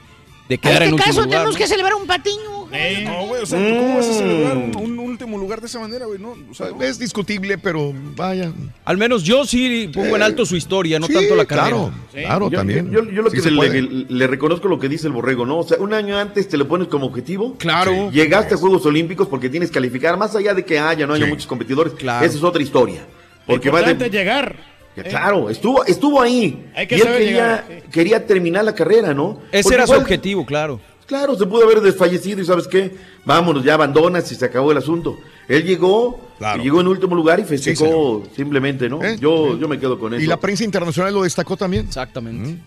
de 0.49 0.55
En 0.55 0.61
quedar 0.61 0.77
en 0.77 0.83
este 0.83 0.95
último 0.95 1.05
caso 1.07 1.21
lugar. 1.21 1.31
tenemos 1.31 1.55
¿no? 1.55 1.59
que 1.59 1.67
celebrar 1.67 1.95
un 1.95 2.07
patiño. 2.07 2.59
No, 3.05 3.27
güey, 3.27 3.43
o 3.43 3.47
sea, 3.47 3.59
¿cómo 3.59 3.97
vas 3.97 4.07
a 4.07 4.13
celebrar 4.13 4.57
un, 4.59 4.77
un 4.77 4.99
último 4.99 5.39
lugar 5.39 5.61
de 5.61 5.67
esa 5.69 5.79
manera, 5.81 6.05
güey? 6.05 6.19
No, 6.19 6.35
o 6.51 6.55
sea. 6.55 6.69
Es 6.81 6.99
discutible, 6.99 7.57
pero 7.57 7.93
vaya. 8.15 8.53
Al 8.85 8.97
menos 8.99 9.23
yo 9.25 9.47
sí 9.47 9.91
pongo 9.93 10.17
en 10.17 10.23
alto 10.23 10.45
su 10.45 10.55
historia, 10.55 10.99
no 10.99 11.07
Sí, 11.07 11.15
tanto 11.15 11.35
la 11.35 11.47
carrera. 11.47 11.69
claro, 11.69 11.93
claro, 12.13 12.51
Yo- 12.51 12.59
también. 12.59 12.91
Yo, 12.91 13.05
yo 13.11 13.23
lo 13.23 13.31
Sí 13.31 13.37
que 13.37 13.43
se 13.43 13.51
le, 13.51 13.57
puede. 13.57 13.83
le- 13.83 14.07
le 14.09 14.27
reconozco 14.27 14.69
lo 14.69 14.79
que 14.79 14.89
dice 14.89 15.07
el 15.07 15.15
borrego, 15.15 15.47
¿no? 15.47 15.59
O 15.61 15.63
sea, 15.67 15.79
un 15.81 15.95
año 15.95 16.19
antes 16.19 16.47
te 16.49 16.57
lo 16.59 16.69
pones 16.69 16.89
como 16.89 17.07
objetivo. 17.07 17.57
Claro. 17.59 18.11
Llegaste 18.11 18.55
a 18.55 18.59
Juegos 18.59 18.85
Olímpicos 18.85 19.29
porque 19.29 19.49
tienes 19.49 19.71
que 19.71 19.75
calificar, 19.75 20.19
más 20.19 20.37
allá 20.37 20.53
de 20.53 20.65
que 20.65 20.79
haya, 20.79 21.07
no 21.07 21.15
haya 21.15 21.25
Sí. 21.25 21.31
muchos 21.31 21.47
competidores. 21.47 21.95
Claro. 21.95 22.25
Esa 22.27 22.37
es 22.37 22.43
otra 22.45 22.63
historia. 22.63 23.01
Porque 23.47 23.71
va 23.71 23.79
Importante 23.81 24.05
de, 24.05 24.11
llegar. 24.19 24.57
Ya, 25.05 25.11
Claro, 25.11 25.51
estuvo, 25.51 25.85
estuvo 25.85 26.21
ahí. 26.21 26.71
Hay 26.75 26.87
que 26.87 26.97
y 26.97 27.01
él 27.01 27.07
quería, 27.07 27.27
llegar, 27.31 27.65
quería 27.91 28.27
terminar 28.27 28.65
la 28.65 28.75
carrera, 28.75 29.15
¿no? 29.15 29.41
Ese 29.53 29.63
Porque 29.65 29.75
era 29.75 29.87
su 29.87 29.93
objetivo, 29.95 30.45
claro. 30.47 30.81
Claro, 31.07 31.35
se 31.37 31.47
pudo 31.47 31.65
haber 31.65 31.81
desfallecido 31.81 32.43
y 32.43 32.45
¿sabes 32.45 32.69
qué? 32.69 32.95
Vámonos, 33.25 33.65
ya 33.65 33.75
abandonas 33.75 34.31
y 34.31 34.35
se 34.35 34.45
acabó 34.45 34.73
el 34.73 34.79
asunto. 34.79 35.19
Él 35.49 35.65
llegó, 35.65 36.21
Claro. 36.39 36.63
llegó 36.63 36.81
en 36.83 36.89
último 36.89 37.15
lugar 37.17 37.41
y 37.41 37.45
Sí, 37.45 37.49
festejó 37.49 38.23
simplemente, 38.37 38.91
¿no? 38.91 39.03
¿Eh? 39.03 39.17
Yo, 39.19 39.59
yo 39.59 39.69
me 39.69 39.79
quedo 39.79 39.99
con 39.99 40.13
eso. 40.13 40.23
Y 40.23 40.27
la 40.27 40.37
prensa 40.39 40.65
internacional 40.65 41.15
lo 41.15 41.23
destacó 41.23 41.57
también. 41.57 41.87
Exactamente. 41.87 42.59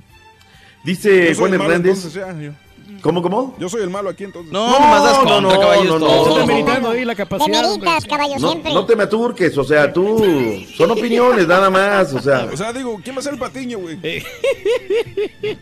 Dice 0.83 1.35
Juan 1.35 1.53
Hernández. 1.53 2.03
entonces, 2.03 2.13
ya, 2.13 2.33
yo, 2.39 2.51
¿Cómo, 3.01 3.21
cómo? 3.21 3.55
yo 3.59 3.67
soy 3.67 3.81
el 3.83 3.89
malo 3.89 4.09
aquí 4.09 4.23
entonces. 4.23 4.51
No, 4.51 4.71
nomás 4.71 5.03
das 5.03 5.13
no, 5.13 5.19
contra, 5.19 5.41
no, 5.41 5.49
no, 5.51 5.99
no, 5.99 6.07
Estás 6.07 6.27
no. 6.27 6.37
demeritando 6.39 6.89
ahí 6.91 7.05
la 7.05 7.15
capacidad. 7.15 7.65
hombre. 7.65 7.89
Demeritas, 7.89 8.05
caballo, 8.05 8.35
No, 8.39 8.49
siempre. 8.51 8.73
no 8.73 8.85
te 8.85 8.95
me 8.95 9.03
aturques, 9.03 9.57
o 9.57 9.63
sea, 9.63 9.91
tú. 9.91 10.23
Son 10.77 10.91
opiniones, 10.91 11.47
nada 11.47 11.69
más, 11.69 12.13
o 12.13 12.19
sea, 12.21 12.47
O 12.51 12.57
sea, 12.57 12.71
digo, 12.73 12.99
¿quién 13.03 13.15
va 13.15 13.19
a 13.19 13.23
ser 13.23 13.33
el 13.33 13.39
patiño, 13.39 13.79
güey? 13.79 13.97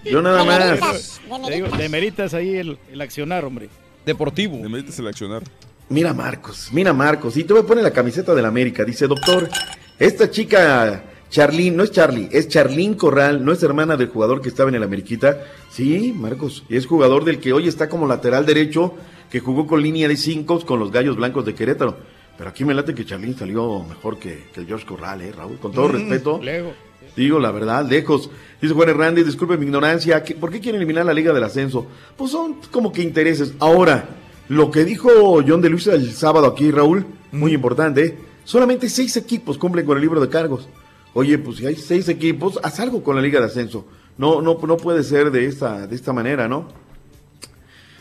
yo 0.05 0.21
nada 0.21 0.43
más. 0.43 0.59
Demeritas, 0.59 1.21
Te 1.21 1.27
digo, 1.29 1.47
demeritas. 1.47 1.77
demeritas 1.79 2.33
ahí 2.33 2.55
el, 2.55 2.77
el 2.91 3.01
accionar, 3.01 3.45
hombre. 3.45 3.69
Deportivo. 4.05 4.57
Me 4.57 4.69
metes 4.69 4.95
seleccionar. 4.95 5.43
Mira 5.89 6.13
Marcos, 6.13 6.69
mira 6.71 6.93
Marcos, 6.93 7.35
y 7.37 7.43
te 7.43 7.53
voy 7.53 7.63
a 7.63 7.65
poner 7.65 7.83
la 7.83 7.91
camiseta 7.91 8.35
del 8.35 8.45
América. 8.45 8.83
Dice, 8.83 9.07
doctor, 9.07 9.49
esta 9.97 10.29
chica 10.29 11.03
Charlene, 11.29 11.75
no 11.77 11.83
es 11.83 11.91
Charlie, 11.91 12.27
es 12.31 12.47
Charlene 12.47 12.97
Corral, 12.97 13.43
no 13.45 13.51
es 13.51 13.61
hermana 13.61 13.95
del 13.97 14.07
jugador 14.09 14.41
que 14.41 14.49
estaba 14.49 14.69
en 14.69 14.75
el 14.75 14.83
Ameriquita. 14.83 15.43
Sí, 15.69 16.13
Marcos, 16.15 16.63
es 16.69 16.85
jugador 16.87 17.23
del 17.23 17.39
que 17.39 17.53
hoy 17.53 17.67
está 17.67 17.87
como 17.87 18.07
lateral 18.07 18.45
derecho, 18.45 18.93
que 19.29 19.39
jugó 19.39 19.67
con 19.67 19.81
línea 19.81 20.07
de 20.07 20.17
cinco 20.17 20.59
con 20.65 20.79
los 20.79 20.91
Gallos 20.91 21.17
Blancos 21.17 21.45
de 21.45 21.53
Querétaro. 21.53 21.97
Pero 22.37 22.49
aquí 22.49 22.65
me 22.65 22.73
late 22.73 22.95
que 22.95 23.05
Charlene 23.05 23.35
salió 23.37 23.83
mejor 23.83 24.17
que, 24.17 24.45
que 24.53 24.61
el 24.61 24.65
George 24.67 24.85
Corral, 24.85 25.21
¿eh, 25.21 25.31
Raúl? 25.31 25.57
Con 25.59 25.71
todo 25.71 25.89
respeto. 25.89 26.39
Lego. 26.41 26.71
Digo 27.15 27.37
la 27.39 27.51
verdad, 27.51 27.85
lejos. 27.87 28.29
Dice 28.61 28.73
Juan 28.73 28.89
Hernández, 28.89 29.25
disculpe 29.25 29.57
mi 29.57 29.65
ignorancia, 29.65 30.23
¿qué- 30.23 30.35
¿por 30.35 30.49
qué 30.51 30.59
quieren 30.59 30.79
eliminar 30.81 31.05
la 31.05 31.13
Liga 31.13 31.33
del 31.33 31.43
Ascenso? 31.43 31.85
Pues 32.15 32.31
son 32.31 32.55
como 32.71 32.91
que 32.91 33.01
intereses. 33.01 33.53
Ahora, 33.59 34.09
lo 34.47 34.71
que 34.71 34.85
dijo 34.85 35.43
John 35.45 35.61
de 35.61 35.69
Luisa 35.69 35.93
el 35.93 36.11
sábado 36.13 36.47
aquí, 36.47 36.71
Raúl, 36.71 37.05
muy 37.31 37.53
importante, 37.53 38.05
¿eh? 38.05 38.17
solamente 38.45 38.89
seis 38.89 39.15
equipos 39.17 39.57
cumplen 39.57 39.85
con 39.85 39.97
el 39.97 40.01
libro 40.01 40.21
de 40.21 40.29
cargos. 40.29 40.67
Oye, 41.13 41.37
pues 41.37 41.57
si 41.57 41.65
hay 41.65 41.75
seis 41.75 42.07
equipos, 42.09 42.59
haz 42.63 42.79
algo 42.79 43.03
con 43.03 43.15
la 43.15 43.21
Liga 43.21 43.39
de 43.39 43.47
Ascenso. 43.47 43.85
No, 44.17 44.41
no, 44.41 44.59
no 44.61 44.77
puede 44.77 45.03
ser 45.03 45.31
de 45.31 45.45
esta, 45.45 45.87
de 45.87 45.95
esta 45.95 46.13
manera, 46.13 46.47
¿no? 46.47 46.67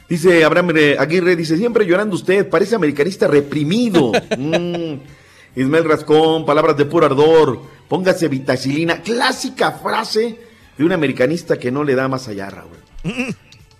Dice 0.08 0.42
Abraham 0.44 0.72
eh, 0.76 0.96
Aguirre, 0.98 1.36
dice, 1.36 1.56
siempre 1.56 1.84
llorando 1.86 2.16
usted, 2.16 2.48
parece 2.48 2.74
americanista 2.74 3.26
reprimido. 3.28 4.12
Mm. 4.38 5.00
Ismael 5.56 5.84
Rascón, 5.84 6.44
palabras 6.46 6.76
de 6.76 6.84
puro 6.84 7.06
ardor, 7.06 7.60
póngase 7.88 8.28
vitacilina, 8.28 9.02
clásica 9.02 9.72
frase 9.72 10.38
de 10.76 10.84
un 10.84 10.92
americanista 10.92 11.58
que 11.58 11.72
no 11.72 11.82
le 11.82 11.94
da 11.96 12.06
más 12.06 12.28
allá, 12.28 12.48
Raúl. 12.48 12.76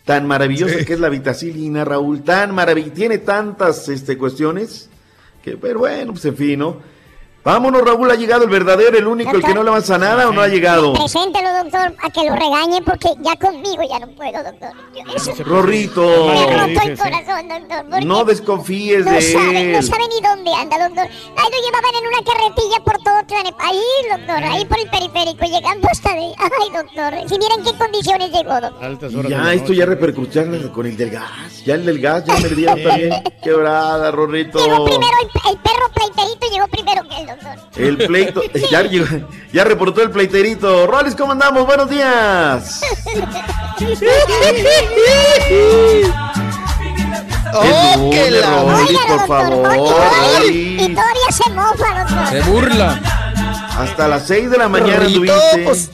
Tan 0.04 0.26
maravillosa 0.26 0.78
Sí. 0.78 0.84
que 0.84 0.94
es 0.94 1.00
la 1.00 1.08
vitacilina, 1.10 1.84
Raúl, 1.84 2.22
tan 2.22 2.54
maravillosa, 2.54 2.94
tiene 2.94 3.18
tantas 3.18 3.88
este, 3.90 4.16
cuestiones, 4.16 4.88
que, 5.44 5.56
pero 5.58 5.80
bueno, 5.80 6.12
pues 6.12 6.24
en 6.24 6.36
fin, 6.36 6.58
¿no? 6.58 6.78
Vámonos, 7.48 7.80
Raúl, 7.82 8.10
ha 8.10 8.14
llegado 8.14 8.44
el 8.44 8.50
verdadero, 8.50 8.98
el 8.98 9.06
único, 9.06 9.30
el 9.34 9.42
que 9.42 9.54
no 9.54 9.62
le 9.62 9.70
avanza 9.70 9.96
nada 9.96 10.28
o 10.28 10.32
no 10.32 10.42
ha 10.42 10.48
llegado. 10.48 10.92
Preséntelo, 10.92 11.48
doctor, 11.64 11.94
a 12.02 12.10
que 12.10 12.24
lo 12.28 12.36
regañe 12.36 12.82
porque 12.82 13.08
ya 13.20 13.36
conmigo 13.36 13.82
ya 13.88 13.98
no 14.00 14.08
puedo, 14.08 14.42
doctor. 14.44 14.68
Yo- 14.94 15.14
eso- 15.16 15.32
Rorrito, 15.44 16.02
Me 16.26 16.44
roto 16.46 16.86
el 16.88 16.98
corazón, 16.98 17.48
doctor. 17.48 18.04
no 18.04 18.24
desconfíes 18.24 19.06
no 19.06 19.12
de 19.12 19.22
sabe, 19.22 19.64
no 19.72 19.78
él. 19.78 19.82
sabe 19.82 20.02
ni 20.14 20.20
dónde 20.28 20.52
anda, 20.54 20.76
doctor. 20.88 21.04
Ahí 21.06 21.48
lo 21.50 21.66
llevaban 21.66 21.94
en 21.98 22.06
una 22.06 22.22
carretilla 22.22 22.80
por 22.84 22.98
todo 23.02 23.18
Tlanep- 23.26 23.56
Ahí, 23.60 23.82
doctor, 24.10 24.44
ahí 24.44 24.64
por 24.66 24.78
el 24.80 24.90
periférico, 24.90 25.44
llegando 25.46 25.88
hasta 25.90 26.10
de... 26.12 26.20
Ay, 26.36 26.70
doctor, 26.74 27.14
si 27.30 27.38
miren 27.38 27.64
qué 27.64 27.72
condiciones 27.78 28.30
llegó, 28.30 28.60
doctor. 28.60 29.26
Ya, 29.26 29.54
esto 29.54 29.72
ya 29.72 29.86
repercutió 29.86 30.44
con 30.72 30.84
el 30.84 30.98
del 30.98 31.10
gas. 31.10 31.64
Ya 31.64 31.76
el 31.76 31.86
del 31.86 31.98
gas, 31.98 32.24
ya 32.26 32.34
me 32.40 32.48
dieron 32.50 32.82
también. 32.82 33.22
Quebrada, 33.42 34.10
Rorrito. 34.10 34.58
Llegó 34.62 34.84
primero 34.84 35.12
el, 35.22 35.50
el 35.52 35.58
perro 35.60 35.88
pleiterito, 35.94 36.46
llegó 36.52 36.68
primero 36.68 37.02
que 37.08 37.16
el 37.16 37.26
doctor. 37.26 37.37
El 37.76 37.96
pleito. 37.98 38.42
Ya, 39.52 39.64
reportó 39.64 40.02
el 40.02 40.10
pleiterito. 40.10 40.86
Rolis, 40.86 41.14
¿cómo 41.14 41.32
andamos? 41.32 41.64
Buenos 41.66 41.88
días. 41.90 42.80
¡Oh, 47.54 48.10
que 48.12 48.30
lunes, 48.30 48.40
la- 48.40 48.62
Rolis, 48.62 48.98
por 49.06 49.26
favor. 49.26 49.66
Rolis. 49.68 50.82
y 50.82 50.88
todavía 50.94 51.30
se 51.30 51.50
mofa, 51.50 52.04
doctor. 52.04 52.28
Se 52.28 52.50
burla. 52.50 53.00
Hasta 53.78 54.08
las 54.08 54.26
6 54.26 54.50
de 54.50 54.58
la 54.58 54.68
mañana 54.68 55.06
tuviste. 55.06 55.62
pues, 55.64 55.90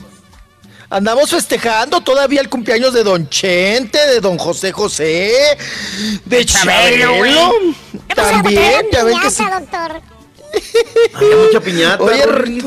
andamos 0.89 1.29
festejando 1.29 2.01
todavía 2.01 2.41
el 2.41 2.49
cumpleaños 2.49 2.93
de 2.93 3.03
Don 3.03 3.29
Chente, 3.29 3.99
de 4.07 4.19
Don 4.19 4.37
José 4.37 4.71
José, 4.71 5.57
de 6.25 6.45
Chabelo. 6.45 7.51
También, 8.15 8.85
ya 8.91 9.03
ven 9.03 9.19
que 9.19 9.29
sí. 9.29 9.43
Piñata, 9.43 9.59
doctor. 9.59 10.01
Había 11.13 11.35
mucha 11.37 11.59
piñata. 11.61 12.03
Oye. 12.03 12.61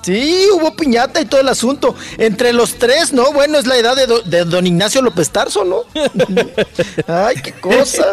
Sí, 0.00 0.46
hubo 0.54 0.74
piñata 0.74 1.20
y 1.20 1.26
todo 1.26 1.40
el 1.40 1.48
asunto. 1.48 1.94
Entre 2.16 2.52
los 2.52 2.76
tres, 2.76 3.12
¿no? 3.12 3.32
Bueno, 3.32 3.58
es 3.58 3.66
la 3.66 3.76
edad 3.76 3.94
de, 3.96 4.06
do- 4.06 4.22
de 4.22 4.44
don 4.44 4.66
Ignacio 4.66 5.02
López 5.02 5.28
Tarso, 5.30 5.64
¿no? 5.64 5.82
Ay, 7.06 7.36
qué 7.42 7.52
cosa. 7.54 8.06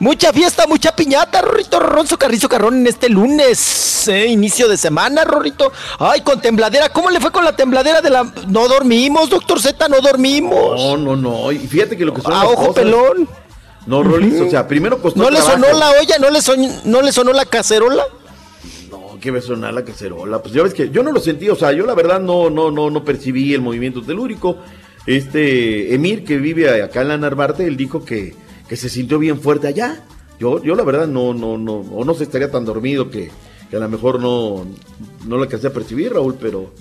Mucha 0.00 0.32
fiesta, 0.32 0.66
mucha 0.66 0.94
piñata, 0.94 1.40
Rorrito 1.40 1.80
Ronzo 1.80 2.18
Carrizo 2.18 2.48
Carrón 2.48 2.74
en 2.78 2.86
este 2.88 3.08
lunes, 3.08 4.06
eh, 4.08 4.26
inicio 4.26 4.68
de 4.68 4.76
semana, 4.76 5.24
Rorrito. 5.24 5.72
Ay, 5.98 6.20
con 6.22 6.40
tembladera. 6.40 6.88
¿Cómo 6.90 7.10
le 7.10 7.20
fue 7.20 7.30
con 7.30 7.44
la 7.44 7.54
tembladera 7.56 8.02
de 8.02 8.10
la... 8.10 8.24
No 8.48 8.68
dormimos, 8.68 9.30
doctor 9.30 9.62
Z, 9.62 9.88
no 9.88 10.00
dormimos. 10.00 10.78
No, 10.78 10.96
no, 10.96 11.16
no. 11.16 11.52
Y 11.52 11.58
fíjate 11.60 11.96
que 11.96 12.04
lo 12.04 12.12
que 12.12 12.20
son 12.20 12.32
A 12.32 12.38
las 12.42 12.52
ojo 12.52 12.56
cosas- 12.66 12.74
pelón. 12.74 13.28
No, 13.86 14.02
Rolis, 14.02 14.40
o 14.40 14.48
sea, 14.50 14.66
primero 14.66 15.00
costó 15.00 15.20
¿No 15.20 15.30
le 15.30 15.36
trabajo. 15.38 15.60
sonó 15.62 15.78
la 15.78 15.90
olla? 15.90 16.18
¿No 16.18 16.30
le, 16.30 16.40
son- 16.40 16.68
¿No 16.84 17.02
le 17.02 17.12
sonó 17.12 17.32
la 17.32 17.44
cacerola? 17.44 18.02
No, 18.90 19.18
que 19.20 19.30
a 19.30 19.40
sonar 19.40 19.74
la 19.74 19.84
cacerola. 19.84 20.42
Pues 20.42 20.54
ya 20.54 20.62
ves 20.62 20.72
que 20.74 20.90
yo 20.90 21.02
no 21.02 21.12
lo 21.12 21.20
sentí, 21.20 21.48
o 21.50 21.56
sea, 21.56 21.72
yo 21.72 21.84
la 21.86 21.94
verdad 21.94 22.20
no, 22.20 22.48
no, 22.50 22.70
no, 22.70 22.90
no 22.90 23.04
percibí 23.04 23.52
el 23.54 23.60
movimiento 23.60 24.02
telúrico. 24.02 24.58
Este 25.06 25.94
Emir, 25.94 26.24
que 26.24 26.38
vive 26.38 26.82
acá 26.82 27.02
en 27.02 27.08
la 27.08 27.18
Narvarte, 27.18 27.66
él 27.66 27.76
dijo 27.76 28.04
que, 28.04 28.34
que 28.68 28.76
se 28.76 28.88
sintió 28.88 29.18
bien 29.18 29.40
fuerte 29.40 29.68
allá. 29.68 30.02
Yo, 30.40 30.62
yo 30.62 30.74
la 30.74 30.82
verdad 30.82 31.06
no, 31.06 31.34
no, 31.34 31.58
no, 31.58 31.74
o 31.74 32.04
no 32.04 32.14
se 32.14 32.24
estaría 32.24 32.50
tan 32.50 32.64
dormido 32.64 33.10
que, 33.10 33.30
que 33.70 33.76
a 33.76 33.80
lo 33.80 33.88
mejor 33.88 34.18
no, 34.18 34.66
no 35.26 35.36
lo 35.36 35.42
alcancé 35.42 35.66
a 35.68 35.72
percibir, 35.72 36.12
Raúl, 36.12 36.36
pero 36.40 36.72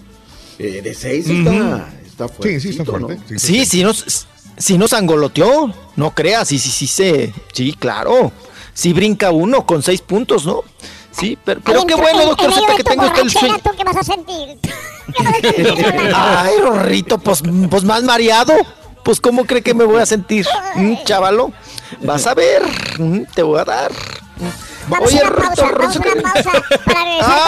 eh, 0.57 0.81
de 0.81 0.93
seis 0.93 1.29
está, 1.29 1.93
está 2.05 2.27
fuerte. 2.29 2.59
Sí, 2.59 2.71
sí, 2.73 2.79
está 2.79 2.85
fuerte. 2.85 3.17
Sí, 3.27 3.39
sí, 3.39 3.65
Sí, 3.65 3.65
sí 3.65 4.25
sí 4.57 4.77
nos 4.77 4.93
angoloteó. 4.93 5.73
No 5.95 6.11
creas, 6.15 6.47
sí, 6.47 6.57
sí, 6.59 6.69
sí, 6.71 6.87
se, 6.87 7.33
sí, 7.53 7.73
claro. 7.73 8.31
Sí 8.73 8.93
brinca 8.93 9.31
uno 9.31 9.65
con 9.65 9.83
seis 9.83 10.01
puntos, 10.01 10.45
¿no? 10.45 10.61
Sí, 11.11 11.37
pero, 11.45 11.61
pero 11.63 11.81
Ay, 11.81 11.85
qué 11.87 11.93
en- 11.93 12.01
bueno, 12.01 12.21
en- 12.21 12.27
doctor 12.29 12.53
Z, 12.53 12.75
que 12.75 12.83
tenga 12.83 13.05
usted 13.05 13.21
el. 13.21 13.61
¿tú 13.61 13.69
qué 13.77 13.83
vas 13.83 13.97
a 13.97 14.03
sentir? 14.03 14.57
Ay, 16.15 16.53
Rorrito, 16.61 17.17
pues, 17.19 17.43
pues 17.69 17.83
más 17.83 18.03
mareado. 18.03 18.53
Pues, 19.03 19.19
¿cómo 19.19 19.45
cree 19.45 19.61
que 19.61 19.73
me 19.73 19.83
voy 19.83 20.01
a 20.01 20.05
sentir? 20.05 20.47
Mm, 20.75 20.95
Chavalo, 21.03 21.51
vas 22.01 22.25
a 22.25 22.33
ver, 22.33 22.63
mm, 22.97 23.23
te 23.35 23.43
voy 23.43 23.59
a 23.59 23.65
dar. 23.65 23.91
Vamos 24.89 25.07
Oye, 25.07 25.19
a 25.19 25.27
una 25.27 25.35
pausa, 25.35 25.71
vamos 25.71 25.95
a 25.95 25.99
una 25.99 26.21
pausa 26.21 26.51
para 26.85 27.03
regresar 27.03 27.39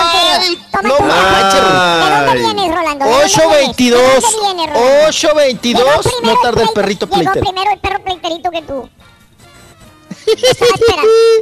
Ay, 0.41 0.55
contigo. 0.55 0.67
Toma 0.71 0.87
no 0.87 0.99
manches, 0.99 1.61
¿De 1.63 2.25
dónde 2.25 2.41
vienes, 2.53 2.75
Rolando? 2.75 3.05
¿De 3.05 3.11
dónde 3.11 3.25
822, 3.25 3.99
vienes? 3.99 4.21
¿De 4.23 4.31
dónde 4.31 4.39
vienes, 4.41 4.67
Rolando? 4.73 5.07
822, 5.07 6.05
Llegó 6.05 6.21
no 6.23 6.41
tarda 6.41 6.61
el 6.63 6.69
perrito 6.69 7.05
Llegó 7.07 7.15
pleiter. 7.31 7.43
primero 7.43 7.71
el 7.71 7.79
perro 7.79 7.99
pleiterito 8.03 8.51
que 8.51 8.61
tú. 8.61 8.89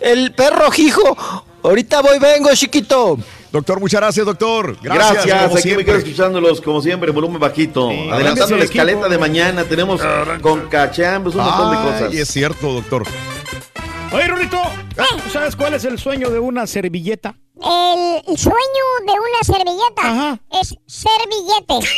El 0.00 0.32
perro 0.32 0.68
hijo. 0.76 1.16
Ahorita 1.64 2.00
voy, 2.02 2.18
vengo, 2.20 2.54
chiquito. 2.54 3.18
Doctor, 3.50 3.80
muchas 3.80 4.00
gracias, 4.00 4.24
doctor. 4.26 4.76
Gracias, 4.80 5.24
Gracias, 5.26 5.34
como 5.36 5.46
aquí 5.46 5.54
me 5.54 5.60
siempre. 5.62 5.84
quedo 5.84 5.96
escuchándolos 5.96 6.60
como 6.60 6.80
siempre, 6.82 7.10
volumen 7.10 7.40
bajito. 7.40 7.88
Adelantando 7.88 8.44
Arranca 8.44 8.56
la 8.58 8.64
escaleta 8.64 9.08
de 9.08 9.18
mañana, 9.18 9.64
tenemos 9.64 10.00
con 10.40 10.68
cachambos 10.68 11.34
un 11.34 11.42
montón 11.42 11.70
de 11.70 11.76
cosas. 11.78 12.12
Ay, 12.12 12.18
es 12.20 12.28
cierto, 12.28 12.72
doctor. 12.74 13.04
Oye, 14.12 14.26
Rorito, 14.26 14.60
¿tú 15.24 15.30
sabes 15.30 15.54
cuál 15.54 15.74
es 15.74 15.84
el 15.84 15.98
sueño 15.98 16.30
de 16.30 16.38
una 16.38 16.66
servilleta? 16.66 17.34
El, 17.60 18.38
sueño 18.38 18.84
de 19.06 19.12
una 19.12 19.42
servilleta 19.42 20.40
es 20.60 20.68
ser 20.86 21.10
billete. 21.28 21.88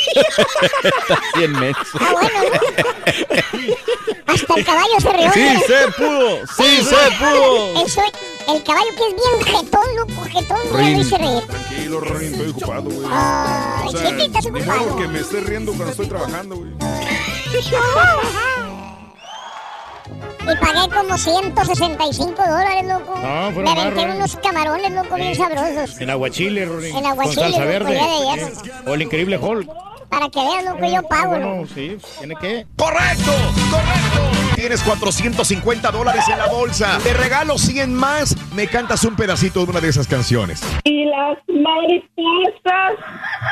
Bien 1.37 1.53
menso. 1.53 1.81
Ah, 2.01 2.09
bueno, 2.13 2.29
¿no? 2.41 4.33
Hasta 4.33 4.55
el 4.55 4.65
caballo 4.65 5.01
se 5.01 5.13
rió. 5.13 5.31
Sí 5.33 5.49
se 5.67 5.89
pudo, 5.93 6.47
sí 6.57 6.83
se 6.83 7.11
pudo. 7.19 7.81
El, 7.83 7.91
sue- 7.91 8.13
el 8.49 8.63
caballo 8.65 8.89
que 8.97 9.09
es 9.09 9.15
bien 9.15 9.57
jetón, 9.57 9.97
loco, 9.97 10.23
jetón, 10.33 10.59
mira, 10.73 10.91
lo 10.91 11.01
hice 11.01 11.19
reír. 11.19 11.47
Tranquilo, 11.47 12.01
Rorín, 12.01 12.33
estoy 12.33 12.49
ocupado, 12.51 12.83
güey. 12.91 13.09
Ay, 13.11 13.87
O 13.89 13.91
sea, 13.91 14.11
¿qué 14.11 14.17
te 14.17 14.25
estás 14.25 14.45
ni 14.51 14.61
ocupado? 14.61 14.97
que 14.97 15.09
me 15.09 15.21
esté 15.21 15.41
riendo 15.41 15.73
cuando 15.73 15.91
estoy 15.91 16.07
trabajando, 16.09 16.57
güey. 16.57 16.71
Y 20.43 20.57
pagué 20.57 20.89
como 20.95 21.17
165 21.19 22.35
dólares, 22.37 22.85
loco. 22.87 23.15
No, 23.19 23.51
fueron 23.53 23.75
Me 23.75 23.81
aventé 23.81 24.05
unos 24.17 24.37
camarones, 24.37 24.93
loco, 24.93 25.15
bien 25.17 25.35
sabrosos. 25.35 26.01
En 26.01 26.11
aguachile, 26.11 26.65
Rorín. 26.67 26.97
En 26.97 27.07
aguachile, 27.07 27.35
Con 27.43 27.53
salsa 27.53 27.59
loco, 27.61 27.71
verde. 27.71 27.95
ya 27.95 28.07
de 28.07 28.37
hierro. 28.41 28.55
Sí. 28.65 28.71
O 28.87 28.95
el 28.95 29.03
increíble 29.03 29.39
Hulk. 29.39 29.69
Para 30.09 30.29
que 30.29 30.41
vean, 30.41 30.65
loco, 30.65 30.85
yo 30.93 31.03
pago, 31.09 31.29
Bueno, 31.31 31.55
loco. 31.57 31.69
sí, 31.75 31.97
tiene 32.19 32.35
que. 32.37 32.67
¡Correcto! 32.77 33.31
¡Correcto! 33.71 34.55
Tienes 34.57 34.83
450 34.83 35.91
dólares 35.93 36.25
en 36.29 36.39
la 36.39 36.49
bolsa. 36.49 36.99
Te 37.03 37.15
regalo 37.15 37.57
100 37.57 37.95
más. 37.95 38.35
Me 38.55 38.67
cantas 38.67 39.05
un 39.05 39.15
pedacito 39.17 39.65
de 39.65 39.71
una 39.71 39.81
de 39.81 39.89
esas 39.89 40.07
canciones. 40.09 40.63
Y 40.85 41.05
las 41.07 41.39
mariposas 41.47 42.93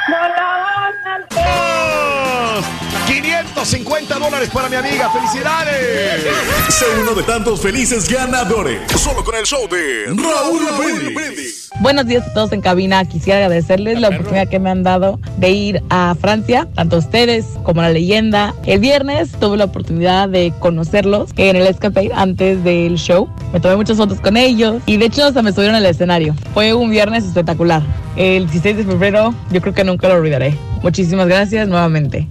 volaban 0.09 0.93
¡Dos! 1.31 2.65
550 3.09 4.19
dólares 4.19 4.51
para 4.53 4.69
mi 4.69 4.77
amiga. 4.77 5.11
¡Felicidades! 5.11 6.27
Sé 6.69 6.85
uno 7.01 7.15
de 7.15 7.23
tantos 7.23 7.61
felices 7.61 8.07
ganadores. 8.07 8.81
Solo 9.01 9.25
con 9.25 9.35
el 9.35 9.45
show 9.45 9.67
de 9.67 10.07
Raúl 10.09 11.15
Brindis. 11.15 11.71
Buenos 11.81 12.07
días 12.07 12.27
a 12.27 12.35
todos 12.35 12.53
en 12.53 12.61
cabina. 12.61 13.03
Quisiera 13.07 13.39
agradecerles 13.39 13.99
la 13.99 14.09
oportunidad 14.09 14.49
que 14.49 14.59
me 14.59 14.69
han 14.69 14.83
dado 14.83 15.19
de 15.39 15.51
ir 15.51 15.83
a 15.89 16.15
Francia, 16.21 16.69
tanto 16.75 16.97
a 16.97 16.99
ustedes 16.99 17.47
como 17.63 17.81
a 17.81 17.85
la 17.85 17.91
leyenda. 17.91 18.55
El 18.67 18.81
viernes 18.81 19.31
tuve 19.41 19.57
la 19.57 19.65
oportunidad 19.65 20.29
de 20.29 20.53
conocerlos 20.59 21.31
en 21.37 21.57
el 21.57 21.67
Escape 21.67 22.11
antes 22.15 22.63
del 22.63 22.97
show. 22.97 23.27
Me 23.55 23.61
tomé 23.61 23.77
muchas 23.77 23.97
fotos 23.97 24.21
con 24.21 24.37
ellos 24.37 24.83
y 24.85 24.99
de 24.99 25.07
hecho 25.07 25.25
hasta 25.25 25.41
me 25.41 25.53
subieron 25.53 25.77
al 25.77 25.87
escenario. 25.87 26.35
Fue 26.53 26.75
un 26.75 26.91
viernes 26.91 27.25
espectacular. 27.25 27.83
El 28.17 28.51
16 28.51 28.77
de 28.77 28.85
febrero 28.85 29.35
yo 29.51 29.63
creo 29.63 29.73
que 29.73 29.85
nunca 29.85 30.09
lo 30.09 30.15
olvidaré. 30.17 30.55
Muchísimas 30.83 31.27
gracias 31.27 31.67
nuevamente. 31.69 32.29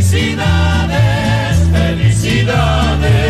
Felicidades, 0.00 1.68
felicidades. 1.70 3.29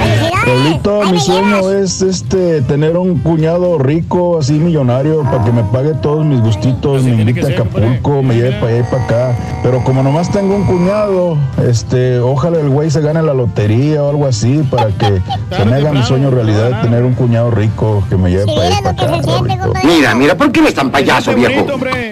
Raulito, 0.51 1.03
mi 1.13 1.21
sueño 1.21 1.71
es 1.71 2.03
este 2.03 2.61
tener 2.63 2.97
un 2.97 3.21
cuñado 3.21 3.79
rico, 3.79 4.37
así 4.37 4.55
millonario, 4.55 5.23
para 5.23 5.45
que 5.45 5.53
me 5.53 5.63
pague 5.63 5.95
todos 5.95 6.27
mis 6.27 6.41
gustitos, 6.41 7.05
me 7.05 7.11
invite 7.11 7.47
a 7.47 7.51
Acapulco, 7.51 8.21
me 8.25 8.35
lleve 8.35 8.53
para 8.55 8.67
allá 8.73 8.79
y 8.81 8.83
para 8.83 9.05
acá. 9.05 9.39
Pero 9.63 9.85
como 9.85 10.03
nomás 10.03 10.29
tengo 10.33 10.57
un 10.57 10.65
cuñado, 10.65 11.37
este, 11.65 12.19
ojalá 12.19 12.59
el 12.59 12.69
güey 12.69 12.91
se 12.91 13.01
gane 13.01 13.23
la 13.23 13.33
lotería 13.33 14.03
o 14.03 14.11
algo 14.11 14.27
así, 14.27 14.65
para 14.69 14.89
que 14.89 15.23
se 15.57 15.65
me 15.65 15.77
haga 15.77 15.93
mi 15.93 16.03
sueño 16.03 16.33
realidad 16.33 16.79
de 16.79 16.83
tener 16.83 17.05
un 17.05 17.15
cuñado 17.15 17.53
rico 17.53 18.03
que 18.09 18.17
me 18.17 18.31
lleve 18.31 18.47
para 18.47 18.67
allá 18.67 18.79
y 18.81 18.83
para 18.83 19.07
acá. 19.07 19.81
Mira, 19.85 20.15
mira, 20.17 20.37
¿por 20.37 20.51
qué 20.51 20.61
eres 20.61 20.75
tan 20.75 20.91
payaso, 20.91 21.33
viejo? 21.33 21.65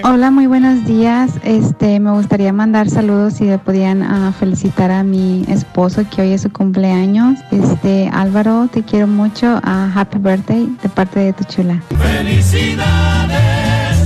Hola, 0.05 0.31
muy 0.31 0.47
buenos 0.47 0.85
días. 0.85 1.33
Este, 1.43 1.99
me 1.99 2.13
gustaría 2.13 2.53
mandar 2.53 2.89
saludos 2.89 3.35
si 3.35 3.47
le 3.47 3.59
podían 3.59 4.03
ah, 4.03 4.33
felicitar 4.39 4.93
a 4.93 5.03
mi 5.03 5.45
esposo 5.49 6.03
que 6.15 6.23
hoy 6.23 6.33
es 6.33 6.43
su 6.43 6.53
cumpleaños. 6.53 7.39
Este, 7.51 8.09
Álvaro, 8.29 8.69
te 8.71 8.83
quiero 8.83 9.07
mucho. 9.07 9.59
Ah, 9.65 9.91
happy 9.95 10.19
birthday 10.19 10.69
de 10.83 10.89
parte 10.91 11.19
de 11.19 11.33
tu 11.33 11.45
chula. 11.45 11.81
Felicidades, 11.99 13.37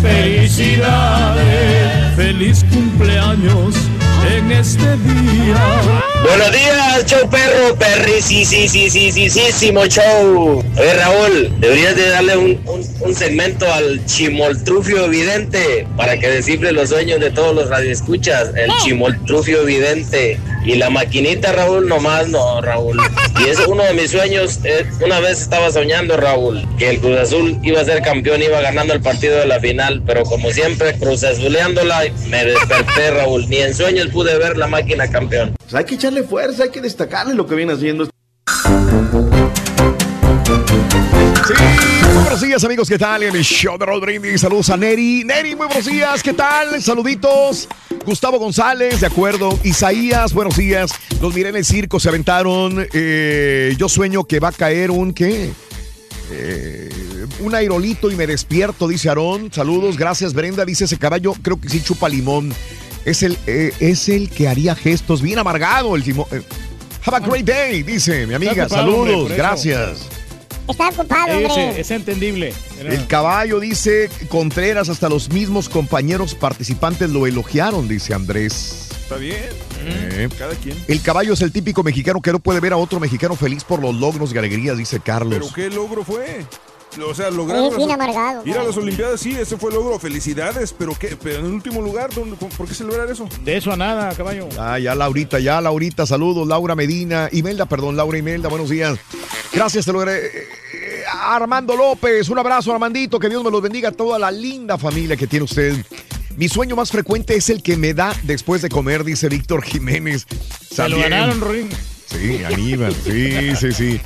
felicidades. 0.00 1.42
Feliz 2.14 2.64
cumpleaños 2.72 3.74
en 4.32 4.52
este 4.52 4.96
día. 4.98 6.11
Buenos 6.22 6.52
días, 6.52 7.04
show 7.06 7.28
perro, 7.28 7.74
perri, 7.76 8.22
sí, 8.22 8.44
sí, 8.44 8.68
sí, 8.68 8.88
sí, 8.88 9.10
sí, 9.10 9.28
sí, 9.30 9.72
show. 9.88 10.62
Oye, 10.78 10.94
Raúl, 10.94 11.52
deberías 11.60 11.96
de 11.96 12.08
darle 12.10 12.36
un, 12.36 12.62
un- 12.66 12.86
un 13.00 13.14
segmento 13.14 13.70
al 13.72 14.04
chimoltrufio 14.06 15.04
evidente 15.06 15.86
para 15.96 16.16
que 16.18 16.28
descifre 16.28 16.70
los 16.72 16.90
sueños 16.90 17.18
de 17.20 17.30
todos 17.30 17.54
los 17.56 17.68
radioescuchas. 17.68 18.50
El 18.56 18.70
chimoltrufio 18.84 19.62
evidente. 19.62 20.38
Y 20.64 20.76
la 20.76 20.90
maquinita, 20.90 21.50
Raúl, 21.52 21.88
nomás 21.88 22.28
no, 22.28 22.60
Raúl. 22.60 22.96
Y 23.44 23.48
es 23.48 23.58
uno 23.66 23.82
de 23.82 23.92
mis 23.94 24.12
sueños. 24.12 24.60
eh, 24.62 24.86
una 25.04 25.18
vez 25.18 25.40
estaba 25.40 25.72
soñando, 25.72 26.16
Raúl, 26.16 26.64
que 26.78 26.90
el 26.90 27.00
Cruz 27.00 27.18
Azul 27.18 27.58
iba 27.64 27.80
a 27.80 27.84
ser 27.84 28.00
campeón, 28.00 28.40
iba 28.42 28.60
ganando 28.60 28.94
el 28.94 29.00
partido 29.02 29.38
de 29.38 29.46
la 29.46 29.58
final, 29.58 30.02
pero 30.06 30.22
como 30.22 30.52
siempre, 30.52 30.94
Cruz 30.98 31.24
Azuleándola, 31.24 32.04
me 32.28 32.44
desperté, 32.44 33.10
Raúl. 33.10 33.48
Ni 33.48 33.56
en 33.56 33.74
sueños 33.74 34.06
pude 34.12 34.38
ver 34.38 34.56
la 34.56 34.68
máquina 34.68 35.10
campeón. 35.10 35.56
Pues 35.72 35.80
hay 35.80 35.86
que 35.86 35.94
echarle 35.94 36.22
fuerza, 36.22 36.64
hay 36.64 36.68
que 36.68 36.82
destacarle 36.82 37.32
lo 37.32 37.46
que 37.46 37.54
viene 37.54 37.72
haciendo. 37.72 38.06
Muy 42.12 42.22
buenos 42.22 42.42
días, 42.42 42.62
amigos. 42.62 42.90
¿Qué 42.90 42.98
tal? 42.98 43.22
En 43.22 43.34
el 43.34 43.42
show 43.42 43.78
de 43.78 43.86
Brindis. 43.98 44.42
Saludos 44.42 44.68
a 44.68 44.76
Neri. 44.76 45.24
Neri, 45.24 45.56
muy 45.56 45.68
buenos 45.68 45.86
días. 45.86 46.22
¿Qué 46.22 46.34
tal? 46.34 46.82
Saluditos. 46.82 47.70
Gustavo 48.04 48.38
González, 48.38 49.00
de 49.00 49.06
acuerdo. 49.06 49.58
Isaías, 49.64 50.34
buenos 50.34 50.58
días. 50.58 50.92
Los 51.22 51.34
miré 51.34 51.48
en 51.48 51.56
el 51.56 51.64
circo, 51.64 51.98
se 51.98 52.10
aventaron. 52.10 52.86
Eh, 52.92 53.74
yo 53.78 53.88
sueño 53.88 54.24
que 54.24 54.40
va 54.40 54.48
a 54.48 54.52
caer 54.52 54.90
un 54.90 55.14
¿qué? 55.14 55.52
Eh, 56.32 56.90
un 57.40 57.54
aerolito 57.54 58.10
y 58.10 58.16
me 58.16 58.26
despierto, 58.26 58.88
dice 58.88 59.08
Aarón. 59.08 59.50
Saludos, 59.50 59.96
gracias 59.96 60.34
Brenda. 60.34 60.66
Dice 60.66 60.84
ese 60.84 60.98
caballo, 60.98 61.32
creo 61.40 61.58
que 61.58 61.70
sí 61.70 61.80
chupa 61.80 62.10
limón. 62.10 62.52
Es 63.04 63.22
el, 63.22 63.36
eh, 63.46 63.72
es 63.80 64.08
el 64.08 64.30
que 64.30 64.48
haría 64.48 64.74
gestos 64.74 65.22
bien 65.22 65.38
amargado. 65.38 65.96
El 65.96 66.02
limón. 66.02 66.26
Eh, 66.32 66.42
Have 67.04 67.16
a 67.16 67.20
great 67.20 67.44
day, 67.44 67.82
dice 67.82 68.26
mi 68.26 68.34
amiga. 68.34 68.52
Ocupado, 68.52 68.68
Saludos, 68.76 69.32
gracias. 69.32 70.06
Está 70.68 70.88
ocupado, 70.90 71.36
hombre. 71.36 71.80
es 71.80 71.90
entendible. 71.90 72.54
Era- 72.80 72.94
El 72.94 73.06
caballo 73.08 73.58
dice 73.58 74.08
Contreras, 74.28 74.88
hasta 74.88 75.08
los 75.08 75.28
mismos 75.30 75.68
compañeros 75.68 76.36
participantes 76.36 77.10
lo 77.10 77.26
elogiaron, 77.26 77.88
dice 77.88 78.14
Andrés. 78.14 78.88
Está 79.02 79.16
bien. 79.16 79.36
Eh, 79.84 80.28
Cada 80.38 80.54
quien. 80.54 80.76
El 80.86 81.02
caballo 81.02 81.32
es 81.32 81.40
el 81.42 81.50
típico 81.50 81.82
mexicano 81.82 82.22
que 82.22 82.30
no 82.30 82.38
puede 82.38 82.60
ver 82.60 82.72
a 82.72 82.76
otro 82.76 83.00
mexicano 83.00 83.34
feliz 83.34 83.64
por 83.64 83.82
los 83.82 83.92
logros 83.96 84.32
y 84.32 84.38
alegrías, 84.38 84.78
dice 84.78 85.00
Carlos. 85.00 85.34
¿Pero 85.34 85.52
qué 85.52 85.74
logro 85.74 86.04
fue? 86.04 86.46
O 87.00 87.14
sea, 87.14 87.30
lograr. 87.30 87.62
Es 87.64 87.76
bien 87.76 87.90
amargado. 87.90 88.42
Ir 88.44 88.56
a 88.58 88.62
las 88.64 88.76
Olimpiadas, 88.76 89.20
sí, 89.20 89.30
ese 89.32 89.56
fue 89.56 89.70
el 89.70 89.76
logro. 89.76 89.98
Felicidades, 89.98 90.74
pero 90.76 90.94
¿qué? 90.98 91.16
Pero 91.22 91.38
en 91.40 91.46
el 91.46 91.52
último 91.52 91.80
lugar, 91.80 92.10
¿dónde- 92.14 92.36
¿por 92.36 92.68
qué 92.68 92.74
celebrar 92.74 93.10
eso? 93.10 93.28
De 93.44 93.56
eso 93.56 93.72
a 93.72 93.76
nada, 93.76 94.14
caballo. 94.14 94.48
Ah, 94.58 94.78
ya 94.78 94.94
Laurita, 94.94 95.38
ya 95.38 95.60
Laurita, 95.60 96.04
saludos, 96.06 96.46
Laura 96.46 96.74
Medina, 96.74 97.28
Imelda, 97.32 97.66
perdón, 97.66 97.96
Laura 97.96 98.18
Imelda, 98.18 98.48
buenos 98.48 98.68
días. 98.68 98.98
Gracias, 99.52 99.84
te 99.86 99.92
lo 99.92 100.00
agrade- 100.00 100.26
eh, 100.26 100.30
eh, 100.74 101.02
Armando 101.20 101.76
López, 101.76 102.28
un 102.28 102.38
abrazo 102.38 102.72
Armandito, 102.72 103.18
que 103.18 103.28
Dios 103.28 103.42
me 103.42 103.50
los 103.50 103.62
bendiga 103.62 103.88
a 103.88 103.92
toda 103.92 104.18
la 104.18 104.30
linda 104.30 104.76
familia 104.76 105.16
que 105.16 105.26
tiene 105.26 105.44
usted. 105.44 105.74
Mi 106.36 106.48
sueño 106.48 106.76
más 106.76 106.90
frecuente 106.90 107.36
es 107.36 107.48
el 107.50 107.62
que 107.62 107.76
me 107.76 107.92
da 107.94 108.14
después 108.22 108.62
de 108.62 108.68
comer, 108.68 109.04
dice 109.04 109.28
Víctor 109.28 109.62
Jiménez. 109.62 110.26
Se 110.70 110.88
lo 110.88 110.98
ganaron, 110.98 111.40
Rorín. 111.40 111.68
Sí, 112.06 112.42
Aníbal, 112.44 112.94
sí, 112.94 113.56
sí, 113.56 113.72
sí. 113.72 114.00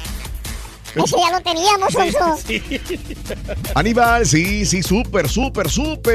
Ese 1.04 1.16
ya 1.18 1.30
lo 1.30 1.40
teníamos, 1.42 1.94
Oso. 1.94 2.36
Aníbal, 3.74 4.26
sí, 4.26 4.64
sí, 4.64 4.82
súper, 4.82 5.28
súper, 5.28 5.70
súper. 5.70 6.14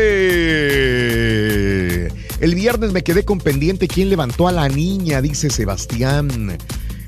El 2.39 2.55
viernes 2.55 2.91
me 2.91 3.03
quedé 3.03 3.23
con 3.23 3.37
pendiente 3.39 3.87
quién 3.87 4.09
levantó 4.09 4.47
a 4.47 4.51
la 4.51 4.67
niña, 4.67 5.21
dice 5.21 5.51
Sebastián. 5.51 6.57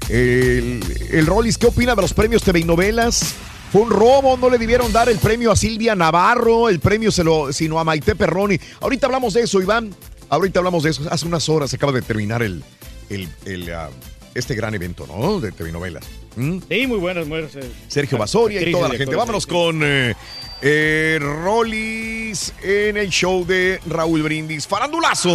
El, 0.10 0.84
el 1.12 1.26
Rollis, 1.26 1.58
¿qué 1.58 1.68
opina 1.68 1.95
de 1.95 2.02
los 2.02 2.14
premios 2.14 2.44
TV 2.44 2.60
y 2.60 2.64
novelas? 2.64 3.34
Fue 3.72 3.82
un 3.82 3.90
robo, 3.90 4.38
no 4.38 4.52
le 4.52 4.60
debieron 4.60 4.94
dar 4.94 5.10
el 5.10 5.18
premio 5.18 5.52
a 5.52 5.56
Silvia 5.56 5.95
Navarro, 5.95 6.70
el 6.70 6.80
premio 6.80 7.12
se 7.12 7.24
lo, 7.24 7.52
sino 7.52 7.80
a 7.80 7.84
Maite 7.84 8.16
Perroni. 8.16 8.60
Ahorita 8.82 9.08
hablamos 9.08 9.34
de 9.34 9.41
eso, 9.41 9.60
Iván. 9.60 9.95
Ahorita 10.30 10.60
hablamos 10.60 10.84
de 10.84 10.91
eso. 10.91 11.02
Hace 11.10 11.26
unas 11.26 11.50
horas 11.50 11.74
acaba 11.74 11.91
de 11.91 12.04
terminar 12.04 12.44
el, 12.44 12.64
el, 13.10 13.28
el, 13.45 13.74
ah, 13.74 13.90
este 14.36 14.54
gran 14.54 14.76
evento, 14.76 15.08
¿no? 15.08 15.40
De 15.40 15.52
TV 15.52 15.72
y 15.72 15.74
novelas. 15.74 16.06
¿Mm? 16.35 16.60
Sí, 16.69 16.88
muy 16.88 16.97
buenas, 16.97 17.27
muy 17.27 17.41
buenas. 17.41 17.65
Sergio 17.88 18.18
Basoria 18.18 18.61
y 18.61 18.72
toda 18.72 18.89
la 18.89 18.95
y 18.95 18.97
gente. 18.97 19.15
Vámonos 19.15 19.43
sí. 19.43 19.49
con 19.49 19.81
eh, 19.84 20.15
eh, 20.61 21.19
Rollis 21.22 22.53
en 22.64 22.97
el 22.97 23.10
show 23.10 23.45
de 23.45 23.80
Raúl 23.85 24.23
Brindis. 24.23 24.65
¡Farandulazo! 24.68 25.30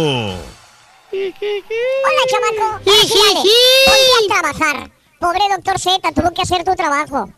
Hola, 1.11 1.31
chamaco. 2.29 2.79
Ponte 2.83 4.35
a 4.35 4.41
trabajar. 4.41 4.91
Pobre 5.19 5.39
doctor 5.53 5.79
Z, 5.79 6.11
tuvo 6.13 6.31
que 6.31 6.41
hacer 6.43 6.63
tu 6.63 6.73
trabajo. 6.75 7.29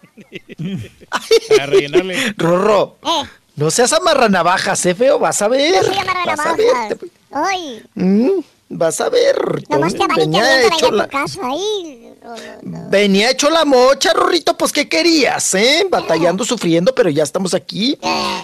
A 1.59 1.65
rellenarle. 1.65 2.33
Rorro, 2.37 2.97
Eh, 3.03 3.23
No 3.55 3.71
seas 3.71 3.91
amarranavajas, 3.93 4.85
eh, 4.85 4.93
feo, 4.95 5.17
vas 5.19 5.41
a 5.41 5.47
ver. 5.47 5.73
Yo 5.75 5.83
soy 5.83 5.95
Vas 5.95 5.97
a 5.97 6.01
amarranavajas. 6.11 6.57
ver. 6.57 6.97
te- 6.97 7.07
Ay, 7.31 7.81
Mm, 7.95 8.41
vas 8.69 9.01
a 9.01 9.09
ver. 9.09 9.35
Nomás 9.69 9.93
te 9.93 10.05
van 10.05 10.19
ir 10.33 10.65
hecho 10.73 10.87
a 10.87 11.03
tu 11.05 11.09
casa 11.09 11.41
ahí. 11.43 12.10
Venía 12.89 13.31
hecho 13.31 13.49
la 13.49 13.65
mocha, 13.65 14.13
Rorrito, 14.13 14.57
pues 14.57 14.71
¿qué 14.71 14.87
querías, 14.87 15.53
eh? 15.55 15.85
Batallando, 15.89 16.43
sufriendo, 16.45 16.93
pero 16.93 17.09
ya 17.09 17.23
estamos 17.23 17.53
aquí. 17.53 17.97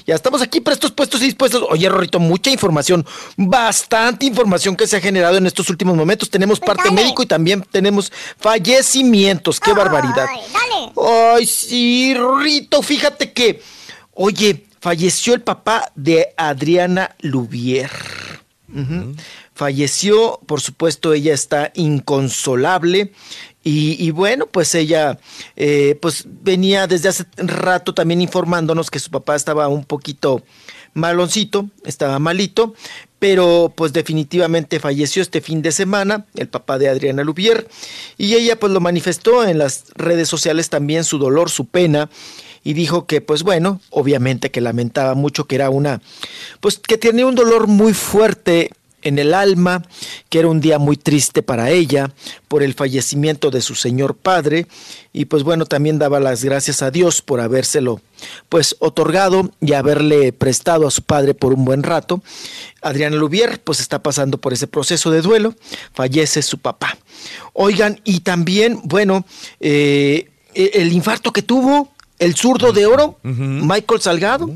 Ya 0.05 0.15
estamos 0.15 0.41
aquí 0.41 0.61
prestos, 0.61 0.91
puestos 0.91 1.21
y 1.21 1.25
dispuestos. 1.25 1.63
Oye, 1.69 1.89
Rorrito, 1.89 2.19
mucha 2.19 2.49
información, 2.49 3.05
bastante 3.35 4.25
información 4.25 4.75
que 4.75 4.87
se 4.87 4.97
ha 4.97 5.01
generado 5.01 5.37
en 5.37 5.45
estos 5.47 5.69
últimos 5.69 5.95
momentos. 5.95 6.29
Tenemos 6.29 6.59
parte 6.59 6.91
médico 6.91 7.23
y 7.23 7.25
también 7.25 7.65
tenemos 7.71 8.11
fallecimientos. 8.37 9.59
¡Qué 9.59 9.73
barbaridad! 9.73 10.27
Ay, 11.35 11.45
sí, 11.45 12.13
Rorrito, 12.15 12.81
fíjate 12.81 13.33
que, 13.33 13.61
oye, 14.13 14.65
falleció 14.79 15.33
el 15.33 15.41
papá 15.41 15.91
de 15.95 16.33
Adriana 16.37 17.15
Lubier. 17.19 17.91
Falleció, 19.53 20.39
por 20.45 20.61
supuesto, 20.61 21.13
ella 21.13 21.33
está 21.33 21.71
inconsolable. 21.73 23.11
Y, 23.69 24.11
bueno, 24.11 24.45
pues 24.45 24.73
ella 24.75 25.19
eh, 25.57 25.97
pues 26.01 26.23
venía 26.25 26.87
desde 26.87 27.09
hace 27.09 27.25
rato 27.35 27.93
también 27.93 28.21
informándonos 28.21 28.89
que 28.89 28.99
su 28.99 29.11
papá 29.11 29.35
estaba 29.35 29.67
un 29.67 29.83
poquito 29.83 30.41
maloncito, 30.93 31.69
estaba 31.83 32.17
malito, 32.17 32.73
pero 33.19 33.73
pues 33.75 33.91
definitivamente 33.91 34.79
falleció 34.79 35.21
este 35.21 35.41
fin 35.41 35.61
de 35.61 35.73
semana, 35.73 36.25
el 36.35 36.47
papá 36.47 36.77
de 36.77 36.87
Adriana 36.87 37.25
Lubier, 37.25 37.67
y 38.17 38.35
ella 38.35 38.57
pues 38.57 38.71
lo 38.71 38.79
manifestó 38.79 39.43
en 39.43 39.57
las 39.57 39.83
redes 39.95 40.29
sociales 40.29 40.69
también 40.69 41.03
su 41.03 41.17
dolor, 41.17 41.49
su 41.49 41.65
pena, 41.65 42.09
y 42.63 42.71
dijo 42.71 43.05
que 43.05 43.19
pues 43.19 43.43
bueno, 43.43 43.81
obviamente 43.89 44.49
que 44.49 44.61
lamentaba 44.61 45.13
mucho 45.13 45.43
que 45.43 45.55
era 45.55 45.69
una, 45.69 46.01
pues 46.61 46.79
que 46.79 46.97
tenía 46.97 47.25
un 47.25 47.35
dolor 47.35 47.67
muy 47.67 47.93
fuerte 47.93 48.71
en 49.07 49.19
el 49.19 49.33
alma, 49.33 49.83
que 50.29 50.39
era 50.39 50.47
un 50.47 50.61
día 50.61 50.79
muy 50.79 50.97
triste 50.97 51.41
para 51.41 51.69
ella 51.71 52.11
por 52.47 52.63
el 52.63 52.73
fallecimiento 52.73 53.51
de 53.51 53.61
su 53.61 53.75
señor 53.75 54.15
padre 54.15 54.67
y 55.13 55.25
pues 55.25 55.43
bueno, 55.43 55.65
también 55.65 55.97
daba 55.97 56.19
las 56.19 56.43
gracias 56.43 56.81
a 56.81 56.91
Dios 56.91 57.21
por 57.21 57.39
habérselo 57.39 58.01
pues 58.49 58.75
otorgado 58.79 59.49
y 59.61 59.73
haberle 59.73 60.33
prestado 60.33 60.87
a 60.87 60.91
su 60.91 61.01
padre 61.01 61.33
por 61.33 61.53
un 61.53 61.65
buen 61.65 61.83
rato. 61.83 62.21
Adriana 62.81 63.15
Lubier 63.15 63.61
pues 63.63 63.79
está 63.79 64.03
pasando 64.03 64.37
por 64.37 64.53
ese 64.53 64.67
proceso 64.67 65.09
de 65.09 65.21
duelo, 65.21 65.55
fallece 65.93 66.41
su 66.41 66.59
papá. 66.59 66.97
Oigan, 67.53 67.99
y 68.03 68.19
también, 68.19 68.79
bueno, 68.83 69.25
eh, 69.59 70.29
el 70.53 70.93
infarto 70.93 71.31
que 71.33 71.41
tuvo 71.41 71.91
el 72.19 72.35
zurdo 72.35 72.71
de 72.73 72.85
oro, 72.85 73.19
Michael 73.23 74.01
Salgado. 74.01 74.49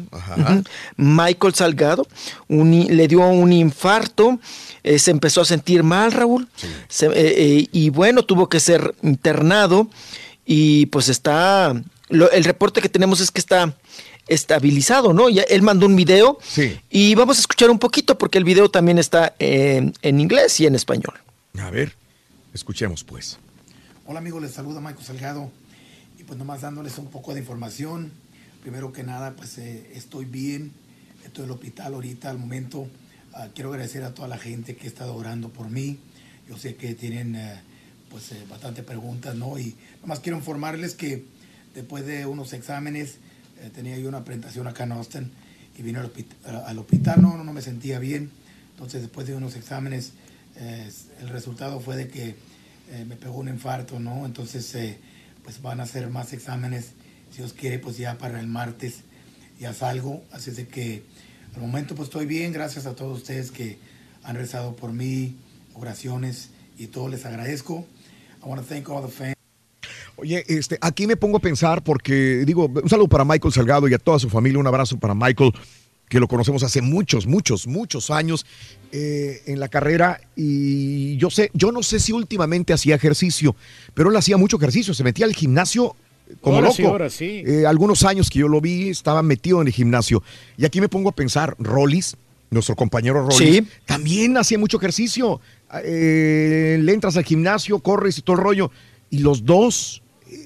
Michael 0.98 1.54
Salgado 1.54 2.08
un 2.48 2.72
le 2.90 3.08
dio 3.08 3.22
un 3.28 3.52
infarto, 3.54 4.40
eh, 4.84 4.98
se 5.00 5.12
empezó 5.12 5.42
a 5.42 5.46
sentir 5.46 5.84
mal, 5.84 6.12
Raúl. 6.12 6.48
Se- 6.88 7.06
eh, 7.08 7.12
eh, 7.16 7.68
y 7.72 7.90
bueno, 7.90 8.24
tuvo 8.24 8.50
que 8.50 8.60
ser 8.60 8.96
internado. 9.04 9.88
Y 10.46 10.88
pues 10.88 11.08
está. 11.10 11.74
lo- 12.10 12.32
el 12.32 12.44
reporte 12.44 12.82
que 12.82 12.90
tenemos 12.90 13.20
es 13.22 13.32
que 13.32 13.40
está 13.40 13.74
estabilizado, 14.28 15.14
¿no? 15.14 15.30
Ya, 15.30 15.44
él 15.44 15.62
mandó 15.62 15.86
un 15.86 15.96
video. 15.96 16.40
Y 16.90 17.16
vamos 17.16 17.38
a 17.38 17.42
escuchar 17.42 17.70
un 17.70 17.80
poquito 17.80 18.18
porque 18.18 18.38
el 18.38 18.44
video 18.44 18.70
también 18.70 18.98
está 18.98 19.34
en, 19.40 19.94
en 20.02 20.20
inglés 20.20 20.60
y 20.60 20.66
en 20.66 20.76
español. 20.76 21.14
A 21.60 21.70
ver, 21.70 21.96
escuchemos 22.54 23.04
pues. 23.04 23.38
Hola 24.06 24.20
amigos, 24.20 24.42
les 24.42 24.52
saluda 24.52 24.80
Michael 24.82 25.06
Salgado 25.06 25.52
pues 26.32 26.40
nomás 26.40 26.62
dándoles 26.62 26.98
un 26.98 27.08
poco 27.08 27.34
de 27.34 27.42
información. 27.42 28.10
Primero 28.62 28.94
que 28.94 29.04
nada, 29.04 29.36
pues 29.36 29.58
eh, 29.58 29.92
estoy 29.96 30.24
bien, 30.24 30.72
estoy 31.26 31.44
en 31.44 31.50
el 31.50 31.56
hospital 31.56 31.94
ahorita 31.94 32.30
al 32.30 32.38
momento. 32.38 32.88
Ah, 33.34 33.50
quiero 33.54 33.70
agradecer 33.72 34.02
a 34.06 34.14
toda 34.14 34.30
la 34.30 34.38
gente 34.38 34.78
que 34.78 34.86
ha 34.86 34.88
estado 34.88 35.14
orando 35.14 35.50
por 35.50 35.70
mí. 35.70 35.98
Yo 36.48 36.58
sé 36.58 36.76
que 36.76 36.96
tienen 36.96 37.36
eh, 37.36 37.60
pues 38.10 38.32
eh, 38.32 38.46
bastante 38.50 38.82
preguntas, 38.82 39.36
¿no? 39.36 39.60
Y 39.60 39.76
nomás 40.02 40.22
quiero 40.22 40.38
informarles 40.38 40.96
que 40.96 41.26
después 41.76 42.06
de 42.06 42.26
unos 42.26 42.54
exámenes 42.54 43.16
eh, 43.62 43.70
tenía 43.76 43.98
yo 44.00 44.08
una 44.08 44.24
presentación 44.24 44.70
acá 44.70 44.86
en 44.86 44.94
Austin 44.94 45.32
y 45.78 45.82
vine 45.82 46.00
al, 46.00 46.14
a- 46.46 46.60
al 46.60 46.80
hospital, 46.80 47.22
no, 47.22 47.44
no 47.44 47.52
me 47.52 47.62
sentía 47.62 48.00
bien. 48.00 48.32
Entonces 48.76 49.02
después 49.02 49.28
de 49.28 49.36
unos 49.36 49.58
exámenes 49.58 50.14
eh, 50.56 50.90
el 51.20 51.28
resultado 51.28 51.82
fue 51.82 51.98
de 51.98 52.08
que 52.08 52.36
eh, 52.90 53.04
me 53.06 53.18
pegó 53.18 53.36
un 53.40 53.50
infarto, 53.50 54.00
¿no? 54.00 54.26
Entonces, 54.26 54.74
pues 55.44 55.62
van 55.62 55.80
a 55.80 55.84
hacer 55.84 56.10
más 56.10 56.34
exámenes, 56.34 56.92
si 57.32 57.38
Dios 57.38 57.54
quiere, 57.54 57.80
pues 57.80 57.98
ya 57.98 58.18
para 58.18 58.40
el 58.40 58.48
martes 58.48 59.02
ya 59.60 59.74
salgo. 59.74 60.24
Así 60.32 60.50
es 60.50 60.58
de 60.58 60.68
que 60.68 61.04
al 61.56 61.62
momento 61.62 61.96
pues 61.96 62.08
estoy 62.08 62.26
bien, 62.26 62.52
gracias 62.52 62.86
a 62.86 62.96
todos 62.96 63.20
ustedes 63.20 63.52
que 63.52 63.78
han 64.24 64.36
rezado 64.36 64.76
por 64.76 64.92
mí, 64.92 65.36
oraciones 65.74 66.50
y 66.78 66.88
todo, 66.88 67.10
les 67.10 67.26
agradezco. 67.26 67.86
I 68.44 68.48
want 68.48 68.62
to 68.62 68.68
thank 68.68 68.90
all 68.90 69.06
the 69.06 69.12
fans. 69.12 69.36
Oye, 70.18 70.44
este, 70.48 70.78
aquí 70.82 71.08
me 71.08 71.16
pongo 71.16 71.38
a 71.38 71.40
pensar 71.40 71.84
porque, 71.84 72.44
digo, 72.46 72.66
un 72.66 72.90
saludo 72.90 73.08
para 73.08 73.26
Michael 73.26 73.54
Salgado 73.54 73.88
y 73.88 73.94
a 73.94 73.98
toda 73.98 74.20
su 74.20 74.30
familia, 74.30 74.60
un 74.60 74.68
abrazo 74.68 75.00
para 75.00 75.16
Michael, 75.16 75.52
que 76.12 76.20
lo 76.20 76.28
conocemos 76.28 76.62
hace 76.62 76.82
muchos, 76.82 77.26
muchos, 77.26 77.68
muchos 77.68 78.12
años 78.12 78.46
eh, 78.92 79.42
en 79.46 79.62
la 79.62 79.70
carrera 79.70 80.20
y 80.36 81.16
yo 81.16 81.30
sé, 81.30 81.50
yo 81.54 81.72
no 81.72 81.82
sé 81.84 82.02
si 82.02 82.12
últimamente 82.12 82.74
hacía 82.74 82.96
ejercicio, 82.96 83.56
pero 83.94 84.10
él 84.10 84.18
hacía 84.18 84.36
mucho 84.36 84.58
ejercicio, 84.58 84.94
se 84.94 85.06
metía 85.06 85.26
al 85.26 85.34
gimnasio 85.34 85.96
como 86.42 86.58
Horas 86.58 86.78
loco. 86.78 86.82
y 86.92 86.94
horas, 86.94 87.14
sí. 87.14 87.44
Eh, 87.46 87.66
algunos 87.66 88.04
años 88.04 88.30
que 88.30 88.40
yo 88.40 88.50
lo 88.50 88.60
vi, 88.60 88.90
estaba 88.90 89.24
metido 89.24 89.62
en 89.62 89.68
el 89.68 89.74
gimnasio. 89.74 90.22
Y 90.58 90.66
aquí 90.66 90.82
me 90.82 90.90
pongo 90.90 91.10
a 91.10 91.16
pensar, 91.16 91.56
Rollis, 91.60 92.18
nuestro 92.50 92.76
compañero 92.76 93.26
Rollis, 93.26 93.38
Sí. 93.38 93.68
también 93.86 94.38
hacía 94.38 94.60
mucho 94.60 94.78
ejercicio. 94.78 95.40
Eh, 95.86 96.78
le 96.82 96.94
entras 96.94 97.16
al 97.16 97.24
gimnasio, 97.24 97.80
corres 97.80 98.18
y 98.18 98.22
todo 98.22 98.36
el 98.36 98.42
rollo. 98.44 98.72
Y 99.10 99.20
los 99.20 99.46
dos 99.46 100.02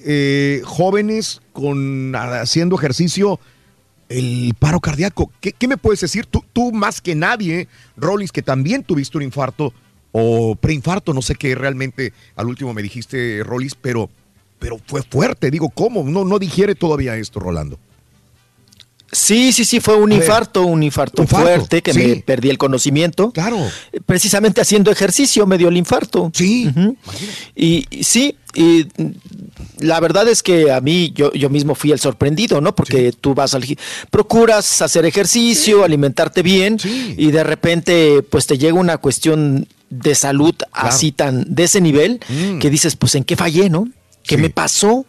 eh, 0.05 0.61
jóvenes 0.63 1.41
con 1.53 2.15
haciendo 2.15 2.75
ejercicio, 2.77 3.39
el 4.09 4.53
paro 4.59 4.79
cardíaco. 4.79 5.31
¿Qué, 5.39 5.67
me 5.67 5.77
puedes 5.77 6.01
decir? 6.01 6.25
Tú, 6.25 6.43
tú 6.53 6.71
más 6.71 7.01
que 7.01 7.15
nadie, 7.15 7.67
Rollis, 7.97 8.31
que 8.31 8.41
también 8.41 8.83
tuviste 8.83 9.17
un 9.17 9.23
infarto 9.23 9.73
o 10.11 10.55
preinfarto, 10.55 11.13
no 11.13 11.21
sé 11.21 11.35
qué 11.35 11.55
realmente 11.55 12.13
al 12.35 12.47
último 12.47 12.73
me 12.73 12.81
dijiste, 12.81 13.43
Rollis, 13.43 13.75
pero, 13.75 14.09
pero 14.59 14.79
fue 14.85 15.01
fuerte. 15.03 15.51
Digo, 15.51 15.69
¿cómo? 15.69 16.03
No, 16.03 16.23
no 16.23 16.39
digiere 16.39 16.75
todavía 16.75 17.17
esto, 17.17 17.39
Rolando. 17.39 17.79
Sí, 19.11 19.53
sí, 19.53 19.63
sí, 19.65 19.79
fue 19.79 19.95
un 19.95 20.11
infarto, 20.11 20.63
un 20.65 20.83
infarto, 20.83 21.25
fuerte 21.25 21.81
que 21.81 21.93
sí. 21.93 21.99
me 21.99 22.15
perdí 22.17 22.49
el 22.49 22.57
conocimiento. 22.57 23.31
Claro. 23.31 23.57
Precisamente 24.05 24.61
haciendo 24.61 24.91
ejercicio 24.91 25.45
me 25.45 25.57
dio 25.57 25.69
el 25.69 25.77
infarto. 25.77 26.31
Sí. 26.33 26.69
Y, 27.55 27.85
y 27.89 28.03
sí, 28.03 28.35
y 28.53 28.87
la 29.79 29.99
verdad 29.99 30.27
es 30.27 30.43
que 30.43 30.71
a 30.71 30.81
mí 30.81 31.11
yo, 31.15 31.31
yo 31.33 31.49
mismo 31.49 31.75
fui 31.75 31.91
el 31.91 31.99
sorprendido, 31.99 32.61
¿no? 32.61 32.75
Porque 32.75 33.11
tú 33.13 33.33
vas 33.33 33.53
al 33.53 33.65
procuras 34.09 34.81
hacer 34.81 35.05
ejercicio, 35.05 35.83
alimentarte 35.83 36.41
bien 36.41 36.77
y 37.17 37.31
de 37.31 37.43
repente 37.43 38.21
pues 38.23 38.47
te 38.47 38.57
llega 38.57 38.73
una 38.73 38.97
cuestión 38.97 39.67
de 39.89 40.15
salud 40.15 40.55
así 40.71 41.11
tan 41.11 41.45
de 41.47 41.63
ese 41.65 41.79
nivel 41.79 42.19
Mm. 42.27 42.59
que 42.59 42.69
dices, 42.69 42.95
pues 42.95 43.15
en 43.15 43.23
qué 43.23 43.35
fallé, 43.35 43.69
¿no? 43.69 43.87
¿Qué 44.23 44.37
me 44.37 44.49
pasó? 44.49 45.05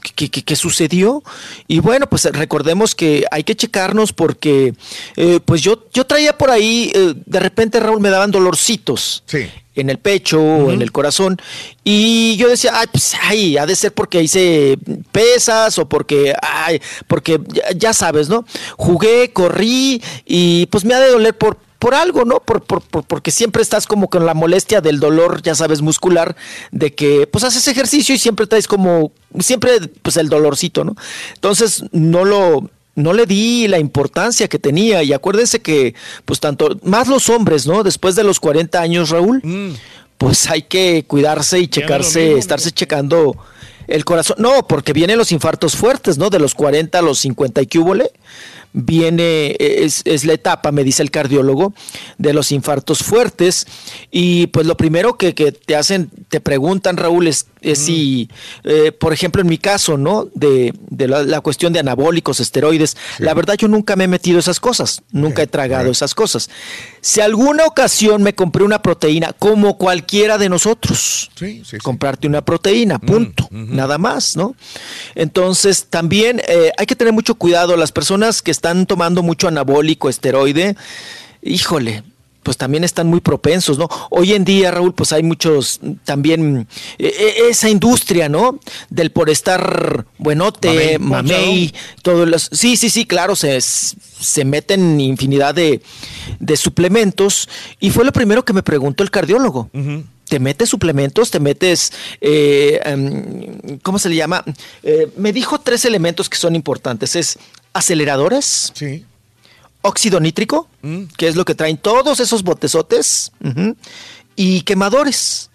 ¿Qué, 0.00 0.56
sucedió? 0.56 1.22
Y 1.66 1.80
bueno, 1.80 2.08
pues 2.08 2.24
recordemos 2.24 2.94
que 2.94 3.24
hay 3.30 3.44
que 3.44 3.56
checarnos 3.56 4.12
porque 4.12 4.74
eh, 5.16 5.40
pues 5.44 5.62
yo, 5.62 5.84
yo 5.92 6.06
traía 6.06 6.36
por 6.36 6.50
ahí, 6.50 6.92
eh, 6.94 7.14
de 7.26 7.40
repente 7.40 7.80
Raúl 7.80 8.00
me 8.00 8.10
daban 8.10 8.30
dolorcitos 8.30 9.24
en 9.74 9.90
el 9.90 9.98
pecho 9.98 10.40
o 10.40 10.72
en 10.72 10.82
el 10.82 10.92
corazón 10.92 11.40
y 11.84 12.36
yo 12.36 12.48
decía, 12.48 12.72
ay, 12.74 12.86
pues 12.90 13.14
ay, 13.20 13.56
ha 13.56 13.66
de 13.66 13.76
ser 13.76 13.92
porque 13.92 14.22
hice 14.22 14.78
pesas 15.12 15.78
o 15.78 15.88
porque, 15.88 16.34
ay, 16.42 16.80
porque 17.06 17.40
ya, 17.48 17.64
ya 17.74 17.92
sabes, 17.92 18.28
¿no? 18.28 18.44
Jugué, 18.76 19.32
corrí 19.32 20.02
y 20.26 20.66
pues 20.66 20.84
me 20.84 20.94
ha 20.94 21.00
de 21.00 21.10
doler 21.10 21.36
por, 21.36 21.58
por 21.78 21.94
algo, 21.94 22.24
¿no? 22.24 22.40
Por, 22.40 22.62
por- 22.62 22.82
por- 22.82 23.04
porque 23.04 23.30
siempre 23.30 23.62
estás 23.62 23.86
como 23.86 24.08
con 24.10 24.26
la 24.26 24.34
molestia 24.34 24.80
del 24.80 24.98
dolor, 25.00 25.42
ya 25.42 25.54
sabes, 25.54 25.80
muscular, 25.80 26.34
de 26.72 26.94
que 26.94 27.26
pues 27.26 27.44
haces 27.44 27.68
ejercicio 27.68 28.14
y 28.14 28.18
siempre 28.18 28.46
traes 28.46 28.66
como, 28.66 29.12
siempre 29.38 29.78
pues 30.02 30.16
el 30.16 30.28
dolorcito, 30.28 30.84
¿no? 30.84 30.96
Entonces 31.34 31.84
no 31.92 32.24
lo, 32.24 32.68
no 32.96 33.12
le 33.12 33.26
di 33.26 33.68
la 33.68 33.78
importancia 33.78 34.48
que 34.48 34.58
tenía 34.58 35.02
y 35.04 35.12
acuérdense 35.12 35.60
que 35.60 35.94
pues 36.24 36.40
tanto, 36.40 36.78
más 36.82 37.06
los 37.06 37.28
hombres, 37.28 37.66
¿no? 37.66 37.84
Después 37.84 38.16
de 38.16 38.24
los 38.24 38.40
40 38.40 38.80
años, 38.80 39.10
Raúl, 39.10 39.40
pues 40.18 40.50
hay 40.50 40.62
que 40.62 41.04
cuidarse 41.06 41.60
y 41.60 41.68
checarse, 41.68 42.20
mismo, 42.24 42.38
estarse 42.38 42.72
checando 42.72 43.36
El 43.86 44.04
corazón, 44.04 44.36
no, 44.40 44.66
porque 44.66 44.92
vienen 44.92 45.16
los 45.16 45.30
infartos 45.32 45.76
fuertes, 45.76 46.18
¿no? 46.18 46.28
De 46.28 46.38
los 46.40 46.54
40 46.54 46.98
a 46.98 47.02
los 47.02 47.20
50 47.20 47.62
y 47.62 47.66
que 47.66 47.78
viene, 48.72 49.56
es, 49.58 50.02
es 50.04 50.24
la 50.24 50.34
etapa, 50.34 50.72
me 50.72 50.84
dice 50.84 51.02
el 51.02 51.10
cardiólogo, 51.10 51.74
de 52.18 52.32
los 52.32 52.52
infartos 52.52 53.02
fuertes. 53.02 53.66
Y 54.10 54.48
pues 54.48 54.66
lo 54.66 54.76
primero 54.76 55.16
que, 55.16 55.34
que 55.34 55.52
te 55.52 55.76
hacen, 55.76 56.10
te 56.28 56.40
preguntan, 56.40 56.96
Raúl, 56.96 57.26
es, 57.26 57.46
es 57.60 57.78
si, 57.78 58.28
eh, 58.64 58.92
por 58.92 59.12
ejemplo, 59.12 59.42
en 59.42 59.48
mi 59.48 59.58
caso, 59.58 59.96
¿no? 59.96 60.28
De, 60.34 60.72
de 60.90 61.08
la, 61.08 61.22
la 61.22 61.40
cuestión 61.40 61.72
de 61.72 61.80
anabólicos, 61.80 62.40
esteroides, 62.40 62.96
la 63.18 63.34
verdad 63.34 63.54
yo 63.56 63.68
nunca 63.68 63.96
me 63.96 64.04
he 64.04 64.08
metido 64.08 64.38
esas 64.38 64.60
cosas, 64.60 65.02
nunca 65.10 65.42
he 65.42 65.46
tragado 65.46 65.90
esas 65.90 66.14
cosas. 66.14 66.50
Si 67.00 67.20
alguna 67.20 67.64
ocasión 67.64 68.22
me 68.22 68.34
compré 68.34 68.64
una 68.64 68.82
proteína, 68.82 69.32
como 69.32 69.78
cualquiera 69.78 70.38
de 70.38 70.48
nosotros, 70.48 71.30
comprarte 71.82 72.26
una 72.26 72.42
proteína, 72.42 72.98
punto, 72.98 73.48
nada 73.50 73.98
más, 73.98 74.36
¿no? 74.36 74.54
Entonces, 75.14 75.86
también 75.88 76.40
eh, 76.48 76.72
hay 76.76 76.86
que 76.86 76.96
tener 76.96 77.12
mucho 77.12 77.34
cuidado, 77.34 77.76
las 77.76 77.92
personas 77.92 78.42
que 78.42 78.50
están 78.50 78.86
tomando 78.86 79.22
mucho 79.22 79.48
anabólico, 79.48 80.08
esteroide, 80.08 80.76
híjole, 81.42 82.02
pues 82.48 82.56
también 82.56 82.82
están 82.82 83.08
muy 83.08 83.20
propensos, 83.20 83.76
¿no? 83.76 83.90
Hoy 84.08 84.32
en 84.32 84.42
día, 84.42 84.70
Raúl, 84.70 84.94
pues 84.94 85.12
hay 85.12 85.22
muchos 85.22 85.80
también 86.04 86.66
eh, 86.98 87.12
eh, 87.14 87.34
esa 87.50 87.68
industria, 87.68 88.30
¿no? 88.30 88.58
Del 88.88 89.10
por 89.10 89.28
estar 89.28 90.06
buenote, 90.16 90.98
Mamey, 90.98 90.98
mamey, 90.98 91.74
todos 92.00 92.26
los 92.26 92.48
sí, 92.50 92.78
sí, 92.78 92.88
sí, 92.88 93.04
claro, 93.04 93.36
se, 93.36 93.60
se 93.60 94.46
meten 94.46 94.98
infinidad 94.98 95.54
de, 95.54 95.82
de 96.40 96.56
suplementos 96.56 97.50
y 97.80 97.90
fue 97.90 98.06
lo 98.06 98.12
primero 98.12 98.46
que 98.46 98.54
me 98.54 98.62
preguntó 98.62 99.02
el 99.02 99.10
cardiólogo. 99.10 99.68
¿Te 100.24 100.40
metes 100.40 100.70
suplementos? 100.70 101.30
¿Te 101.30 101.40
metes, 101.40 101.92
eh, 102.22 102.80
em, 102.82 103.78
¿cómo 103.82 103.98
se 103.98 104.08
le 104.08 104.16
llama? 104.16 104.42
Eh, 104.82 105.10
me 105.18 105.34
dijo 105.34 105.60
tres 105.60 105.84
elementos 105.84 106.30
que 106.30 106.38
son 106.38 106.54
importantes. 106.54 107.14
Es 107.14 107.38
aceleradores. 107.74 108.72
Sí. 108.74 109.04
Óxido 109.88 110.20
nítrico, 110.20 110.68
que 111.16 111.28
es 111.28 111.34
lo 111.34 111.44
que 111.44 111.54
traen 111.54 111.78
todos 111.78 112.20
esos 112.20 112.42
botezotes. 112.42 113.32
Y 114.36 114.60
quemadores. 114.62 115.50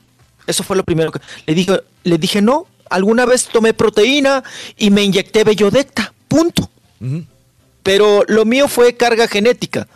Eso 0.48 0.64
fue 0.64 0.76
lo 0.76 0.84
primero 0.84 1.12
que 1.12 1.20
le 1.46 1.54
dije. 1.54 1.82
Le 2.04 2.18
dije, 2.18 2.42
no, 2.42 2.68
alguna 2.90 3.26
vez 3.26 3.46
tomé 3.46 3.74
proteína 3.74 4.44
y 4.78 4.90
me 4.92 5.04
inyecté 5.04 5.44
bellodecta. 5.44 6.14
Punto. 6.28 6.70
Pero 7.84 8.24
lo 8.28 8.46
mío 8.46 8.68
fue 8.68 8.96
carga 8.96 9.28
genética. 9.28 9.88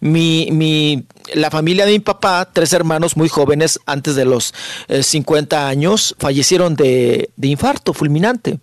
Mi, 0.00 0.48
mi, 0.50 1.04
la 1.34 1.50
familia 1.50 1.86
de 1.86 1.92
mi 1.92 2.00
papá, 2.00 2.50
tres 2.52 2.72
hermanos 2.72 3.16
muy 3.16 3.28
jóvenes, 3.28 3.78
antes 3.86 4.16
de 4.16 4.24
los 4.24 4.52
eh, 4.88 5.02
50 5.02 5.68
años, 5.68 6.14
fallecieron 6.18 6.74
de, 6.74 7.30
de 7.36 7.48
infarto 7.48 7.94
fulminante. 7.94 8.58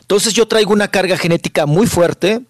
Entonces 0.00 0.34
yo 0.34 0.46
traigo 0.48 0.72
una 0.72 0.88
carga 0.88 1.16
genética 1.16 1.66
muy 1.66 1.86
fuerte 1.86 2.40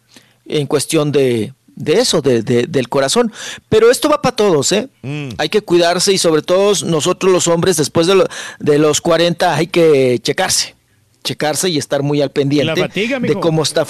en 0.46 0.66
cuestión 0.66 1.12
de, 1.12 1.52
de 1.80 1.94
eso, 1.94 2.20
de, 2.20 2.42
de- 2.42 2.66
del 2.66 2.88
corazón. 2.88 3.32
Pero 3.68 3.90
esto 3.90 4.08
va 4.08 4.20
para 4.22 4.36
todos, 4.36 4.70
¿eh? 4.72 4.88
Hay 5.38 5.48
que 5.48 5.62
cuidarse 5.62 6.12
y 6.12 6.18
sobre 6.18 6.42
todo 6.42 6.72
nosotros 6.84 7.32
los 7.32 7.48
hombres 7.48 7.76
después 7.76 8.06
de, 8.06 8.14
lo- 8.14 8.28
de 8.58 8.78
los 8.78 9.00
40 9.00 9.54
hay 9.56 9.66
que 9.66 10.18
checarse. 10.22 10.76
Checarse 11.24 11.68
y 11.68 11.78
estar 11.78 12.02
muy 12.02 12.22
al 12.22 12.30
pendiente 12.30 12.72
fatiga, 12.82 13.18
de 13.20 13.34
cómo 13.40 13.62
está 13.62 13.84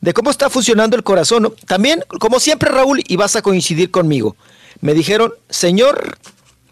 de 0.00 0.12
cómo 0.14 0.30
está 0.30 0.48
funcionando 0.48 0.96
el 0.96 1.02
corazón. 1.02 1.54
También, 1.66 2.02
como 2.18 2.40
siempre, 2.40 2.70
Raúl, 2.70 3.02
y 3.06 3.16
vas 3.16 3.36
a 3.36 3.42
coincidir 3.42 3.90
conmigo, 3.90 4.36
me 4.80 4.94
dijeron, 4.94 5.34
señor, 5.50 6.16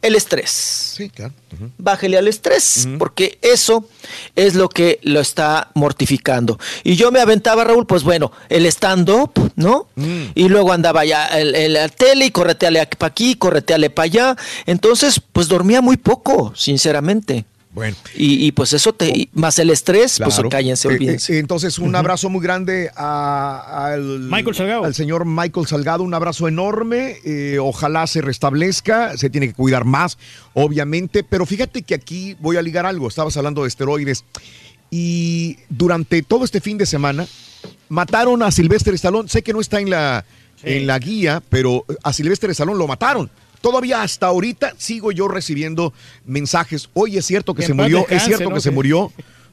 el 0.04 0.14
estrés. 0.16 0.50
Sí, 0.96 1.10
claro. 1.10 1.32
Bájele 1.78 2.18
al 2.18 2.28
estrés, 2.28 2.86
porque 2.98 3.38
eso 3.42 3.88
es 4.36 4.54
lo 4.54 4.68
que 4.68 4.98
lo 5.02 5.20
está 5.20 5.70
mortificando. 5.74 6.58
Y 6.82 6.96
yo 6.96 7.10
me 7.12 7.20
aventaba, 7.20 7.64
Raúl, 7.64 7.86
pues 7.86 8.02
bueno, 8.02 8.30
el 8.48 8.66
stand-up, 8.66 9.32
¿no? 9.56 9.88
Y 10.34 10.48
luego 10.48 10.72
andaba 10.72 11.04
ya 11.04 11.26
el, 11.26 11.54
el- 11.54 11.72
la 11.74 11.88
tele 11.88 12.26
y 12.26 12.30
correteale 12.30 12.84
para 12.98 13.10
aquí, 13.10 13.34
correteale 13.36 13.90
para 13.90 14.04
allá. 14.04 14.36
Entonces, 14.66 15.20
pues 15.32 15.48
dormía 15.48 15.80
muy 15.80 15.96
poco, 15.96 16.52
sinceramente. 16.56 17.44
Bueno. 17.74 17.96
Y, 18.14 18.46
y, 18.46 18.52
pues 18.52 18.72
eso 18.72 18.92
te, 18.92 19.08
y 19.08 19.28
más 19.34 19.58
el 19.58 19.68
estrés, 19.70 20.16
Claro. 20.16 20.30
pues 20.32 20.48
cállense, 20.50 20.86
Eh, 20.86 20.92
olvídense. 20.92 21.34
eh, 21.34 21.38
entonces, 21.40 21.78
un 21.80 21.94
abrazo 21.96 22.30
muy 22.30 22.40
grande 22.40 22.88
a- 22.96 23.88
al, 23.92 24.20
Michael 24.30 24.54
Salgado. 24.54 24.84
al 24.84 24.94
señor 24.94 25.24
Michael 25.24 25.66
Salgado. 25.66 26.04
Un 26.04 26.14
abrazo 26.14 26.46
enorme. 26.46 27.16
eh, 27.24 27.58
ojalá 27.60 28.06
se 28.06 28.20
restablezca. 28.20 29.16
Se 29.18 29.28
tiene 29.28 29.48
que 29.48 29.54
cuidar 29.54 29.84
más, 29.84 30.18
obviamente. 30.52 31.24
Pero 31.24 31.46
fíjate 31.46 31.82
que 31.82 31.94
aquí 31.94 32.36
voy 32.38 32.56
a 32.56 32.62
ligar 32.62 32.86
algo. 32.86 33.08
Estabas 33.08 33.36
hablando 33.36 33.62
de 33.62 33.68
esteroides. 33.68 34.24
Y 34.90 35.56
durante 35.68 36.22
todo 36.22 36.44
este 36.44 36.60
fin 36.60 36.78
de 36.78 36.86
semana 36.86 37.26
mataron 37.88 38.42
a 38.44 38.50
Silvestre 38.52 38.94
Stallone. 38.94 39.28
Sé 39.28 39.42
que 39.42 39.52
no 39.52 39.60
está 39.60 39.80
en 39.80 39.90
la, 39.90 40.24
en 40.62 40.86
la 40.86 40.98
guía, 41.00 41.42
pero 41.48 41.84
a 42.04 42.12
Silvestre 42.12 42.52
Stallone 42.52 42.78
lo 42.78 42.86
mataron. 42.86 43.28
Todavía 43.64 44.02
hasta 44.02 44.26
ahorita 44.26 44.74
sigo 44.76 45.10
yo 45.10 45.26
recibiendo 45.26 45.94
mensajes. 46.26 46.90
Oye, 46.92 47.20
es 47.20 47.24
cierto 47.24 47.54
que 47.54 47.62
Que 47.62 47.68
se 47.68 47.72
murió, 47.72 48.06
es 48.10 48.22
cierto 48.22 48.50
¿no? 48.50 48.54
que 48.56 48.60
se 48.60 48.70
murió. 48.70 49.10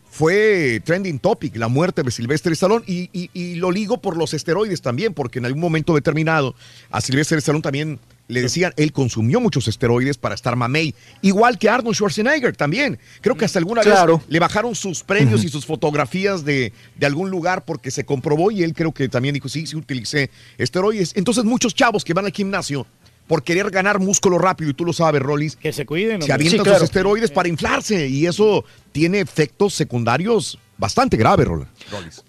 Fue 0.10 0.82
trending 0.84 1.18
topic 1.20 1.56
la 1.56 1.70
muerte 1.70 2.04
de 2.04 2.12
Silvestre 2.12 2.52
Stallone 2.52 2.84
y, 2.86 3.10
y- 3.14 3.30
y 3.34 3.56
lo 3.56 3.72
ligo 3.72 4.02
por 4.02 4.18
los 4.18 4.34
esteroides 4.34 4.82
también, 4.82 5.14
porque 5.14 5.40
en 5.40 5.46
algún 5.46 5.62
momento 5.62 5.96
determinado 5.96 6.54
a 6.90 7.00
Silvestre 7.00 7.38
Stallone 7.38 7.62
también 7.62 8.00
le 8.28 8.42
decían, 8.42 8.74
él 8.76 8.92
consumió 8.92 9.40
muchos 9.40 9.70
esteroides 9.70 10.18
para 10.18 10.36
estar 10.36 10.58
mamey, 10.58 10.94
igual 11.22 11.58
que 11.58 11.70
Arnold 11.70 11.96
Schwarzenegger 11.96 12.56
también. 12.58 13.00
Creo 13.22 13.38
que 13.38 13.46
hasta 13.46 13.60
alguna 13.60 13.82
Claro. 13.82 14.18
vez 14.18 14.26
le 14.28 14.40
bajaron 14.40 14.76
sus 14.76 15.04
premios 15.04 15.46
y 15.46 15.50
sus 15.50 15.66
fotografías 15.66 16.44
de, 16.44 16.74
de 16.98 17.06
algún 17.06 17.30
lugar 17.30 17.64
porque 17.64 17.90
se 17.92 18.04
comprobó 18.04 18.52
y 18.52 18.64
él 18.64 18.74
creo 18.74 18.92
que 18.94 19.08
también 19.08 19.34
dijo, 19.34 19.48
sí, 19.48 19.66
sí 19.66 19.78
utilicé 19.78 20.30
esteroides. 20.58 21.14
Entonces 21.16 21.46
muchos 21.46 21.74
chavos 21.74 22.04
que 22.04 22.14
van 22.14 22.26
al 22.26 22.32
gimnasio 22.34 22.86
por 23.32 23.44
querer 23.44 23.70
ganar 23.72 23.98
músculo 24.00 24.38
rápido, 24.38 24.72
y 24.72 24.74
tú 24.74 24.84
lo 24.84 24.92
sabes, 24.92 25.22
Rollins, 25.22 25.56
Que 25.56 25.72
se 25.72 25.86
cuiden. 25.86 26.22
se 26.22 26.34
hombre. 26.34 26.34
avientan 26.34 26.74
sus 26.74 26.84
esteroides 26.84 27.32
para 27.32 27.48
inflarse 27.48 28.06
y 28.10 28.26
eso 28.26 28.66
tiene 28.92 29.22
efectos 29.22 29.74
secundarios 29.74 30.60
bastante 30.78 31.16
graves. 31.16 31.48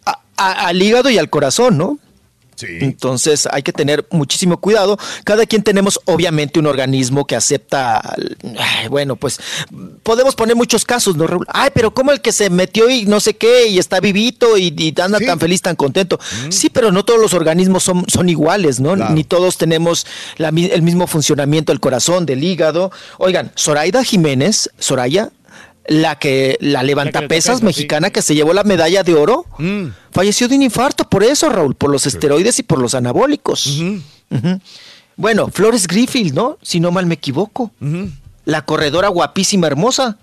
A- 0.07 0.21
a- 0.37 0.67
al 0.69 0.81
hígado 0.81 1.11
y 1.11 1.19
al 1.19 1.29
corazón, 1.29 1.77
¿no? 1.77 1.99
Sí. 2.63 2.79
Entonces 2.81 3.49
hay 3.51 3.63
que 3.63 3.73
tener 3.73 4.07
muchísimo 4.11 4.59
cuidado. 4.59 4.99
Cada 5.25 5.47
quien 5.47 5.63
tenemos 5.63 6.01
obviamente 6.05 6.61
un 6.61 6.67
organismo 6.67 7.27
que 7.27 7.37
acepta, 7.37 8.01
ay, 8.59 8.89
bueno, 8.89 9.17
pues 9.17 9.41
podemos 10.03 10.35
poner 10.35 10.55
muchos 10.57 10.85
casos, 10.85 11.17
¿no, 11.17 11.27
Raúl? 11.27 11.47
Ay, 11.49 11.71
pero 11.75 11.93
como 11.93 12.13
el 12.13 12.21
que 12.21 12.33
se 12.33 12.51
metió 12.51 12.89
y 12.89 13.07
no 13.07 13.21
sé 13.21 13.35
qué 13.35 13.67
y 13.67 13.79
está 13.79 14.01
vivito 14.01 14.57
y, 14.57 14.75
y 14.77 14.95
anda 15.01 15.19
tan 15.19 15.41
feliz, 15.41 15.61
tan 15.61 15.77
contento. 15.77 16.21
Sí, 16.51 16.71
pero 16.71 16.93
no 16.93 17.05
todos 17.05 17.21
los 17.21 17.35
organismos 17.35 17.83
son, 17.83 18.05
son 18.09 18.29
iguales, 18.29 18.81
¿no? 18.81 18.95
Ni 18.97 19.25
todos 19.25 19.59
tenemos 19.59 20.07
la 20.37 20.53
el 20.53 20.83
mismo 20.83 21.07
funcionamiento 21.07 21.73
del 21.73 21.81
corazón, 21.81 22.27
del 22.27 22.45
hígado. 22.45 22.93
Oigan, 23.19 23.53
Zoraida 23.57 24.05
Jiménez, 24.05 24.71
Soraya, 24.79 25.31
la 25.87 26.19
que 26.19 26.57
la 26.61 26.83
levanta 26.83 27.27
pesas 27.29 27.63
mexicana 27.63 28.11
que 28.11 28.23
se 28.23 28.35
llevó 28.35 28.53
la 28.53 28.65
medalla 28.65 29.03
de 29.03 29.15
oro, 29.15 29.47
falleció 30.13 30.49
de 30.49 30.57
un 30.57 30.63
infarto 30.63 31.09
por 31.09 31.25
eso, 31.25 31.49
Raúl, 31.49 31.75
por 31.75 31.91
los 31.91 32.07
esteroides 32.07 32.59
y 32.59 32.63
por 32.63 32.79
los 32.79 32.95
anabólicos. 32.95 33.83
Bueno, 35.17 35.49
Flores 35.53 35.87
Griffith, 35.87 36.33
¿no? 36.33 36.59
Si 36.63 36.81
no 36.81 36.91
mal 36.91 37.07
me 37.07 37.15
equivoco. 37.15 37.71
La 38.45 38.65
corredora 38.65 39.09
guapísima, 39.09 39.67
hermosa. 39.67 40.19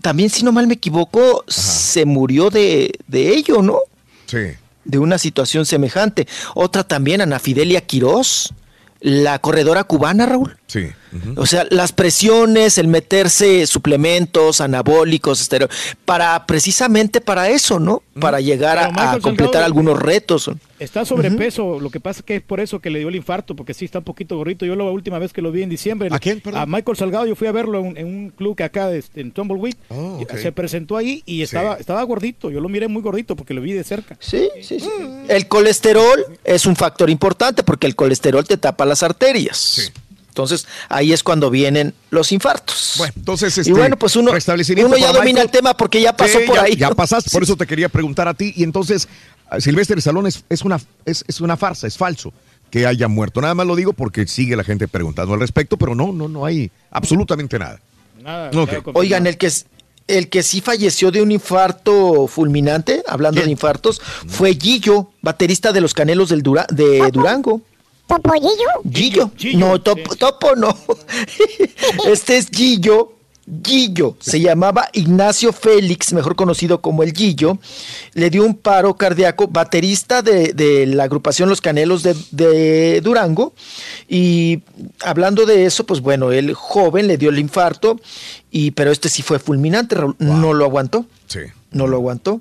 También, 0.00 0.30
si 0.30 0.44
no 0.44 0.52
mal 0.52 0.68
me 0.68 0.74
equivoco, 0.74 1.44
se 1.48 2.04
murió 2.04 2.50
de, 2.50 2.92
de 3.08 3.34
ello, 3.34 3.60
¿no? 3.62 3.78
Sí. 4.26 4.38
De 4.84 4.98
una 4.98 5.18
situación 5.18 5.66
semejante. 5.66 6.28
Otra 6.54 6.84
también, 6.84 7.20
Ana 7.20 7.40
Fidelia 7.40 7.80
Quirós, 7.80 8.54
la 9.00 9.40
corredora 9.40 9.82
cubana, 9.82 10.26
Raúl. 10.26 10.56
Sí. 10.70 10.86
O 11.36 11.46
sea, 11.46 11.66
las 11.70 11.90
presiones, 11.92 12.78
el 12.78 12.86
meterse 12.86 13.66
suplementos, 13.66 14.60
anabólicos, 14.60 15.40
estero- 15.40 15.68
para 16.04 16.46
precisamente 16.46 17.20
para 17.20 17.48
eso, 17.50 17.80
¿no? 17.80 18.02
Para 18.20 18.40
llegar 18.40 18.78
a- 18.78 19.18
completar 19.20 19.54
Salgado- 19.54 19.64
algunos 19.64 19.98
retos. 19.98 20.48
Está 20.78 21.04
sobrepeso, 21.04 21.80
lo 21.80 21.90
que 21.90 21.98
pasa 22.00 22.20
es 22.20 22.24
que 22.24 22.36
es 22.36 22.42
por 22.42 22.60
eso 22.60 22.78
que 22.78 22.88
le 22.90 23.00
dio 23.00 23.08
el 23.08 23.16
infarto, 23.16 23.56
porque 23.56 23.74
sí 23.74 23.84
está 23.84 23.98
un 23.98 24.04
poquito 24.04 24.36
gordito. 24.36 24.64
Yo 24.64 24.76
la 24.76 24.84
última 24.84 25.18
vez 25.18 25.32
que 25.32 25.42
lo 25.42 25.50
vi 25.50 25.62
en 25.62 25.68
diciembre. 25.70 26.08
¿A 26.12 26.18
quién, 26.20 26.40
perdón? 26.40 26.60
A 26.62 26.66
Michael 26.66 26.96
Salgado, 26.96 27.26
yo 27.26 27.34
fui 27.34 27.48
a 27.48 27.52
verlo 27.52 27.80
en, 27.80 27.96
en 27.96 28.06
un 28.06 28.30
club 28.30 28.56
que 28.56 28.62
acá 28.62 28.92
este, 28.92 29.20
en 29.20 29.32
Tumbleweed. 29.32 29.74
Oh. 29.88 30.24
Se 30.40 30.52
presentó 30.52 30.96
ahí 30.96 31.22
y 31.26 31.42
estaba, 31.42 31.74
estaba 31.76 32.02
gordito. 32.04 32.50
Yo 32.50 32.60
lo 32.60 32.68
miré 32.68 32.86
muy 32.88 33.02
gordito 33.02 33.34
porque 33.34 33.54
lo 33.54 33.60
vi 33.60 33.72
de 33.72 33.82
cerca. 33.84 34.16
Sí, 34.20 34.48
sí, 34.62 34.78
sí. 34.80 34.88
El 35.28 35.48
colesterol 35.48 36.24
es 36.44 36.64
un 36.64 36.76
factor 36.76 37.10
importante 37.10 37.62
porque 37.64 37.86
el 37.88 37.96
colesterol 37.96 38.44
te 38.46 38.56
tapa 38.56 38.84
las 38.86 39.02
arterias. 39.02 39.92
Entonces, 40.42 40.66
ahí 40.88 41.12
es 41.12 41.22
cuando 41.22 41.50
vienen 41.50 41.94
los 42.10 42.32
infartos. 42.32 42.94
Bueno, 42.98 43.12
entonces, 43.16 43.56
y 43.56 43.60
este, 43.60 43.72
bueno, 43.72 43.96
pues 43.98 44.16
uno, 44.16 44.30
uno 44.30 44.96
ya 44.96 45.08
domina 45.08 45.22
Michael. 45.24 45.38
el 45.38 45.50
tema 45.50 45.76
porque 45.76 46.00
ya 46.00 46.16
pasó 46.16 46.38
por 46.46 46.56
ya- 46.56 46.62
ahí. 46.62 46.76
Ya 46.76 46.90
pasaste, 46.90 47.30
por 47.30 47.42
eso 47.42 47.56
te 47.56 47.66
quería 47.66 47.88
preguntar 47.88 48.28
a 48.28 48.34
ti. 48.34 48.52
Y 48.56 48.62
entonces, 48.64 49.08
ah, 49.48 49.60
Silvestre 49.60 49.98
Stallone 49.98 50.28
es, 50.28 50.44
es 50.48 50.62
una, 50.62 50.80
es, 51.04 51.24
es 51.28 51.40
una 51.40 51.56
farsa, 51.56 51.86
es 51.86 51.96
falso 51.96 52.32
que 52.70 52.86
haya 52.86 53.08
muerto. 53.08 53.40
Nada 53.40 53.54
más 53.54 53.66
lo 53.66 53.74
digo 53.76 53.92
porque 53.92 54.26
sigue 54.26 54.54
la 54.56 54.64
gente 54.64 54.86
preguntando 54.88 55.34
al 55.34 55.40
respecto, 55.40 55.76
pero 55.76 55.94
no, 55.94 56.12
no, 56.12 56.28
no 56.28 56.44
hay 56.44 56.70
absolutamente 56.90 57.58
nada. 57.58 57.80
Nada, 58.22 58.50
Oigan, 58.94 59.26
el 59.26 59.36
que, 59.38 59.46
es- 59.48 59.66
el 60.06 60.28
que 60.28 60.42
sí 60.42 60.60
falleció 60.60 61.10
de 61.10 61.22
un 61.22 61.32
infarto 61.32 62.26
fulminante, 62.26 63.02
hablando 63.06 63.40
de 63.42 63.50
infartos, 63.50 64.00
fue 64.28 64.54
Gillo, 64.54 65.10
baterista 65.22 65.72
de 65.72 65.80
los 65.80 65.94
Canelos 65.94 66.28
del 66.30 66.42
Dura- 66.42 66.66
de 66.70 67.10
Durango. 67.12 67.60
¿Topollillo? 68.10 68.82
Gillo. 68.92 69.30
No, 69.54 69.80
topo, 69.80 70.16
topo 70.16 70.56
no. 70.56 70.76
este 72.06 72.38
es 72.38 72.48
Gillo. 72.50 73.12
Gillo. 73.64 74.16
Se 74.20 74.40
llamaba 74.40 74.88
Ignacio 74.92 75.52
Félix, 75.52 76.12
mejor 76.12 76.34
conocido 76.34 76.80
como 76.80 77.04
el 77.04 77.12
Gillo. 77.12 77.58
Le 78.14 78.30
dio 78.30 78.44
un 78.44 78.54
paro 78.54 78.94
cardíaco, 78.94 79.46
baterista 79.46 80.22
de, 80.22 80.52
de 80.52 80.86
la 80.86 81.04
agrupación 81.04 81.48
Los 81.48 81.60
Canelos 81.60 82.02
de, 82.02 82.16
de 82.32 83.00
Durango. 83.00 83.54
Y 84.08 84.62
hablando 85.04 85.46
de 85.46 85.66
eso, 85.66 85.84
pues 85.84 86.00
bueno, 86.00 86.32
el 86.32 86.54
joven 86.54 87.06
le 87.06 87.16
dio 87.16 87.30
el 87.30 87.38
infarto, 87.38 88.00
y, 88.50 88.72
pero 88.72 88.90
este 88.90 89.08
sí 89.08 89.22
fue 89.22 89.38
fulminante, 89.38 89.94
Raúl. 89.94 90.16
No 90.18 90.52
lo 90.52 90.64
aguantó. 90.64 91.06
Sí. 91.26 91.40
No 91.72 91.86
lo 91.86 91.96
aguantó. 91.98 92.40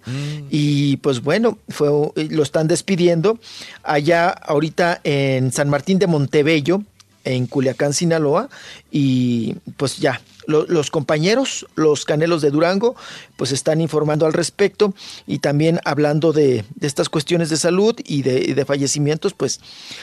Y 0.50 0.98
pues 0.98 1.22
bueno, 1.22 1.58
fue, 1.70 1.90
lo 2.16 2.44
están 2.44 2.68
despidiendo 2.68 3.40
allá 3.84 4.30
ahorita 4.30 5.02
en 5.04 5.52
San 5.52 5.70
Martín 5.70 6.00
de 6.00 6.08
Montebello, 6.08 6.82
en 7.26 7.46
Culiacán, 7.48 7.94
Sinaloa. 7.94 8.50
Y 8.92 9.56
pues 9.78 9.98
ya, 9.98 10.20
lo- 10.48 10.66
los 10.66 10.90
compañeros, 10.90 11.68
los 11.76 12.06
canelos 12.06 12.42
de 12.42 12.50
Durango, 12.50 12.96
pues 13.36 13.52
están 13.52 13.82
informando 13.82 14.26
al 14.26 14.34
respecto 14.34 14.96
y 15.28 15.38
también 15.40 15.80
hablando 15.86 16.34
de, 16.34 16.66
de 16.76 16.88
estas 16.88 17.08
cuestiones 17.10 17.50
de 17.52 17.58
salud 17.58 17.96
y 18.04 18.24
de, 18.24 18.40
y 18.40 18.54
de 18.54 18.66
fallecimientos, 18.66 19.34
pues 19.34 19.60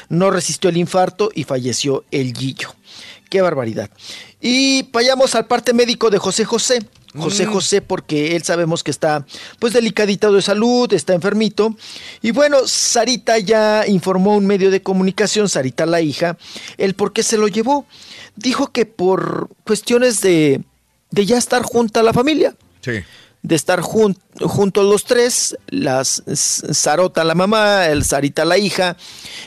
no 0.08 0.30
resistió 0.30 0.70
el 0.70 0.76
infarto 0.76 1.30
y 1.34 1.42
falleció 1.44 2.04
el 2.12 2.32
Guillo. 2.32 2.74
Qué 3.28 3.40
barbaridad. 3.42 3.90
Y 4.40 4.84
vayamos 4.92 5.34
al 5.34 5.46
parte 5.46 5.72
médico 5.72 6.10
de 6.10 6.18
José 6.18 6.44
José. 6.44 6.78
José 7.16 7.46
Mm. 7.46 7.52
José, 7.52 7.82
porque 7.82 8.36
él 8.36 8.42
sabemos 8.42 8.82
que 8.82 8.90
está 8.90 9.26
pues 9.58 9.72
delicadito 9.72 10.32
de 10.32 10.42
salud, 10.42 10.92
está 10.92 11.14
enfermito. 11.14 11.76
Y 12.22 12.30
bueno, 12.30 12.66
Sarita 12.66 13.38
ya 13.38 13.84
informó 13.86 14.36
un 14.36 14.46
medio 14.46 14.70
de 14.70 14.82
comunicación, 14.82 15.48
Sarita 15.48 15.86
la 15.86 16.00
hija, 16.00 16.36
el 16.78 16.94
por 16.94 17.12
qué 17.12 17.22
se 17.22 17.36
lo 17.38 17.48
llevó. 17.48 17.86
Dijo 18.36 18.70
que 18.72 18.86
por 18.86 19.48
cuestiones 19.64 20.20
de, 20.20 20.62
de 21.10 21.26
ya 21.26 21.38
estar 21.38 21.62
junta 21.62 22.02
la 22.02 22.12
familia 22.12 22.54
Sí. 22.82 23.00
De 23.46 23.54
estar 23.54 23.80
jun- 23.80 24.18
juntos 24.40 24.84
los 24.84 25.04
tres, 25.04 25.56
las 25.68 26.20
Sarota 26.34 27.22
la 27.22 27.36
mamá, 27.36 27.86
el 27.86 28.04
Sarita 28.04 28.44
la 28.44 28.58
hija 28.58 28.96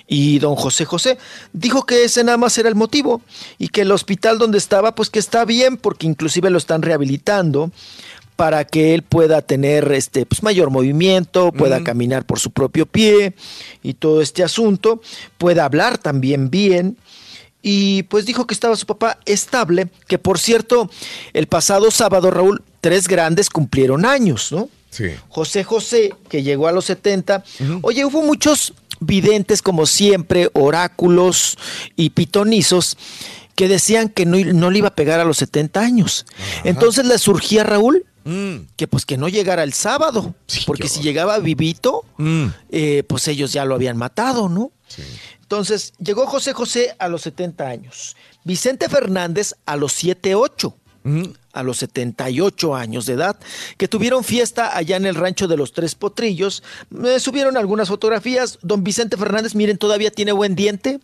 y 0.08 0.40
don 0.40 0.56
José 0.56 0.86
José, 0.86 1.18
dijo 1.52 1.86
que 1.86 2.06
ese 2.06 2.24
nada 2.24 2.38
más 2.38 2.58
era 2.58 2.69
el 2.69 2.76
motivo 2.76 3.22
y 3.58 3.68
que 3.68 3.82
el 3.82 3.92
hospital 3.92 4.38
donde 4.38 4.58
estaba 4.58 4.95
pues 4.95 5.10
que 5.10 5.19
está 5.19 5.44
bien 5.44 5.76
porque 5.76 6.08
inclusive 6.08 6.50
lo 6.50 6.58
están 6.58 6.82
rehabilitando 6.82 7.72
para 8.38 8.64
que 8.64 8.94
él 8.95 9.03
pueda 9.03 9.42
tener 9.42 9.92
este 9.92 10.26
pues 10.26 10.44
mayor 10.44 10.69
movimiento, 10.69 11.52
pueda 11.52 11.84
caminar 11.84 12.24
por 12.24 12.40
su 12.40 12.52
propio 12.52 12.86
pie 12.86 13.34
y 13.84 13.95
todo 13.95 14.22
este 14.22 14.44
asunto, 14.45 15.02
pueda 15.38 15.66
hablar 15.66 15.98
también 15.98 16.50
bien. 16.50 16.95
Y 17.61 18.03
pues 18.03 18.26
dijo 18.26 18.48
que 18.48 18.53
estaba 18.53 18.78
su 18.78 18.86
papá 18.86 19.19
estable, 19.26 19.90
que 20.08 20.18
por 20.18 20.40
cierto, 20.40 20.90
el 21.34 21.48
pasado 21.48 21.92
sábado, 21.92 22.32
Raúl, 22.32 22.64
tres 22.82 23.08
grandes 23.08 23.49
cumplieron 23.49 24.06
años, 24.06 24.51
¿no? 24.51 24.69
Sí. 24.90 25.11
José 25.30 25.64
José, 25.64 26.14
que 26.30 26.43
llegó 26.43 26.67
a 26.67 26.72
los 26.72 26.85
70. 26.85 27.43
Oye, 27.82 28.06
hubo 28.06 28.22
muchos 28.22 28.74
videntes, 28.99 29.61
como 29.61 29.85
siempre, 29.85 30.49
oráculos 30.53 31.58
y 31.95 32.09
pitonizos, 32.09 32.98
que 33.56 33.67
decían 33.67 34.09
que 34.09 34.25
no, 34.25 34.38
no 34.38 34.72
le 34.72 34.80
iba 34.80 34.88
a 34.88 34.95
pegar 34.95 35.19
a 35.19 35.25
los 35.25 35.38
70 35.38 35.80
años. 35.80 36.25
Entonces 36.64 37.06
le 37.06 37.17
surgía 37.19 37.61
a 37.61 37.66
Raúl 37.66 38.06
que 38.75 38.88
pues 38.88 39.06
que 39.06 39.17
no 39.17 39.27
llegara 39.27 39.64
el 39.64 39.74
sábado, 39.74 40.35
porque 40.67 40.88
si 40.88 41.01
llegaba 41.01 41.40
vivito, 41.40 42.06
eh, 42.69 43.03
pues 43.08 43.27
ellos 43.27 43.53
ya 43.53 43.66
lo 43.66 43.75
habían 43.75 43.98
matado, 43.98 44.49
¿no? 44.49 44.72
Entonces, 45.41 45.93
llegó 45.99 46.27
José 46.27 46.53
José 46.53 46.95
a 46.99 47.08
los 47.08 47.24
70 47.24 47.67
años, 47.67 48.16
Vicente 48.43 48.88
Fernández 48.88 49.56
a 49.66 49.77
los 49.77 49.93
78, 49.93 50.75
a 51.53 51.64
los 51.64 51.78
78 51.78 52.76
años 52.76 53.06
de 53.06 53.14
edad, 53.14 53.38
que 53.78 53.88
tuvieron 53.88 54.24
fiesta 54.24 54.76
allá 54.76 54.98
en 54.98 55.06
el 55.06 55.16
rancho 55.16 55.48
de 55.48 55.58
los 55.58 55.74
Tres 55.74 55.95
Potrillos. 55.95 56.64
Me 56.90 57.19
subieron 57.19 57.58
algunas 57.58 57.88
fotografías. 57.88 58.60
Don 58.61 58.84
Vicente 58.84 59.18
Fernández, 59.18 59.56
miren, 59.56 59.78
todavía 59.78 60.11
tiene 60.11 60.32
buen 60.32 60.56
diente. 60.56 61.00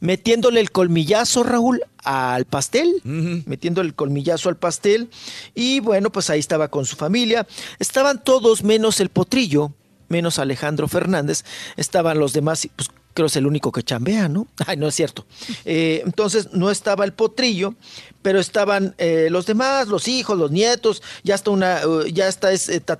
Metiéndole 0.00 0.60
el 0.60 0.70
colmillazo, 0.70 1.44
Raúl, 1.44 1.82
al 2.02 2.44
pastel, 2.44 3.00
metiéndole 3.04 3.88
el 3.88 3.94
colmillazo 3.94 4.48
al 4.50 4.56
pastel. 4.56 5.08
Y 5.54 5.80
bueno, 5.80 6.10
pues 6.10 6.28
ahí 6.30 6.40
estaba 6.40 6.68
con 6.68 6.84
su 6.84 6.96
familia. 6.96 7.46
Estaban 7.78 8.22
todos 8.22 8.62
menos 8.64 9.00
el 9.00 9.08
potrillo, 9.08 9.72
menos 10.08 10.38
Alejandro 10.38 10.88
Fernández. 10.88 11.44
Estaban 11.76 12.18
los 12.18 12.32
demás, 12.34 12.68
pues 12.76 12.90
creo 13.14 13.26
es 13.26 13.36
el 13.36 13.46
único 13.46 13.72
que 13.72 13.82
chambea, 13.82 14.28
¿no? 14.28 14.46
Ay, 14.66 14.76
no 14.76 14.88
es 14.88 14.94
cierto. 14.94 15.24
Eh, 15.64 16.02
entonces 16.04 16.48
no 16.52 16.70
estaba 16.70 17.04
el 17.04 17.12
potrillo, 17.12 17.74
pero 18.22 18.40
estaban 18.40 18.94
eh, 18.98 19.28
los 19.30 19.46
demás, 19.46 19.88
los 19.88 20.08
hijos, 20.08 20.36
los 20.36 20.50
nietos, 20.50 21.02
ya 21.22 21.34
está 21.36 21.50
una, 21.50 21.80
eh, 21.82 22.12
ya 22.12 22.26
está 22.28 22.50
ta- 22.80 22.96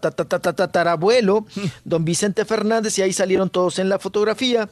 tatarabuelo, 0.55 1.47
don 1.84 2.05
Vicente 2.05 2.44
Fernández, 2.44 2.99
y 2.99 3.02
ahí 3.02 3.12
salieron 3.12 3.51
todos 3.51 3.78
en 3.78 3.89
la 3.89 3.99
fotografía, 3.99 4.68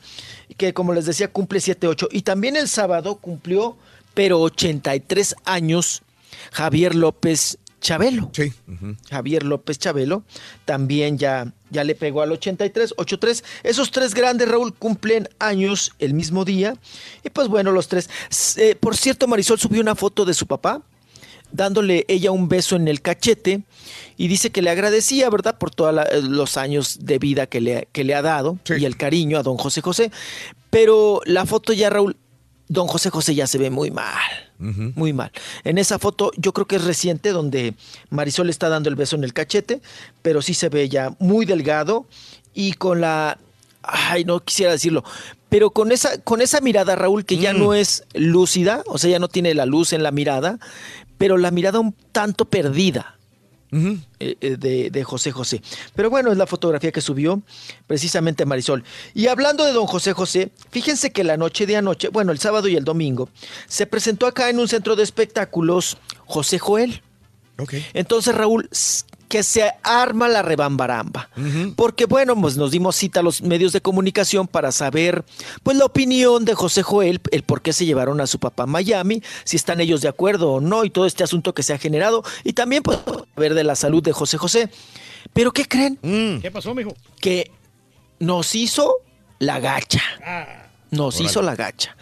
que 0.57 0.73
como 0.73 0.93
les 0.93 1.07
decía, 1.07 1.29
cumple 1.33 1.59
7-8. 1.59 2.09
Y 2.13 2.23
también 2.23 2.57
el 2.57 2.69
sábado 2.69 3.17
cumplió, 3.17 3.77
pero 4.15 4.41
83 4.41 5.35
años, 5.45 6.03
Javier 6.53 6.95
López 6.95 7.59
Chabelo. 7.81 8.31
Sí. 8.33 8.53
Javier 9.11 9.43
López 9.43 9.79
Chabelo, 9.79 10.23
también 10.65 11.19
ya, 11.19 11.53
ya 11.73 11.83
le 11.83 11.95
pegó 11.95 12.23
al 12.23 12.31
83, 12.31 12.95
83. 12.97 13.43
Esos 13.65 13.91
tres 13.91 14.15
grandes, 14.15 14.49
Raúl, 14.49 14.75
cumplen 14.75 15.29
años 15.39 15.93
el 15.99 16.15
mismo 16.15 16.45
día. 16.45 16.77
Y 17.25 17.31
pues 17.31 17.49
bueno, 17.49 17.73
los 17.73 17.89
tres. 17.89 18.09
Eh, 18.57 18.77
por 18.79 18.97
cierto, 18.97 19.27
Marisol 19.27 19.59
subió 19.59 19.81
una 19.81 19.97
foto 19.97 20.25
de 20.25 20.35
su 20.35 20.47
papá, 20.47 20.83
dándole 21.51 22.05
ella 22.09 22.31
un 22.31 22.49
beso 22.49 22.77
en 22.77 22.87
el 22.87 23.01
cachete. 23.01 23.63
Y 24.17 24.29
dice 24.29 24.51
que 24.51 24.63
le 24.63 24.71
agradecía, 24.71 25.31
¿verdad?, 25.31 25.59
por 25.59 25.75
todos 25.75 25.95
los 26.23 26.57
años 26.57 26.99
de 27.01 27.19
vida 27.19 27.47
que 27.47 27.61
le, 27.61 27.89
que 27.91 28.05
le 28.05 28.15
ha 28.15 28.23
dado 28.23 28.59
y 28.79 28.85
el 28.85 28.97
cariño 28.97 29.39
a 29.39 29.43
don 29.43 29.57
José 29.57 29.81
José. 29.81 30.13
Pero 30.71 31.21
la 31.25 31.47
foto 31.47 31.73
ya, 31.73 31.91
Raúl, 31.91 32.17
don 32.69 32.87
José 32.87 33.11
José 33.11 33.35
ya 33.35 33.47
se 33.47 33.59
ve 33.59 33.71
muy 33.71 33.91
mal. 33.91 34.52
Muy 34.95 35.13
mal. 35.13 35.33
En 35.65 35.79
esa 35.79 35.99
foto, 35.99 36.31
yo 36.37 36.53
creo 36.53 36.67
que 36.67 36.77
es 36.77 36.85
reciente, 36.85 37.31
donde 37.31 37.75
Marisol 38.11 38.49
está 38.49 38.69
dando 38.69 38.89
el 38.89 38.95
beso 38.95 39.17
en 39.17 39.25
el 39.25 39.33
cachete, 39.33 39.81
pero 40.23 40.41
sí 40.41 40.55
se 40.55 40.69
ve 40.69 40.89
ya 40.89 41.15
muy 41.19 41.47
delgado 41.47 42.07
y 42.55 42.75
con 42.75 43.01
la. 43.01 43.39
Ay, 43.83 44.25
no 44.25 44.39
quisiera 44.39 44.71
decirlo, 44.71 45.03
pero 45.49 45.71
con 45.71 45.91
esa, 45.91 46.19
con 46.23 46.41
esa 46.41 46.61
mirada, 46.61 46.95
Raúl, 46.95 47.25
que 47.25 47.37
ya 47.37 47.53
no 47.53 47.75
es 47.75 48.05
lúcida, 48.15 48.85
o 48.87 48.97
sea, 48.97 49.11
ya 49.11 49.19
no 49.19 49.29
tiene 49.29 49.55
la 49.55 49.67
luz 49.67 49.93
en 49.93 50.05
la 50.05 50.13
mirada, 50.13 50.61
pero 51.19 51.37
la 51.37 51.51
mirada 51.51 51.81
un 51.81 51.95
tanto 52.13 52.45
perdida. 52.45 53.17
Eh, 53.73 54.37
eh, 54.41 54.57
de, 54.59 54.91
de 54.91 55.05
José 55.05 55.33
José. 55.33 55.63
Pero 55.95 56.11
bueno, 56.11 56.31
es 56.31 56.37
la 56.37 56.47
fotografía 56.47 56.93
que 56.93 57.01
subió 57.01 57.43
precisamente 57.87 58.45
Marisol. 58.45 58.85
Y 59.15 59.29
hablando 59.29 59.65
de 59.65 59.73
don 59.73 59.87
José 59.87 60.13
José, 60.13 60.53
fíjense 60.71 61.11
que 61.11 61.25
la 61.25 61.39
noche 61.39 61.65
de 61.67 61.77
anoche, 61.77 62.09
bueno, 62.09 62.33
el 62.33 62.39
sábado 62.39 62.69
y 62.69 62.77
el 62.77 62.85
domingo, 62.85 63.31
se 63.67 63.87
presentó 63.87 64.27
acá 64.27 64.51
en 64.51 64.59
un 64.59 64.69
centro 64.69 64.95
de 64.95 65.03
espectáculos 65.03 65.97
José 66.27 66.59
Joel. 66.59 67.03
Entonces, 67.95 68.35
Raúl, 68.35 68.69
que 69.33 69.43
se 69.43 69.73
arma 69.83 70.29
la 70.29 70.43
rebambaramba. 70.43 71.31
Porque, 71.75 72.05
bueno, 72.05 72.39
pues 72.39 72.59
nos 72.59 72.71
dimos 72.71 72.97
cita 72.97 73.21
a 73.21 73.23
los 73.23 73.41
medios 73.41 73.73
de 73.73 73.81
comunicación 73.81 74.47
para 74.47 74.73
saber, 74.73 75.25
pues, 75.63 75.79
la 75.79 75.87
opinión 75.87 76.45
de 76.45 76.53
José 76.53 76.83
Joel, 76.83 77.19
el 77.31 77.43
por 77.43 77.63
qué 77.63 77.73
se 77.73 77.87
llevaron 77.87 78.21
a 78.21 78.27
su 78.27 78.39
papá 78.39 78.65
a 78.65 78.67
Miami, 78.67 79.23
si 79.45 79.57
están 79.57 79.81
ellos 79.81 80.03
de 80.03 80.09
acuerdo 80.09 80.53
o 80.53 80.61
no, 80.61 80.85
y 80.85 80.91
todo 80.91 81.07
este 81.07 81.25
asunto 81.25 81.55
que 81.55 81.63
se 81.63 81.73
ha 81.73 81.79
generado, 81.79 82.23
y 82.45 82.53
también, 82.53 82.83
pues, 82.83 82.99
ver 83.35 83.55
de 83.55 83.65
la 83.65 83.75
salud 83.75 84.03
de 84.03 84.13
José 84.13 84.37
José. 84.37 84.69
Pero, 85.33 85.51
¿qué 85.51 85.65
creen? 85.65 85.99
¿Qué 86.43 86.51
pasó, 86.53 86.75
mijo? 86.75 86.95
Que 87.19 87.51
nos 88.19 88.55
hizo 88.55 88.97
la 89.39 89.61
gacha. 89.61 90.03
Nos 90.91 91.15
Órale. 91.15 91.31
hizo 91.31 91.41
la 91.41 91.57
gacha. 91.57 91.97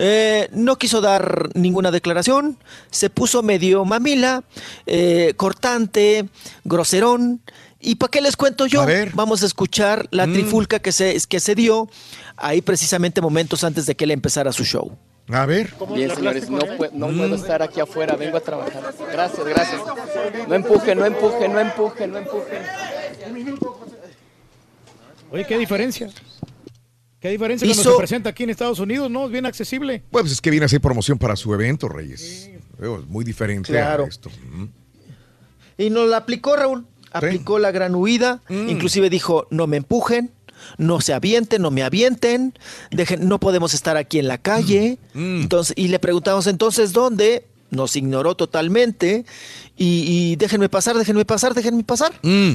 Eh, 0.00 0.48
no 0.52 0.76
quiso 0.76 1.00
dar 1.00 1.48
ninguna 1.54 1.90
declaración, 1.90 2.56
se 2.90 3.10
puso 3.10 3.42
medio 3.42 3.84
mamila, 3.84 4.44
eh, 4.86 5.34
cortante, 5.36 6.28
groserón. 6.62 7.40
¿Y 7.80 7.96
para 7.96 8.10
qué 8.10 8.20
les 8.20 8.36
cuento 8.36 8.66
yo? 8.66 8.86
Vamos 9.14 9.42
a 9.42 9.46
escuchar 9.46 10.06
la 10.12 10.26
Mm. 10.28 10.32
trifulca 10.34 10.78
que 10.78 10.92
se, 10.92 11.18
que 11.28 11.40
se 11.40 11.54
dio 11.56 11.88
ahí 12.36 12.62
precisamente 12.62 13.20
momentos 13.20 13.64
antes 13.64 13.86
de 13.86 13.96
que 13.96 14.04
él 14.04 14.12
empezara 14.12 14.52
su 14.52 14.64
show. 14.64 14.96
A 15.30 15.44
ver. 15.46 15.74
Bien, 15.94 16.14
señores, 16.14 16.48
no, 16.48 16.58
pue- 16.60 16.90
no 16.92 17.08
puedo 17.08 17.34
estar 17.34 17.60
aquí 17.62 17.80
afuera, 17.80 18.14
vengo 18.16 18.36
a 18.38 18.40
trabajar. 18.40 18.94
Gracias, 19.12 19.44
gracias. 19.46 19.80
No 20.48 20.54
empujen, 20.54 20.96
no 20.98 21.04
empujen, 21.06 21.52
no 21.52 21.60
empujen, 21.60 22.12
no 22.12 22.18
empujen. 22.18 22.58
Oye, 25.30 25.44
¿qué 25.44 25.58
diferencia? 25.58 26.08
¿Qué 27.20 27.30
diferencia 27.30 27.66
Hizo- 27.66 27.82
cuando 27.82 27.92
se 27.92 27.98
presenta 27.98 28.30
aquí 28.30 28.44
en 28.44 28.50
Estados 28.50 28.78
Unidos? 28.78 29.10
No, 29.10 29.26
es 29.26 29.32
bien 29.32 29.44
accesible. 29.46 30.02
Pues 30.10 30.30
es 30.30 30.40
que 30.40 30.50
viene 30.50 30.64
a 30.64 30.66
hacer 30.66 30.80
promoción 30.80 31.18
para 31.18 31.34
su 31.36 31.52
evento, 31.52 31.88
Reyes. 31.88 32.50
Veo, 32.78 33.00
es 33.00 33.06
muy 33.08 33.24
diferente 33.24 33.72
Claro. 33.72 34.04
a 34.04 34.08
esto. 34.08 34.30
Mm. 34.52 34.64
Y 35.78 35.90
nos 35.90 36.08
la 36.08 36.18
aplicó, 36.18 36.54
Raúl. 36.56 36.86
Aplicó 37.10 37.58
la 37.58 37.70
gran 37.72 37.94
huida. 37.94 38.40
Mm. 38.48 38.68
Inclusive 38.68 39.10
dijo, 39.10 39.46
no 39.50 39.66
me 39.66 39.78
empujen, 39.78 40.30
no 40.76 41.00
se 41.00 41.12
avienten, 41.12 41.62
no 41.62 41.70
me 41.72 41.82
avienten, 41.82 42.54
dejen, 42.90 43.26
no 43.28 43.40
podemos 43.40 43.74
estar 43.74 43.96
aquí 43.96 44.18
en 44.20 44.28
la 44.28 44.38
calle. 44.38 44.98
Mm. 45.14 45.40
Entonces, 45.42 45.74
y 45.76 45.88
le 45.88 45.98
preguntamos 45.98 46.46
entonces 46.46 46.92
dónde. 46.92 47.44
Nos 47.70 47.96
ignoró 47.96 48.34
totalmente. 48.34 49.24
Y, 49.76 50.04
y 50.32 50.36
déjenme 50.36 50.68
pasar, 50.70 50.96
déjenme 50.96 51.24
pasar, 51.26 51.52
déjenme 51.52 51.84
pasar. 51.84 52.12
Mm. 52.22 52.52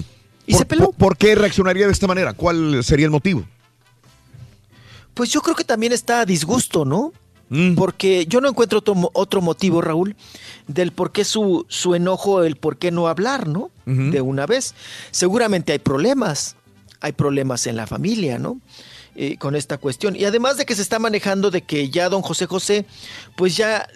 Y 0.48 0.54
se 0.56 0.66
peló. 0.66 0.86
¿Por, 0.88 0.96
por 0.96 1.18
qué 1.18 1.36
reaccionaría 1.36 1.86
de 1.86 1.92
esta 1.92 2.08
manera? 2.08 2.34
¿Cuál 2.34 2.84
sería 2.84 3.06
el 3.06 3.12
motivo? 3.12 3.46
Pues 5.14 5.30
yo 5.30 5.42
creo 5.42 5.56
que 5.56 5.64
también 5.64 5.94
está 5.94 6.22
a 6.22 6.26
disgusto, 6.26 6.86
¿no? 6.86 7.14
Mm. 7.50 7.76
Porque 7.76 8.26
yo 8.26 8.42
no 8.42 8.50
encuentro 8.50 8.80
otro, 8.80 9.12
otro 9.14 9.42
motivo, 9.42 9.82
Raúl, 9.82 10.16
del 10.68 10.92
por 10.92 11.12
qué 11.12 11.24
su, 11.24 11.66
su 11.70 11.94
enojo, 11.94 12.44
el 12.44 12.56
por 12.56 12.78
qué 12.78 12.92
no 12.92 13.08
hablar, 13.08 13.48
¿no? 13.48 13.70
De 13.86 14.22
una 14.22 14.46
vez. 14.46 14.74
Seguramente 15.12 15.74
hay 15.74 15.80
problemas, 15.80 16.56
hay 17.02 17.12
problemas 17.12 17.68
en 17.68 17.76
la 17.76 17.86
familia, 17.86 18.40
¿no? 18.40 18.60
Eh, 19.16 19.38
con 19.38 19.56
esta 19.56 19.78
cuestión. 19.78 20.16
Y 20.16 20.26
además 20.26 20.58
de 20.58 20.66
que 20.66 20.74
se 20.74 20.82
está 20.82 20.98
manejando 20.98 21.52
de 21.52 21.62
que 21.62 21.92
ya 21.92 22.10
don 22.10 22.24
José 22.24 22.48
José, 22.48 22.88
pues 23.36 23.56
ya 23.56 23.88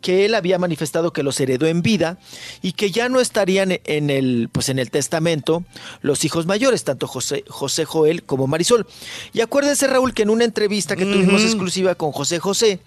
que 0.00 0.24
él 0.24 0.36
había 0.36 0.60
manifestado 0.60 1.12
que 1.12 1.24
los 1.24 1.40
heredó 1.40 1.66
en 1.66 1.82
vida 1.82 2.20
y 2.62 2.74
que 2.74 2.92
ya 2.92 3.08
no 3.08 3.18
estarían 3.18 3.80
en 3.82 4.10
el, 4.10 4.48
pues 4.52 4.68
en 4.68 4.78
el 4.78 4.92
testamento 4.92 5.64
los 6.02 6.24
hijos 6.24 6.46
mayores, 6.46 6.84
tanto 6.84 7.08
José, 7.08 7.42
José 7.48 7.84
Joel 7.84 8.22
como 8.22 8.46
Marisol. 8.46 8.86
Y 9.32 9.40
acuérdense, 9.40 9.88
Raúl, 9.88 10.14
que 10.14 10.22
en 10.22 10.30
una 10.30 10.44
entrevista 10.44 10.94
que 10.94 11.04
tuvimos 11.04 11.42
exclusiva 11.42 11.96
con 11.96 12.12
José 12.12 12.38
José, 12.38 12.78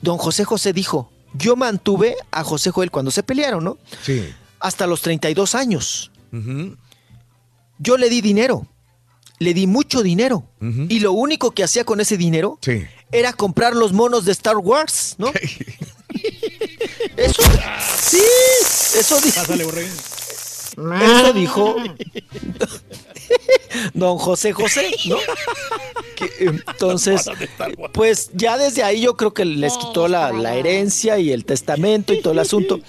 don 0.00 0.16
José 0.16 0.44
José 0.44 0.72
dijo, 0.72 1.10
yo 1.34 1.56
mantuve 1.56 2.14
a 2.30 2.44
José 2.44 2.70
Joel 2.70 2.92
cuando 2.92 3.10
se 3.10 3.24
pelearon, 3.24 3.64
¿no? 3.64 3.78
Sí. 4.02 4.32
Hasta 4.60 4.86
los 4.86 5.02
32 5.02 5.56
años. 5.56 6.12
Yo 7.78 7.96
le 7.96 8.08
di 8.08 8.20
dinero, 8.20 8.68
le 9.42 9.52
di 9.54 9.66
mucho 9.66 10.02
dinero. 10.02 10.44
Y 10.88 11.00
lo 11.00 11.12
único 11.12 11.50
que 11.50 11.64
hacía 11.64 11.84
con 11.84 12.00
ese 12.00 12.16
dinero 12.16 12.58
Sí. 12.62 12.84
era 13.10 13.32
comprar 13.32 13.74
los 13.74 13.92
monos 13.92 14.24
de 14.24 14.32
Star 14.32 14.56
Wars, 14.56 15.16
¿no? 15.18 15.30
eso, 17.16 17.42
sí, 18.00 18.22
eso 18.98 19.20
dijo. 19.20 19.40
Pásale. 19.40 19.64
Eso 21.04 21.32
dijo 21.34 21.76
don 23.94 24.18
José 24.18 24.52
José, 24.52 24.90
¿no? 25.06 25.16
Que, 26.16 26.30
entonces, 26.46 27.28
pues 27.92 28.30
ya 28.34 28.56
desde 28.56 28.82
ahí 28.82 29.02
yo 29.02 29.16
creo 29.16 29.34
que 29.34 29.44
les 29.44 29.76
quitó 29.76 30.08
la, 30.08 30.32
la 30.32 30.54
herencia 30.54 31.18
y 31.18 31.30
el 31.30 31.44
testamento 31.44 32.14
y 32.14 32.22
todo 32.22 32.32
el 32.32 32.38
asunto. 32.38 32.80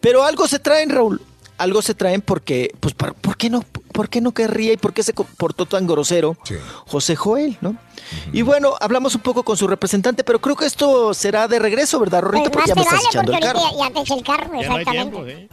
Pero 0.00 0.24
algo 0.24 0.46
se 0.48 0.58
traen, 0.58 0.90
Raúl. 0.90 1.20
Algo 1.58 1.82
se 1.82 1.94
traen 1.94 2.22
porque, 2.22 2.74
pues, 2.80 2.94
¿por, 2.94 3.14
por 3.14 3.36
qué 3.36 3.48
no? 3.50 3.62
¿Por 3.92 4.08
qué 4.08 4.20
no 4.20 4.32
querría 4.32 4.72
y 4.72 4.76
por 4.76 4.92
qué 4.94 5.02
se 5.02 5.12
comportó 5.12 5.66
tan 5.66 5.86
grosero 5.86 6.36
José 6.86 7.14
Joel, 7.14 7.58
no? 7.60 7.76
Y 8.32 8.42
bueno, 8.42 8.74
hablamos 8.80 9.14
un 9.14 9.20
poco 9.20 9.42
con 9.42 9.56
su 9.56 9.68
representante, 9.68 10.24
pero 10.24 10.40
creo 10.40 10.56
que 10.56 10.64
esto 10.66 11.12
será 11.14 11.46
de 11.46 11.58
regreso, 11.58 12.00
¿verdad, 12.00 12.22
Rorrito? 12.22 12.50
Pues 12.50 12.64
Porque 12.64 12.68
ya 12.70 12.74
me 12.74 12.80
estás 12.82 12.98
vale 12.98 13.08
echando 13.10 13.32
el 13.32 13.40
carro. 13.40 13.60
ya 13.78 13.90
te 13.90 14.00
eché 14.00 14.14
el 14.14 14.22
carro, 14.24 14.60
exactamente. 14.60 15.32
¿Eh? 15.32 15.48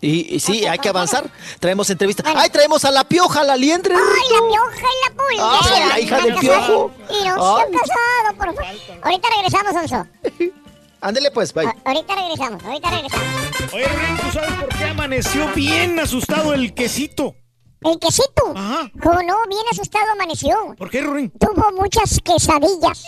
Y, 0.00 0.34
y 0.34 0.40
sí, 0.40 0.66
hay 0.66 0.78
que 0.78 0.88
avanzar. 0.88 1.30
Traemos 1.60 1.88
entrevista. 1.90 2.24
¡Ay, 2.34 2.50
traemos 2.50 2.84
a 2.84 2.90
la 2.90 3.04
pioja, 3.04 3.44
la 3.44 3.56
liendre! 3.56 3.94
¡Ay, 3.94 4.00
la 4.32 4.48
pioja 4.48 4.86
y 4.96 5.08
la 5.08 5.16
pulga! 5.16 5.60
Ay, 5.62 5.88
la 5.88 6.00
hija 6.00 6.20
del 6.22 6.34
piojo. 6.36 6.90
Y 7.08 7.28
no 7.28 7.56
se 7.56 7.62
han 7.62 7.72
casado, 7.72 8.36
por 8.36 8.46
favor. 8.54 8.64
Ahorita 9.02 9.28
regresamos, 9.36 9.74
Onzo. 9.76 10.06
Ándele 11.06 11.30
pues, 11.30 11.52
bye. 11.54 11.66
A- 11.66 11.74
Ahorita 11.84 12.14
regresamos, 12.16 12.64
ahorita 12.64 12.90
regresamos. 12.90 13.26
Oye, 13.72 13.84
Rin, 13.86 14.16
¿tú 14.16 14.32
sabes 14.32 14.50
por 14.58 14.68
qué 14.70 14.84
amaneció 14.86 15.48
bien 15.54 16.00
asustado 16.00 16.52
el 16.52 16.74
quesito? 16.74 17.36
¿El 17.82 17.98
quesito? 18.00 18.42
Como 18.44 19.22
no, 19.22 19.36
bien 19.48 19.62
asustado 19.70 20.04
amaneció. 20.12 20.56
¿Por 20.76 20.90
qué, 20.90 21.02
Rurín? 21.02 21.30
Tuvo 21.38 21.70
muchas 21.80 22.20
quesadillas. 22.24 23.04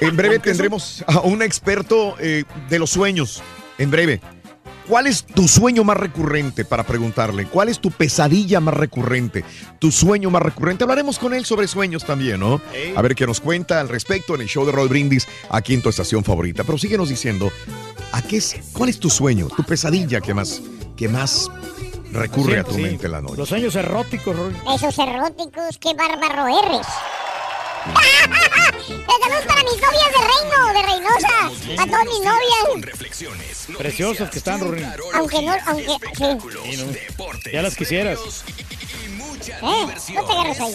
En 0.00 0.16
breve 0.16 0.38
tendremos 0.38 1.02
a 1.06 1.20
un 1.20 1.40
experto 1.40 2.14
eh, 2.20 2.44
de 2.68 2.78
los 2.78 2.90
sueños. 2.90 3.42
En 3.78 3.90
breve. 3.90 4.20
¿Cuál 4.88 5.08
es 5.08 5.24
tu 5.24 5.48
sueño 5.48 5.82
más 5.82 5.96
recurrente 5.96 6.64
para 6.64 6.84
preguntarle? 6.84 7.46
¿Cuál 7.46 7.68
es 7.68 7.80
tu 7.80 7.90
pesadilla 7.90 8.60
más 8.60 8.74
recurrente? 8.74 9.44
¿Tu 9.80 9.90
sueño 9.90 10.30
más 10.30 10.42
recurrente? 10.42 10.84
Hablaremos 10.84 11.18
con 11.18 11.34
él 11.34 11.44
sobre 11.44 11.66
sueños 11.66 12.04
también, 12.04 12.38
¿no? 12.38 12.60
A 12.94 13.02
ver 13.02 13.14
qué 13.16 13.26
nos 13.26 13.40
cuenta 13.40 13.80
al 13.80 13.88
respecto 13.88 14.34
en 14.36 14.42
el 14.42 14.46
show 14.48 14.64
de 14.64 14.70
Roll 14.72 14.88
Brindis 14.88 15.26
aquí 15.50 15.74
en 15.74 15.82
tu 15.82 15.88
estación 15.88 16.22
favorita. 16.22 16.62
Pero 16.62 16.78
síguenos 16.78 17.08
diciendo, 17.08 17.50
¿a 18.12 18.22
qué 18.22 18.36
es, 18.36 18.56
¿cuál 18.72 18.88
es 18.88 19.00
tu 19.00 19.10
sueño, 19.10 19.48
tu 19.48 19.64
pesadilla 19.64 20.20
que 20.20 20.34
más, 20.34 20.62
que 20.96 21.08
más 21.08 21.50
recurre 22.12 22.60
a 22.60 22.64
tu 22.64 22.74
Sí, 22.74 22.82
mente 22.82 23.06
en 23.06 23.12
la 23.12 23.20
noche? 23.22 23.36
Los 23.38 23.48
sueños 23.48 23.74
eróticos, 23.74 24.36
Rurín. 24.36 24.56
Esos 24.72 24.96
eróticos, 24.98 25.78
qué 25.80 25.94
bárbaro 25.94 26.46
eres. 26.46 26.86
Saludos 29.26 29.44
para 29.46 29.62
mis 29.62 29.80
novias 29.80 30.10
de 30.12 30.20
Reino, 30.32 30.58
de 30.72 30.82
Reynosa. 30.82 31.36
Para 31.76 31.90
todas 31.90 32.06
mis 32.06 32.20
novias. 32.20 33.78
Preciosos 33.78 34.30
que 34.30 34.38
están, 34.38 34.60
Rurín. 34.60 34.86
Aunque 35.14 35.42
no, 35.42 35.54
aunque. 35.66 35.96
Sí. 36.16 36.24
No. 36.78 37.50
Ya 37.52 37.62
las 37.62 37.74
quisieras. 37.76 38.18
¿Eh? 39.48 39.86
No 40.14 40.24
te 40.24 40.32
agarres 40.32 40.60
ahí. 40.60 40.74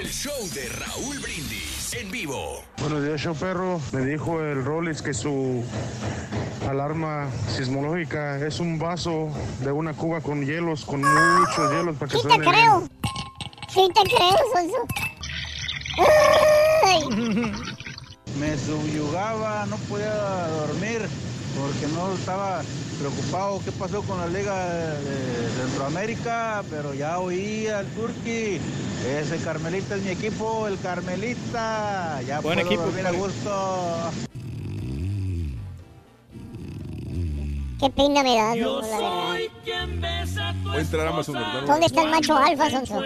El 0.00 0.12
show 0.12 0.48
de 0.54 0.68
Raúl 0.68 1.18
Brindis 1.18 1.94
en 1.94 2.10
vivo. 2.10 2.62
Buenos 2.78 3.04
días, 3.04 3.20
show 3.20 3.34
perro. 3.34 3.80
Me 3.92 4.04
dijo 4.04 4.40
el 4.40 4.64
Rolex 4.64 5.02
que 5.02 5.14
su 5.14 5.64
alarma 6.68 7.28
sismológica 7.48 8.38
es 8.44 8.60
un 8.60 8.78
vaso 8.78 9.30
de 9.60 9.72
una 9.72 9.94
cuba 9.94 10.20
con 10.20 10.44
hielos, 10.44 10.84
con 10.84 11.02
muchos 11.02 11.72
hielos 11.72 11.96
para 11.96 12.10
que 12.10 12.18
Sí 12.18 12.22
te 12.22 12.28
suene 12.28 12.50
bien. 12.50 12.90
Creo. 13.72 13.86
Sí 13.86 13.92
te 13.92 14.02
creo, 14.14 14.36
Sonso. 14.52 14.86
Ay. 16.84 17.52
Me 18.38 18.56
subyugaba, 18.58 19.66
no 19.66 19.76
podía 19.76 20.14
dormir 20.66 21.02
porque 21.58 21.86
no 21.94 22.12
estaba 22.14 22.62
preocupado 22.98 23.60
qué 23.64 23.72
pasó 23.72 24.02
con 24.02 24.18
la 24.18 24.26
Liga 24.26 24.68
de 24.68 25.50
Centroamérica, 25.60 26.62
pero 26.70 26.94
ya 26.94 27.18
oía 27.18 27.80
al 27.80 27.86
Turqui. 27.88 28.60
Ese 29.06 29.36
Carmelita 29.44 29.96
es 29.96 30.02
mi 30.02 30.10
equipo, 30.10 30.66
el 30.66 30.78
Carmelita. 30.80 32.20
Ya 32.26 32.40
Buen 32.40 32.58
puedo 32.58 32.68
equipo, 32.68 32.82
dormir 32.84 33.06
a 33.06 33.10
gusto. 33.10 34.10
Qué 37.82 37.90
pena 37.90 38.22
me 38.22 38.36
da, 38.36 38.54
no, 38.54 38.80
la 38.80 38.96
verdad. 38.96 39.34
Voy 40.62 40.76
a 40.76 40.80
entrar 40.80 41.06
a 41.08 41.10
Amazon, 41.10 41.34
¿verdad? 41.34 41.62
¿Dónde 41.66 41.86
está 41.86 42.02
el 42.02 42.10
macho 42.10 42.36
alfa, 42.36 42.70
Sonso? 42.70 43.02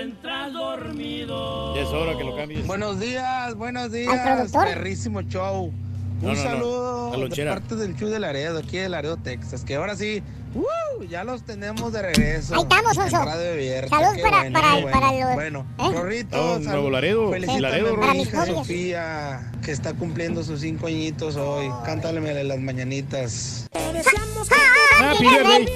Ya 1.74 1.80
es 1.80 1.88
hora 1.88 2.18
que 2.18 2.24
lo 2.24 2.36
cambies. 2.36 2.66
Buenos 2.66 3.00
días, 3.00 3.54
buenos 3.54 3.84
¿Al 3.84 3.90
días. 3.92 4.20
productor? 4.20 4.64
Perrísimo 4.66 5.22
show. 5.22 5.72
No, 6.20 6.30
Un 6.30 6.34
no, 6.34 6.42
no, 6.44 6.50
saludo 6.50 7.12
a 7.14 7.16
de 7.28 7.46
parte 7.46 7.76
del 7.76 7.96
show 7.96 8.08
de 8.08 8.18
Laredo, 8.18 8.58
aquí 8.58 8.78
de 8.78 8.88
Laredo, 8.88 9.16
Texas, 9.16 9.64
que 9.64 9.74
ahora 9.76 9.96
sí, 9.96 10.22
¡uh! 10.54 11.02
ya 11.04 11.24
los 11.24 11.42
tenemos 11.42 11.92
de 11.92 12.02
regreso. 12.02 12.54
Ahí 12.54 12.62
estamos, 12.62 12.96
Abierta, 12.98 13.88
Saludos 13.96 14.18
para- 14.22 14.40
bueno, 14.40 14.60
para- 14.60 14.76
qué 14.76 14.82
para 14.92 15.06
bueno. 15.10 15.26
los- 15.26 15.34
Bueno, 15.34 15.66
¿Eh? 15.78 15.92
Rorrito. 15.92 16.58
Nuevo 16.60 16.90
Laredo, 16.90 17.30
Felicítame 17.30 17.60
Laredo, 17.60 18.02
a 18.02 18.14
mi 18.14 18.22
hija. 18.22 18.46
Sofía, 18.46 19.52
que 19.62 19.72
está 19.72 19.92
cumpliendo 19.94 20.42
sus 20.42 20.60
cinco 20.60 20.86
añitos 20.86 21.36
hoy. 21.36 21.70
Cántalemele 21.84 22.44
las 22.44 22.58
mañanitas. 22.58 23.66
Happy 23.74 25.24
birthday. 25.26 25.66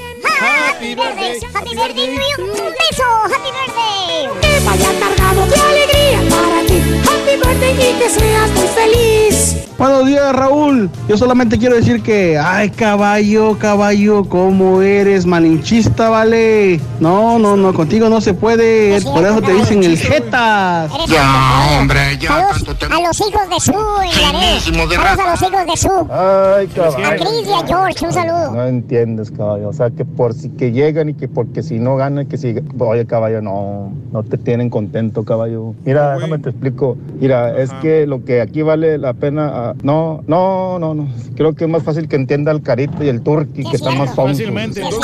Happy 0.41 0.95
birthday. 0.95 1.41
Happy 1.53 1.75
birthday 1.77 2.17
to 2.17 2.23
you. 2.39 2.45
Un 2.45 2.73
beso. 2.73 3.05
Happy 3.25 3.51
birthday. 3.53 4.41
Que 4.41 4.65
vaya 4.65 5.01
cargado 5.01 5.47
de 5.47 5.61
alegría 5.61 6.21
para 6.31 6.67
ti. 6.67 7.00
Happy 7.11 7.37
birthday 7.37 7.73
y 7.75 7.99
que 7.99 8.09
seas 8.09 8.51
muy 8.53 8.69
feliz. 8.69 9.57
Buenos 9.81 10.07
días, 10.07 10.37
Raúl. 10.37 10.91
Yo 11.09 11.17
solamente 11.17 11.57
quiero 11.57 11.75
decir 11.75 12.03
que, 12.03 12.37
ay, 12.39 12.69
caballo, 12.69 13.57
caballo, 13.59 14.25
cómo 14.29 14.83
eres 14.83 15.25
malinchista, 15.25 16.11
vale. 16.11 16.79
No, 17.01 17.39
no, 17.39 17.57
no, 17.57 17.73
contigo 17.73 18.11
no 18.11 18.21
se 18.21 18.35
puede. 18.35 19.01
Por 19.01 19.25
eso 19.25 19.41
te 19.41 19.55
dicen 19.55 19.83
el 19.83 19.97
Jetas. 19.97 20.93
Ya, 21.09 21.79
hombre, 21.79 22.19
ya. 22.19 22.29
Saludos 22.29 22.77
a 22.91 23.01
los 23.01 23.21
hijos 23.21 23.49
de 23.49 23.59
Su. 23.59 23.73
Saludos 23.73 25.19
a 25.19 25.31
los 25.31 25.43
hijos 25.43 25.67
de 25.67 25.77
Su. 25.79 26.07
Ay, 26.13 26.69
A 27.07 27.17
Chris 27.17 27.49
y 27.49 27.53
a 27.53 27.67
George, 27.67 28.05
un 28.05 28.13
saludo. 28.13 28.51
No 28.53 28.67
entiendes, 28.67 29.31
caballo. 29.31 29.71
O 29.71 29.73
sea, 29.73 29.89
que 29.89 30.05
por 30.05 30.35
si 30.35 30.51
que 30.51 30.73
llegan 30.73 31.09
y 31.09 31.15
que 31.15 31.27
porque 31.27 31.63
si 31.63 31.79
no 31.79 31.97
ganan, 31.97 32.27
que 32.27 32.37
si. 32.37 32.55
Oye, 32.79 33.07
caballo, 33.07 33.41
no. 33.41 33.93
No 34.13 34.23
te 34.25 34.37
tienen 34.37 34.69
contento, 34.69 35.25
caballo. 35.25 35.73
Mira, 35.87 36.17
déjame 36.17 36.39
te 36.39 36.51
explico. 36.51 36.99
Mira, 37.21 37.61
es 37.61 37.71
que 37.83 38.07
lo 38.07 38.25
que 38.25 38.41
aquí 38.41 38.63
vale 38.63 38.97
la 38.97 39.13
pena. 39.13 39.51
ah, 39.53 39.75
no, 39.83 40.23
no, 40.27 40.79
no, 40.79 40.95
no. 40.95 41.09
Creo 41.37 41.55
que 41.55 41.65
es 41.65 41.71
más 41.71 41.83
fácil 41.83 42.09
que 42.09 42.17
entienda 42.17 42.51
el 42.51 42.63
carito 42.63 43.05
y 43.05 43.09
el 43.09 43.23
turqui, 43.23 43.63
que 43.63 43.77
están 43.77 43.99
más 43.99 44.15
tontos. 44.15 44.39
Fácilmente. 44.39 44.81
Para 44.81 44.91
todo 44.91 45.01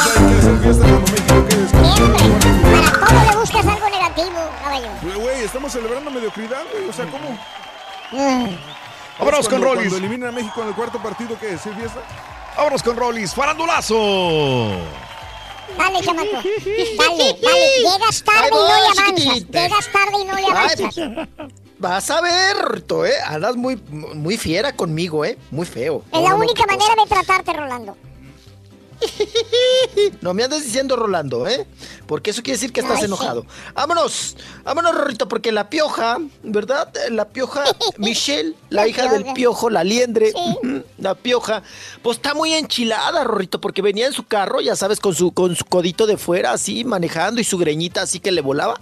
le 3.31 3.37
buscas 3.37 3.67
algo 3.67 3.89
negativo, 3.91 4.31
caballo. 4.63 4.89
Güey, 5.03 5.15
güey, 5.21 5.45
estamos 5.45 5.73
celebrando 5.73 6.11
mediocridad, 6.11 6.63
güey. 6.73 6.89
O 6.89 6.93
sea, 6.93 7.05
¿cómo? 7.07 7.39
Ay. 8.13 8.59
Vámonos 9.19 9.49
con 9.49 9.63
Rollis. 9.63 9.89
Cuando 9.89 9.97
eliminan 9.97 10.29
a 10.29 10.33
México 10.33 10.63
en 10.63 10.69
el 10.69 10.75
cuarto 10.75 10.99
partido, 11.03 11.37
¿qué 11.39 11.55
es? 11.55 11.61
¿Sí, 11.61 11.71
fiesta? 11.79 12.01
Vámonos 12.57 12.83
con 12.83 12.97
Rollis, 12.97 13.35
farandulazo. 13.35 14.71
Dale, 15.77 16.01
chamaco. 16.01 16.29
Dale, 16.99 17.37
dale. 17.43 17.67
Llegas 17.83 18.23
tarde 18.25 18.49
y 18.49 18.55
no 18.55 18.67
le 18.67 19.01
avanzas. 19.01 19.49
Llegas 19.51 19.93
tarde 19.93 20.17
y 20.21 20.25
no 20.25 20.35
le 20.37 20.47
avanzas. 20.47 21.59
Vas 21.79 22.11
a 22.11 22.21
ver, 22.23 22.57
Rorrito, 22.57 23.05
¿eh? 23.05 23.13
Andas 23.27 23.57
muy, 23.57 23.77
muy 23.77 24.37
fiera 24.39 24.75
conmigo, 24.75 25.25
¿eh? 25.25 25.39
Muy 25.51 25.67
feo. 25.67 26.03
Es 26.13 26.21
No, 26.21 26.29
la 26.29 26.35
única 26.35 26.65
manera 26.67 26.95
de 27.03 27.09
tratarte, 27.09 27.53
Rolando. 27.53 27.97
No 30.23 30.33
me 30.35 30.43
andes 30.45 30.65
diciendo 30.65 30.97
Rolando, 30.97 31.47
¿eh? 31.47 31.67
Porque 32.07 32.31
eso 32.31 32.43
quiere 32.43 32.57
decir 32.57 32.73
que 32.73 32.81
estás 32.81 32.97
Ay, 32.97 33.01
sí. 33.03 33.07
enojado. 33.07 33.45
Vámonos, 33.75 34.37
vámonos, 34.65 34.95
Rorrito, 34.95 35.29
porque 35.29 35.53
la 35.53 35.69
pioja, 35.69 36.19
¿verdad? 36.43 36.91
La 37.11 37.29
pioja, 37.29 37.65
Michelle, 37.99 38.55
la, 38.71 38.83
La 38.83 38.89
hija 38.89 39.09
del 39.13 39.25
piojo, 39.35 39.69
la 39.71 39.85
liendre, 39.85 40.33
la 40.99 41.15
pioja, 41.15 41.63
pues 42.03 42.17
está 42.17 42.35
muy 42.35 42.55
enchilada, 42.55 43.25
Rorrito, 43.25 43.61
porque 43.61 43.83
venía 43.83 44.07
en 44.07 44.13
su 44.13 44.25
carro, 44.27 44.61
ya 44.61 44.77
sabes, 44.77 44.99
con 45.01 45.15
su, 45.15 45.33
con 45.33 45.55
su 45.57 45.65
codito 45.67 46.07
de 46.07 46.17
fuera, 46.17 46.53
así, 46.53 46.85
manejando, 46.85 47.41
y 47.41 47.45
su 47.45 47.59
greñita 47.59 48.03
así 48.03 48.19
que 48.21 48.33
le 48.33 48.41
volaba. 48.41 48.79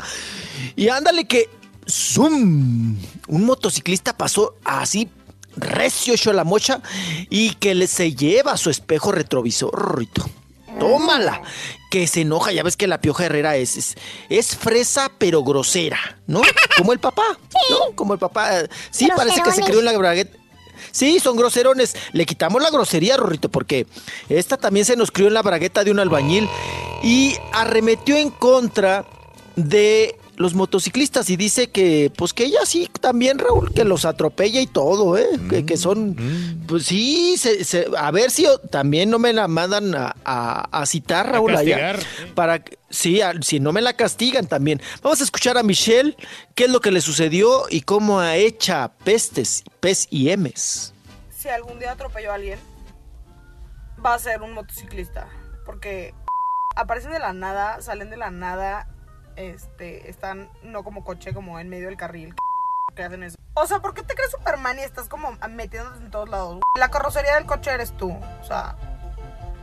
Y 0.77 0.89
ándale 0.89 1.27
que, 1.27 1.49
¡zum! 1.89 2.97
Un 3.29 3.45
motociclista 3.47 4.17
pasó 4.17 4.55
así 4.65 5.09
recio 5.57 6.15
hecho 6.15 6.33
la 6.33 6.45
mocha 6.45 6.81
y 7.31 7.55
que 7.55 7.75
le 7.75 7.87
se 7.87 8.15
lleva 8.15 8.57
su 8.57 8.71
espejo 8.71 9.13
retrovisor, 9.13 9.73
Rorrito. 9.73 10.29
Tómala, 10.79 11.41
que 11.91 12.09
se 12.09 12.23
enoja, 12.23 12.51
ya 12.51 12.65
ves 12.65 12.77
que 12.77 12.89
la 12.89 13.01
pioja 13.01 13.27
Herrera 13.27 13.55
es, 13.57 13.77
es, 13.77 13.95
es 14.29 14.57
fresa 14.57 15.13
pero 15.19 15.45
grosera, 15.45 16.19
¿no? 16.27 16.43
Como 16.77 16.93
el 16.93 16.99
papá, 16.99 17.39
¿no? 17.71 17.95
Como 17.95 18.15
el 18.15 18.19
papá. 18.19 18.61
eh, 18.61 18.69
Sí, 18.91 19.09
parece 19.17 19.41
que 19.43 19.53
se 19.53 19.63
crió 19.63 19.79
en 19.79 19.85
la 19.85 19.97
bragueta. 19.97 20.37
Sí, 20.91 21.21
son 21.21 21.37
groserones. 21.37 21.95
Le 22.13 22.27
quitamos 22.27 22.61
la 22.61 22.71
grosería, 22.71 23.17
Rorrito, 23.17 23.49
porque 23.49 23.87
esta 24.29 24.57
también 24.57 24.85
se 24.85 24.97
nos 24.97 25.13
crió 25.13 25.29
en 25.29 25.35
la 25.35 25.43
bragueta 25.43 25.85
de 25.85 25.93
un 25.93 26.01
albañil 26.01 26.49
y 27.05 27.37
arremetió 27.53 28.17
en 28.17 28.31
contra 28.31 29.05
de 29.55 30.19
los 30.37 30.55
motociclistas 30.55 31.31
y 31.31 31.37
dice 31.37 31.71
que, 31.71 32.11
pues 32.17 32.33
que 32.33 32.45
ella 32.45 32.61
sí 32.65 32.89
también, 33.01 33.39
Raúl, 33.39 33.73
que 33.73 33.85
los 33.85 34.05
atropella 34.05 34.61
y 34.61 34.67
todo, 34.67 35.17
¿eh? 35.17 35.29
Que, 35.49 35.65
que 35.65 35.77
son, 35.77 36.17
pues 36.67 36.87
sí, 36.87 37.37
se- 37.39 37.65
se- 37.65 37.87
a 37.97 38.11
ver 38.11 38.31
si 38.31 38.45
o- 38.47 38.59
también 38.59 39.11
no 39.11 39.19
me 39.19 39.33
la 39.33 39.47
mandan 39.49 39.95
a, 39.95 40.15
a- 40.25 40.69
a 40.81 40.87
citar, 40.87 41.31
Raúl, 41.31 41.55
allá. 41.57 41.93
castigar, 41.93 42.35
Para 42.35 42.59
que- 42.65 42.79
sí, 42.91 43.21
a- 43.21 43.35
si 43.43 43.61
no 43.61 43.73
me 43.73 43.81
la 43.81 43.93
castigan 43.93 44.47
también. 44.47 44.81
Vamos 45.03 45.21
a 45.21 45.25
escuchar 45.25 45.57
a 45.57 45.63
Michelle, 45.63 46.17
qué 46.55 46.65
es 46.65 46.71
lo 46.71 46.81
que 46.81 46.91
le 46.91 47.01
sucedió 47.01 47.65
y 47.71 47.83
cómo 47.83 48.19
ha 48.21 48.37
hecha 48.37 48.89
pestes, 49.05 49.63
pes 49.81 50.07
y 50.11 50.31
emes. 50.31 50.93
si 51.39 51.49
algún 51.49 51.79
día 51.79 51.93
atropello 51.93 52.33
a 52.33 52.35
alguien, 52.37 52.59
va 54.05 54.15
a 54.15 54.19
ser 54.19 54.43
un 54.43 54.53
motociclista. 54.53 55.29
Porque 55.67 56.13
aparecen 56.77 57.13
de 57.13 57.19
la 57.19 57.33
nada, 57.33 57.81
salen 57.83 58.11
de 58.11 58.17
la 58.17 58.31
nada, 58.31 58.89
este, 59.37 60.09
están 60.11 60.51
no 60.63 60.85
como 60.85 61.05
coche, 61.05 61.33
como 61.33 61.59
en 61.59 61.69
medio 61.69 61.87
del 61.87 61.97
carril. 61.97 62.35
que 62.95 63.03
hacen 63.05 63.23
eso? 63.23 63.39
O 63.55 63.67
sea, 63.67 63.81
¿por 63.81 63.95
qué 63.95 64.03
te 64.03 64.15
crees 64.15 64.31
Superman 64.31 64.79
y 64.79 64.83
estás 64.83 65.09
como 65.09 65.33
metiéndote 65.51 66.05
en 66.05 66.11
todos 66.11 66.29
lados? 66.29 66.61
La 66.79 66.91
carrocería 66.91 67.35
del 67.37 67.47
coche 67.47 67.71
eres 67.71 67.97
tú. 67.97 68.11
O 68.13 68.45
sea, 68.45 68.77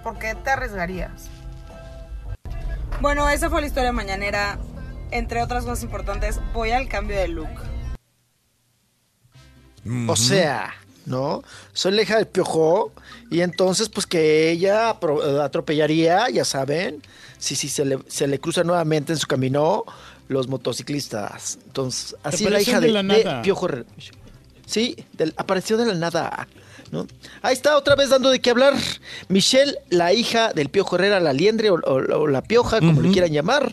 ¿por 0.03 0.17
qué 0.19 0.35
te 0.35 0.49
arriesgarías? 0.49 1.29
Bueno, 3.01 3.27
esa 3.29 3.49
fue 3.49 3.61
la 3.61 3.67
historia 3.67 3.91
mañanera. 3.91 4.59
Entre 5.09 5.41
otras 5.41 5.65
cosas 5.65 5.83
importantes, 5.83 6.39
voy 6.53 6.71
al 6.71 6.87
cambio 6.87 7.17
de 7.17 7.27
look. 7.27 7.49
O 10.07 10.15
sea, 10.15 10.73
¿no? 11.05 11.43
Soy 11.73 11.93
la 11.93 12.03
hija 12.03 12.17
del 12.17 12.27
piojo 12.27 12.91
y 13.29 13.41
entonces 13.41 13.89
pues 13.89 14.05
que 14.05 14.51
ella 14.51 14.91
eh, 14.91 15.39
atropellaría, 15.41 16.29
ya 16.29 16.45
saben, 16.45 17.01
si 17.41 17.55
sí, 17.55 17.67
se, 17.69 17.83
le, 17.85 17.97
se 18.07 18.27
le 18.27 18.39
cruza 18.39 18.63
nuevamente 18.63 19.11
en 19.13 19.17
su 19.19 19.25
camino 19.27 19.83
los 20.29 20.47
motociclistas. 20.47 21.57
Entonces, 21.65 22.15
así 22.23 22.47
la 22.49 22.61
hija 22.61 22.79
de 22.79 22.87
de, 22.87 22.93
la 22.93 23.01
de 23.03 23.23
nada. 23.23 23.41
Piojo. 23.41 23.67
Sí, 24.65 24.95
del- 25.13 25.33
apareció 25.37 25.75
de 25.75 25.87
la 25.87 25.95
nada. 25.95 26.47
¿No? 26.91 27.07
Ahí 27.41 27.53
está 27.53 27.77
otra 27.77 27.95
vez 27.95 28.09
dando 28.09 28.29
de 28.29 28.39
qué 28.39 28.49
hablar. 28.51 28.73
Michelle, 29.29 29.77
la 29.89 30.13
hija 30.13 30.51
del 30.53 30.69
Piojo 30.69 30.95
Herrera, 30.95 31.19
la 31.19 31.33
liendre 31.33 31.69
o, 31.69 31.75
o- 31.75 32.19
o 32.19 32.27
la 32.27 32.41
pioja, 32.43 32.79
como 32.79 33.01
le 33.01 33.11
quieran 33.11 33.31
llamar. 33.31 33.71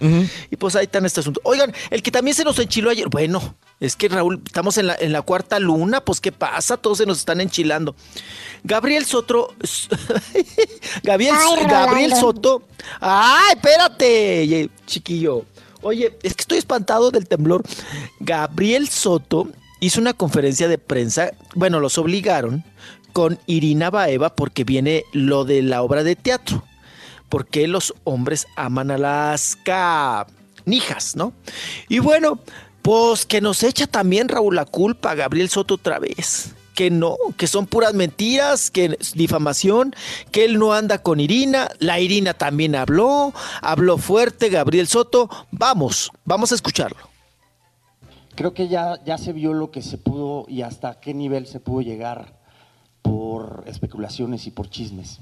Y 0.50 0.56
pues 0.56 0.76
ahí 0.76 0.84
está 0.84 0.98
en 0.98 1.06
este 1.06 1.20
asunto. 1.20 1.40
Oigan, 1.44 1.74
el 1.90 2.02
que 2.02 2.10
también 2.10 2.34
se 2.34 2.44
nos 2.44 2.58
enchiló 2.58 2.90
ayer. 2.90 3.08
Bueno, 3.08 3.56
es 3.80 3.96
que 3.96 4.08
Raúl, 4.08 4.40
estamos 4.46 4.78
en 4.78 4.86
la, 4.86 4.96
en 4.98 5.12
la 5.12 5.22
cuarta 5.22 5.58
luna, 5.58 6.00
pues 6.00 6.20
¿qué 6.20 6.32
pasa? 6.32 6.76
Todos 6.76 6.98
se 6.98 7.06
nos 7.06 7.18
están 7.18 7.40
enchilando. 7.40 7.94
Gabriel 8.64 9.04
Soto. 9.04 9.54
Gabriel, 11.02 11.34
Ay, 11.36 11.66
Gabriel. 11.68 12.14
Soto. 12.14 12.62
¡Ay, 13.00 13.54
espérate, 13.56 14.70
chiquillo! 14.86 15.44
Oye, 15.82 16.16
es 16.22 16.34
que 16.34 16.42
estoy 16.42 16.58
espantado 16.58 17.10
del 17.10 17.28
temblor. 17.28 17.62
Gabriel 18.20 18.88
Soto 18.88 19.48
hizo 19.80 20.00
una 20.00 20.12
conferencia 20.12 20.66
de 20.66 20.76
prensa, 20.78 21.30
bueno, 21.54 21.78
los 21.78 21.98
obligaron, 21.98 22.64
con 23.12 23.38
Irina 23.46 23.90
Baeva 23.90 24.34
porque 24.34 24.64
viene 24.64 25.04
lo 25.12 25.44
de 25.44 25.62
la 25.62 25.82
obra 25.82 26.04
de 26.04 26.16
teatro. 26.16 26.64
Porque 27.28 27.68
los 27.68 27.94
hombres 28.04 28.46
aman 28.56 28.90
a 28.90 28.98
las 28.98 29.56
canijas, 29.56 31.14
¿no? 31.16 31.32
Y 31.88 31.98
bueno, 31.98 32.40
pues 32.82 33.26
que 33.26 33.40
nos 33.40 33.62
echa 33.62 33.86
también 33.86 34.28
Raúl 34.28 34.56
la 34.56 34.64
culpa, 34.64 35.14
Gabriel 35.14 35.50
Soto 35.50 35.74
otra 35.74 35.98
vez. 35.98 36.54
Que 36.74 36.90
no, 36.90 37.16
que 37.36 37.48
son 37.48 37.66
puras 37.66 37.92
mentiras, 37.92 38.70
que 38.70 38.96
es 38.98 39.12
difamación, 39.12 39.94
que 40.30 40.44
él 40.44 40.58
no 40.58 40.72
anda 40.72 41.02
con 41.02 41.18
Irina. 41.18 41.68
La 41.80 41.98
Irina 41.98 42.34
también 42.34 42.76
habló, 42.76 43.34
habló 43.60 43.98
fuerte 43.98 44.48
Gabriel 44.48 44.86
Soto. 44.86 45.28
Vamos, 45.50 46.12
vamos 46.24 46.52
a 46.52 46.54
escucharlo. 46.54 47.10
Creo 48.36 48.54
que 48.54 48.68
ya, 48.68 49.02
ya 49.04 49.18
se 49.18 49.32
vio 49.32 49.52
lo 49.52 49.72
que 49.72 49.82
se 49.82 49.98
pudo 49.98 50.46
y 50.48 50.62
hasta 50.62 51.00
qué 51.00 51.12
nivel 51.12 51.48
se 51.48 51.58
pudo 51.58 51.82
llegar 51.82 52.37
por 53.08 53.64
especulaciones 53.66 54.46
y 54.46 54.50
por 54.50 54.68
chismes. 54.68 55.20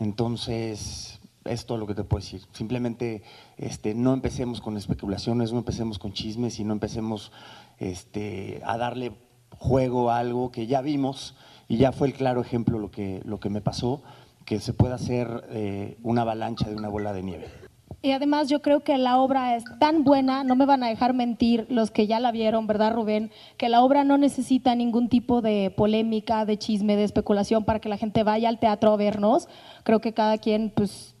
Entonces, 0.00 1.20
es 1.44 1.66
todo 1.66 1.76
lo 1.76 1.86
que 1.86 1.94
te 1.94 2.02
puedo 2.02 2.24
decir. 2.24 2.40
Simplemente 2.52 3.22
este, 3.58 3.94
no 3.94 4.14
empecemos 4.14 4.62
con 4.62 4.78
especulaciones, 4.78 5.52
no 5.52 5.58
empecemos 5.58 5.98
con 5.98 6.14
chismes 6.14 6.58
y 6.58 6.64
no 6.64 6.72
empecemos 6.72 7.30
este, 7.78 8.62
a 8.64 8.78
darle 8.78 9.12
juego 9.58 10.10
a 10.10 10.20
algo 10.20 10.50
que 10.50 10.66
ya 10.66 10.80
vimos 10.80 11.34
y 11.68 11.76
ya 11.76 11.92
fue 11.92 12.08
el 12.08 12.14
claro 12.14 12.40
ejemplo 12.40 12.78
lo 12.78 12.90
que, 12.90 13.20
lo 13.26 13.40
que 13.40 13.50
me 13.50 13.60
pasó, 13.60 14.02
que 14.46 14.58
se 14.58 14.72
puede 14.72 14.94
hacer 14.94 15.44
eh, 15.50 15.98
una 16.02 16.22
avalancha 16.22 16.66
de 16.70 16.76
una 16.76 16.88
bola 16.88 17.12
de 17.12 17.22
nieve. 17.22 17.57
Y 18.00 18.12
además 18.12 18.48
yo 18.48 18.62
creo 18.62 18.80
que 18.80 18.96
la 18.96 19.18
obra 19.18 19.56
es 19.56 19.64
tan 19.80 20.04
buena, 20.04 20.44
no 20.44 20.54
me 20.54 20.66
van 20.66 20.84
a 20.84 20.88
dejar 20.88 21.14
mentir 21.14 21.66
los 21.68 21.90
que 21.90 22.06
ya 22.06 22.20
la 22.20 22.30
vieron, 22.30 22.68
¿verdad 22.68 22.92
Rubén? 22.92 23.32
Que 23.56 23.68
la 23.68 23.82
obra 23.82 24.04
no 24.04 24.18
necesita 24.18 24.76
ningún 24.76 25.08
tipo 25.08 25.42
de 25.42 25.72
polémica, 25.76 26.44
de 26.44 26.58
chisme, 26.58 26.94
de 26.94 27.02
especulación 27.02 27.64
para 27.64 27.80
que 27.80 27.88
la 27.88 27.96
gente 27.96 28.22
vaya 28.22 28.48
al 28.48 28.60
teatro 28.60 28.92
a 28.92 28.96
vernos. 28.96 29.48
Creo 29.82 30.00
que 30.00 30.14
cada 30.14 30.38
quien 30.38 30.70
pues 30.70 31.16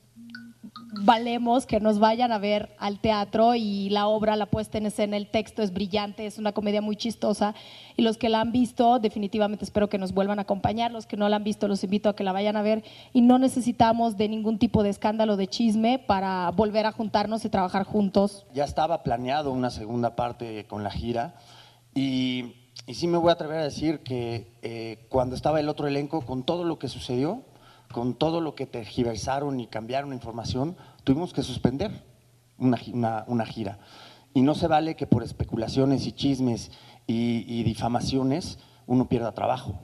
valemos 0.92 1.66
que 1.66 1.80
nos 1.80 1.98
vayan 1.98 2.32
a 2.32 2.38
ver 2.38 2.74
al 2.78 2.98
teatro 2.98 3.54
y 3.54 3.90
la 3.90 4.06
obra, 4.06 4.36
la 4.36 4.46
puesta 4.46 4.78
en 4.78 4.86
escena, 4.86 5.16
el 5.16 5.30
texto 5.30 5.62
es 5.62 5.72
brillante, 5.72 6.26
es 6.26 6.38
una 6.38 6.52
comedia 6.52 6.80
muy 6.80 6.96
chistosa. 6.96 7.54
Y 7.96 8.02
los 8.02 8.16
que 8.16 8.28
la 8.28 8.40
han 8.40 8.52
visto 8.52 8.98
definitivamente 8.98 9.64
espero 9.64 9.88
que 9.88 9.98
nos 9.98 10.12
vuelvan 10.12 10.38
a 10.38 10.42
acompañar, 10.42 10.90
los 10.90 11.06
que 11.06 11.16
no 11.16 11.28
la 11.28 11.36
han 11.36 11.44
visto 11.44 11.68
los 11.68 11.84
invito 11.84 12.08
a 12.08 12.16
que 12.16 12.24
la 12.24 12.32
vayan 12.32 12.56
a 12.56 12.62
ver. 12.62 12.84
Y 13.12 13.20
no 13.20 13.38
necesitamos 13.38 14.16
de 14.16 14.28
ningún 14.28 14.58
tipo 14.58 14.82
de 14.82 14.90
escándalo 14.90 15.36
de 15.36 15.46
chisme 15.46 15.98
para 15.98 16.50
volver 16.50 16.86
a 16.86 16.92
juntarnos 16.92 17.44
y 17.44 17.48
trabajar 17.48 17.84
juntos. 17.84 18.46
ya 18.54 18.64
estaba 18.64 19.02
planeado 19.02 19.52
una 19.52 19.70
segunda 19.70 20.16
parte 20.16 20.66
con 20.66 20.82
la 20.82 20.90
gira. 20.90 21.34
Y, 21.94 22.54
y 22.86 22.94
sí 22.94 23.06
me 23.06 23.18
voy 23.18 23.30
a 23.30 23.32
atrever 23.32 23.58
a 23.58 23.64
decir 23.64 24.00
que 24.00 24.52
eh, 24.62 25.06
cuando 25.08 25.34
estaba 25.34 25.60
el 25.60 25.68
otro 25.68 25.86
elenco, 25.86 26.22
con 26.22 26.44
todo 26.44 26.64
lo 26.64 26.78
que 26.78 26.88
sucedió, 26.88 27.42
con 27.92 28.14
todo 28.14 28.40
lo 28.40 28.54
que 28.54 28.66
tergiversaron 28.66 29.60
y 29.60 29.66
cambiaron 29.66 30.12
información, 30.12 30.76
tuvimos 31.04 31.32
que 31.32 31.42
suspender 31.42 32.04
una, 32.58 32.78
una- 32.92 33.24
una 33.26 33.46
gira. 33.46 33.78
Y 34.34 34.42
no 34.42 34.54
se 34.54 34.66
vale 34.66 34.94
que 34.94 35.06
por 35.06 35.22
especulaciones 35.22 36.06
y 36.06 36.12
chismes 36.12 36.70
y, 37.06 37.44
y 37.48 37.62
difamaciones 37.64 38.58
uno 38.86 39.08
pierda 39.08 39.32
trabajo. 39.32 39.80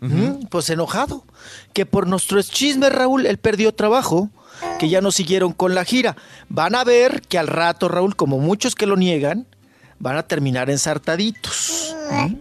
Ujú, 0.00 0.40
Pues 0.50 0.68
enojado. 0.70 1.24
Que 1.72 1.86
por 1.86 2.06
nuestros 2.06 2.50
chismes, 2.50 2.92
Raúl, 2.92 3.26
él 3.26 3.38
perdió 3.38 3.74
trabajo, 3.74 4.30
que 4.78 4.88
ya 4.88 5.00
no 5.00 5.10
siguieron 5.10 5.52
con 5.52 5.74
la 5.74 5.84
gira. 5.84 6.16
Van 6.48 6.74
a 6.74 6.84
ver 6.84 7.22
que 7.22 7.38
al 7.38 7.46
rato, 7.46 7.88
Raúl, 7.88 8.16
como 8.16 8.38
muchos 8.38 8.74
que 8.74 8.86
lo 8.86 8.96
niegan, 8.96 9.46
van 9.98 10.16
a 10.16 10.22
terminar 10.24 10.68
ensartaditos. 10.70 11.94
¿Mm? 12.10 12.34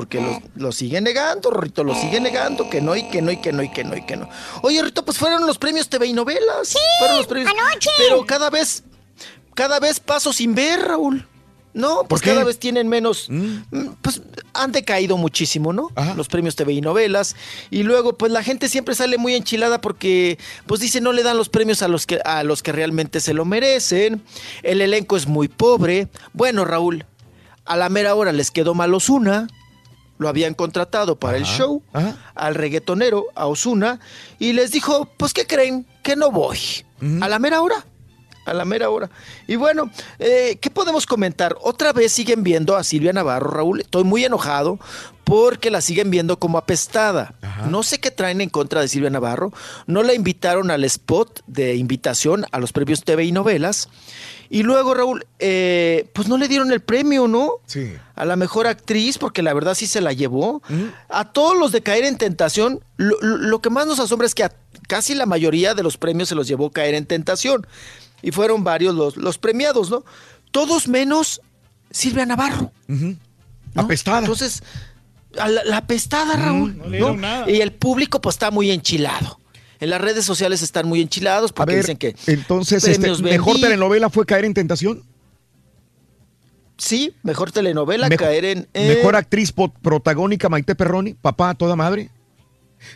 Porque 0.00 0.18
lo, 0.18 0.40
lo 0.56 0.72
siguen 0.72 1.04
negando, 1.04 1.50
Rito, 1.50 1.84
lo 1.84 1.94
siguen 1.94 2.22
negando, 2.22 2.70
que 2.70 2.80
no, 2.80 2.96
y 2.96 3.06
que 3.10 3.20
no, 3.20 3.30
y 3.30 3.36
que 3.36 3.52
no, 3.52 3.62
y 3.62 3.68
que 3.70 3.84
no, 3.84 3.94
y 3.94 4.00
que 4.06 4.16
no. 4.16 4.30
Oye, 4.62 4.82
Rito, 4.82 5.04
pues 5.04 5.18
fueron 5.18 5.46
los 5.46 5.58
premios 5.58 5.90
TV 5.90 6.06
y 6.06 6.14
novelas. 6.14 6.68
Sí, 6.68 6.78
fueron 7.00 7.18
los 7.18 7.26
premios. 7.26 7.52
anoche. 7.52 7.90
Pero 7.98 8.24
cada 8.24 8.48
vez, 8.48 8.82
cada 9.54 9.78
vez 9.78 10.00
paso 10.00 10.32
sin 10.32 10.54
ver, 10.54 10.80
Raúl. 10.80 11.26
No, 11.74 12.04
pues 12.08 12.22
cada 12.22 12.44
vez 12.44 12.58
tienen 12.58 12.88
menos. 12.88 13.26
Mm, 13.28 13.58
Pues 14.00 14.22
han 14.54 14.72
decaído 14.72 15.18
muchísimo, 15.18 15.74
¿no? 15.74 15.90
Los 16.16 16.28
premios 16.28 16.56
TV 16.56 16.72
y 16.72 16.80
novelas. 16.80 17.36
Y 17.70 17.82
luego, 17.82 18.16
pues 18.16 18.32
la 18.32 18.42
gente 18.42 18.70
siempre 18.70 18.94
sale 18.94 19.18
muy 19.18 19.34
enchilada 19.34 19.82
porque, 19.82 20.38
pues 20.66 20.80
dice, 20.80 21.02
no 21.02 21.12
le 21.12 21.22
dan 21.22 21.36
los 21.36 21.50
premios 21.50 21.82
a 21.82 21.88
los 21.88 22.06
que, 22.06 22.20
a 22.24 22.42
los 22.42 22.62
que 22.62 22.72
realmente 22.72 23.20
se 23.20 23.34
lo 23.34 23.44
merecen. 23.44 24.22
El 24.62 24.80
elenco 24.80 25.18
es 25.18 25.26
muy 25.26 25.48
pobre. 25.48 26.08
Bueno, 26.32 26.64
Raúl, 26.64 27.04
a 27.66 27.76
la 27.76 27.90
mera 27.90 28.14
hora 28.16 28.32
les 28.32 28.50
quedó 28.50 28.74
mal 28.74 28.94
Osuna. 28.94 29.46
Lo 30.20 30.28
habían 30.28 30.52
contratado 30.52 31.16
para 31.16 31.38
el 31.38 31.44
show, 31.44 31.82
al 32.34 32.54
reggaetonero, 32.54 33.28
a 33.34 33.46
Osuna, 33.46 34.00
y 34.38 34.52
les 34.52 34.70
dijo, 34.70 35.08
pues, 35.16 35.32
¿qué 35.32 35.46
creen? 35.46 35.86
Que 36.02 36.14
no 36.14 36.30
voy. 36.30 36.58
A 37.22 37.28
la 37.28 37.38
mera 37.38 37.62
hora 37.62 37.86
a 38.46 38.54
la 38.54 38.64
mera 38.64 38.90
hora. 38.90 39.10
Y 39.46 39.56
bueno, 39.56 39.90
eh, 40.18 40.58
¿qué 40.60 40.70
podemos 40.70 41.06
comentar? 41.06 41.56
Otra 41.60 41.92
vez 41.92 42.10
siguen 42.12 42.42
viendo 42.42 42.76
a 42.76 42.84
Silvia 42.84 43.12
Navarro, 43.12 43.50
Raúl. 43.50 43.80
Estoy 43.80 44.02
muy 44.02 44.24
enojado 44.24 44.78
porque 45.24 45.70
la 45.70 45.80
siguen 45.80 46.10
viendo 46.10 46.38
como 46.38 46.58
apestada. 46.58 47.34
No 47.68 47.82
sé 47.82 48.00
qué 48.00 48.10
traen 48.10 48.40
en 48.40 48.48
contra 48.48 48.80
de 48.80 48.88
Silvia 48.88 49.10
Navarro. 49.10 49.52
No 49.86 50.02
la 50.02 50.14
invitaron 50.14 50.70
al 50.70 50.82
spot 50.84 51.42
de 51.46 51.76
invitación 51.76 52.44
a 52.50 52.58
los 52.58 52.72
premios 52.72 53.04
TV 53.04 53.24
y 53.24 53.32
novelas. 53.32 53.88
Y 54.52 54.64
luego, 54.64 54.94
Raúl, 54.94 55.24
eh, 55.38 56.08
pues 56.12 56.26
no 56.26 56.36
le 56.36 56.48
dieron 56.48 56.72
el 56.72 56.80
premio, 56.80 57.28
¿no? 57.28 57.52
Sí. 57.66 57.92
A 58.16 58.24
la 58.24 58.34
mejor 58.34 58.66
actriz, 58.66 59.16
porque 59.16 59.42
la 59.42 59.54
verdad 59.54 59.74
sí 59.74 59.86
se 59.86 60.00
la 60.00 60.12
llevó. 60.12 60.60
A 61.08 61.30
todos 61.32 61.56
los 61.56 61.70
de 61.70 61.82
Caer 61.82 62.04
en 62.04 62.18
Tentación, 62.18 62.80
lo, 62.96 63.16
lo- 63.20 63.36
lo 63.38 63.60
que 63.62 63.70
más 63.70 63.86
nos 63.86 64.00
asombra 64.00 64.26
es 64.26 64.34
que 64.34 64.42
a 64.44 64.52
casi 64.88 65.14
la 65.14 65.24
mayoría 65.24 65.74
de 65.74 65.84
los 65.84 65.96
premios 65.96 66.28
se 66.28 66.34
los 66.34 66.48
llevó 66.48 66.70
Caer 66.70 66.94
en 66.96 67.06
Tentación. 67.06 67.64
Y 68.22 68.32
fueron 68.32 68.64
varios 68.64 68.94
los, 68.96 69.16
los 69.16 69.38
premiados, 69.38 69.88
¿no? 69.88 70.04
Todos 70.50 70.88
menos 70.88 71.40
Silvia 71.92 72.26
Navarro. 72.26 72.72
Apestada. 73.76 74.18
Entonces, 74.18 74.62
a 75.38 75.48
la, 75.48 75.62
la 75.64 75.76
apestada, 75.78 76.36
Raúl. 76.36 76.76
no 76.76 76.84
le 76.88 76.98
¿no? 76.98 77.06
dieron 77.06 77.20
nada. 77.20 77.50
Y 77.50 77.60
el 77.60 77.72
público, 77.72 78.20
pues, 78.20 78.34
está 78.34 78.50
muy 78.50 78.70
enchilado. 78.70 79.38
En 79.80 79.90
las 79.90 80.00
redes 80.00 80.24
sociales 80.24 80.62
están 80.62 80.86
muy 80.86 81.00
enchilados 81.00 81.50
A 81.50 81.54
porque 81.54 81.74
ver, 81.74 81.82
dicen 81.84 81.96
que. 81.96 82.14
entonces, 82.26 82.84
este, 82.86 83.08
¿mejor 83.22 83.56
vendí- 83.56 83.60
telenovela 83.62 84.10
fue 84.10 84.26
Caer 84.26 84.44
en 84.44 84.54
Tentación? 84.54 85.02
Sí, 86.76 87.14
mejor 87.22 87.52
telenovela, 87.52 88.08
Mejor- 88.08 88.26
caer 88.26 88.44
en. 88.46 88.68
eh, 88.72 88.96
Mejor 88.96 89.14
actriz 89.16 89.52
protagónica 89.82 90.48
Maite 90.48 90.74
Perroni, 90.74 91.14
papá 91.14 91.50
a 91.50 91.54
toda 91.54 91.76
madre. 91.76 92.10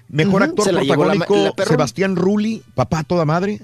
Mejor 0.09 0.43
actor 0.43 0.65
se 0.65 0.73
la 0.73 0.81
protagónico 0.81 1.37
la. 1.59 1.65
Sebastián 1.67 2.17
Rulli, 2.17 2.63
papá 2.75 3.01
a 3.01 3.05
toda 3.05 3.27
madre. 3.27 3.61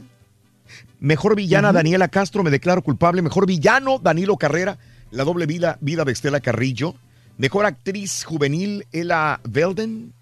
Mejor 0.98 1.34
villana. 1.34 1.72
Daniela 1.72 2.08
Castro, 2.08 2.42
me 2.42 2.50
declaro 2.50 2.82
culpable. 2.82 3.22
Mejor 3.22 3.46
villano 3.46 3.98
Danilo 3.98 4.36
Carrera, 4.36 4.76
la 5.10 5.24
doble 5.24 5.46
vida, 5.46 5.78
vida 5.80 6.04
de 6.04 6.12
Estela 6.12 6.40
Carrillo. 6.40 6.94
Mejor 7.38 7.64
actriz 7.64 8.24
juvenil 8.24 8.86
Ella 8.92 9.40
Velden, 9.44 10.12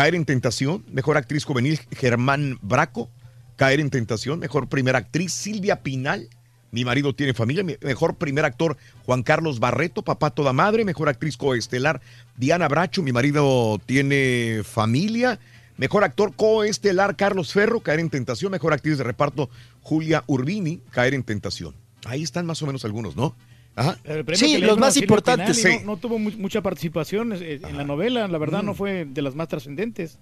Caer 0.00 0.14
en 0.14 0.24
Tentación. 0.24 0.82
Mejor 0.90 1.18
actriz 1.18 1.44
juvenil 1.44 1.78
Germán 1.92 2.58
Braco, 2.62 3.10
Caer 3.56 3.80
en 3.80 3.90
Tentación. 3.90 4.38
Mejor 4.38 4.66
primera 4.66 4.96
actriz 4.96 5.30
Silvia 5.30 5.82
Pinal. 5.82 6.30
Mi 6.70 6.86
marido 6.86 7.14
tiene 7.14 7.34
familia. 7.34 7.62
Me- 7.64 7.76
Mejor 7.82 8.14
primer 8.16 8.46
actor 8.46 8.78
Juan 9.04 9.22
Carlos 9.22 9.60
Barreto, 9.60 10.00
papá 10.00 10.30
toda 10.30 10.54
madre. 10.54 10.86
Mejor 10.86 11.10
actriz 11.10 11.36
coestelar 11.36 12.00
Diana 12.38 12.66
Bracho. 12.66 13.02
Mi 13.02 13.12
marido 13.12 13.78
tiene 13.84 14.62
familia. 14.64 15.38
Mejor 15.76 16.02
actor 16.02 16.34
coestelar 16.34 17.14
Carlos 17.14 17.52
Ferro, 17.52 17.80
Caer 17.80 18.00
en 18.00 18.08
Tentación. 18.08 18.52
Mejor 18.52 18.72
actriz 18.72 18.96
de 18.96 19.04
reparto 19.04 19.50
Julia 19.82 20.24
Urbini, 20.28 20.80
Caer 20.92 21.12
en 21.12 21.24
Tentación. 21.24 21.74
Ahí 22.06 22.22
están 22.22 22.46
más 22.46 22.62
o 22.62 22.66
menos 22.66 22.86
algunos, 22.86 23.16
¿no? 23.16 23.36
Ajá. 23.76 23.98
Sí, 24.34 24.58
los 24.58 24.76
más 24.78 24.96
importantes, 24.96 25.56
sí. 25.62 25.68
No, 25.80 25.92
no 25.92 25.96
tuvo 25.96 26.18
mu- 26.18 26.32
mucha 26.38 26.60
participación 26.60 27.32
eh, 27.32 27.60
en 27.66 27.76
la 27.76 27.84
novela, 27.84 28.26
la 28.28 28.38
verdad 28.38 28.62
Mm. 28.62 28.66
no 28.66 28.74
fue 28.74 29.04
de 29.06 29.22
las 29.22 29.34
más 29.34 29.48
trascendentes. 29.48 30.18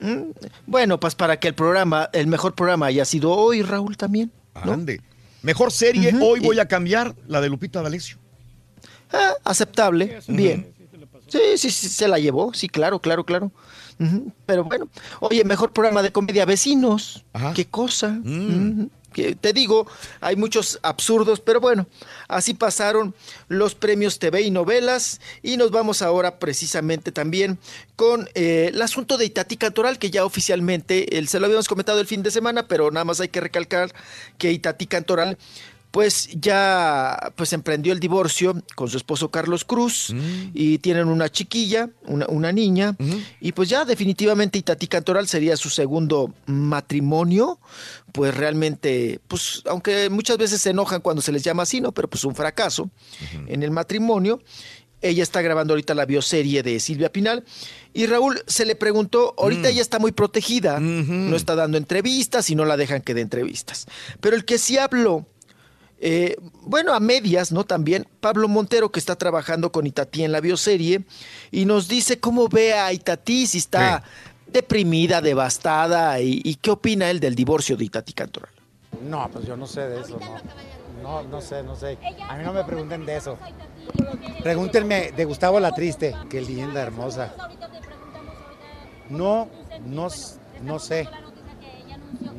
Mm, 0.00 0.30
Bueno, 0.66 1.00
pues 1.00 1.14
para 1.14 1.38
que 1.40 1.48
el 1.48 1.54
programa, 1.54 2.08
el 2.12 2.26
mejor 2.26 2.54
programa 2.54 2.86
haya 2.86 3.04
sido 3.04 3.30
hoy, 3.32 3.62
Raúl, 3.62 3.96
también. 3.96 4.30
¿no? 4.64 4.72
Ande. 4.72 5.00
Mejor 5.42 5.70
serie, 5.72 6.12
hoy 6.20 6.40
y- 6.40 6.44
voy 6.44 6.58
a 6.58 6.66
cambiar, 6.66 7.14
la 7.26 7.40
de 7.40 7.48
Lupita 7.48 7.82
D'Alessio. 7.82 8.16
Ah, 9.12 9.32
aceptable, 9.44 10.18
bien. 10.28 10.72
Sí, 11.28 11.38
sí, 11.56 11.70
sí, 11.70 11.88
se 11.88 12.08
la 12.08 12.18
llevó, 12.18 12.52
sí, 12.54 12.68
claro, 12.68 12.98
claro, 13.00 13.24
claro. 13.24 13.50
Pero 14.46 14.64
bueno, 14.64 14.88
oye, 15.20 15.42
mejor 15.44 15.72
programa 15.72 16.02
de 16.02 16.12
comedia, 16.12 16.44
vecinos. 16.44 17.24
Qué 17.54 17.64
cosa. 17.66 18.18
Ujú, 18.24 18.90
te 19.40 19.52
digo, 19.52 19.86
hay 20.20 20.36
muchos 20.36 20.78
absurdos, 20.82 21.40
pero 21.40 21.60
bueno, 21.60 21.86
así 22.28 22.54
pasaron 22.54 23.14
los 23.48 23.74
premios 23.74 24.18
TV 24.18 24.42
y 24.42 24.50
novelas. 24.50 25.20
Y 25.42 25.56
nos 25.56 25.70
vamos 25.70 26.02
ahora 26.02 26.38
precisamente 26.38 27.12
también 27.12 27.58
con 27.96 28.28
eh, 28.34 28.70
el 28.72 28.80
asunto 28.82 29.18
de 29.18 29.24
Itatí 29.24 29.56
Cantoral, 29.56 29.98
que 29.98 30.10
ya 30.10 30.24
oficialmente, 30.24 31.06
se 31.26 31.40
lo 31.40 31.46
habíamos 31.46 31.68
comentado 31.68 32.00
el 32.00 32.06
fin 32.06 32.22
de 32.22 32.30
semana, 32.30 32.68
pero 32.68 32.90
nada 32.90 33.04
más 33.04 33.20
hay 33.20 33.28
que 33.28 33.40
recalcar 33.40 33.92
que 34.38 34.52
Itatí 34.52 34.86
Cantoral 34.86 35.38
pues 35.90 36.28
ya 36.32 37.32
pues 37.36 37.52
emprendió 37.52 37.92
el 37.92 38.00
divorcio 38.00 38.62
con 38.74 38.88
su 38.88 38.96
esposo 38.96 39.30
Carlos 39.30 39.64
Cruz 39.64 40.14
y 40.52 40.78
tienen 40.78 41.08
una 41.08 41.28
chiquilla, 41.30 41.90
una, 42.06 42.26
una 42.28 42.52
niña, 42.52 42.96
y 43.40 43.52
pues 43.52 43.68
ya 43.68 43.84
definitivamente 43.84 44.58
Itatí 44.58 44.86
Cantoral 44.86 45.28
sería 45.28 45.56
su 45.56 45.70
segundo 45.70 46.34
matrimonio, 46.46 47.58
pues 48.12 48.34
realmente, 48.34 49.20
pues 49.28 49.62
aunque 49.66 50.10
muchas 50.10 50.36
veces 50.38 50.60
se 50.60 50.70
enojan 50.70 51.00
cuando 51.00 51.22
se 51.22 51.32
les 51.32 51.42
llama 51.42 51.62
así, 51.62 51.80
¿no? 51.80 51.92
Pero 51.92 52.08
pues 52.08 52.24
un 52.24 52.34
fracaso 52.34 52.90
en 53.46 53.62
el 53.62 53.70
matrimonio. 53.70 54.40
Ella 55.00 55.22
está 55.22 55.42
grabando 55.42 55.74
ahorita 55.74 55.94
la 55.94 56.06
bioserie 56.06 56.64
de 56.64 56.80
Silvia 56.80 57.12
Pinal. 57.12 57.44
Y 57.94 58.06
Raúl 58.06 58.42
se 58.48 58.66
le 58.66 58.74
preguntó, 58.74 59.32
ahorita 59.38 59.68
ella 59.68 59.80
está 59.80 60.00
muy 60.00 60.10
protegida, 60.10 60.80
no 60.80 61.36
está 61.36 61.54
dando 61.54 61.78
entrevistas 61.78 62.50
y 62.50 62.56
no 62.56 62.64
la 62.64 62.76
dejan 62.76 63.02
que 63.02 63.14
dé 63.14 63.20
entrevistas. 63.20 63.86
Pero 64.20 64.34
el 64.34 64.44
que 64.44 64.58
sí 64.58 64.76
habló, 64.76 65.24
eh, 66.00 66.36
bueno, 66.62 66.94
a 66.94 67.00
medias, 67.00 67.52
¿no? 67.52 67.64
También 67.64 68.06
Pablo 68.20 68.48
Montero, 68.48 68.90
que 68.90 69.00
está 69.00 69.16
trabajando 69.16 69.72
con 69.72 69.86
Itatí 69.86 70.24
en 70.24 70.32
la 70.32 70.40
bioserie, 70.40 71.04
y 71.50 71.64
nos 71.64 71.88
dice 71.88 72.20
cómo 72.20 72.48
ve 72.48 72.74
a 72.74 72.92
Itatí, 72.92 73.46
si 73.46 73.58
está 73.58 74.02
deprimida, 74.46 75.20
devastada, 75.20 76.20
y, 76.20 76.40
y 76.44 76.54
qué 76.56 76.70
opina 76.70 77.10
él 77.10 77.20
del 77.20 77.34
divorcio 77.34 77.76
de 77.76 77.84
Itatí 77.84 78.12
Cantoral. 78.12 78.52
No, 79.02 79.28
pues 79.32 79.46
yo 79.46 79.56
no 79.56 79.66
sé 79.66 79.82
de 79.82 80.00
eso, 80.00 80.18
no. 80.20 80.68
No, 81.02 81.22
no 81.22 81.40
sé, 81.40 81.62
no 81.62 81.76
sé. 81.76 81.96
A 82.28 82.36
mí 82.36 82.44
no 82.44 82.52
me 82.52 82.64
pregunten 82.64 83.06
de 83.06 83.16
eso. 83.16 83.38
Pregúntenme 84.42 85.12
de 85.12 85.24
Gustavo 85.24 85.60
La 85.60 85.72
Triste. 85.72 86.14
Qué 86.28 86.40
linda, 86.40 86.82
hermosa. 86.82 87.34
No, 89.08 89.48
no, 89.86 90.08
no 90.62 90.78
sé. 90.78 91.08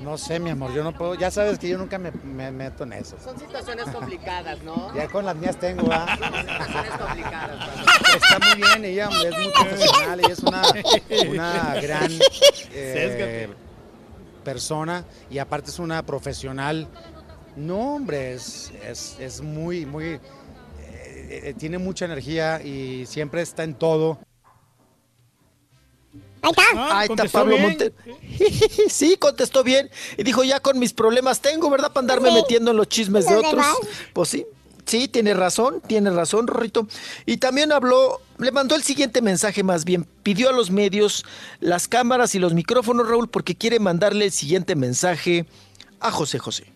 No 0.04 0.18
sé, 0.18 0.40
mi 0.40 0.50
amor, 0.50 0.74
yo 0.74 0.84
no 0.84 0.94
puedo. 0.94 1.16
Ya 1.16 1.30
sabes 1.30 1.60
que 1.60 1.70
yo 1.70 1.78
nunca 1.78 1.98
me, 2.00 2.12
me 2.12 2.52
meto 2.52 2.84
en 2.84 2.94
eso. 2.94 3.18
Son 3.24 3.38
situaciones 3.38 3.86
complicadas, 3.90 4.62
¿no? 4.64 4.96
Ya 4.96 5.08
con 5.08 5.26
las 5.26 5.36
mías 5.36 5.60
tengo, 5.60 5.88
¿ah? 5.92 6.08
Situaciones 6.16 6.92
complicadas. 6.92 7.70
Está 8.16 8.40
muy 8.40 8.56
bien, 8.56 8.86
ella 8.86 9.10
es 9.10 9.38
muy 9.38 9.52
profesional, 9.52 10.20
ella 10.20 10.34
es 10.34 10.40
una, 10.40 10.62
una 11.30 11.76
gran 11.82 12.12
eh, 12.72 13.50
persona 14.44 15.06
y 15.30 15.38
aparte 15.38 15.70
es 15.70 15.80
una 15.80 16.04
profesional. 16.04 16.88
No, 17.56 17.96
hombre, 17.96 18.34
es, 18.34 18.72
es, 18.86 19.18
es 19.20 19.42
muy, 19.42 19.86
muy... 19.86 20.06
eh, 20.06 20.20
eh, 21.30 21.54
tiene 21.58 21.78
mucha 21.78 22.06
energía 22.06 22.62
y 22.62 23.06
siempre 23.06 23.42
está 23.42 23.64
en 23.64 23.76
todo. 23.76 24.18
Ahí 26.42 26.52
está. 26.52 27.00
Ahí 27.00 27.08
está 27.10 27.26
Pablo 27.26 27.58
Montero. 27.58 27.94
sí, 28.90 29.18
contestó 29.18 29.64
bien. 29.64 29.90
Y 30.18 30.24
dijo, 30.24 30.44
ya 30.44 30.60
con 30.60 30.80
mis 30.80 30.94
problemas 30.94 31.42
tengo, 31.42 31.70
¿verdad? 31.70 31.92
Para 31.92 32.02
andarme 32.02 32.30
Sí. 32.30 32.36
metiendo 32.36 32.72
en 32.72 32.78
los 32.78 32.88
chismes 32.88 33.26
de 33.26 33.36
otros. 33.36 33.52
demás. 33.52 33.76
Pues 34.14 34.30
sí. 34.30 34.46
Sí, 34.86 35.08
tiene 35.08 35.36
razón, 35.36 35.82
tiene 35.86 36.10
razón, 36.10 36.48
Rorrito. 36.48 36.88
Y 37.28 37.38
también 37.38 37.72
habló, 37.72 38.22
le 38.40 38.52
mandó 38.52 38.74
el 38.76 38.82
siguiente 38.82 39.22
mensaje 39.22 39.62
más 39.62 39.86
bien. 39.86 40.08
Pidió 40.24 40.50
a 40.50 40.52
los 40.52 40.72
medios 40.72 41.26
las 41.60 41.88
cámaras 41.88 42.34
y 42.34 42.40
los 42.40 42.56
micrófonos, 42.56 43.08
Raúl, 43.08 43.30
porque 43.30 43.54
quiere 43.56 43.80
mandarle 43.80 44.26
el 44.26 44.32
siguiente 44.32 44.76
mensaje 44.76 45.46
a 46.00 46.10
José 46.10 46.40
José. 46.40 46.74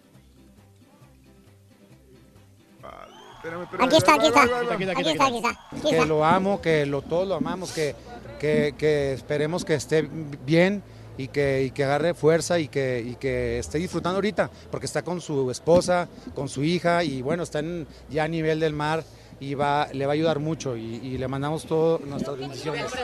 Aquí 3.80 3.95
está, 3.98 4.14
aquí 4.14 4.27
está. 4.27 4.43
Aquí 4.43 4.53
está, 4.53 4.74
aquí 4.74 4.83
está. 5.09 5.25
Aquí 5.50 5.82
que 5.82 5.90
está. 5.90 6.06
lo 6.06 6.24
amo, 6.24 6.61
que 6.61 6.85
lo, 6.85 7.01
todos 7.01 7.27
lo 7.27 7.35
amamos, 7.35 7.72
que, 7.72 7.95
que, 8.43 8.75
que 8.77 9.13
esperemos 9.13 9.63
que 9.63 9.73
esté 9.73 10.01
bien 10.45 10.83
y 11.17 11.30
que, 11.30 11.63
y 11.63 11.72
que 11.72 11.85
agarre 11.85 12.13
fuerza 12.13 12.59
y 12.59 12.67
que, 12.67 13.01
y 13.05 13.15
que 13.15 13.57
esté 13.59 13.77
disfrutando 13.77 14.17
ahorita, 14.17 14.49
porque 14.69 14.85
está 14.85 15.01
con 15.01 15.22
su 15.22 15.49
esposa, 15.49 16.09
con 16.35 16.49
su 16.49 16.61
hija 16.61 17.05
y 17.05 17.22
bueno, 17.22 17.43
está 17.43 17.59
en- 17.59 17.88
ya 18.09 18.25
a 18.25 18.27
nivel 18.27 18.59
del 18.59 18.73
mar 18.73 19.05
y 19.39 19.53
va, 19.53 19.88
le 19.93 20.05
va 20.05 20.11
a 20.11 20.15
ayudar 20.15 20.39
mucho 20.39 20.75
y, 20.75 20.95
y 20.95 21.17
le 21.17 21.25
mandamos 21.30 21.63
todas 21.65 22.01
nuestras 22.01 22.38
bendiciones. 22.38 22.83
Te 22.91 22.99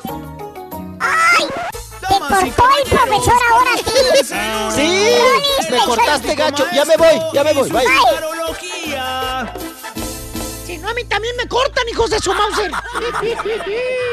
cortó 2.18 2.64
el 2.78 2.90
profesor 2.90 3.40
ahora 3.50 3.72
a. 3.76 4.72
Sí, 4.76 5.16
Ronnie 5.16 5.72
me 5.72 5.78
cortaste 5.86 6.36
gacho. 6.36 6.66
Ya 6.76 6.84
me 6.84 6.98
voy, 6.98 7.18
ya 7.34 7.44
me 7.46 7.54
voy. 7.54 7.70
Bye. 7.70 7.86
Si 10.66 10.78
no 10.80 10.90
me 10.90 10.96
mí 10.96 11.04
también 11.06 11.36
me 11.38 11.48
cortan, 11.48 11.88
hijos 11.90 12.10
de 12.10 12.20
su 12.20 12.34
Mauser. 12.34 12.72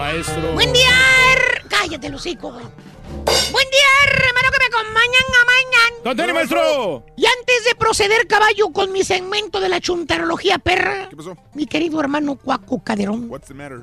Maestro. 0.00 0.52
Buen 0.54 0.72
día, 0.72 0.88
her- 0.88 1.62
cállate, 1.68 2.08
güey. 2.08 2.34
Buen 2.34 3.68
día, 3.70 3.90
hermano, 4.06 4.48
que 4.50 4.58
me 4.58 4.64
acompañan 4.64 5.24
a 5.28 5.44
mañana. 5.44 6.02
¡Contene, 6.02 6.32
maestro! 6.32 7.04
Y 7.18 7.26
antes 7.26 7.64
de 7.64 7.74
proceder, 7.74 8.26
caballo, 8.26 8.70
con 8.72 8.92
mi 8.92 9.04
segmento 9.04 9.60
de 9.60 9.68
la 9.68 9.78
chuntarología 9.78 10.58
perra, 10.58 11.06
¿Qué 11.10 11.16
pasó? 11.16 11.36
mi 11.52 11.66
querido 11.66 12.00
hermano 12.00 12.36
Cuaco 12.36 12.82
Caderón, 12.82 13.28
What's 13.28 13.48
the 13.48 13.52
matter? 13.54 13.80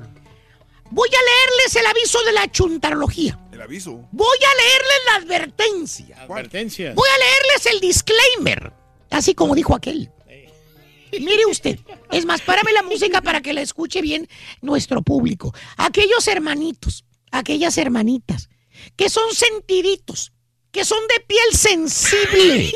voy 0.90 1.08
a 1.08 1.22
leerles 1.22 1.76
el 1.76 1.86
aviso 1.86 2.20
de 2.24 2.32
la 2.32 2.50
chuntarología. 2.50 3.38
El 3.52 3.62
aviso. 3.62 4.00
Voy 4.10 4.38
a 4.38 4.56
leerles 4.56 4.98
la 5.06 5.14
advertencia. 5.18 6.16
Advertencias. 6.24 6.96
Voy 6.96 7.08
a 7.08 7.18
leerles 7.18 7.66
el 7.74 7.80
disclaimer, 7.80 8.72
así 9.10 9.36
como 9.36 9.54
dijo 9.54 9.72
aquel. 9.72 10.10
Mire 11.12 11.46
usted, 11.46 11.78
es 12.10 12.24
más, 12.24 12.40
párame 12.40 12.72
la 12.72 12.82
música 12.82 13.22
para 13.22 13.40
que 13.40 13.52
la 13.52 13.62
escuche 13.62 14.00
bien 14.02 14.28
nuestro 14.60 15.02
público. 15.02 15.54
Aquellos 15.76 16.26
hermanitos, 16.28 17.04
aquellas 17.30 17.78
hermanitas, 17.78 18.48
que 18.96 19.08
son 19.08 19.34
sentiditos, 19.34 20.32
que 20.70 20.84
son 20.84 21.00
de 21.08 21.20
piel 21.20 21.52
sensible. 21.52 22.72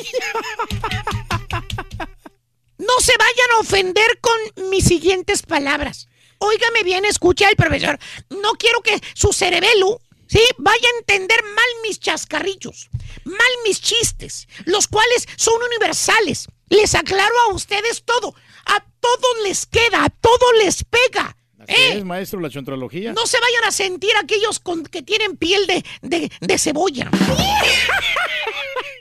No 2.79 2.99
se 3.01 3.13
vayan 3.17 3.51
a 3.55 3.61
ofender 3.61 4.19
con 4.21 4.71
mis 4.71 4.85
siguientes 4.85 5.43
palabras. 5.43 6.09
Óigame 6.39 6.83
bien, 6.83 7.05
escucha 7.05 7.47
al 7.47 7.55
profesor. 7.55 7.99
No 8.31 8.55
quiero 8.55 8.81
que 8.81 9.01
su 9.15 9.33
cerebelo, 9.33 10.01
¿sí? 10.27 10.41
Vaya 10.59 10.89
a 10.89 10.99
entender 10.99 11.41
mal 11.45 11.65
mis 11.85 12.01
chascarrillos, 12.01 12.91
mal 13.25 13.51
mis 13.65 13.81
chistes, 13.81 14.49
los 14.65 14.89
cuales 14.89 15.29
son 15.37 15.63
universales. 15.63 16.49
Les 16.73 16.95
aclaro 16.95 17.35
a 17.51 17.53
ustedes 17.55 18.03
todo. 18.05 18.35
A 18.67 18.81
todos 19.01 19.37
les 19.45 19.67
queda, 19.67 20.05
a 20.05 20.09
todos 20.09 20.53
les 20.65 20.85
pega. 20.85 21.37
Así 21.59 21.75
¿eh? 21.75 21.99
es, 21.99 22.05
maestro, 22.05 22.41
la 22.41 22.49
chontrología. 22.51 23.13
No 23.13 23.27
se 23.27 23.39
vayan 23.39 23.65
a 23.65 23.71
sentir 23.73 24.11
aquellos 24.21 24.59
con, 24.59 24.83
que 24.85 25.03
tienen 25.03 25.37
piel 25.37 25.67
de, 25.67 25.85
de- 26.01 26.33
de 26.41 26.59
cebolla. 26.59 27.11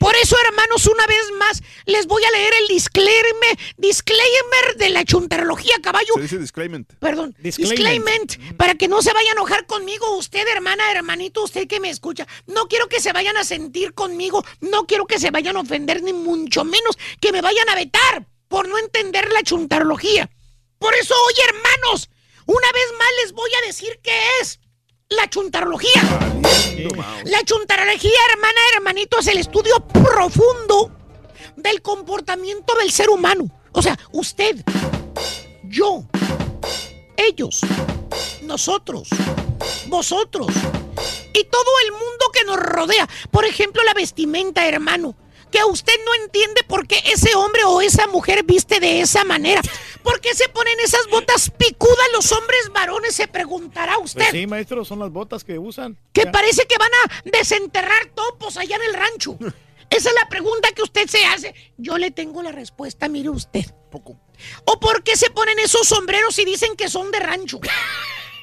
Por 0.02 0.16
eso, 0.16 0.36
hermanos, 0.48 0.88
una 0.88 1.06
vez 1.06 1.32
más, 1.38 1.62
les 1.86 2.08
voy 2.08 2.24
a 2.24 2.32
leer 2.32 2.52
el 2.62 2.68
disclaimer, 2.70 3.56
disclaimer 3.78 4.76
de 4.78 4.90
la 4.90 5.06
chuntarología, 5.06 5.76
caballo. 5.80 6.16
Se 6.16 6.22
dice 6.22 6.40
disclaimer. 6.40 6.84
Perdón, 7.00 7.36
Disclaimer. 7.38 7.78
disclaimer, 7.78 8.58
para 8.58 8.74
que 8.74 8.88
no 8.88 9.04
se 9.04 9.14
vaya 9.14 9.30
a 9.30 9.34
enojar 9.34 9.68
conmigo, 9.68 10.18
usted, 10.18 10.48
hermana, 10.48 10.92
hermanito, 10.92 11.44
usted 11.44 11.68
que 11.68 11.80
me 11.80 11.92
escucha. 11.92 12.28
No 12.48 12.68
quiero 12.68 12.88
que 12.88 13.00
se 13.00 13.14
vayan 13.14 13.38
a 13.38 13.44
sentir 13.44 13.94
conmigo, 13.94 14.44
no 14.60 14.88
quiero 14.88 15.06
que 15.06 15.20
se 15.20 15.30
vayan 15.30 15.56
a 15.56 15.60
ofender, 15.60 16.02
ni 16.02 16.14
mucho 16.14 16.64
menos 16.64 16.98
que 17.20 17.32
me 17.32 17.42
vayan 17.42 17.70
a 17.70 17.76
vetar 17.76 18.26
por 18.48 18.68
no 18.68 18.80
entender 18.80 19.32
la 19.32 19.44
chuntarología. 19.44 20.32
Por 20.80 20.96
eso 20.96 21.14
hoy, 21.14 21.34
hermanos, 21.48 22.10
una 22.48 22.72
vez 22.72 22.86
más 22.98 23.10
les 23.22 23.34
voy 23.34 23.52
a 23.54 23.68
decir 23.68 24.00
qué 24.02 24.20
es 24.42 24.61
la 25.12 25.30
chuntarología. 25.30 26.02
La 27.26 27.44
chuntarología, 27.44 28.20
hermana, 28.32 28.60
hermanito, 28.76 29.20
es 29.20 29.28
el 29.28 29.38
estudio 29.38 29.80
profundo 29.88 30.92
del 31.56 31.82
comportamiento 31.82 32.74
del 32.76 32.92
ser 32.92 33.10
humano. 33.10 33.46
O 33.74 33.82
sea, 33.82 33.98
usted, 34.12 34.64
yo, 35.64 36.04
ellos, 37.16 37.62
nosotros, 38.44 39.10
vosotros 39.88 40.48
y 41.34 41.44
todo 41.46 41.72
el 41.86 41.92
mundo 41.92 42.26
que 42.34 42.46
nos 42.46 42.58
rodea. 42.58 43.08
Por 43.30 43.46
ejemplo, 43.46 43.84
la 43.84 43.94
vestimenta, 43.94 44.68
hermano. 44.68 45.16
Que 45.52 45.64
usted 45.66 45.94
no 46.06 46.24
entiende 46.24 46.64
por 46.64 46.88
qué 46.88 47.02
ese 47.12 47.36
hombre 47.36 47.64
o 47.66 47.82
esa 47.82 48.08
mujer 48.08 48.44
viste 48.44 48.80
de 48.80 49.02
esa 49.02 49.24
manera. 49.26 49.62
¿Por 50.02 50.22
qué 50.22 50.34
se 50.34 50.48
ponen 50.50 50.80
esas 50.80 51.08
botas 51.10 51.50
picudas 51.52 52.08
los 52.14 52.32
hombres 52.32 52.70
varones? 52.74 53.16
Se 53.16 53.28
preguntará 53.28 53.98
usted. 53.98 54.22
Pues 54.22 54.32
sí, 54.32 54.48
maestro, 54.48 54.86
son 54.86 55.00
las 55.00 55.12
botas 55.12 55.44
que 55.44 55.60
usan. 55.60 55.98
Que 56.14 56.24
Ya. 56.26 56.32
parece 56.32 56.66
que 56.68 56.78
van 56.78 56.92
a 57.06 57.22
desenterrar 57.38 58.08
topos 58.16 58.56
allá 58.58 58.78
en 58.78 58.84
el 58.84 58.94
rancho. 58.94 59.38
Esa 59.90 60.10
es 60.10 60.16
la 60.16 60.30
pregunta 60.30 60.72
que 60.72 60.84
usted 60.84 61.08
se 61.08 61.26
hace. 61.26 61.54
Yo 61.78 61.98
le 61.98 62.12
tengo 62.12 62.42
la 62.42 62.54
respuesta, 62.54 63.10
mire 63.10 63.30
usted. 63.30 63.66
Poco. 63.92 64.16
¿O 64.64 64.80
por 64.80 65.04
qué 65.04 65.18
se 65.18 65.30
ponen 65.32 65.60
esos 65.60 65.86
sombreros 65.86 66.40
y 66.40 66.46
dicen 66.46 66.78
que 66.78 66.90
son 66.90 67.12
de 67.12 67.20
rancho? 67.20 67.60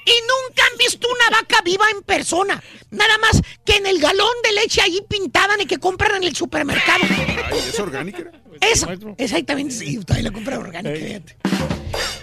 Y 0.09 0.20
nunca 0.23 0.62
han 0.70 0.78
visto 0.78 1.07
una 1.07 1.39
vaca 1.39 1.61
viva 1.62 1.85
en 1.91 2.03
persona. 2.03 2.62
Nada 2.91 3.19
más 3.19 3.43
que 3.62 3.77
en 3.77 3.85
el 3.85 3.99
galón 3.99 4.33
de 4.43 4.53
leche 4.53 4.81
ahí 4.81 5.03
pintada 5.07 5.55
y 5.61 5.67
que 5.67 5.77
compran 5.77 6.17
en 6.17 6.25
el 6.25 6.35
supermercado. 6.35 7.05
Ay, 7.53 7.59
¿es 7.69 7.78
orgánica? 7.78 8.33
Eso, 8.59 8.89
exactamente, 9.19 9.75
sí, 9.75 9.99
usted 9.99 10.17
la 10.20 10.31
compra 10.31 10.59
orgánica, 10.59 10.99
fíjate. 10.99 11.37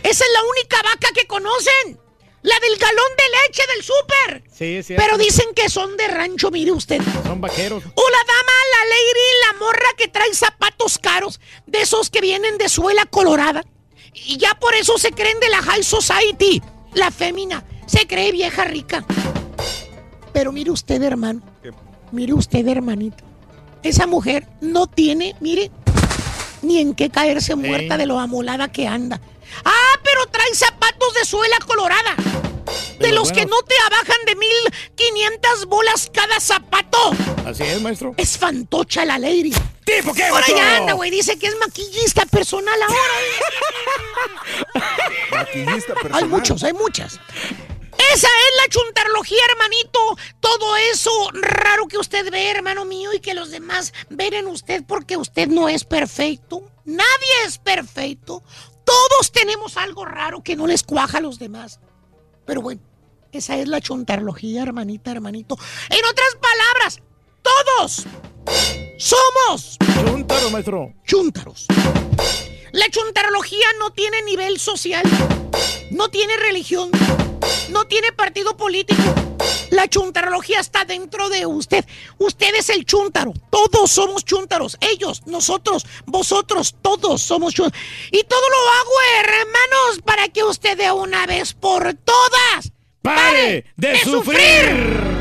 Esa 0.01 0.25
es 0.25 0.31
la 0.33 0.43
única 0.43 0.81
vaca 0.81 1.09
que 1.13 1.27
conocen. 1.27 1.99
La 2.41 2.59
del 2.59 2.77
galón 2.77 3.11
de 3.17 3.23
leche 3.47 3.63
del 3.73 3.83
súper. 3.83 4.43
Sí, 4.51 4.83
cierto. 4.83 5.03
Pero 5.03 5.17
dicen 5.17 5.47
que 5.55 5.69
son 5.69 5.95
de 5.97 6.07
rancho, 6.07 6.51
mire 6.51 6.71
usted. 6.71 7.01
Son 7.23 7.41
vaqueros. 7.41 7.83
O 7.83 8.09
la 8.09 8.17
dama, 8.17 8.53
la 8.71 8.85
lady, 8.85 9.29
la 9.47 9.59
morra 9.59 9.89
que 9.97 10.07
trae 10.07 10.33
zapatos 10.33 10.97
caros, 10.99 11.39
de 11.65 11.81
esos 11.81 12.09
que 12.09 12.21
vienen 12.21 12.57
de 12.57 12.69
suela 12.69 13.05
colorada. 13.05 13.63
Y 14.13 14.37
ya 14.37 14.55
por 14.55 14.73
eso 14.75 14.97
se 14.97 15.11
creen 15.11 15.39
de 15.39 15.49
la 15.49 15.61
high 15.61 15.83
society. 15.83 16.61
La 16.93 17.11
fémina 17.11 17.63
se 17.85 18.07
cree 18.07 18.31
vieja 18.31 18.63
rica. 18.65 19.03
Pero 20.33 20.51
mire 20.51 20.71
usted, 20.71 21.01
hermano. 21.01 21.41
Mire 22.11 22.33
usted, 22.33 22.67
hermanito. 22.67 23.23
Esa 23.83 24.07
mujer 24.07 24.47
no 24.61 24.87
tiene, 24.87 25.35
mire, 25.39 25.71
ni 26.61 26.79
en 26.79 26.95
qué 26.95 27.09
caerse 27.09 27.55
muerta 27.55 27.97
de 27.97 28.05
lo 28.05 28.19
amolada 28.19 28.71
que 28.71 28.87
anda. 28.87 29.21
Ah, 29.63 29.99
pero 30.03 30.25
trae 30.27 30.53
zapatos 30.53 31.13
de 31.13 31.25
suela 31.25 31.57
colorada. 31.65 32.15
De 32.99 33.11
los 33.11 33.31
que 33.31 33.45
no 33.45 33.61
te 33.61 33.75
abajan 33.85 34.25
de 34.25 34.35
1500 34.35 35.65
bolas 35.67 36.09
cada 36.11 36.39
zapato. 36.39 37.11
Así 37.45 37.63
es, 37.63 37.79
maestro. 37.81 38.13
Es 38.17 38.37
fantocha 38.37 39.05
la 39.05 39.19
lady. 39.19 39.53
¿Tipo 39.85 40.13
qué, 40.13 40.31
maestro? 40.31 40.55
allá 40.55 40.77
anda, 40.77 40.93
güey. 40.93 41.11
Dice 41.11 41.37
que 41.37 41.47
es 41.47 41.55
maquillista 41.59 42.25
personal 42.25 42.79
ahora. 42.81 42.95
Maquillista 45.31 45.93
Hay 45.93 46.01
personal. 46.01 46.29
muchos, 46.29 46.63
hay 46.63 46.73
muchas. 46.73 47.19
Esa 47.97 48.27
es 48.27 48.55
la 48.61 48.69
chuntarología, 48.69 49.39
hermanito. 49.51 49.99
Todo 50.39 50.75
eso 50.77 51.11
raro 51.33 51.87
que 51.87 51.97
usted 51.97 52.29
ve, 52.31 52.51
hermano 52.51 52.85
mío, 52.85 53.13
y 53.13 53.19
que 53.19 53.33
los 53.33 53.51
demás 53.51 53.93
ven 54.09 54.33
en 54.33 54.47
usted 54.47 54.83
porque 54.87 55.17
usted 55.17 55.47
no 55.47 55.69
es 55.69 55.83
perfecto. 55.83 56.63
Nadie 56.85 57.43
es 57.45 57.57
perfecto. 57.57 58.43
Todos 58.83 59.31
tenemos 59.31 59.77
algo 59.77 60.05
raro 60.05 60.43
que 60.43 60.55
no 60.55 60.67
les 60.67 60.83
cuaja 60.83 61.17
a 61.17 61.21
los 61.21 61.39
demás. 61.39 61.79
Pero 62.45 62.61
bueno, 62.61 62.81
esa 63.31 63.57
es 63.57 63.67
la 63.67 63.81
chuntarología, 63.81 64.63
hermanita, 64.63 65.11
hermanito. 65.11 65.57
En 65.89 66.05
otras 66.05 66.35
palabras, 66.39 67.01
todos 67.41 68.05
somos 68.97 69.77
Chúntaro, 70.05 70.49
maestro. 70.51 70.93
chúntaros. 71.05 71.65
La 72.71 72.89
chuntarología 72.89 73.67
no 73.79 73.91
tiene 73.91 74.21
nivel 74.23 74.59
social, 74.59 75.03
no 75.91 76.09
tiene 76.09 76.35
religión, 76.37 76.91
no 77.69 77.85
tiene 77.85 78.11
partido 78.11 78.55
político. 78.57 79.01
La 79.71 79.87
chuntarología 79.87 80.59
está 80.59 80.85
dentro 80.85 81.29
de 81.29 81.45
usted. 81.45 81.85
Usted 82.17 82.55
es 82.55 82.69
el 82.69 82.85
chúntaro. 82.85 83.33
Todos 83.49 83.91
somos 83.91 84.23
chúntaros. 84.23 84.77
Ellos, 84.79 85.23
nosotros, 85.25 85.85
vosotros, 86.05 86.75
todos 86.81 87.21
somos 87.21 87.53
chúntaros. 87.53 87.79
Y 88.11 88.23
todo 88.23 88.49
lo 88.49 88.57
hago, 88.57 88.91
hermanos, 89.19 90.01
para 90.05 90.27
que 90.29 90.43
usted 90.43 90.77
de 90.77 90.91
una 90.91 91.25
vez 91.25 91.53
por 91.53 91.93
todas 91.93 92.71
¡Pare 93.05 93.65
de 93.77 93.99
sufrir! 93.99 95.15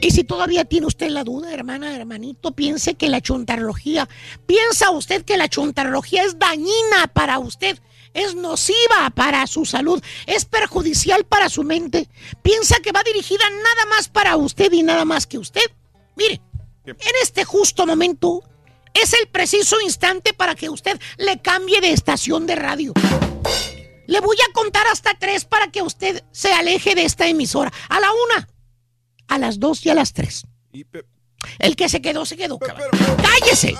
Y 0.00 0.12
si 0.12 0.22
todavía 0.22 0.64
tiene 0.64 0.86
usted 0.86 1.10
la 1.10 1.24
duda, 1.24 1.52
hermana, 1.52 1.96
hermanito, 1.96 2.52
piense 2.52 2.94
que 2.94 3.08
la 3.08 3.20
chuntarología, 3.20 4.08
piensa 4.46 4.92
usted 4.92 5.24
que 5.24 5.36
la 5.36 5.48
chuntarología 5.48 6.22
es 6.22 6.38
dañina 6.38 7.08
para 7.12 7.40
usted, 7.40 7.80
es 8.14 8.34
nociva 8.34 9.10
para 9.14 9.46
su 9.46 9.64
salud, 9.64 10.02
es 10.26 10.44
perjudicial 10.44 11.24
para 11.24 11.48
su 11.48 11.62
mente, 11.64 12.08
piensa 12.42 12.80
que 12.80 12.92
va 12.92 13.02
dirigida 13.02 13.44
nada 13.50 13.86
más 13.88 14.08
para 14.08 14.36
usted 14.36 14.72
y 14.72 14.82
nada 14.82 15.04
más 15.04 15.26
que 15.26 15.38
usted. 15.38 15.70
Mire, 16.16 16.40
en 16.84 17.14
este 17.22 17.44
justo 17.44 17.86
momento 17.86 18.42
es 18.94 19.12
el 19.12 19.28
preciso 19.28 19.80
instante 19.80 20.32
para 20.32 20.54
que 20.54 20.68
usted 20.68 21.00
le 21.16 21.40
cambie 21.40 21.80
de 21.80 21.92
estación 21.92 22.46
de 22.46 22.56
radio. 22.56 22.92
Le 24.06 24.20
voy 24.20 24.36
a 24.48 24.52
contar 24.52 24.86
hasta 24.86 25.14
tres 25.18 25.44
para 25.44 25.70
que 25.70 25.82
usted 25.82 26.24
se 26.32 26.52
aleje 26.52 26.94
de 26.94 27.04
esta 27.04 27.26
emisora. 27.26 27.70
A 27.90 28.00
la 28.00 28.08
una, 28.10 28.48
a 29.28 29.38
las 29.38 29.60
dos 29.60 29.84
y 29.84 29.90
a 29.90 29.94
las 29.94 30.14
tres. 30.14 30.46
El 31.58 31.76
que 31.76 31.88
se 31.88 32.00
quedó, 32.00 32.24
se 32.24 32.36
quedó. 32.36 32.58
cabrón. 32.58 32.88
¡Cállese! 33.22 33.76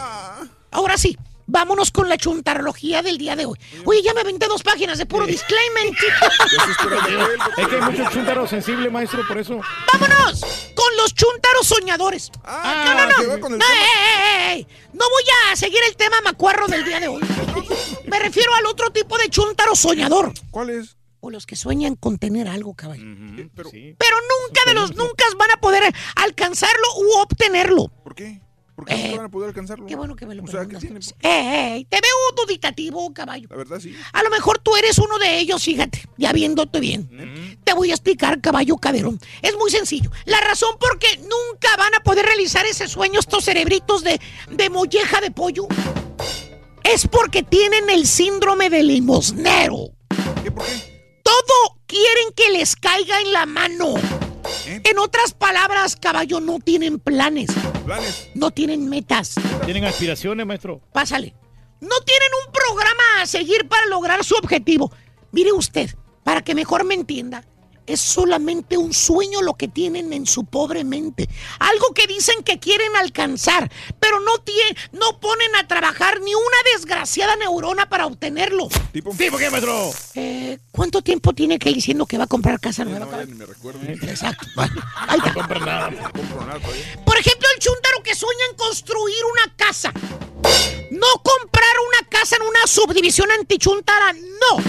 Ahora 0.70 0.98
sí, 0.98 1.16
vámonos 1.48 1.90
con 1.90 2.08
la 2.08 2.16
chuntarología 2.16 3.02
del 3.02 3.18
día 3.18 3.34
de 3.34 3.46
hoy. 3.46 3.58
Oye, 3.84 4.02
ya 4.02 4.14
me 4.14 4.20
aventé 4.20 4.46
dos 4.46 4.62
páginas 4.62 4.98
de 4.98 5.06
puro 5.06 5.26
disclaimer. 5.26 5.88
Es 7.56 7.66
que 7.66 7.74
hay 7.76 7.82
mucho 7.82 8.10
chuntaro 8.10 8.46
sensible, 8.46 8.90
maestro, 8.90 9.26
por 9.26 9.38
eso. 9.38 9.60
¡Vámonos! 9.92 10.40
Con 10.74 10.96
los 10.96 11.14
chuntaros 11.14 11.66
soñadores. 11.66 12.30
Ah, 12.44 13.06
no, 13.08 13.26
no, 13.26 13.38
no. 13.38 13.48
No, 13.48 13.56
eh, 13.56 13.58
eh, 13.58 14.52
eh, 14.52 14.58
eh. 14.58 14.66
No 14.92 15.04
voy 15.10 15.24
a 15.50 15.56
seguir 15.56 15.80
el 15.88 15.96
tema 15.96 16.20
macuarro 16.22 16.68
del 16.68 16.84
día 16.84 17.00
de 17.00 17.08
hoy. 17.08 17.22
Me 18.06 18.18
refiero 18.18 18.54
al 18.54 18.66
otro 18.66 18.90
tipo 18.90 19.18
de 19.18 19.28
chuntaro 19.28 19.74
soñador. 19.74 20.32
¿Cuál 20.50 20.70
es? 20.70 20.96
O 21.20 21.30
los 21.30 21.46
que 21.46 21.56
sueñan 21.56 21.96
con 21.96 22.18
tener 22.18 22.46
algo, 22.46 22.74
caballo. 22.74 23.02
Pero, 23.56 23.70
Pero 23.70 24.16
nunca 24.20 24.60
de 24.66 24.74
los 24.74 24.94
nunca 24.94 25.24
van 25.36 25.50
a 25.50 25.56
poder 25.56 25.82
alcanzarlo 26.14 26.86
u 26.98 27.18
obtenerlo. 27.20 27.88
¿Por 28.04 28.14
qué? 28.14 28.40
¿Por 28.78 28.84
qué 28.84 28.94
Eh, 28.94 29.08
no 29.10 29.16
van 29.16 29.26
a 29.26 29.28
poder 29.28 29.48
alcanzarlo? 29.48 29.86
Qué 29.86 29.96
bueno 29.96 30.14
que 30.14 30.24
me 30.24 30.36
lo 30.36 30.44
O 30.44 30.46
sea, 30.46 30.64
¿qué 30.64 30.76
tiene? 30.76 31.00
Eh, 31.00 31.08
eh, 31.22 31.86
te 31.88 31.96
veo 31.96 32.44
duditativo, 32.46 33.12
caballo. 33.12 33.48
La 33.50 33.56
verdad, 33.56 33.80
sí. 33.80 33.92
A 34.12 34.22
lo 34.22 34.30
mejor 34.30 34.60
tú 34.60 34.76
eres 34.76 34.98
uno 34.98 35.18
de 35.18 35.40
ellos, 35.40 35.64
fíjate, 35.64 36.08
ya 36.16 36.32
viéndote 36.32 36.78
bien. 36.78 37.58
Te 37.64 37.72
voy 37.74 37.90
a 37.90 37.94
explicar, 37.94 38.40
caballo 38.40 38.76
caderón. 38.76 39.18
Es 39.42 39.56
muy 39.58 39.72
sencillo. 39.72 40.12
La 40.26 40.38
razón 40.38 40.76
por 40.78 40.96
qué 41.00 41.08
nunca 41.16 41.76
van 41.76 41.92
a 41.96 42.00
poder 42.04 42.24
realizar 42.24 42.66
ese 42.66 42.86
sueño 42.86 43.18
estos 43.18 43.46
cerebritos 43.46 44.04
de, 44.04 44.20
de 44.48 44.70
molleja 44.70 45.20
de 45.20 45.32
pollo 45.32 45.66
es 46.84 47.08
porque 47.08 47.42
tienen 47.42 47.90
el 47.90 48.06
síndrome 48.06 48.70
del 48.70 48.86
limosnero. 48.86 49.88
Todo 51.24 51.80
quieren 51.86 52.32
que 52.36 52.52
les 52.52 52.76
caiga 52.76 53.20
en 53.22 53.32
la 53.32 53.44
mano. 53.44 53.94
En 54.68 54.98
otras 54.98 55.32
palabras, 55.32 55.96
caballo, 55.96 56.40
no 56.40 56.58
tienen 56.58 56.98
planes. 56.98 57.48
Planes. 57.86 58.28
No 58.34 58.50
tienen 58.50 58.88
metas. 58.88 59.34
Tienen 59.64 59.84
aspiraciones, 59.84 60.46
maestro. 60.46 60.80
Pásale. 60.92 61.34
No 61.80 61.96
tienen 62.04 62.28
un 62.46 62.52
programa 62.52 63.22
a 63.22 63.26
seguir 63.26 63.66
para 63.68 63.86
lograr 63.86 64.22
su 64.24 64.34
objetivo. 64.34 64.92
Mire 65.32 65.52
usted, 65.52 65.90
para 66.22 66.42
que 66.42 66.54
mejor 66.54 66.84
me 66.84 66.94
entienda, 66.94 67.44
es 67.88 68.00
solamente 68.00 68.76
un 68.76 68.92
sueño 68.92 69.42
lo 69.42 69.54
que 69.54 69.68
tienen 69.68 70.12
en 70.12 70.26
su 70.26 70.44
pobre 70.44 70.84
mente. 70.84 71.28
Algo 71.58 71.92
que 71.94 72.06
dicen 72.06 72.42
que 72.44 72.58
quieren 72.58 72.94
alcanzar, 72.96 73.70
pero 73.98 74.20
no, 74.20 74.32
tie- 74.44 74.76
no 74.92 75.18
ponen 75.20 75.54
a 75.56 75.66
trabajar 75.66 76.20
ni 76.20 76.34
una 76.34 76.56
desgraciada 76.74 77.36
neurona 77.36 77.88
para 77.88 78.06
obtenerlo. 78.06 78.68
¿Tipo? 78.92 79.10
¿Tipo 79.16 79.36
qué, 79.38 79.50
maestro? 79.50 79.90
Eh, 80.14 80.58
¿Cuánto 80.70 81.02
tiempo 81.02 81.32
tiene 81.32 81.58
que 81.58 81.70
ir 81.70 81.76
diciendo 81.76 82.06
que 82.06 82.18
va 82.18 82.24
a 82.24 82.28
comprar 82.28 82.60
casa 82.60 82.84
nueva? 82.84 83.00
No, 83.00 83.10
caballo? 83.10 83.26
ni 83.28 83.34
me 83.34 83.46
recuerdo. 83.46 83.80
Exacto. 83.82 84.46
Ahí 84.56 84.68
está. 85.18 85.30
No 85.32 85.34
compro 85.34 85.60
nada 85.60 85.90
todavía. 85.90 87.04
Por 87.04 87.16
ejemplo, 87.18 87.48
el 87.54 87.60
chuntaro 87.60 88.02
que 88.02 88.14
sueña 88.14 88.44
en 88.50 88.56
construir 88.56 89.16
una 89.32 89.54
casa. 89.56 89.92
No 90.90 91.06
comprar 91.22 91.74
una 91.88 92.08
casa 92.08 92.36
en 92.36 92.42
una 92.42 92.66
subdivisión 92.66 93.30
antichuntara, 93.30 94.12
no. 94.12 94.62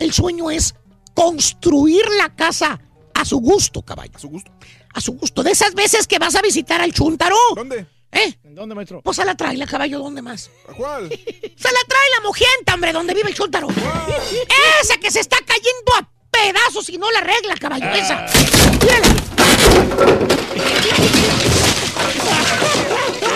El 0.00 0.12
sueño 0.12 0.50
es 0.50 0.74
construir 1.16 2.06
la 2.18 2.36
casa 2.36 2.78
a 3.14 3.24
su 3.24 3.38
gusto, 3.38 3.82
caballo. 3.82 4.12
A 4.14 4.18
su 4.18 4.28
gusto. 4.28 4.52
A 4.92 5.00
su 5.00 5.12
gusto. 5.14 5.42
De 5.42 5.50
esas 5.50 5.74
veces 5.74 6.06
que 6.06 6.18
vas 6.18 6.36
a 6.36 6.42
visitar 6.42 6.80
al 6.80 6.92
chuntaro. 6.92 7.36
¿Dónde? 7.56 7.86
¿Eh? 8.12 8.38
¿Dónde, 8.44 8.74
maestro? 8.74 9.00
Pues 9.02 9.18
a 9.18 9.24
la 9.24 9.34
traila, 9.34 9.66
caballo, 9.66 9.98
¿dónde 9.98 10.22
más? 10.22 10.50
¿A 10.68 10.74
cuál? 10.74 11.08
Se 11.08 11.72
la 11.72 11.80
trae 11.88 12.08
la 12.16 12.22
mojienta, 12.22 12.74
hombre, 12.74 12.92
donde 12.92 13.14
vive 13.14 13.30
el 13.30 13.34
chuntaro. 13.34 13.68
Esa 14.82 14.98
que 14.98 15.10
se 15.10 15.20
está 15.20 15.38
cayendo 15.38 15.94
a 15.98 16.08
pedazos 16.30 16.88
y 16.90 16.98
no 16.98 17.10
la 17.10 17.18
arregla, 17.20 17.56
caballo. 17.56 17.88
Esa. 17.90 18.26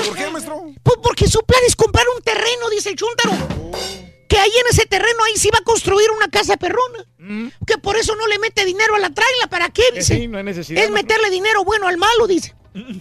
¿Por 0.06 0.16
qué, 0.16 0.30
maestro? 0.30 0.64
Pues 0.82 0.98
porque 1.02 1.26
su 1.28 1.40
plan 1.40 1.60
es 1.66 1.74
comprar 1.76 2.04
un 2.14 2.22
terreno, 2.22 2.68
dice 2.70 2.90
el 2.90 2.96
chúntaro. 2.96 3.32
Que 4.30 4.38
ahí 4.38 4.48
en 4.50 4.66
ese 4.70 4.86
terreno 4.86 5.24
ahí 5.26 5.32
sí 5.36 5.50
va 5.52 5.58
a 5.58 5.64
construir 5.64 6.08
una 6.16 6.28
casa 6.28 6.56
perrona. 6.56 7.04
Que 7.66 7.78
por 7.78 7.96
eso 7.96 8.14
no 8.14 8.26
le 8.28 8.38
mete 8.38 8.64
dinero 8.64 8.94
a 8.94 8.98
la 9.00 9.10
traila. 9.10 9.48
¿Para 9.50 9.68
qué? 9.70 9.82
Eh, 9.82 9.96
Dice. 9.96 10.16
sí, 10.16 10.28
no 10.28 10.38
hay 10.38 10.44
necesidad. 10.44 10.84
es 10.84 10.90
meterle 10.90 11.30
dinero 11.30 11.64
bueno 11.64 11.88
al 11.88 11.96
malo, 11.98 12.28
dice. 12.28 12.54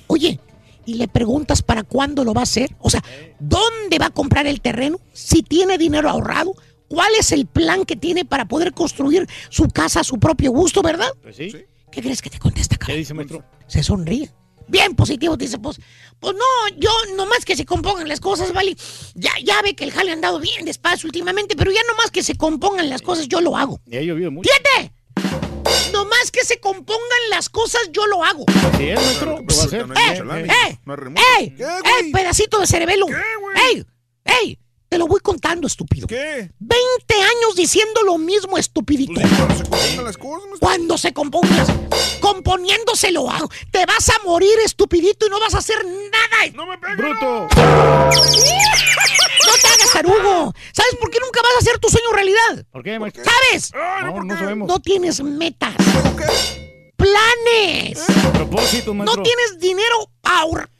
Oye, 0.08 0.40
y 0.85 0.95
le 0.95 1.08
preguntas 1.08 1.61
para 1.61 1.83
cuándo 1.83 2.24
lo 2.24 2.33
va 2.33 2.41
a 2.41 2.43
hacer. 2.43 2.75
O 2.80 2.90
sea, 2.90 3.03
¿dónde 3.40 3.99
va 3.99 4.08
a 4.08 4.09
comprar 4.09 4.48
el 4.48 4.59
terreno? 4.59 4.99
Si 5.14 5.43
tiene 5.43 5.77
dinero 5.77 6.09
ahorrado. 6.09 6.53
¿Cuál 6.88 7.11
es 7.19 7.32
el 7.32 7.45
plan 7.45 7.85
que 7.85 7.95
tiene 7.95 8.25
para 8.25 8.45
poder 8.45 8.74
construir 8.74 9.27
su 9.49 9.67
casa 9.67 9.99
a 9.99 10.03
su 10.03 10.17
propio 10.17 10.49
gusto, 10.49 10.82
verdad? 10.82 11.11
Pues 11.22 11.35
sí. 11.35 11.51
¿Qué 11.91 12.01
crees 12.01 12.24
que 12.24 12.32
te 12.32 12.40
contesta, 12.40 12.77
¿Qué 12.77 12.95
dice, 12.95 13.14
maestro? 13.14 13.43
se 13.67 13.83
sonríe. 13.83 14.32
Bien 14.69 14.95
positivo, 14.95 15.35
dice, 15.35 15.57
pues, 15.57 15.80
pues 16.19 16.35
no, 16.35 16.77
yo 16.77 16.91
nomás 17.15 17.43
que 17.43 17.56
se 17.56 17.65
compongan 17.65 18.07
las 18.07 18.19
cosas, 18.19 18.53
¿vale? 18.53 18.75
Ya, 19.15 19.31
ya 19.43 19.61
ve 19.64 19.75
que 19.75 19.83
el 19.83 19.91
jale 19.91 20.11
ha 20.11 20.14
andado 20.14 20.39
bien 20.39 20.64
despacio 20.64 21.07
últimamente, 21.07 21.56
pero 21.56 21.72
ya 21.72 21.81
nomás 21.88 22.11
que 22.11 22.22
se 22.22 22.35
compongan 22.35 22.89
las 22.89 23.01
cosas, 23.01 23.27
yo 23.27 23.41
lo 23.41 23.57
hago. 23.57 23.81
Y 23.88 23.98
ha 23.98 24.01
llovido 24.01 24.30
mucho. 24.30 24.49
¡Fíjate! 24.49 24.93
Nomás 25.91 26.31
que 26.31 26.45
se 26.45 26.59
compongan 26.59 27.19
las 27.31 27.49
cosas, 27.49 27.81
yo 27.91 28.06
lo 28.07 28.23
hago. 28.23 28.45
Es, 28.80 28.95
maestro. 28.95 29.39
Lo 29.39 29.45
va 29.45 29.61
a 29.61 29.65
hacer. 29.65 29.88
¡Eh! 30.38 30.80
¡Eh! 30.80 30.80
¡Ey! 31.39 31.56
¡Ey! 31.99 32.11
Pedacito 32.11 32.59
de 32.59 32.67
cerebelo. 32.67 33.07
¡Ey! 33.72 33.85
¡Ey! 34.25 34.59
Te 34.90 34.98
lo 34.98 35.06
voy 35.06 35.19
contando, 35.19 35.68
estúpido. 35.68 36.08
¿Qué? 36.08 36.51
20 36.58 37.14
años 37.14 37.56
diciendo 37.56 38.01
lo 38.03 38.18
mismo, 38.18 38.58
estupidito. 38.58 39.22
Compongan 39.22 40.03
las 40.03 40.18
cosas. 40.18 40.50
Cuando 40.59 40.98
se 40.98 41.14
compongan 41.14 41.58
las... 41.58 41.69
Componiéndose 42.19 43.11
lo 43.11 43.30
hago. 43.30 43.48
Te 43.72 43.85
vas 43.85 44.09
a 44.09 44.16
morir, 44.26 44.58
estupidito, 44.66 45.27
y 45.27 45.30
no 45.30 45.40
vas 45.40 45.53
a 45.53 45.59
hacer 45.59 45.77
nada. 45.85 46.51
¡No 46.56 46.66
me 46.66 46.80
pegues! 46.80 46.98
¡Bruto! 46.98 47.48
No 49.45 49.53
te 49.61 49.68
hagas 49.68 49.92
tarugo. 49.93 50.53
¿Sabes 50.74 50.95
por 51.00 51.11
qué 51.11 51.19
nunca 51.19 51.42
vas 51.43 51.53
a 51.56 51.59
hacer 51.59 51.77
tu 51.77 51.88
sueño 51.90 52.11
realidad? 52.11 52.66
¿Por 52.72 52.84
qué, 52.84 52.98
maestro? 52.98 53.24
¿Sabes? 53.24 53.72
No, 53.74 54.24
no 54.24 54.38
sabemos. 54.38 54.68
No 54.68 54.80
tienes 54.80 55.22
metas. 55.22 55.76
Planes. 56.98 58.03
Propósito, 58.34 58.95
maestro. 58.95 59.18
No 59.18 59.24
tienes 59.24 59.59
dinero 59.59 60.11
ahorrado. 60.24 60.78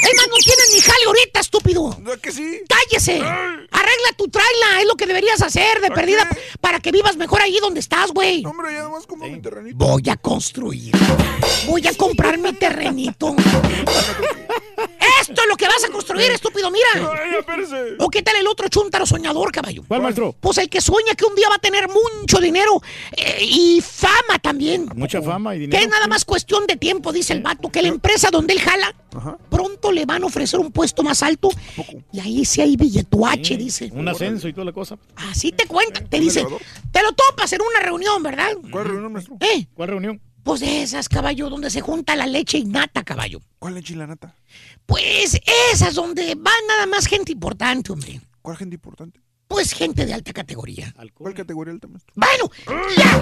Es 0.00 0.14
más, 0.16 0.28
no 0.28 0.36
tienes 0.42 0.70
ni 0.72 0.80
jale 0.80 1.04
ahorita, 1.06 1.40
estúpido. 1.40 1.96
que 2.22 2.32
sí? 2.32 2.60
¡Cállese! 2.68 3.20
Arregla 3.20 4.12
tu 4.16 4.28
traila, 4.28 4.80
es 4.80 4.86
lo 4.86 4.94
que 4.96 5.06
deberías 5.06 5.42
hacer 5.42 5.80
de 5.82 5.90
perdida 5.90 6.26
para 6.60 6.80
que 6.80 6.90
vivas 6.90 7.16
mejor 7.16 7.42
ahí 7.42 7.58
donde 7.60 7.80
estás, 7.80 8.10
güey. 8.12 8.44
Hombre, 8.46 8.72
ya 8.72 8.82
nomás 8.84 9.06
como 9.06 9.26
mi 9.26 9.40
terrenito. 9.42 9.76
Voy 9.76 10.02
a 10.08 10.16
construir. 10.16 10.92
Voy 11.66 11.86
a 11.86 11.92
comprar 11.94 12.38
mi 12.38 12.52
terrenito. 12.54 13.36
Esto 15.20 15.42
es 15.42 15.48
lo 15.48 15.56
que 15.56 15.66
vas 15.66 15.84
a 15.84 15.88
construir, 15.90 16.30
estúpido, 16.30 16.70
mira. 16.70 16.86
Ay. 16.94 17.96
¿O 17.98 18.08
qué 18.08 18.22
tal 18.22 18.36
el 18.36 18.46
otro 18.46 18.68
chúntaro 18.68 19.04
soñador, 19.04 19.50
caballo? 19.52 19.82
¿Cuál, 19.86 20.00
maestro? 20.02 20.34
Pues 20.40 20.56
el 20.58 20.70
que 20.70 20.80
sueña 20.80 21.14
que 21.14 21.24
un 21.24 21.34
día 21.34 21.48
va 21.48 21.56
a 21.56 21.58
tener 21.58 21.88
mucho 21.88 22.38
dinero 22.38 22.80
eh, 23.16 23.38
y 23.42 23.82
fama 23.82 24.38
también. 24.40 24.88
Mucha 24.94 25.20
fama 25.20 25.54
y 25.56 25.58
Que 25.60 25.64
dinero. 25.66 25.82
es 25.84 25.88
nada 25.90 26.06
más 26.06 26.24
cuestión 26.24 26.66
de 26.66 26.76
tiempo, 26.76 27.12
dice 27.12 27.32
el 27.34 27.42
vato, 27.42 27.68
que 27.70 27.82
la 27.82 27.88
empresa 27.98 28.30
donde 28.30 28.54
él 28.54 28.60
jala, 28.60 28.94
pronto 29.50 29.90
le 29.90 30.06
van 30.06 30.22
a 30.22 30.26
ofrecer 30.26 30.60
un 30.60 30.70
puesto 30.70 31.02
más 31.02 31.22
alto 31.22 31.50
y 32.12 32.20
ahí 32.20 32.44
sí 32.44 32.60
hay 32.60 32.76
billetuache, 32.76 33.56
dice. 33.56 33.90
Un 33.92 34.08
ascenso 34.08 34.46
y 34.46 34.52
toda 34.52 34.66
la 34.66 34.72
cosa. 34.72 34.96
Así 35.16 35.50
te 35.50 35.66
cuenta, 35.66 36.04
te 36.04 36.20
dice, 36.20 36.46
te 36.92 37.02
lo 37.02 37.12
topas 37.12 37.52
en 37.52 37.60
una 37.60 37.80
reunión, 37.80 38.22
¿verdad? 38.22 38.50
¿Cuál 38.70 38.84
reunión, 38.84 39.12
maestro? 39.12 39.36
¿Eh? 39.40 39.66
¿Cuál 39.74 39.88
reunión? 39.88 40.20
Pues 40.44 40.60
de 40.60 40.82
esas, 40.82 41.08
caballo, 41.08 41.50
donde 41.50 41.70
se 41.70 41.80
junta 41.80 42.14
la 42.14 42.26
leche 42.26 42.56
y 42.58 42.64
nata, 42.64 43.02
caballo. 43.02 43.40
¿Cuál 43.58 43.74
leche 43.74 43.94
y 43.94 43.96
la 43.96 44.06
nata? 44.06 44.34
Pues 44.86 45.40
esas 45.72 45.94
donde 45.94 46.36
va 46.36 46.52
nada 46.68 46.86
más 46.86 47.06
gente 47.06 47.32
importante, 47.32 47.92
hombre. 47.92 48.20
¿Cuál 48.40 48.56
gente 48.56 48.76
importante? 48.76 49.20
Pues 49.48 49.72
gente 49.72 50.04
de 50.06 50.12
alta 50.14 50.32
categoría. 50.32 50.94
¿Cuál 51.14 51.34
categoría 51.34 51.72
alta, 51.72 51.88
maestro? 51.88 52.12
Bueno, 52.14 52.50
ya, 52.96 53.20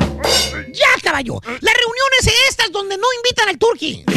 ya, 0.72 0.86
caballo. 1.02 1.40
Las 1.44 1.74
reuniones 1.74 2.28
estas 2.48 2.70
donde 2.72 2.96
no 2.98 3.05
invitan 3.18 3.48
al 3.48 3.58
turqui. 3.58 4.05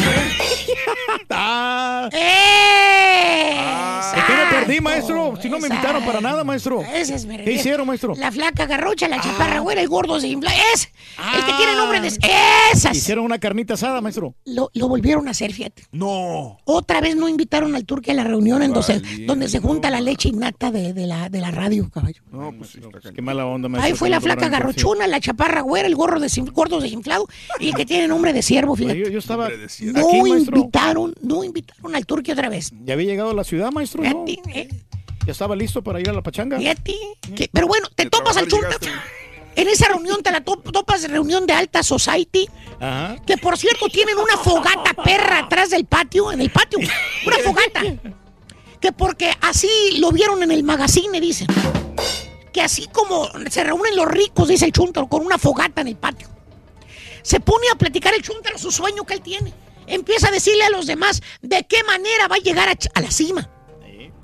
Ah, 1.31 2.09
¡Eh! 2.11 3.55
¿Qué 4.27 4.33
me 4.33 4.45
perdí, 4.59 4.81
maestro? 4.81 5.33
Si 5.41 5.47
no 5.49 5.59
me 5.59 5.67
invitaron 5.67 6.03
para 6.03 6.19
nada, 6.21 6.43
maestro. 6.43 6.81
Ese 6.81 7.15
es 7.15 7.25
¿Qué 7.25 7.51
hicieron, 7.53 7.85
maestro? 7.87 8.13
La 8.15 8.31
flaca 8.31 8.65
garrocha, 8.65 9.07
la 9.07 9.21
chaparra 9.21 9.59
güera, 9.59 9.81
el 9.81 9.87
gordo 9.87 10.19
se 10.19 10.27
infla. 10.27 10.51
Es 10.73 10.89
el 11.35 11.45
que 11.45 11.53
tiene 11.53 11.75
nombre 11.75 12.01
de 12.01 12.07
Ah. 12.23 12.71
esas. 12.73 12.95
Hicieron 12.97 13.25
una 13.25 13.37
carnita 13.39 13.75
asada, 13.75 14.01
maestro. 14.01 14.35
Lo, 14.45 14.69
lo 14.73 14.87
volvieron 14.87 15.27
a 15.27 15.31
hacer, 15.31 15.53
fíjate. 15.53 15.83
No. 15.91 16.57
Otra 16.65 16.99
vez 17.01 17.15
no 17.15 17.27
invitaron 17.29 17.75
al 17.75 17.85
turqui 17.85 18.11
a 18.11 18.15
la 18.15 18.23
reunión 18.23 18.61
en 18.63 18.73
donde, 18.73 19.25
donde 19.25 19.47
se 19.49 19.59
junta 19.59 19.89
la 19.91 20.01
leche 20.01 20.29
innata 20.29 20.71
de, 20.71 20.93
de 20.93 21.05
la, 21.07 21.29
de 21.29 21.39
la 21.41 21.51
radio, 21.51 21.89
caballo. 21.99 22.21
No, 22.31 22.51
pues 22.57 22.71
sí, 22.71 22.79
está 22.83 23.11
Qué 23.11 23.21
mala 23.21 23.45
onda, 23.45 23.69
maestro. 23.69 23.87
Ahí 23.93 23.97
fue 23.97 24.09
la 24.09 24.19
flaca 24.21 24.49
garrochona, 24.49 25.07
la 25.07 25.19
chaparra 25.19 25.61
güera, 25.61 25.87
el 25.87 25.95
gorro 25.95 26.19
desin- 26.19 26.51
gordo 26.51 26.79
desinflado 26.79 27.27
y 27.59 27.69
el 27.69 27.75
que 27.75 27.85
tiene 27.85 28.07
nombre 28.07 28.33
de 28.33 28.41
siervo, 28.41 28.75
fíjate. 28.75 28.99
Yo, 28.99 29.09
yo 29.09 29.19
estaba 29.19 29.49
No 29.49 30.07
aquí, 30.07 30.21
maestro. 30.21 30.57
invitaron, 30.57 31.15
no 31.21 31.43
invitaron 31.43 31.95
al 31.95 32.05
turqui 32.05 32.31
otra 32.31 32.49
vez. 32.49 32.71
Ya 32.83 32.93
había 32.93 33.07
llegado 33.07 33.31
a 33.31 33.33
la 33.33 33.43
ciudad, 33.43 33.71
maestro. 33.71 34.03
eh, 34.03 34.69
Ya 35.25 35.31
estaba 35.31 35.55
listo 35.55 35.83
para 35.83 35.99
ir 35.99 36.09
a 36.09 36.13
la 36.13 36.21
pachanga. 36.23 36.57
fíjate. 36.57 36.95
Que- 37.35 37.49
pero 37.51 37.67
bueno, 37.67 37.87
te 37.95 38.09
topas 38.09 38.37
al 38.37 38.47
chunta. 38.47 38.77
En 39.55 39.67
esa 39.67 39.89
reunión 39.89 40.21
te 40.23 40.31
la 40.31 40.41
top- 40.41 40.71
topas 40.71 41.01
de 41.01 41.09
reunión 41.09 41.45
de 41.45 41.51
alta 41.53 41.83
society, 41.83 42.47
Ajá. 42.79 43.17
que 43.25 43.35
por 43.37 43.57
cierto 43.57 43.87
tienen 43.89 44.17
una 44.17 44.37
fogata 44.37 44.93
perra 45.03 45.39
atrás 45.39 45.71
del 45.71 45.85
patio, 45.85 46.31
en 46.31 46.39
el 46.39 46.49
patio. 46.49 46.79
Una 46.79 47.37
fogata. 47.43 47.81
que 48.79 48.93
porque 48.93 49.29
así 49.41 49.67
lo 49.97 50.09
vieron 50.13 50.41
en 50.43 50.51
el 50.51 50.63
magazine, 50.63 51.19
dicen. 51.19 51.47
Que 52.51 52.61
así 52.61 52.87
como 52.87 53.29
se 53.49 53.63
reúnen 53.63 53.95
los 53.95 54.07
ricos, 54.07 54.47
dice 54.47 54.65
el 54.65 54.71
chúntaro, 54.71 55.07
con 55.07 55.25
una 55.25 55.37
fogata 55.37 55.81
en 55.81 55.87
el 55.89 55.97
patio. 55.97 56.27
Se 57.21 57.39
pone 57.39 57.67
a 57.71 57.75
platicar 57.75 58.13
el 58.13 58.21
chúntaro 58.21 58.57
su 58.57 58.71
sueño 58.71 59.03
que 59.03 59.15
él 59.15 59.21
tiene. 59.21 59.53
Empieza 59.87 60.27
a 60.29 60.31
decirle 60.31 60.63
a 60.63 60.69
los 60.69 60.87
demás 60.87 61.21
de 61.41 61.65
qué 61.67 61.83
manera 61.83 62.27
va 62.27 62.35
a 62.35 62.39
llegar 62.39 62.69
a, 62.69 63.01
la 63.01 63.11
cima. 63.11 63.49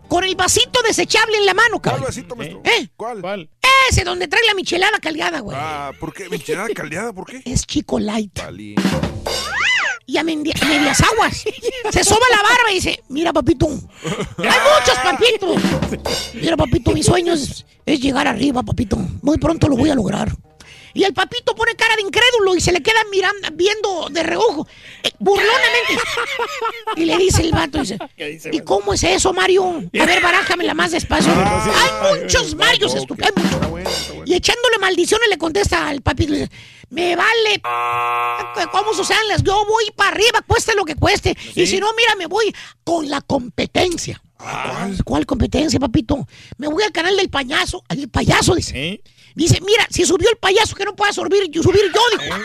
Con 0.08 0.24
el 0.24 0.36
vasito 0.36 0.82
desechable 0.84 1.38
en 1.38 1.46
la 1.46 1.54
mano, 1.56 1.82
¿Cuál 1.82 1.82
cabrón. 1.82 2.06
vasito, 2.06 2.36
maestro? 2.36 2.62
¿Eh? 2.64 2.90
¿Cuál? 2.96 3.50
Ese 3.90 4.04
donde 4.04 4.28
trae 4.28 4.44
la 4.48 4.54
michelada 4.54 5.00
caldeada, 5.00 5.40
güey. 5.40 5.58
Ah, 5.60 5.92
¿por 6.00 6.14
qué? 6.14 6.30
¿Michelada 6.30 6.70
caldeada? 6.70 7.14
¿Por 7.14 7.26
qué? 7.26 7.42
Es 7.46 7.66
chico 7.66 8.00
light. 8.00 8.40
Y 10.08 10.18
a 10.18 10.24
medias 10.24 11.02
aguas. 11.02 11.44
Se 11.92 12.04
soba 12.04 12.26
la 12.30 12.42
barba 12.44 12.72
y 12.72 12.76
dice, 12.76 13.04
mira, 13.10 13.34
papito. 13.34 13.68
Hay 13.68 14.60
muchos, 14.78 14.98
papito. 15.04 15.56
Mira, 16.36 16.56
papito, 16.56 16.92
mi 16.92 17.02
sueño 17.02 17.34
es, 17.34 17.66
es 17.86 18.00
llegar 18.00 18.28
arriba, 18.28 18.62
papito. 18.62 18.98
Muy 19.22 19.38
pronto 19.38 19.68
lo 19.68 19.76
voy 19.76 19.90
a 19.90 19.96
lograr. 19.96 20.32
Y 20.96 21.04
el 21.04 21.14
papito 21.14 21.54
pone 21.56 21.76
cara 21.76 21.98
de 21.98 22.04
incrédulo 22.04 22.56
y 22.56 22.62
se 22.62 22.72
le 22.72 22.82
queda 22.82 23.00
mirando, 23.12 23.50
viendo 23.54 24.08
de 24.10 24.24
reojo, 24.24 24.66
eh, 25.04 25.12
burlonamente. 25.20 25.94
Y 26.96 27.04
le 27.04 27.18
dice 27.18 27.42
el 27.42 27.52
vato, 27.52 27.80
dice, 27.80 27.98
¿y 28.54 28.60
cómo 28.62 28.94
es 28.94 29.04
eso, 29.04 29.34
Mario? 29.34 29.84
A 30.00 30.06
ver, 30.06 30.22
barájamela 30.22 30.74
más 30.74 30.92
despacio. 30.92 31.34
Hay 31.34 32.22
muchos 32.22 32.56
Marios, 32.56 32.96
estúpido. 32.96 33.28
hay 33.28 33.44
muchos. 33.44 34.16
Y 34.26 34.36
echándole 34.36 34.78
maldiciones 34.80 35.28
le 35.30 35.38
contesta 35.38 35.86
al 35.86 36.02
papito, 36.02 36.32
dice, 36.32 36.50
me 36.90 37.16
vale 37.16 37.62
cómo 38.72 38.94
sucedan 38.94 39.28
las, 39.28 39.44
yo 39.44 39.66
voy 39.66 39.92
para 39.96 40.12
arriba, 40.12 40.42
cueste 40.46 40.76
lo 40.76 40.86
que 40.86 40.96
cueste. 40.96 41.36
Y 41.56 41.66
si 41.68 41.80
no, 41.80 41.88
mira, 41.96 42.16
me 42.16 42.28
voy 42.28 42.54
con 42.84 43.10
la 43.10 43.22
competencia. 43.22 44.22
¿Cuál? 44.38 45.04
¿Cuál 45.04 45.26
competencia, 45.26 45.80
papito? 45.80 46.28
Me 46.58 46.68
voy 46.68 46.84
al 46.84 46.92
canal 46.92 47.16
del 47.16 47.30
payaso. 47.30 47.84
El 47.90 48.10
payaso 48.10 48.54
dice. 48.56 49.02
Dice, 49.34 49.60
mira, 49.66 49.86
si 49.90 50.06
subió 50.06 50.30
el 50.30 50.38
payaso 50.38 50.76
que 50.76 50.86
no 50.86 50.96
pueda 50.96 51.12
subir, 51.12 51.50
yo 51.50 51.62
subir 51.62 51.82
yo, 51.94 52.02
dijo. 52.18 52.36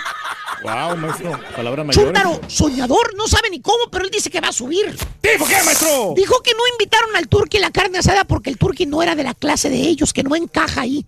Wow, 0.64 0.96
maestro. 0.96 1.40
Palabra 1.54 1.84
mayor. 1.84 2.04
Chúntaro, 2.04 2.40
soñador, 2.48 3.14
no 3.16 3.28
sabe 3.28 3.48
ni 3.50 3.60
cómo, 3.60 3.84
pero 3.92 4.04
él 4.04 4.10
dice 4.10 4.28
que 4.28 4.40
va 4.40 4.48
a 4.48 4.52
subir. 4.52 4.86
¿Dijo 5.22 5.46
qué, 5.46 5.62
maestro? 5.64 6.14
Dijo 6.16 6.42
que 6.42 6.52
no 6.52 6.66
invitaron 6.72 7.14
al 7.14 7.28
turqui 7.28 7.58
la 7.58 7.70
carne 7.70 7.98
asada 7.98 8.24
porque 8.24 8.50
el 8.50 8.58
turqui 8.58 8.86
no 8.86 9.02
era 9.02 9.14
de 9.14 9.22
la 9.22 9.34
clase 9.34 9.70
de 9.70 9.76
ellos, 9.76 10.12
que 10.12 10.24
no 10.24 10.34
encaja 10.34 10.80
ahí. 10.80 11.06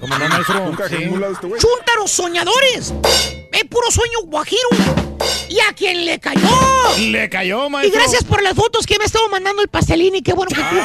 ¿Cómo 0.00 0.16
no, 0.18 0.28
maestro? 0.28 0.60
Nunca 0.66 0.88
Sí. 0.88 0.94
este 0.96 1.46
güey. 1.46 1.60
Chúntaros, 1.60 2.10
soñadores. 2.10 2.92
Es 3.52 3.64
puro 3.64 3.90
sueño 3.90 4.18
guajiro. 4.26 4.68
Y 5.48 5.58
a 5.60 5.72
quien 5.72 6.04
le 6.04 6.20
cayó. 6.20 6.48
Le 6.98 7.28
cayó, 7.28 7.66
Y 7.66 7.70
maestro. 7.70 8.00
gracias 8.00 8.24
por 8.24 8.42
las 8.42 8.54
fotos 8.54 8.86
que 8.86 8.96
me 8.98 9.04
ha 9.04 9.06
estado 9.06 9.28
mandando 9.28 9.62
el 9.62 9.68
Pastelini. 9.68 10.22
Qué 10.22 10.32
bueno 10.32 10.50
que 10.50 10.62
tú 10.62 10.76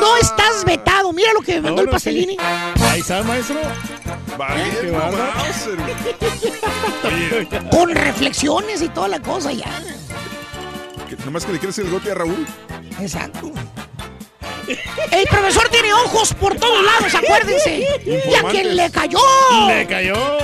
no 0.00 0.16
estás 0.18 0.64
vetado. 0.64 1.12
Mira 1.12 1.32
lo 1.32 1.40
que 1.40 1.54
me 1.54 1.60
mandó 1.62 1.82
el 1.82 1.88
Ahora 1.88 1.98
sí. 1.98 2.06
Pastelini. 2.10 2.36
Ahí 2.90 3.00
está, 3.00 3.22
maestro. 3.22 3.56
Mauser. 4.36 5.78
Oye, 7.04 7.48
Con 7.70 7.90
reflexiones 7.94 8.82
y 8.82 8.88
toda 8.88 9.08
la 9.08 9.20
cosa 9.20 9.52
ya. 9.52 9.66
nomás 11.24 11.44
que 11.44 11.52
le 11.52 11.58
quieres 11.58 11.78
el 11.78 11.90
gote 11.90 12.10
a 12.10 12.14
Raúl. 12.14 12.46
Exacto. 13.00 13.52
El 15.10 15.26
profesor 15.28 15.68
tiene 15.70 15.92
ojos 15.92 16.34
por 16.34 16.54
todos 16.56 16.84
lados, 16.84 17.14
acuérdense. 17.14 17.78
Y 17.78 17.84
a 17.84 18.14
Informantes. 18.16 18.50
quien 18.52 18.76
le 18.76 18.90
cayó. 18.90 19.18
Le 19.68 19.86
cayó. 19.86 20.38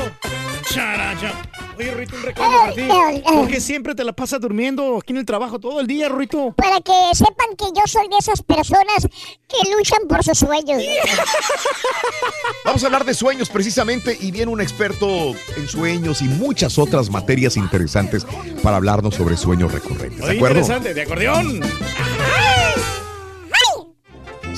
Characha. 0.73 1.33
Oye, 1.79 1.93
Ruito, 1.93 2.17
un 2.17 2.23
reclamo 2.25 2.59
para 2.59 2.73
ti. 2.75 2.83
¿Por 3.23 3.47
qué 3.49 3.61
siempre 3.61 3.95
te 3.95 4.03
la 4.03 4.13
pasas 4.13 4.41
durmiendo 4.41 4.99
aquí 4.99 5.13
en 5.13 5.19
el 5.19 5.25
trabajo 5.25 5.61
todo 5.61 5.79
el 5.81 5.87
día, 5.87 6.09
Ruito? 6.09 6.53
Para 6.57 6.81
que 6.81 6.93
sepan 7.15 7.55
que 7.57 7.67
yo 7.67 7.83
soy 7.87 8.09
de 8.09 8.17
esas 8.19 8.43
personas 8.43 9.07
que 9.49 9.71
luchan 9.71 10.01
por 10.09 10.25
sus 10.25 10.39
sueños. 10.39 10.83
Vamos 12.65 12.83
a 12.83 12.87
hablar 12.87 13.05
de 13.05 13.15
sueños 13.15 13.49
precisamente 13.49 14.19
y 14.21 14.33
viene 14.33 14.51
un 14.51 14.61
experto 14.61 15.35
en 15.57 15.69
sueños 15.69 16.21
y 16.21 16.25
muchas 16.25 16.79
otras 16.79 17.11
materias 17.11 17.57
interesantes 17.57 18.27
para 18.63 18.77
hablarnos 18.77 19.15
sobre 19.15 19.37
sueños 19.37 19.71
recurrentes. 19.73 20.27
¿De 20.27 20.33
acuerdo? 20.37 20.59
interesante, 20.59 20.95
de 20.95 21.03
acordeón. 21.03 21.61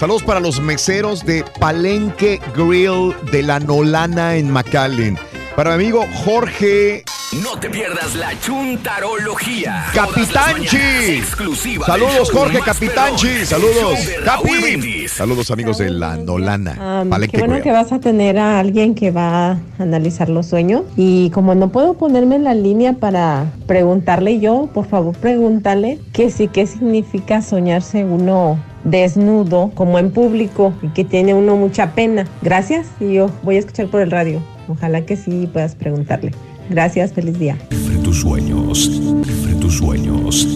Saludos 0.00 0.22
para 0.22 0.40
los 0.40 0.62
meseros 0.62 1.26
de 1.26 1.44
Palenque 1.60 2.40
Grill 2.56 3.14
de 3.32 3.42
la 3.42 3.60
Nolana 3.60 4.36
en 4.36 4.50
McAllen. 4.50 5.18
Para 5.60 5.76
mi 5.76 5.84
amigo 5.84 6.06
Jorge 6.24 7.04
No 7.42 7.60
te 7.60 7.68
pierdas 7.68 8.14
la 8.14 8.30
chuntarología. 8.40 9.84
Capitanchi. 9.92 11.18
Exclusiva. 11.18 11.84
Saludos, 11.84 12.30
Jorge 12.30 12.60
Capitanchi. 12.60 13.44
Saludos, 13.44 13.98
Capi. 14.24 15.06
Saludos, 15.06 15.50
amigos 15.50 15.76
de 15.76 15.90
la 15.90 16.16
Nolana. 16.16 17.00
Am, 17.00 17.10
Palenque 17.10 17.36
qué 17.36 17.46
bueno 17.46 17.62
que 17.62 17.72
vas 17.72 17.92
a 17.92 18.00
tener 18.00 18.38
a 18.38 18.58
alguien 18.58 18.94
que 18.94 19.10
va 19.10 19.50
a 19.50 19.58
analizar 19.78 20.30
los 20.30 20.46
sueños. 20.46 20.84
Y 20.96 21.28
como 21.28 21.54
no 21.54 21.68
puedo 21.68 21.92
ponerme 21.92 22.36
en 22.36 22.44
la 22.44 22.54
línea 22.54 22.94
para 22.94 23.52
preguntarle 23.66 24.40
yo, 24.40 24.70
por 24.72 24.86
favor 24.86 25.14
pregúntale 25.14 25.98
que 26.14 26.30
sí, 26.30 26.48
qué 26.48 26.66
significa 26.66 27.42
soñarse 27.42 28.02
uno 28.02 28.58
desnudo, 28.84 29.72
como 29.74 29.98
en 29.98 30.10
público, 30.10 30.72
y 30.80 30.88
que 30.88 31.04
tiene 31.04 31.34
uno 31.34 31.56
mucha 31.56 31.92
pena. 31.92 32.26
Gracias 32.40 32.86
y 32.98 33.12
yo 33.12 33.30
voy 33.42 33.56
a 33.56 33.58
escuchar 33.58 33.88
por 33.88 34.00
el 34.00 34.10
radio. 34.10 34.40
Ojalá 34.70 35.02
que 35.04 35.16
sí 35.16 35.48
puedas 35.52 35.74
preguntarle. 35.74 36.32
Gracias, 36.68 37.12
feliz 37.12 37.36
día. 37.38 37.56
Cifre 37.70 37.96
tus 37.98 38.20
sueños. 38.20 38.88
Cifre 39.24 39.54
tus 39.56 39.78
sueños. 39.78 40.46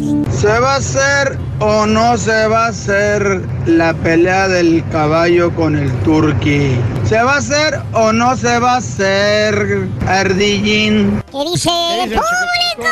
¿Se 0.40 0.46
va 0.60 0.74
a 0.74 0.76
hacer 0.76 1.36
o 1.58 1.86
no 1.86 2.16
se 2.16 2.46
va 2.46 2.66
a 2.66 2.68
hacer 2.68 3.40
la 3.66 3.92
pelea 3.94 4.46
del 4.46 4.84
caballo 4.90 5.52
con 5.54 5.76
el 5.76 5.90
turqui? 6.02 6.76
¿Se 7.08 7.20
va 7.20 7.34
a 7.34 7.38
hacer 7.38 7.80
o 7.92 8.12
no 8.12 8.36
se 8.36 8.58
va 8.60 8.74
a 8.74 8.76
hacer, 8.76 9.88
Ardillín? 10.06 11.20
¿Qué 11.32 11.38
dice 11.50 11.70
el 12.04 12.10
público? 12.10 12.90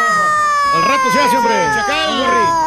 Al 0.75 0.83
rato 0.83 1.03
se 1.13 1.19
hace, 1.21 1.37
hombre. 1.37 1.55
Chacal. 1.75 2.23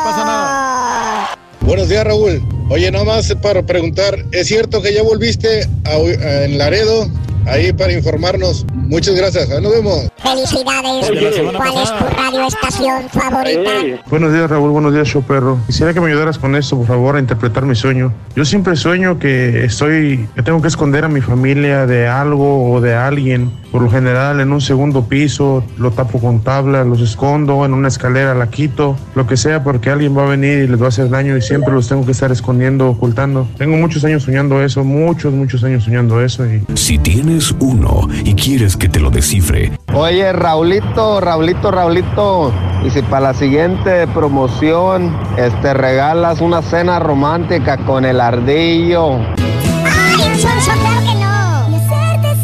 Pasa 0.06 0.25
nada. 0.25 1.38
Buenos 1.61 1.90
días, 1.90 2.06
Raúl. 2.06 2.42
Oye, 2.69 2.90
nada 2.92 3.03
más 3.06 3.34
para 3.42 3.64
preguntar, 3.64 4.16
¿es 4.32 4.48
cierto 4.48 4.82
que 4.82 4.93
ya 4.93 5.03
volviste 5.03 5.67
a- 5.85 5.90
a- 5.90 6.43
en 6.45 6.58
Laredo 6.58 7.09
ahí 7.48 7.74
para 7.74 7.94
informarnos? 7.94 8.66
Muchas 8.74 9.16
gracias, 9.16 9.50
ahí 9.50 9.62
nos 9.62 9.72
vemos. 9.72 10.08
Felicidades. 10.18 11.10
Oye, 11.10 11.52
¿Cuál 11.56 11.78
es 11.78 11.98
tu 11.98 12.06
radioestación 12.16 13.10
favorita? 13.10 13.72
Buenos 14.10 14.34
días, 14.34 14.50
Raúl. 14.50 14.72
Buenos 14.72 14.94
días, 14.94 15.08
show 15.08 15.24
perro. 15.24 15.58
Quisiera 15.68 15.94
que 15.94 16.02
me 16.02 16.08
ayudaras 16.08 16.38
con 16.38 16.56
esto, 16.56 16.78
por 16.78 16.88
favor, 16.88 17.16
a 17.16 17.20
interpretar 17.20 17.66
mi 17.66 17.76
sueño. 17.76 18.14
Yo 18.36 18.46
siempre 18.46 18.76
sueño 18.76 19.20
que 19.20 19.66
estoy, 19.66 20.28
que 20.36 20.44
tengo 20.44 20.62
que 20.62 20.68
esconder 20.68 21.06
a 21.06 21.08
mi 21.10 21.22
familia 21.22 21.86
de 21.86 22.08
algo 22.08 22.72
o 22.72 22.82
de 22.82 22.96
alguien. 22.96 23.52
Por 23.72 23.82
lo 23.82 23.90
general, 23.90 24.40
en 24.40 24.54
un 24.54 24.62
segundo 24.62 25.06
piso, 25.06 25.64
lo 25.78 25.92
tapo 25.92 26.20
con 26.20 26.42
tabla, 26.42 26.86
los 26.86 27.02
escondo, 27.02 27.66
en 27.66 27.74
una 27.74 27.90
escalera 27.90 28.34
la 28.34 28.50
quito, 28.50 28.98
lo 29.16 29.28
que 29.28 29.36
sea, 29.36 29.64
porque 29.64 29.90
alguien 29.90 30.18
va 30.18 30.24
a 30.24 30.28
venir 30.28 30.60
y 30.60 30.68
les 30.68 30.82
va 30.82 30.86
a 30.86 30.90
hacer 30.90 31.10
daño 31.10 31.36
y 31.36 31.42
siempre 31.42 31.74
los 31.74 31.90
tengo 31.90 32.06
que 32.06 32.14
estar 32.14 32.32
escondiendo, 32.32 32.88
ocultando. 32.88 33.48
Tengo 33.58 33.76
muchos 33.76 34.06
años 34.06 34.24
soñando 34.24 34.64
eso, 34.64 34.86
muchos, 34.86 35.34
muchos 35.34 35.64
años 35.66 35.84
soñando 35.84 36.22
eso 36.22 36.46
y 36.46 36.64
Si 36.76 36.98
tienes 36.98 37.35
uno 37.60 38.08
y 38.24 38.34
quieres 38.34 38.78
que 38.78 38.88
te 38.90 39.00
lo 39.00 39.10
descifre, 39.10 39.78
Oye, 39.94 40.34
Raulito, 40.34 41.22
Raulito, 41.22 41.72
Raulito, 41.72 42.52
y 42.86 42.90
si 42.90 43.02
para 43.02 43.28
la 43.28 43.34
siguiente 43.34 44.08
promoción 44.08 45.16
este 45.38 45.74
regalas 45.74 46.42
una 46.42 46.62
cena 46.62 47.00
romántica 47.00 47.78
con 47.86 48.04
el 48.04 48.20
ardillo. 48.20 49.14
¡Ay, 49.14 50.16
un 50.28 50.38
sonso, 50.38 50.72
claro 50.82 51.00
que 51.00 51.16
no! 51.16 51.70
Y 51.70 51.76
hacerte 51.76 52.36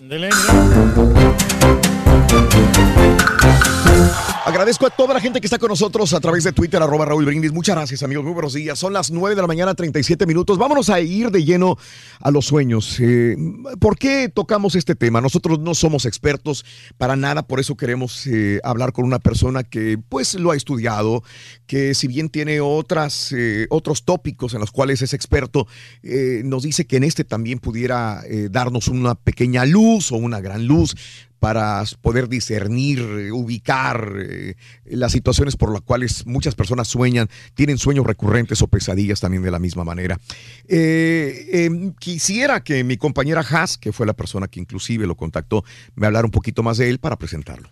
sentir. 0.00 0.08
Dele, 0.08 0.30
Agradezco 4.48 4.86
a 4.86 4.90
toda 4.90 5.12
la 5.12 5.20
gente 5.20 5.42
que 5.42 5.46
está 5.46 5.58
con 5.58 5.68
nosotros 5.68 6.14
a 6.14 6.20
través 6.20 6.42
de 6.42 6.52
Twitter, 6.52 6.82
arroba 6.82 7.04
Raúl 7.04 7.26
Brindis. 7.26 7.52
Muchas 7.52 7.76
gracias, 7.76 8.02
amigos. 8.02 8.24
Muy 8.24 8.32
buenos 8.32 8.54
días. 8.54 8.78
Son 8.78 8.94
las 8.94 9.10
9 9.10 9.36
de 9.36 9.42
la 9.42 9.46
mañana, 9.46 9.74
37 9.74 10.24
minutos. 10.24 10.56
Vámonos 10.56 10.88
a 10.88 11.02
ir 11.02 11.30
de 11.30 11.44
lleno 11.44 11.76
a 12.18 12.30
los 12.30 12.46
sueños. 12.46 12.98
Eh, 12.98 13.36
¿Por 13.78 13.98
qué 13.98 14.30
tocamos 14.34 14.74
este 14.74 14.94
tema? 14.94 15.20
Nosotros 15.20 15.58
no 15.58 15.74
somos 15.74 16.06
expertos 16.06 16.64
para 16.96 17.14
nada, 17.14 17.42
por 17.42 17.60
eso 17.60 17.76
queremos 17.76 18.26
eh, 18.26 18.58
hablar 18.64 18.94
con 18.94 19.04
una 19.04 19.18
persona 19.18 19.64
que 19.64 19.98
pues 20.08 20.32
lo 20.32 20.52
ha 20.52 20.56
estudiado, 20.56 21.22
que 21.66 21.92
si 21.92 22.06
bien 22.06 22.30
tiene 22.30 22.62
otras, 22.62 23.32
eh, 23.32 23.66
otros 23.68 24.06
tópicos 24.06 24.54
en 24.54 24.60
los 24.60 24.70
cuales 24.70 25.02
es 25.02 25.12
experto, 25.12 25.66
nos 26.02 26.62
dice 26.62 26.86
que 26.86 26.96
en 26.96 27.04
este 27.04 27.24
también 27.24 27.58
pudiera 27.58 28.22
darnos 28.50 28.88
una 28.88 29.14
pequeña 29.14 29.66
luz 29.66 30.10
o 30.10 30.16
una 30.16 30.40
gran 30.40 30.66
luz 30.66 30.94
para 31.38 31.82
poder 32.02 32.28
discernir, 32.28 33.00
ubicar 33.32 34.12
eh, 34.18 34.54
las 34.84 35.12
situaciones 35.12 35.56
por 35.56 35.72
las 35.72 35.82
cuales 35.82 36.26
muchas 36.26 36.54
personas 36.54 36.88
sueñan, 36.88 37.28
tienen 37.54 37.78
sueños 37.78 38.06
recurrentes 38.06 38.60
o 38.62 38.66
pesadillas 38.68 39.20
también 39.20 39.42
de 39.42 39.50
la 39.50 39.58
misma 39.58 39.84
manera. 39.84 40.18
Eh, 40.66 41.48
eh, 41.52 41.92
quisiera 41.98 42.62
que 42.62 42.82
mi 42.84 42.96
compañera 42.96 43.40
Haas, 43.48 43.78
que 43.78 43.92
fue 43.92 44.06
la 44.06 44.14
persona 44.14 44.48
que 44.48 44.60
inclusive 44.60 45.06
lo 45.06 45.16
contactó, 45.16 45.64
me 45.94 46.06
hablara 46.06 46.26
un 46.26 46.30
poquito 46.32 46.62
más 46.62 46.78
de 46.78 46.88
él 46.88 46.98
para 46.98 47.16
presentarlo. 47.16 47.70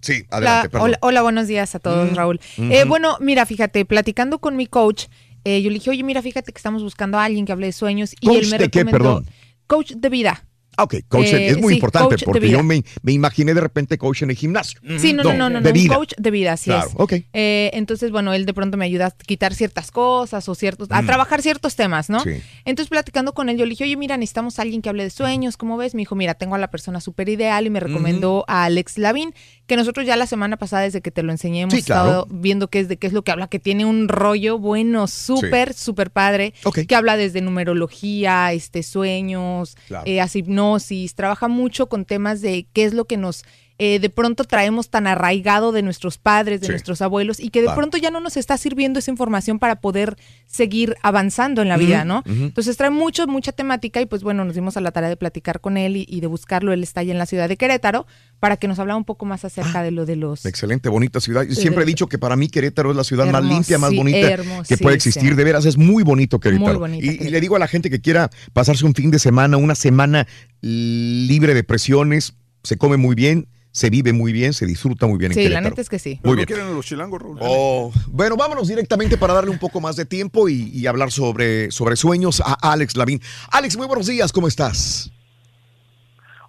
Sí, 0.00 0.24
adelante, 0.30 0.68
Hola, 0.68 0.68
perdón. 0.70 0.82
hola, 0.82 0.98
hola, 1.00 1.22
buenos 1.22 1.48
días 1.48 1.74
a 1.74 1.78
todos, 1.78 2.12
Mm, 2.12 2.14
Raúl. 2.14 2.40
Eh, 2.58 2.84
bueno, 2.84 3.16
mira, 3.20 3.46
fíjate, 3.46 3.84
platicando 3.86 4.38
con 4.38 4.54
mi 4.54 4.66
coach, 4.66 5.06
eh, 5.44 5.62
yo 5.62 5.70
le 5.70 5.74
dije, 5.74 5.90
oye, 5.90 6.02
mira, 6.02 6.20
fíjate 6.22 6.52
que 6.52 6.58
estamos 6.58 6.82
buscando 6.82 7.18
a 7.18 7.24
alguien 7.24 7.46
que 7.46 7.52
hable 7.52 7.66
de 7.66 7.72
sueños. 7.72 8.14
Y 8.20 8.26
¿Coach 8.26 8.38
él 8.44 8.50
me 8.50 8.58
de 8.58 8.68
qué, 8.70 8.84
perdón? 8.84 9.26
Coach 9.66 9.92
de 9.92 10.08
vida. 10.10 10.46
Ok, 10.78 10.94
coach, 11.08 11.32
Eh, 11.32 11.46
es 11.50 11.58
muy 11.58 11.70
sí, 11.70 11.74
importante 11.76 12.16
porque 12.24 12.48
yo 12.48 12.62
me, 12.62 12.82
me 13.02 13.12
imaginé 13.12 13.54
de 13.54 13.60
repente 13.60 13.98
coach 13.98 14.22
en 14.22 14.30
el 14.30 14.36
gimnasio. 14.36 14.80
Sí, 14.98 15.12
no, 15.12 15.22
no, 15.22 15.32
no, 15.34 15.50
no, 15.50 15.60
de 15.60 15.68
no, 15.70 15.72
vida. 15.72 15.92
un 15.92 15.98
coach 15.98 16.12
de 16.16 16.30
vida, 16.30 16.52
así 16.52 16.70
Claro, 16.70 16.88
es. 16.88 16.94
ok. 16.96 17.12
Eh, 17.32 17.70
entonces, 17.74 18.10
bueno, 18.10 18.32
él 18.34 18.46
de 18.46 18.54
pronto 18.54 18.76
me 18.76 18.84
ayuda 18.84 19.06
a 19.06 19.10
quitar 19.10 19.54
ciertas 19.54 19.90
cosas 19.90 20.48
o 20.48 20.54
ciertos, 20.54 20.88
a 20.90 21.02
Mm. 21.02 21.06
trabajar 21.06 21.42
ciertos 21.42 21.76
temas, 21.76 22.10
¿no? 22.10 22.20
Sí. 22.20 22.30
Entonces, 22.64 22.88
platicando 22.90 23.34
con 23.34 23.48
él, 23.48 23.56
yo 23.56 23.64
le 23.66 23.70
dije, 23.70 23.84
oye, 23.84 23.96
mira, 23.96 24.16
necesitamos 24.16 24.58
a 24.58 24.62
alguien 24.62 24.82
que 24.82 24.88
hable 24.88 25.04
de 25.04 25.10
sueños, 25.10 25.56
¿cómo 25.56 25.76
ves? 25.76 25.94
Me 25.94 26.00
dijo, 26.02 26.14
mira, 26.14 26.34
tengo 26.34 26.54
a 26.54 26.58
la 26.58 26.70
persona 26.70 27.00
súper 27.00 27.28
ideal 27.28 27.66
y 27.66 27.70
me 27.70 27.80
recomendó 27.80 28.44
a 28.48 28.64
Alex 28.64 28.98
Lavín, 28.98 29.34
que 29.66 29.76
nosotros 29.76 30.06
ya 30.06 30.16
la 30.16 30.26
semana 30.26 30.56
pasada, 30.56 30.82
desde 30.82 31.00
que 31.00 31.10
te 31.10 31.22
lo 31.22 31.32
enseñé, 31.32 31.62
hemos 31.62 31.74
Sí, 31.74 31.82
claro. 31.82 32.02
estado 32.08 32.26
viendo 32.30 32.68
qué 32.68 32.80
es 32.80 32.88
de 32.88 32.96
qué 32.96 33.06
es 33.06 33.12
lo 33.12 33.22
que 33.22 33.30
habla, 33.32 33.48
que 33.48 33.58
tiene 33.58 33.84
un 33.84 34.08
rollo 34.08 34.58
bueno, 34.58 35.06
súper, 35.06 35.72
súper 35.74 36.10
padre, 36.10 36.52
que 36.88 36.94
habla 36.94 37.16
desde 37.16 37.40
numerología, 37.40 38.52
este, 38.52 38.82
sueños, 38.82 39.76
Claro. 39.88 40.04
eh, 40.06 40.20
hace 40.20 40.38
hipnosis, 40.64 41.14
trabaja 41.14 41.48
mucho 41.48 41.88
con 41.88 42.04
temas 42.04 42.40
de 42.40 42.66
qué 42.72 42.84
es 42.84 42.94
lo 42.94 43.04
que 43.04 43.16
nos 43.16 43.44
eh, 43.78 43.98
de 43.98 44.08
pronto 44.08 44.44
traemos 44.44 44.88
tan 44.88 45.06
arraigado 45.08 45.72
de 45.72 45.82
nuestros 45.82 46.16
padres, 46.16 46.60
de 46.60 46.66
Sí. 46.68 46.72
nuestros 46.72 47.02
abuelos, 47.02 47.40
y 47.40 47.50
que 47.50 47.60
de 47.60 47.66
Claro. 47.66 47.78
pronto 47.78 47.96
ya 47.96 48.10
no 48.12 48.20
nos 48.20 48.36
está 48.36 48.56
sirviendo 48.56 49.00
esa 49.00 49.10
información 49.10 49.58
para 49.58 49.80
poder 49.80 50.16
seguir 50.46 50.94
avanzando 51.02 51.60
en 51.60 51.68
la 51.68 51.76
vida, 51.76 52.04
¿no? 52.04 52.22
Entonces 52.26 52.76
trae 52.76 52.90
mucho, 52.90 53.26
mucha 53.26 53.50
temática 53.50 54.00
y 54.00 54.06
pues 54.06 54.22
bueno, 54.22 54.44
nos 54.44 54.54
dimos 54.54 54.76
a 54.76 54.80
la 54.80 54.92
tarea 54.92 55.08
de 55.08 55.16
platicar 55.16 55.60
con 55.60 55.76
él 55.76 55.96
y, 55.96 56.06
y 56.08 56.20
de 56.20 56.28
buscarlo. 56.28 56.72
Él 56.72 56.82
está 56.84 57.00
allá 57.00 57.10
en 57.12 57.18
la 57.18 57.26
ciudad 57.26 57.48
de 57.48 57.56
Querétaro 57.56 58.06
para 58.38 58.56
que 58.56 58.68
nos 58.68 58.78
hablara 58.78 58.96
un 58.96 59.04
poco 59.04 59.24
más 59.26 59.44
acerca 59.44 59.80
Ah. 59.80 59.82
de 59.82 59.90
lo 59.90 60.06
de 60.06 60.16
los... 60.16 60.46
Excelente, 60.46 60.88
bonita 60.88 61.18
ciudad. 61.20 61.42
Yo 61.42 61.54
siempre 61.56 61.82
he 61.82 61.86
dicho 61.86 62.06
que 62.06 62.18
para 62.18 62.36
mí 62.36 62.48
Querétaro 62.48 62.90
es 62.92 62.96
la 62.96 63.02
ciudad 63.04 63.26
más 63.26 63.42
limpia, 63.42 63.78
más 63.78 63.92
bonita 63.94 64.36
que 64.68 64.76
puede 64.78 64.94
existir. 64.96 65.34
De 65.34 65.42
veras, 65.42 65.64
es 65.66 65.76
muy 65.76 66.04
bonito 66.04 66.38
Querétaro. 66.38 66.78
Muy 66.78 66.78
bonita 66.78 67.06
y, 67.24 67.26
y 67.26 67.30
le 67.30 67.40
digo 67.40 67.56
a 67.56 67.58
la 67.58 67.66
gente 67.66 67.90
que 67.90 68.00
quiera 68.00 68.30
pasarse 68.52 68.84
un 68.86 68.94
fin 68.94 69.10
de 69.10 69.18
semana, 69.18 69.56
una 69.56 69.74
semana 69.74 70.28
libre 70.62 71.54
de 71.54 71.64
presiones, 71.64 72.34
se 72.62 72.76
come 72.78 72.96
muy 72.96 73.14
bien, 73.14 73.48
se 73.76 73.90
vive 73.90 74.12
muy 74.12 74.32
bien, 74.32 74.52
se 74.52 74.66
disfruta 74.66 75.04
muy 75.08 75.18
bien 75.18 75.32
en 75.32 75.34
Sí, 75.34 75.42
la 75.42 75.48
Querétaro. 75.48 75.70
neta 75.70 75.80
es 75.82 75.88
que 75.88 75.98
sí. 75.98 76.20
Muy 76.22 76.30
¿No 76.30 76.36
bien. 76.36 76.46
quieren 76.46 76.72
los 76.72 76.86
chilangos, 76.86 77.20
Raúl? 77.20 77.38
Oh, 77.40 77.90
bueno, 78.06 78.36
vámonos 78.36 78.68
directamente 78.68 79.16
para 79.18 79.34
darle 79.34 79.50
un 79.50 79.58
poco 79.58 79.80
más 79.80 79.96
de 79.96 80.04
tiempo 80.04 80.48
y, 80.48 80.70
y 80.72 80.86
hablar 80.86 81.10
sobre, 81.10 81.72
sobre 81.72 81.96
sueños 81.96 82.40
a 82.40 82.54
Alex 82.70 82.96
Lavín. 82.96 83.20
Alex, 83.50 83.76
muy 83.76 83.88
buenos 83.88 84.06
días, 84.06 84.32
¿cómo 84.32 84.46
estás? 84.46 85.10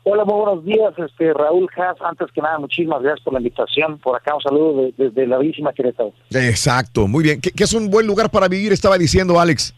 Hola, 0.04 0.24
muy 0.24 0.36
buenos 0.36 0.64
días, 0.66 0.94
este 1.00 1.34
Raúl 1.34 1.68
Haas. 1.76 1.98
Antes 2.08 2.28
que 2.32 2.42
nada, 2.42 2.60
muchísimas 2.60 3.02
gracias 3.02 3.24
por 3.24 3.34
la 3.34 3.40
invitación. 3.40 3.98
Por 3.98 4.16
acá 4.16 4.36
un 4.36 4.42
saludo 4.42 4.84
de- 4.84 4.94
desde 4.95 5.26
la 5.26 5.40
bellísima 5.40 5.74
Querétaro. 5.74 6.14
Exacto, 6.30 7.08
muy 7.08 7.24
bien. 7.24 7.42
¿Qué, 7.42 7.50
qué 7.50 7.64
es 7.64 7.74
un 7.74 7.90
buen 7.90 8.06
lugar 8.06 8.30
para 8.30 8.48
vivir? 8.48 8.72
Estaba 8.72 9.00
diciendo 9.00 9.40
Alex. 9.40 9.74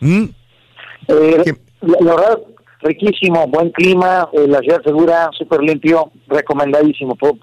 ¿Mm? 0.00 0.24
Eh, 1.06 1.54
la, 1.82 1.96
la 2.00 2.14
verdad, 2.16 2.38
riquísimo, 2.84 3.46
buen 3.48 3.70
clima, 3.70 4.28
eh, 4.32 4.46
la 4.46 4.60
ciudad 4.60 4.80
segura, 4.84 5.30
súper 5.36 5.60
limpio, 5.62 6.12
recomendadísimo. 6.28 7.16
Por, 7.16 7.34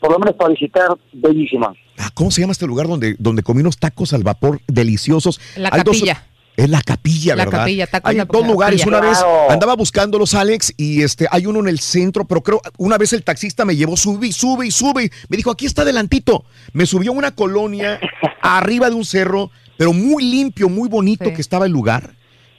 por 0.00 0.12
lo 0.12 0.18
menos 0.18 0.34
para 0.34 0.50
visitar, 0.50 0.88
bellísima. 1.12 1.72
Ah, 1.98 2.10
¿Cómo 2.14 2.30
se 2.30 2.40
llama 2.40 2.52
este 2.52 2.66
lugar 2.66 2.88
donde, 2.88 3.14
donde 3.18 3.42
comí 3.42 3.60
unos 3.60 3.78
tacos 3.78 4.12
al 4.12 4.22
vapor 4.22 4.60
deliciosos? 4.66 5.40
La 5.56 5.68
Hay 5.72 5.82
dos- 5.82 5.96
capilla. 5.98 6.24
es 6.56 6.68
la 6.68 6.82
capilla, 6.82 7.36
La 7.36 7.44
¿verdad? 7.44 7.58
capilla, 7.60 7.86
tacos 7.86 8.10
hay 8.10 8.16
la 8.16 8.24
dos 8.24 8.46
lugares. 8.46 8.80
capilla. 8.80 8.98
Una 8.98 9.08
vez 9.08 9.18
andaba 9.50 9.76
buscándolos, 9.76 10.34
Alex, 10.34 10.74
y 10.76 11.02
este 11.02 11.26
hay 11.30 11.46
uno 11.46 11.60
en 11.60 11.68
el 11.68 11.78
centro, 11.78 12.24
pero 12.26 12.42
creo 12.42 12.60
una 12.78 12.98
vez 12.98 13.12
el 13.12 13.22
taxista 13.22 13.64
me 13.64 13.76
llevó, 13.76 13.96
sube 13.96 14.26
y 14.26 14.32
sube 14.32 14.66
y 14.66 14.70
sube. 14.70 15.10
Me 15.28 15.36
dijo, 15.36 15.50
aquí 15.50 15.66
está 15.66 15.82
adelantito. 15.82 16.44
Me 16.72 16.86
subió 16.86 17.12
a 17.12 17.14
una 17.14 17.34
colonia 17.34 18.00
arriba 18.42 18.88
de 18.90 18.96
un 18.96 19.04
cerro, 19.04 19.50
pero 19.76 19.92
muy 19.92 20.24
limpio, 20.24 20.68
muy 20.68 20.88
bonito 20.88 21.26
Sí. 21.26 21.32
que 21.34 21.40
estaba 21.40 21.66
el 21.66 21.72
lugar. 21.72 22.14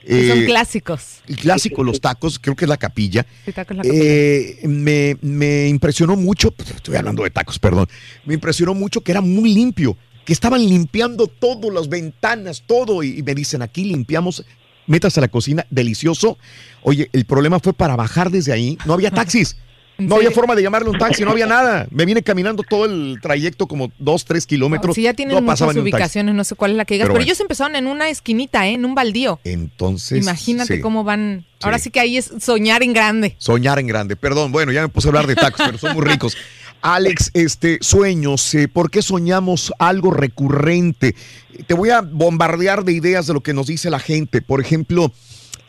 Que 0.06 0.28
son 0.28 0.38
Eh, 0.40 0.44
clásicos. 0.46 1.20
el 1.28 1.36
clásico, 1.36 1.84
los 1.84 2.00
tacos, 2.00 2.38
creo 2.38 2.56
que 2.56 2.64
es 2.64 2.68
la 2.68 2.76
capilla. 2.76 3.24
Sí, 3.44 3.52
tacos 3.52 3.76
la 3.76 3.82
capilla. 3.82 4.02
Eh, 4.04 4.60
me, 4.64 5.16
me 5.22 5.68
impresionó 5.68 6.16
mucho, 6.16 6.54
estoy 6.74 6.96
hablando 6.96 7.22
de 7.22 7.30
tacos, 7.30 7.58
perdón, 7.58 7.86
me 8.24 8.34
impresionó 8.34 8.74
mucho 8.74 9.00
que 9.02 9.12
era 9.12 9.20
muy 9.20 9.52
limpio, 9.54 9.96
que 10.24 10.32
estaban 10.32 10.60
limpiando 10.66 11.26
todo, 11.26 11.70
las 11.70 11.88
ventanas, 11.88 12.62
todo, 12.66 13.02
y, 13.02 13.18
y 13.18 13.22
me 13.22 13.34
dicen, 13.34 13.62
aquí 13.62 13.84
limpiamos, 13.84 14.44
métase 14.86 15.20
a 15.20 15.22
la 15.22 15.28
cocina, 15.28 15.66
delicioso. 15.70 16.38
Oye, 16.82 17.08
el 17.12 17.24
problema 17.24 17.60
fue 17.60 17.72
para 17.72 17.96
bajar 17.96 18.30
desde 18.30 18.52
ahí, 18.52 18.76
no 18.86 18.94
había 18.94 19.10
taxis. 19.10 19.56
No 19.98 20.16
había 20.16 20.30
forma 20.30 20.54
de 20.54 20.62
llamarle 20.62 20.90
un 20.90 20.98
taxi, 20.98 21.24
no 21.24 21.30
había 21.30 21.46
nada. 21.46 21.86
Me 21.90 22.04
vine 22.04 22.22
caminando 22.22 22.62
todo 22.62 22.86
el 22.86 23.18
trayecto, 23.20 23.66
como 23.66 23.92
dos, 23.98 24.24
tres 24.24 24.46
kilómetros. 24.46 24.94
Si 24.94 25.02
ya 25.02 25.14
tienen 25.14 25.34
no 25.36 25.42
muchas 25.42 25.76
ubicaciones, 25.76 26.34
no 26.34 26.44
sé 26.44 26.54
cuál 26.54 26.72
es 26.72 26.76
la 26.76 26.84
que 26.84 26.94
digas, 26.94 27.06
Pero 27.06 27.14
pero, 27.14 27.20
bueno. 27.20 27.26
ellos 27.26 27.40
empezaron 27.40 27.76
en 27.76 27.86
una 27.86 28.08
esquinita, 28.08 28.66
¿eh? 28.66 28.74
en 28.74 28.84
un 28.84 28.94
baldío. 28.94 29.38
Entonces. 29.44 30.22
Imagínate 30.22 30.76
sí. 30.76 30.80
cómo 30.80 31.04
van. 31.04 31.44
Ahora 31.62 31.78
sí 31.78 31.90
que 31.90 32.00
ahí 32.00 32.16
es 32.16 32.32
soñar 32.40 32.82
en 32.82 32.92
grande. 32.92 33.36
Soñar 33.38 33.78
en 33.78 33.86
grande. 33.86 34.16
Perdón, 34.16 34.50
bueno, 34.50 34.72
ya 34.72 34.82
me 34.82 34.88
puse 34.88 35.08
a 35.08 35.10
hablar 35.10 35.26
de 35.26 35.36
tacos, 35.36 35.62
pero 35.64 35.78
son 35.78 35.94
muy 35.94 36.04
ricos. 36.04 36.36
Alex, 36.82 37.30
este, 37.34 37.78
sueños, 37.80 38.52
eh, 38.54 38.66
¿por 38.66 38.90
qué 38.90 39.02
soñamos 39.02 39.72
algo 39.78 40.10
recurrente? 40.10 41.14
Te 41.68 41.74
voy 41.74 41.90
a 41.90 42.00
bombardear 42.00 42.84
de 42.84 42.92
ideas 42.92 43.28
de 43.28 43.34
lo 43.34 43.40
que 43.40 43.54
nos 43.54 43.68
dice 43.68 43.88
la 43.88 44.00
gente. 44.00 44.42
Por 44.42 44.60
ejemplo, 44.60 45.12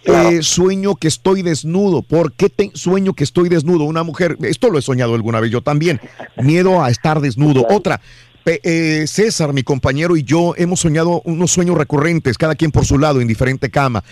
eh, 0.06 0.40
sueño 0.42 0.96
que 0.96 1.08
estoy 1.08 1.42
desnudo. 1.42 2.02
¿Por 2.02 2.34
qué 2.34 2.50
te- 2.50 2.72
sueño 2.74 3.14
que 3.14 3.24
estoy 3.24 3.50
desnudo? 3.50 3.84
Una 3.86 4.04
mujer, 4.04 4.38
esto 4.42 4.70
lo 4.70 4.80
he 4.80 4.82
soñado 4.82 5.16
alguna 5.16 5.40
vez 5.40 5.52
yo 5.52 5.62
también. 5.62 6.00
Miedo 6.38 6.84
a 6.84 6.90
estar 6.90 7.22
desnudo. 7.22 7.66
Otra, 7.70 8.02
eh, 8.46 9.06
César, 9.08 9.54
mi 9.54 9.64
compañero 9.64 10.16
y 10.18 10.24
yo 10.24 10.54
hemos 10.58 10.82
soñado 10.82 11.22
unos 11.26 11.52
sueños 11.52 11.78
recurrentes, 11.78 12.38
cada 12.38 12.56
quien 12.56 12.72
por 12.72 12.86
su 12.86 12.98
lado, 13.00 13.22
en 13.22 13.28
diferente 13.28 13.70
cama. 13.70 14.04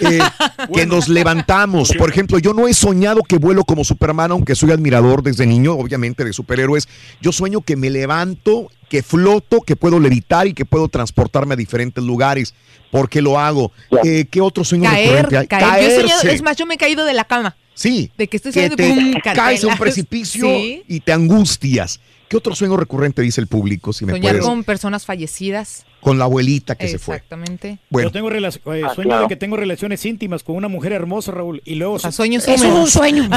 Eh, 0.00 0.18
que 0.74 0.86
nos 0.86 1.08
levantamos. 1.08 1.92
Por 1.98 2.10
ejemplo, 2.10 2.38
yo 2.38 2.52
no 2.54 2.68
he 2.68 2.74
soñado 2.74 3.22
que 3.22 3.38
vuelo 3.38 3.64
como 3.64 3.84
Superman, 3.84 4.30
aunque 4.32 4.54
soy 4.54 4.70
admirador 4.70 5.22
desde 5.22 5.46
niño, 5.46 5.74
obviamente, 5.74 6.24
de 6.24 6.32
superhéroes. 6.32 6.88
Yo 7.20 7.32
sueño 7.32 7.60
que 7.62 7.76
me 7.76 7.90
levanto, 7.90 8.70
que 8.88 9.02
floto, 9.02 9.60
que 9.62 9.76
puedo 9.76 9.98
levitar 10.00 10.46
y 10.46 10.54
que 10.54 10.64
puedo 10.64 10.88
transportarme 10.88 11.54
a 11.54 11.56
diferentes 11.56 12.02
lugares. 12.04 12.54
porque 12.90 13.22
lo 13.22 13.38
hago? 13.38 13.70
Eh, 14.04 14.24
¿Qué 14.28 14.40
otro 14.40 14.64
sueño 14.64 14.90
Caer, 14.90 15.08
recurrente 15.26 15.36
hay? 15.38 15.46
caer. 15.46 15.82
Yo 15.84 15.88
he 15.90 16.00
soñado- 16.00 16.28
es 16.34 16.42
más, 16.42 16.56
yo 16.56 16.66
me 16.66 16.74
he 16.74 16.76
caído 16.76 17.04
de 17.04 17.14
la 17.14 17.24
cama. 17.24 17.54
Sí. 17.72 18.10
De 18.18 18.26
que 18.26 18.36
estoy 18.36 18.50
que 18.52 18.68
te 18.68 18.88
pum, 18.88 19.14
caes 19.32 19.62
a 19.62 19.68
un 19.68 19.78
precipicio 19.78 20.44
Sí. 20.48 20.82
y 20.88 20.98
te 20.98 21.12
angustias. 21.12 22.00
¿Qué 22.30 22.36
otro 22.36 22.54
sueño 22.54 22.76
recurrente 22.76 23.22
dice 23.22 23.40
el 23.40 23.48
público? 23.48 23.92
Si 23.92 24.06
me 24.06 24.12
Soñar 24.12 24.34
puedes. 24.34 24.46
con 24.46 24.62
personas 24.62 25.04
fallecidas. 25.04 25.84
Con 26.00 26.16
la 26.16 26.26
abuelita 26.26 26.76
que 26.76 26.86
se 26.86 27.00
fue. 27.00 27.16
Exactamente. 27.16 27.80
Bueno. 27.90 28.08
Yo 28.08 28.12
tengo 28.12 28.30
eh, 28.30 28.82
Ah, 28.84 28.94
sueño 28.94 29.08
claro. 29.08 29.22
de 29.22 29.28
que 29.28 29.34
tengo 29.34 29.56
relaciones 29.56 30.06
íntimas 30.06 30.44
con 30.44 30.54
una 30.54 30.68
mujer 30.68 30.92
hermosa, 30.92 31.32
Raúl, 31.32 31.60
y 31.64 31.74
luego... 31.74 31.98
sueños 31.98 32.46
Eso 32.46 32.66
es 32.68 32.72
un 32.72 32.86
sueño. 32.86 33.28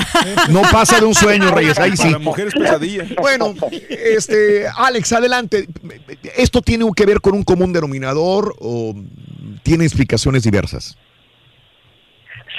No 0.52 0.62
pasa 0.72 1.00
de 1.00 1.08
un 1.08 1.16
sueño, 1.16 1.50
Reyes, 1.50 1.80
ahí 1.80 1.98
sí. 1.98 2.04
Para 2.04 2.20
mujeres 2.20 2.54
pesadilla. 2.54 3.06
Bueno, 3.20 3.56
este, 3.90 4.68
Alex, 4.78 5.12
adelante. 5.14 5.68
¿Esto 6.38 6.62
tiene 6.62 6.86
que 6.96 7.08
ver 7.08 7.20
con 7.20 7.34
un 7.34 7.42
común 7.42 7.74
denominador 7.74 8.56
o 8.60 8.94
tiene 9.64 9.86
explicaciones 9.86 10.44
diversas? 10.44 10.96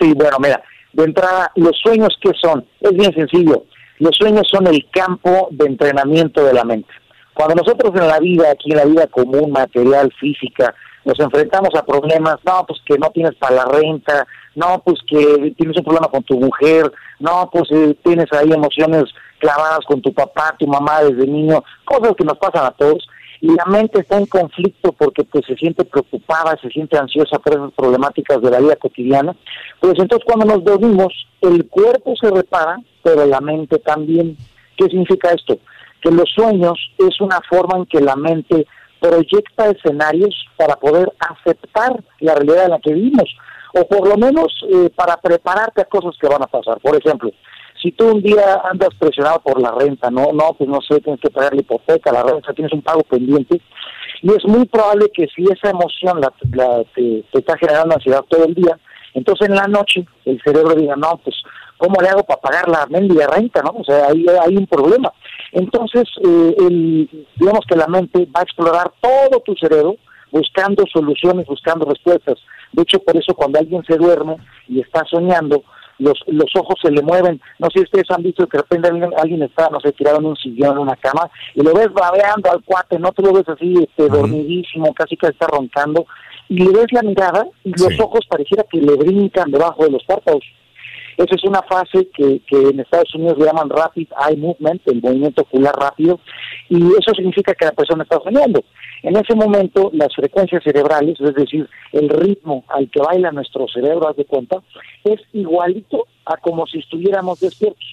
Sí, 0.00 0.12
bueno, 0.16 0.38
mira, 0.40 0.60
de 0.94 1.04
entrada, 1.04 1.52
los 1.54 1.78
sueños, 1.80 2.08
¿qué 2.20 2.30
son? 2.42 2.66
Es 2.80 2.90
bien 2.92 3.14
sencillo. 3.14 3.64
Los 3.98 4.16
sueños 4.16 4.48
son 4.50 4.66
el 4.66 4.86
campo 4.90 5.48
de 5.50 5.66
entrenamiento 5.66 6.44
de 6.44 6.52
la 6.52 6.64
mente. 6.64 6.89
Cuando 7.32 7.56
nosotros 7.56 7.92
en 8.00 8.08
la 8.08 8.18
vida, 8.20 8.50
aquí 8.50 8.70
en 8.70 8.78
la 8.78 8.84
vida 8.84 9.06
común, 9.08 9.50
material, 9.50 10.12
física, 10.18 10.74
nos 11.05 11.18
enfrentamos 11.20 11.70
a 11.74 11.84
problemas, 11.84 12.36
no, 12.44 12.64
pues 12.66 12.81
que 12.86 12.98
no 12.98 13.10
tienes 13.10 13.34
para 13.34 13.56
la 13.56 13.64
renta, 13.66 14.26
no, 14.55 14.82
pues 14.84 14.98
que 15.06 15.52
tienes 15.56 15.76
un 15.76 15.84
problema 15.84 16.08
con 16.08 16.23
tu 16.23 16.39
mujer, 16.39 16.90
no, 17.18 17.50
pues 17.52 17.70
eh, 17.73 17.97
tienes 18.05 18.32
ahí 18.32 18.52
emociones 18.52 19.05
clavadas 19.39 19.81
con 19.86 20.00
tu 20.00 20.12
papá, 20.14 20.55
tu 20.58 20.66
mamá 20.66 21.02
desde 21.02 21.26
niño, 21.26 21.62
cosas 21.84 22.14
que 22.16 22.24
nos 22.24 22.39
pasan 22.39 22.64
a 22.66 22.70
todos, 22.70 23.06
y 23.44 23.48
la 23.48 23.66
mente 23.66 24.00
está 24.00 24.16
en 24.16 24.24
conflicto 24.24 24.92
porque 24.92 25.23
pues 25.24 25.44
se 25.44 25.55
siente 25.56 25.84
preocupada, 25.84 26.56
se 26.62 26.70
siente 26.70 26.97
ansiosa 26.97 27.39
por 27.39 27.52
esas 27.52 27.73
problemáticas 27.74 28.40
de 28.40 28.50
la 28.50 28.58
vida 28.58 28.76
cotidiana, 28.76 29.36
pues 29.81 29.92
entonces 29.98 30.24
cuando 30.24 30.47
nos 30.47 30.64
dormimos, 30.64 31.12
el 31.42 31.68
cuerpo 31.68 32.14
se 32.18 32.31
repara, 32.31 32.78
pero 33.02 33.26
la 33.26 33.42
mente 33.42 33.78
también. 33.81 34.39
¿Qué 34.78 34.86
significa 34.86 35.31
esto? 35.32 35.58
Que 36.00 36.10
los 36.10 36.31
sueños 36.34 36.78
es 36.97 37.20
una 37.20 37.39
forma 37.47 37.76
en 37.76 37.84
que 37.84 38.00
la 38.00 38.16
mente 38.16 38.66
proyecta 38.98 39.68
escenarios 39.68 40.34
para 40.56 40.76
poder 40.76 41.12
aceptar 41.18 42.02
la 42.20 42.36
realidad 42.36 42.64
en 42.64 42.70
la 42.70 42.81
que 42.81 42.94
vivimos, 42.94 43.28
o 43.74 43.86
por 43.86 44.08
lo 44.08 44.16
menos 44.16 44.47
eh, 44.73 44.89
para 44.97 45.18
prepararte 45.18 45.82
a 45.82 45.84
cosas 45.84 46.14
que 46.18 46.28
van 46.28 46.42
a 46.42 46.47
pasar. 46.47 46.78
Por 46.81 46.97
ejemplo, 46.97 47.31
si 47.84 47.92
tú 47.92 48.08
un 48.08 48.22
día 48.22 48.62
andas 48.64 48.88
presionado 48.98 49.40
por 49.40 49.60
la 49.60 49.70
renta, 49.72 50.10
no, 50.10 50.32
no, 50.32 50.54
pues 50.56 50.68
no 50.70 50.80
sé, 50.80 51.00
tienes 51.02 51.20
que 51.20 51.28
pagar 51.28 51.52
la 51.54 51.60
hipoteca, 51.60 52.10
la 52.10 52.22
renta, 52.22 52.54
tienes 52.54 52.72
un 52.72 52.80
pago 52.80 53.02
pendiente, 53.02 53.60
y 54.22 54.30
es 54.32 54.42
muy 54.46 54.64
probable 54.64 55.10
que 55.12 55.26
si 55.28 55.44
esa 55.44 55.68
emoción 55.68 56.18
la, 56.20 56.32
la- 56.52 56.82
te, 56.94 57.22
está 57.34 57.58
generando 57.58 57.94
ansiedad 57.94 58.24
todo 58.26 58.44
el 58.46 58.54
día, 58.54 58.78
entonces 59.12 59.48
en 59.50 59.54
la 59.56 59.66
noche 59.68 60.06
el 60.24 60.40
cerebro 60.42 60.74
diga, 60.74 60.96
no, 60.96 61.20
pues, 61.22 61.36
¿cómo 61.76 62.00
le 62.00 62.08
hago 62.08 62.22
para 62.24 62.40
pagar 62.40 62.68
la 62.70 62.86
mendiga 62.86 63.26
renta, 63.26 63.60
no? 63.62 63.74
O 63.80 63.84
sea, 63.84 64.06
ahí 64.08 64.24
hay 64.46 64.56
un 64.56 64.66
problema. 64.66 65.12
Entonces, 65.52 66.04
eh, 66.24 66.54
el- 66.58 67.26
digamos 67.36 67.66
que 67.68 67.76
la 67.76 67.86
mente 67.86 68.26
va 68.34 68.40
a 68.40 68.44
explorar 68.44 68.90
todo 69.00 69.40
tu 69.40 69.54
cerebro, 69.56 69.96
buscando 70.32 70.82
soluciones, 70.90 71.46
buscando 71.46 71.84
respuestas. 71.84 72.38
De 72.72 72.82
hecho, 72.82 72.98
por 73.00 73.16
eso 73.16 73.34
cuando 73.34 73.58
alguien 73.60 73.84
se 73.84 73.96
duerme 73.96 74.36
y 74.68 74.80
está 74.80 75.04
soñando, 75.08 75.62
los, 75.98 76.18
los 76.26 76.50
ojos 76.56 76.76
se 76.82 76.90
le 76.90 77.02
mueven. 77.02 77.40
No 77.58 77.68
sé 77.68 77.81
si 77.81 77.84
ustedes 77.84 78.10
han 78.10 78.23
visto 78.23 78.47
que 78.47 78.58
de 78.58 78.62
repente 78.62 78.89
alguien, 78.89 79.10
alguien 79.16 79.42
está, 79.42 79.68
no 79.70 79.81
sé, 79.81 79.92
tirado 79.92 80.18
en 80.18 80.26
un 80.26 80.36
sillón, 80.36 80.73
en 80.73 80.78
una 80.78 80.97
cama, 80.97 81.31
y 81.55 81.62
lo 81.62 81.74
ves 81.74 81.92
babeando 81.92 82.50
al 82.50 82.62
cuate, 82.62 82.98
no 82.98 83.12
te 83.12 83.23
lo 83.23 83.32
ves 83.32 83.48
así, 83.48 83.74
este, 83.74 84.08
dormidísimo, 84.08 84.92
casi 84.94 85.16
que 85.16 85.28
está 85.28 85.47
roncando, 85.47 86.06
y 86.48 86.58
le 86.58 86.73
ves 86.73 86.92
la 86.92 87.02
mirada 87.02 87.47
y 87.64 87.70
los 87.70 87.98
ojos 88.00 88.26
pareciera 88.28 88.64
que 88.70 88.78
le 88.78 88.94
brincan 88.97 89.50
debajo 89.50 89.84
de 89.84 89.92
los 89.92 90.05
párpados. 90.05 90.44
Esa 91.16 91.34
es 91.34 91.44
una 91.44 91.62
fase 91.62 92.08
que, 92.14 92.40
que 92.46 92.56
en 92.56 92.80
Estados 92.80 93.14
Unidos 93.14 93.38
llaman 93.38 93.70
Rapid 93.70 94.08
Eye 94.28 94.36
Movement, 94.36 94.82
el 94.86 95.00
movimiento 95.00 95.42
ocular 95.42 95.74
rápido, 95.74 96.20
y 96.68 96.82
eso 96.82 97.14
significa 97.14 97.54
que 97.54 97.66
la 97.66 97.72
persona 97.72 98.02
está 98.02 98.20
soñando. 98.20 98.62
En 99.02 99.16
ese 99.16 99.34
momento, 99.34 99.90
las 99.92 100.14
frecuencias 100.14 100.64
cerebrales, 100.64 101.20
es 101.20 101.34
decir, 101.34 101.68
el 101.92 102.08
ritmo 102.08 102.64
al 102.68 102.90
que 102.90 103.00
baila 103.00 103.30
nuestro 103.32 103.68
cerebro, 103.68 104.08
haz 104.08 104.16
de 104.16 104.24
cuenta, 104.24 104.62
es 105.04 105.20
igualito 105.32 106.06
a 106.24 106.36
como 106.38 106.66
si 106.66 106.78
estuviéramos 106.78 107.38
despiertos. 107.40 107.84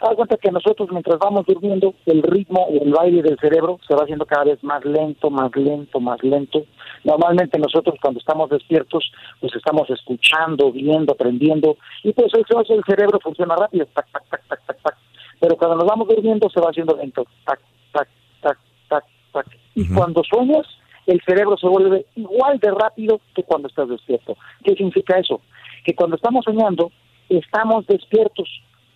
Haz 0.00 0.14
cuenta 0.14 0.36
que 0.36 0.52
nosotros 0.52 0.88
mientras 0.92 1.18
vamos 1.18 1.46
durmiendo, 1.46 1.94
el 2.04 2.22
ritmo 2.22 2.68
y 2.70 2.76
el 2.76 2.92
baile 2.92 3.22
del 3.22 3.38
cerebro 3.38 3.80
se 3.88 3.94
va 3.94 4.04
haciendo 4.04 4.26
cada 4.26 4.44
vez 4.44 4.62
más 4.62 4.84
lento, 4.84 5.30
más 5.30 5.50
lento, 5.56 6.00
más 6.00 6.22
lento. 6.22 6.64
Normalmente 7.06 7.56
nosotros 7.60 7.94
cuando 8.02 8.18
estamos 8.18 8.50
despiertos, 8.50 9.12
pues 9.40 9.54
estamos 9.54 9.88
escuchando, 9.90 10.72
viendo, 10.72 11.12
aprendiendo, 11.12 11.76
y 12.02 12.12
pues 12.12 12.32
eso 12.34 12.58
hace 12.58 12.74
el 12.74 12.82
cerebro 12.84 13.20
funciona 13.22 13.54
rápido, 13.54 13.86
tac, 13.94 14.10
tac, 14.10 14.28
tac, 14.28 14.42
tac, 14.48 14.66
tac, 14.66 14.82
tac. 14.82 14.96
Pero 15.38 15.56
cuando 15.56 15.76
nos 15.76 15.86
vamos 15.86 16.08
durmiendo 16.08 16.50
se 16.50 16.60
va 16.60 16.70
haciendo 16.70 16.96
lento, 16.96 17.24
tac, 17.44 17.60
tac, 17.92 18.08
tac, 18.40 18.58
tac, 18.88 19.04
tac. 19.32 19.46
Y 19.76 19.88
cuando 19.94 20.24
sueñas, 20.24 20.66
el 21.06 21.20
cerebro 21.24 21.56
se 21.56 21.68
vuelve 21.68 22.06
igual 22.16 22.58
de 22.58 22.72
rápido 22.72 23.20
que 23.36 23.44
cuando 23.44 23.68
estás 23.68 23.88
despierto. 23.88 24.36
¿Qué 24.64 24.74
significa 24.74 25.16
eso? 25.16 25.40
Que 25.84 25.94
cuando 25.94 26.16
estamos 26.16 26.44
soñando, 26.44 26.90
estamos 27.28 27.86
despiertos, 27.86 28.48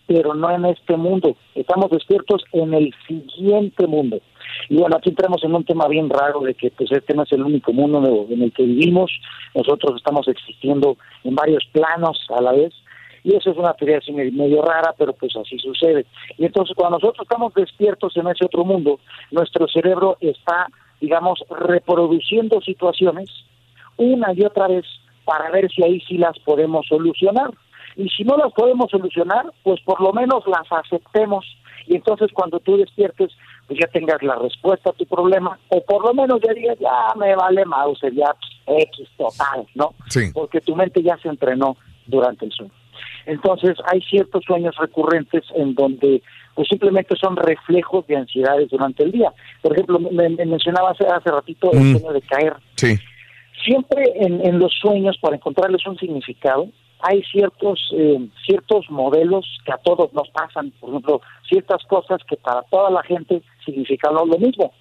pero 0.08 0.34
no 0.34 0.50
en 0.50 0.64
este 0.64 0.96
mundo. 0.96 1.36
Estamos 1.54 1.88
despiertos 1.90 2.42
en 2.50 2.74
el 2.74 2.92
siguiente 3.06 3.86
mundo. 3.86 4.18
Y 4.68 4.76
bueno, 4.76 4.96
aquí 4.96 5.10
entramos 5.10 5.42
en 5.44 5.54
un 5.54 5.64
tema 5.64 5.88
bien 5.88 6.08
raro 6.08 6.40
de 6.40 6.54
que 6.54 6.70
pues 6.70 6.90
este 6.92 7.14
no 7.14 7.24
es 7.24 7.32
el 7.32 7.42
único 7.42 7.72
mundo 7.72 8.26
en 8.30 8.42
el 8.42 8.52
que 8.52 8.64
vivimos. 8.64 9.10
Nosotros 9.54 9.96
estamos 9.96 10.28
existiendo 10.28 10.96
en 11.24 11.34
varios 11.34 11.64
planos 11.72 12.26
a 12.36 12.40
la 12.40 12.52
vez. 12.52 12.72
Y 13.22 13.34
eso 13.34 13.50
es 13.50 13.56
una 13.56 13.74
teoría 13.74 13.98
así 13.98 14.12
medio 14.12 14.62
rara, 14.62 14.94
pero 14.96 15.12
pues 15.12 15.36
así 15.36 15.58
sucede. 15.58 16.06
Y 16.38 16.46
entonces 16.46 16.74
cuando 16.74 16.98
nosotros 16.98 17.26
estamos 17.26 17.52
despiertos 17.54 18.16
en 18.16 18.28
ese 18.28 18.46
otro 18.46 18.64
mundo, 18.64 18.98
nuestro 19.30 19.68
cerebro 19.68 20.16
está, 20.20 20.68
digamos, 21.00 21.44
reproduciendo 21.50 22.60
situaciones 22.62 23.28
una 23.98 24.32
y 24.32 24.42
otra 24.44 24.68
vez 24.68 24.86
para 25.24 25.50
ver 25.50 25.70
si 25.70 25.82
ahí 25.84 26.00
sí 26.00 26.16
las 26.16 26.38
podemos 26.40 26.86
solucionar. 26.86 27.50
Y 27.96 28.08
si 28.08 28.24
no 28.24 28.36
las 28.36 28.52
podemos 28.52 28.90
solucionar, 28.90 29.52
pues 29.62 29.80
por 29.82 30.00
lo 30.00 30.12
menos 30.12 30.44
las 30.46 30.70
aceptemos. 30.70 31.44
Y 31.86 31.96
entonces 31.96 32.30
cuando 32.32 32.60
tú 32.60 32.76
despiertes, 32.76 33.30
pues 33.70 33.78
ya 33.78 33.86
tengas 33.86 34.20
la 34.24 34.34
respuesta 34.34 34.90
a 34.90 34.92
tu 34.94 35.06
problema, 35.06 35.56
o 35.68 35.80
por 35.84 36.04
lo 36.04 36.12
menos 36.12 36.40
ya 36.44 36.52
digas, 36.52 36.76
ya 36.80 37.14
me 37.16 37.36
vale 37.36 37.64
mouse, 37.64 38.00
ya 38.12 38.34
pues, 38.66 38.82
X 38.88 39.08
total, 39.16 39.64
¿no? 39.76 39.94
Sí. 40.08 40.32
Porque 40.34 40.60
tu 40.60 40.74
mente 40.74 41.00
ya 41.04 41.16
se 41.18 41.28
entrenó 41.28 41.76
durante 42.08 42.46
el 42.46 42.50
sueño. 42.50 42.72
Entonces 43.26 43.76
hay 43.86 44.00
ciertos 44.02 44.42
sueños 44.44 44.74
recurrentes 44.76 45.44
en 45.54 45.76
donde 45.76 46.20
pues 46.56 46.66
simplemente 46.66 47.14
son 47.14 47.36
reflejos 47.36 48.04
de 48.08 48.16
ansiedades 48.16 48.68
durante 48.70 49.04
el 49.04 49.12
día. 49.12 49.32
Por 49.62 49.72
ejemplo, 49.72 50.00
me, 50.00 50.28
me 50.30 50.44
mencionaba 50.46 50.90
hace, 50.90 51.06
hace 51.06 51.30
ratito 51.30 51.70
el 51.72 51.78
Mm. 51.78 51.92
sueño 51.92 52.12
de 52.12 52.22
caer. 52.22 52.54
Sí. 52.74 52.98
Siempre 53.64 54.02
en, 54.16 54.44
en 54.44 54.58
los 54.58 54.72
sueños, 54.80 55.16
para 55.20 55.36
encontrarles 55.36 55.86
un 55.86 55.96
significado, 55.96 56.66
hay 57.02 57.22
ciertos 57.24 57.80
eh, 57.92 58.28
ciertos 58.44 58.90
modelos 58.90 59.46
que 59.64 59.72
a 59.72 59.78
todos 59.78 60.12
nos 60.12 60.28
pasan. 60.30 60.70
Por 60.80 60.90
ejemplo, 60.90 61.20
ciertas 61.48 61.84
cosas 61.84 62.20
que 62.28 62.36
para 62.36 62.62
toda 62.62 62.90
la 62.90 63.02
gente 63.02 63.42
significan 63.64 64.14
lo, 64.14 64.26
mismo. 64.26 64.72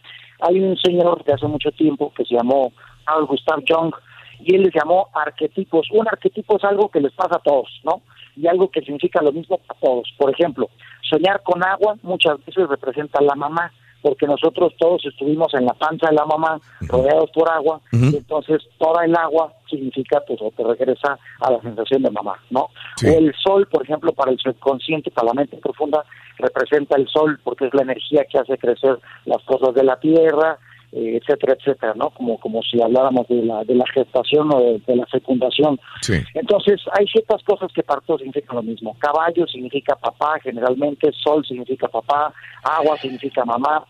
Hay 0.42 0.60
un 0.60 0.78
señor 0.78 1.24
de 1.24 1.34
hace 1.34 1.48
mucho 1.48 1.72
tiempo 1.72 2.14
que 2.16 2.26
se 2.26 2.36
llamó 2.36 2.72
Carl 3.06 3.26
Gustav 3.26 3.64
Jung 3.68 3.94
y 4.40 4.56
él 4.56 4.64
les 4.64 4.74
llamó 4.74 5.08
arquetipos. 5.14 5.88
Un 5.92 6.08
arquetipo 6.08 6.58
es 6.58 6.64
algo 6.64 6.90
que 6.90 7.02
les 7.02 7.12
pasa 7.14 7.38
a 7.38 7.44
todos, 7.44 7.70
¿no? 7.84 8.02
Y 8.36 8.48
algo 8.48 8.70
que 8.70 8.82
significa 8.82 9.22
lo 9.22 9.32
mismo 9.32 9.58
para 9.58 9.80
todos. 9.80 10.10
Por 10.18 10.32
ejemplo, 10.32 10.70
soñar 11.10 11.42
con 11.44 11.64
agua 11.66 11.98
muchas 12.04 12.44
veces 12.46 12.70
representa 12.70 13.20
a 13.20 13.24
la 13.24 13.36
mamá, 13.36 13.72
porque 14.02 14.28
nosotros 14.28 14.74
todos 14.78 15.06
estuvimos 15.06 15.54
en 15.54 15.66
la 15.66 15.74
panza 15.74 16.08
de 16.10 16.16
la 16.16 16.26
mamá, 16.26 16.60
rodeados 16.82 17.30
por 17.32 17.50
agua, 17.50 17.82
y 17.92 18.18
entonces 18.18 18.62
toda 18.78 19.06
el 19.06 19.16
agua 19.16 19.54
significa, 19.70 20.22
pues, 20.26 20.40
o 20.42 20.52
te 20.52 20.64
regresa 20.64 21.18
a 21.42 21.52
la 21.52 21.62
sensación 21.62 22.04
de 22.04 22.12
mamá, 22.12 22.36
¿no? 22.50 22.62
O 22.62 23.08
el 23.08 23.34
sol, 23.36 23.68
por 23.72 23.84
ejemplo, 23.84 24.14
para 24.14 24.32
el 24.32 24.40
subconsciente, 24.40 25.12
para 25.12 25.28
la 25.28 25.34
mente 25.34 25.58
profunda, 25.58 26.04
representa 26.38 26.98
el 26.98 27.08
sol, 27.08 27.40
porque 27.44 27.66
es 27.68 27.74
la 27.74 27.84
energía 27.84 28.26
que 28.26 28.40
hace 28.40 28.58
crecer 28.58 28.98
las 29.26 29.44
cosas 29.44 29.74
de 29.76 29.84
la 29.84 30.00
tierra, 30.00 30.58
eh, 30.92 31.20
etcétera, 31.22 31.56
etcétera, 31.60 31.94
¿no? 31.96 32.10
Como, 32.12 32.40
como 32.40 32.62
si 32.64 32.82
habláramos 32.82 33.28
de 33.28 33.44
la, 33.44 33.64
de 33.64 33.76
la 33.76 33.86
gestación 33.94 34.54
o 34.54 34.60
de, 34.60 34.82
de 34.88 34.96
la 34.96 35.06
fecundación. 35.06 35.80
Sí. 36.02 36.16
Entonces, 36.34 36.82
hay 36.98 37.06
ciertas 37.08 37.44
cosas 37.44 37.72
que 37.74 37.84
para 37.84 38.02
todos 38.02 38.22
significan 38.22 38.56
lo 38.56 38.64
mismo. 38.64 38.96
Caballo 39.00 39.46
significa 39.48 39.96
papá, 39.96 40.40
generalmente, 40.42 41.12
sol 41.24 41.46
significa 41.46 41.88
papá, 41.88 42.34
agua 42.64 42.98
significa 42.98 43.46
mamá, 43.46 43.86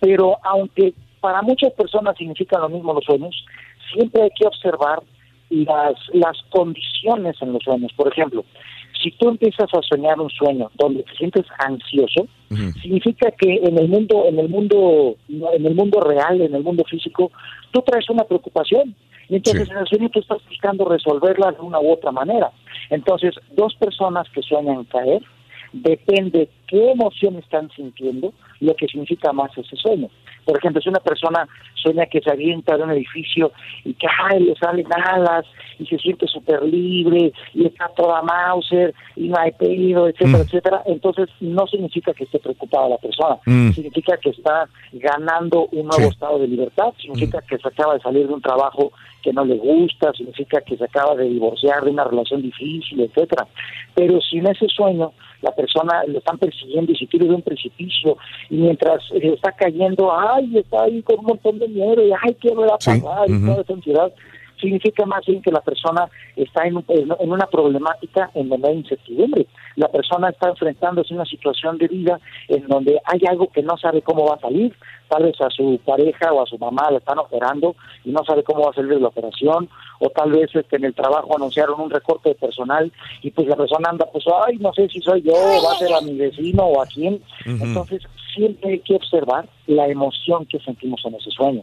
pero 0.00 0.36
aunque 0.44 0.94
para 1.20 1.42
muchas 1.42 1.72
personas 1.72 2.16
significan 2.16 2.60
lo 2.60 2.68
mismo 2.68 2.92
los 2.92 3.04
sueños, 3.04 3.34
siempre 3.92 4.22
hay 4.22 4.30
que 4.38 4.46
observar 4.46 5.02
las, 5.50 5.94
las 6.12 6.36
condiciones 6.50 7.36
en 7.40 7.52
los 7.52 7.62
sueños. 7.62 7.92
Por 7.96 8.08
ejemplo, 8.08 8.44
si 9.04 9.10
tú 9.12 9.28
empiezas 9.28 9.68
a 9.74 9.82
soñar 9.82 10.18
un 10.18 10.30
sueño 10.30 10.70
donde 10.76 11.02
te 11.02 11.14
sientes 11.16 11.44
ansioso, 11.58 12.26
significa 12.80 13.30
que 13.32 13.56
en 13.56 13.76
el 13.78 13.88
mundo, 13.88 14.24
en 14.26 14.38
el 14.38 14.48
mundo, 14.48 15.16
en 15.28 15.66
el 15.66 15.74
mundo 15.74 16.00
real, 16.00 16.40
en 16.40 16.54
el 16.54 16.62
mundo 16.62 16.84
físico, 16.88 17.30
tú 17.70 17.82
traes 17.82 18.08
una 18.08 18.24
preocupación. 18.24 18.94
Y 19.28 19.36
entonces 19.36 19.70
en 19.70 19.78
el 19.78 19.86
sueño 19.86 20.08
tú 20.10 20.20
estás 20.20 20.38
buscando 20.48 20.86
resolverla 20.86 21.52
de 21.52 21.60
una 21.60 21.80
u 21.80 21.92
otra 21.92 22.12
manera. 22.12 22.50
Entonces, 22.90 23.34
dos 23.56 23.74
personas 23.74 24.26
que 24.30 24.42
sueñan 24.42 24.84
caer, 24.84 25.22
depende 25.72 26.48
qué 26.66 26.92
emoción 26.92 27.36
están 27.36 27.70
sintiendo, 27.70 28.32
lo 28.60 28.74
que 28.74 28.86
significa 28.86 29.32
más 29.32 29.50
ese 29.58 29.76
sueño. 29.76 30.08
Por 30.44 30.58
ejemplo, 30.58 30.80
si 30.80 30.88
una 30.88 31.00
persona 31.00 31.46
sueña 31.74 32.06
que 32.06 32.20
se 32.20 32.30
avienta 32.30 32.76
de 32.76 32.82
un 32.82 32.90
edificio 32.90 33.52
y 33.84 33.94
que 33.94 34.06
ay, 34.30 34.40
le 34.40 34.54
salen 34.56 34.86
alas 34.92 35.44
y 35.78 35.86
se 35.86 35.98
siente 35.98 36.26
súper 36.26 36.62
libre 36.62 37.32
y 37.52 37.66
está 37.66 37.88
toda 37.96 38.22
Mauser 38.22 38.94
y 39.16 39.28
no 39.28 39.38
hay 39.38 39.52
pedido, 39.52 40.08
etcétera, 40.08 40.38
etcétera, 40.38 40.82
entonces 40.86 41.28
no 41.40 41.66
significa 41.66 42.12
que 42.12 42.24
esté 42.24 42.38
preocupada 42.38 42.88
la 42.88 42.98
persona, 42.98 43.38
Mm. 43.46 43.70
significa 43.72 44.16
que 44.16 44.30
está 44.30 44.68
ganando 44.92 45.66
un 45.72 45.86
nuevo 45.86 46.10
estado 46.10 46.38
de 46.38 46.48
libertad, 46.48 46.92
significa 47.00 47.40
que 47.42 47.58
se 47.58 47.68
acaba 47.68 47.94
de 47.94 48.00
salir 48.00 48.26
de 48.26 48.34
un 48.34 48.42
trabajo 48.42 48.92
que 49.22 49.32
no 49.32 49.44
le 49.44 49.56
gusta, 49.56 50.12
significa 50.12 50.60
que 50.60 50.76
se 50.76 50.84
acaba 50.84 51.14
de 51.16 51.24
divorciar 51.28 51.82
de 51.84 51.90
una 51.90 52.04
relación 52.04 52.42
difícil, 52.42 53.00
etcétera. 53.00 53.46
Pero 53.94 54.20
si 54.20 54.38
en 54.38 54.48
ese 54.48 54.66
sueño 54.68 55.12
la 55.44 55.52
persona 55.54 56.02
lo 56.08 56.18
están 56.18 56.38
persiguiendo 56.38 56.90
y 56.92 56.96
se 56.96 57.06
tira 57.06 57.26
de 57.26 57.34
un 57.34 57.42
precipicio 57.42 58.16
y 58.50 58.56
mientras 58.56 59.02
eh, 59.12 59.34
está 59.34 59.52
cayendo, 59.52 60.10
ay, 60.16 60.58
está 60.58 60.84
ahí 60.84 61.02
con 61.02 61.18
un 61.20 61.26
montón 61.26 61.58
de 61.58 61.68
miedo 61.68 62.02
y 62.04 62.10
ay, 62.12 62.34
¿qué 62.40 62.54
me 62.54 62.62
va 62.66 62.74
a 62.74 62.80
Sí, 62.80 63.00
pasar? 63.00 63.28
Y 63.30 63.34
ujú. 63.34 63.46
toda 63.46 63.60
esa 63.62 63.72
ansiedad 63.74 64.12
significa 64.60 65.04
más 65.06 65.24
bien 65.26 65.42
que 65.42 65.50
la 65.50 65.60
persona 65.60 66.08
está 66.36 66.66
en, 66.66 66.76
un- 66.76 66.84
en 66.88 67.32
una 67.32 67.46
problemática 67.46 68.30
en 68.34 68.48
donde 68.48 68.68
hay 68.68 68.76
incertidumbre. 68.76 69.46
La 69.76 69.88
persona 69.88 70.28
está 70.30 70.48
enfrentándose 70.48 71.12
a 71.12 71.16
una 71.16 71.24
situación 71.26 71.78
de 71.78 71.88
vida 71.88 72.20
en 72.48 72.66
donde 72.68 73.00
hay 73.04 73.20
algo 73.28 73.48
que 73.48 73.62
no 73.62 73.76
sabe 73.76 74.02
cómo 74.02 74.26
va 74.26 74.36
a 74.36 74.40
salir. 74.40 74.74
Tal 75.08 75.24
vez 75.24 75.38
a 75.40 75.50
su 75.50 75.78
pareja 75.84 76.32
o 76.32 76.42
a 76.42 76.46
su 76.46 76.58
mamá 76.58 76.90
le 76.90 76.96
están 76.98 77.18
operando 77.18 77.76
y 78.04 78.10
no 78.10 78.24
sabe 78.24 78.42
cómo 78.42 78.64
va 78.64 78.70
a 78.70 78.74
salir 78.74 78.94
de 78.94 79.00
la 79.00 79.08
operación. 79.08 79.68
O 80.00 80.08
tal 80.10 80.30
vez 80.32 80.50
este, 80.54 80.76
en 80.76 80.84
el 80.84 80.94
trabajo 80.94 81.36
anunciaron 81.36 81.80
un 81.80 81.90
recorte 81.90 82.30
de 82.30 82.34
personal 82.36 82.90
y 83.22 83.30
pues 83.30 83.46
la 83.48 83.56
persona 83.56 83.90
anda, 83.90 84.06
pues, 84.12 84.24
ay, 84.46 84.56
no 84.58 84.72
sé 84.72 84.88
si 84.88 85.00
soy 85.00 85.22
yo, 85.22 85.32
va 85.32 85.72
a 85.72 85.78
ser 85.78 85.92
a 85.92 86.00
mi 86.00 86.16
vecino 86.16 86.64
o 86.64 86.80
a 86.82 86.86
quién. 86.86 87.22
Entonces, 87.44 88.02
siempre 88.34 88.70
hay 88.72 88.78
que 88.80 88.94
observar 88.94 89.46
la 89.66 89.86
emoción 89.88 90.46
que 90.46 90.58
sentimos 90.60 91.00
en 91.04 91.14
ese 91.14 91.30
sueño. 91.30 91.62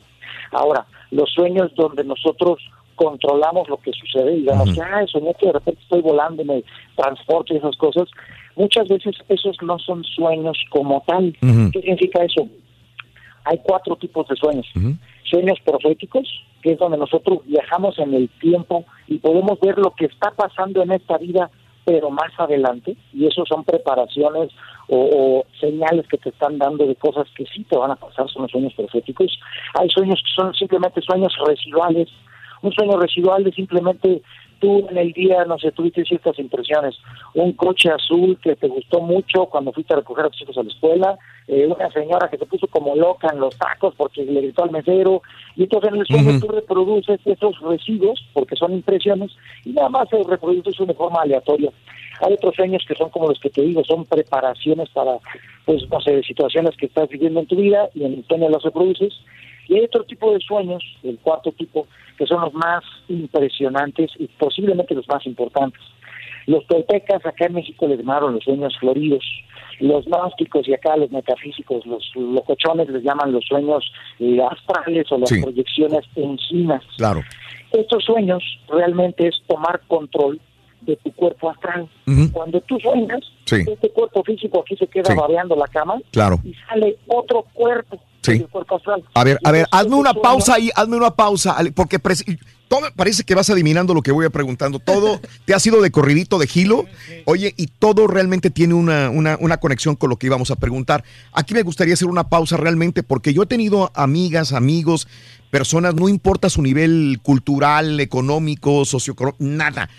Ahora, 0.52 0.86
los 1.12 1.30
sueños 1.32 1.72
donde 1.76 2.04
nosotros 2.04 2.60
controlamos 3.02 3.68
lo 3.68 3.78
que 3.78 3.92
sucede, 3.94 4.36
digamos 4.36 4.74
que, 4.74 4.82
ah, 4.82 5.04
soñé 5.08 5.34
que 5.36 5.48
de 5.48 5.54
repente 5.54 5.82
estoy 5.82 6.02
volando, 6.02 6.44
me 6.46 6.64
transporto 6.96 7.54
y 7.54 7.58
esas 7.58 7.76
cosas, 7.78 8.08
muchas 8.56 8.88
veces 8.88 9.16
esos 9.28 9.58
no 9.64 9.80
son 9.80 10.04
sueños 10.04 10.58
como 10.70 11.02
tal. 11.08 11.36
Ujú. 11.42 11.72
¿Qué 11.74 11.82
significa 11.82 12.24
eso? 12.24 12.48
Hay 13.46 13.60
cuatro 13.64 13.96
tipos 13.96 14.28
de 14.28 14.36
sueños. 14.36 14.68
Sueños 15.24 15.58
proféticos, 15.66 16.28
que 16.62 16.74
es 16.74 16.78
donde 16.78 16.98
nosotros 16.98 17.40
viajamos 17.46 17.98
en 17.98 18.14
el 18.14 18.30
tiempo 18.40 18.86
y 19.08 19.18
podemos 19.18 19.60
ver 19.60 19.78
lo 19.80 19.92
que 19.92 20.06
está 20.06 20.32
pasando 20.32 20.84
en 20.84 20.92
esta 20.92 21.18
vida 21.18 21.50
pero 21.84 22.12
más 22.12 22.32
adelante, 22.38 22.96
y 23.12 23.26
eso 23.26 23.44
son 23.48 23.64
preparaciones 23.64 24.52
o, 24.88 24.98
o 24.98 25.46
señales 25.60 26.08
que 26.08 26.18
te 26.18 26.30
están 26.30 26.60
dando 26.60 26.86
de 26.86 26.96
cosas 26.96 27.28
que 27.36 27.44
sí 27.48 27.64
te 27.64 27.76
van 27.76 27.90
a 27.90 27.96
pasar, 27.96 28.30
son 28.30 28.44
los 28.44 28.52
sueños 28.52 28.74
proféticos. 28.76 29.40
Hay 29.80 29.90
sueños 29.90 30.22
que 30.24 30.32
son 30.36 30.54
simplemente 30.54 31.02
sueños 31.02 31.34
residuales, 31.44 32.08
un 32.62 32.72
sueño 32.72 33.00
residual 33.00 33.44
de 33.44 33.52
simplemente 33.52 34.22
tú 34.60 34.88
en 34.90 34.98
el 34.98 35.12
día, 35.12 35.44
no 35.46 35.58
sé, 35.58 35.72
tuviste 35.72 36.04
ciertas 36.06 36.38
impresiones, 36.38 36.96
un 37.34 37.54
coche 37.54 37.90
azul 37.90 38.38
que 38.42 38.56
te 38.56 38.68
gustó 38.68 39.02
mucho 39.02 39.48
cuando 39.48 39.74
fuiste 39.74 39.94
a 39.94 39.98
recoger 39.98 40.26
a 40.26 40.30
tus 40.30 40.42
hijos 40.44 40.58
a 40.58 40.64
la 40.64 40.70
escuela, 40.70 41.18
eh, 41.48 41.68
una 41.68 41.90
señora 41.92 42.30
que 42.30 42.38
se 42.38 42.46
puso 42.46 42.68
como 42.68 42.96
loca 42.96 43.30
en 43.34 43.40
los 43.40 43.58
tacos 43.58 43.96
porque 43.98 44.24
le 44.24 44.42
gritó 44.42 44.64
al 44.64 44.72
mesero, 44.72 45.24
y 45.56 45.64
entonces 45.64 45.92
en 45.92 46.00
el 46.00 46.06
sueño 46.06 46.30
Ujú. 46.30 46.40
tú 46.40 46.48
reproduces 46.50 47.20
esos 47.26 47.60
residuos, 47.60 48.24
porque 48.34 48.56
son 48.56 48.74
impresiones, 48.74 49.32
y 49.66 49.72
nada 49.72 49.90
más 49.90 50.08
se 50.10 50.24
reproduces 50.24 50.88
de 50.88 50.94
forma 50.94 51.22
aleatoria. 51.22 51.72
Hay 52.22 52.34
otros 52.34 52.54
sueños 52.56 52.86
que 52.88 52.94
son 52.94 53.10
como 53.10 53.30
los 53.30 53.40
que 53.40 53.50
te 53.50 53.64
digo, 53.64 53.84
son 53.84 54.06
preparaciones 54.06 54.90
para, 54.90 55.18
pues, 55.66 55.90
no 55.90 56.00
sé, 56.02 56.22
situaciones 56.22 56.78
que 56.78 56.86
estás 56.86 57.10
viviendo 57.10 57.40
en 57.40 57.48
tu 57.48 57.56
vida 57.56 57.90
y 57.96 58.04
en 58.04 58.14
el 58.14 58.26
sueño 58.28 58.48
las 58.50 58.62
reproduces. 58.62 59.12
Y 59.72 59.76
hay 59.78 59.86
otro 59.86 60.04
tipo 60.04 60.34
de 60.34 60.40
sueños, 60.42 60.84
el 61.02 61.18
cuarto 61.20 61.54
tipo, 61.54 61.88
que 62.18 62.26
son 62.28 62.42
los 62.42 62.54
más 62.54 62.84
impresionantes 63.08 64.12
y 64.20 64.28
posiblemente 64.28 64.94
los 64.94 65.08
más 65.08 65.26
importantes. 65.26 65.82
Los 66.46 66.68
toltecas 66.68 67.26
acá 67.26 67.46
en 67.46 67.54
México 67.54 67.88
les 67.88 68.00
llamaron 68.00 68.34
los 68.34 68.44
sueños 68.44 68.76
floridos. 68.82 69.24
Los 69.80 70.04
gnósticos 70.06 70.68
y 70.68 70.74
acá 70.74 70.98
los 70.98 71.10
metafísicos, 71.12 71.86
los 71.86 72.04
locochones 72.16 72.90
les 72.90 73.02
llaman 73.02 73.32
los 73.32 73.46
sueños 73.46 73.90
eh, 74.20 74.40
astrales 74.52 75.10
o 75.10 75.18
las 75.18 75.30
Sí. 75.30 75.42
proyecciones 75.42 76.04
enzinas. 76.18 76.84
Claro. 76.98 77.22
Estos 77.72 78.04
sueños 78.04 78.44
realmente 78.68 79.30
es 79.30 79.42
tomar 79.48 79.80
control 79.88 80.42
de 80.82 80.96
tu 80.98 81.12
cuerpo 81.14 81.50
astral. 81.52 81.90
Cuando 82.32 82.60
tú 82.62 82.78
sueñas, 82.80 83.20
Sí. 83.46 83.58
este 83.68 83.90
cuerpo 83.92 84.24
físico 84.24 84.62
aquí 84.62 84.76
se 84.78 84.88
queda 84.88 85.06
Sí. 85.12 85.14
babeando 85.16 85.56
la 85.56 85.68
cama 85.68 85.96
Claro. 86.12 86.40
y 86.44 86.54
sale 86.68 86.98
otro 87.08 87.46
cuerpo 87.54 88.00
Sí. 88.22 88.34
del 88.40 88.48
cuerpo 88.50 88.76
astral. 88.78 89.04
A 89.14 89.24
ver, 89.24 89.38
Y 89.44 89.48
a 89.48 89.52
ver, 89.52 89.66
hazme 89.72 89.96
una 89.96 90.12
sueño- 90.12 90.22
pausa 90.22 90.54
ahí, 90.56 90.70
hazme 90.76 90.98
una 90.98 91.12
pausa, 91.12 91.56
porque 91.76 92.00
todo 92.68 92.82
parece 92.96 93.24
que 93.24 93.36
vas 93.36 93.50
adivinando 93.50 93.94
lo 93.94 94.02
que 94.02 94.12
voy 94.12 94.26
a 94.26 94.30
preguntando. 94.30 94.80
Todo 94.80 95.20
te 95.46 95.54
ha 95.54 95.60
sido 95.60 95.82
de 95.82 95.92
corridito 95.92 96.38
de 96.40 96.48
gilo, 96.48 96.86
oye, 97.26 97.54
y 97.58 97.68
todo 97.68 98.08
realmente 98.08 98.50
tiene 98.50 98.74
una, 98.74 99.10
una, 99.10 99.38
una 99.40 99.58
conexión 99.58 99.96
con 99.96 100.10
lo 100.10 100.18
que 100.18 100.28
íbamos 100.28 100.52
a 100.52 100.56
preguntar. 100.56 101.04
Aquí 101.34 101.54
me 101.54 101.64
gustaría 101.64 101.94
hacer 101.94 102.08
una 102.08 102.28
pausa 102.30 102.58
realmente, 102.58 103.04
porque 103.04 103.34
yo 103.34 103.44
he 103.44 103.48
tenido 103.48 103.92
amigas, 103.96 104.54
amigos, 104.54 105.08
personas, 105.50 105.96
no 105.96 106.08
importa 106.08 106.50
su 106.50 106.62
nivel 106.62 107.20
cultural, 107.22 108.00
económico, 108.00 108.86
socioeconómico, 108.86 109.44
nada. 109.44 109.90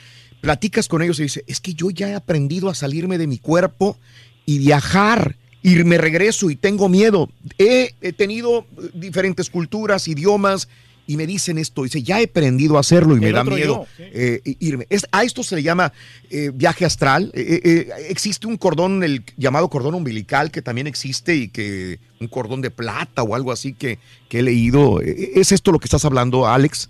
Platicas 0.43 0.89
con 0.89 1.01
ellos 1.01 1.19
y 1.21 1.23
dices, 1.23 1.43
es 1.47 1.61
que 1.61 1.73
yo 1.73 1.89
ya 1.91 2.11
he 2.11 2.15
aprendido 2.15 2.69
a 2.69 2.75
salirme 2.75 3.17
de 3.17 3.27
mi 3.27 3.39
cuerpo 3.39 3.97
y 4.45 4.59
viajar. 4.59 5.37
Y 5.63 5.77
me 5.85 5.97
regreso 5.97 6.51
y 6.51 6.57
tengo 6.57 6.89
miedo. 6.89 7.31
He, 7.57 7.95
he 8.03 8.13
tenido 8.13 8.67
eh, 8.83 8.91
diferentes 8.93 9.49
culturas, 9.49 10.09
idiomas, 10.09 10.69
y 11.07 11.17
me 11.17 11.25
dicen 11.27 11.57
esto. 11.59 11.85
Dice, 11.85 12.03
ya 12.03 12.21
he 12.21 12.25
aprendido 12.25 12.77
a 12.77 12.81
hacerlo 12.81 13.17
y 13.17 13.21
me 13.21 13.31
da 13.31 13.45
miedo 13.45 13.87
yo, 13.87 13.87
sí. 13.97 14.03
eh, 14.13 14.57
irme. 14.59 14.87
Es- 14.91 15.07
a 15.13 15.23
esto 15.23 15.45
se 15.45 15.55
le 15.55 15.63
llama 15.63 15.93
eh, 16.31 16.51
viaje 16.53 16.85
astral. 16.85 17.31
Eh, 17.35 17.89
existe 18.09 18.49
un 18.49 18.57
cordón, 18.57 19.05
el 19.05 19.23
llamado 19.37 19.69
cordón 19.71 19.95
umbilical, 19.95 20.51
que 20.51 20.63
también 20.63 20.89
existe 20.89 21.37
y 21.37 21.49
que 21.49 22.01
un 22.21 22.27
cordón 22.27 22.61
de 22.61 22.71
plata 22.73 23.23
o 23.23 23.37
algo 23.37 23.53
así 23.53 23.73
que, 23.73 24.01
que 24.29 24.41
he 24.41 24.43
leído. 24.43 25.01
Eh, 25.01 25.31
¿Es 25.37 25.53
esto 25.53 25.71
lo 25.71 25.79
que 25.79 25.87
estás 25.87 26.05
hablando, 26.05 26.49
Alex? 26.49 26.89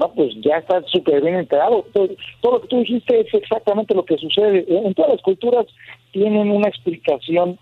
No, 0.00 0.10
pues 0.14 0.32
ya 0.40 0.56
estás 0.56 0.84
súper 0.90 1.20
bien 1.20 1.34
enterado. 1.34 1.84
Todo, 1.92 2.08
todo 2.40 2.52
lo 2.52 2.60
que 2.62 2.68
tú 2.68 2.78
dijiste 2.78 3.20
es 3.20 3.34
exactamente 3.34 3.94
lo 3.94 4.06
que 4.06 4.16
sucede. 4.16 4.64
En 4.66 4.94
todas 4.94 5.12
las 5.12 5.20
culturas 5.20 5.66
tienen 6.12 6.50
una 6.50 6.68
explicación 6.68 7.58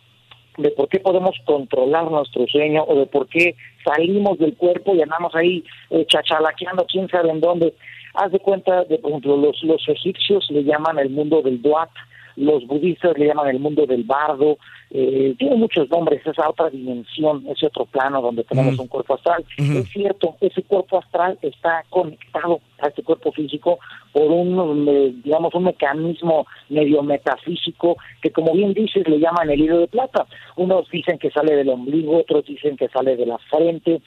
de 0.57 0.70
por 0.70 0.89
qué 0.89 1.00
podemos 1.00 1.34
controlar 1.44 2.08
nuestro 2.08 2.47
sueño 2.47 2.84
o 2.86 2.94
de 2.94 3.07
por 3.07 3.26
qué 3.26 3.57
salimos 3.84 4.39
del 4.39 4.57
cuerpo 4.57 4.94
y 4.94 5.02
andamos 5.02 5.34
ahí 5.34 5.65
eh, 5.91 6.07
chachalaqueando 6.07 6.86
quién 6.86 7.08
sabe 7.08 7.31
en 7.31 7.41
dónde. 7.41 7.75
Haz 8.15 8.31
de 8.31 8.39
cuenta, 8.39 8.84
de, 8.84 8.99
por 8.99 9.10
ejemplo, 9.10 9.36
los, 9.36 9.60
los 9.65 9.89
egipcios 9.89 10.49
le 10.50 10.62
llaman 10.62 11.00
el 11.00 11.10
mundo 11.10 11.42
del 11.42 11.60
duat, 11.60 11.91
los 12.36 12.65
budistas 12.68 13.18
le 13.18 13.26
llaman 13.26 13.49
el 13.49 13.58
mundo 13.58 13.84
del 13.84 14.05
bardo, 14.05 14.58
eh, 14.91 15.34
tiene 15.39 15.57
muchos 15.57 15.91
nombres, 15.91 16.26
esa 16.26 16.49
otra 16.49 16.70
dimensión, 16.70 17.44
ese 17.49 17.67
otro 17.67 17.84
plano 17.84 18.23
donde 18.23 18.44
tenemos 18.44 18.78
un 18.78 18.86
cuerpo 18.86 19.15
astral. 19.15 19.44
Es 19.58 19.89
cierto, 19.91 20.36
ese 20.41 20.62
cuerpo 20.62 20.99
astral 20.99 21.39
está 21.42 21.84
conectado 21.91 22.60
a 22.78 22.89
este 22.89 23.02
cuerpo 23.02 23.31
físico 23.33 23.78
por 24.12 24.31
un, 24.31 25.23
digamos, 25.23 25.55
un 25.55 25.65
mecanismo 25.65 26.47
medio 26.70 27.02
metafísico 27.02 27.97
que, 28.23 28.31
como 28.31 28.55
bien 28.55 28.73
dices, 28.73 29.07
le 29.07 29.20
llaman 29.20 29.50
el 29.50 29.60
hilo 29.60 29.81
de 29.81 29.89
plata. 29.89 30.26
Unos 30.57 30.89
dicen 30.91 31.18
que 31.18 31.31
sale 31.31 31.55
del 31.55 31.68
ombligo, 31.68 32.20
otros 32.20 32.47
dicen 32.47 32.76
que 32.76 32.89
sale 32.89 33.17
de 33.17 33.26
la 33.26 33.39
frente. 33.39 34.00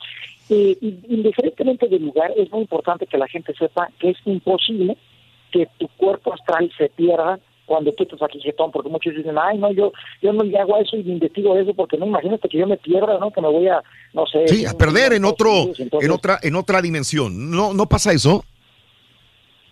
Eh, 0.49 0.77
indiferentemente 0.81 1.87
del 1.87 2.05
lugar, 2.05 2.33
es 2.35 2.51
muy 2.51 2.61
importante 2.61 3.05
que 3.05 3.17
la 3.17 3.27
gente 3.27 3.53
sepa 3.53 3.89
que 3.99 4.09
es 4.09 4.17
imposible 4.25 4.97
que 5.51 5.67
tu 5.77 5.87
cuerpo 5.89 6.33
astral 6.33 6.71
se 6.77 6.89
pierda 6.89 7.39
cuando 7.71 7.93
tú 7.93 8.03
estás 8.03 8.21
aquí 8.21 8.41
jetón, 8.41 8.69
porque 8.69 8.89
muchos 8.89 9.15
dicen, 9.15 9.37
ay, 9.41 9.57
no, 9.57 9.71
yo 9.71 9.93
yo 10.21 10.33
no 10.33 10.43
le 10.43 10.59
hago 10.59 10.75
eso 10.77 10.97
y 10.97 11.09
investigo 11.09 11.57
eso, 11.57 11.73
porque 11.73 11.97
no, 11.97 12.05
imagínate 12.05 12.49
que 12.49 12.57
yo 12.57 12.67
me 12.67 12.75
pierda, 12.75 13.17
¿no? 13.17 13.31
Que 13.31 13.39
me 13.39 13.47
voy 13.47 13.65
a, 13.69 13.81
no 14.13 14.25
sé... 14.25 14.45
Sí, 14.49 14.65
a 14.65 14.73
perder 14.73 15.13
en 15.13 15.23
otro, 15.23 15.49
entonces- 15.77 16.03
en 16.03 16.11
otra, 16.11 16.37
en 16.41 16.55
otra 16.57 16.81
dimensión. 16.81 17.49
No, 17.49 17.73
no 17.73 17.85
pasa 17.85 18.11
eso. 18.11 18.43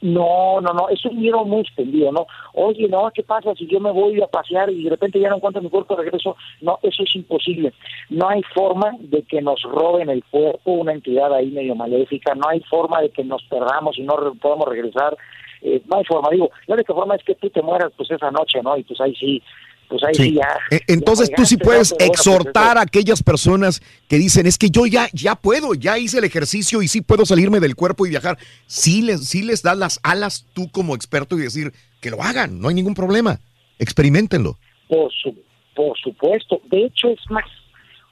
No, 0.02 0.62
no, 0.62 0.72
no, 0.74 0.88
es 0.88 1.04
un 1.04 1.20
miedo 1.20 1.44
muy 1.44 1.60
extendido, 1.60 2.10
¿no? 2.14 2.26
Oye, 2.54 2.88
no, 2.88 3.12
¿qué 3.14 3.22
pasa 3.22 3.54
si 3.56 3.68
yo 3.68 3.82
me 3.82 3.92
voy 3.92 4.22
a 4.22 4.28
pasear 4.28 4.70
y 4.70 4.84
de 4.86 4.92
repente 4.92 5.20
ya 5.20 5.28
no 5.28 5.36
encuentro 5.36 5.62
mi 5.62 5.70
cuerpo 5.70 5.98
de 5.98 6.04
regreso? 6.04 6.38
No, 6.62 6.80
eso 6.84 7.04
es 7.04 7.14
imposible. 7.16 7.74
No 8.10 8.30
hay 8.30 8.42
forma 8.56 8.96
de 9.00 9.24
que 9.24 9.42
nos 9.42 9.62
roben 9.64 10.10
el 10.10 10.24
cuerpo, 10.24 10.72
una 10.72 10.94
entidad 10.94 11.34
ahí 11.34 11.52
medio 11.52 11.76
maléfica, 11.76 12.34
no 12.34 12.48
hay 12.48 12.62
forma 12.62 13.02
de 13.02 13.10
que 13.10 13.26
nos 13.26 13.44
perdamos 13.50 13.98
y 14.00 14.04
no 14.04 14.16
podamos 14.42 14.70
regresar. 14.70 15.18
Eh, 15.62 15.82
no 15.90 15.98
hay 15.98 16.06
forma, 16.06 16.30
digo, 16.32 16.50
la 16.68 16.76
única 16.76 16.94
forma 16.94 17.16
es 17.16 17.24
que 17.24 17.36
tú 17.36 17.50
te 17.50 17.62
mueras 17.62 17.92
pues 17.98 18.10
esa 18.12 18.32
noche, 18.32 18.60
¿no? 18.64 18.78
Y 18.78 18.84
pues 18.84 19.00
ahí 19.02 19.14
sí, 19.16 19.42
pues 19.90 20.02
ahí 20.04 20.14
sí, 20.16 20.24
Sí. 20.24 20.34
ya. 20.36 20.48
E- 20.72 20.82
Entonces 20.88 21.30
ya 21.30 21.36
tú 21.36 21.46
sí 21.46 21.58
puedes 21.58 21.94
pues, 21.94 22.10
exhortar 22.10 22.78
a 22.78 22.82
aquellas 22.82 23.22
personas 23.24 23.82
que 24.08 24.18
dicen, 24.18 24.46
es 24.46 24.58
que 24.58 24.70
yo 24.70 24.86
ya, 24.86 25.08
ya 25.14 25.36
puedo, 25.36 25.74
ya 25.74 25.98
hice 25.98 26.20
el 26.20 26.24
ejercicio 26.24 26.82
y 26.82 26.88
sí 26.88 27.02
puedo 27.02 27.26
salirme 27.26 27.60
del 27.60 27.76
cuerpo 27.76 28.06
y 28.06 28.10
viajar. 28.10 28.38
Sí 28.68 29.02
les, 29.02 29.26
sí 29.28 29.42
les 29.44 29.62
das 29.64 29.78
las 29.78 30.00
alas 30.04 30.46
tú 30.54 30.70
como 30.72 30.96
experto 30.96 31.38
y 31.38 31.42
decir 31.42 31.74
que 32.02 32.10
lo 32.12 32.22
hagan, 32.24 32.60
no 32.62 32.70
hay 32.70 32.76
ningún 32.76 32.94
problema. 32.94 33.40
Experimentenlo. 33.80 34.58
Por, 34.88 35.12
su, 35.12 35.36
por 35.76 35.98
supuesto. 35.98 36.62
De 36.70 36.86
hecho, 36.86 37.10
es 37.10 37.20
más, 37.30 37.46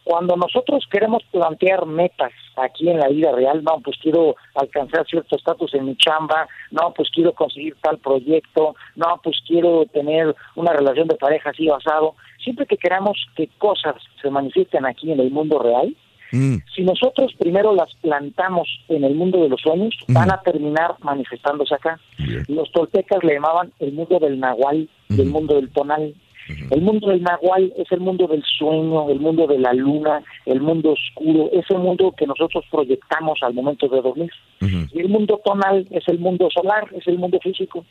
cuando 0.08 0.38
nosotros 0.38 0.88
queremos 0.90 1.22
plantear 1.32 1.86
metas 1.86 2.32
aquí 2.56 2.90
en 2.90 2.98
la 2.98 3.10
vida 3.10 3.34
real, 3.34 3.62
no, 3.62 3.82
pues 3.84 3.98
quiero 4.02 4.38
alcanzar 4.56 5.06
cierto 5.06 5.36
estatus 5.36 5.74
en 5.74 5.84
mi 5.84 5.98
chamba, 5.98 6.48
no, 6.72 6.94
pues 6.96 7.10
quiero 7.14 7.34
conseguir 7.34 7.76
tal 7.82 7.98
proyecto, 7.98 8.74
no, 8.96 9.20
pues 9.22 9.36
quiero 9.46 9.86
tener 9.88 10.34
una 10.56 10.72
relación 10.72 11.10
de 11.10 11.16
pareja 11.16 11.50
así 11.50 11.68
basado. 11.68 12.16
Siempre 12.42 12.66
que 12.66 12.78
queramos 12.78 13.18
que 13.36 13.50
cosas 13.58 13.96
se 14.22 14.30
manifiesten 14.30 14.86
aquí 14.86 15.12
en 15.12 15.20
el 15.20 15.30
mundo 15.30 15.60
real, 15.60 15.94
si 16.32 16.84
nosotros 16.84 17.34
primero 17.38 17.74
las 17.74 17.94
plantamos 18.02 18.68
en 18.90 19.04
el 19.04 19.16
mundo 19.16 19.42
de 19.42 19.50
los 19.50 19.62
sueños, 19.62 19.94
van 20.10 20.32
a 20.32 20.42
terminar 20.42 20.96
manifestándose 21.02 21.76
acá. 21.76 22.00
Los 22.48 22.72
toltecas 22.72 23.24
le 23.24 23.36
llamaban 23.36 23.72
el 23.80 23.94
mundo 23.94 24.20
del 24.20 24.40
nahual 24.40 24.90
y 25.10 25.22
el 25.22 25.30
mundo 25.30 25.56
del 25.56 25.70
tonal. 25.70 26.14
El 26.70 26.82
mundo 26.82 27.10
del 27.10 27.24
nahual 27.24 27.74
es 27.78 27.92
el 27.92 28.00
mundo 28.00 28.28
del 28.28 28.44
sueño, 28.44 29.10
el 29.10 29.20
mundo 29.20 29.48
de 29.48 29.60
la 29.60 29.74
luna, 29.74 30.24
el 30.46 30.62
mundo 30.62 30.92
oscuro, 30.92 31.50
ese 31.52 31.78
mundo 31.78 32.14
que 32.18 32.26
nosotros 32.26 32.66
proyectamos 32.72 33.40
al 33.42 33.54
momento 33.54 33.88
de 33.88 34.02
dormir. 34.02 34.32
Y 34.62 35.00
el 35.00 35.10
mundo 35.10 35.42
tonal 35.44 35.86
es 35.92 36.08
el 36.08 36.20
mundo 36.20 36.50
solar, 36.52 36.88
es 36.94 37.08
el 37.08 37.18
mundo 37.18 37.40
físico. 37.42 37.86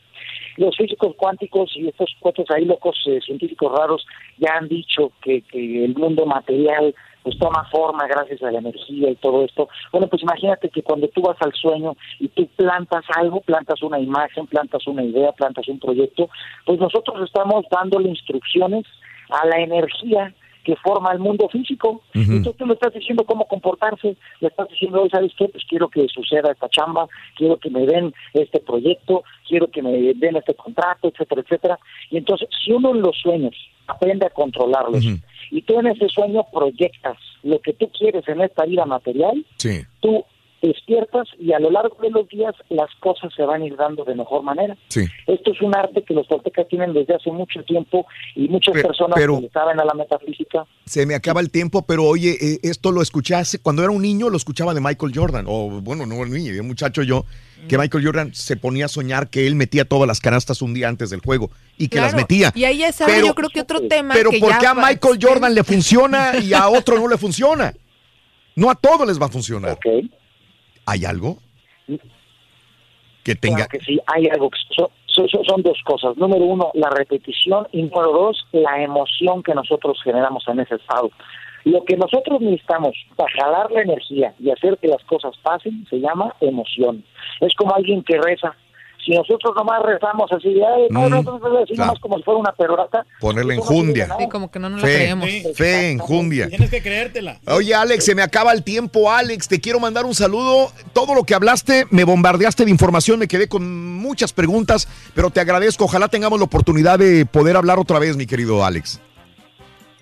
Los 0.56 0.76
físicos 0.76 1.14
cuánticos 1.16 1.72
y 1.76 1.88
estos 1.88 2.14
cuantos 2.20 2.46
ahí 2.50 2.64
locos 2.64 2.96
eh, 3.06 3.20
científicos 3.24 3.70
raros 3.78 4.06
ya 4.38 4.56
han 4.56 4.68
dicho 4.68 5.12
que, 5.20 5.42
que 5.42 5.84
el 5.84 5.94
mundo 5.94 6.24
material 6.24 6.94
pues 7.26 7.38
toma 7.40 7.64
forma 7.72 8.06
gracias 8.06 8.40
a 8.44 8.52
la 8.52 8.60
energía 8.60 9.10
y 9.10 9.16
todo 9.16 9.44
esto. 9.44 9.68
Bueno, 9.90 10.06
pues 10.06 10.22
imagínate 10.22 10.68
que 10.68 10.84
cuando 10.84 11.08
tú 11.08 11.22
vas 11.22 11.36
al 11.40 11.52
sueño 11.54 11.96
y 12.20 12.28
tú 12.28 12.46
plantas 12.54 13.04
algo, 13.16 13.40
plantas 13.40 13.82
una 13.82 13.98
imagen, 13.98 14.46
plantas 14.46 14.86
una 14.86 15.02
idea, 15.02 15.32
plantas 15.32 15.66
un 15.66 15.80
proyecto, 15.80 16.30
pues 16.64 16.78
nosotros 16.78 17.20
estamos 17.24 17.64
dándole 17.68 18.10
instrucciones 18.10 18.84
a 19.30 19.44
la 19.44 19.58
energía 19.58 20.32
que 20.62 20.76
forma 20.76 21.10
el 21.10 21.18
mundo 21.18 21.48
físico. 21.48 22.00
Entonces 22.14 22.56
tú 22.58 22.64
le 22.64 22.74
estás 22.74 22.94
diciendo 22.94 23.24
cómo 23.24 23.48
comportarse, 23.48 24.16
le 24.38 24.46
estás 24.46 24.68
diciendo, 24.68 25.00
"Oye, 25.00 25.10
¿sabes 25.10 25.32
qué? 25.36 25.48
Pues 25.48 25.64
quiero 25.68 25.88
que 25.88 26.06
suceda 26.06 26.52
esta 26.52 26.68
chamba, 26.68 27.08
quiero 27.34 27.56
que 27.56 27.70
me 27.70 27.86
den 27.86 28.14
este 28.34 28.60
proyecto, 28.60 29.24
quiero 29.48 29.66
que 29.66 29.82
me 29.82 29.90
den 30.14 30.36
este 30.36 30.54
contrato, 30.54 31.08
etcétera, 31.08 31.40
etcétera. 31.40 31.78
Y 32.08 32.18
entonces, 32.18 32.48
si 32.64 32.70
uno 32.70 32.90
en 32.90 33.02
los 33.02 33.16
sueños 33.18 33.56
aprende 33.86 34.26
a 34.26 34.30
controlarlos 34.30 35.04
y 35.50 35.62
tú 35.62 35.78
en 35.80 35.86
ese 35.88 36.08
sueño 36.08 36.44
proyectas 36.52 37.16
lo 37.42 37.60
que 37.60 37.72
tú 37.72 37.88
quieres 37.96 38.26
en 38.28 38.40
esta 38.40 38.64
vida 38.64 38.84
material, 38.86 39.44
Sí. 39.56 39.82
tú 40.00 40.24
despiertas 40.62 41.28
y 41.38 41.52
a 41.52 41.60
lo 41.60 41.70
largo 41.70 41.96
de 42.02 42.10
los 42.10 42.26
días 42.28 42.54
las 42.70 42.88
cosas 43.00 43.32
se 43.36 43.42
van 43.44 43.62
a 43.62 43.66
ir 43.66 43.76
dando 43.76 44.04
de 44.04 44.14
mejor 44.14 44.42
manera. 44.42 44.76
Sí. 44.88 45.04
Esto 45.26 45.52
es 45.52 45.60
un 45.60 45.76
arte 45.76 46.02
que 46.02 46.14
los 46.14 46.26
toltecas 46.26 46.66
tienen 46.68 46.92
desde 46.92 47.14
hace 47.14 47.30
mucho 47.30 47.62
tiempo 47.62 48.06
y 48.34 48.48
muchas 48.48 48.72
Pero- 48.72 48.88
personas 48.88 49.14
pero- 49.16 49.40
que 49.40 49.48
saben 49.50 49.78
a 49.78 49.84
la 49.84 49.94
metafísica. 49.94 50.66
Se 50.86 51.06
me 51.06 51.14
acaba 51.14 51.40
el 51.40 51.50
tiempo, 51.50 51.82
pero 51.82 52.04
oye, 52.04 52.32
eh, 52.40 52.58
esto 52.62 52.90
lo 52.90 53.02
escuché 53.02 53.34
hace, 53.34 53.60
cuando 53.60 53.82
era 53.82 53.92
un 53.92 54.02
niño, 54.02 54.28
lo 54.30 54.36
escuchaba 54.38 54.74
de 54.74 54.80
Michael 54.80 55.12
Jordan, 55.14 55.44
o 55.48 55.68
bueno, 55.82 56.06
no 56.06 56.16
un 56.16 56.30
niño, 56.32 56.52
era 56.52 56.62
un 56.62 56.68
muchacho 56.68 57.02
yo, 57.02 57.24
que 57.68 57.78
Michael 57.78 58.04
Jordan 58.04 58.34
se 58.34 58.56
ponía 58.56 58.84
a 58.84 58.88
soñar 58.88 59.28
que 59.28 59.46
él 59.46 59.54
metía 59.54 59.84
todas 59.84 60.06
las 60.06 60.20
canastas 60.20 60.62
un 60.62 60.72
día 60.74 60.88
antes 60.88 61.10
del 61.10 61.20
juego 61.20 61.50
y 61.76 61.88
que 61.88 62.00
las 62.00 62.14
metía. 62.14 62.52
Y 62.54 62.64
ahí 62.64 62.82
es 62.84 62.98
yo 62.98 63.34
creo 63.34 63.48
que 63.48 63.60
otro 63.60 63.86
tema 63.88 64.14
Pero 64.14 64.30
que 64.30 64.38
¿por 64.38 64.50
ya 64.50 64.58
qué 64.58 64.66
a 64.66 64.74
va- 64.74 64.86
Michael 64.88 65.18
Jordan 65.20 65.54
le 65.54 65.64
funciona 65.72 66.38
y 66.38 66.52
a 66.54 66.68
otro 66.68 66.96
no 66.98 67.08
le 67.08 67.16
funciona? 67.18 67.74
No 68.54 68.70
a 68.70 68.74
todos 68.74 69.06
les 69.06 69.20
va 69.20 69.26
a 69.26 69.30
funcionar. 69.30 69.78
¿Hay 70.86 71.04
algo 71.04 71.38
que 73.22 73.34
tenga... 73.34 73.66
Claro 73.66 73.70
que 73.70 73.80
sí, 73.80 73.98
hay 74.06 74.26
algo. 74.28 74.50
son- 74.74 74.88
son- 75.06 75.44
son 75.44 75.62
dos 75.62 75.78
cosas. 75.84 76.16
Número 76.16 76.44
uno, 76.44 76.70
la 76.74 76.90
repetición 76.90 77.66
y 77.72 77.82
número 77.82 78.12
dos, 78.12 78.46
la 78.52 78.82
emoción 78.82 79.42
que 79.42 79.54
nosotros 79.54 79.98
generamos 80.04 80.44
en 80.48 80.60
ese 80.60 80.76
estado. 80.76 81.10
Lo 81.66 81.84
que 81.84 81.96
nosotros 81.96 82.40
necesitamos 82.40 82.94
para 83.16 83.28
jalar 83.42 83.70
la 83.72 83.82
energía 83.82 84.32
y 84.38 84.50
hacer 84.52 84.78
que 84.80 84.86
las 84.86 85.02
cosas 85.04 85.32
pasen 85.42 85.84
se 85.90 85.96
llama 85.98 86.32
emoción. 86.40 87.04
Es 87.40 87.52
como 87.56 87.74
alguien 87.74 88.04
que 88.04 88.16
reza. 88.20 88.54
Si 89.04 89.10
nosotros 89.12 89.52
nomás 89.56 89.82
rezamos 89.84 90.30
así, 90.32 90.52
de, 90.54 90.64
"Ay, 90.64 90.86
no, 90.90 91.08
no, 91.08 91.22
no, 91.22 91.38
no", 91.40 91.58
así 91.58 91.74
claro. 91.74 91.88
nomás 91.88 92.00
como 92.00 92.16
si 92.18 92.22
fuera 92.22 92.38
una 92.38 92.52
perorata, 92.52 93.04
Ponerle 93.20 93.56
no 93.56 93.62
enjundia. 93.62 94.06
nada. 94.06 94.20
Sí, 94.20 94.28
como 94.28 94.48
que 94.50 94.58
no 94.60 94.68
nos 94.68 94.80
la 94.80 94.86
Fe, 94.86 94.94
creemos. 94.94 95.28
fe, 95.56 95.90
enjundia. 95.90 96.48
Tienes 96.48 96.70
que 96.70 96.80
creértela. 96.82 97.36
Oye, 97.48 97.74
Alex, 97.74 98.04
se 98.04 98.14
me 98.14 98.22
acaba 98.22 98.52
el 98.52 98.62
tiempo, 98.62 99.10
Alex. 99.10 99.48
Te 99.48 99.60
quiero 99.60 99.80
mandar 99.80 100.04
un 100.06 100.14
saludo. 100.14 100.70
Todo 100.92 101.14
lo 101.16 101.24
que 101.24 101.34
hablaste, 101.34 101.84
me 101.90 102.04
bombardeaste 102.04 102.64
de 102.64 102.70
información, 102.70 103.18
me 103.18 103.26
quedé 103.28 103.48
con 103.48 103.96
muchas 103.98 104.32
preguntas, 104.32 104.88
pero 105.14 105.30
te 105.30 105.40
agradezco. 105.40 105.84
Ojalá 105.84 106.06
tengamos 106.08 106.38
la 106.38 106.44
oportunidad 106.44 106.98
de 106.98 107.26
poder 107.26 107.56
hablar 107.56 107.78
otra 107.80 107.98
vez, 107.98 108.16
mi 108.16 108.26
querido 108.26 108.64
Alex. 108.64 109.00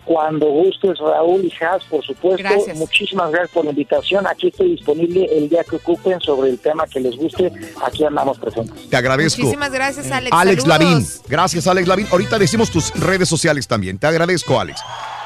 Cuando 0.04 0.46
gustes, 0.46 0.98
Raúl 0.98 1.44
y 1.44 1.64
Has, 1.64 1.82
por 1.84 2.04
supuesto. 2.04 2.42
Gracias. 2.42 2.76
Muchísimas 2.76 3.30
gracias 3.30 3.50
por 3.50 3.64
la 3.64 3.70
invitación. 3.70 4.26
Aquí 4.26 4.48
estoy 4.48 4.72
disponible 4.72 5.28
el 5.32 5.48
día 5.48 5.64
que 5.64 5.76
ocupen 5.76 6.20
sobre 6.20 6.50
el 6.50 6.58
tema 6.58 6.86
que 6.86 7.00
les 7.00 7.16
guste. 7.16 7.52
Aquí 7.84 8.04
andamos 8.04 8.38
presentes. 8.38 8.88
Te 8.88 8.96
agradezco. 8.96 9.42
Muchísimas 9.42 9.72
gracias, 9.72 10.10
Alex. 10.10 10.36
Alex 10.36 10.62
Saludos. 10.62 10.80
Lavín. 10.80 11.06
Gracias, 11.28 11.66
Alex 11.66 11.88
Lavín. 11.88 12.06
Ahorita 12.10 12.38
decimos 12.38 12.70
tus 12.70 12.90
redes 13.00 13.28
sociales 13.28 13.66
también. 13.66 13.98
Te 13.98 14.06
agradezco, 14.06 14.60
Alex. 14.60 14.80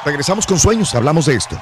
Regresamos 0.04 0.46
con 0.46 0.58
sueños, 0.58 0.94
hablamos 0.94 1.26
de 1.26 1.34
esto. 1.34 1.60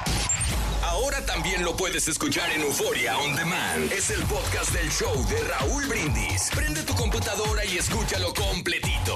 Ahora 0.83 1.25
también 1.25 1.63
lo 1.63 1.75
puedes 1.75 2.07
escuchar 2.07 2.49
en 2.51 2.61
Euforia 2.61 3.17
On 3.17 3.35
Demand. 3.35 3.91
Es 3.91 4.09
el 4.11 4.21
podcast 4.23 4.71
del 4.71 4.89
show 4.89 5.13
de 5.27 5.39
Raúl 5.43 5.85
Brindis. 5.87 6.49
Prende 6.55 6.83
tu 6.83 6.93
computadora 6.93 7.65
y 7.65 7.77
escúchalo 7.77 8.33
completito. 8.33 9.06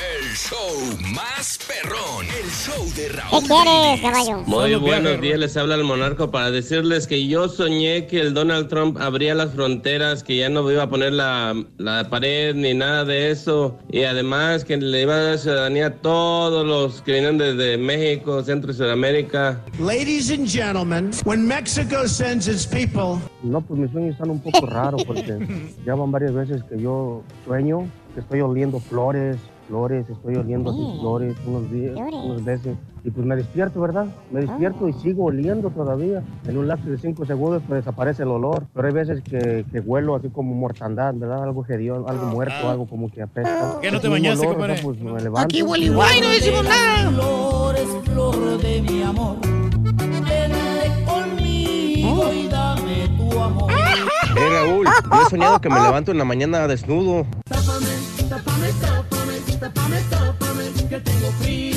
El 0.00 0.34
show 0.34 0.96
más 1.14 1.58
perrón. 1.68 2.24
El 2.26 2.50
show 2.50 2.82
de 2.96 3.10
Raúl 3.10 3.42
¿Qué 3.42 3.46
quieres, 3.48 4.00
caballo? 4.00 4.42
Muy 4.46 4.74
buenos 4.76 5.20
días, 5.20 5.38
les 5.38 5.54
habla 5.58 5.74
el 5.74 5.84
monarca 5.84 6.30
para 6.30 6.50
decirles 6.50 7.06
que 7.06 7.26
yo 7.26 7.46
soñé 7.46 8.06
que 8.06 8.20
el 8.20 8.32
Donald 8.32 8.68
Trump 8.68 8.96
abría 8.98 9.34
las 9.34 9.52
fronteras, 9.52 10.22
que 10.22 10.38
ya 10.38 10.48
no 10.48 10.70
iba 10.70 10.84
a 10.84 10.88
poner 10.88 11.12
la, 11.12 11.54
la 11.76 12.08
pared 12.08 12.54
ni 12.54 12.72
nada 12.72 13.04
de 13.04 13.32
eso, 13.32 13.76
y 13.90 14.04
además 14.04 14.64
que 14.64 14.78
le 14.78 15.02
iba 15.02 15.14
a 15.14 15.22
dar 15.22 15.38
ciudadanía 15.38 15.86
a 15.88 15.94
todos 15.96 16.66
los 16.66 17.02
que 17.02 17.12
vienen 17.12 17.36
desde 17.36 17.76
México, 17.76 18.42
Centro 18.42 18.70
y 18.72 18.74
Sudamérica. 18.74 19.60
Ladies 19.78 20.30
and 20.30 20.48
gentlemen, 20.48 21.10
when 21.26 21.46
Mexico 21.46 22.06
sends 22.06 22.48
its 22.48 22.66
people, 22.66 23.20
No, 23.42 23.60
pues 23.60 23.78
mis 23.78 23.90
sueños 23.90 24.12
están 24.12 24.30
un 24.30 24.40
poco 24.40 24.64
raros 24.64 25.04
porque 25.04 25.38
ya 25.84 25.94
van 25.94 26.10
varias 26.10 26.32
veces 26.32 26.62
que 26.64 26.80
yo 26.80 27.22
sueño 27.44 27.86
que 28.14 28.20
estoy 28.20 28.40
oliendo 28.40 28.78
flores, 28.78 29.36
flores, 29.72 30.06
estoy 30.10 30.36
oliendo 30.36 30.70
así 30.70 30.80
Mm. 30.82 31.00
flores 31.00 31.34
unos 31.46 31.70
días, 31.72 31.94
Flores. 31.94 32.14
unas 32.26 32.44
veces. 32.44 32.76
Y 33.04 33.10
pues 33.10 33.26
me 33.26 33.34
despierto, 33.36 33.80
¿verdad? 33.80 34.04
Me 34.30 34.40
despierto 34.42 34.86
y 34.86 34.92
sigo 34.92 35.24
oliendo 35.24 35.70
todavía. 35.70 36.22
En 36.46 36.58
un 36.58 36.68
lapso 36.68 36.90
de 36.90 36.98
cinco 36.98 37.24
segundos 37.24 37.62
pues 37.66 37.82
desaparece 37.82 38.22
el 38.22 38.28
olor. 38.28 38.66
Pero 38.74 38.86
hay 38.86 38.92
veces 38.92 39.22
que, 39.22 39.64
que 39.72 39.80
huelo 39.80 40.14
así 40.14 40.28
como 40.28 40.52
mortandad, 40.54 41.14
¿verdad? 41.14 41.42
Algo 41.42 41.64
hediondo, 41.66 42.06
algo 42.06 42.26
muerto, 42.26 42.68
algo 42.68 42.86
como 42.86 43.10
que 43.10 43.22
apesta. 43.22 43.78
¿Qué 43.80 43.90
no 43.90 43.98
te 43.98 44.08
bañaste, 44.08 44.46
olor, 44.46 44.60
o 44.60 44.66
sea, 44.66 44.68
compadre? 44.76 44.82
pues 44.84 45.00
me 45.14 45.20
levanto. 45.22 45.40
Aquí 45.40 45.62
huele 45.62 45.86
igual 45.86 46.10
y 46.16 46.20
no 46.20 46.28
decimos 46.28 46.64
nada. 46.64 47.10
flores, 47.10 47.88
flor 48.04 48.58
de 48.60 48.82
mi 48.82 49.02
amor, 49.02 49.36
vente 49.40 51.04
conmigo 51.06 52.30
y 52.34 52.46
dame 52.48 53.08
tu 53.16 53.40
amor. 53.40 53.70
Hey 53.72 54.48
Raúl, 54.52 54.86
yo 54.86 55.22
he 55.26 55.30
soñado 55.30 55.60
que 55.60 55.68
me 55.70 55.80
levanto 55.80 56.12
en 56.12 56.18
la 56.18 56.24
mañana 56.24 56.68
desnudo. 56.68 57.26
Tápame, 57.48 57.86
tápame, 58.28 58.68
tápame, 58.80 59.21
tápame, 59.62 59.98
tápame, 60.10 60.64
que 60.88 60.98
tengo 60.98 61.30
frío. 61.40 61.72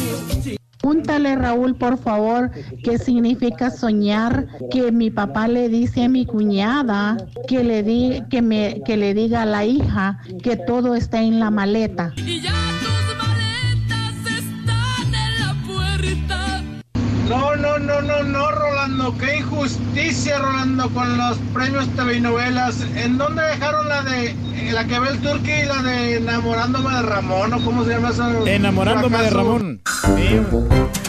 Raúl, 1.36 1.76
por 1.76 1.98
favor, 1.98 2.52
qué 2.84 2.98
significa 2.98 3.70
soñar 3.70 4.48
que 4.72 4.92
mi 4.92 5.10
papá 5.10 5.48
le 5.48 5.70
dice 5.70 6.04
a 6.04 6.10
mi 6.10 6.26
cuñada 6.26 7.18
que 7.48 7.64
le, 7.64 7.84
di, 7.84 8.24
que 8.30 8.42
me, 8.42 8.82
que 8.86 8.98
le 8.98 9.14
diga 9.14 9.44
a 9.44 9.46
la 9.46 9.66
hija 9.66 10.20
que 10.44 10.56
todo 10.56 10.96
está 10.96 11.22
en 11.22 11.40
la 11.40 11.50
maleta. 11.52 12.14
No, 17.30 17.56
no, 17.56 17.80
no, 17.80 18.02
no, 18.02 18.24
no, 18.24 18.52
Rolando, 18.52 19.18
qué 19.18 19.38
injusticia, 19.38 20.38
Rolando, 20.38 20.90
con 20.92 21.18
los 21.18 21.38
premios 21.54 21.88
TV 21.96 22.18
y 22.18 22.22
novelas. 22.22 22.86
¿En 22.96 23.18
dónde 23.18 23.42
dejaron 23.42 23.90
la 23.90 24.04
de 24.04 24.36
la 24.72 24.86
que 24.86 25.00
ve 25.00 25.10
el 25.10 25.20
turqui 25.20 25.52
y 25.52 25.66
la 25.66 25.82
de 25.82 26.18
enamorándome 26.18 26.94
de 26.96 27.02
Ramón 27.02 27.54
o 27.54 27.66
cómo 27.66 27.84
se 27.84 27.92
llama 27.92 28.10
eso? 28.10 28.46
Enamorándome 28.46 29.18
de? 29.18 29.30
Ramón. 29.32 29.82
Sí, 29.86 30.40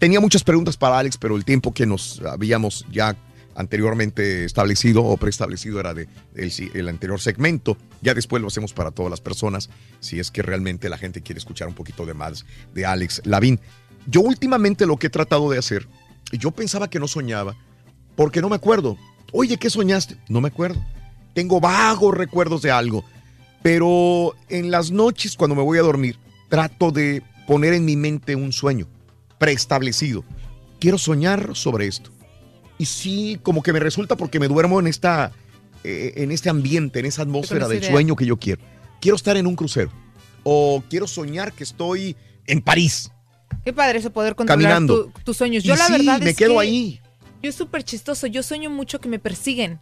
tenía 0.00 0.18
muchas 0.18 0.42
preguntas 0.42 0.76
para 0.76 0.98
Alex, 0.98 1.16
pero 1.16 1.36
el 1.36 1.44
tiempo 1.44 1.72
que 1.72 1.86
nos 1.86 2.20
habíamos 2.22 2.86
ya 2.90 3.16
anteriormente 3.58 4.44
establecido 4.44 5.02
o 5.04 5.16
preestablecido 5.16 5.80
era 5.80 5.92
de, 5.92 6.08
si- 6.50 6.70
el 6.74 6.88
anterior 6.88 7.20
segmento. 7.20 7.76
Ya 8.00 8.14
después 8.14 8.40
lo 8.40 8.48
hacemos 8.48 8.72
para 8.72 8.92
todas 8.92 9.10
las 9.10 9.20
personas, 9.20 9.68
si 10.00 10.20
es 10.20 10.30
que 10.30 10.42
realmente 10.42 10.88
la 10.88 10.96
gente 10.96 11.20
quiere 11.20 11.38
escuchar 11.38 11.68
un 11.68 11.74
poquito 11.74 12.06
de 12.06 12.14
más 12.14 12.46
de 12.72 12.86
Alex 12.86 13.22
Lavín. 13.24 13.60
Yo 14.06 14.20
últimamente 14.20 14.86
lo 14.86 14.96
que 14.96 15.08
he 15.08 15.10
tratado 15.10 15.50
de 15.50 15.58
hacer, 15.58 15.86
yo 16.32 16.52
pensaba 16.52 16.88
que 16.88 17.00
no 17.00 17.08
soñaba, 17.08 17.56
porque 18.16 18.40
no 18.40 18.48
me 18.48 18.56
acuerdo. 18.56 18.96
Oye, 19.32 19.58
¿qué 19.58 19.68
soñaste? 19.70 20.16
No 20.28 20.40
me 20.40 20.48
acuerdo. 20.48 20.82
Tengo 21.34 21.60
vagos 21.60 22.16
recuerdos 22.16 22.62
de 22.62 22.70
algo, 22.70 23.04
pero 23.62 24.34
en 24.48 24.70
las 24.70 24.90
noches 24.90 25.36
cuando 25.36 25.54
me 25.56 25.62
voy 25.62 25.78
a 25.78 25.82
dormir, 25.82 26.16
trato 26.48 26.90
de 26.90 27.22
poner 27.46 27.74
en 27.74 27.84
mi 27.84 27.96
mente 27.96 28.36
un 28.36 28.52
sueño 28.52 28.86
preestablecido. 29.38 30.24
Quiero 30.78 30.96
soñar 30.96 31.54
sobre 31.54 31.86
esto. 31.88 32.10
Y 32.78 32.84
sí, 32.86 33.38
como 33.42 33.62
que 33.62 33.72
me 33.72 33.80
resulta 33.80 34.16
porque 34.16 34.38
me 34.40 34.48
duermo 34.48 34.78
en 34.80 34.86
esta, 34.86 35.32
eh, 35.84 36.12
en 36.16 36.30
este 36.30 36.48
ambiente, 36.48 37.00
en 37.00 37.06
esa 37.06 37.22
atmósfera 37.22 37.66
del 37.68 37.82
sueño 37.84 38.14
que 38.16 38.24
yo 38.26 38.36
quiero. 38.36 38.62
Quiero 39.00 39.16
estar 39.16 39.36
en 39.36 39.46
un 39.46 39.56
crucero. 39.56 39.90
O 40.44 40.82
quiero 40.88 41.06
soñar 41.06 41.52
que 41.52 41.64
estoy 41.64 42.16
en 42.46 42.62
París. 42.62 43.10
Qué 43.64 43.72
padre 43.72 43.98
eso 43.98 44.10
poder 44.10 44.34
controlar 44.34 44.62
Caminando. 44.62 45.06
tu- 45.06 45.20
tus 45.24 45.36
sueños. 45.36 45.64
Yo 45.64 45.74
Y 45.74 45.76
la 45.78 45.86
sí, 45.86 45.92
verdad 45.92 46.20
me 46.20 46.30
es 46.30 46.36
quedo 46.36 46.54
que 46.54 46.60
ahí. 46.60 47.00
Yo 47.42 47.50
es 47.50 47.54
súper 47.54 47.82
chistoso. 47.84 48.26
Yo 48.26 48.42
sueño 48.42 48.70
mucho 48.70 49.00
que 49.00 49.08
me 49.08 49.18
persiguen. 49.18 49.80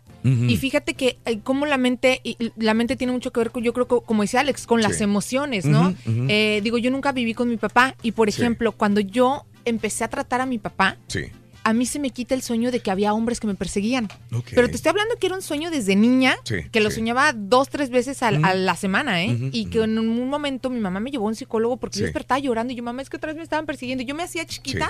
Y 0.48 0.56
fíjate 0.56 0.94
que 0.94 1.18
eh, 1.24 1.38
cómo 1.44 1.66
la 1.66 1.76
mente, 1.78 2.20
y 2.24 2.36
la 2.56 2.74
mente 2.74 2.96
tiene 2.96 3.12
mucho 3.12 3.30
que 3.32 3.38
ver 3.38 3.52
con, 3.52 3.62
yo 3.62 3.72
creo, 3.72 3.86
que, 3.86 3.94
como 4.04 4.22
dice 4.22 4.38
Alex, 4.38 4.66
con 4.66 4.82
las 4.82 5.00
emociones, 5.00 5.66
¿no? 5.66 5.94
Eh, 6.04 6.60
digo, 6.64 6.78
yo 6.78 6.90
nunca 6.90 7.12
viví 7.12 7.32
con 7.32 7.48
mi 7.48 7.56
papá 7.58 7.94
y, 8.02 8.10
por 8.10 8.32
Sí. 8.32 8.40
ejemplo, 8.42 8.72
cuando 8.72 9.00
yo 9.00 9.46
empecé 9.64 10.02
a 10.02 10.08
tratar 10.08 10.40
a 10.40 10.46
mi 10.46 10.58
papá, 10.58 10.96
Sí. 11.06 11.26
A 11.68 11.72
mí 11.72 11.84
se 11.84 11.98
me 11.98 12.10
quita 12.10 12.34
el 12.36 12.42
sueño 12.42 12.70
de 12.70 12.78
que 12.78 12.92
había 12.92 13.12
hombres 13.12 13.40
que 13.40 13.48
me 13.48 13.56
perseguían. 13.56 14.08
Pero 14.54 14.68
te 14.68 14.76
estoy 14.76 14.90
hablando 14.90 15.16
que 15.16 15.26
era 15.26 15.34
un 15.34 15.42
sueño 15.42 15.68
desde 15.70 15.96
niña, 15.96 16.36
Sí, 16.44 16.56
que 16.70 16.78
lo 16.80 16.90
sí. 16.90 16.96
soñaba 16.96 17.32
dos, 17.32 17.68
tres 17.70 17.90
veces 17.90 18.22
Ujú. 18.22 18.40
a 18.44 18.54
la 18.54 18.76
semana, 18.76 19.24
¿eh? 19.24 19.36
Y 19.52 19.66
que 19.66 19.82
en 19.82 19.98
un 19.98 20.28
momento 20.28 20.70
mi 20.70 20.78
mamá 20.78 21.00
me 21.00 21.10
llevó 21.10 21.24
a 21.26 21.28
un 21.30 21.34
psicólogo 21.34 21.76
porque 21.76 21.94
Sí. 21.94 22.00
yo 22.00 22.06
despertaba 22.06 22.38
llorando 22.38 22.72
y 22.72 22.76
yo, 22.76 22.84
mamá, 22.84 23.02
es 23.02 23.10
que 23.10 23.16
otra 23.16 23.28
vez 23.28 23.36
me 23.36 23.42
estaban 23.42 23.66
persiguiendo. 23.66 24.04
Yo 24.04 24.14
me 24.14 24.22
hacía 24.22 24.46
chiquita 24.46 24.88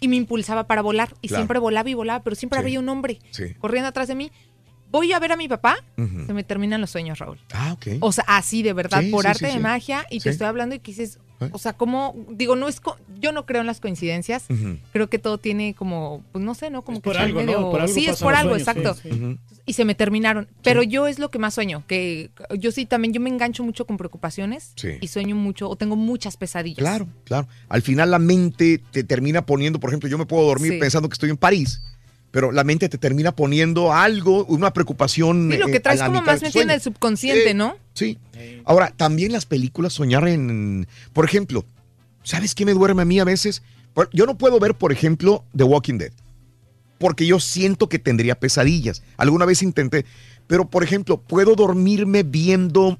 y 0.00 0.08
me 0.08 0.16
impulsaba 0.16 0.66
para 0.66 0.80
volar. 0.80 1.14
Y 1.20 1.28
Claro. 1.28 1.42
siempre 1.42 1.58
volaba 1.58 1.90
y 1.90 1.94
volaba, 1.94 2.22
pero 2.24 2.36
siempre 2.36 2.58
había 2.58 2.80
un 2.80 2.88
hombre 2.88 3.18
corriendo 3.58 3.88
atrás 3.88 4.08
de 4.08 4.14
mí. 4.14 4.32
voy 4.90 5.12
a 5.12 5.18
ver 5.18 5.32
a 5.32 5.36
mi 5.36 5.48
papá, 5.48 5.76
se 5.96 6.32
me 6.32 6.44
terminan 6.44 6.80
los 6.80 6.90
sueños, 6.90 7.18
Raúl. 7.18 7.40
Ah, 7.52 7.72
ok. 7.72 7.96
O 8.00 8.12
sea, 8.12 8.22
así 8.28 8.62
de 8.62 8.72
verdad, 8.72 9.00
Sí, 9.00 9.10
por 9.10 9.22
sí, 9.24 9.28
arte 9.28 9.48
sí, 9.48 9.54
de 9.54 9.58
magia, 9.58 10.06
y 10.08 10.20
te 10.20 10.30
estoy 10.30 10.46
hablando 10.46 10.76
y 10.76 10.78
que 10.78 10.92
dices, 10.92 11.18
¿Eh? 11.46 11.50
o 11.52 11.58
sea, 11.58 11.72
como, 11.74 12.14
digo, 12.30 12.56
no 12.56 12.68
es, 12.68 12.80
co- 12.80 12.96
yo 13.20 13.32
no 13.32 13.46
creo 13.46 13.60
en 13.60 13.66
las 13.66 13.80
coincidencias, 13.80 14.44
creo 14.92 15.08
que 15.08 15.18
todo 15.18 15.38
tiene 15.38 15.74
como, 15.74 16.22
pues 16.32 16.44
no 16.44 16.54
sé, 16.54 16.70
¿no? 16.70 16.82
Como 16.82 16.98
que 17.00 17.04
por 17.10 17.16
algo, 17.16 17.40
¿no? 17.40 17.46
medio- 17.46 17.70
Por 17.70 17.80
algo 17.82 17.94
sí, 17.94 18.06
es 18.06 18.20
por 18.20 18.34
algo, 18.34 18.58
sueños, 18.58 18.68
exacto. 18.68 18.94
sí, 19.02 19.08
sí. 19.10 19.16
Ujú. 19.20 19.38
Y 19.66 19.72
se 19.72 19.84
me 19.84 19.94
terminaron. 19.94 20.46
Pero 20.62 20.82
yo 20.82 21.06
es 21.06 21.18
lo 21.18 21.30
que 21.30 21.38
más 21.38 21.54
sueño, 21.54 21.84
que 21.86 22.30
yo 22.58 22.70
sí 22.70 22.84
también, 22.86 23.14
yo 23.14 23.20
me 23.20 23.30
engancho 23.30 23.64
mucho 23.64 23.86
con 23.86 23.96
preocupaciones 23.96 24.72
Sí. 24.76 24.90
y 25.00 25.08
sueño 25.08 25.36
mucho, 25.36 25.68
o 25.70 25.76
tengo 25.76 25.96
muchas 25.96 26.36
pesadillas. 26.36 26.78
Claro, 26.78 27.06
claro. 27.24 27.48
Al 27.68 27.82
final 27.82 28.10
la 28.10 28.18
mente 28.18 28.82
te 28.90 29.04
termina 29.04 29.46
poniendo, 29.46 29.80
por 29.80 29.90
ejemplo, 29.90 30.08
yo 30.08 30.18
me 30.18 30.26
puedo 30.26 30.44
dormir 30.46 30.72
Sí. 30.72 30.78
pensando 30.78 31.08
que 31.08 31.14
estoy 31.14 31.30
en 31.30 31.36
París, 31.38 31.80
pero 32.30 32.50
la 32.52 32.64
mente 32.64 32.88
te 32.88 32.98
termina 32.98 33.32
poniendo 33.32 33.92
algo, 33.92 34.44
una 34.46 34.72
preocupación. 34.72 35.50
Sí, 35.52 35.56
lo 35.56 35.68
eh, 35.68 35.70
que 35.72 35.80
traes 35.80 36.02
como 36.02 36.20
más 36.20 36.42
metido 36.42 36.62
en 36.62 36.70
el 36.70 36.80
subconsciente, 36.80 37.48
Sí, 37.48 37.54
¿no? 37.54 37.76
Sí. 37.94 38.18
Ahora, 38.64 38.92
también 38.96 39.32
las 39.32 39.46
películas 39.46 39.92
soñar 39.92 40.26
en, 40.28 40.86
por 41.12 41.24
ejemplo, 41.24 41.64
¿sabes 42.22 42.54
qué 42.54 42.64
me 42.66 42.74
duerme 42.74 43.02
a 43.02 43.04
mí 43.04 43.18
a 43.20 43.24
veces? 43.24 43.62
Yo 44.12 44.26
no 44.26 44.36
puedo 44.36 44.58
ver, 44.58 44.74
por 44.74 44.92
ejemplo, 44.92 45.44
The 45.56 45.64
Walking 45.64 45.98
Dead, 45.98 46.12
porque 46.98 47.26
yo 47.26 47.38
siento 47.40 47.88
que 47.88 47.98
tendría 48.00 48.34
pesadillas. 48.38 49.02
Alguna 49.16 49.44
vez 49.44 49.62
intenté, 49.62 50.04
pero 50.46 50.68
por 50.68 50.82
ejemplo, 50.82 51.20
puedo 51.20 51.54
dormirme 51.54 52.24
viendo 52.24 52.98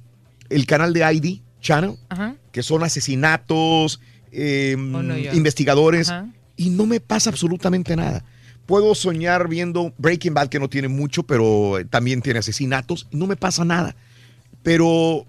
el 0.49 0.67
canal 0.67 0.93
de 0.93 1.01
ID 1.13 1.41
Channel, 1.61 1.97
Ajá. 2.09 2.37
que 2.53 2.63
son 2.63 2.85
asesinatos, 2.85 4.01
eh, 4.31 4.75
Oh, 4.79 5.03
no, 5.03 5.17
investigadores, 5.19 6.11
Ajá. 6.11 6.29
y 6.57 6.71
no 6.71 6.87
me 6.87 7.01
pasa 7.01 7.31
absolutamente 7.31 7.97
nada. 7.97 8.25
Puedo 8.67 8.95
soñar 8.95 9.49
viendo 9.49 9.93
Breaking 9.99 10.35
Bad, 10.35 10.49
que 10.49 10.59
no 10.61 10.69
tiene 10.69 10.89
mucho, 10.89 11.23
pero 11.25 11.79
eh, 11.79 11.85
también 11.85 12.23
tiene 12.23 12.39
asesinatos, 12.39 13.07
y 13.11 13.17
no 13.17 13.27
me 13.27 13.37
pasa 13.37 13.65
nada. 13.65 13.97
Pero 14.65 15.25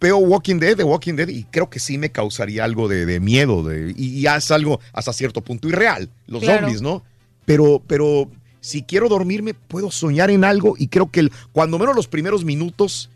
veo 0.00 0.18
Walking 0.18 0.60
Dead, 0.60 0.76
The 0.76 0.84
Walking 0.84 1.14
Dead, 1.14 1.28
y 1.28 1.42
creo 1.44 1.68
que 1.68 1.80
sí 1.80 1.98
me 1.98 2.10
causaría 2.12 2.62
algo 2.64 2.86
de, 2.86 3.06
de 3.06 3.18
miedo, 3.18 3.64
de, 3.64 3.92
y, 3.96 4.20
y 4.20 4.26
es 4.26 4.50
algo 4.52 4.78
hasta 4.92 5.12
cierto 5.12 5.40
punto 5.40 5.68
irreal, 5.68 6.08
los 6.28 6.42
Claro. 6.44 6.60
zombies, 6.60 6.82
¿no? 6.82 7.02
Pero, 7.46 7.82
pero 7.86 8.30
si 8.60 8.82
quiero 8.82 9.08
dormirme, 9.08 9.54
puedo 9.54 9.90
soñar 9.90 10.30
en 10.30 10.44
algo, 10.44 10.74
y 10.78 10.86
creo 10.88 11.10
que 11.10 11.20
el- 11.20 11.32
cuando 11.52 11.78
menos 11.78 11.96
los 11.96 12.06
primeros 12.06 12.44
minutos 12.44 13.10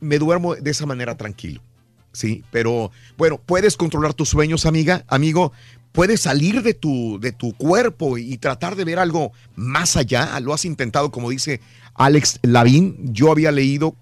me 0.00 0.18
duermo 0.18 0.54
de 0.54 0.70
esa 0.70 0.86
manera 0.86 1.16
tranquilo. 1.16 1.60
Sí, 2.12 2.44
pero 2.50 2.90
bueno, 3.16 3.40
puedes 3.44 3.76
controlar 3.76 4.14
tus 4.14 4.28
sueños, 4.28 4.66
amiga, 4.66 5.04
amigo. 5.08 5.52
Puedes 5.92 6.20
salir 6.20 6.62
de 6.62 6.74
tu, 6.74 7.18
de 7.20 7.32
tu 7.32 7.54
cuerpo 7.54 8.18
y 8.18 8.36
tratar 8.38 8.76
de 8.76 8.84
ver 8.84 8.98
algo 8.98 9.32
más 9.56 9.96
allá. 9.96 10.38
Lo 10.40 10.54
has 10.54 10.64
intentado, 10.64 11.10
como 11.10 11.28
dice 11.30 11.60
Alex 11.94 12.38
Lavín. 12.42 13.12
Yo 13.12 13.30
había 13.30 13.50
leído 13.52 13.94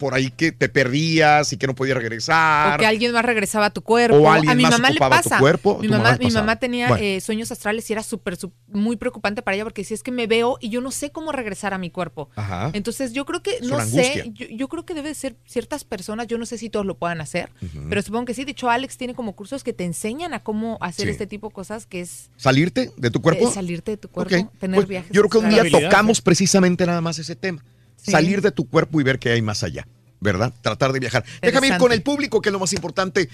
por 0.00 0.14
ahí 0.14 0.30
que 0.30 0.50
te 0.50 0.70
perdías 0.70 1.52
y 1.52 1.58
que 1.58 1.66
no 1.66 1.74
podías 1.74 1.96
regresar. 1.98 2.74
O 2.74 2.78
que 2.80 2.86
alguien 2.86 3.12
más 3.12 3.22
regresaba 3.22 3.66
a 3.66 3.70
tu 3.70 3.82
cuerpo. 3.82 4.16
O 4.16 4.30
alguien 4.30 4.50
a 4.50 4.54
mi 4.54 4.62
más 4.62 4.72
mamá 4.72 4.88
le 4.88 4.94
ocupaba 4.94 5.20
tu 5.20 5.28
pasa. 5.28 5.38
cuerpo, 5.38 5.78
mi 5.78 5.88
tu 5.88 5.92
mamá 5.92 6.04
mamá, 6.04 6.16
le 6.18 6.24
mi 6.26 6.32
mamá 6.32 6.56
tenía 6.56 6.88
Bueno. 6.88 7.04
eh, 7.04 7.20
sueños 7.20 7.52
astrales 7.52 7.88
y 7.90 7.92
era 7.92 8.02
súper, 8.02 8.38
muy 8.66 8.96
preocupante 8.96 9.42
para 9.42 9.56
ella 9.56 9.64
porque 9.64 9.84
si 9.84 9.92
es 9.92 10.02
que 10.02 10.10
me 10.10 10.26
veo 10.26 10.56
y 10.60 10.70
yo 10.70 10.80
no 10.80 10.90
sé 10.90 11.10
cómo 11.10 11.32
regresar 11.32 11.74
a 11.74 11.78
mi 11.78 11.90
cuerpo. 11.90 12.30
Ajá. 12.34 12.70
Entonces 12.72 13.12
yo 13.12 13.26
creo 13.26 13.42
que, 13.42 13.56
Es 13.56 13.62
no 13.68 13.78
sé, 13.84 14.32
yo, 14.34 14.46
yo 14.50 14.68
creo 14.68 14.86
que 14.86 14.94
debe 14.94 15.10
de 15.10 15.14
ser 15.14 15.36
ciertas 15.44 15.84
personas, 15.84 16.26
yo 16.26 16.38
no 16.38 16.46
sé 16.46 16.56
si 16.56 16.70
todos 16.70 16.86
lo 16.86 16.96
puedan 16.96 17.20
hacer, 17.20 17.50
pero 17.90 18.00
supongo 18.00 18.24
que 18.24 18.32
sí. 18.34 18.44
De 18.46 18.52
hecho, 18.52 18.70
Alex 18.70 18.96
tiene 18.96 19.14
como 19.14 19.36
cursos 19.36 19.62
que 19.62 19.74
te 19.74 19.84
enseñan 19.84 20.32
a 20.32 20.40
cómo 20.40 20.78
hacer 20.80 21.04
Sí. 21.06 21.12
este 21.12 21.26
tipo 21.26 21.48
de 21.48 21.52
cosas, 21.54 21.84
que 21.84 22.00
es 22.00 22.30
¿Salirte 22.38 22.90
de 22.96 23.10
tu 23.10 23.20
cuerpo? 23.20 23.48
eh, 23.48 23.52
salirte 23.52 23.90
de 23.92 23.96
tu 23.98 24.08
cuerpo, 24.08 24.50
tener 24.58 24.76
pues, 24.76 24.88
viajes. 24.88 25.10
Yo 25.12 25.20
creo 25.20 25.30
que 25.30 25.38
un 25.46 25.50
día 25.50 25.62
tocamos 25.70 26.22
precisamente 26.22 26.86
nada 26.86 27.02
más 27.02 27.18
ese 27.18 27.36
tema. 27.36 27.62
Sí. 28.02 28.12
Salir 28.12 28.40
de 28.40 28.50
tu 28.50 28.68
cuerpo 28.68 29.00
y 29.00 29.04
ver 29.04 29.18
qué 29.18 29.30
hay 29.30 29.42
más 29.42 29.62
allá, 29.62 29.86
¿verdad? 30.20 30.52
Tratar 30.62 30.92
de 30.92 31.00
viajar. 31.00 31.24
Déjame 31.42 31.68
ir 31.68 31.76
con 31.76 31.92
el 31.92 32.02
público, 32.02 32.40
que 32.40 32.48
es 32.48 32.52
lo 32.52 32.58
más 32.58 32.72
importante. 32.72 33.28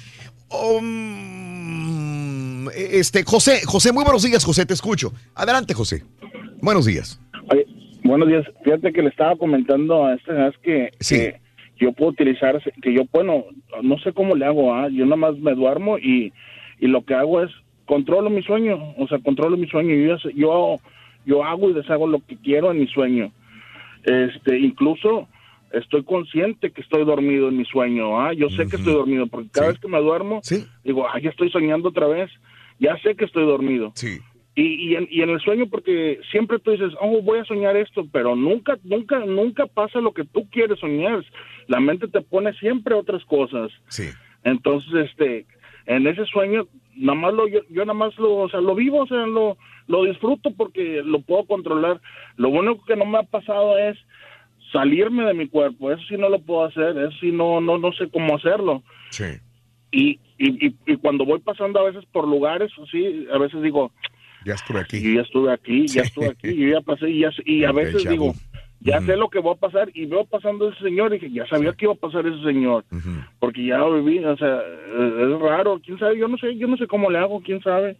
Um, 0.50 2.68
este, 2.70 3.24
José, 3.24 3.60
José, 3.64 3.92
muy 3.92 4.04
buenos 4.04 4.22
días, 4.22 4.44
José, 4.44 4.66
te 4.66 4.74
escucho. 4.74 5.12
Adelante, 5.34 5.74
José. 5.74 6.04
Buenos 6.60 6.86
días. 6.86 7.20
Oye, 7.50 7.66
buenos 8.02 8.28
días. 8.28 8.44
Fíjate 8.64 8.92
que 8.92 9.02
le 9.02 9.08
estaba 9.08 9.36
comentando 9.36 10.06
a 10.06 10.14
este 10.14 10.32
vez 10.32 10.54
que, 10.62 10.90
que 11.08 11.40
yo 11.78 11.92
puedo 11.92 12.10
utilizar, 12.10 12.60
que 12.82 12.92
yo, 12.92 13.02
bueno, 13.12 13.44
no 13.82 13.98
sé 13.98 14.12
cómo 14.12 14.34
le 14.34 14.46
hago, 14.46 14.74
¿ah? 14.74 14.88
yo 14.88 15.04
nada 15.04 15.16
más 15.16 15.38
me 15.38 15.54
duermo 15.54 15.98
y, 15.98 16.32
y 16.80 16.86
lo 16.86 17.04
que 17.04 17.14
hago 17.14 17.42
es 17.42 17.50
controlo 17.84 18.30
mi 18.30 18.42
sueño, 18.42 18.94
o 18.98 19.06
sea, 19.08 19.18
controlo 19.18 19.56
mi 19.56 19.68
sueño. 19.68 19.94
Yo, 19.94 20.30
yo, 20.30 20.80
yo 21.24 21.44
hago 21.44 21.70
y 21.70 21.74
deshago 21.74 22.06
lo 22.06 22.20
que 22.26 22.36
quiero 22.36 22.70
en 22.70 22.80
mi 22.80 22.86
sueño. 22.88 23.32
Este, 24.06 24.58
incluso 24.58 25.28
estoy 25.72 26.04
consciente 26.04 26.70
que 26.70 26.80
estoy 26.80 27.04
dormido 27.04 27.48
en 27.48 27.58
mi 27.58 27.64
sueño, 27.64 28.20
¿ah? 28.20 28.32
Yo 28.32 28.48
sé 28.50 28.66
que 28.66 28.76
estoy 28.76 28.94
dormido 28.94 29.26
porque 29.26 29.50
cada 29.50 29.68
vez 29.68 29.78
que 29.78 29.88
me 29.88 30.00
duermo, 30.00 30.40
digo, 30.84 31.06
ay, 31.12 31.24
ya 31.24 31.30
estoy 31.30 31.50
soñando 31.50 31.90
otra 31.90 32.06
vez. 32.06 32.30
Ya 32.78 32.96
sé 32.98 33.16
que 33.16 33.24
estoy 33.24 33.44
dormido. 33.44 33.92
Sí. 33.94 34.18
Y, 34.54 34.90
y, 34.90 34.96
en, 34.96 35.08
y 35.10 35.22
en 35.22 35.30
el 35.30 35.40
sueño, 35.40 35.66
porque 35.68 36.18
siempre 36.30 36.58
tú 36.58 36.70
dices, 36.70 36.92
oh, 37.00 37.20
voy 37.20 37.40
a 37.40 37.44
soñar 37.44 37.76
esto, 37.76 38.06
pero 38.10 38.36
nunca, 38.36 38.78
nunca, 38.84 39.18
nunca 39.18 39.66
pasa 39.66 40.00
lo 40.00 40.12
que 40.12 40.24
tú 40.24 40.48
quieres 40.50 40.78
soñar. 40.78 41.24
La 41.66 41.80
mente 41.80 42.08
te 42.08 42.22
pone 42.22 42.54
siempre 42.54 42.94
otras 42.94 43.24
cosas. 43.24 43.70
Sí. 43.88 44.04
Entonces, 44.44 45.10
este, 45.10 45.46
en 45.86 46.06
ese 46.06 46.24
sueño, 46.26 46.68
nada 46.96 47.18
más 47.18 47.34
lo, 47.34 47.48
yo, 47.48 47.60
yo 47.68 47.84
nada 47.84 47.98
más 47.98 48.16
lo, 48.18 48.34
o 48.36 48.48
sea, 48.48 48.60
lo 48.60 48.74
vivo, 48.74 49.02
o 49.02 49.06
sea, 49.06 49.26
lo, 49.26 49.58
lo 49.88 50.04
disfruto 50.04 50.50
porque 50.56 51.02
lo 51.04 51.20
puedo 51.20 51.44
controlar. 51.44 52.00
Lo 52.36 52.48
único 52.48 52.84
que 52.84 52.96
no 52.96 53.04
me 53.06 53.18
ha 53.18 53.22
pasado 53.22 53.78
es 53.78 53.96
salirme 54.72 55.24
de 55.24 55.34
mi 55.34 55.48
cuerpo. 55.48 55.92
Eso 55.92 56.02
sí 56.08 56.16
no 56.16 56.28
lo 56.28 56.40
puedo 56.40 56.64
hacer, 56.64 56.96
eso 56.98 57.16
sí 57.20 57.30
no, 57.32 57.60
no, 57.60 57.78
no 57.78 57.92
sé 57.92 58.08
cómo 58.10 58.36
hacerlo. 58.36 58.82
Sí. 59.10 59.24
Y, 59.92 60.18
y, 60.38 60.66
y, 60.66 60.74
y 60.86 60.96
cuando 60.96 61.24
voy 61.24 61.38
pasando 61.40 61.80
a 61.80 61.84
veces 61.84 62.04
por 62.12 62.26
lugares, 62.26 62.70
así, 62.82 63.26
a 63.32 63.38
veces 63.38 63.62
digo, 63.62 63.92
Ya 64.44 64.54
estuve 64.54 64.80
aquí. 64.80 65.00
yo 65.00 65.10
ya 65.14 65.20
estuve 65.22 65.52
aquí, 65.52 65.86
ya 65.86 66.02
estuve 66.02 66.26
aquí, 66.28 66.54
yo 66.56 66.68
ya 66.68 66.80
pasé 66.80 67.08
y, 67.10 67.20
ya, 67.20 67.30
y 67.44 67.64
a 67.64 67.72
veces 67.72 68.06
digo, 68.08 68.34
ya 68.80 69.00
sé 69.00 69.16
lo 69.16 69.30
que 69.30 69.40
va 69.40 69.52
a 69.52 69.56
pasar 69.56 69.90
y 69.94 70.04
veo 70.06 70.24
pasando 70.24 70.68
ese 70.68 70.80
señor 70.82 71.14
y 71.14 71.18
dije, 71.18 71.32
ya 71.32 71.46
sabía 71.46 71.72
que 71.72 71.86
iba 71.86 71.94
a 71.94 71.96
pasar 71.96 72.26
ese 72.26 72.42
señor, 72.42 72.84
porque 73.38 73.64
ya 73.64 73.78
lo 73.78 74.02
viví, 74.02 74.22
o 74.24 74.36
sea, 74.36 74.58
eh, 74.58 75.32
es 75.34 75.40
raro, 75.40 75.80
quién 75.84 75.98
sabe, 75.98 76.18
yo 76.18 76.28
no 76.28 76.36
sé, 76.36 76.56
yo 76.56 76.66
no 76.66 76.76
sé 76.76 76.86
cómo 76.86 77.10
le 77.10 77.18
hago, 77.18 77.40
quién 77.40 77.62
sabe. 77.62 77.96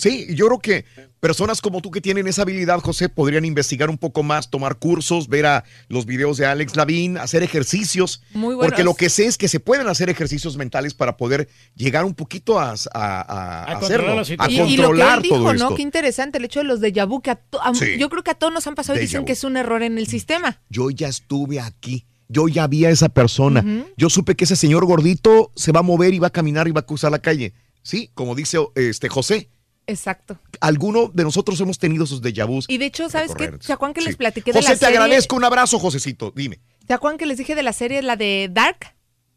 Sí, 0.00 0.26
yo 0.34 0.46
creo 0.46 0.58
que 0.58 0.84
personas 1.20 1.60
como 1.60 1.82
tú 1.82 1.90
que 1.90 2.00
tienen 2.00 2.26
esa 2.26 2.42
habilidad, 2.42 2.80
José, 2.80 3.08
podrían 3.10 3.44
investigar 3.44 3.90
un 3.90 3.98
poco 3.98 4.22
más, 4.22 4.48
tomar 4.48 4.78
cursos, 4.78 5.28
ver 5.28 5.44
a 5.46 5.64
los 5.88 6.06
videos 6.06 6.38
de 6.38 6.46
Alex 6.46 6.74
Lavín, 6.76 7.18
hacer 7.18 7.42
ejercicios. 7.42 8.22
Muy 8.32 8.54
buenos. 8.54 8.64
Porque 8.70 8.82
lo 8.84 8.94
que 8.94 9.10
sé 9.10 9.26
es 9.26 9.36
que 9.36 9.48
se 9.48 9.60
pueden 9.60 9.86
hacer 9.88 10.08
ejercicios 10.08 10.56
mentales 10.56 10.94
para 10.94 11.16
poder 11.18 11.48
llegar 11.74 12.04
un 12.06 12.14
poquito 12.14 12.58
a, 12.58 12.70
a- 12.70 12.74
a 12.94 13.64
A 13.64 13.76
hacerlo, 13.76 14.16
controlar 14.16 14.26
a. 14.38 14.50
Y, 14.50 14.54
y 14.54 14.58
lo 14.58 14.64
que 14.66 14.72
él 14.72 14.76
controlar 14.86 15.22
dijo, 15.22 15.34
todo 15.36 15.44
¿no? 15.44 15.52
esto. 15.52 15.74
Qué 15.74 15.82
interesante 15.82 16.38
el 16.38 16.44
hecho 16.46 16.60
de 16.60 16.64
los 16.64 16.80
de 16.80 16.90
vu, 17.04 17.20
que 17.20 17.30
a 17.30 17.36
to- 17.36 17.62
a- 17.62 17.74
Sí. 17.74 17.98
yo 17.98 18.08
creo 18.08 18.22
que 18.22 18.30
a 18.30 18.34
todos 18.34 18.52
nos 18.54 18.66
han 18.66 18.74
pasado 18.74 18.98
y 18.98 19.02
dicen 19.02 19.20
vu. 19.20 19.26
que 19.26 19.32
es 19.32 19.44
un 19.44 19.56
error 19.56 19.82
en 19.82 19.98
el 19.98 20.06
sistema. 20.06 20.60
Yo 20.70 20.88
ya 20.90 21.08
estuve 21.08 21.60
aquí. 21.60 22.06
Yo 22.28 22.48
ya 22.48 22.66
vi 22.68 22.84
a 22.84 22.90
esa 22.90 23.08
persona. 23.08 23.64
Yo 23.96 24.08
supe 24.08 24.36
que 24.36 24.44
ese 24.44 24.54
señor 24.56 24.86
gordito 24.86 25.50
se 25.56 25.72
va 25.72 25.80
a 25.80 25.82
mover 25.82 26.14
y 26.14 26.18
va 26.20 26.28
a 26.28 26.30
caminar 26.30 26.68
y 26.68 26.70
va 26.70 26.80
a 26.80 26.86
cruzar 26.86 27.10
la 27.10 27.18
calle. 27.18 27.52
Sí, 27.82 28.10
como 28.14 28.34
dice 28.34 28.58
este 28.76 29.08
José. 29.08 29.50
Exacto. 29.90 30.38
Alguno 30.60 31.10
de 31.12 31.24
nosotros 31.24 31.60
hemos 31.60 31.78
tenido 31.78 32.04
esos 32.04 32.22
déjà 32.22 32.46
vus. 32.46 32.66
Y 32.68 32.78
de 32.78 32.86
hecho, 32.86 33.08
¿sabes 33.10 33.32
qué? 33.34 33.44
recorrer. 33.46 33.62
¿Se 33.62 33.72
acuerdan 33.72 33.94
que 33.94 34.02
les 34.02 34.16
platiqué 34.16 34.52
de 34.52 34.58
José, 34.60 34.68
la 34.72 34.78
te 34.78 34.86
serie? 34.86 34.98
agradezco. 34.98 35.36
Un 35.36 35.44
abrazo, 35.44 35.78
Josecito. 35.78 36.32
Dime. 36.34 36.60
¿Se 36.86 36.94
acuerdan 36.94 37.18
que 37.18 37.26
les 37.26 37.38
dije 37.38 37.54
de 37.54 37.62
la 37.62 37.72
serie, 37.72 38.02
la 38.02 38.16
de 38.16 38.48
Dark? 38.52 38.94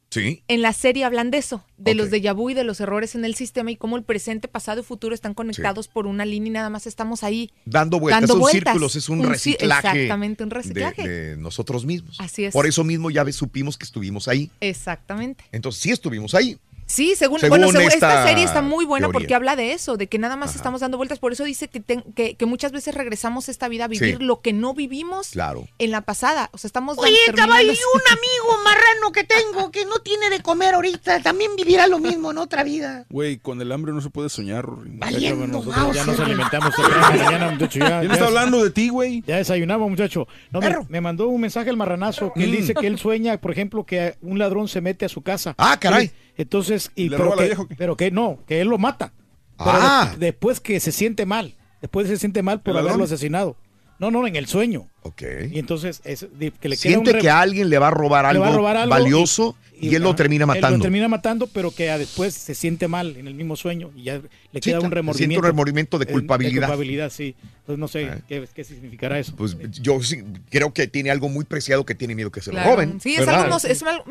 Sí. 0.09 0.43
En 0.47 0.61
la 0.61 0.73
serie 0.73 1.05
hablan 1.05 1.31
de 1.31 1.39
eso, 1.39 1.65
de 1.77 1.95
los 1.95 2.11
déjà 2.11 2.35
vu 2.35 2.51
y 2.51 2.53
de 2.53 2.63
los 2.63 2.79
errores 2.79 3.15
en 3.15 3.25
el 3.25 3.33
sistema 3.33 3.71
y 3.71 3.77
cómo 3.77 3.97
el 3.97 4.03
presente, 4.03 4.47
pasado 4.47 4.81
y 4.81 4.83
futuro 4.83 5.15
están 5.15 5.33
conectados 5.33 5.87
por 5.87 6.05
una 6.05 6.23
línea 6.23 6.49
y 6.49 6.53
nada 6.53 6.69
más 6.69 6.85
estamos 6.85 7.23
ahí. 7.23 7.49
Dando 7.65 7.99
vueltas, 7.99 8.21
Dando 8.21 8.33
son 8.35 8.41
vueltas. 8.41 8.61
círculos, 8.73 8.95
es 8.95 9.09
un, 9.09 9.21
Un 9.21 9.25
ci- 9.25 9.29
reciclaje. 9.29 9.87
exactamente, 9.87 10.43
un 10.43 10.49
de- 10.49 10.55
reciclaje. 10.55 11.07
De, 11.07 11.37
nosotros 11.37 11.83
mismos. 11.87 12.17
Así 12.19 12.45
es. 12.45 12.53
Por 12.53 12.67
eso 12.67 12.83
mismo 12.83 13.09
ya 13.09 13.25
supimos 13.31 13.75
que 13.75 13.85
estuvimos 13.85 14.27
ahí. 14.27 14.51
Exactamente. 14.59 15.45
Entonces 15.51 15.81
sí 15.81 15.89
estuvimos 15.89 16.35
ahí. 16.35 16.59
Sí, 16.93 17.15
según, 17.17 17.39
Según 17.39 17.57
bueno, 17.57 17.71
según- 17.71 17.91
esta, 17.91 17.95
esta 18.19 18.27
serie 18.27 18.43
está 18.43 18.61
muy 18.61 18.85
buena 18.85 19.07
teoría. 19.07 19.19
porque 19.19 19.33
habla 19.35 19.55
de 19.55 19.71
eso, 19.73 19.97
de 19.97 20.05
que 20.07 20.19
nada 20.19 20.35
más 20.35 20.55
estamos 20.55 20.81
dando 20.81 20.97
vueltas. 20.97 21.17
Por 21.17 21.31
eso 21.33 21.43
dice 21.43 21.67
que, 21.67 21.79
ten- 21.79 22.03
que, 22.15 22.35
que 22.35 22.45
muchas 22.45 22.71
veces 22.71 22.93
regresamos 22.93 23.47
a 23.47 23.51
esta 23.51 23.67
vida 23.67 23.85
a 23.85 23.87
vivir 23.87 24.17
Sí. 24.19 24.23
lo 24.23 24.41
que 24.41 24.53
no 24.53 24.75
vivimos 24.75 25.29
Claro. 25.29 25.67
en 25.79 25.89
la 25.89 26.01
pasada. 26.01 26.49
O 26.53 26.57
sea, 26.59 26.67
estamos 26.67 26.99
Oye, 26.99 27.17
caballo, 27.35 27.71
y 27.71 27.75
un 27.75 28.01
amigo 28.11 28.63
marrano 28.63 29.11
que 29.11 29.23
tengo 29.23 29.71
que 29.71 29.85
no 29.85 29.99
tiene 29.99 30.29
de 30.29 30.41
comer 30.41 30.75
ahorita, 30.75 31.21
también 31.23 31.55
vivirá 31.55 31.87
lo 31.87 31.97
mismo 31.97 32.29
en 32.29 32.37
otra 32.37 32.63
vida. 32.63 33.05
Güey, 33.09 33.37
con 33.37 33.59
el 33.59 33.71
hambre 33.71 33.91
no 33.91 34.01
se 34.01 34.11
puede 34.11 34.29
soñar. 34.29 34.67
Valiendo 34.67 35.47
Nosotros 35.47 35.95
ya 35.95 36.05
nos 36.05 36.19
alimentamos 36.19 36.73
mañana, 37.01 37.49
muchacho. 37.51 37.79
Ya, 37.79 37.99
¿Quién 38.01 38.09
ya 38.09 38.13
está 38.13 38.25
es- 38.25 38.27
hablando 38.29 38.63
de 38.63 38.69
ti, 38.69 38.89
güey? 38.89 39.23
Ya 39.25 39.37
desayunamos, 39.37 39.89
muchacho. 39.89 40.27
No, 40.51 40.59
me, 40.61 40.75
me 40.89 41.01
mandó 41.01 41.27
un 41.27 41.41
mensaje 41.41 41.69
el 41.71 41.77
marranazo 41.77 42.31
que 42.33 42.43
él 42.43 42.51
Mm. 42.51 42.55
dice 42.55 42.73
que 42.75 42.85
él 42.87 42.99
sueña, 42.99 43.37
por 43.37 43.51
ejemplo, 43.51 43.83
que 43.85 44.15
un 44.21 44.37
ladrón 44.37 44.67
se 44.67 44.79
mete 44.81 45.05
a 45.05 45.09
su 45.09 45.21
casa. 45.23 45.55
Ah, 45.57 45.77
caray. 45.79 46.11
Entonces, 46.35 46.82
y, 46.95 47.09
¿Le 47.09 47.17
pero, 47.17 47.23
roba 47.25 47.35
la 47.37 47.41
que, 47.43 47.47
vieja 47.47 47.61
o 47.61 47.67
qué? 47.67 47.75
pero 47.75 47.97
que 47.97 48.11
no, 48.11 48.39
que 48.47 48.61
él 48.61 48.67
lo 48.67 48.77
mata. 48.77 49.13
Pero 49.57 49.71
Ah. 49.73 50.11
de- 50.17 50.27
después 50.27 50.59
que 50.59 50.79
se 50.79 50.91
siente 50.91 51.25
mal, 51.25 51.55
después 51.81 52.07
se 52.07 52.17
siente 52.17 52.41
mal 52.43 52.61
por 52.61 52.77
haberlo 52.77 53.03
asesinado. 53.03 53.55
No, 53.99 54.11
no, 54.11 54.25
en 54.27 54.35
el 54.35 54.47
sueño. 54.47 54.87
Ok. 55.03 55.21
Y 55.51 55.59
entonces 55.59 56.01
es 56.03 56.27
que 56.59 56.69
le 56.69 56.75
queda 56.75 56.75
Siente 56.77 57.11
un 57.13 57.19
que 57.19 57.29
alguien 57.29 57.69
le 57.69 57.77
va 57.77 57.87
a 57.87 57.91
robar 57.91 58.23
le 58.25 58.29
algo, 58.31 58.43
va 58.43 58.49
a 58.49 58.53
robar 58.55 58.77
algo 58.77 58.89
valioso 58.89 59.55
y, 59.83 59.95
él 59.95 60.03
lo 60.03 60.15
termina 60.15 60.43
Él 60.43 60.47
matando. 60.47 60.77
lo 60.77 60.81
termina 60.81 61.07
matando, 61.07 61.47
pero 61.47 61.71
que 61.71 61.85
después 61.97 62.33
se 62.33 62.55
siente 62.55 62.87
mal 62.87 63.15
en 63.17 63.27
el 63.27 63.33
mismo 63.35 63.55
sueño 63.55 63.91
y 63.95 64.03
ya 64.03 64.15
le 64.15 64.21
Sí, 64.21 64.59
queda 64.61 64.75
un 64.77 64.81
siente 64.81 64.95
remordimiento. 64.95 65.39
un 65.39 65.45
remordimiento 65.45 65.99
de 65.99 66.05
culpabilidad. 66.05 66.61
De 66.61 66.67
culpabilidad, 66.67 67.09
sí. 67.11 67.35
Entonces 67.61 67.79
no 67.79 67.87
sé 67.87 68.21
qué, 68.27 68.45
qué 68.53 68.63
significará 68.63 69.19
eso. 69.19 69.33
Pues 69.35 69.55
yo 69.81 70.01
sí, 70.03 70.23
creo 70.49 70.73
que 70.73 70.87
tiene 70.87 71.11
algo 71.11 71.29
muy 71.29 71.45
preciado 71.45 71.85
que 71.85 71.95
tiene 71.95 72.13
miedo 72.15 72.31
que 72.31 72.41
se 72.41 72.51
Claro. 72.51 72.69
lo 72.71 72.75
roben. 72.75 72.99
Sí, 73.01 73.13
es 73.13 73.19
¿verdad? 73.25 73.43
algo, 73.45 73.57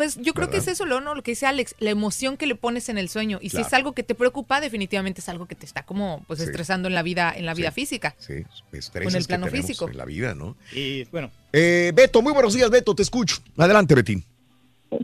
es 0.03 0.19
yo 0.23 0.33
creo 0.35 0.49
que 0.51 0.57
es 0.57 0.69
eso 0.69 0.87
lo, 0.87 1.01
¿no? 1.01 1.15
lo 1.15 1.23
que 1.23 1.33
dice 1.33 1.47
Alex, 1.47 1.75
la 1.79 1.91
emoción 1.91 2.37
que 2.37 2.47
le 2.47 2.55
pones 2.55 2.89
en 2.89 2.99
el 2.99 3.09
sueño. 3.09 3.39
Y 3.43 3.51
si 3.51 3.61
es 3.61 3.73
algo 3.73 3.93
que 3.93 4.03
te 4.03 4.15
preocupa, 4.15 4.61
definitivamente 4.61 5.21
es 5.21 5.29
algo 5.29 5.47
que 5.47 5.55
te 5.55 5.67
está 5.67 5.83
como 5.83 6.25
pues 6.27 6.39
Sí. 6.41 6.47
estresando 6.47 6.89
en 6.89 6.95
la 6.95 7.03
vida, 7.03 7.33
en 7.37 7.45
la 7.47 7.55
vida 7.55 7.71
física. 7.73 8.15
Sí, 8.19 8.35
estreses 8.73 9.13
Con 9.13 9.15
el 9.21 9.25
plano 9.27 9.47
físico. 9.49 9.89
en 9.89 9.97
la 9.99 10.05
vida, 10.07 10.35
¿no? 10.35 10.57
Y 10.75 11.05
bueno. 11.05 11.31
Eh, 11.53 11.93
Beto, 11.95 12.23
muy 12.23 12.33
buenos 12.33 12.55
días, 12.55 12.71
Beto, 12.71 12.95
te 12.95 13.03
escucho. 13.03 13.37
Adelante, 13.59 13.95
Betín. 13.95 14.25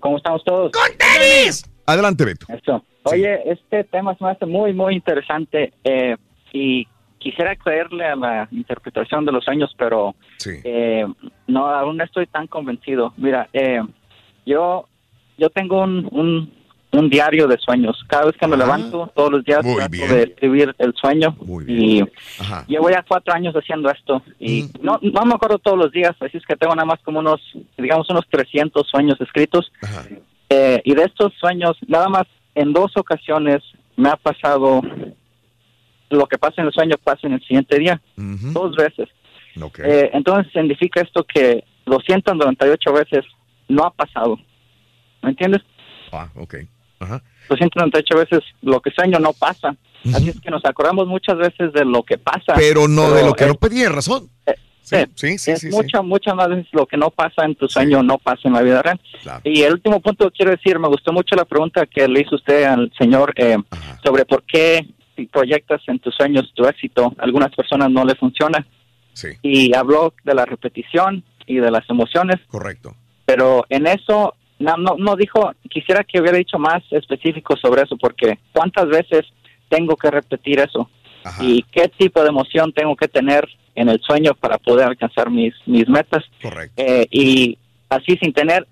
¿Cómo 0.00 0.18
estamos 0.18 0.42
todos? 0.44 0.72
¡Con 0.72 0.96
tenis! 0.96 1.64
Adelante, 1.86 2.24
Beto. 2.24 2.46
Eso. 2.48 2.84
Oye, 3.04 3.50
este 3.50 3.84
tema 3.84 4.14
se 4.16 4.24
me 4.24 4.30
hace 4.30 4.46
muy, 4.46 4.72
muy 4.74 4.94
interesante 4.94 5.72
eh, 5.84 6.16
y 6.52 6.86
quisiera 7.18 7.56
creerle 7.56 8.04
a 8.04 8.16
la 8.16 8.48
interpretación 8.50 9.24
de 9.24 9.32
los 9.32 9.44
sueños, 9.44 9.74
pero 9.78 10.14
eh, 10.64 11.06
no, 11.46 11.66
aún 11.66 11.96
no 11.96 12.04
estoy 12.04 12.26
tan 12.26 12.46
convencido. 12.46 13.14
Mira, 13.16 13.48
eh, 13.52 13.82
yo, 14.44 14.86
yo 15.38 15.50
tengo 15.50 15.82
un, 15.82 16.08
un, 16.12 16.52
un 16.92 17.10
diario 17.10 17.46
de 17.46 17.58
sueños. 17.58 18.02
Cada 18.08 18.26
vez 18.26 18.36
que 18.36 18.46
me 18.46 18.56
levanto, 18.56 19.10
todos 19.14 19.30
los 19.30 19.44
días 19.44 19.62
Muy 19.64 19.76
trato 19.76 19.90
bien. 19.90 20.08
de 20.08 20.22
escribir 20.22 20.74
el 20.78 20.94
sueño 20.94 21.36
y 21.66 22.02
Ajá. 22.40 22.64
Llevo 22.66 22.90
ya 22.90 23.04
cuatro 23.06 23.34
años 23.34 23.54
haciendo 23.54 23.90
esto 23.90 24.22
y 24.40 24.70
no, 24.80 24.98
no 25.02 25.24
me 25.26 25.34
acuerdo 25.34 25.58
todos 25.58 25.76
los 25.78 25.92
días, 25.92 26.12
así 26.20 26.38
es 26.38 26.46
que 26.46 26.56
tengo 26.56 26.74
nada 26.74 26.86
más 26.86 27.00
como 27.02 27.18
unos, 27.18 27.40
digamos, 27.76 28.08
unos 28.10 28.24
300 28.30 28.86
sueños 28.88 29.20
escritos. 29.20 29.70
Eh, 30.50 30.80
y 30.84 30.94
de 30.94 31.02
estos 31.02 31.34
sueños, 31.34 31.76
nada 31.86 32.08
más 32.08 32.24
en 32.54 32.72
dos 32.72 32.96
ocasiones 32.96 33.62
me 33.96 34.08
ha 34.08 34.16
pasado 34.16 34.80
lo 36.10 36.26
que 36.26 36.38
pasa 36.38 36.62
en 36.62 36.68
el 36.68 36.72
sueño 36.72 36.96
pasa 37.02 37.26
en 37.26 37.34
el 37.34 37.40
siguiente 37.42 37.78
día, 37.78 38.00
dos 38.16 38.74
veces. 38.76 39.08
Ok. 39.60 39.80
Eh, 39.80 40.10
entonces 40.14 40.50
significa 40.52 41.02
esto 41.02 41.24
que 41.24 41.64
298 41.86 42.92
veces 42.92 43.24
no 43.68 43.84
ha 43.84 43.90
pasado. 43.90 44.38
¿Me 45.22 45.30
entiendes? 45.30 45.62
Ah, 46.12 46.28
ok. 46.34 46.54
Ajá. 47.00 47.22
298 47.48 48.16
veces 48.18 48.40
lo 48.62 48.80
que 48.80 48.90
sueño 48.90 49.18
no 49.18 49.32
pasa. 49.32 49.74
Así 50.14 50.28
es 50.30 50.40
que 50.40 50.50
nos 50.50 50.64
acordamos 50.64 51.06
muchas 51.06 51.36
veces 51.38 51.72
de 51.72 51.84
lo 51.84 52.02
que 52.02 52.18
pasa. 52.18 52.54
Pero 52.56 52.86
no 52.88 53.10
de 53.12 53.24
lo 53.24 53.32
que 53.34 53.44
es- 53.44 53.48
no 53.50 53.54
pedía 53.56 53.88
razón. 53.88 54.28
Sí, 54.82 54.96
sí, 55.16 55.36
sí, 55.38 55.50
es 55.50 55.60
sí, 55.60 55.68
sí. 55.70 55.76
muchas, 55.76 56.02
muchas 56.02 56.34
más 56.34 56.48
veces 56.48 56.66
lo 56.72 56.86
que 56.86 56.96
no 56.96 57.10
pasa 57.10 57.44
en 57.44 57.54
tu 57.54 57.68
sueño 57.68 58.02
no 58.02 58.16
pasa 58.16 58.40
en 58.44 58.54
la 58.54 58.62
vida 58.62 58.80
real. 58.80 58.98
Y 59.44 59.60
el 59.62 59.74
último 59.74 60.00
punto 60.00 60.30
que 60.30 60.36
quiero 60.38 60.50
decir, 60.52 60.78
me 60.78 60.88
gustó 60.88 61.12
mucho 61.12 61.36
la 61.36 61.44
pregunta 61.44 61.84
que 61.84 62.08
le 62.08 62.22
hizo 62.22 62.36
usted 62.36 62.64
al 62.64 62.90
señor 62.98 63.34
eh, 63.36 63.58
sobre 64.02 64.24
por 64.24 64.44
qué 64.44 64.86
si 65.14 65.26
proyectas 65.26 65.82
en 65.88 65.98
tus 65.98 66.14
sueños 66.14 66.50
tu 66.54 66.64
éxito, 66.64 67.12
a 67.18 67.22
algunas 67.24 67.54
personas 67.54 67.90
no 67.90 68.02
le 68.04 68.14
funciona. 68.14 68.66
Sí. 69.12 69.28
Y 69.42 69.74
habló 69.74 70.14
de 70.24 70.32
la 70.34 70.46
repetición 70.46 71.22
y 71.44 71.56
de 71.56 71.70
las 71.70 71.88
emociones. 71.90 72.36
Correcto. 72.48 72.94
Pero 73.26 73.66
en 73.68 73.86
eso 73.88 74.34
no, 74.58 74.76
no, 74.76 74.96
no 74.98 75.16
dijo, 75.16 75.52
quisiera 75.70 76.04
que 76.04 76.20
hubiera 76.20 76.38
dicho 76.38 76.58
más 76.58 76.82
específico 76.90 77.56
sobre 77.56 77.82
eso, 77.82 77.96
porque 77.96 78.38
¿cuántas 78.52 78.88
veces 78.88 79.26
tengo 79.68 79.96
que 79.96 80.10
repetir 80.10 80.60
eso? 80.60 80.90
¿Y 81.40 81.62
qué 81.64 81.88
tipo 81.88 82.22
de 82.22 82.28
emoción 82.28 82.72
tengo 82.72 82.96
que 82.96 83.08
tener 83.08 83.46
en 83.74 83.88
el 83.88 84.00
sueño 84.00 84.32
para 84.34 84.56
poder 84.56 84.88
alcanzar 84.88 85.30
mis, 85.30 85.54
mis 85.66 85.88
metas? 85.88 86.24
Correcto. 86.40 86.82
Eh, 86.82 87.06
y 87.10 87.58
así 87.90 88.16
sin 88.16 88.32
tener 88.32 88.66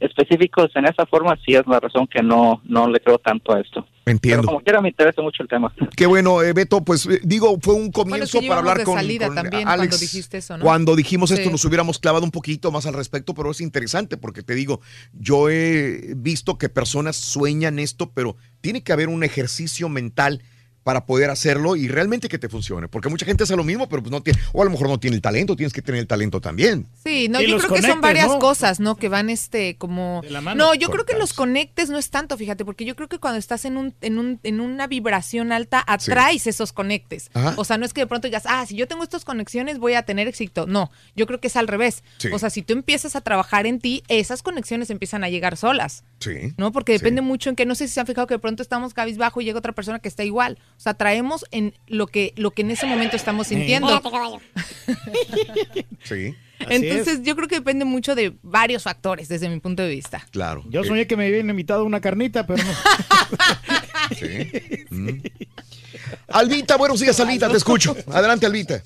específicos 0.00 0.70
en 0.74 0.86
esa 0.86 1.06
forma, 1.06 1.36
sí 1.44 1.54
es 1.54 1.66
la 1.66 1.80
razón 1.80 2.06
que 2.06 2.22
no, 2.22 2.60
no 2.64 2.88
le 2.88 3.00
creo 3.00 3.18
tanto 3.18 3.54
a 3.54 3.60
esto. 3.60 3.86
Entiendo. 4.06 4.42
Pero 4.42 4.48
como 4.48 4.60
quiera 4.64 4.80
me 4.80 4.88
interesa 4.88 5.20
mucho 5.20 5.42
el 5.42 5.48
tema. 5.48 5.72
Qué 5.94 6.06
bueno, 6.06 6.42
eh, 6.42 6.52
Beto, 6.52 6.82
pues 6.82 7.06
eh, 7.06 7.20
digo, 7.22 7.58
fue 7.60 7.74
un 7.74 7.90
comienzo 7.90 8.40
para 8.40 8.60
hablar 8.60 8.78
de 8.78 8.84
con, 8.84 8.94
salida 8.94 9.26
con 9.26 9.34
también 9.34 9.68
Alex. 9.68 9.88
cuando 9.88 9.98
dijiste 9.98 10.38
eso, 10.38 10.56
¿no? 10.56 10.64
Cuando 10.64 10.96
dijimos 10.96 11.30
esto 11.30 11.50
nos 11.50 11.64
hubiéramos 11.64 11.98
clavado 11.98 12.24
un 12.24 12.30
poquito 12.30 12.70
más 12.70 12.86
al 12.86 12.94
respecto, 12.94 13.34
pero 13.34 13.50
es 13.50 13.60
interesante 13.60 14.16
porque 14.16 14.42
te 14.42 14.54
digo, 14.54 14.80
yo 15.12 15.50
he 15.50 16.14
visto 16.16 16.56
que 16.56 16.68
personas 16.68 17.16
sueñan 17.16 17.78
esto, 17.78 18.10
pero 18.14 18.36
tiene 18.60 18.82
que 18.82 18.92
haber 18.92 19.08
un 19.08 19.24
ejercicio 19.24 19.88
mental 19.88 20.42
para 20.88 21.04
poder 21.04 21.28
hacerlo 21.28 21.76
y 21.76 21.86
realmente 21.86 22.30
que 22.30 22.38
te 22.38 22.48
funcione, 22.48 22.88
porque 22.88 23.10
mucha 23.10 23.26
gente 23.26 23.44
hace 23.44 23.54
lo 23.54 23.62
mismo, 23.62 23.90
pero 23.90 24.02
pues 24.02 24.10
no 24.10 24.22
tiene, 24.22 24.40
o 24.54 24.62
a 24.62 24.64
lo 24.64 24.70
mejor 24.70 24.88
no 24.88 24.98
tiene 24.98 25.16
el 25.16 25.20
talento, 25.20 25.54
tienes 25.54 25.74
que 25.74 25.82
tener 25.82 26.00
el 26.00 26.06
talento 26.06 26.40
también. 26.40 26.86
Sí, 27.04 27.28
no, 27.28 27.42
Y 27.42 27.46
yo 27.46 27.58
creo 27.58 27.74
que 27.74 27.82
son 27.82 28.00
varias 28.00 28.28
¿no? 28.28 28.38
cosas, 28.38 28.80
¿no? 28.80 28.96
Que 28.96 29.10
van 29.10 29.28
este 29.28 29.76
como 29.76 30.22
la 30.30 30.40
mano. 30.40 30.64
No, 30.64 30.74
yo 30.74 30.88
creo 30.88 31.04
que 31.04 31.14
los 31.18 31.34
conectes 31.34 31.90
no 31.90 31.98
es 31.98 32.08
tanto, 32.08 32.38
fíjate, 32.38 32.64
porque 32.64 32.86
yo 32.86 32.96
creo 32.96 33.06
que 33.06 33.18
cuando 33.18 33.38
estás 33.38 33.66
en 33.66 33.76
un 33.76 33.94
en 34.00 34.18
un 34.18 34.40
en 34.44 34.62
una 34.62 34.86
vibración 34.86 35.52
alta 35.52 35.84
atraes 35.86 36.46
esos 36.46 36.72
conectes. 36.72 37.30
Ajá. 37.34 37.52
O 37.58 37.64
sea, 37.66 37.76
no 37.76 37.84
es 37.84 37.92
que 37.92 38.00
de 38.00 38.06
pronto 38.06 38.26
digas, 38.26 38.44
"Ah, 38.46 38.64
si 38.64 38.74
yo 38.74 38.88
tengo 38.88 39.02
estas 39.02 39.26
conexiones 39.26 39.78
voy 39.78 39.92
a 39.92 40.04
tener 40.04 40.26
éxito." 40.26 40.66
No, 40.66 40.90
yo 41.14 41.26
creo 41.26 41.38
que 41.38 41.48
es 41.48 41.56
al 41.56 41.68
revés. 41.68 42.02
Sí. 42.16 42.28
O 42.32 42.38
sea, 42.38 42.48
si 42.48 42.62
tú 42.62 42.72
empiezas 42.72 43.14
a 43.14 43.20
trabajar 43.20 43.66
en 43.66 43.78
ti, 43.78 44.04
esas 44.08 44.40
conexiones 44.40 44.88
empiezan 44.88 45.22
a 45.22 45.28
llegar 45.28 45.58
solas. 45.58 46.02
Sí. 46.20 46.54
¿no? 46.56 46.72
Porque 46.72 46.92
depende 46.92 47.20
mucho 47.20 47.50
en 47.50 47.56
que 47.56 47.66
no 47.66 47.74
sé 47.74 47.86
si 47.88 47.94
se 47.94 48.00
han 48.00 48.06
fijado 48.06 48.26
que 48.26 48.34
de 48.34 48.38
pronto 48.38 48.62
estamos 48.62 48.94
cabizbajo 48.94 49.40
y 49.40 49.44
llega 49.44 49.58
otra 49.58 49.72
persona 49.72 49.98
que 49.98 50.08
está 50.08 50.24
igual. 50.24 50.58
O 50.78 50.80
sea, 50.80 50.94
traemos 50.94 51.44
en 51.50 51.74
lo 51.88 52.06
que 52.06 52.32
lo 52.36 52.52
que 52.52 52.62
en 52.62 52.70
ese 52.70 52.86
momento 52.86 53.16
estamos 53.16 53.48
sintiendo. 53.48 53.88
Sí. 56.04 56.34
Entonces, 56.60 57.22
yo 57.22 57.36
creo 57.36 57.46
que 57.46 57.56
depende 57.56 57.84
mucho 57.84 58.14
de 58.14 58.36
varios 58.42 58.82
factores 58.82 59.28
desde 59.28 59.48
mi 59.48 59.60
punto 59.60 59.82
de 59.82 59.90
vista. 59.90 60.26
Claro. 60.30 60.64
Yo 60.68 60.82
soñé 60.82 61.06
que 61.06 61.16
me 61.16 61.26
habían 61.26 61.50
invitado 61.50 61.82
a 61.82 61.84
una 61.84 62.00
carnita, 62.00 62.46
pero 62.46 62.62
no. 62.64 62.70
Sí. 64.18 64.86
Mm. 64.90 65.20
Albita, 66.28 66.76
buenos 66.76 67.00
días, 67.00 67.18
Albita, 67.20 67.48
te 67.48 67.58
escucho. 67.58 67.94
Adelante, 68.10 68.46
Albita. 68.46 68.82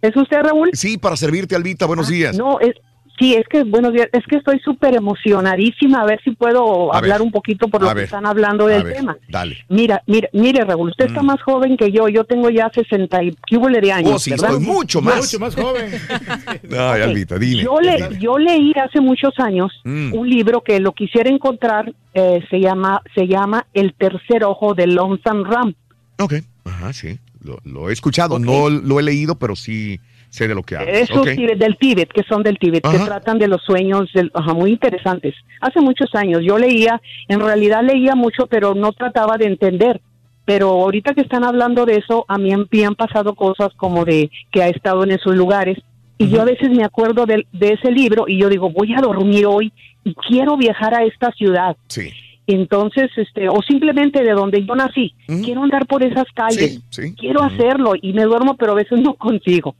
¿Es 0.00 0.16
usted, 0.16 0.38
Raúl? 0.42 0.70
Sí, 0.72 0.96
para 0.96 1.16
servirte, 1.16 1.56
Albita, 1.56 1.86
buenos 1.86 2.08
días. 2.08 2.36
No, 2.36 2.60
es, 2.60 2.74
sí, 3.20 3.34
es 3.34 3.46
que, 3.46 3.62
buenos 3.62 3.92
días, 3.92 4.08
es 4.12 4.24
que 4.26 4.34
estoy 4.36 4.58
súper 4.60 4.96
emocionadísima, 4.96 6.00
a 6.00 6.06
ver 6.06 6.20
si 6.24 6.32
puedo 6.32 6.92
A 6.92 6.98
hablar 6.98 7.18
ver. 7.18 7.26
un 7.26 7.30
poquito 7.30 7.68
por 7.68 7.82
lo 7.82 7.88
que 7.90 7.94
ver. 7.94 8.04
están 8.04 8.26
hablando 8.26 8.66
del 8.66 8.82
ver, 8.82 8.94
tema. 8.94 9.16
Dale. 9.28 9.58
Mira, 9.68 10.02
mira, 10.08 10.28
mire, 10.32 10.64
Raúl, 10.64 10.88
usted 10.90 11.06
está 11.06 11.22
Mm. 11.22 11.26
más 11.26 11.42
joven 11.42 11.76
que 11.76 11.92
yo, 11.92 12.08
yo 12.08 12.24
tengo 12.24 12.50
ya 12.50 12.68
60 12.74 13.22
y 13.22 13.36
¿qué 13.46 13.58
hubo 13.58 13.68
de 13.68 13.92
años, 13.92 14.12
Oh, 14.14 14.18
sí, 14.18 14.30
¿verdad? 14.30 14.50
estoy 14.54 14.66
mucho 14.66 15.00
más. 15.00 15.18
Mucho 15.18 15.38
más 15.38 15.54
joven. 15.54 15.90
Ay, 16.72 17.02
Albita, 17.02 17.38
dime. 17.38 17.62
Yo, 17.62 17.78
le, 17.80 18.18
yo 18.18 18.38
leí 18.38 18.72
hace 18.82 19.00
muchos 19.00 19.32
años 19.38 19.70
Mm. 19.84 20.14
un 20.14 20.28
libro 20.28 20.62
que 20.62 20.80
lo 20.80 20.92
quisiera 20.92 21.30
encontrar, 21.30 21.92
eh, 22.14 22.42
se 22.50 22.58
llama 22.58 23.02
se 23.14 23.26
llama 23.26 23.66
El 23.74 23.94
tercer 23.94 24.44
ojo 24.44 24.74
de 24.74 24.86
Lonesome 24.86 25.44
Ram. 25.48 25.74
Ok. 26.18 26.34
Ajá, 26.64 26.92
sí. 26.92 27.18
Lo, 27.42 27.58
lo 27.64 27.88
he 27.90 27.92
escuchado, 27.92 28.38
no 28.38 28.68
lo 28.68 28.98
he 28.98 29.02
leído, 29.02 29.36
pero 29.36 29.56
sí 29.56 29.98
sé 30.30 30.48
de 30.48 30.54
lo 30.54 30.62
que 30.62 30.76
hablas. 30.76 30.96
Esos 30.96 31.18
Ok. 31.18 31.28
tibet- 31.36 31.58
del 31.58 31.76
Tíbet, 31.76 32.10
que 32.12 32.22
son 32.22 32.42
del 32.42 32.58
Tíbet, 32.58 32.82
que 32.88 32.98
tratan 32.98 33.38
de 33.38 33.48
los 33.48 33.62
sueños, 33.62 34.10
del, 34.14 34.30
ajá, 34.32 34.54
muy 34.54 34.70
interesantes. 34.70 35.34
Hace 35.60 35.80
muchos 35.80 36.14
años 36.14 36.40
yo 36.42 36.56
leía, 36.56 37.00
en 37.28 37.40
realidad 37.40 37.82
leía 37.84 38.14
mucho, 38.14 38.46
pero 38.46 38.74
no 38.74 38.92
trataba 38.92 39.36
de 39.36 39.46
entender. 39.46 40.00
Pero 40.46 40.70
ahorita 40.70 41.14
que 41.14 41.20
están 41.20 41.44
hablando 41.44 41.84
de 41.84 41.96
eso, 41.96 42.24
a 42.26 42.38
mí 42.38 42.50
me 42.70 42.84
han 42.84 42.94
pasado 42.94 43.34
cosas 43.34 43.68
como 43.76 44.04
de 44.04 44.30
que 44.50 44.62
ha 44.62 44.68
estado 44.68 45.04
en 45.04 45.10
esos 45.12 45.36
lugares. 45.36 45.78
Y 46.18 46.28
yo 46.28 46.42
a 46.42 46.44
veces 46.44 46.70
me 46.70 46.84
acuerdo 46.84 47.24
de, 47.26 47.46
de 47.52 47.72
ese 47.72 47.90
libro 47.90 48.24
y 48.26 48.38
yo 48.40 48.48
digo, 48.48 48.70
voy 48.70 48.92
a 48.94 49.00
dormir 49.00 49.46
hoy 49.46 49.72
y 50.04 50.14
quiero 50.14 50.56
viajar 50.56 50.94
a 50.94 51.04
esta 51.04 51.30
ciudad. 51.32 51.76
Sí. 51.88 52.10
Entonces, 52.54 53.10
este, 53.16 53.48
o 53.48 53.60
simplemente 53.62 54.22
de 54.22 54.32
donde 54.32 54.64
yo 54.64 54.74
nací, 54.74 55.14
quiero 55.26 55.62
andar 55.62 55.86
por 55.86 56.02
esas 56.02 56.26
calles, 56.34 56.80
Sí, 56.90 57.02
sí. 57.08 57.14
quiero 57.18 57.42
hacerlo 57.42 57.92
y 58.00 58.12
me 58.12 58.24
duermo, 58.24 58.56
pero 58.56 58.72
a 58.72 58.76
veces 58.76 59.00
no 59.00 59.14
consigo. 59.14 59.74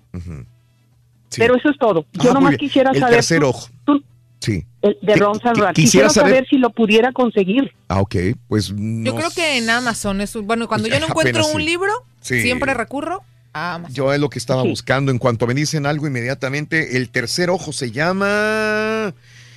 Pero 1.37 1.57
eso 1.57 1.71
es 1.71 1.79
todo. 1.79 2.05
Yo 2.15 2.31
Ah, 2.31 2.35
nomás 2.35 2.57
quisiera 2.57 2.91
El 2.91 2.99
saber 3.01 3.15
tercer 3.17 3.41
tú- 3.41 3.47
ojo. 3.47 3.69
tú- 3.85 4.03
Sí. 4.41 4.65
el 4.83 4.97
de 5.03 5.15
Ron 5.17 5.39
San 5.41 5.53
quisiera 5.53 5.73
Quisiera 5.73 6.09
saber, 6.09 6.33
saber- 6.33 6.47
si 6.49 6.57
lo 6.59 6.71
pudiera 6.71 7.13
conseguir. 7.13 7.73
Ah, 7.89 8.01
ok. 8.01 8.17
Pues 8.49 8.69
Yo 8.69 8.75
no 8.77 9.15
creo 9.15 9.31
que 9.31 9.59
en 9.59 9.69
Amazon 9.71 10.21
es 10.23 10.35
un- 10.35 10.47
bueno, 10.47 10.67
cuando 10.67 10.89
yo 10.89 10.99
no 10.99 11.07
encuentro 11.07 11.47
un 11.47 11.61
sí. 11.61 11.67
libro, 11.67 11.93
Sí. 12.21 12.41
siempre 12.43 12.75
recurro 12.75 13.23
a 13.53 13.75
Amazon. 13.75 13.95
Yo 13.95 14.13
es 14.13 14.19
lo 14.21 14.29
que 14.31 14.39
estaba 14.39 14.63
Sí. 14.63 14.69
buscando. 14.71 15.13
En 15.13 15.19
cuanto 15.19 15.47
me 15.47 15.55
dicen 15.55 15.87
algo 15.87 16.07
inmediatamente, 16.07 16.97
el 16.97 17.11
tercer 17.11 17.51
ojo 17.51 17.73
se 17.73 17.91
llama. 17.93 19.13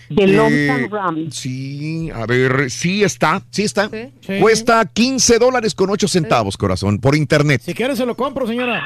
De 0.09 0.23
eh, 0.23 0.27
Lonesome 0.27 0.87
Ram. 0.89 1.31
Sí, 1.31 2.09
a 2.13 2.25
ver, 2.25 2.69
sí 2.69 3.03
está, 3.03 3.41
sí 3.49 3.63
está. 3.63 3.89
Sí. 3.89 4.39
Cuesta 4.39 4.85
15 4.85 5.39
dólares 5.39 5.73
con 5.75 5.89
8 5.89 6.07
centavos, 6.07 6.57
corazón, 6.57 6.99
por 6.99 7.15
internet. 7.15 7.61
Si 7.63 7.73
quieres 7.73 7.97
se 7.97 8.05
lo 8.05 8.15
compro, 8.15 8.45
señora. 8.47 8.81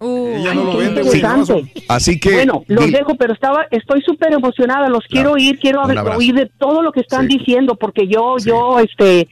Ella 0.00 0.52
no 0.54 0.64
lo 0.64 0.76
vende, 0.78 1.02
interesante. 1.02 1.72
Así 1.86 2.18
que. 2.18 2.32
Bueno, 2.32 2.64
los 2.66 2.86
di- 2.86 2.92
dejo, 2.92 3.14
pero 3.14 3.32
estaba, 3.34 3.66
estoy 3.70 4.02
súper 4.02 4.32
emocionada, 4.32 4.88
los 4.88 5.04
quiero 5.08 5.32
oír, 5.32 5.58
quiero 5.60 5.82
oír 5.82 6.34
de 6.34 6.50
todo 6.58 6.82
lo 6.82 6.90
que 6.90 7.00
están 7.00 7.28
Sí. 7.28 7.38
diciendo, 7.38 7.76
porque 7.76 8.08
yo, 8.08 8.36
yo, 8.44 8.80
este, 8.80 9.28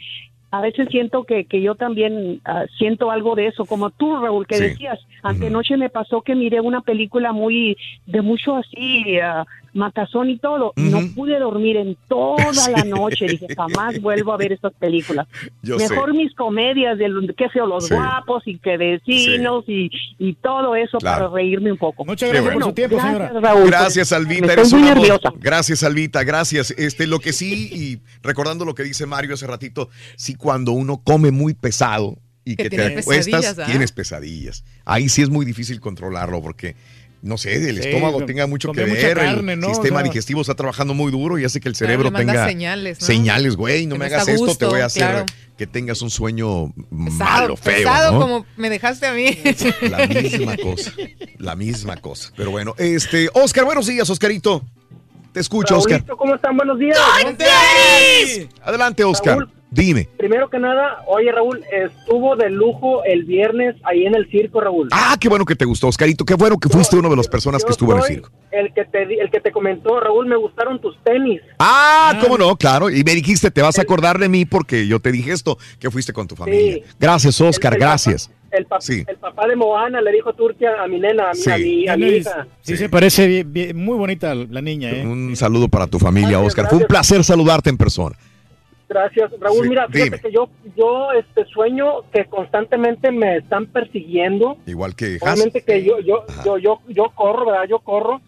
a 0.51 0.61
veces 0.61 0.89
siento 0.91 1.25
que, 1.25 1.45
que 1.45 1.61
yo 1.62 1.75
también 1.75 2.41
ah, 2.45 2.65
siento 2.79 3.11
algo 3.11 3.35
de 3.35 3.47
eso, 3.49 3.65
como 3.65 3.91
tú, 3.91 4.17
Raúl, 4.17 4.47
que 4.47 4.57
Sí. 4.57 4.62
decías, 4.65 4.99
antenoche 5.23 5.77
me 5.77 5.91
pasó 5.91 6.23
que 6.23 6.35
miré 6.35 6.61
una 6.61 6.81
película 6.81 7.33
muy, 7.33 7.77
de 8.07 8.20
mucho 8.23 8.57
así, 8.57 9.19
ah, 9.23 9.45
matazón 9.73 10.29
y 10.31 10.37
todo, 10.39 10.73
y 10.77 10.83
no 10.83 10.99
pude 11.15 11.39
dormir 11.39 11.77
en 11.77 11.97
toda 12.09 12.45
la 12.73 12.83
noche, 12.85 13.27
dije, 13.29 13.47
jamás 13.57 14.01
vuelvo 14.01 14.33
a 14.33 14.37
ver 14.37 14.51
estas 14.53 14.73
películas. 14.75 15.29
Yo 15.62 15.77
Mejor 15.77 16.11
sé. 16.11 16.17
mis 16.17 16.35
comedias, 16.35 16.99
de 16.99 17.09
los- 17.09 17.25
qué 17.37 17.45
sé, 17.51 17.59
yo, 17.61 17.67
los 17.67 17.87
Sí. 17.87 17.95
guapos 17.95 18.43
y 18.49 18.59
que 18.59 18.77
vecinos 18.77 19.65
y, 19.69 19.89
y 20.19 20.35
todo 20.35 20.75
eso 20.75 20.99
Claro. 20.99 21.27
para 21.31 21.35
reírme 21.37 21.70
un 21.70 21.79
poco. 21.79 22.05
Muchas 22.05 22.31
gracias 22.31 22.45
bueno. 22.45 22.59
por 22.67 22.70
su 22.70 22.75
tiempo, 22.75 22.97
Gracias, 22.97 23.29
señora. 23.31 23.41
Raúl, 23.41 23.67
Gracias, 23.70 24.09
por- 24.09 24.19
Alvita. 24.19 24.47
me 24.49 24.53
Eres 24.55 24.65
estoy 24.65 24.81
un 24.81 24.85
muy 24.87 24.95
nerviosa. 24.97 25.33
Gracias, 25.39 25.83
Alvita. 25.85 26.25
Gracias. 26.25 26.70
Este, 26.73 27.07
lo 27.07 27.20
que 27.20 27.33
sí, 27.33 27.70
y 27.73 28.01
recordando 28.27 28.65
lo 28.65 28.75
que 28.75 28.83
dice 28.83 29.07
Mario 29.07 29.35
hace 29.35 29.47
ratito, 29.47 29.89
sí, 30.17 30.35
cuando 30.41 30.73
uno 30.73 31.01
come 31.05 31.31
muy 31.31 31.55
pesado 31.55 32.19
y 32.44 32.57
Que 32.57 32.65
que, 32.65 32.70
tiene 32.70 32.91
te 32.91 32.97
pesadillas, 32.97 33.27
acuestas, 33.28 33.59
¿ah? 33.60 33.67
tienes 33.70 33.93
pesadillas. 33.93 34.65
Ahí 34.85 35.09
sí 35.09 35.23
es 35.23 35.28
muy 35.28 35.44
difícil 35.47 35.81
controlarlo 35.81 36.43
porque. 36.43 36.75
No 37.23 37.36
sé, 37.36 37.69
el 37.69 37.83
Sí, 37.83 37.91
estómago 37.91 38.25
tenga 38.25 38.47
mucho 38.47 38.73
que 38.73 38.83
ver, 38.83 39.15
carne, 39.15 39.52
el 39.52 39.60
¿no? 39.60 39.67
O 39.67 39.75
sistema 39.75 40.01
sea- 40.01 40.09
digestivo 40.09 40.41
está 40.41 40.55
trabajando 40.55 40.94
muy 40.94 41.12
duro 41.12 41.39
y 41.39 41.44
hace 41.44 41.60
que 41.60 41.69
el 41.69 41.75
Claro, 41.75 41.86
cerebro 41.91 42.10
manda 42.10 42.33
tenga 42.33 42.49
señales, 42.49 42.99
¿no? 42.99 43.07
señales, 43.07 43.57
güey, 43.57 43.85
no 43.86 43.97
Que 43.97 43.99
me 43.99 44.05
hagas 44.07 44.27
esto, 44.27 44.55
te 44.55 44.65
voy 44.65 44.81
a 44.81 44.86
hacer 44.86 45.02
claro. 45.02 45.27
que 45.59 45.67
tengas 45.67 46.01
un 46.01 46.09
sueño 46.09 46.73
Pesado, 46.89 47.19
malo, 47.19 47.57
feo, 47.59 47.77
pesado 47.77 48.12
¿no? 48.15 48.20
como 48.23 48.47
me 48.57 48.70
dejaste 48.70 49.07
a 49.07 49.12
mí. 49.12 49.36
La 49.83 50.07
misma 50.07 50.57
cosa. 50.57 50.93
La 51.36 51.57
misma 51.57 51.97
cosa. 51.99 52.33
Pero 52.39 52.52
bueno, 52.52 52.75
este, 52.78 53.28
Oscar, 53.35 53.67
buenos 53.67 53.86
días, 53.86 54.09
Oscarito. 54.09 54.65
Te 55.35 55.41
escucho, 55.41 55.77
Oscar. 55.77 55.99
Raulito, 55.99 56.17
¿cómo 56.17 56.35
están? 56.36 56.57
Buenos 56.57 56.78
días. 56.78 56.97
Adelante, 58.62 59.05
Oscar. 59.05 59.39
Raúl. 59.39 59.51
Dime. 59.73 60.08
Primero 60.18 60.50
que 60.50 60.58
nada, 60.58 61.05
oye 61.07 61.31
Raúl, 61.31 61.62
estuvo 61.73 62.34
de 62.34 62.50
lujo 62.50 63.05
el 63.05 63.24
viernes 63.24 63.76
ahí 63.84 64.05
en 64.05 64.16
el 64.16 64.28
circo, 64.28 64.60
Raúl. 64.60 64.89
Ah, 64.90 65.16
qué 65.20 65.28
bueno 65.28 65.44
que 65.44 65.55
te 65.55 65.65
gustó, 65.65 65.86
Oscarito. 65.86 66.24
Qué 66.24 66.34
bueno 66.34 66.58
que 66.58 66.68
fuiste 66.68 66.97
una 66.97 67.08
de 67.08 67.16
las 67.16 67.28
personas 67.28 67.65
que 67.65 67.70
estuvo 67.70 67.92
en 67.92 67.99
el 67.99 68.05
circo. 68.05 68.31
El 68.50 68.74
que 68.74 68.84
te 68.84 69.07
di- 69.07 69.20
el 69.20 69.31
que 69.31 69.40
te 69.40 69.52
comentó, 69.52 70.00
Raúl, 70.00 70.26
me 70.26 70.36
gustaron 70.36 70.81
tus 70.81 70.99
tenis. 71.05 71.40
Ah, 71.60 72.18
cómo 72.20 72.36
no, 72.36 72.57
claro. 72.57 72.90
Y 72.90 73.05
me 73.05 73.15
dijiste, 73.15 73.50
te 73.52 73.62
vas 73.62 73.78
a 73.78 73.82
acordar 73.82 74.18
de 74.18 74.28
mí 74.28 74.44
porque 74.44 74.89
yo 74.89 74.99
te 74.99 75.12
dije 75.12 75.31
esto, 75.32 75.57
que 75.78 75.89
fuiste 75.90 76.12
con 76.12 76.26
tu 76.26 76.34
familia. 76.34 76.78
Gracias, 76.99 77.40
Oscar, 77.40 77.73
El- 77.74 77.76
el 77.81 77.86
gracias. 77.86 78.31
El, 78.50 78.66
pa- 78.66 78.81
Sí. 78.81 79.05
el 79.07 79.16
papá 79.18 79.47
de 79.47 79.55
Moana 79.55 80.00
le 80.00 80.10
dijo 80.10 80.32
Turquía 80.32 80.82
a 80.82 80.89
mi 80.89 80.99
nena, 80.99 81.31
a 81.31 81.32
mi, 81.32 81.39
Sí. 81.40 81.50
a 81.52 81.57
mi, 81.57 81.89
a 81.89 81.97
mi 81.97 82.07
hija. 82.16 82.47
Sí, 82.62 82.76
se 82.76 82.89
parece 82.89 83.28
bien- 83.28 83.52
bien- 83.52 83.76
muy 83.76 83.97
bonita 83.97 84.34
la 84.34 84.60
niña, 84.60 84.90
¿eh? 84.90 85.07
Un 85.07 85.36
saludo 85.36 85.68
para 85.68 85.86
tu 85.86 86.00
familia, 86.00 86.31
Gracias, 86.31 86.47
Oscar. 86.49 86.68
Fue 86.68 86.78
un 86.78 86.86
placer 86.89 87.23
saludarte 87.23 87.70
en 87.70 87.76
persona. 87.76 88.16
Gracias, 88.91 89.31
Raúl. 89.41 89.62
Sí, 89.62 89.69
Mira, 89.69 89.86
fíjate 89.86 90.05
dime. 90.05 90.19
que 90.20 90.33
yo, 90.33 90.49
yo 90.77 91.12
este 91.12 91.44
sueño 91.47 92.02
que 92.12 92.25
constantemente 92.25 93.12
me 93.12 93.36
están 93.36 93.67
persiguiendo. 93.67 94.59
Igual 94.67 94.97
que 94.97 95.17
Has. 95.23 95.35
Obviamente 95.35 95.62
que 95.62 95.85
yo, 95.85 96.01
yo, 96.01 96.25
yo, 96.44 96.59
yo, 96.59 96.81
yo 96.89 97.05
corro, 97.15 97.47
¿verdad? 97.47 97.67
Yo 97.69 97.78
corro, 97.78 98.20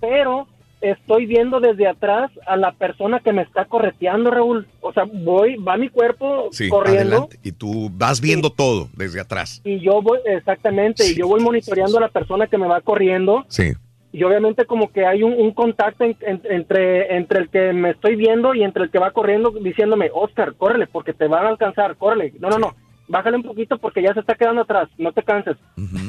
pero 0.00 0.46
estoy 0.82 1.24
viendo 1.26 1.60
desde 1.60 1.86
atrás 1.88 2.30
a 2.46 2.56
la 2.56 2.72
persona 2.72 3.20
que 3.20 3.32
me 3.32 3.40
está 3.42 3.64
correteando, 3.64 4.30
Raúl. 4.30 4.66
O 4.82 4.92
sea, 4.92 5.04
voy, 5.04 5.56
va 5.56 5.78
mi 5.78 5.88
cuerpo 5.88 6.48
Sí, 6.52 6.68
corriendo 6.68 7.00
adelante. 7.00 7.38
Y 7.42 7.52
tú 7.52 7.88
vas 7.92 8.20
viendo 8.20 8.50
todo 8.50 8.88
desde 8.94 9.18
atrás. 9.20 9.62
y 9.64 9.80
yo 9.80 10.02
voy, 10.02 10.18
exactamente, 10.26 11.08
y 11.08 11.14
yo 11.14 11.26
voy 11.26 11.40
monitoreando 11.40 11.96
a 11.96 12.02
la 12.02 12.08
persona 12.08 12.48
que 12.48 12.58
me 12.58 12.66
va 12.66 12.82
corriendo. 12.82 13.46
Sí. 13.48 13.72
Y 14.12 14.22
obviamente 14.24 14.66
como 14.66 14.92
que 14.92 15.06
hay 15.06 15.22
un, 15.22 15.32
un 15.32 15.52
contacto 15.52 16.04
en- 16.04 16.16
en- 16.20 16.42
entre, 16.50 17.16
entre 17.16 17.40
el 17.40 17.48
que 17.48 17.72
me 17.72 17.90
estoy 17.90 18.14
viendo 18.16 18.54
y 18.54 18.62
entre 18.62 18.84
el 18.84 18.90
que 18.90 18.98
va 18.98 19.10
corriendo 19.10 19.50
diciéndome, 19.50 20.10
Oscar, 20.12 20.54
córrele 20.54 20.86
porque 20.86 21.14
te 21.14 21.26
van 21.28 21.46
a 21.46 21.48
alcanzar, 21.48 21.96
córrele. 21.96 22.34
No, 22.38 22.50
no, 22.50 22.58
no, 22.58 22.74
bájale 23.08 23.36
un 23.38 23.42
poquito 23.42 23.78
porque 23.78 24.02
ya 24.02 24.12
se 24.12 24.20
está 24.20 24.34
quedando 24.34 24.62
atrás, 24.62 24.88
no 24.98 25.12
te 25.12 25.22
canses. 25.22 25.56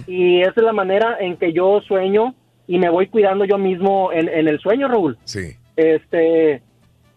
Y 0.05 0.41
esa 0.41 0.51
es 0.57 0.63
la 0.63 0.73
manera 0.73 1.17
en 1.19 1.37
que 1.37 1.53
yo 1.53 1.79
sueño 1.87 2.35
y 2.67 2.77
me 2.77 2.89
voy 2.89 3.07
cuidando 3.07 3.45
yo 3.45 3.57
mismo 3.57 4.11
en, 4.11 4.27
en 4.27 4.47
el 4.49 4.59
sueño, 4.59 4.87
Raúl. 4.89 5.17
Sí. 5.23 5.55
Este, 5.77 6.61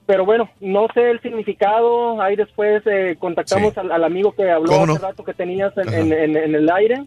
pero 0.07 0.25
bueno, 0.25 0.49
no 0.61 0.87
sé 0.95 1.11
el 1.11 1.21
significado. 1.21 2.21
Ahí 2.23 2.37
después 2.37 2.83
eh, 2.87 3.17
contactamos 3.19 3.77
al, 3.77 3.91
al 3.91 4.05
amigo 4.05 4.33
que 4.33 4.49
habló 4.51 4.71
¿Cómo 4.71 4.85
hace 4.85 4.93
no? 4.93 4.99
rato 5.09 5.25
que 5.25 5.35
tenías 5.35 5.77
en, 5.79 5.89
Ajá. 5.89 5.99
en- 5.99 6.13
en- 6.13 6.37
en 6.37 6.55
el 6.55 6.71
aire. 6.71 7.03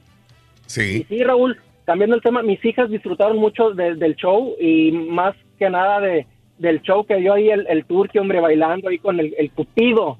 Sí. 0.65 1.05
Y 1.09 1.15
sí, 1.15 1.23
Raúl, 1.23 1.57
cambiando 1.89 2.15
el 2.15 2.21
tema, 2.21 2.43
mis 2.43 2.63
hijas 2.63 2.87
disfrutaron 2.91 3.37
mucho 3.37 3.71
de- 3.71 3.95
del 3.95 4.15
show 4.15 4.53
y 4.61 4.91
más 4.91 5.35
que 5.57 5.69
nada 5.71 5.99
de 5.99 6.27
del 6.59 6.81
show 6.81 7.05
que 7.05 7.15
dio 7.15 7.33
ahí 7.33 7.49
el, 7.49 7.65
el 7.67 7.85
turque, 7.85 8.19
hombre, 8.19 8.41
bailando 8.41 8.89
ahí 8.89 8.99
con 8.99 9.17
el, 9.19 9.33
el 9.39 9.49
cupido. 9.49 10.19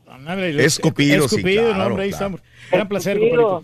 Escupido, 0.58 1.28
sí, 1.28 1.36
Escupido, 1.36 1.64
no, 1.68 1.74
claro, 1.76 1.88
hombre, 1.90 2.04
ahí 2.06 2.10
claro. 2.12 2.26
estamos. 2.38 2.42
Gran 2.72 2.88
placer. 2.88 3.20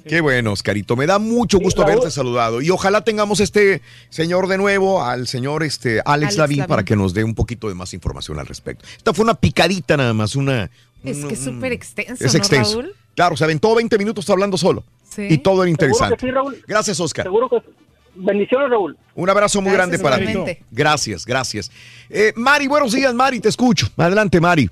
Qué 0.07 0.21
bueno, 0.21 0.51
Oscarito. 0.51 0.95
Me 0.95 1.05
da 1.07 1.17
mucho 1.17 1.57
gusto 1.59 1.83
haberte 1.83 2.11
saludado. 2.11 2.61
Y 2.61 2.69
ojalá 2.71 3.01
tengamos 3.01 3.39
este 3.39 3.81
señor 4.09 4.47
de 4.47 4.57
nuevo, 4.57 5.01
al 5.03 5.25
señor 5.27 5.63
este, 5.63 6.01
Alex, 6.03 6.05
Alex 6.05 6.37
Lavín, 6.37 6.57
Lavín. 6.59 6.67
para 6.69 6.83
que 6.83 6.95
nos 6.97 7.13
dé 7.13 7.23
un 7.23 7.33
poquito 7.33 7.69
de 7.69 7.75
más 7.75 7.93
información 7.93 8.39
al 8.39 8.45
respecto. 8.47 8.85
Esta 8.97 9.13
fue 9.13 9.23
una 9.23 9.35
picadita 9.35 9.95
nada 9.97 10.13
más, 10.13 10.35
una... 10.35 10.69
Es 11.03 11.17
un- 11.23 11.27
que 11.29 11.33
es 11.35 11.47
un- 11.47 11.55
súper 11.55 11.71
extenso, 11.71 12.25
Es 12.25 12.33
¿no, 12.33 12.37
extenso. 12.39 12.81
Raúl? 12.81 12.93
Claro, 13.15 13.37
se 13.37 13.43
aventó 13.45 13.73
20 13.73 13.97
minutos 13.97 14.29
hablando 14.29 14.57
solo. 14.57 14.83
Sí. 15.03 15.27
Y 15.29 15.37
todo 15.37 15.63
era 15.63 15.69
interesante. 15.69 16.17
que 16.17 16.25
sí, 16.25 16.31
Raúl. 16.31 16.57
Gracias, 16.67 16.99
Oscar. 16.99 17.23
Seguro 17.23 17.47
que 17.47 17.61
Bendiciones, 18.15 18.69
Raúl. 18.69 18.97
Un 19.15 19.29
abrazo 19.29 19.61
muy 19.61 19.71
Gracias, 19.73 20.01
grande 20.01 20.25
para 20.35 20.45
ti. 20.53 20.59
Gracias, 20.71 21.25
gracias. 21.25 21.71
Eh, 22.09 22.33
Mari, 22.35 22.67
buenos 22.67 22.93
días, 22.93 23.13
Mari, 23.13 23.39
te 23.39 23.49
escucho. 23.49 23.87
Adelante, 23.97 24.39
Mari. 24.39 24.69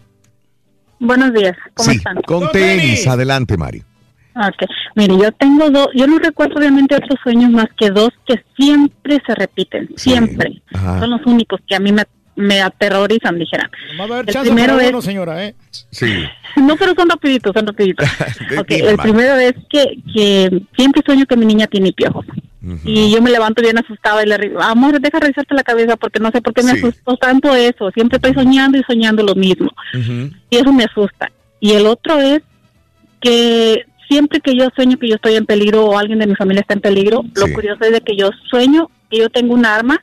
Buenos 0.99 1.33
días, 1.33 1.55
¿cómo 1.73 1.89
Sí, 1.91 1.97
están? 1.97 2.21
con 2.25 2.49
tenis. 2.51 3.05
Adelante, 3.07 3.57
Mari. 3.57 3.83
Ok, 4.35 4.67
mire, 4.95 5.15
yo 5.17 5.31
tengo 5.33 5.69
dos, 5.69 5.89
yo 5.93 6.07
no 6.07 6.17
recuerdo 6.17 6.55
obviamente 6.57 6.95
otros 6.95 7.19
sueños 7.21 7.51
más 7.51 7.67
que 7.77 7.89
dos 7.91 8.09
que 8.25 8.43
siempre 8.57 9.21
se 9.27 9.35
repiten, 9.35 9.89
siempre. 9.95 10.61
Ajá. 10.73 10.99
Son 11.01 11.11
los 11.11 11.21
únicos 11.25 11.59
que 11.67 11.75
a 11.75 11.79
mí 11.79 11.91
me, 11.91 12.03
me 12.35 12.61
aterrorizan, 12.61 13.37
dijera. 13.37 13.69
Va 13.99 14.03
a 14.03 14.07
haber 14.07 14.19
El 14.29 14.33
chance 14.33 14.49
primero 14.49 14.73
para 14.73 14.83
es- 14.85 14.89
uno, 14.91 15.01
señora, 15.01 15.45
¿eh? 15.45 15.55
Sí. 15.91 16.07
No, 16.55 16.75
pero 16.75 16.93
son 16.93 17.09
rapiditos, 17.09 17.51
son 17.53 17.65
rapiditos. 17.65 18.07
Ok, 18.59 18.67
dime, 18.67 18.89
el 18.91 18.97
primero 18.97 19.35
es 19.37 19.53
que, 19.69 19.97
que 20.13 20.61
siempre 20.75 21.01
sueño 21.03 21.25
que 21.25 21.35
mi 21.35 21.45
niña 21.47 21.65
tiene 21.67 21.91
piojos. 21.93 22.25
Y 22.85 23.11
yo 23.11 23.21
me 23.21 23.29
levanto 23.31 23.61
bien 23.61 23.77
asustada 23.77 24.23
y 24.23 24.25
le 24.27 24.37
digo, 24.37 24.61
amor, 24.61 24.97
deja 25.01 25.19
revisarte 25.19 25.53
la 25.53 25.63
cabeza 25.63 25.97
porque 25.97 26.19
no 26.21 26.31
sé 26.31 26.41
por 26.41 26.53
qué 26.53 26.63
me 26.63 26.71
Sí. 26.73 26.77
asustó 26.77 27.17
tanto 27.17 27.53
eso. 27.55 27.91
Siempre 27.91 28.15
estoy 28.17 28.33
soñando 28.33 28.77
y 28.77 28.83
soñando 28.83 29.21
lo 29.23 29.35
mismo. 29.35 29.69
y 30.49 30.55
eso 30.55 30.71
me 30.71 30.85
asusta. 30.85 31.29
Y 31.59 31.71
el 31.73 31.85
otro 31.87 32.19
es 32.21 32.41
que 33.19 33.85
siempre 34.07 34.39
que 34.39 34.55
yo 34.55 34.67
sueño 34.75 34.97
que 34.97 35.07
yo 35.09 35.15
estoy 35.15 35.35
en 35.35 35.45
peligro 35.45 35.85
o 35.85 35.97
alguien 35.97 36.19
de 36.19 36.27
mi 36.27 36.35
familia 36.35 36.61
está 36.61 36.73
en 36.73 36.81
peligro, 36.81 37.23
lo 37.35 37.51
curioso 37.53 37.83
es 37.83 37.91
de 37.91 38.01
que 38.01 38.15
yo 38.15 38.29
sueño 38.49 38.89
que 39.09 39.17
yo 39.19 39.29
tengo 39.29 39.53
un 39.53 39.65
arma 39.65 40.01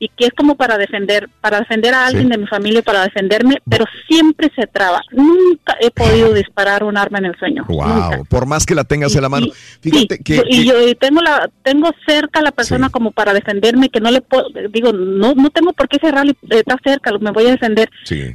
y 0.00 0.08
que 0.08 0.26
es 0.26 0.32
como 0.36 0.56
para 0.56 0.78
defender, 0.78 1.28
para 1.40 1.58
defender 1.60 1.92
a 1.94 2.06
alguien 2.06 2.26
Sí. 2.26 2.30
de 2.30 2.38
mi 2.38 2.46
familia 2.46 2.82
para 2.82 3.02
defenderme, 3.02 3.56
pero 3.68 3.84
siempre 4.06 4.50
se 4.54 4.66
traba. 4.66 5.00
Nunca 5.10 5.76
he 5.80 5.90
podido 5.90 6.32
disparar 6.32 6.84
un 6.84 6.96
arma 6.96 7.18
en 7.18 7.26
el 7.26 7.36
sueño. 7.38 7.64
Nunca. 7.68 8.16
Wow, 8.16 8.24
por 8.26 8.46
más 8.46 8.64
que 8.64 8.74
la 8.74 8.84
tengas 8.84 9.14
en 9.16 9.22
la 9.22 9.28
mano. 9.28 9.46
Fíjate 9.80 10.16
Sí, 10.16 10.22
que, 10.22 10.42
y 10.48 10.58
que- 10.58 10.64
yo 10.64 10.88
y 10.88 10.94
tengo 10.94 11.20
la 11.20 11.50
tengo 11.62 11.90
cerca 12.06 12.38
a 12.40 12.42
la 12.42 12.52
persona 12.52 12.90
como 12.90 13.10
para 13.10 13.32
defenderme 13.32 13.88
que 13.88 14.00
no 14.00 14.10
le 14.10 14.20
puedo 14.20 14.46
digo 14.72 14.92
no 14.92 15.34
no 15.34 15.50
tengo 15.50 15.72
por 15.72 15.88
qué 15.88 15.98
cerrarle 15.98 16.32
eh, 16.50 16.58
está 16.66 16.76
cerca 16.84 17.10
me 17.18 17.30
voy 17.30 17.46
a 17.46 17.50
defender 17.50 17.88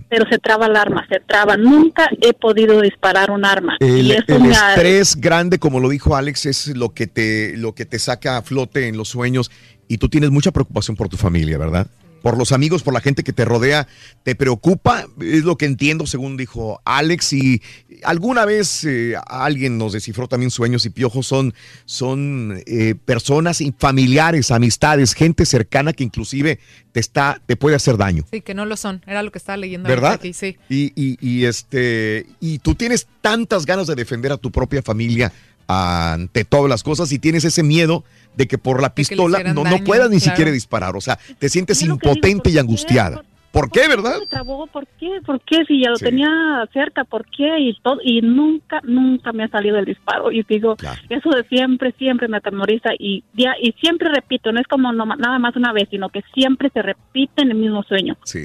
pero 0.09 0.25
se 0.29 0.37
traba 0.39 0.65
el 0.67 0.75
arma 0.75 1.05
se 1.09 1.19
traba 1.19 1.57
nunca 1.57 2.09
he 2.21 2.33
podido 2.33 2.81
disparar 2.81 3.31
un 3.31 3.45
arma 3.45 3.75
El, 3.79 4.05
y 4.07 4.11
eso 4.11 4.23
el 4.35 4.41
me 4.41 4.55
ha- 4.55 4.73
estrés 4.75 5.15
grande, 5.15 5.59
como 5.59 5.79
lo 5.79 5.89
dijo 5.89 6.15
Alex, 6.15 6.45
es 6.45 6.67
lo 6.75 6.89
que 6.93 7.07
te 7.07 7.55
lo 7.57 7.73
que 7.73 7.85
te 7.85 7.99
saca 7.99 8.37
a 8.37 8.41
flote 8.41 8.87
en 8.87 8.97
los 8.97 9.09
sueños 9.09 9.49
y 9.93 9.97
tú 9.97 10.09
tienes 10.09 10.31
mucha 10.31 10.51
preocupación 10.51 10.95
por 10.97 11.09
tu 11.09 11.17
familia, 11.17 11.57
¿verdad? 11.57 11.87
Por 12.21 12.37
los 12.37 12.53
amigos, 12.53 12.83
por 12.83 12.93
la 12.93 13.01
gente 13.01 13.21
que 13.21 13.33
te 13.33 13.43
rodea, 13.43 13.85
te 14.23 14.33
preocupa, 14.33 15.05
es 15.19 15.43
lo 15.43 15.57
que 15.57 15.65
entiendo 15.65 16.07
según 16.07 16.37
dijo 16.37 16.79
Alex 16.85 17.33
y 17.33 17.61
alguna 18.03 18.45
vez 18.45 18.85
eh, 18.85 19.15
alguien 19.27 19.77
nos 19.77 19.91
descifró 19.91 20.29
también 20.29 20.49
sueños 20.49 20.85
y 20.85 20.89
piojos 20.89 21.27
son 21.27 21.53
son 21.83 22.61
eh, 22.65 22.95
personas 22.95 23.59
y 23.59 23.73
familiares, 23.77 24.51
amistades, 24.51 25.13
gente 25.15 25.45
cercana 25.45 25.91
que 25.91 26.05
inclusive 26.05 26.59
te 26.93 27.01
está 27.01 27.41
te 27.45 27.57
puede 27.57 27.75
hacer 27.75 27.97
daño. 27.97 28.23
Sí, 28.31 28.39
que 28.39 28.53
no 28.53 28.65
lo 28.65 28.77
son. 28.77 29.01
Era 29.05 29.21
lo 29.21 29.29
que 29.31 29.37
estaba 29.39 29.57
leyendo 29.57 29.89
¿Verdad? 29.89 30.13
aquí, 30.13 30.31
sí. 30.31 30.55
Y, 30.69 30.93
y- 30.95 31.17
y, 31.19 31.43
este 31.43 32.25
y 32.39 32.59
tú 32.59 32.73
tienes 32.75 33.05
tantas 33.21 33.65
ganas 33.65 33.87
de 33.87 33.95
defender 33.95 34.31
a 34.31 34.37
tu 34.37 34.49
propia 34.49 34.81
familia 34.81 35.33
ante 35.67 36.45
todas 36.45 36.69
las 36.69 36.83
cosas 36.83 37.11
y 37.11 37.19
tienes 37.19 37.43
ese 37.45 37.63
miedo 37.63 38.03
de 38.35 38.47
que 38.47 38.57
por 38.57 38.81
la 38.81 38.93
pistola 38.95 39.43
no, 39.43 39.63
no 39.63 39.77
puedas 39.83 40.09
ni 40.09 40.17
claro. 40.17 40.31
siquiera 40.31 40.51
disparar. 40.51 40.95
O 40.95 41.01
sea, 41.01 41.17
te 41.39 41.49
sientes 41.49 41.79
digo, 41.79 41.93
impotente 41.95 42.49
y 42.49 42.57
angustiada. 42.57 43.23
¿Por 43.51 43.69
qué, 43.69 43.87
verdad? 43.87 44.17
me 44.19 44.25
trabó? 44.25 44.65
¿Por 44.65 44.87
qué? 44.99 45.19
¿Por 45.23 45.39
qué? 45.41 45.63
Si 45.67 45.79
ya 45.83 45.91
lo 45.91 45.97
Sí. 45.97 46.05
tenía 46.05 46.27
cerca, 46.73 47.03
¿por 47.03 47.23
qué? 47.29 47.59
Y 47.59 47.77
todo, 47.83 47.99
y 48.03 48.21
nunca, 48.21 48.81
nunca 48.83 49.31
me 49.31 49.43
ha 49.43 49.47
salido 49.49 49.77
el 49.77 49.85
disparo. 49.85 50.31
Y 50.31 50.41
digo, 50.49 50.75
eso 51.09 51.29
de 51.29 51.43
siempre, 51.49 51.93
siempre 51.99 52.27
me 52.27 52.37
atemoriza. 52.37 52.89
Y 52.97 53.23
ya, 53.33 53.51
y 53.61 53.73
siempre 53.73 54.09
repito, 54.11 54.51
no 54.51 54.59
es 54.59 54.65
como 54.67 54.91
no- 54.91 55.05
nada 55.05 55.37
más 55.37 55.55
una 55.55 55.71
vez, 55.71 55.87
sino 55.91 56.09
que 56.09 56.23
siempre 56.33 56.71
se 56.73 56.81
repite 56.81 57.43
en 57.43 57.51
el 57.51 57.57
mismo 57.57 57.83
sueño. 57.83 58.17
Sí. 58.23 58.43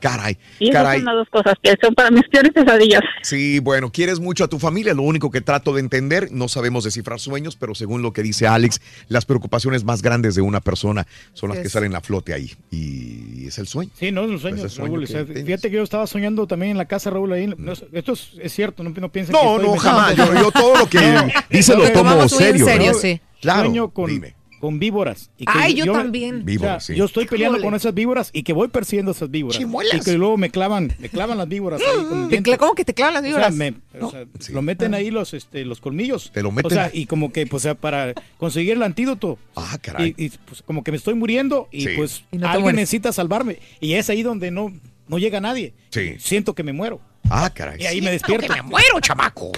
Caray, 0.00 0.38
Y 0.60 0.68
esas 0.70 0.82
caray. 0.84 0.98
son 0.98 1.06
las 1.06 1.14
dos 1.16 1.28
cosas 1.30 1.54
que 1.62 1.74
son 1.82 1.92
para 1.94 2.10
mis 2.12 2.22
peores 2.30 2.52
pesadillas. 2.52 3.00
Sí, 3.22 3.58
bueno, 3.58 3.90
quieres 3.90 4.20
mucho 4.20 4.44
a 4.44 4.48
tu 4.48 4.58
familia, 4.60 4.94
lo 4.94 5.02
único 5.02 5.30
que 5.30 5.40
trato 5.40 5.72
de 5.74 5.80
entender, 5.80 6.28
no 6.30 6.46
sabemos 6.48 6.84
descifrar 6.84 7.18
sueños, 7.18 7.56
pero 7.56 7.74
según 7.74 8.02
lo 8.02 8.12
que 8.12 8.22
dice 8.22 8.46
Alex, 8.46 8.80
las 9.08 9.24
preocupaciones 9.26 9.82
más 9.84 10.00
grandes 10.02 10.34
de 10.36 10.42
una 10.42 10.60
persona 10.60 11.06
son 11.32 11.48
las 11.50 11.58
que 11.58 11.66
es. 11.66 11.72
salen 11.72 11.96
a 11.96 12.00
flote 12.00 12.32
ahí. 12.32 12.52
Y 12.70 13.46
es 13.46 13.58
el 13.58 13.66
sueño. 13.66 13.90
Sí, 13.98 14.12
no, 14.12 14.26
los 14.26 14.40
sueños, 14.42 14.60
Pues 14.60 14.72
el 14.72 14.76
sueño 14.76 14.92
Raúl. 14.94 15.00
que 15.00 15.12
o 15.12 15.16
sea, 15.16 15.24
tienes. 15.24 15.44
fíjate 15.44 15.70
que 15.70 15.76
yo 15.76 15.82
estaba 15.82 16.06
soñando 16.06 16.46
también 16.46 16.72
en 16.72 16.78
la 16.78 16.84
casa, 16.86 17.10
Raúl, 17.10 17.32
ahí. 17.32 17.52
no, 17.58 17.72
esto 17.72 18.12
es, 18.12 18.30
es 18.40 18.52
cierto, 18.52 18.84
no, 18.84 18.90
no 18.90 19.08
piensen 19.10 19.32
No, 19.32 19.40
que 19.40 19.46
no, 19.46 19.52
inventando 19.74 19.78
jamás. 19.80 20.16
Yo- 20.16 20.34
yo 20.34 20.50
todo 20.52 20.76
lo 20.78 20.86
que 20.88 20.98
dice 21.50 21.74
lo 21.74 21.82
pero 21.82 21.92
tomo 21.94 22.22
en 22.22 22.28
serio, 22.28 22.66
serio, 22.66 22.92
¿no? 22.92 22.98
sí. 22.98 23.20
Claro, 23.40 23.64
Sueño 23.66 23.88
con, 23.90 24.10
dime. 24.10 24.34
Con 24.60 24.78
víboras. 24.78 25.30
y 25.38 25.44
Ay, 25.46 25.74
yo 25.74 25.92
también. 25.92 26.44
Víboras, 26.44 26.84
o 26.84 26.86
sea, 26.86 26.94
sí. 26.94 26.98
Yo 26.98 27.04
estoy 27.04 27.26
peleando 27.26 27.58
Híjole. 27.58 27.66
con 27.68 27.74
esas 27.76 27.94
víboras 27.94 28.30
y 28.32 28.42
que 28.42 28.52
voy 28.52 28.68
persiguiendo 28.68 29.12
esas 29.12 29.30
víboras. 29.30 29.58
Chimuelas. 29.58 29.94
Y 29.96 30.00
que 30.00 30.18
luego 30.18 30.36
me 30.36 30.50
clavan, 30.50 30.92
me 30.98 31.08
clavan 31.08 31.38
las 31.38 31.48
víboras 31.48 31.80
ahí 31.80 32.04
con 32.04 32.18
el 32.22 32.24
¿Te 32.24 32.30
diente. 32.30 32.50
cla- 32.50 32.56
¿Cómo 32.58 32.74
que 32.74 32.84
te 32.84 32.94
clavan 32.94 33.14
las 33.14 33.22
O 33.22 33.26
sea, 33.38 33.48
víboras? 33.50 33.74
o 34.00 34.10
sea, 34.10 34.54
lo 34.54 34.62
meten 34.62 34.94
ahí 34.94 35.10
los, 35.10 35.34
este, 35.34 35.64
los 35.64 35.80
colmillos. 35.80 36.30
Te 36.32 36.42
lo 36.42 36.48
O 36.48 36.52
meten. 36.52 36.70
sea, 36.70 36.90
y 36.92 37.06
como 37.06 37.32
que, 37.32 37.46
pues, 37.46 37.62
o 37.62 37.64
sea, 37.64 37.74
para 37.74 38.14
conseguir 38.36 38.72
el 38.72 38.82
antídoto. 38.82 39.38
Ah, 39.56 39.78
caray. 39.80 40.14
Y, 40.16 40.26
y, 40.26 40.32
pues, 40.46 40.62
como 40.62 40.82
que 40.84 40.90
me 40.90 40.96
estoy 40.96 41.14
muriendo 41.14 41.68
y 41.70 41.82
Sí. 41.82 41.88
pues 41.96 42.24
Y 42.32 42.36
no 42.36 42.42
te 42.42 42.46
alguien 42.48 42.62
mueres. 42.62 42.76
necesita 42.80 43.12
salvarme. 43.12 43.58
Y 43.80 43.94
es 43.94 44.10
ahí 44.10 44.22
donde 44.22 44.50
no, 44.50 44.72
no 45.06 45.18
llega 45.18 45.40
nadie. 45.40 45.74
Sí. 45.90 46.16
Siento 46.18 46.54
que 46.54 46.62
me 46.62 46.72
muero. 46.72 47.00
Ah, 47.30 47.50
caray. 47.54 47.80
Y 47.82 47.86
ahí 47.86 48.00
me 48.00 48.10
despierto. 48.10 48.52
me 48.52 48.62
muero, 48.62 49.00
chamaco. 49.00 49.52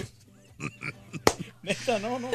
Neta, 1.63 1.99
no, 1.99 2.19
no, 2.19 2.31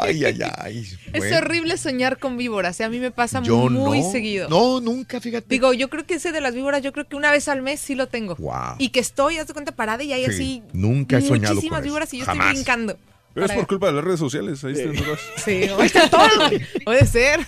Ay, 0.00 0.24
ay, 0.24 0.38
ay. 0.58 0.86
Es 1.12 1.32
horrible 1.36 1.76
soñar 1.76 2.18
con 2.18 2.38
víboras. 2.38 2.80
¿eh? 2.80 2.84
A 2.84 2.88
mí 2.88 2.98
me 3.00 3.10
pasa 3.10 3.42
Yo 3.42 3.68
muy 3.68 4.00
no. 4.00 4.10
seguido. 4.10 4.48
No, 4.48 4.80
nunca, 4.80 5.20
fíjate. 5.20 5.46
Digo, 5.48 5.74
yo 5.74 5.90
creo 5.90 6.06
que 6.06 6.14
ese 6.14 6.32
de 6.32 6.40
las 6.40 6.54
víboras, 6.54 6.80
yo 6.82 6.90
creo 6.92 7.06
que 7.06 7.14
una 7.14 7.30
vez 7.30 7.48
al 7.48 7.60
mes 7.60 7.80
sí 7.80 7.94
lo 7.94 8.06
tengo. 8.08 8.34
Wow. 8.36 8.76
Y 8.78 8.88
que 8.88 9.00
estoy, 9.00 9.36
haz 9.36 9.46
de 9.46 9.52
cuenta, 9.52 9.72
parada 9.72 10.02
y 10.02 10.12
hay 10.14 10.24
Sí, 10.24 10.30
así 10.30 10.62
nunca 10.72 11.18
he 11.18 11.20
soñado 11.20 11.54
muchísimas 11.54 11.80
con 11.80 11.84
eso. 11.84 11.90
víboras 11.92 12.14
y 12.14 12.18
yo 12.20 12.24
Jamás. 12.24 12.46
estoy 12.46 12.54
brincando. 12.56 12.96
Pero 13.34 13.46
es 13.46 13.52
por 13.52 13.66
culpa 13.66 13.86
de 13.88 13.92
las 13.94 14.04
redes 14.04 14.20
sociales. 14.20 14.62
Ahí 14.64 14.72
están 14.72 14.94
todas. 14.96 15.20
Sí, 15.44 15.50
ahí 15.78 15.86
está 15.86 16.08
todo. 16.08 16.50
Puede 16.84 17.06
ser. 17.06 17.40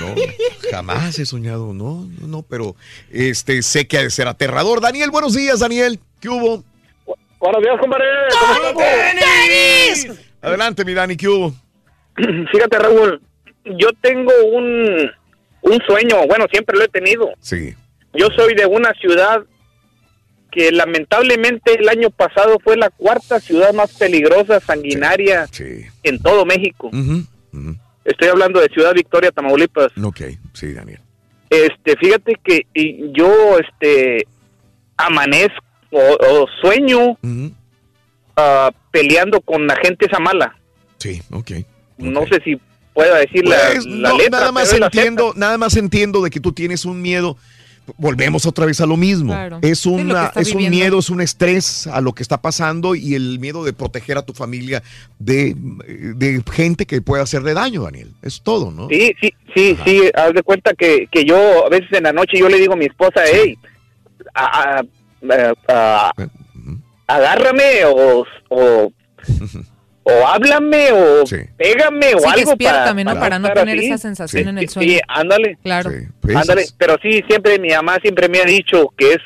No, 0.00 0.14
jamás 0.70 1.18
he 1.18 1.26
soñado, 1.26 1.72
no, 1.74 2.08
no, 2.20 2.26
no, 2.28 2.42
pero 2.42 2.76
este 3.10 3.62
sé 3.62 3.86
que 3.88 3.98
ha 3.98 4.02
de 4.02 4.10
ser 4.10 4.26
aterrador. 4.28 4.80
Daniel, 4.80 5.10
buenos 5.10 5.34
días, 5.34 5.60
Daniel. 5.60 5.98
¿Qué 6.20 6.28
hubo? 6.28 6.62
Buenos 7.40 7.62
días, 7.62 7.74
compadre. 7.80 8.04
¿Cómo 8.40 8.80
estás? 8.82 10.16
Adelante, 10.46 10.84
mi 10.84 10.94
Dani, 10.94 11.16
¿qué 11.16 11.28
hubo? 11.28 11.52
Fíjate, 12.16 12.78
Raúl, 12.78 13.20
yo 13.64 13.88
tengo 14.00 14.32
un, 14.52 15.10
un 15.62 15.78
sueño, 15.88 16.24
bueno, 16.28 16.46
siempre 16.48 16.78
lo 16.78 16.84
he 16.84 16.88
tenido. 16.88 17.30
Sí. 17.40 17.74
Yo 18.14 18.28
soy 18.36 18.54
de 18.54 18.64
una 18.64 18.92
ciudad 18.94 19.42
que 20.52 20.70
lamentablemente 20.70 21.74
el 21.78 21.88
año 21.88 22.10
pasado 22.10 22.58
fue 22.62 22.76
la 22.76 22.90
cuarta 22.90 23.40
ciudad 23.40 23.74
más 23.74 23.92
peligrosa, 23.98 24.60
sanguinaria 24.60 25.46
en 26.04 26.22
todo 26.22 26.46
México. 26.46 26.90
Estoy 28.04 28.28
hablando 28.28 28.60
de 28.60 28.68
Ciudad 28.68 28.94
Victoria, 28.94 29.32
Tamaulipas. 29.32 29.88
Ok, 30.00 30.20
sí, 30.52 30.72
Daniel. 30.72 31.00
Este, 31.50 31.96
fíjate 31.96 32.38
que 32.42 32.62
yo, 33.12 33.58
este, 33.58 34.28
amanezco 34.96 35.60
o, 35.90 36.16
o 36.20 36.46
sueño 36.60 37.18
ah, 38.36 38.70
peleando 38.90 39.40
con 39.40 39.66
la 39.66 39.76
gente 39.76 40.06
esa 40.06 40.18
mala. 40.18 40.56
Sí, 40.98 41.20
ok. 41.30 41.50
No 41.98 42.26
sé 42.26 42.40
si 42.44 42.58
pueda 42.94 43.18
decir 43.18 43.46
la- 43.46 43.56
Pues, 43.72 43.86
la, 43.86 44.08
no, 44.10 44.18
letra. 44.18 44.38
nada 44.38 44.52
más 44.52 44.72
entiendo, 44.72 45.32
nada 45.36 45.58
más 45.58 45.76
entiendo 45.76 46.22
de 46.22 46.30
que 46.30 46.40
tú 46.40 46.52
tienes 46.52 46.84
un 46.84 47.00
miedo. 47.02 47.36
Volvemos 47.98 48.46
otra 48.46 48.66
vez 48.66 48.80
a 48.80 48.86
lo 48.86 48.96
mismo. 48.96 49.32
Claro. 49.32 49.60
Es, 49.62 49.78
Sí, 49.78 49.90
lo 49.90 49.96
que 49.96 50.02
una, 50.02 50.32
es 50.34 50.52
un 50.54 50.68
miedo, 50.70 50.98
es 50.98 51.08
un 51.08 51.20
estrés 51.20 51.86
a 51.86 52.00
lo 52.00 52.12
que 52.14 52.22
está 52.24 52.42
pasando 52.42 52.96
y 52.96 53.14
el 53.14 53.38
miedo 53.38 53.62
de 53.62 53.72
proteger 53.72 54.18
a 54.18 54.22
tu 54.26 54.32
familia 54.32 54.82
de, 55.20 55.54
de 55.56 56.42
gente 56.52 56.84
que 56.84 57.00
pueda 57.00 57.22
hacerle 57.22 57.54
daño, 57.54 57.84
Daniel. 57.84 58.10
Es 58.22 58.40
todo, 58.42 58.72
¿no? 58.72 58.88
Sí, 58.88 59.12
sí, 59.20 59.32
sí, 59.54 59.78
sí, 59.84 60.02
haz 60.14 60.32
de 60.34 60.42
cuenta 60.42 60.74
que, 60.74 61.06
que 61.12 61.24
yo 61.24 61.64
a 61.64 61.68
veces 61.68 61.92
en 61.92 62.02
la 62.02 62.12
noche 62.12 62.38
yo 62.40 62.48
le 62.48 62.58
digo 62.58 62.72
a 62.72 62.76
mi 62.76 62.86
esposa, 62.86 63.20
hey, 63.24 63.56
a- 64.34 64.80
a- 64.80 64.82
a- 65.68 66.08
a- 66.08 66.12
agárrame 67.06 67.84
o, 67.86 68.24
o, 68.48 68.92
o 70.02 70.26
háblame 70.26 70.92
o 70.92 71.24
pégame 71.56 72.14
o 72.14 72.18
Sí, 72.20 72.26
algo 72.28 72.50
despiértame, 72.50 73.04
¿no? 73.04 73.14
Para 73.18 73.38
no 73.38 73.48
estar 73.48 73.64
tener 73.64 73.78
así. 73.78 73.86
esa 73.88 73.98
sensación 73.98 74.42
Sí, 74.44 74.48
en 74.48 74.58
el 74.58 74.68
sí, 74.68 74.74
sueño. 74.74 74.92
Sí, 74.92 75.00
ándale. 75.08 75.58
Claro. 75.62 75.90
pues, 76.20 76.36
Ándale, 76.36 76.64
pero 76.78 76.96
sí, 77.02 77.22
siempre 77.28 77.58
mi 77.58 77.70
mamá 77.70 77.98
siempre 78.02 78.28
me 78.28 78.38
ha 78.40 78.44
dicho 78.44 78.92
que 78.96 79.12
es 79.14 79.18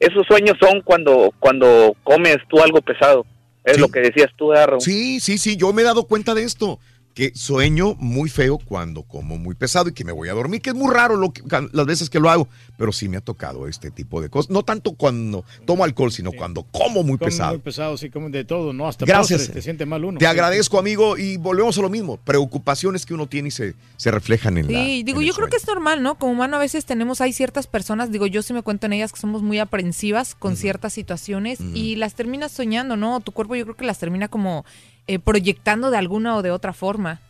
esos 0.00 0.26
sueños 0.26 0.56
son 0.60 0.80
cuando 0.82 1.32
cuando 1.38 1.94
comes 2.02 2.38
tú 2.48 2.60
algo 2.60 2.80
pesado. 2.82 3.24
Es 3.64 3.78
lo 3.78 3.88
que 3.88 4.00
decías 4.00 4.28
tú, 4.36 4.50
Darro. 4.50 4.78
Sí, 4.78 5.20
sí, 5.20 5.38
sí, 5.38 5.56
yo 5.56 5.72
me 5.72 5.80
he 5.80 5.84
dado 5.86 6.04
cuenta 6.06 6.34
de 6.34 6.42
esto, 6.42 6.78
que 7.14 7.32
sueño 7.34 7.94
muy 7.98 8.28
feo 8.28 8.58
cuando 8.58 9.02
como 9.04 9.38
muy 9.38 9.54
pesado 9.54 9.88
y 9.88 9.92
que 9.92 10.04
me 10.04 10.10
voy 10.12 10.28
a 10.28 10.32
dormir, 10.32 10.60
que 10.60 10.70
es 10.70 10.76
muy 10.76 10.92
raro 10.92 11.16
lo 11.16 11.32
que- 11.32 11.42
las 11.72 11.86
veces 11.86 12.10
que 12.10 12.18
lo 12.18 12.28
hago, 12.28 12.48
pero 12.76 12.90
sí 12.92 13.08
me 13.08 13.16
ha 13.16 13.20
tocado 13.20 13.68
este 13.68 13.90
tipo 13.92 14.20
de 14.20 14.28
cosas. 14.28 14.50
No 14.50 14.64
tanto 14.64 14.92
cuando 14.94 15.44
tomo 15.64 15.84
alcohol, 15.84 16.10
sino 16.10 16.32
cuando 16.32 16.64
como 16.64 17.02
muy 17.04 17.16
Como 17.16 17.18
pesado. 17.30 17.52
Muy 17.52 17.60
pesado, 17.62 17.96
sí, 17.96 18.10
como 18.10 18.30
de 18.30 18.44
todo, 18.44 18.72
¿no? 18.72 18.88
Hasta 18.88 19.06
Gracias. 19.06 19.42
postres, 19.42 19.54
te 19.54 19.62
siente 19.62 19.86
mal 19.86 20.04
uno. 20.04 20.18
Te 20.18 20.26
agradezco, 20.26 20.78
amigo, 20.78 21.16
y 21.16 21.36
volvemos 21.36 21.78
a 21.78 21.82
lo 21.82 21.88
mismo. 21.88 22.16
Preocupaciones 22.16 23.06
que 23.06 23.14
uno 23.14 23.26
tiene 23.28 23.48
y 23.48 23.52
se, 23.52 23.74
se 23.96 24.10
reflejan 24.10 24.58
en 24.58 24.72
la... 24.72 24.84
Sí, 24.84 25.02
digo, 25.04 25.22
yo 25.22 25.32
creo 25.34 25.48
que 25.48 25.56
es 25.56 25.66
normal, 25.68 26.02
¿no? 26.02 26.16
Como 26.18 26.32
humano 26.32 26.56
a 26.56 26.60
veces 26.60 26.84
tenemos, 26.84 27.20
hay 27.20 27.32
ciertas 27.32 27.66
personas, 27.68 28.10
digo, 28.10 28.26
yo 28.26 28.42
sí 28.42 28.52
me 28.52 28.62
cuento 28.62 28.86
en 28.86 28.92
ellas 28.92 29.12
que 29.12 29.20
somos 29.20 29.40
muy 29.42 29.58
aprensivas 29.60 30.34
con 30.34 30.56
ciertas 30.56 30.92
situaciones 30.92 31.60
y 31.74 31.94
las 31.96 32.14
terminas 32.14 32.50
soñando, 32.50 32.96
¿no? 32.96 33.20
Tu 33.20 33.30
cuerpo 33.32 33.54
yo 33.54 33.64
creo 33.64 33.76
que 33.76 33.84
las 33.84 33.98
termina 33.98 34.26
como 34.28 34.64
eh, 35.06 35.18
proyectando 35.18 35.90
de 35.90 35.98
alguna 35.98 36.36
o 36.36 36.42
de 36.42 36.50
otra 36.50 36.72
forma. 36.72 37.20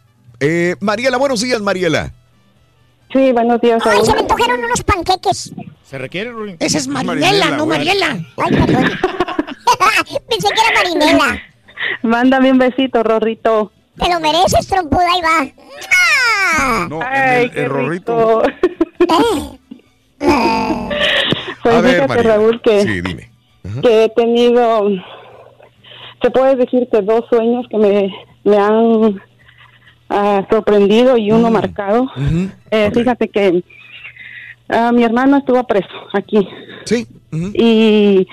Eh, 0.40 0.76
Mariela, 0.80 1.16
buenos 1.16 1.40
días, 1.40 1.60
Mariela. 1.60 2.12
Sí, 3.12 3.32
buenos 3.32 3.60
días. 3.60 3.80
Ay, 3.86 3.98
se 4.04 4.12
me 4.12 4.20
antojaron 4.20 4.64
unos 4.64 4.82
panqueques. 4.82 5.52
¿Se 5.84 5.98
requiere, 5.98 6.30
Rulín? 6.32 6.56
Esa 6.58 6.78
es 6.78 6.88
Marinela, 6.88 7.50
no 7.56 7.66
Mariela. 7.66 8.18
Ay, 8.36 8.50
perdón. 8.56 8.84
Pensé 10.28 10.48
que 10.48 10.60
era 10.60 10.82
Marinela. 10.82 11.42
Mándame 12.02 12.50
un 12.50 12.58
besito, 12.58 13.02
Rorrito. 13.02 13.70
Te 13.98 14.08
lo 14.12 14.18
mereces, 14.18 14.66
trompuda, 14.66 15.04
ahí 15.12 15.20
va. 15.22 15.52
¡Ah! 16.58 16.86
No, 16.90 17.00
Ay, 17.02 17.44
el, 17.44 17.50
qué 17.52 17.62
el 17.62 17.68
rorrito. 17.70 18.42
rico. 18.42 19.58
Pues 20.18 21.74
A 21.76 21.80
ver, 21.80 21.94
fíjate, 21.94 22.08
Mariela. 22.08 22.34
Raúl, 22.36 22.60
que, 22.62 22.82
Sí, 22.82 23.00
dime. 23.00 23.30
que 23.82 24.04
he 24.04 24.08
tenido, 24.10 24.88
se 26.24 26.30
puede 26.30 26.56
decir 26.56 26.88
que 26.90 27.02
dos 27.02 27.26
sueños 27.28 27.66
que 27.68 27.76
me, 27.76 28.14
me 28.44 28.56
han 28.56 29.20
ah, 30.08 30.46
sorprendido 30.50 31.18
y 31.18 31.30
Mm. 31.30 31.34
uno 31.34 31.50
marcado. 31.50 32.10
Eh, 32.70 32.90
Fíjate 32.94 33.28
que 33.28 33.62
ah, 34.70 34.90
mi 34.92 35.04
hermano 35.04 35.36
estuvo 35.36 35.62
preso 35.64 35.88
aquí. 36.14 36.48
Sí. 36.84 37.06
Y, 37.52 38.26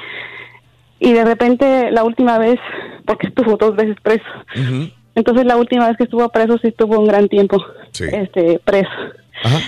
y 0.99 1.11
de 1.11 1.25
repente 1.25 1.91
la 1.91 2.03
última 2.05 2.37
vez, 2.37 2.59
porque 3.05 3.27
estuvo 3.27 3.57
dos 3.57 3.75
veces 3.75 3.97
preso, 4.01 4.23
entonces 5.15 5.45
la 5.45 5.57
última 5.57 5.87
vez 5.87 5.97
que 5.97 6.03
estuvo 6.05 6.29
preso 6.29 6.57
sí 6.61 6.69
estuvo 6.69 6.97
un 6.97 7.07
gran 7.07 7.27
tiempo 7.27 7.57
este 7.99 8.59
preso. 8.63 8.89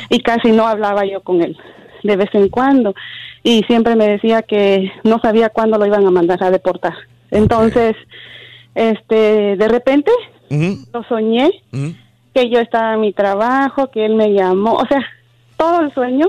Y 0.09 0.19
casi 0.21 0.51
no 0.51 0.67
hablaba 0.67 1.03
yo 1.05 1.21
con 1.21 1.41
él, 1.41 1.57
de 2.03 2.15
vez 2.15 2.29
en 2.33 2.47
cuando. 2.49 2.93
Y 3.41 3.63
siempre 3.63 3.95
me 3.95 4.07
decía 4.07 4.43
que 4.43 4.91
no 5.03 5.19
sabía 5.19 5.49
cuándo 5.49 5.77
lo 5.77 5.85
iban 5.87 6.05
a 6.05 6.11
mandar 6.11 6.41
a 6.43 6.51
deportar. 6.51 6.93
Entonces, 7.33 7.95
este, 8.75 9.55
de 9.55 9.67
repente 9.67 10.11
lo 10.93 11.03
soñé, 11.03 11.49
que 12.33 12.49
yo 12.49 12.59
estaba 12.59 12.93
en 12.93 13.01
mi 13.01 13.11
trabajo, 13.11 13.89
que 13.89 14.05
él 14.05 14.15
me 14.15 14.33
llamó, 14.33 14.73
o 14.73 14.85
sea, 14.87 15.03
todo 15.57 15.81
el 15.81 15.93
sueño. 15.93 16.27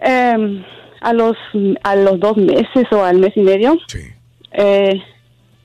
Em, 0.00 0.64
a 1.00 1.12
los 1.12 1.36
a 1.82 1.94
los 1.96 2.18
dos 2.18 2.36
meses 2.36 2.86
o 2.92 3.04
al 3.04 3.18
mes 3.18 3.32
y 3.36 3.40
medio 3.40 3.76
eh, 4.52 5.00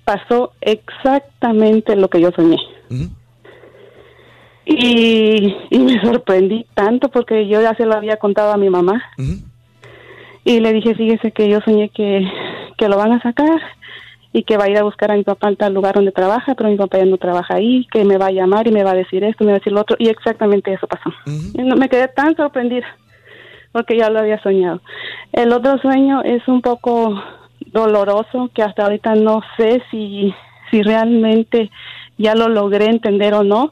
pasó 0.03 0.53
exactamente 0.61 1.95
lo 1.95 2.07
que 2.09 2.21
yo 2.21 2.31
soñé. 2.35 2.57
Y, 4.65 5.55
y 5.69 5.79
me 5.79 6.01
sorprendí 6.01 6.65
tanto 6.73 7.09
porque 7.09 7.47
yo 7.47 7.61
ya 7.61 7.75
se 7.75 7.85
lo 7.85 7.93
había 7.95 8.17
contado 8.17 8.53
a 8.53 8.57
mi 8.57 8.69
mamá. 8.69 9.03
Y 10.45 10.59
le 10.59 10.73
dije 10.73 10.95
fíjese 10.95 11.31
que 11.31 11.49
yo 11.49 11.59
soñé 11.61 11.89
que, 11.89 12.27
que 12.77 12.87
lo 12.87 12.97
van 12.97 13.13
a 13.13 13.21
sacar 13.21 13.61
y 14.33 14.43
que 14.43 14.57
va 14.57 14.65
a 14.65 14.69
ir 14.69 14.77
a 14.77 14.83
buscar 14.83 15.11
a 15.11 15.15
mi 15.15 15.23
papá 15.23 15.47
en 15.49 15.55
tal 15.55 15.73
lugar 15.73 15.93
donde 15.95 16.11
trabaja, 16.11 16.55
pero 16.55 16.69
mi 16.69 16.75
papá 16.75 16.97
ya 16.97 17.05
no 17.05 17.17
trabaja 17.17 17.55
ahí, 17.55 17.87
que 17.91 18.03
me 18.03 18.17
va 18.17 18.25
a 18.27 18.31
llamar 18.31 18.67
y 18.67 18.71
me 18.71 18.83
va 18.83 18.91
a 18.91 18.95
decir 18.95 19.23
esto, 19.23 19.43
me 19.43 19.51
va 19.51 19.57
a 19.57 19.59
decir 19.59 19.71
lo 19.73 19.81
otro, 19.81 19.95
y 19.99 20.09
exactamente 20.09 20.73
eso 20.73 20.87
pasó. 20.87 21.11
No- 21.55 21.75
me 21.75 21.87
quedé 21.87 22.07
tan 22.07 22.35
sorprendida 22.35 22.87
porque 23.71 23.95
ya 23.97 24.09
lo 24.09 24.19
había 24.19 24.41
soñado. 24.41 24.81
El 25.31 25.51
otro 25.53 25.77
sueño 25.77 26.23
es 26.23 26.47
un 26.47 26.61
poco 26.61 27.21
doloroso 27.71 28.49
que 28.53 28.63
hasta 28.63 28.83
ahorita 28.83 29.15
no 29.15 29.41
sé 29.57 29.81
si, 29.91 30.33
si 30.71 30.81
realmente 30.83 31.69
ya 32.17 32.35
lo 32.35 32.49
logré 32.49 32.85
entender 32.85 33.33
o 33.35 33.43
no, 33.43 33.71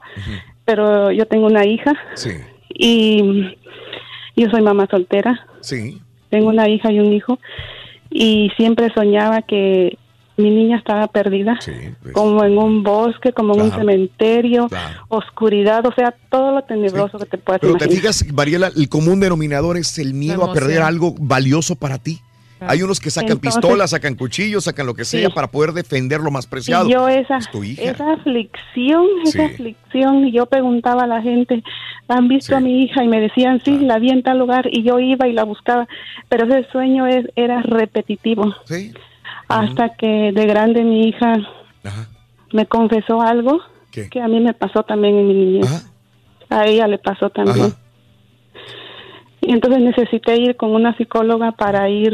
pero 0.65 1.11
yo 1.11 1.25
tengo 1.25 1.47
una 1.47 1.65
hija 1.65 1.93
Sí. 2.15 2.31
y 2.69 3.55
yo 4.35 4.49
soy 4.49 4.61
mamá 4.61 4.87
soltera 4.89 5.45
Sí. 5.61 6.01
tengo 6.29 6.49
una 6.49 6.67
hija 6.69 6.91
y 6.91 6.99
un 6.99 7.13
hijo, 7.13 7.39
y 8.09 8.49
siempre 8.57 8.89
soñaba 8.93 9.41
que 9.43 9.97
mi 10.41 10.49
niña 10.51 10.77
estaba 10.77 11.07
perdida, 11.07 11.57
como 12.13 12.43
en 12.43 12.57
un 12.57 12.83
bosque, 12.83 13.31
como 13.33 13.53
en 13.55 13.61
un 13.61 13.67
Claro. 13.69 13.81
cementerio, 13.81 14.69
oscuridad, 15.07 15.85
o 15.85 15.93
sea, 15.93 16.13
todo 16.29 16.51
lo 16.51 16.61
tenebroso 16.63 17.17
que 17.19 17.25
te 17.25 17.37
puedas 17.37 17.61
Pero 17.61 17.73
te 17.75 17.85
imaginar. 17.85 18.13
fijas, 18.13 18.33
Mariela, 18.33 18.71
el 18.75 18.89
común 18.89 19.19
denominador 19.19 19.77
es 19.77 19.97
el 19.99 20.13
miedo 20.13 20.43
a 20.43 20.53
perder 20.53 20.81
algo 20.81 21.13
valioso 21.19 21.75
para 21.75 21.97
ti. 21.97 22.19
Hay 22.63 22.83
unos 22.83 22.99
que 22.99 23.09
sacan 23.09 23.31
Entonces- 23.31 23.55
pistolas, 23.59 23.89
sacan 23.89 24.13
cuchillos, 24.13 24.65
sacan 24.65 24.85
lo 24.85 24.93
que 24.93 25.03
sea 25.03 25.29
Sí. 25.29 25.33
para 25.33 25.47
poder 25.47 25.71
defender 25.71 26.19
lo 26.21 26.29
más 26.29 26.45
preciado. 26.45 26.87
Y 26.87 26.91
yo 26.91 27.07
esa, 27.07 27.37
Es 27.37 27.49
tu 27.49 27.63
hija. 27.63 27.81
esa 27.81 28.13
aflicción, 28.13 29.03
esa 29.25 29.47
Sí. 29.47 29.53
aflicción, 29.55 30.27
y 30.27 30.31
yo 30.31 30.45
preguntaba 30.45 31.05
a 31.05 31.07
la 31.07 31.23
gente, 31.23 31.63
¿han 32.07 32.27
visto 32.27 32.55
a 32.55 32.59
mi 32.59 32.83
hija? 32.83 33.03
Y 33.03 33.07
me 33.07 33.19
decían, 33.19 33.61
sí, 33.65 33.79
la 33.79 33.97
vi 33.97 34.11
en 34.11 34.21
tal 34.21 34.37
lugar, 34.37 34.67
y 34.71 34.83
yo 34.83 34.99
iba 34.99 35.27
y 35.27 35.33
la 35.33 35.43
buscaba, 35.43 35.87
pero 36.29 36.45
ese 36.45 36.69
sueño 36.71 37.07
es, 37.07 37.25
era 37.35 37.63
repetitivo. 37.63 38.53
Hasta 39.59 39.89
que 39.95 40.31
de 40.33 40.45
grande 40.45 40.83
mi 40.83 41.07
hija 41.09 41.37
me 42.53 42.65
confesó 42.65 43.21
algo 43.21 43.59
que 44.09 44.21
a 44.21 44.27
mí 44.27 44.39
me 44.39 44.53
pasó 44.53 44.83
también 44.83 45.17
en 45.17 45.27
mi 45.27 45.33
niñez. 45.33 45.91
A 46.49 46.65
ella 46.65 46.87
le 46.87 46.97
pasó 46.97 47.29
también. 47.29 47.73
Y 49.41 49.51
entonces 49.51 49.81
necesité 49.81 50.37
ir 50.37 50.55
con 50.55 50.71
una 50.71 50.95
psicóloga 50.97 51.51
para 51.53 51.89
ir, 51.89 52.13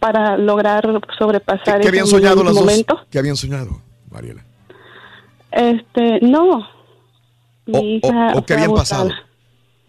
para 0.00 0.36
lograr 0.36 0.84
sobrepasar 1.18 1.76
¿Qué 1.76 1.80
ese 1.80 1.88
habían 1.88 2.06
soñado 2.06 2.44
las 2.44 2.54
momento. 2.54 2.94
dos? 2.96 3.06
¿Qué 3.10 3.18
habían 3.18 3.36
soñado, 3.36 3.80
Mariela? 4.10 4.44
Este, 5.50 6.18
no. 6.20 6.68
Mi 7.66 7.78
O- 7.78 7.82
hija 8.10 8.32
o, 8.34 8.38
o 8.38 8.44
qué 8.44 8.52
habían 8.54 8.70
abusada. 8.70 9.04
pasado? 9.04 9.22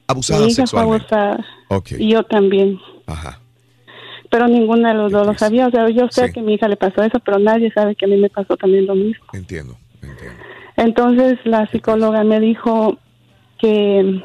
Abusadas 0.08 0.46
Mi 0.46 0.52
hija 0.52 0.68
fue 0.68 0.82
abusada. 0.82 1.46
Y 2.00 2.12
yo 2.14 2.24
también. 2.24 2.80
Ajá. 3.06 3.40
Pero 4.30 4.48
ninguna 4.48 4.90
de 4.90 4.96
los 4.96 5.12
dos 5.12 5.26
lo 5.26 5.34
sabía. 5.34 5.68
O 5.68 5.72
sea, 5.72 5.90
yo 5.90 6.08
sé 6.10 6.32
que 6.32 6.40
a 6.40 6.44
mi 6.44 6.56
hija 6.56 6.68
le 6.68 6.76
pasó 6.76 7.04
eso, 7.04 7.20
pero 7.20 7.40
nadie 7.40 7.72
sabe 7.72 7.96
que 7.96 8.06
a 8.06 8.08
mí 8.08 8.18
me 8.18 8.30
pasó 8.30 8.58
también 8.58 8.86
lo 8.86 8.96
mismo. 8.96 9.26
Entiendo. 9.34 9.78
Entonces 10.76 11.40
la 11.44 11.68
psicóloga 11.68 12.24
me 12.24 12.40
dijo 12.40 12.98
que, 13.58 14.24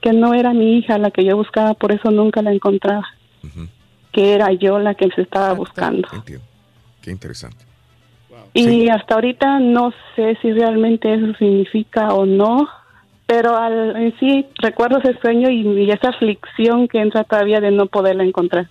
que 0.00 0.12
no 0.12 0.34
era 0.34 0.52
mi 0.52 0.78
hija 0.78 0.98
la 0.98 1.10
que 1.10 1.24
yo 1.24 1.36
buscaba, 1.36 1.74
por 1.74 1.92
eso 1.92 2.10
nunca 2.10 2.42
la 2.42 2.52
encontraba. 2.52 3.06
Que 4.12 4.34
era 4.34 4.52
yo 4.52 4.78
la 4.78 4.94
que 4.94 5.08
se 5.10 5.22
estaba 5.22 5.52
buscando. 5.54 6.08
Qué 7.02 7.10
interesante. 7.10 7.64
Y 8.52 8.88
hasta 8.88 9.16
ahorita 9.16 9.58
no 9.58 9.92
sé 10.14 10.38
si 10.40 10.52
realmente 10.52 11.12
eso 11.12 11.34
significa 11.38 12.14
o 12.14 12.24
no, 12.24 12.68
pero 13.26 13.56
al, 13.56 13.96
en 13.96 14.18
sí 14.18 14.46
recuerdo 14.62 14.98
ese 14.98 15.18
sueño 15.20 15.50
y, 15.50 15.66
y 15.66 15.90
esa 15.90 16.10
aflicción 16.10 16.86
que 16.86 17.00
entra 17.00 17.24
todavía 17.24 17.60
de 17.60 17.72
no 17.72 17.86
poderla 17.86 18.24
encontrar. 18.24 18.68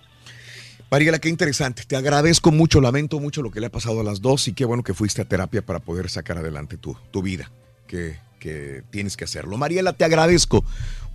Mariela, 0.90 1.18
qué 1.18 1.28
interesante. 1.28 1.82
Te 1.86 1.96
agradezco 1.96 2.52
mucho, 2.52 2.80
lamento 2.80 3.18
mucho 3.18 3.42
lo 3.42 3.50
que 3.50 3.60
le 3.60 3.66
ha 3.66 3.70
pasado 3.72 4.00
a 4.00 4.04
las 4.04 4.20
dos 4.20 4.46
y 4.48 4.52
qué 4.52 4.64
bueno 4.64 4.82
que 4.84 4.94
fuiste 4.94 5.22
a 5.22 5.24
terapia 5.24 5.62
para 5.62 5.80
poder 5.80 6.08
sacar 6.08 6.38
adelante 6.38 6.76
tu, 6.76 6.96
tu 7.10 7.20
vida, 7.20 7.50
que, 7.88 8.16
que 8.38 8.82
tienes 8.90 9.16
que 9.16 9.24
hacerlo. 9.24 9.56
Mariela, 9.56 9.92
te 9.94 10.04
agradezco. 10.04 10.64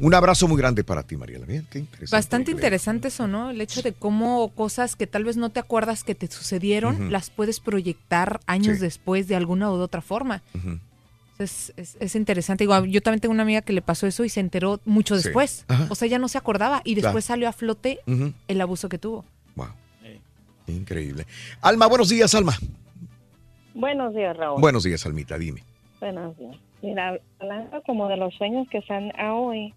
Un 0.01 0.13
abrazo 0.13 0.47
muy 0.47 0.57
grande 0.57 0.83
para 0.83 1.03
ti, 1.03 1.15
Mariela. 1.17 1.45
Bien, 1.45 1.65
qué 1.69 1.79
interesante. 1.79 2.15
Bastante 2.15 2.51
interesante 2.51 3.07
eso, 3.09 3.27
¿no? 3.27 3.51
El 3.51 3.61
hecho 3.61 3.81
de 3.81 3.93
cómo 3.93 4.49
cosas 4.53 4.95
que 4.95 5.07
tal 5.07 5.23
vez 5.23 5.37
no 5.37 5.49
te 5.49 5.59
acuerdas 5.61 6.03
que 6.03 6.15
te 6.15 6.27
sucedieron, 6.27 7.11
las 7.11 7.29
puedes 7.29 7.59
proyectar 7.61 8.39
años 8.47 8.77
Sí. 8.77 8.81
después 8.81 9.27
de 9.29 9.35
alguna 9.35 9.69
u 9.71 9.75
otra 9.75 10.01
forma. 10.01 10.41
Es, 11.37 11.71
es- 11.77 11.95
es 12.01 12.15
interesante. 12.15 12.63
Digo, 12.65 12.83
yo 12.85 13.01
también 13.01 13.21
tengo 13.21 13.33
una 13.33 13.43
amiga 13.43 13.61
que 13.61 13.71
le 13.71 13.81
pasó 13.81 14.07
eso 14.07 14.25
y 14.25 14.29
se 14.29 14.41
enteró 14.41 14.81
mucho 14.83 15.15
después. 15.15 15.65
O 15.89 15.95
sea, 15.95 16.07
ya 16.09 16.19
no 16.19 16.27
se 16.27 16.37
acordaba 16.37 16.81
y 16.83 16.95
Claro. 16.95 17.07
después 17.09 17.23
salió 17.25 17.47
a 17.47 17.53
flote 17.53 17.99
el 18.49 18.59
abuso 18.61 18.89
que 18.89 18.97
tuvo. 18.97 19.23
Increíble. 20.71 21.25
Alma, 21.61 21.87
buenos 21.87 22.09
días, 22.09 22.33
Alma. 22.35 22.53
Buenos 23.73 24.13
días, 24.13 24.35
Raúl. 24.35 24.61
Buenos 24.61 24.83
días, 24.83 25.05
Almita, 25.05 25.37
dime. 25.37 25.63
Buenos 25.99 26.37
días. 26.37 26.55
Mira, 26.81 27.19
hablando 27.39 27.81
como 27.83 28.07
de 28.07 28.17
los 28.17 28.33
sueños 28.35 28.67
que 28.69 28.79
están 28.79 29.11
a 29.19 29.33
hoy, 29.33 29.73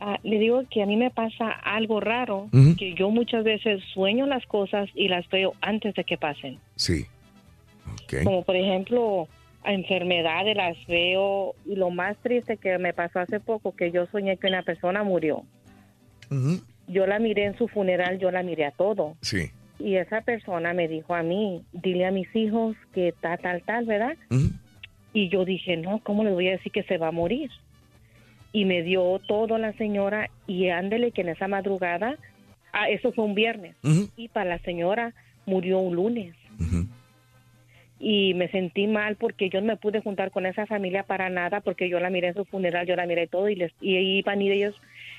ah, 0.00 0.18
le 0.22 0.38
digo 0.38 0.62
que 0.70 0.82
a 0.82 0.86
mí 0.86 0.96
me 0.96 1.10
pasa 1.10 1.50
algo 1.50 2.00
raro, 2.00 2.48
que 2.78 2.94
yo 2.94 3.10
muchas 3.10 3.44
veces 3.44 3.82
sueño 3.94 4.26
las 4.26 4.44
cosas 4.46 4.88
y 4.94 5.08
las 5.08 5.28
veo 5.28 5.54
antes 5.60 5.94
de 5.94 6.04
que 6.04 6.16
pasen. 6.16 6.58
Sí. 6.76 7.06
Como 8.24 8.44
por 8.44 8.56
ejemplo, 8.56 9.28
enfermedades 9.64 10.56
las 10.56 10.76
veo 10.86 11.54
y 11.64 11.76
lo 11.76 11.90
más 11.90 12.16
triste 12.18 12.56
que 12.56 12.78
me 12.78 12.92
pasó 12.92 13.20
hace 13.20 13.40
poco, 13.40 13.74
que 13.74 13.90
yo 13.90 14.06
soñé 14.06 14.36
que 14.36 14.46
una 14.46 14.62
persona 14.62 15.02
murió. 15.02 15.42
Yo 16.88 17.06
la 17.06 17.18
miré 17.18 17.46
en 17.46 17.58
su 17.58 17.68
funeral, 17.68 18.18
yo 18.18 18.30
la 18.30 18.42
miré 18.42 18.66
a 18.66 18.70
todo. 18.70 19.16
Sí. 19.20 19.50
Y 19.78 19.96
esa 19.96 20.22
persona 20.22 20.72
me 20.72 20.88
dijo 20.88 21.14
a 21.14 21.22
mí, 21.22 21.62
dile 21.72 22.06
a 22.06 22.10
mis 22.10 22.34
hijos 22.34 22.76
que 22.94 23.12
tal, 23.20 23.38
tal, 23.38 23.62
tal, 23.62 23.84
¿verdad? 23.84 24.16
Y 25.12 25.28
yo 25.28 25.44
dije, 25.44 25.76
no, 25.76 26.00
¿cómo 26.02 26.24
les 26.24 26.32
voy 26.32 26.48
a 26.48 26.52
decir 26.52 26.72
que 26.72 26.82
se 26.84 26.98
va 26.98 27.08
a 27.08 27.12
morir? 27.12 27.50
Y 28.52 28.64
me 28.64 28.82
dio 28.82 29.20
todo 29.26 29.58
la 29.58 29.72
señora 29.74 30.30
y 30.46 30.68
ándele 30.68 31.10
que 31.10 31.20
en 31.20 31.28
esa 31.28 31.46
madrugada, 31.46 32.16
ah, 32.72 32.88
eso 32.88 33.12
fue 33.12 33.24
un 33.24 33.34
viernes, 33.34 33.76
y 34.16 34.28
para 34.28 34.50
la 34.50 34.58
señora 34.60 35.12
murió 35.44 35.78
un 35.78 35.94
lunes. 35.94 36.34
Y 37.98 38.34
me 38.34 38.48
sentí 38.48 38.86
mal 38.86 39.16
porque 39.16 39.48
yo 39.48 39.60
no 39.60 39.68
me 39.68 39.76
pude 39.76 40.00
juntar 40.00 40.30
con 40.30 40.44
esa 40.44 40.66
familia 40.66 41.02
para 41.02 41.30
nada, 41.30 41.60
porque 41.60 41.88
yo 41.88 42.00
la 42.00 42.10
miré 42.10 42.28
en 42.28 42.34
su 42.34 42.44
funeral, 42.44 42.86
yo 42.86 42.96
la 42.96 43.06
miré 43.06 43.26
todo 43.26 43.48
y, 43.48 43.56
les, 43.56 43.72
y 43.80 43.96
iban 43.96 44.42
y 44.42 44.50
ellos 44.50 44.74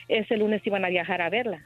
ese 0.08 0.38
lunes 0.38 0.66
iban 0.66 0.86
a 0.86 0.90
viajar 0.90 1.22
a 1.22 1.30
verla. 1.30 1.66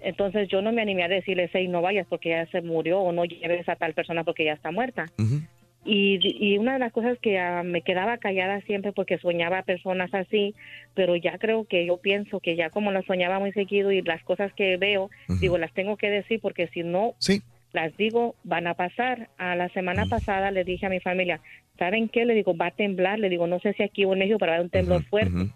Entonces 0.00 0.48
yo 0.48 0.62
no 0.62 0.72
me 0.72 0.82
animé 0.82 1.04
a 1.04 1.08
decirles, 1.08 1.50
hey, 1.52 1.68
no 1.68 1.82
vayas 1.82 2.06
porque 2.08 2.30
ya 2.30 2.46
se 2.46 2.62
murió 2.62 3.00
o 3.00 3.12
no 3.12 3.24
lleves 3.24 3.68
a 3.68 3.76
tal 3.76 3.94
persona 3.94 4.24
porque 4.24 4.44
ya 4.44 4.52
está 4.52 4.70
muerta. 4.70 5.06
Y, 5.84 6.18
y 6.22 6.58
una 6.58 6.72
de 6.72 6.78
las 6.80 6.92
cosas 6.92 7.16
que 7.20 7.38
ah, 7.38 7.62
me 7.62 7.82
quedaba 7.82 8.18
callada 8.18 8.60
siempre 8.62 8.92
porque 8.92 9.18
soñaba 9.18 9.62
personas 9.62 10.12
así, 10.14 10.54
pero 10.94 11.14
ya 11.14 11.38
creo 11.38 11.64
que 11.64 11.86
yo 11.86 11.98
pienso 11.98 12.40
que 12.40 12.56
ya 12.56 12.70
como 12.70 12.90
las 12.90 13.04
soñaba 13.06 13.38
muy 13.38 13.52
seguido 13.52 13.92
y 13.92 14.02
las 14.02 14.22
cosas 14.24 14.52
que 14.54 14.76
veo, 14.78 15.10
digo, 15.40 15.58
las 15.58 15.72
tengo 15.74 15.96
que 15.96 16.10
decir 16.10 16.40
porque 16.40 16.66
si 16.68 16.82
no 16.82 17.14
las 17.72 17.96
digo, 17.96 18.34
van 18.42 18.66
a 18.66 18.74
pasar. 18.74 19.28
A 19.38 19.54
la 19.54 19.68
semana 19.68 20.06
pasada 20.06 20.50
le 20.50 20.64
dije 20.64 20.86
a 20.86 20.90
mi 20.90 20.98
familia, 20.98 21.40
¿saben 21.78 22.08
qué? 22.08 22.24
Le 22.24 22.34
digo, 22.34 22.56
va 22.56 22.68
a 22.68 22.70
temblar, 22.72 23.18
le 23.18 23.28
digo, 23.28 23.46
no 23.46 23.60
sé 23.60 23.72
si 23.74 23.82
aquí 23.82 24.04
o 24.04 24.12
en 24.12 24.20
México, 24.20 24.38
pero 24.38 24.52
va 24.52 24.58
a 24.58 24.62
un 24.62 24.70
temblor 24.70 25.04
fuerte. 25.04 25.52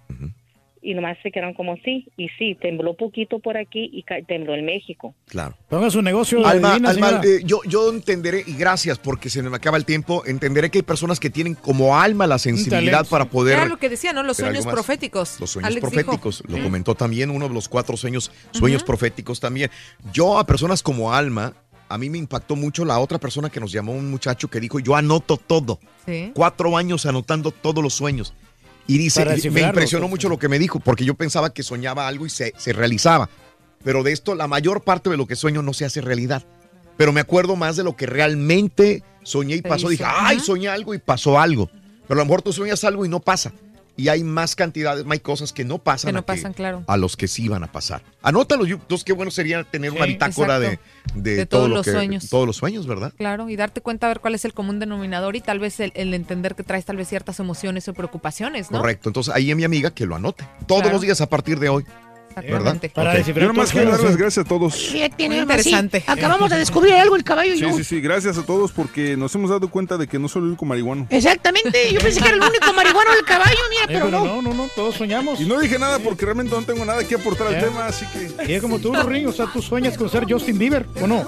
Y 0.83 0.94
nomás 0.94 1.18
se 1.23 1.31
quedaron 1.31 1.52
como 1.55 1.76
sí, 1.84 2.07
y 2.17 2.28
sí, 2.39 2.57
tembló 2.60 2.94
poquito 2.94 3.39
por 3.39 3.57
aquí 3.59 3.91
y 3.92 4.02
tembló 4.25 4.55
en 4.55 4.65
México. 4.65 5.15
Claro. 5.26 5.55
Ponga 5.68 5.91
su 5.91 6.00
negocio 6.00 6.47
Alma, 6.47 6.73
divina, 6.73 6.91
Alma, 6.91 7.20
eh, 7.23 7.41
yo, 7.44 7.60
yo 7.67 7.91
entenderé, 7.91 8.42
y 8.47 8.55
gracias 8.55 8.99
porque 8.99 9.28
se 9.28 9.42
me 9.42 9.55
acaba 9.55 9.76
el 9.76 9.84
tiempo, 9.84 10.25
entenderé 10.25 10.70
que 10.70 10.78
hay 10.78 10.83
personas 10.83 11.20
que 11.20 11.28
tienen 11.28 11.55
como 11.55 11.99
alma 11.99 12.26
la 12.26 12.39
sensibilidad 12.39 13.07
para 13.07 13.26
poder... 13.26 13.59
Era 13.59 13.67
lo 13.67 13.78
que 13.78 13.91
decía, 13.91 14.12
¿no? 14.12 14.23
Los 14.23 14.39
sueños 14.39 14.67
proféticos. 14.67 15.39
Los 15.39 15.50
sueños 15.50 15.70
Alex 15.70 15.81
proféticos, 15.81 16.42
dijo. 16.42 16.52
lo 16.52 16.60
Mm. 16.60 16.65
comentó 16.65 16.94
también 16.94 17.31
uno 17.31 17.49
de 17.49 17.55
los 17.55 17.68
cuatro 17.68 17.97
sueños, 17.97 18.31
sueños 18.52 18.83
proféticos 18.83 19.41
también. 19.41 19.70
Yo 20.12 20.39
a 20.39 20.47
personas 20.47 20.83
como 20.83 21.12
Alma, 21.12 21.55
a 21.91 21.99
mí 21.99 22.09
me 22.09 22.18
impactó 22.18 22.57
mucho 22.57 22.84
la 22.84 22.99
otra 23.00 23.18
persona 23.18 23.50
que 23.50 23.59
nos 23.60 23.73
llamó, 23.73 23.92
un 23.92 24.10
muchacho 24.10 24.49
que 24.49 24.60
dijo, 24.60 24.78
yo 24.78 24.94
anoto 24.94 25.36
todo. 25.36 25.81
Sí. 26.07 26.31
Cuatro 26.34 26.76
años 26.76 27.05
anotando 27.05 27.50
todos 27.50 27.83
los 27.83 27.94
sueños. 27.94 28.33
Y 28.91 28.99
dice, 28.99 29.25
me 29.52 29.60
impresionó 29.60 30.07
pues, 30.07 30.10
mucho 30.10 30.28
lo 30.28 30.41
que 30.41 30.49
me 30.49 30.59
dijo, 30.59 30.81
porque 30.81 31.05
yo 31.05 31.15
pensaba 31.15 31.55
que 31.55 31.62
soñaba 31.62 32.09
algo 32.09 32.27
y 32.27 32.31
se, 32.31 32.55
se 32.59 32.73
realizaba. 32.73 33.31
Pero 33.85 34.02
de 34.02 34.10
esto, 34.10 34.35
la 34.35 34.49
mayor 34.49 34.83
parte 34.83 35.09
de 35.09 35.17
lo 35.17 35.28
que 35.28 35.36
sueño 35.36 35.62
no 35.62 35.73
se 35.75 35.85
hace 35.85 36.01
realidad. 36.01 36.43
Pero 36.97 37.12
me 37.12 37.20
acuerdo 37.20 37.55
más 37.55 37.77
de 37.77 37.85
lo 37.85 37.94
que 37.94 38.07
realmente 38.07 39.05
soñé 39.23 39.55
y 39.55 39.62
pasó. 39.62 39.91
Dije, 39.91 40.02
ay, 40.05 40.41
soñé 40.41 40.70
algo 40.70 40.93
y 40.93 40.99
pasó 40.99 41.39
algo. 41.39 41.70
Pero 42.09 42.20
a 42.20 42.25
lo 42.25 42.25
mejor 42.25 42.43
tú 42.43 42.52
sueñas 42.52 42.83
algo 42.83 43.07
y 43.07 43.09
no 43.09 43.20
pasa. 43.20 43.52
Y 44.00 44.08
hay 44.08 44.24
más 44.24 44.56
cantidades, 44.56 45.04
hay 45.10 45.18
cosas 45.20 45.52
que 45.52 45.62
no 45.64 45.76
pasan, 45.78 46.08
Que 46.08 46.12
no 46.14 46.18
a, 46.20 46.22
pasan, 46.26 46.54
claro. 46.54 46.84
a 46.86 46.96
los 46.96 47.16
que 47.18 47.28
sí 47.28 47.48
van 47.48 47.62
a 47.64 47.70
pasar. 47.70 48.02
Anótalo, 48.22 48.64
yo- 48.64 48.76
entonces 48.76 49.04
qué 49.04 49.12
bueno 49.12 49.30
sería 49.30 49.62
tener 49.64 49.90
una 49.90 50.06
bitácora 50.06 50.58
de, 50.58 50.68
exacto. 50.68 51.12
de, 51.20 51.36
De 51.36 51.46
todo 51.46 51.60
todos 51.60 51.68
lo 51.70 51.76
los 51.76 51.84
que- 51.84 51.92
sueños. 51.92 52.28
Todos 52.30 52.46
los 52.46 52.56
sueños, 52.56 52.86
¿verdad? 52.86 53.12
Claro, 53.18 53.50
y 53.50 53.56
darte 53.56 53.82
cuenta 53.82 54.06
a 54.06 54.08
ver 54.08 54.20
cuál 54.20 54.34
es 54.34 54.44
el 54.46 54.54
común 54.54 54.78
denominador 54.78 55.36
y 55.36 55.42
tal 55.42 55.58
vez 55.58 55.78
el, 55.80 55.92
el 55.94 56.14
entender 56.14 56.54
que 56.54 56.62
traes 56.62 56.86
tal 56.86 56.96
vez 56.96 57.08
ciertas 57.08 57.38
emociones 57.40 57.86
o 57.88 57.92
preocupaciones, 57.92 58.70
¿no? 58.70 58.78
Correcto. 58.78 59.10
Entonces 59.10 59.34
ahí 59.34 59.50
es 59.50 59.56
mi 59.56 59.64
amiga 59.64 59.90
que 59.90 60.06
lo 60.06 60.16
anote. 60.16 60.46
Todos 60.66 60.80
Claro. 60.80 60.94
los 60.94 61.02
días 61.02 61.20
a 61.20 61.28
partir 61.28 61.58
de 61.58 61.68
hoy. 61.68 61.84
¿Verdad? 62.36 62.76
Para 62.94 63.12
Ok. 63.20 63.26
Yo 63.26 63.47
nomás 63.49 63.73
quiero 63.73 63.91
dar 63.91 64.00
las 64.02 64.17
gracias 64.17 64.47
a 64.47 64.49
todos. 64.49 64.91
Muy 64.92 65.00
sí. 65.17 65.25
interesante. 65.34 66.05
Acabamos 66.07 66.50
de 66.50 66.59
descubrir 66.59 66.94
algo 66.94 67.17
el 67.17 67.25
caballo 67.25 67.52
y 67.52 67.57
Sí, 67.57 67.62
yo. 67.62 67.73
sí, 67.76 67.84
sí, 67.84 68.00
gracias 68.00 68.39
a 68.39 68.44
todos 68.47 68.73
porque 68.73 69.17
nos 69.17 69.34
hemos 69.34 69.50
dado 69.50 69.68
cuenta 69.68 69.99
de 69.99 70.07
que 70.07 70.18
no 70.18 70.28
soy 70.28 70.42
el 70.42 70.49
único 70.49 70.65
marihuano. 70.65 71.07
Exactamente, 71.10 71.92
yo 71.92 72.00
pensé 72.00 72.20
que 72.20 72.28
era 72.28 72.36
el 72.36 72.42
único 72.42 72.73
marihuano 72.73 73.10
del 73.15 73.25
caballo, 73.25 73.59
mira, 73.70 73.83
Eh, 73.83 73.86
pero 73.89 74.05
pero 74.07 74.10
no. 74.10 74.25
No, 74.36 74.42
no, 74.42 74.55
no, 74.55 74.68
todos 74.75 74.94
soñamos. 74.94 75.41
Y 75.41 75.47
no 75.47 75.59
dije 75.59 75.78
nada 75.78 75.99
porque 75.99 76.25
realmente 76.25 76.55
no 76.55 76.62
tengo 76.62 76.84
nada 76.84 77.02
que 77.07 77.15
aportar 77.17 77.49
al 77.49 77.60
tema, 77.60 77.86
así 77.86 78.07
que... 78.07 78.50
Y 78.50 78.55
es 78.55 78.62
como 78.62 78.78
tú, 78.78 78.92
Ring, 78.94 79.26
o 79.28 79.33
sea, 79.33 79.47
tú 79.52 79.60
sueñas 79.60 79.97
con 79.99 80.09
ser 80.09 80.25
Justin 80.31 80.59
Bieber, 80.59 80.86
¿o 81.02 81.07
no? 81.07 81.25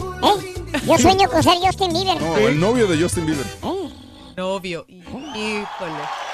Yo 0.87 0.99
sueño 0.99 1.29
con 1.29 1.43
ser 1.43 1.55
Justin 1.63 1.93
Bieber. 1.93 2.21
No, 2.21 2.37
el 2.39 2.59
novio 2.59 2.87
de 2.87 3.01
Justin 3.01 3.27
Bieber. 3.27 3.47
Novio. 4.37 4.87
Híjole. 4.89 6.32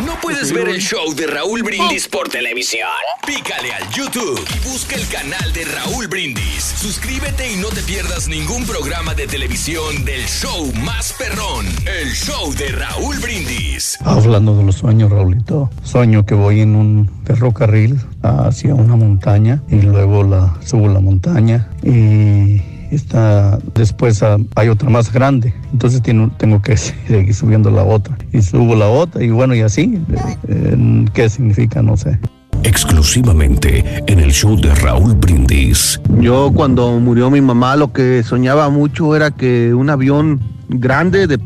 ¿No 0.00 0.18
puedes 0.22 0.52
ver 0.52 0.68
el 0.68 0.80
show 0.80 1.14
de 1.14 1.26
Raúl 1.26 1.62
Brindis 1.62 2.08
por 2.08 2.28
televisión? 2.28 2.88
Pícale 3.26 3.74
al 3.74 3.88
YouTube 3.90 4.42
y 4.56 4.68
busca 4.68 4.96
el 4.96 5.06
canal 5.08 5.52
de 5.52 5.66
Raúl 5.66 6.08
Brindis. 6.08 6.64
Suscríbete 6.64 7.52
y 7.52 7.56
no 7.56 7.68
te 7.68 7.82
pierdas 7.82 8.26
ningún 8.26 8.64
programa 8.64 9.14
de 9.14 9.26
televisión 9.26 10.04
del 10.06 10.22
show 10.22 10.72
más 10.82 11.12
perrón, 11.12 11.66
el 11.86 12.10
show 12.14 12.52
de 12.54 12.68
Raúl 12.68 13.18
Brindis. 13.18 13.98
Hablando 14.02 14.56
de 14.56 14.64
los 14.64 14.76
sueños, 14.76 15.10
Raulito, 15.10 15.70
sueño 15.84 16.24
que 16.24 16.34
voy 16.34 16.62
en 16.62 16.74
un 16.74 17.10
ferrocarril 17.26 18.00
hacia 18.22 18.74
una 18.74 18.96
montaña 18.96 19.62
y 19.68 19.82
luego 19.82 20.24
la 20.24 20.56
subo 20.64 20.88
la 20.88 21.00
montaña 21.00 21.68
y 21.82 22.62
está 22.94 23.58
después 23.74 24.22
ah, 24.22 24.38
hay 24.56 24.68
otra 24.68 24.90
más 24.90 25.12
grande 25.12 25.54
entonces 25.72 26.02
tengo 26.02 26.62
que 26.62 26.76
seguir 27.06 27.34
subiendo 27.34 27.70
la 27.70 27.84
otra 27.84 28.16
y 28.32 28.42
subo 28.42 28.74
la 28.74 28.88
otra 28.88 29.22
y 29.22 29.30
bueno 29.30 29.54
y 29.54 29.60
así 29.60 29.98
eh, 30.12 30.36
eh, 30.48 31.04
qué 31.14 31.28
significa 31.28 31.82
no 31.82 31.96
sé 31.96 32.18
Exclusivamente 32.64 33.84
en 34.06 34.20
el 34.20 34.30
show 34.32 34.56
de 34.56 34.72
Raúl 34.76 35.14
Brindis. 35.14 36.00
Yo 36.20 36.52
cuando 36.54 36.92
murió 37.00 37.28
mi 37.28 37.40
mamá 37.40 37.74
lo 37.74 37.92
que 37.92 38.22
soñaba 38.22 38.68
mucho 38.70 39.16
era 39.16 39.32
que 39.32 39.74
un 39.74 39.90
avión 39.90 40.40
grande 40.68 41.26
de, 41.26 41.40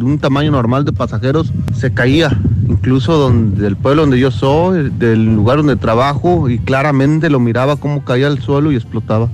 un 0.00 0.18
tamaño 0.18 0.50
normal 0.50 0.84
de 0.84 0.92
pasajeros 0.92 1.52
se 1.74 1.94
caía, 1.94 2.36
incluso 2.68 3.16
donde, 3.16 3.62
del 3.62 3.76
pueblo 3.76 4.02
donde 4.02 4.18
yo 4.18 4.32
soy, 4.32 4.90
del 4.90 5.36
lugar 5.36 5.58
donde 5.58 5.76
trabajo 5.76 6.50
y 6.50 6.58
claramente 6.58 7.30
lo 7.30 7.38
miraba 7.38 7.76
como 7.76 8.04
caía 8.04 8.26
al 8.26 8.40
suelo 8.40 8.72
y 8.72 8.76
explotaba. 8.76 9.28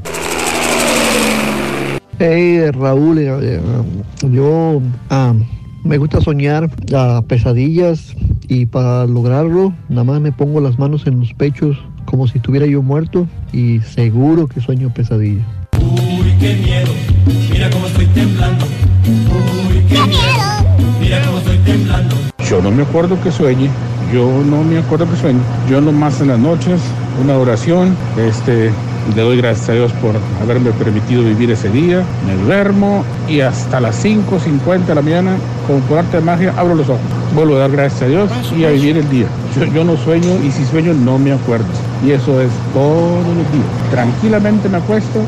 Hey, 2.25 2.70
Raúl, 2.70 3.18
eh, 3.18 3.36
eh, 3.42 3.60
yo 4.31 4.81
ah, 5.10 5.34
me 5.83 5.99
gusta 5.99 6.20
soñar 6.20 6.70
ah, 6.94 7.20
pesadillas 7.26 8.15
y 8.47 8.67
para 8.67 9.07
lograrlo 9.09 9.75
nada 9.89 10.05
más 10.05 10.20
me 10.20 10.31
pongo 10.31 10.60
las 10.60 10.78
manos 10.78 11.05
en 11.09 11.18
los 11.18 11.34
pechos 11.34 11.76
como 12.05 12.28
si 12.28 12.39
estuviera 12.39 12.65
yo 12.65 12.81
muerto 12.81 13.26
y 13.52 13.81
seguro 13.81 14.47
que 14.47 14.60
sueño 14.60 14.94
pesadillas. 14.94 15.44
Uy, 15.81 16.33
qué 16.39 16.55
miedo, 16.62 16.92
mira 17.51 17.68
cómo 17.70 17.89
estoy 17.89 18.07
temblando. 18.07 18.67
Uy, 19.67 19.83
qué 19.89 19.94
miedo, 19.94 21.01
mira 21.01 21.20
cómo 21.25 21.39
estoy 21.39 21.59
temblando. 21.65 22.15
Yo 22.49 22.62
no 22.62 22.70
me 22.70 22.84
acuerdo 22.84 23.20
que 23.20 23.33
sueñe, 23.33 23.68
yo 24.15 24.44
no 24.49 24.62
me 24.62 24.78
acuerdo 24.78 25.10
que 25.10 25.17
sueñe. 25.17 25.41
Yo 25.68 25.81
nomás 25.81 26.20
en 26.20 26.28
las 26.28 26.39
noches, 26.39 26.81
una 27.20 27.36
oración, 27.36 27.97
este, 28.17 28.70
le 29.15 29.23
doy 29.23 29.37
gracias 29.37 29.69
a 29.69 29.73
Dios 29.73 29.93
por 29.95 30.15
haberme 30.43 30.71
permitido 30.73 31.23
vivir 31.23 31.51
ese 31.51 31.69
día, 31.69 32.03
me 32.27 32.35
duermo 32.45 33.05
y 33.29 33.41
hasta 33.41 33.81
las 33.81 34.05
5.50 34.05 34.87
de 34.87 34.95
la 34.95 35.03
mañana, 35.03 35.37
como 35.67 35.81
por 35.81 35.99
arte 35.99 36.19
de 36.19 36.23
magia, 36.23 36.55
abro 36.57 36.75
los 36.75 36.89
ojos. 36.89 37.01
Vuelvo 37.35 37.57
a 37.57 37.61
dar 37.61 37.71
gracias 37.71 38.03
a 38.03 38.07
Dios 38.07 38.31
y 38.57 38.65
a 38.65 38.71
vivir 38.71 38.97
el 38.97 39.09
día. 39.11 39.27
Yo, 39.57 39.65
yo 39.67 39.85
no 39.85 39.97
sueño 39.97 40.37
y 40.43 40.51
si 40.51 40.65
sueño 40.65 40.95
no 40.95 41.19
me 41.19 41.33
acuerdo. 41.33 41.67
Y 42.05 42.11
eso 42.11 42.41
es 42.41 42.51
todos 42.75 43.27
los 43.27 43.53
días. 43.53 43.91
Tranquilamente 43.91 44.69
me 44.69 44.79
acuesto, 44.79 45.21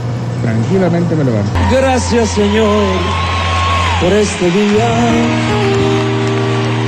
tranquilamente 0.42 1.14
me 1.16 1.24
levanto. 1.24 1.50
Gracias, 1.70 2.28
Señor, 2.30 2.84
por 4.00 4.12
este 4.12 4.50
día. 4.50 4.88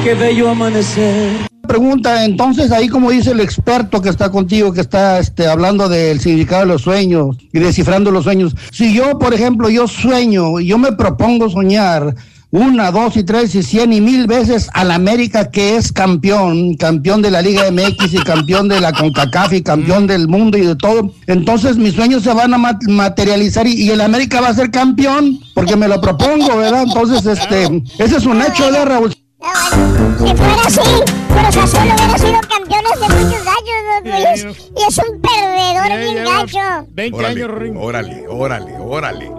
Qué 0.05 0.15
bello 0.15 0.51
amanecer. 0.51 1.56
Pregunta, 1.67 2.25
entonces 2.25 2.71
ahí 2.73 2.89
como 2.89 3.11
dice 3.11 3.33
el 3.33 3.41
experto 3.41 4.01
que 4.01 4.09
está 4.09 4.31
contigo, 4.31 4.73
que 4.73 4.81
está 4.81 5.19
este, 5.19 5.47
hablando 5.47 5.89
del 5.89 6.21
significado 6.21 6.63
de 6.63 6.69
los 6.69 6.83
sueños 6.83 7.37
y 7.53 7.59
descifrando 7.59 8.11
los 8.11 8.25
sueños, 8.25 8.55
si 8.73 8.95
yo, 8.95 9.19
por 9.19 9.35
ejemplo, 9.35 9.69
yo 9.69 9.87
sueño, 9.89 10.61
yo 10.61 10.79
me 10.79 10.93
propongo 10.93 11.49
soñar 11.51 12.15
una, 12.53 12.91
dos 12.93 13.17
y 13.17 13.25
tres 13.25 13.55
y 13.57 13.63
cien 13.63 13.93
y 13.93 14.01
mil 14.01 14.27
veces 14.29 14.71
al 14.73 14.91
América 14.93 15.51
que 15.51 15.77
es 15.77 15.93
campeón, 15.93 16.77
campeón 16.77 17.21
de 17.21 17.31
la 17.31 17.43
Liga 17.43 17.71
MX 17.71 18.15
y 18.15 18.19
campeón 18.19 18.69
de 18.69 18.81
la 18.81 18.93
CONCACAF 18.93 19.53
y 19.53 19.63
campeón 19.63 20.07
del 20.07 20.29
mundo 20.29 20.57
y 20.57 20.63
de 20.65 20.77
todo, 20.77 21.13
entonces 21.27 21.77
mis 21.77 21.95
sueños 21.95 22.23
se 22.23 22.33
van 22.33 22.55
a 22.55 22.59
mat- 22.59 22.83
materializar 22.89 23.67
y, 23.67 23.73
y 23.83 23.91
el 23.91 24.01
América 24.01 24.41
va 24.41 24.49
a 24.49 24.55
ser 24.55 24.71
campeón 24.71 25.39
porque 25.55 25.77
me 25.77 25.89
lo 25.89 26.01
propongo, 26.01 26.57
¿verdad? 26.57 26.85
Entonces, 26.85 27.27
este, 27.27 27.83
ese 27.99 28.17
es 28.17 28.25
un 28.25 28.41
hecho, 28.41 28.65
¿verdad, 28.67 28.87
Raúl? 28.87 29.15
Si 29.39 30.35
fuera 30.35 30.63
así, 30.65 30.81
Cruz 30.81 31.57
Azul 31.57 31.81
hubiera 31.81 32.19
sido 32.19 32.41
campeones 32.49 33.01
de 33.01 33.09
muchos 33.09 33.47
años, 33.47 34.05
¿no? 34.05 34.19
y, 34.19 34.23
es, 34.33 34.45
y 34.45 34.83
es 34.89 34.99
un 34.99 35.21
perdedor 35.21 35.99
bien 35.99 36.25
gacho. 36.25 36.87
órale, 37.17 37.71
Órale, 37.77 38.25
órale, 38.29 38.73
órale. 38.79 39.31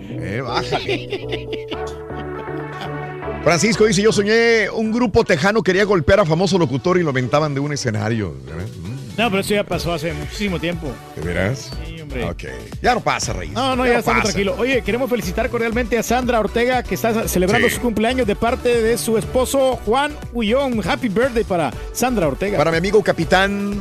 Eh, 0.00 0.40
bájale. 0.40 1.58
Francisco 3.44 3.84
dice, 3.86 4.02
yo 4.02 4.12
soñé 4.12 4.70
un 4.70 4.92
grupo 4.92 5.24
tejano 5.24 5.62
quería 5.62 5.84
golpear 5.84 6.20
a 6.20 6.24
famoso 6.24 6.58
locutor 6.58 6.98
y 6.98 7.02
lo 7.02 7.10
aventaban 7.10 7.52
de 7.54 7.60
un 7.60 7.72
escenario. 7.72 8.34
No, 9.18 9.28
pero 9.30 9.40
eso 9.40 9.54
ya 9.54 9.64
pasó 9.64 9.92
hace 9.92 10.12
muchísimo 10.14 10.58
tiempo. 10.58 10.88
¿De 11.16 11.22
veras? 11.22 11.70
Sí, 11.86 11.91
hombre. 12.12 12.24
Ok. 12.30 12.44
Ya 12.82 12.94
no 12.94 13.00
pasa, 13.00 13.32
Reyes. 13.32 13.54
No, 13.54 13.74
no, 13.76 13.86
ya, 13.86 13.98
estamos 13.98 14.24
tranquilos. 14.24 14.58
Oye, 14.58 14.82
queremos 14.82 15.08
felicitar 15.10 15.48
cordialmente 15.50 15.98
a 15.98 16.02
Sandra 16.02 16.40
Ortega, 16.40 16.82
que 16.82 16.94
está 16.94 17.26
celebrando 17.28 17.68
Sí. 17.68 17.74
su 17.76 17.80
cumpleaños 17.80 18.26
de 18.26 18.36
parte 18.36 18.80
de 18.82 18.98
su 18.98 19.18
esposo 19.18 19.78
Juan 19.84 20.12
Ullón. 20.32 20.80
Happy 20.88 21.08
birthday 21.08 21.44
para 21.44 21.72
Sandra 21.92 22.28
Ortega. 22.28 22.58
Para 22.58 22.70
mi 22.70 22.76
amigo 22.78 23.02
capitán, 23.02 23.80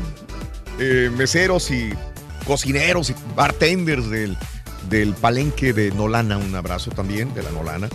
eh, 0.79 1.09
meseros 1.15 1.69
y 1.71 1.91
cocineros 2.45 3.09
y 3.11 3.15
bartenders 3.35 4.09
del, 4.09 4.35
del 4.89 5.13
palenque 5.13 5.73
de 5.73 5.91
Nolana, 5.91 6.37
un 6.37 6.55
abrazo 6.55 6.91
también 6.91 7.33
de 7.33 7.43
la 7.43 7.51
Nolana. 7.51 7.87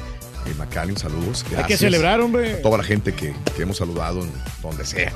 Eh, 0.47 0.55
Macali, 0.57 0.95
saludos. 0.97 1.43
Hay 1.43 1.49
que 1.51 1.57
Gracias 1.57 1.81
celebrar, 1.81 2.21
hombre. 2.21 2.53
A 2.55 2.63
toda 2.63 2.79
la 2.79 2.85
gente 2.85 3.13
que, 3.13 3.35
que 3.57 3.63
hemos 3.63 3.79
saludado 3.79 4.21
en 4.23 4.31
donde 4.63 4.85
sea. 4.87 5.13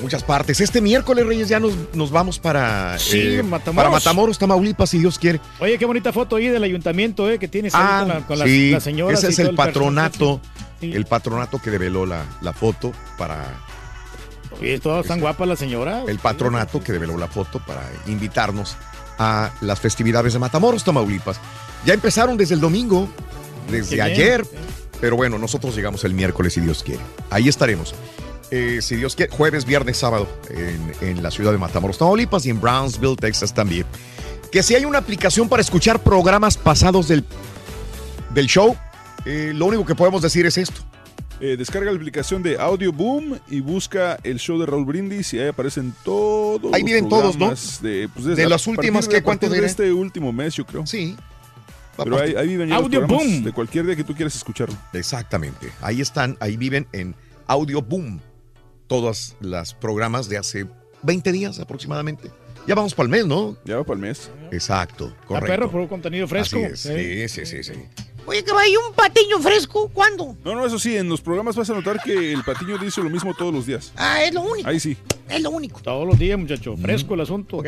Muchas 0.00 0.22
partes. 0.22 0.60
Este 0.60 0.80
miércoles, 0.80 1.26
Reyes, 1.26 1.48
ya 1.48 1.58
nos, 1.58 1.72
nos 1.94 2.10
vamos 2.10 2.38
para, 2.38 2.96
eh, 3.12 3.42
Matamoros. 3.42 3.74
para 3.76 3.90
Matamoros, 3.90 4.38
Tamaulipas, 4.38 4.90
si 4.90 4.98
Dios 4.98 5.18
quiere. 5.18 5.40
Oye, 5.58 5.76
qué 5.78 5.84
bonita 5.86 6.12
foto 6.12 6.36
ahí 6.36 6.48
del 6.48 6.62
ayuntamiento, 6.62 7.28
eh, 7.30 7.38
que 7.38 7.48
tienes 7.48 7.74
ahí 7.74 7.82
Ah, 7.84 7.98
con, 8.00 8.08
la, 8.08 8.20
con 8.26 8.38
las, 8.38 8.48
sí, 8.48 8.70
las 8.70 8.86
ese 8.86 9.28
es 9.28 9.38
el 9.40 9.54
patronato, 9.54 10.40
Sí. 10.80 10.92
el 10.94 11.06
patronato 11.06 11.60
que 11.60 11.70
develó 11.70 12.06
la, 12.06 12.24
la 12.40 12.52
foto 12.52 12.92
para 13.18 13.44
Oye, 14.60 14.78
todas 14.78 15.02
están 15.04 15.18
guapas 15.20 15.48
las 15.48 15.58
señoras. 15.58 16.04
el 16.08 16.18
patronato 16.20 16.80
que 16.80 16.92
develó 16.92 17.18
la 17.18 17.26
foto 17.26 17.60
para 17.66 17.82
invitarnos 18.06 18.76
a 19.18 19.50
las 19.60 19.80
festividades 19.80 20.32
de 20.34 20.38
Matamoros, 20.38 20.84
Tamaulipas. 20.84 21.40
Ya 21.84 21.94
empezaron 21.94 22.36
desde 22.36 22.54
el 22.54 22.60
domingo, 22.60 23.08
desde 23.68 23.96
Qué 23.96 24.02
bien. 24.04 24.06
ayer, 24.06 24.46
pero 25.00 25.16
bueno, 25.16 25.38
nosotros 25.38 25.74
llegamos 25.74 26.04
el 26.04 26.14
miércoles 26.14 26.52
si 26.54 26.60
Dios 26.60 26.84
quiere. 26.84 27.02
Ahí 27.30 27.48
estaremos. 27.48 27.94
Eh, 28.50 28.78
si 28.80 28.96
Dios 28.96 29.14
quiere, 29.14 29.30
jueves, 29.30 29.64
viernes, 29.66 29.98
sábado 29.98 30.26
en, 30.50 30.92
en 31.06 31.22
la 31.22 31.30
ciudad 31.30 31.52
de 31.52 31.58
Matamoros, 31.58 31.98
Tamaulipas 31.98 32.46
y 32.46 32.50
en 32.50 32.60
Brownsville, 32.60 33.16
Texas 33.16 33.52
también. 33.52 33.84
Que 34.50 34.62
si 34.62 34.74
hay 34.74 34.84
una 34.86 34.98
aplicación 34.98 35.48
para 35.48 35.60
escuchar 35.60 36.02
programas 36.02 36.56
pasados 36.56 37.08
del, 37.08 37.24
del 38.32 38.46
show, 38.46 38.74
eh, 39.26 39.52
lo 39.54 39.66
único 39.66 39.84
que 39.84 39.94
podemos 39.94 40.22
decir 40.22 40.46
es 40.46 40.56
esto. 40.56 40.80
Eh, 41.40 41.56
descarga 41.56 41.90
la 41.92 41.96
aplicación 41.96 42.42
de 42.42 42.58
Audio 42.58 42.92
Boom 42.92 43.38
y 43.48 43.60
busca 43.60 44.18
el 44.24 44.38
show 44.40 44.58
de 44.58 44.66
Raúl 44.66 44.84
Brindis 44.86 45.32
y 45.34 45.38
ahí 45.38 45.48
aparecen 45.48 45.94
todos. 46.02 46.72
Ahí 46.72 46.80
los 46.80 46.86
viven 46.86 47.08
todos, 47.08 47.34
¿no? 47.34 47.46
programas 47.46 47.82
De, 47.82 48.08
pues, 48.12 48.24
De 48.36 48.48
las 48.48 48.66
últimas, 48.66 49.04
de- 49.04 49.10
¿qué 49.10 49.16
a 49.18 49.22
cuánto 49.22 49.48
de 49.48 49.64
este 49.64 49.92
último 49.92 50.32
mes, 50.32 50.54
yo 50.54 50.64
creo. 50.66 50.84
Sí. 50.86 51.14
Pero 51.96 52.18
ahí, 52.20 52.34
ahí 52.36 52.48
viven 52.48 52.70
ya 52.70 52.76
Audio 52.76 53.00
los 53.02 53.08
Boom. 53.08 53.44
de 53.44 53.52
cualquier 53.52 53.84
día 53.86 53.94
que 53.94 54.04
tú 54.04 54.14
quieras 54.14 54.34
escucharlo. 54.34 54.74
Exactamente. 54.92 55.70
Ahí 55.82 56.00
están, 56.00 56.36
ahí 56.40 56.56
viven 56.56 56.86
en 56.92 57.14
Audio 57.46 57.82
Boom. 57.82 58.20
Todos 58.88 59.36
los 59.40 59.74
programas 59.74 60.28
de 60.28 60.38
hace 60.38 60.66
20 61.02 61.30
días 61.32 61.60
aproximadamente. 61.60 62.30
Ya 62.66 62.74
vamos 62.74 62.94
para 62.94 63.04
el 63.04 63.10
mes, 63.10 63.26
¿no? 63.26 63.56
Ya 63.64 63.76
va 63.76 63.84
para 63.84 63.94
el 63.94 64.00
mes. 64.02 64.30
Exacto, 64.50 65.14
A 65.22 65.26
correcto. 65.26 65.46
perro 65.46 65.70
por 65.70 65.80
un 65.80 65.88
contenido 65.88 66.26
fresco. 66.26 66.56
Así 66.58 66.64
es. 66.64 66.80
Sí, 66.80 67.28
sí, 67.28 67.46
sí, 67.46 67.62
sí. 67.64 67.72
Oye, 68.26 68.44
caballo, 68.44 68.78
un 68.88 68.94
patiño 68.94 69.38
fresco, 69.40 69.88
¿cuándo? 69.88 70.36
No, 70.44 70.54
no, 70.54 70.66
eso 70.66 70.78
sí, 70.78 70.94
en 70.96 71.08
los 71.08 71.22
programas 71.22 71.56
vas 71.56 71.70
a 71.70 71.72
notar 71.74 71.98
que 72.02 72.30
el 72.32 72.44
patiño 72.44 72.76
dice 72.76 73.02
lo 73.02 73.08
mismo 73.08 73.32
todos 73.34 73.54
los 73.54 73.64
días. 73.64 73.90
Ah, 73.96 74.22
es 74.22 74.34
lo 74.34 74.42
único. 74.42 74.68
Ahí 74.68 74.78
sí. 74.80 74.98
Es 75.30 75.40
lo 75.40 75.50
único. 75.50 75.80
Todos 75.80 76.06
los 76.06 76.18
días, 76.18 76.38
muchacho. 76.38 76.76
Fresco 76.76 77.14
el 77.14 77.22
asunto. 77.22 77.62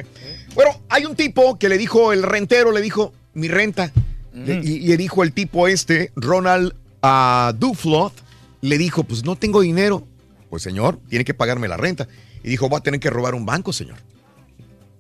Bueno, 0.54 0.72
hay 0.90 1.06
un 1.06 1.16
tipo 1.16 1.58
que 1.58 1.70
le 1.70 1.78
dijo, 1.78 2.12
el 2.12 2.22
rentero 2.22 2.72
le 2.72 2.82
dijo, 2.82 3.14
mi 3.32 3.48
renta. 3.48 3.90
Le- 4.34 4.60
y, 4.62 4.80
le 4.86 4.96
dijo 4.98 5.22
el 5.22 5.32
tipo 5.32 5.66
este, 5.66 6.12
Ronald 6.14 6.74
a 7.02 7.54
Dufloth, 7.58 8.12
le 8.60 8.76
dijo, 8.76 9.04
pues 9.04 9.24
no 9.24 9.36
tengo 9.36 9.62
dinero. 9.62 10.06
Pues 10.50 10.62
señor, 10.62 10.98
tiene 11.08 11.24
que 11.24 11.32
pagarme 11.32 11.68
la 11.68 11.76
renta. 11.78 12.08
Y 12.44 12.48
dijo, 12.48 12.68
va 12.68 12.78
a 12.78 12.82
tener 12.82 13.00
que 13.00 13.08
robar 13.08 13.34
un 13.34 13.46
banco, 13.46 13.72
señor. 13.72 13.96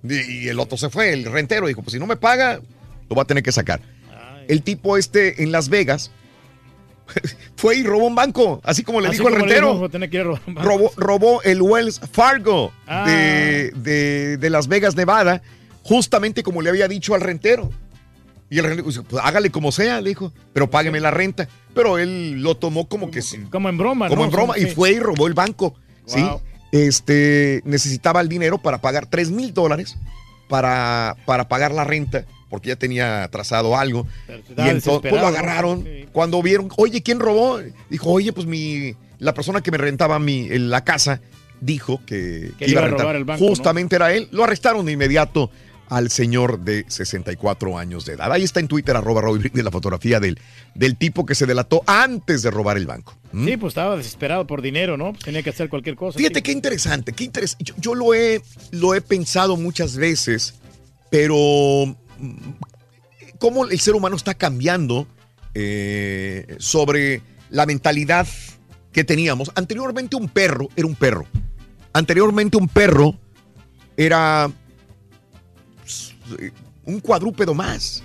Y, 0.02 0.48
el 0.48 0.58
otro 0.60 0.78
se 0.78 0.88
fue, 0.88 1.12
el 1.12 1.24
rentero 1.24 1.66
dijo, 1.66 1.82
pues 1.82 1.92
si 1.92 1.98
no 1.98 2.06
me 2.06 2.16
paga, 2.16 2.60
lo 3.08 3.16
va 3.16 3.22
a 3.22 3.26
tener 3.26 3.42
que 3.42 3.52
sacar. 3.52 3.80
El 4.48 4.62
tipo 4.62 4.96
este 4.96 5.42
en 5.42 5.52
Las 5.52 5.68
Vegas 5.68 6.10
fue 7.56 7.76
y 7.76 7.82
robó 7.82 8.06
un 8.06 8.14
banco, 8.14 8.60
así 8.64 8.82
como 8.82 9.00
le 9.00 9.08
Así 9.08 9.16
dijo 9.18 9.28
el 9.28 9.34
como 9.34 9.46
rentero. 9.46 9.72
dijo, 9.74 9.88
tener 9.90 10.08
que 10.10 10.16
ir 10.16 10.20
a 10.22 10.24
robar 10.24 10.40
un 10.46 10.54
banco. 10.54 10.68
robó, 10.68 10.92
robó 10.96 11.42
el 11.42 11.60
Wells 11.60 12.00
Fargo 12.12 12.72
Ah. 12.86 13.04
de, 13.06 13.72
de- 13.76 14.36
de 14.38 14.50
Las 14.50 14.68
Vegas, 14.68 14.94
Nevada, 14.96 15.42
justamente 15.82 16.42
como 16.42 16.62
le 16.62 16.70
había 16.70 16.88
dicho 16.88 17.14
al 17.14 17.20
rentero. 17.20 17.70
Y 18.50 18.58
el 18.58 18.64
rentero 18.64 18.88
dijo, 18.88 19.04
pues 19.04 19.22
hágale 19.24 19.50
como 19.50 19.70
sea, 19.70 20.00
le 20.00 20.08
dijo, 20.10 20.32
pero 20.52 20.68
págueme 20.68 20.98
la 21.00 21.12
renta. 21.12 21.48
Pero 21.72 21.98
él 21.98 22.42
lo 22.42 22.56
tomó 22.56 22.88
como 22.88 23.10
que 23.10 23.22
sí. 23.22 23.38
Como 23.50 23.68
en 23.68 23.78
broma, 23.78 24.08
Como 24.08 24.22
¿no? 24.22 24.24
en 24.26 24.30
broma, 24.32 24.58
y 24.58 24.66
fue 24.66 24.90
y 24.90 24.98
robó 24.98 25.28
el 25.28 25.34
banco. 25.34 25.74
¿sí? 26.04 26.20
Este, 26.72 27.62
necesitaba 27.64 28.20
el 28.20 28.28
dinero 28.28 28.58
para 28.58 28.78
pagar 28.80 29.06
3 29.06 29.30
mil 29.30 29.52
dólares 29.54 29.96
para, 30.48 31.16
para 31.26 31.48
pagar 31.48 31.72
la 31.72 31.84
renta, 31.84 32.24
porque 32.48 32.68
ya 32.68 32.76
tenía 32.76 33.24
atrasado 33.24 33.76
algo. 33.76 34.06
Y 34.28 34.68
entonces 34.68 35.10
pues, 35.10 35.20
lo 35.22 35.26
agarraron. 35.26 35.86
Cuando 36.12 36.42
vieron, 36.42 36.68
oye, 36.76 37.02
¿quién 37.02 37.20
robó? 37.20 37.60
Dijo, 37.88 38.10
oye, 38.10 38.32
pues 38.32 38.46
mi, 38.46 38.94
la 39.18 39.32
persona 39.34 39.60
que 39.60 39.70
me 39.70 39.78
rentaba 39.78 40.18
mi, 40.18 40.48
en 40.50 40.70
la 40.70 40.82
casa 40.84 41.20
dijo 41.60 42.00
que, 42.06 42.52
Que 42.58 42.64
que 42.66 42.70
iba 42.72 42.80
a 42.80 42.84
rentar. 42.84 43.00
robar 43.02 43.16
el 43.16 43.24
banco, 43.24 43.42
¿no? 43.44 43.48
Justamente 43.48 43.96
era 43.96 44.12
él. 44.12 44.28
Lo 44.32 44.44
arrestaron 44.44 44.86
de 44.86 44.92
inmediato 44.92 45.50
al 45.90 46.10
señor 46.10 46.60
de 46.60 46.84
64 46.88 47.76
años 47.76 48.06
de 48.06 48.14
edad. 48.14 48.32
Ahí 48.32 48.42
está 48.44 48.60
en 48.60 48.68
Twitter, 48.68 48.96
arroba 48.96 49.20
Raúl 49.22 49.40
Brindis, 49.40 49.62
la 49.62 49.70
fotografía 49.70 50.20
del, 50.20 50.38
del 50.74 50.96
tipo 50.96 51.26
que 51.26 51.34
se 51.34 51.44
delató 51.46 51.82
antes 51.86 52.42
de 52.42 52.50
robar 52.50 52.76
el 52.78 52.86
banco. 52.86 53.14
¿Mm? 53.32 53.44
Sí, 53.44 53.56
pues 53.58 53.72
estaba 53.72 53.96
desesperado 53.96 54.46
por 54.46 54.62
dinero, 54.62 54.96
¿no? 54.96 55.12
Pues 55.12 55.24
tenía 55.24 55.42
que 55.42 55.50
hacer 55.50 55.68
cualquier 55.68 55.96
cosa. 55.96 56.16
Fíjate 56.18 56.42
qué 56.42 56.52
interesante, 56.52 57.12
qué 57.12 57.24
interes- 57.30 57.56
Yo, 57.58 57.74
yo 57.76 57.94
lo, 57.94 58.14
he, 58.14 58.40
lo 58.70 58.94
he 58.94 59.00
pensado 59.02 59.56
muchas 59.56 59.96
veces, 59.96 60.54
pero 61.10 61.36
mm, 62.18 62.36
cómo 63.38 63.66
el 63.66 63.80
ser 63.80 63.94
humano 63.94 64.16
está 64.16 64.34
cambiando 64.34 65.06
eh, 65.54 66.56
sobre 66.60 67.22
la 67.50 67.66
mentalidad 67.66 68.26
que 68.92 69.02
teníamos. 69.04 69.50
Anteriormente 69.56 70.14
un 70.16 70.28
perro 70.28 70.68
era 70.76 70.86
un 70.86 70.94
perro. 70.94 71.26
Anteriormente 71.92 72.56
un 72.56 72.68
perro 72.68 73.16
era 73.96 74.50
un 76.84 77.00
cuadrúpedo 77.00 77.54
más. 77.54 78.02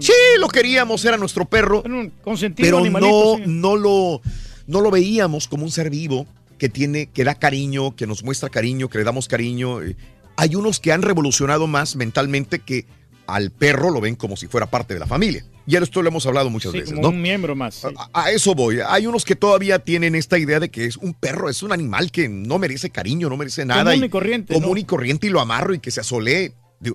Sí, 0.00 0.12
lo 0.38 0.48
queríamos, 0.48 1.04
era 1.04 1.16
nuestro 1.16 1.44
perro. 1.44 1.82
consentido 2.22 2.66
Pero 2.66 2.78
animalito, 2.78 3.38
no, 3.38 3.44
sí. 3.44 3.50
no, 3.50 3.76
lo, 3.76 4.20
no 4.66 4.80
lo 4.80 4.90
veíamos 4.90 5.48
como 5.48 5.64
un 5.64 5.70
ser 5.70 5.88
vivo 5.90 6.26
que 6.58 6.68
tiene, 6.68 7.06
que 7.06 7.24
da 7.24 7.34
cariño, 7.34 7.94
que 7.96 8.06
nos 8.06 8.22
muestra 8.22 8.48
cariño, 8.48 8.88
que 8.88 8.98
le 8.98 9.04
damos 9.04 9.28
cariño. 9.28 9.82
Eh, 9.82 9.96
Hay 10.36 10.54
unos 10.54 10.78
que 10.80 10.92
han 10.92 11.02
revolucionado 11.02 11.66
más 11.66 11.96
mentalmente 11.96 12.58
que 12.60 12.86
al 13.26 13.50
perro 13.50 13.90
lo 13.90 14.00
ven 14.00 14.16
como 14.16 14.36
si 14.36 14.46
fuera 14.48 14.66
parte 14.66 14.94
de 14.94 15.00
la 15.00 15.06
familia. 15.06 15.44
Y 15.64 15.76
esto 15.76 16.02
lo 16.02 16.08
hemos 16.08 16.26
hablado 16.26 16.50
muchas 16.50 16.72
Sí, 16.72 16.78
veces, 16.78 16.92
como 16.94 17.02
¿no? 17.04 17.08
un 17.10 17.22
miembro 17.22 17.54
más. 17.54 17.76
sí. 17.76 17.86
A 18.12 18.32
eso 18.32 18.52
voy. 18.54 18.78
Hay 18.86 19.06
unos 19.06 19.24
que 19.24 19.36
todavía 19.36 19.78
tienen 19.78 20.16
esta 20.16 20.36
idea 20.38 20.58
de 20.58 20.70
que 20.70 20.86
es 20.86 20.96
un 20.96 21.14
perro, 21.14 21.48
es 21.48 21.62
un 21.62 21.72
animal 21.72 22.10
que 22.10 22.28
no 22.28 22.58
merece 22.58 22.90
cariño, 22.90 23.28
no 23.28 23.36
merece 23.36 23.64
nada. 23.64 23.92
Común 23.92 24.04
y 24.04 24.08
corriente, 24.08 24.54
Común 24.54 24.72
¿no? 24.72 24.76
y 24.78 24.84
corriente 24.84 25.28
y 25.28 25.30
lo 25.30 25.40
amarro 25.40 25.72
y 25.72 25.78
que 25.78 25.92
se 25.92 26.00
asolee. 26.00 26.52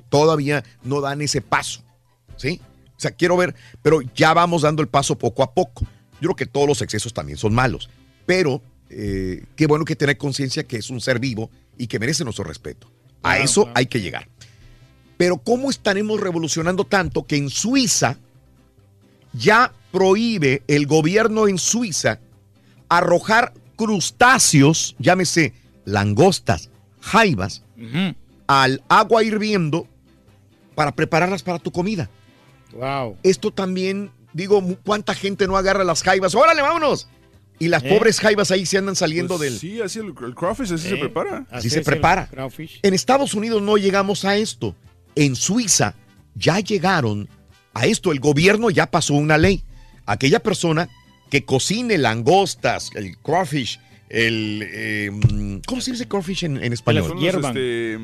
Todavía 0.09 0.64
no 0.83 1.01
dan 1.01 1.22
ese 1.22 1.41
paso. 1.41 1.82
¿Sí? 2.35 2.61
O 2.98 2.99
sea, 2.99 3.11
quiero 3.11 3.38
ver, 3.38 3.56
pero 3.82 4.01
ya 4.16 4.33
vamos 4.33 4.64
dando 4.64 4.82
el 4.82 4.88
paso 4.88 5.17
poco 5.17 5.43
a 5.43 5.53
poco. 5.53 5.85
Yo 6.19 6.30
creo 6.30 6.35
que 6.35 6.45
todos 6.45 6.67
los 6.67 6.82
excesos 6.82 7.14
también 7.14 7.38
son 7.38 7.53
malos. 7.53 7.90
Pero 8.25 8.61
eh, 8.90 9.45
qué 9.56 9.67
bueno 9.67 9.85
que 9.85 9.95
tener 9.95 10.17
conciencia 10.17 10.64
que 10.64 10.77
es 10.77 10.90
un 10.90 10.99
ser 10.99 11.19
vivo 11.19 11.49
y 11.77 11.88
que 11.88 11.99
merece 11.99 12.24
nuestro 12.24 12.43
respeto. 12.43 12.88
A 13.22 13.32
Claro, 13.32 13.43
eso 13.43 13.64
claro. 13.64 13.77
hay 13.77 13.85
que 13.85 14.01
llegar. 14.01 14.27
Pero 15.17 15.38
¿cómo 15.38 15.69
estaremos 15.69 16.19
revolucionando 16.19 16.85
tanto 16.85 17.25
que 17.25 17.38
en 17.38 17.49
Suiza 17.49 18.17
ya 19.33 19.74
prohíbe 19.91 20.64
el 20.67 20.85
gobierno 20.88 21.48
en 21.48 21.57
Suiza 21.57 22.19
arrojar 22.90 23.53
crustáceos, 23.75 24.95
llámese 24.99 25.53
langostas, 25.85 26.69
jaivas, 26.99 27.64
al 28.48 28.82
agua 28.90 29.24
hirviendo 29.24 29.88
para 30.76 30.93
prepararlas 30.93 31.43
para 31.43 31.59
tu 31.59 31.72
comida? 31.72 32.09
Wow. 32.74 33.17
Esto 33.24 33.51
también, 33.51 34.11
digo, 34.34 34.61
¿cuánta 34.84 35.14
gente 35.14 35.48
no 35.48 35.58
agarra 35.58 35.84
las 35.84 36.03
jaivas? 36.03 36.35
¡Órale, 36.35 36.61
vámonos! 36.61 37.08
Y 37.59 37.69
las 37.69 37.84
¿Eh? 37.84 37.90
pobres 37.90 38.19
jaivas 38.19 38.51
ahí 38.51 38.66
se 38.67 38.77
andan 38.77 38.95
saliendo 38.95 39.38
Pues 39.38 39.50
del... 39.50 39.59
Sí, 39.59 39.82
así 39.82 40.00
el, 40.00 40.14
el 40.24 40.35
crawfish, 40.35 40.74
así 40.74 40.90
se 40.90 40.98
prepara. 40.98 41.45
Así 41.50 41.69
se 41.69 41.82
prepara. 41.82 42.30
En 42.84 42.93
Estados 42.93 43.34
Unidos 43.34 43.61
no 43.61 43.77
llegamos 43.77 44.26
a 44.26 44.38
esto. 44.38 44.76
En 45.16 45.35
Suiza 45.35 45.95
ya 46.35 46.59
llegaron 46.59 47.27
a 47.74 47.88
esto. 47.88 48.11
El 48.11 48.19
gobierno 48.19 48.69
ya 48.69 48.92
pasó 48.92 49.16
una 49.16 49.40
ley. 49.40 49.64
Aquella 50.06 50.40
persona 50.40 50.88
que 51.32 51.45
cocine 51.45 51.98
langostas, 51.98 52.92
el 52.93 53.17
crawfish, 53.17 53.80
el... 54.09 54.64
eh, 54.72 55.09
mm, 55.11 55.58
¿Cómo 55.66 55.82
se 55.82 55.92
dice 55.93 56.08
crawfish 56.08 56.43
en, 56.45 56.64
en 56.64 56.74
español? 56.74 57.17
Este, 57.26 57.98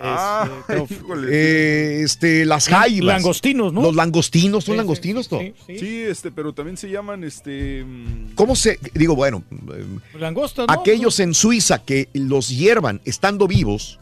ah, 0.00 0.48
híjole. 0.90 1.28
Eh, 1.30 2.02
este, 2.02 2.44
las 2.44 2.68
jaivas. 2.68 3.06
langostinos, 3.06 3.72
¿no? 3.72 3.82
Los 3.82 3.94
langostinos, 3.94 4.64
son 4.64 4.72
Sí, 4.72 4.76
sí, 4.76 4.76
langostinos, 4.78 5.32
¿no? 5.32 5.38
Sí, 5.66 6.02
este, 6.02 6.30
pero 6.30 6.52
también 6.52 6.76
se 6.76 6.90
llaman 6.90 7.24
este. 7.24 7.84
mm, 7.84 8.34
¿Cómo 8.34 8.56
se...? 8.56 8.78
Digo, 8.94 9.14
bueno... 9.16 9.44
eh, 9.74 9.84
Langostas, 10.18 10.66
¿no? 10.66 10.72
Aquellos 10.72 11.20
en 11.20 11.34
Suiza 11.34 11.82
que 11.84 12.08
los 12.12 12.48
hiervan 12.48 13.00
estando 13.04 13.46
vivos 13.46 14.00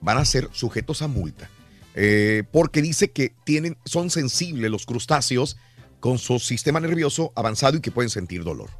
van 0.00 0.18
a 0.18 0.24
ser 0.24 0.48
sujetos 0.52 1.02
a 1.02 1.08
multa. 1.08 1.50
Eh, 1.94 2.44
porque 2.52 2.82
dice 2.82 3.10
que 3.10 3.32
tienen, 3.44 3.78
son 3.84 4.10
sensibles 4.10 4.70
los 4.70 4.84
crustáceos 4.84 5.56
con 5.98 6.18
su 6.18 6.38
sistema 6.38 6.78
nervioso 6.78 7.32
avanzado 7.34 7.78
y 7.78 7.80
que 7.80 7.90
pueden 7.90 8.10
sentir 8.10 8.44
dolor. 8.44 8.70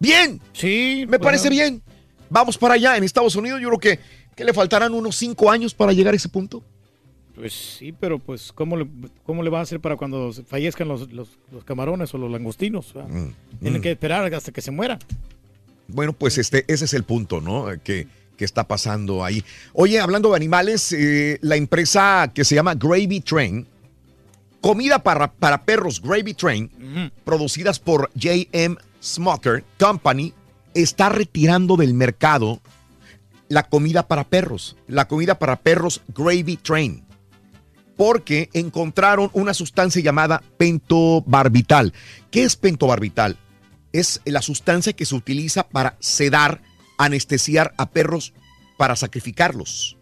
Bien. 0.00 0.40
Sí. 0.52 1.06
Me 1.08 1.18
parece 1.18 1.48
bien. 1.50 1.82
Vamos 2.30 2.58
para 2.58 2.74
allá. 2.74 2.96
En 2.96 3.04
Estados 3.04 3.36
Unidos 3.36 3.60
yo 3.60 3.68
creo 3.68 3.78
que, 3.78 4.00
que 4.34 4.44
le 4.44 4.52
faltarán 4.52 4.94
unos 4.94 5.16
cinco 5.16 5.50
años 5.50 5.74
para 5.74 5.92
llegar 5.92 6.14
a 6.14 6.16
ese 6.16 6.28
punto. 6.28 6.62
Pues 7.34 7.52
sí, 7.52 7.92
pero 7.92 8.18
pues 8.18 8.52
¿cómo 8.52 8.76
le, 8.76 8.86
cómo 9.24 9.42
le 9.42 9.50
va 9.50 9.58
a 9.58 9.62
hacer 9.62 9.80
para 9.80 9.96
cuando 9.96 10.32
fallezcan 10.46 10.86
los, 10.86 11.12
los, 11.12 11.30
los 11.50 11.64
camarones 11.64 12.14
o 12.14 12.18
los 12.18 12.30
langostinos? 12.30 12.92
¿verdad? 12.94 13.10
Tienen 13.60 13.80
mm. 13.80 13.82
que 13.82 13.90
esperar 13.90 14.32
hasta 14.32 14.52
que 14.52 14.60
se 14.60 14.70
mueran. 14.70 14.98
Bueno, 15.88 16.12
pues 16.12 16.38
este, 16.38 16.64
ese 16.68 16.84
es 16.84 16.94
el 16.94 17.02
punto, 17.02 17.40
¿no? 17.40 17.66
Que, 17.82 18.06
que 18.36 18.44
está 18.44 18.66
pasando 18.66 19.24
ahí. 19.24 19.44
Oye, 19.72 20.00
hablando 20.00 20.30
de 20.30 20.36
animales, 20.36 20.92
eh, 20.92 21.38
la 21.42 21.56
empresa 21.56 22.30
que 22.32 22.44
se 22.44 22.54
llama 22.54 22.74
Gravy 22.74 23.20
Train, 23.20 23.66
comida 24.60 25.02
para, 25.02 25.32
para 25.32 25.64
perros 25.64 26.00
Gravy 26.00 26.34
Train, 26.34 26.70
producidas 27.24 27.78
por 27.78 28.10
JM 28.14 28.76
Smoker 29.02 29.64
Company, 29.78 30.32
está 30.72 31.08
retirando 31.08 31.76
del 31.76 31.94
mercado 31.94 32.60
la 33.54 33.62
comida 33.62 34.08
para 34.08 34.24
perros, 34.24 34.74
la 34.88 35.06
comida 35.06 35.38
para 35.38 35.60
perros 35.60 36.00
Gravy 36.08 36.56
Train, 36.56 37.04
porque 37.96 38.50
encontraron 38.52 39.30
una 39.32 39.54
sustancia 39.54 40.02
llamada 40.02 40.42
pentobarbital. 40.56 41.92
¿Qué 42.32 42.42
es 42.42 42.56
pentobarbital? 42.56 43.38
Es 43.92 44.20
la 44.24 44.42
sustancia 44.42 44.92
que 44.92 45.06
se 45.06 45.14
utiliza 45.14 45.68
para 45.68 45.96
sedar, 46.00 46.62
anestesiar 46.98 47.74
a 47.78 47.90
perros 47.90 48.34
para 48.76 48.96
sacrificarlos. 48.96 49.98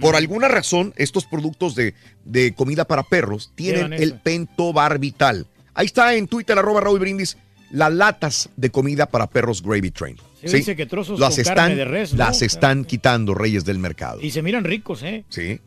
Por 0.00 0.16
alguna 0.16 0.48
razón, 0.48 0.92
estos 0.96 1.24
productos 1.24 1.76
de, 1.76 1.94
de 2.24 2.52
comida 2.52 2.84
para 2.84 3.04
perros 3.04 3.52
tienen 3.54 3.92
el 3.92 4.18
pentobarbital. 4.18 5.46
Ahí 5.72 5.86
está 5.86 6.16
en 6.16 6.26
Twitter, 6.26 6.58
arroba 6.58 6.80
Raúl 6.80 6.98
Brindis, 6.98 7.36
las 7.72 7.92
latas 7.92 8.50
de 8.56 8.70
comida 8.70 9.06
para 9.06 9.26
perros 9.28 9.62
Gravy 9.62 9.90
Train. 9.90 10.16
Sí, 10.44 10.56
dice 10.56 10.76
que 10.76 10.86
trozos 10.86 11.18
las 11.18 11.34
con 11.34 11.40
están, 11.40 11.56
carne 11.56 11.76
de 11.76 11.84
res, 11.84 12.12
¿no? 12.12 12.18
Las 12.18 12.42
están 12.42 12.84
quitando 12.84 13.34
reyes 13.34 13.64
del 13.64 13.78
mercado. 13.78 14.20
Y 14.20 14.30
se 14.30 14.42
miran 14.42 14.64
ricos, 14.64 15.02
¿eh? 15.02 15.24
Sí. 15.28 15.60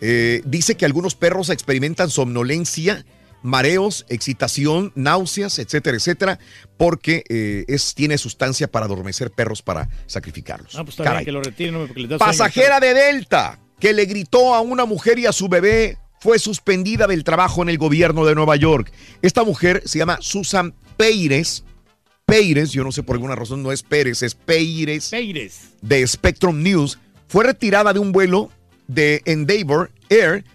Eh, 0.00 0.42
dice 0.44 0.76
que 0.76 0.84
algunos 0.84 1.14
perros 1.14 1.50
experimentan 1.50 2.10
somnolencia, 2.10 3.04
mareos, 3.42 4.04
excitación, 4.08 4.92
náuseas, 4.94 5.58
etcétera, 5.58 5.96
etcétera, 5.96 6.38
porque 6.76 7.22
eh, 7.28 7.64
es, 7.68 7.94
tiene 7.94 8.18
sustancia 8.18 8.66
para 8.66 8.86
adormecer 8.86 9.30
perros 9.30 9.62
para 9.62 9.88
sacrificarlos. 10.06 10.74
Ah, 10.74 10.84
pues 10.84 10.94
está 10.94 11.04
Caray. 11.04 11.18
bien 11.18 11.24
que 11.26 11.32
lo 11.32 11.42
retiren. 11.42 12.18
Pasajera 12.18 12.80
de 12.80 12.94
Delta 12.94 13.60
que 13.78 13.92
le 13.92 14.06
gritó 14.06 14.54
a 14.54 14.60
una 14.60 14.86
mujer 14.86 15.18
y 15.18 15.26
a 15.26 15.32
su 15.32 15.48
bebé 15.48 15.98
fue 16.24 16.38
suspendida 16.38 17.06
del 17.06 17.22
trabajo 17.22 17.60
en 17.60 17.68
el 17.68 17.76
gobierno 17.76 18.24
de 18.24 18.34
Nueva 18.34 18.56
York. 18.56 18.90
Esta 19.20 19.44
mujer 19.44 19.82
se 19.84 19.98
llama 19.98 20.16
Susan 20.22 20.72
Peires. 20.96 21.64
Peires, 22.24 22.72
yo 22.72 22.82
no 22.82 22.92
sé 22.92 23.02
por 23.02 23.16
alguna 23.16 23.36
razón, 23.36 23.62
no 23.62 23.70
es 23.72 23.82
Pérez, 23.82 24.22
es 24.22 24.34
Peires. 24.34 25.10
Peires. 25.10 25.74
De 25.82 26.06
Spectrum 26.06 26.62
News. 26.62 26.98
Fue 27.28 27.44
retirada 27.44 27.92
de 27.92 27.98
un 27.98 28.10
vuelo 28.10 28.50
de 28.88 29.20
Endeavor 29.26 29.90
Air 30.08 30.46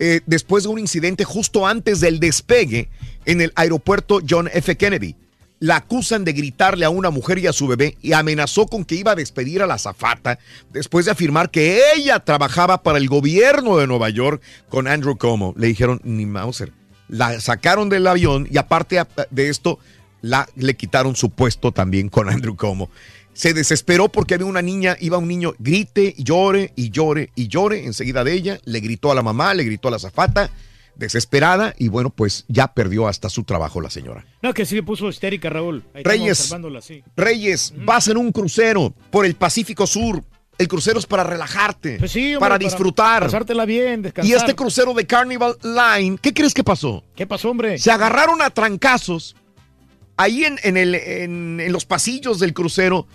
eh, 0.00 0.22
después 0.26 0.64
de 0.64 0.70
un 0.70 0.80
incidente 0.80 1.22
justo 1.22 1.68
antes 1.68 2.00
del 2.00 2.18
despegue 2.18 2.88
en 3.24 3.42
el 3.42 3.52
aeropuerto 3.54 4.18
John 4.28 4.50
F. 4.52 4.76
Kennedy. 4.76 5.14
La 5.62 5.76
acusan 5.76 6.24
de 6.24 6.32
gritarle 6.32 6.84
a 6.84 6.90
una 6.90 7.10
mujer 7.10 7.38
y 7.38 7.46
a 7.46 7.52
su 7.52 7.68
bebé 7.68 7.96
y 8.02 8.14
amenazó 8.14 8.66
con 8.66 8.84
que 8.84 8.96
iba 8.96 9.12
a 9.12 9.14
despedir 9.14 9.62
a 9.62 9.66
la 9.68 9.74
azafata 9.74 10.40
después 10.72 11.04
de 11.04 11.12
afirmar 11.12 11.52
que 11.52 11.80
ella 11.94 12.18
trabajaba 12.18 12.82
para 12.82 12.98
el 12.98 13.08
gobierno 13.08 13.76
de 13.76 13.86
Nueva 13.86 14.10
York 14.10 14.42
con 14.68 14.88
Andrew 14.88 15.16
Cuomo. 15.16 15.54
Le 15.56 15.68
dijeron, 15.68 16.00
ni 16.02 16.26
Mauser. 16.26 16.72
La 17.06 17.38
sacaron 17.38 17.88
del 17.88 18.08
avión 18.08 18.48
y 18.50 18.58
aparte 18.58 19.00
de 19.30 19.48
esto, 19.48 19.78
la, 20.20 20.48
le 20.56 20.74
quitaron 20.74 21.14
su 21.14 21.30
puesto 21.30 21.70
también 21.70 22.08
con 22.08 22.28
Andrew 22.28 22.56
Cuomo. 22.56 22.90
Se 23.32 23.54
desesperó 23.54 24.08
porque 24.08 24.34
había 24.34 24.48
una 24.48 24.62
niña, 24.62 24.96
iba 24.98 25.16
un 25.18 25.28
niño, 25.28 25.54
grite, 25.60 26.16
llore 26.18 26.72
y 26.74 26.90
llore 26.90 27.30
y 27.36 27.46
llore 27.46 27.84
enseguida 27.84 28.24
de 28.24 28.32
ella. 28.32 28.58
Le 28.64 28.80
gritó 28.80 29.12
a 29.12 29.14
la 29.14 29.22
mamá, 29.22 29.54
le 29.54 29.62
gritó 29.62 29.86
a 29.86 29.92
la 29.92 29.98
azafata. 29.98 30.50
Desesperada 30.96 31.74
y 31.78 31.88
bueno, 31.88 32.10
pues 32.10 32.44
ya 32.48 32.72
perdió 32.74 33.08
hasta 33.08 33.28
su 33.28 33.44
trabajo 33.44 33.80
la 33.80 33.90
señora. 33.90 34.24
No, 34.42 34.52
que 34.54 34.64
sí 34.66 34.74
le 34.74 34.82
puso 34.82 35.08
histérica, 35.08 35.50
Raúl. 35.50 35.82
Ahí 35.94 36.02
Reyes. 36.04 36.54
Reyes, 37.16 37.74
vas 37.84 38.08
en 38.08 38.16
un 38.16 38.32
crucero 38.32 38.94
por 39.10 39.26
el 39.26 39.34
Pacífico 39.34 39.86
Sur. 39.86 40.22
El 40.58 40.68
crucero 40.68 40.98
es 40.98 41.06
para 41.06 41.24
relajarte, 41.24 41.96
Pues 41.98 42.12
sí, 42.12 42.34
hombre, 42.34 42.40
para 42.40 42.58
disfrutar. 42.58 43.22
Pasártela 43.24 43.64
bien, 43.64 44.02
descansar. 44.02 44.30
y 44.30 44.34
este 44.34 44.54
crucero 44.54 44.92
de 44.94 45.06
Carnival 45.06 45.56
Line, 45.62 46.18
¿qué 46.20 46.32
crees 46.34 46.52
que 46.54 46.62
pasó? 46.62 47.02
¿Qué 47.16 47.26
pasó, 47.26 47.50
hombre? 47.50 47.78
Se 47.78 47.90
agarraron 47.90 48.40
a 48.42 48.50
trancazos 48.50 49.34
ahí 50.16 50.44
en, 50.44 50.58
en 50.62 50.76
el- 50.76 50.94
en- 50.94 51.58
en 51.58 51.72
los 51.72 51.84
pasillos 51.86 52.38
del 52.38 52.52
crucero 52.52 53.06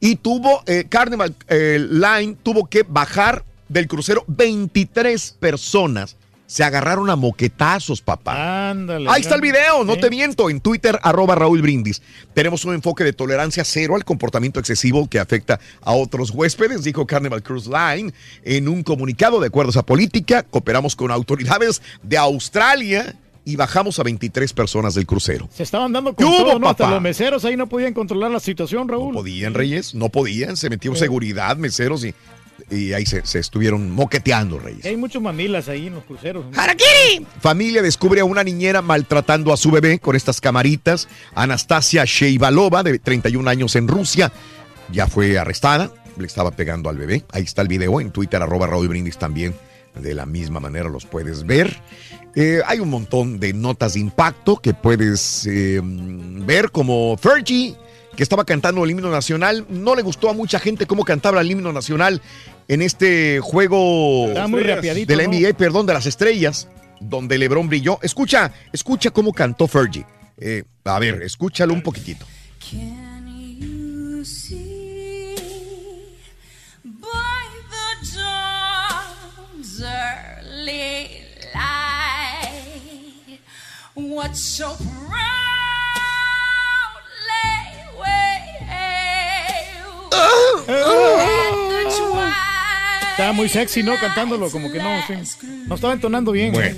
y 0.00 0.16
tuvo, 0.16 0.62
eh, 0.66 0.86
Carnival 0.88 1.34
eh, 1.48 1.78
Line 1.88 2.36
tuvo 2.42 2.66
que 2.68 2.82
bajar 2.82 3.44
del 3.68 3.86
crucero 3.86 4.24
23 4.26 5.36
personas. 5.38 6.16
Se 6.50 6.64
agarraron 6.64 7.08
a 7.10 7.14
moquetazos, 7.14 8.02
papá. 8.02 8.70
Ándale. 8.70 9.08
Ahí 9.08 9.20
está 9.20 9.36
el 9.36 9.40
video, 9.40 9.84
no 9.84 9.92
¿Eh? 9.92 9.98
te 9.98 10.10
miento, 10.10 10.50
en 10.50 10.58
Twitter, 10.60 10.98
arroba 11.04 11.36
Raúl 11.36 11.62
Brindis. 11.62 12.02
Tenemos 12.34 12.64
un 12.64 12.74
enfoque 12.74 13.04
de 13.04 13.12
tolerancia 13.12 13.62
cero 13.64 13.94
al 13.94 14.04
comportamiento 14.04 14.58
excesivo 14.58 15.08
que 15.08 15.20
afecta 15.20 15.60
a 15.80 15.92
otros 15.92 16.32
huéspedes, 16.32 16.82
dijo 16.82 17.06
Carnival 17.06 17.44
Cruise 17.44 17.68
Line 17.68 18.12
en 18.42 18.66
un 18.66 18.82
comunicado 18.82 19.38
de 19.38 19.46
acuerdo 19.46 19.68
a 19.68 19.70
esa 19.70 19.86
política. 19.86 20.42
Cooperamos 20.42 20.96
con 20.96 21.12
autoridades 21.12 21.82
de 22.02 22.18
Australia 22.18 23.14
y 23.44 23.54
bajamos 23.54 24.00
a 24.00 24.02
23 24.02 24.52
personas 24.52 24.94
del 24.96 25.06
crucero. 25.06 25.48
Se 25.54 25.62
estaban 25.62 25.92
dando 25.92 26.14
con 26.14 26.26
¿Qué 26.26 26.28
hubo, 26.28 26.44
todo, 26.48 26.58
¿no? 26.58 26.68
Hasta 26.68 26.90
los 26.90 27.00
meseros 27.00 27.44
ahí 27.44 27.56
no 27.56 27.68
podían 27.68 27.94
controlar 27.94 28.32
la 28.32 28.40
situación, 28.40 28.88
Raúl. 28.88 29.14
¿Podían, 29.14 29.54
Reyes? 29.54 29.94
No 29.94 30.08
podían, 30.08 30.56
se 30.56 30.68
metió 30.68 30.94
Eh. 30.94 30.96
seguridad, 30.96 31.56
meseros 31.56 32.04
y, 32.04 32.12
y 32.70 32.92
ahí 32.92 33.04
se, 33.04 33.26
se 33.26 33.38
estuvieron 33.38 33.90
moqueteando, 33.90 34.58
Reyes. 34.58 34.84
Hay 34.84 34.96
muchos 34.96 35.20
mamilas 35.20 35.68
ahí 35.68 35.88
en 35.88 35.94
los 35.94 36.04
cruceros. 36.04 36.44
Familia 37.40 37.82
descubre 37.82 38.20
a 38.20 38.24
una 38.24 38.44
niñera 38.44 38.82
maltratando 38.82 39.52
a 39.52 39.56
su 39.56 39.70
bebé 39.70 39.98
con 39.98 40.16
estas 40.16 40.40
camaritas. 40.40 41.08
Anastasia 41.34 42.04
Sheivalova, 42.04 42.82
de 42.82 42.98
31 42.98 43.48
años 43.48 43.76
en 43.76 43.88
Rusia, 43.88 44.32
ya 44.92 45.06
fue 45.06 45.38
arrestada. 45.38 45.92
Le 46.16 46.26
estaba 46.26 46.50
pegando 46.50 46.88
al 46.90 46.96
bebé. 46.96 47.24
Ahí 47.32 47.42
está 47.42 47.62
el 47.62 47.68
video 47.68 48.00
en 48.00 48.10
Twitter, 48.10 48.42
arroba 48.42 48.66
Raúl 48.66 48.88
Brindis 48.88 49.18
también. 49.18 49.54
De 49.94 50.14
la 50.14 50.26
misma 50.26 50.60
manera 50.60 50.88
los 50.88 51.04
puedes 51.04 51.44
ver. 51.44 51.76
Eh, 52.36 52.60
hay 52.66 52.78
un 52.78 52.90
montón 52.90 53.40
de 53.40 53.52
notas 53.52 53.94
de 53.94 54.00
impacto 54.00 54.56
que 54.56 54.72
puedes 54.72 55.46
eh, 55.46 55.80
ver, 55.82 56.70
como 56.70 57.16
Fergie, 57.16 57.74
que 58.16 58.22
estaba 58.22 58.44
cantando 58.44 58.84
el 58.84 58.90
himno 58.90 59.10
nacional. 59.10 59.66
No 59.68 59.96
le 59.96 60.02
gustó 60.02 60.30
a 60.30 60.32
mucha 60.32 60.60
gente 60.60 60.86
cómo 60.86 61.04
cantaba 61.04 61.40
el 61.40 61.50
himno 61.50 61.72
nacional 61.72 62.22
en 62.70 62.82
este 62.82 63.40
juego 63.40 64.28
muy 64.48 64.62
de 64.62 65.16
la 65.16 65.24
¿no? 65.24 65.32
NBA, 65.32 65.54
perdón, 65.56 65.86
de 65.86 65.92
las 65.92 66.06
estrellas, 66.06 66.68
donde 67.00 67.36
LeBron 67.36 67.68
brilló. 67.68 67.98
Escucha, 68.00 68.52
escucha 68.72 69.10
cómo 69.10 69.32
cantó 69.32 69.66
Fergie. 69.66 70.06
Eh, 70.38 70.62
a 70.84 71.00
ver, 71.00 71.20
escúchalo 71.22 71.74
un 71.74 71.82
poquitito. 71.82 72.24
You 72.70 74.24
see 74.24 75.34
by 76.84 77.42
the 77.70 77.88
dawn's 78.16 79.82
early 79.82 81.24
light 81.52 83.40
what 83.94 84.36
so 84.36 84.76
proudly 84.76 85.10
we 87.98 88.40
Estaba 93.20 93.32
muy 93.34 93.50
sexy, 93.50 93.82
¿no? 93.82 93.96
Cantándolo, 94.00 94.50
como 94.50 94.72
que 94.72 94.78
no, 94.78 94.88
sí. 95.06 95.36
No 95.66 95.74
estaba 95.74 95.92
entonando 95.92 96.32
bien. 96.32 96.52
Bueno, 96.52 96.74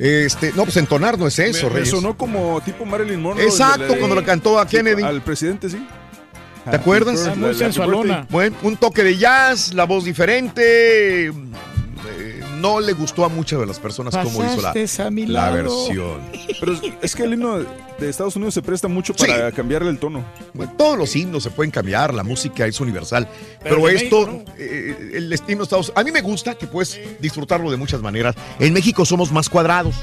este, 0.00 0.50
no, 0.56 0.64
pues 0.64 0.78
entonar 0.78 1.18
no 1.18 1.26
es 1.26 1.38
eso, 1.38 1.68
Reyes. 1.68 1.90
sonó 1.90 2.16
como 2.16 2.62
tipo 2.62 2.86
Marilyn 2.86 3.20
Monroe. 3.20 3.44
Exacto, 3.44 3.92
de- 3.92 3.98
cuando 3.98 4.14
lo 4.14 4.24
cantó 4.24 4.58
a 4.58 4.66
Kennedy. 4.66 5.02
Al 5.02 5.20
presidente, 5.20 5.68
sí. 5.68 5.86
¿Te 6.68 6.76
acuerdas? 6.76 7.26
Happy 7.26 7.40
birthday. 7.40 8.26
Bueno, 8.30 8.56
un 8.62 8.76
toque 8.78 9.02
de 9.02 9.18
jazz, 9.18 9.74
la 9.74 9.84
voz 9.84 10.04
diferente. 10.04 11.30
No 12.62 12.80
le 12.80 12.92
gustó 12.94 13.24
a 13.24 13.28
muchas 13.28 13.60
de 13.60 13.66
las 13.66 13.78
personas 13.78 14.14
cómo 14.16 14.42
hizo 14.44 14.62
la, 14.62 14.72
Pasaste 14.72 15.02
a 15.02 15.10
mi 15.10 15.26
la 15.26 15.50
lado. 15.50 15.54
versión. 15.86 16.20
Pero 16.60 16.72
es- 17.02 17.14
que 17.14 17.24
el 17.24 17.34
himno 17.34 17.58
de 17.58 18.08
Estados 18.08 18.36
Unidos 18.36 18.54
se 18.54 18.62
presta 18.62 18.88
mucho 18.88 19.12
para 19.14 19.52
cambiarle 19.52 19.90
el 19.90 19.98
tono. 19.98 20.24
Bueno, 20.54 20.72
todos 20.78 20.96
los 20.96 21.14
himnos 21.14 21.42
se 21.42 21.50
pueden 21.50 21.70
cambiar, 21.70 22.14
la 22.14 22.22
música 22.22 22.66
es 22.66 22.80
universal. 22.80 23.28
Pero 23.62 23.88
esto, 23.88 24.26
México, 24.26 24.52
eh, 24.58 25.10
el 25.14 25.24
himno 25.48 25.58
de 25.58 25.62
Estados 25.64 25.92
A 25.94 26.02
mí 26.04 26.10
me 26.12 26.20
gusta 26.22 26.54
que 26.54 26.66
puedes 26.66 26.98
disfrutarlo 27.20 27.70
de 27.70 27.76
muchas 27.76 28.00
maneras. 28.00 28.34
En 28.58 28.72
México 28.72 29.04
somos 29.04 29.30
más 29.32 29.48
cuadrados. 29.48 29.94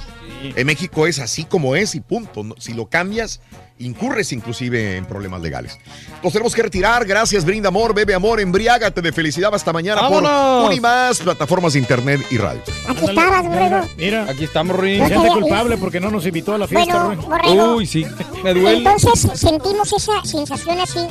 En 0.56 0.68
México 0.68 1.08
es 1.08 1.20
así 1.20 1.44
como 1.46 1.76
es 1.76 1.96
y 1.96 2.02
punto. 2.02 2.44
No- 2.44 2.56
Si 2.60 2.74
lo 2.74 2.86
cambias, 2.88 3.42
incurres 3.80 4.32
inclusive 4.32 4.98
en 4.98 5.06
problemas 5.06 5.42
legales. 5.42 5.80
Nos 6.24 6.32
tenemos 6.32 6.54
que 6.54 6.64
retirar. 6.64 7.06
Gracias, 7.06 7.44
brinda 7.46 7.70
amor, 7.70 7.94
bebe 7.94 8.14
amor, 8.14 8.40
embriágate 8.40 9.02
de 9.02 9.12
felicidad. 9.12 9.54
Hasta 9.54 9.74
mañana 9.74 10.02
¡Vámonos! 10.02 10.62
por 10.64 10.72
Unimás, 10.72 11.20
plataformas 11.20 11.74
de 11.74 11.80
internet 11.80 12.22
y 12.30 12.38
radio. 12.38 12.62
Aquí 12.88 13.06
estabas, 13.06 13.48
borrego. 13.48 13.90
Mira. 13.98 14.26
Aquí 14.30 14.44
estamos, 14.44 14.76
Ruin. 14.76 15.10
No 15.10 15.34
culpable 15.34 15.78
porque 15.78 16.00
no 16.00 16.12
nos 16.12 16.26
invitó 16.26 16.54
a 16.54 16.58
la 16.58 16.68
fiesta, 16.68 17.06
Bueno, 17.06 17.22
borrego. 17.24 17.76
Uy, 17.76 17.86
sí, 17.86 18.06
me 18.44 18.54
duele. 18.54 18.78
Entonces 18.78 19.40
sentimos 19.40 19.92
esa 19.94 20.24
sensación 20.24 20.80
así. 20.80 21.08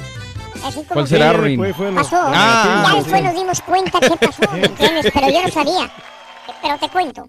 Así 0.65 0.75
como 0.77 0.89
¿Cuál 0.89 1.09
será, 1.09 1.33
Ruin? 1.33 1.61
Pasó. 1.95 2.17
Ah, 2.21 2.85
ya 2.91 2.97
después 2.97 3.23
nos 3.23 3.35
dimos 3.35 3.61
cuenta 3.63 4.01
qué 4.01 4.27
pasó, 4.27 4.53
¿me 4.53 4.67
entiendes? 4.67 5.07
Pero 5.13 5.31
yo 5.31 5.43
no 5.43 5.49
sabía. 5.49 5.91
Pero 6.63 6.79
te 6.79 6.89
cuento. 6.89 7.29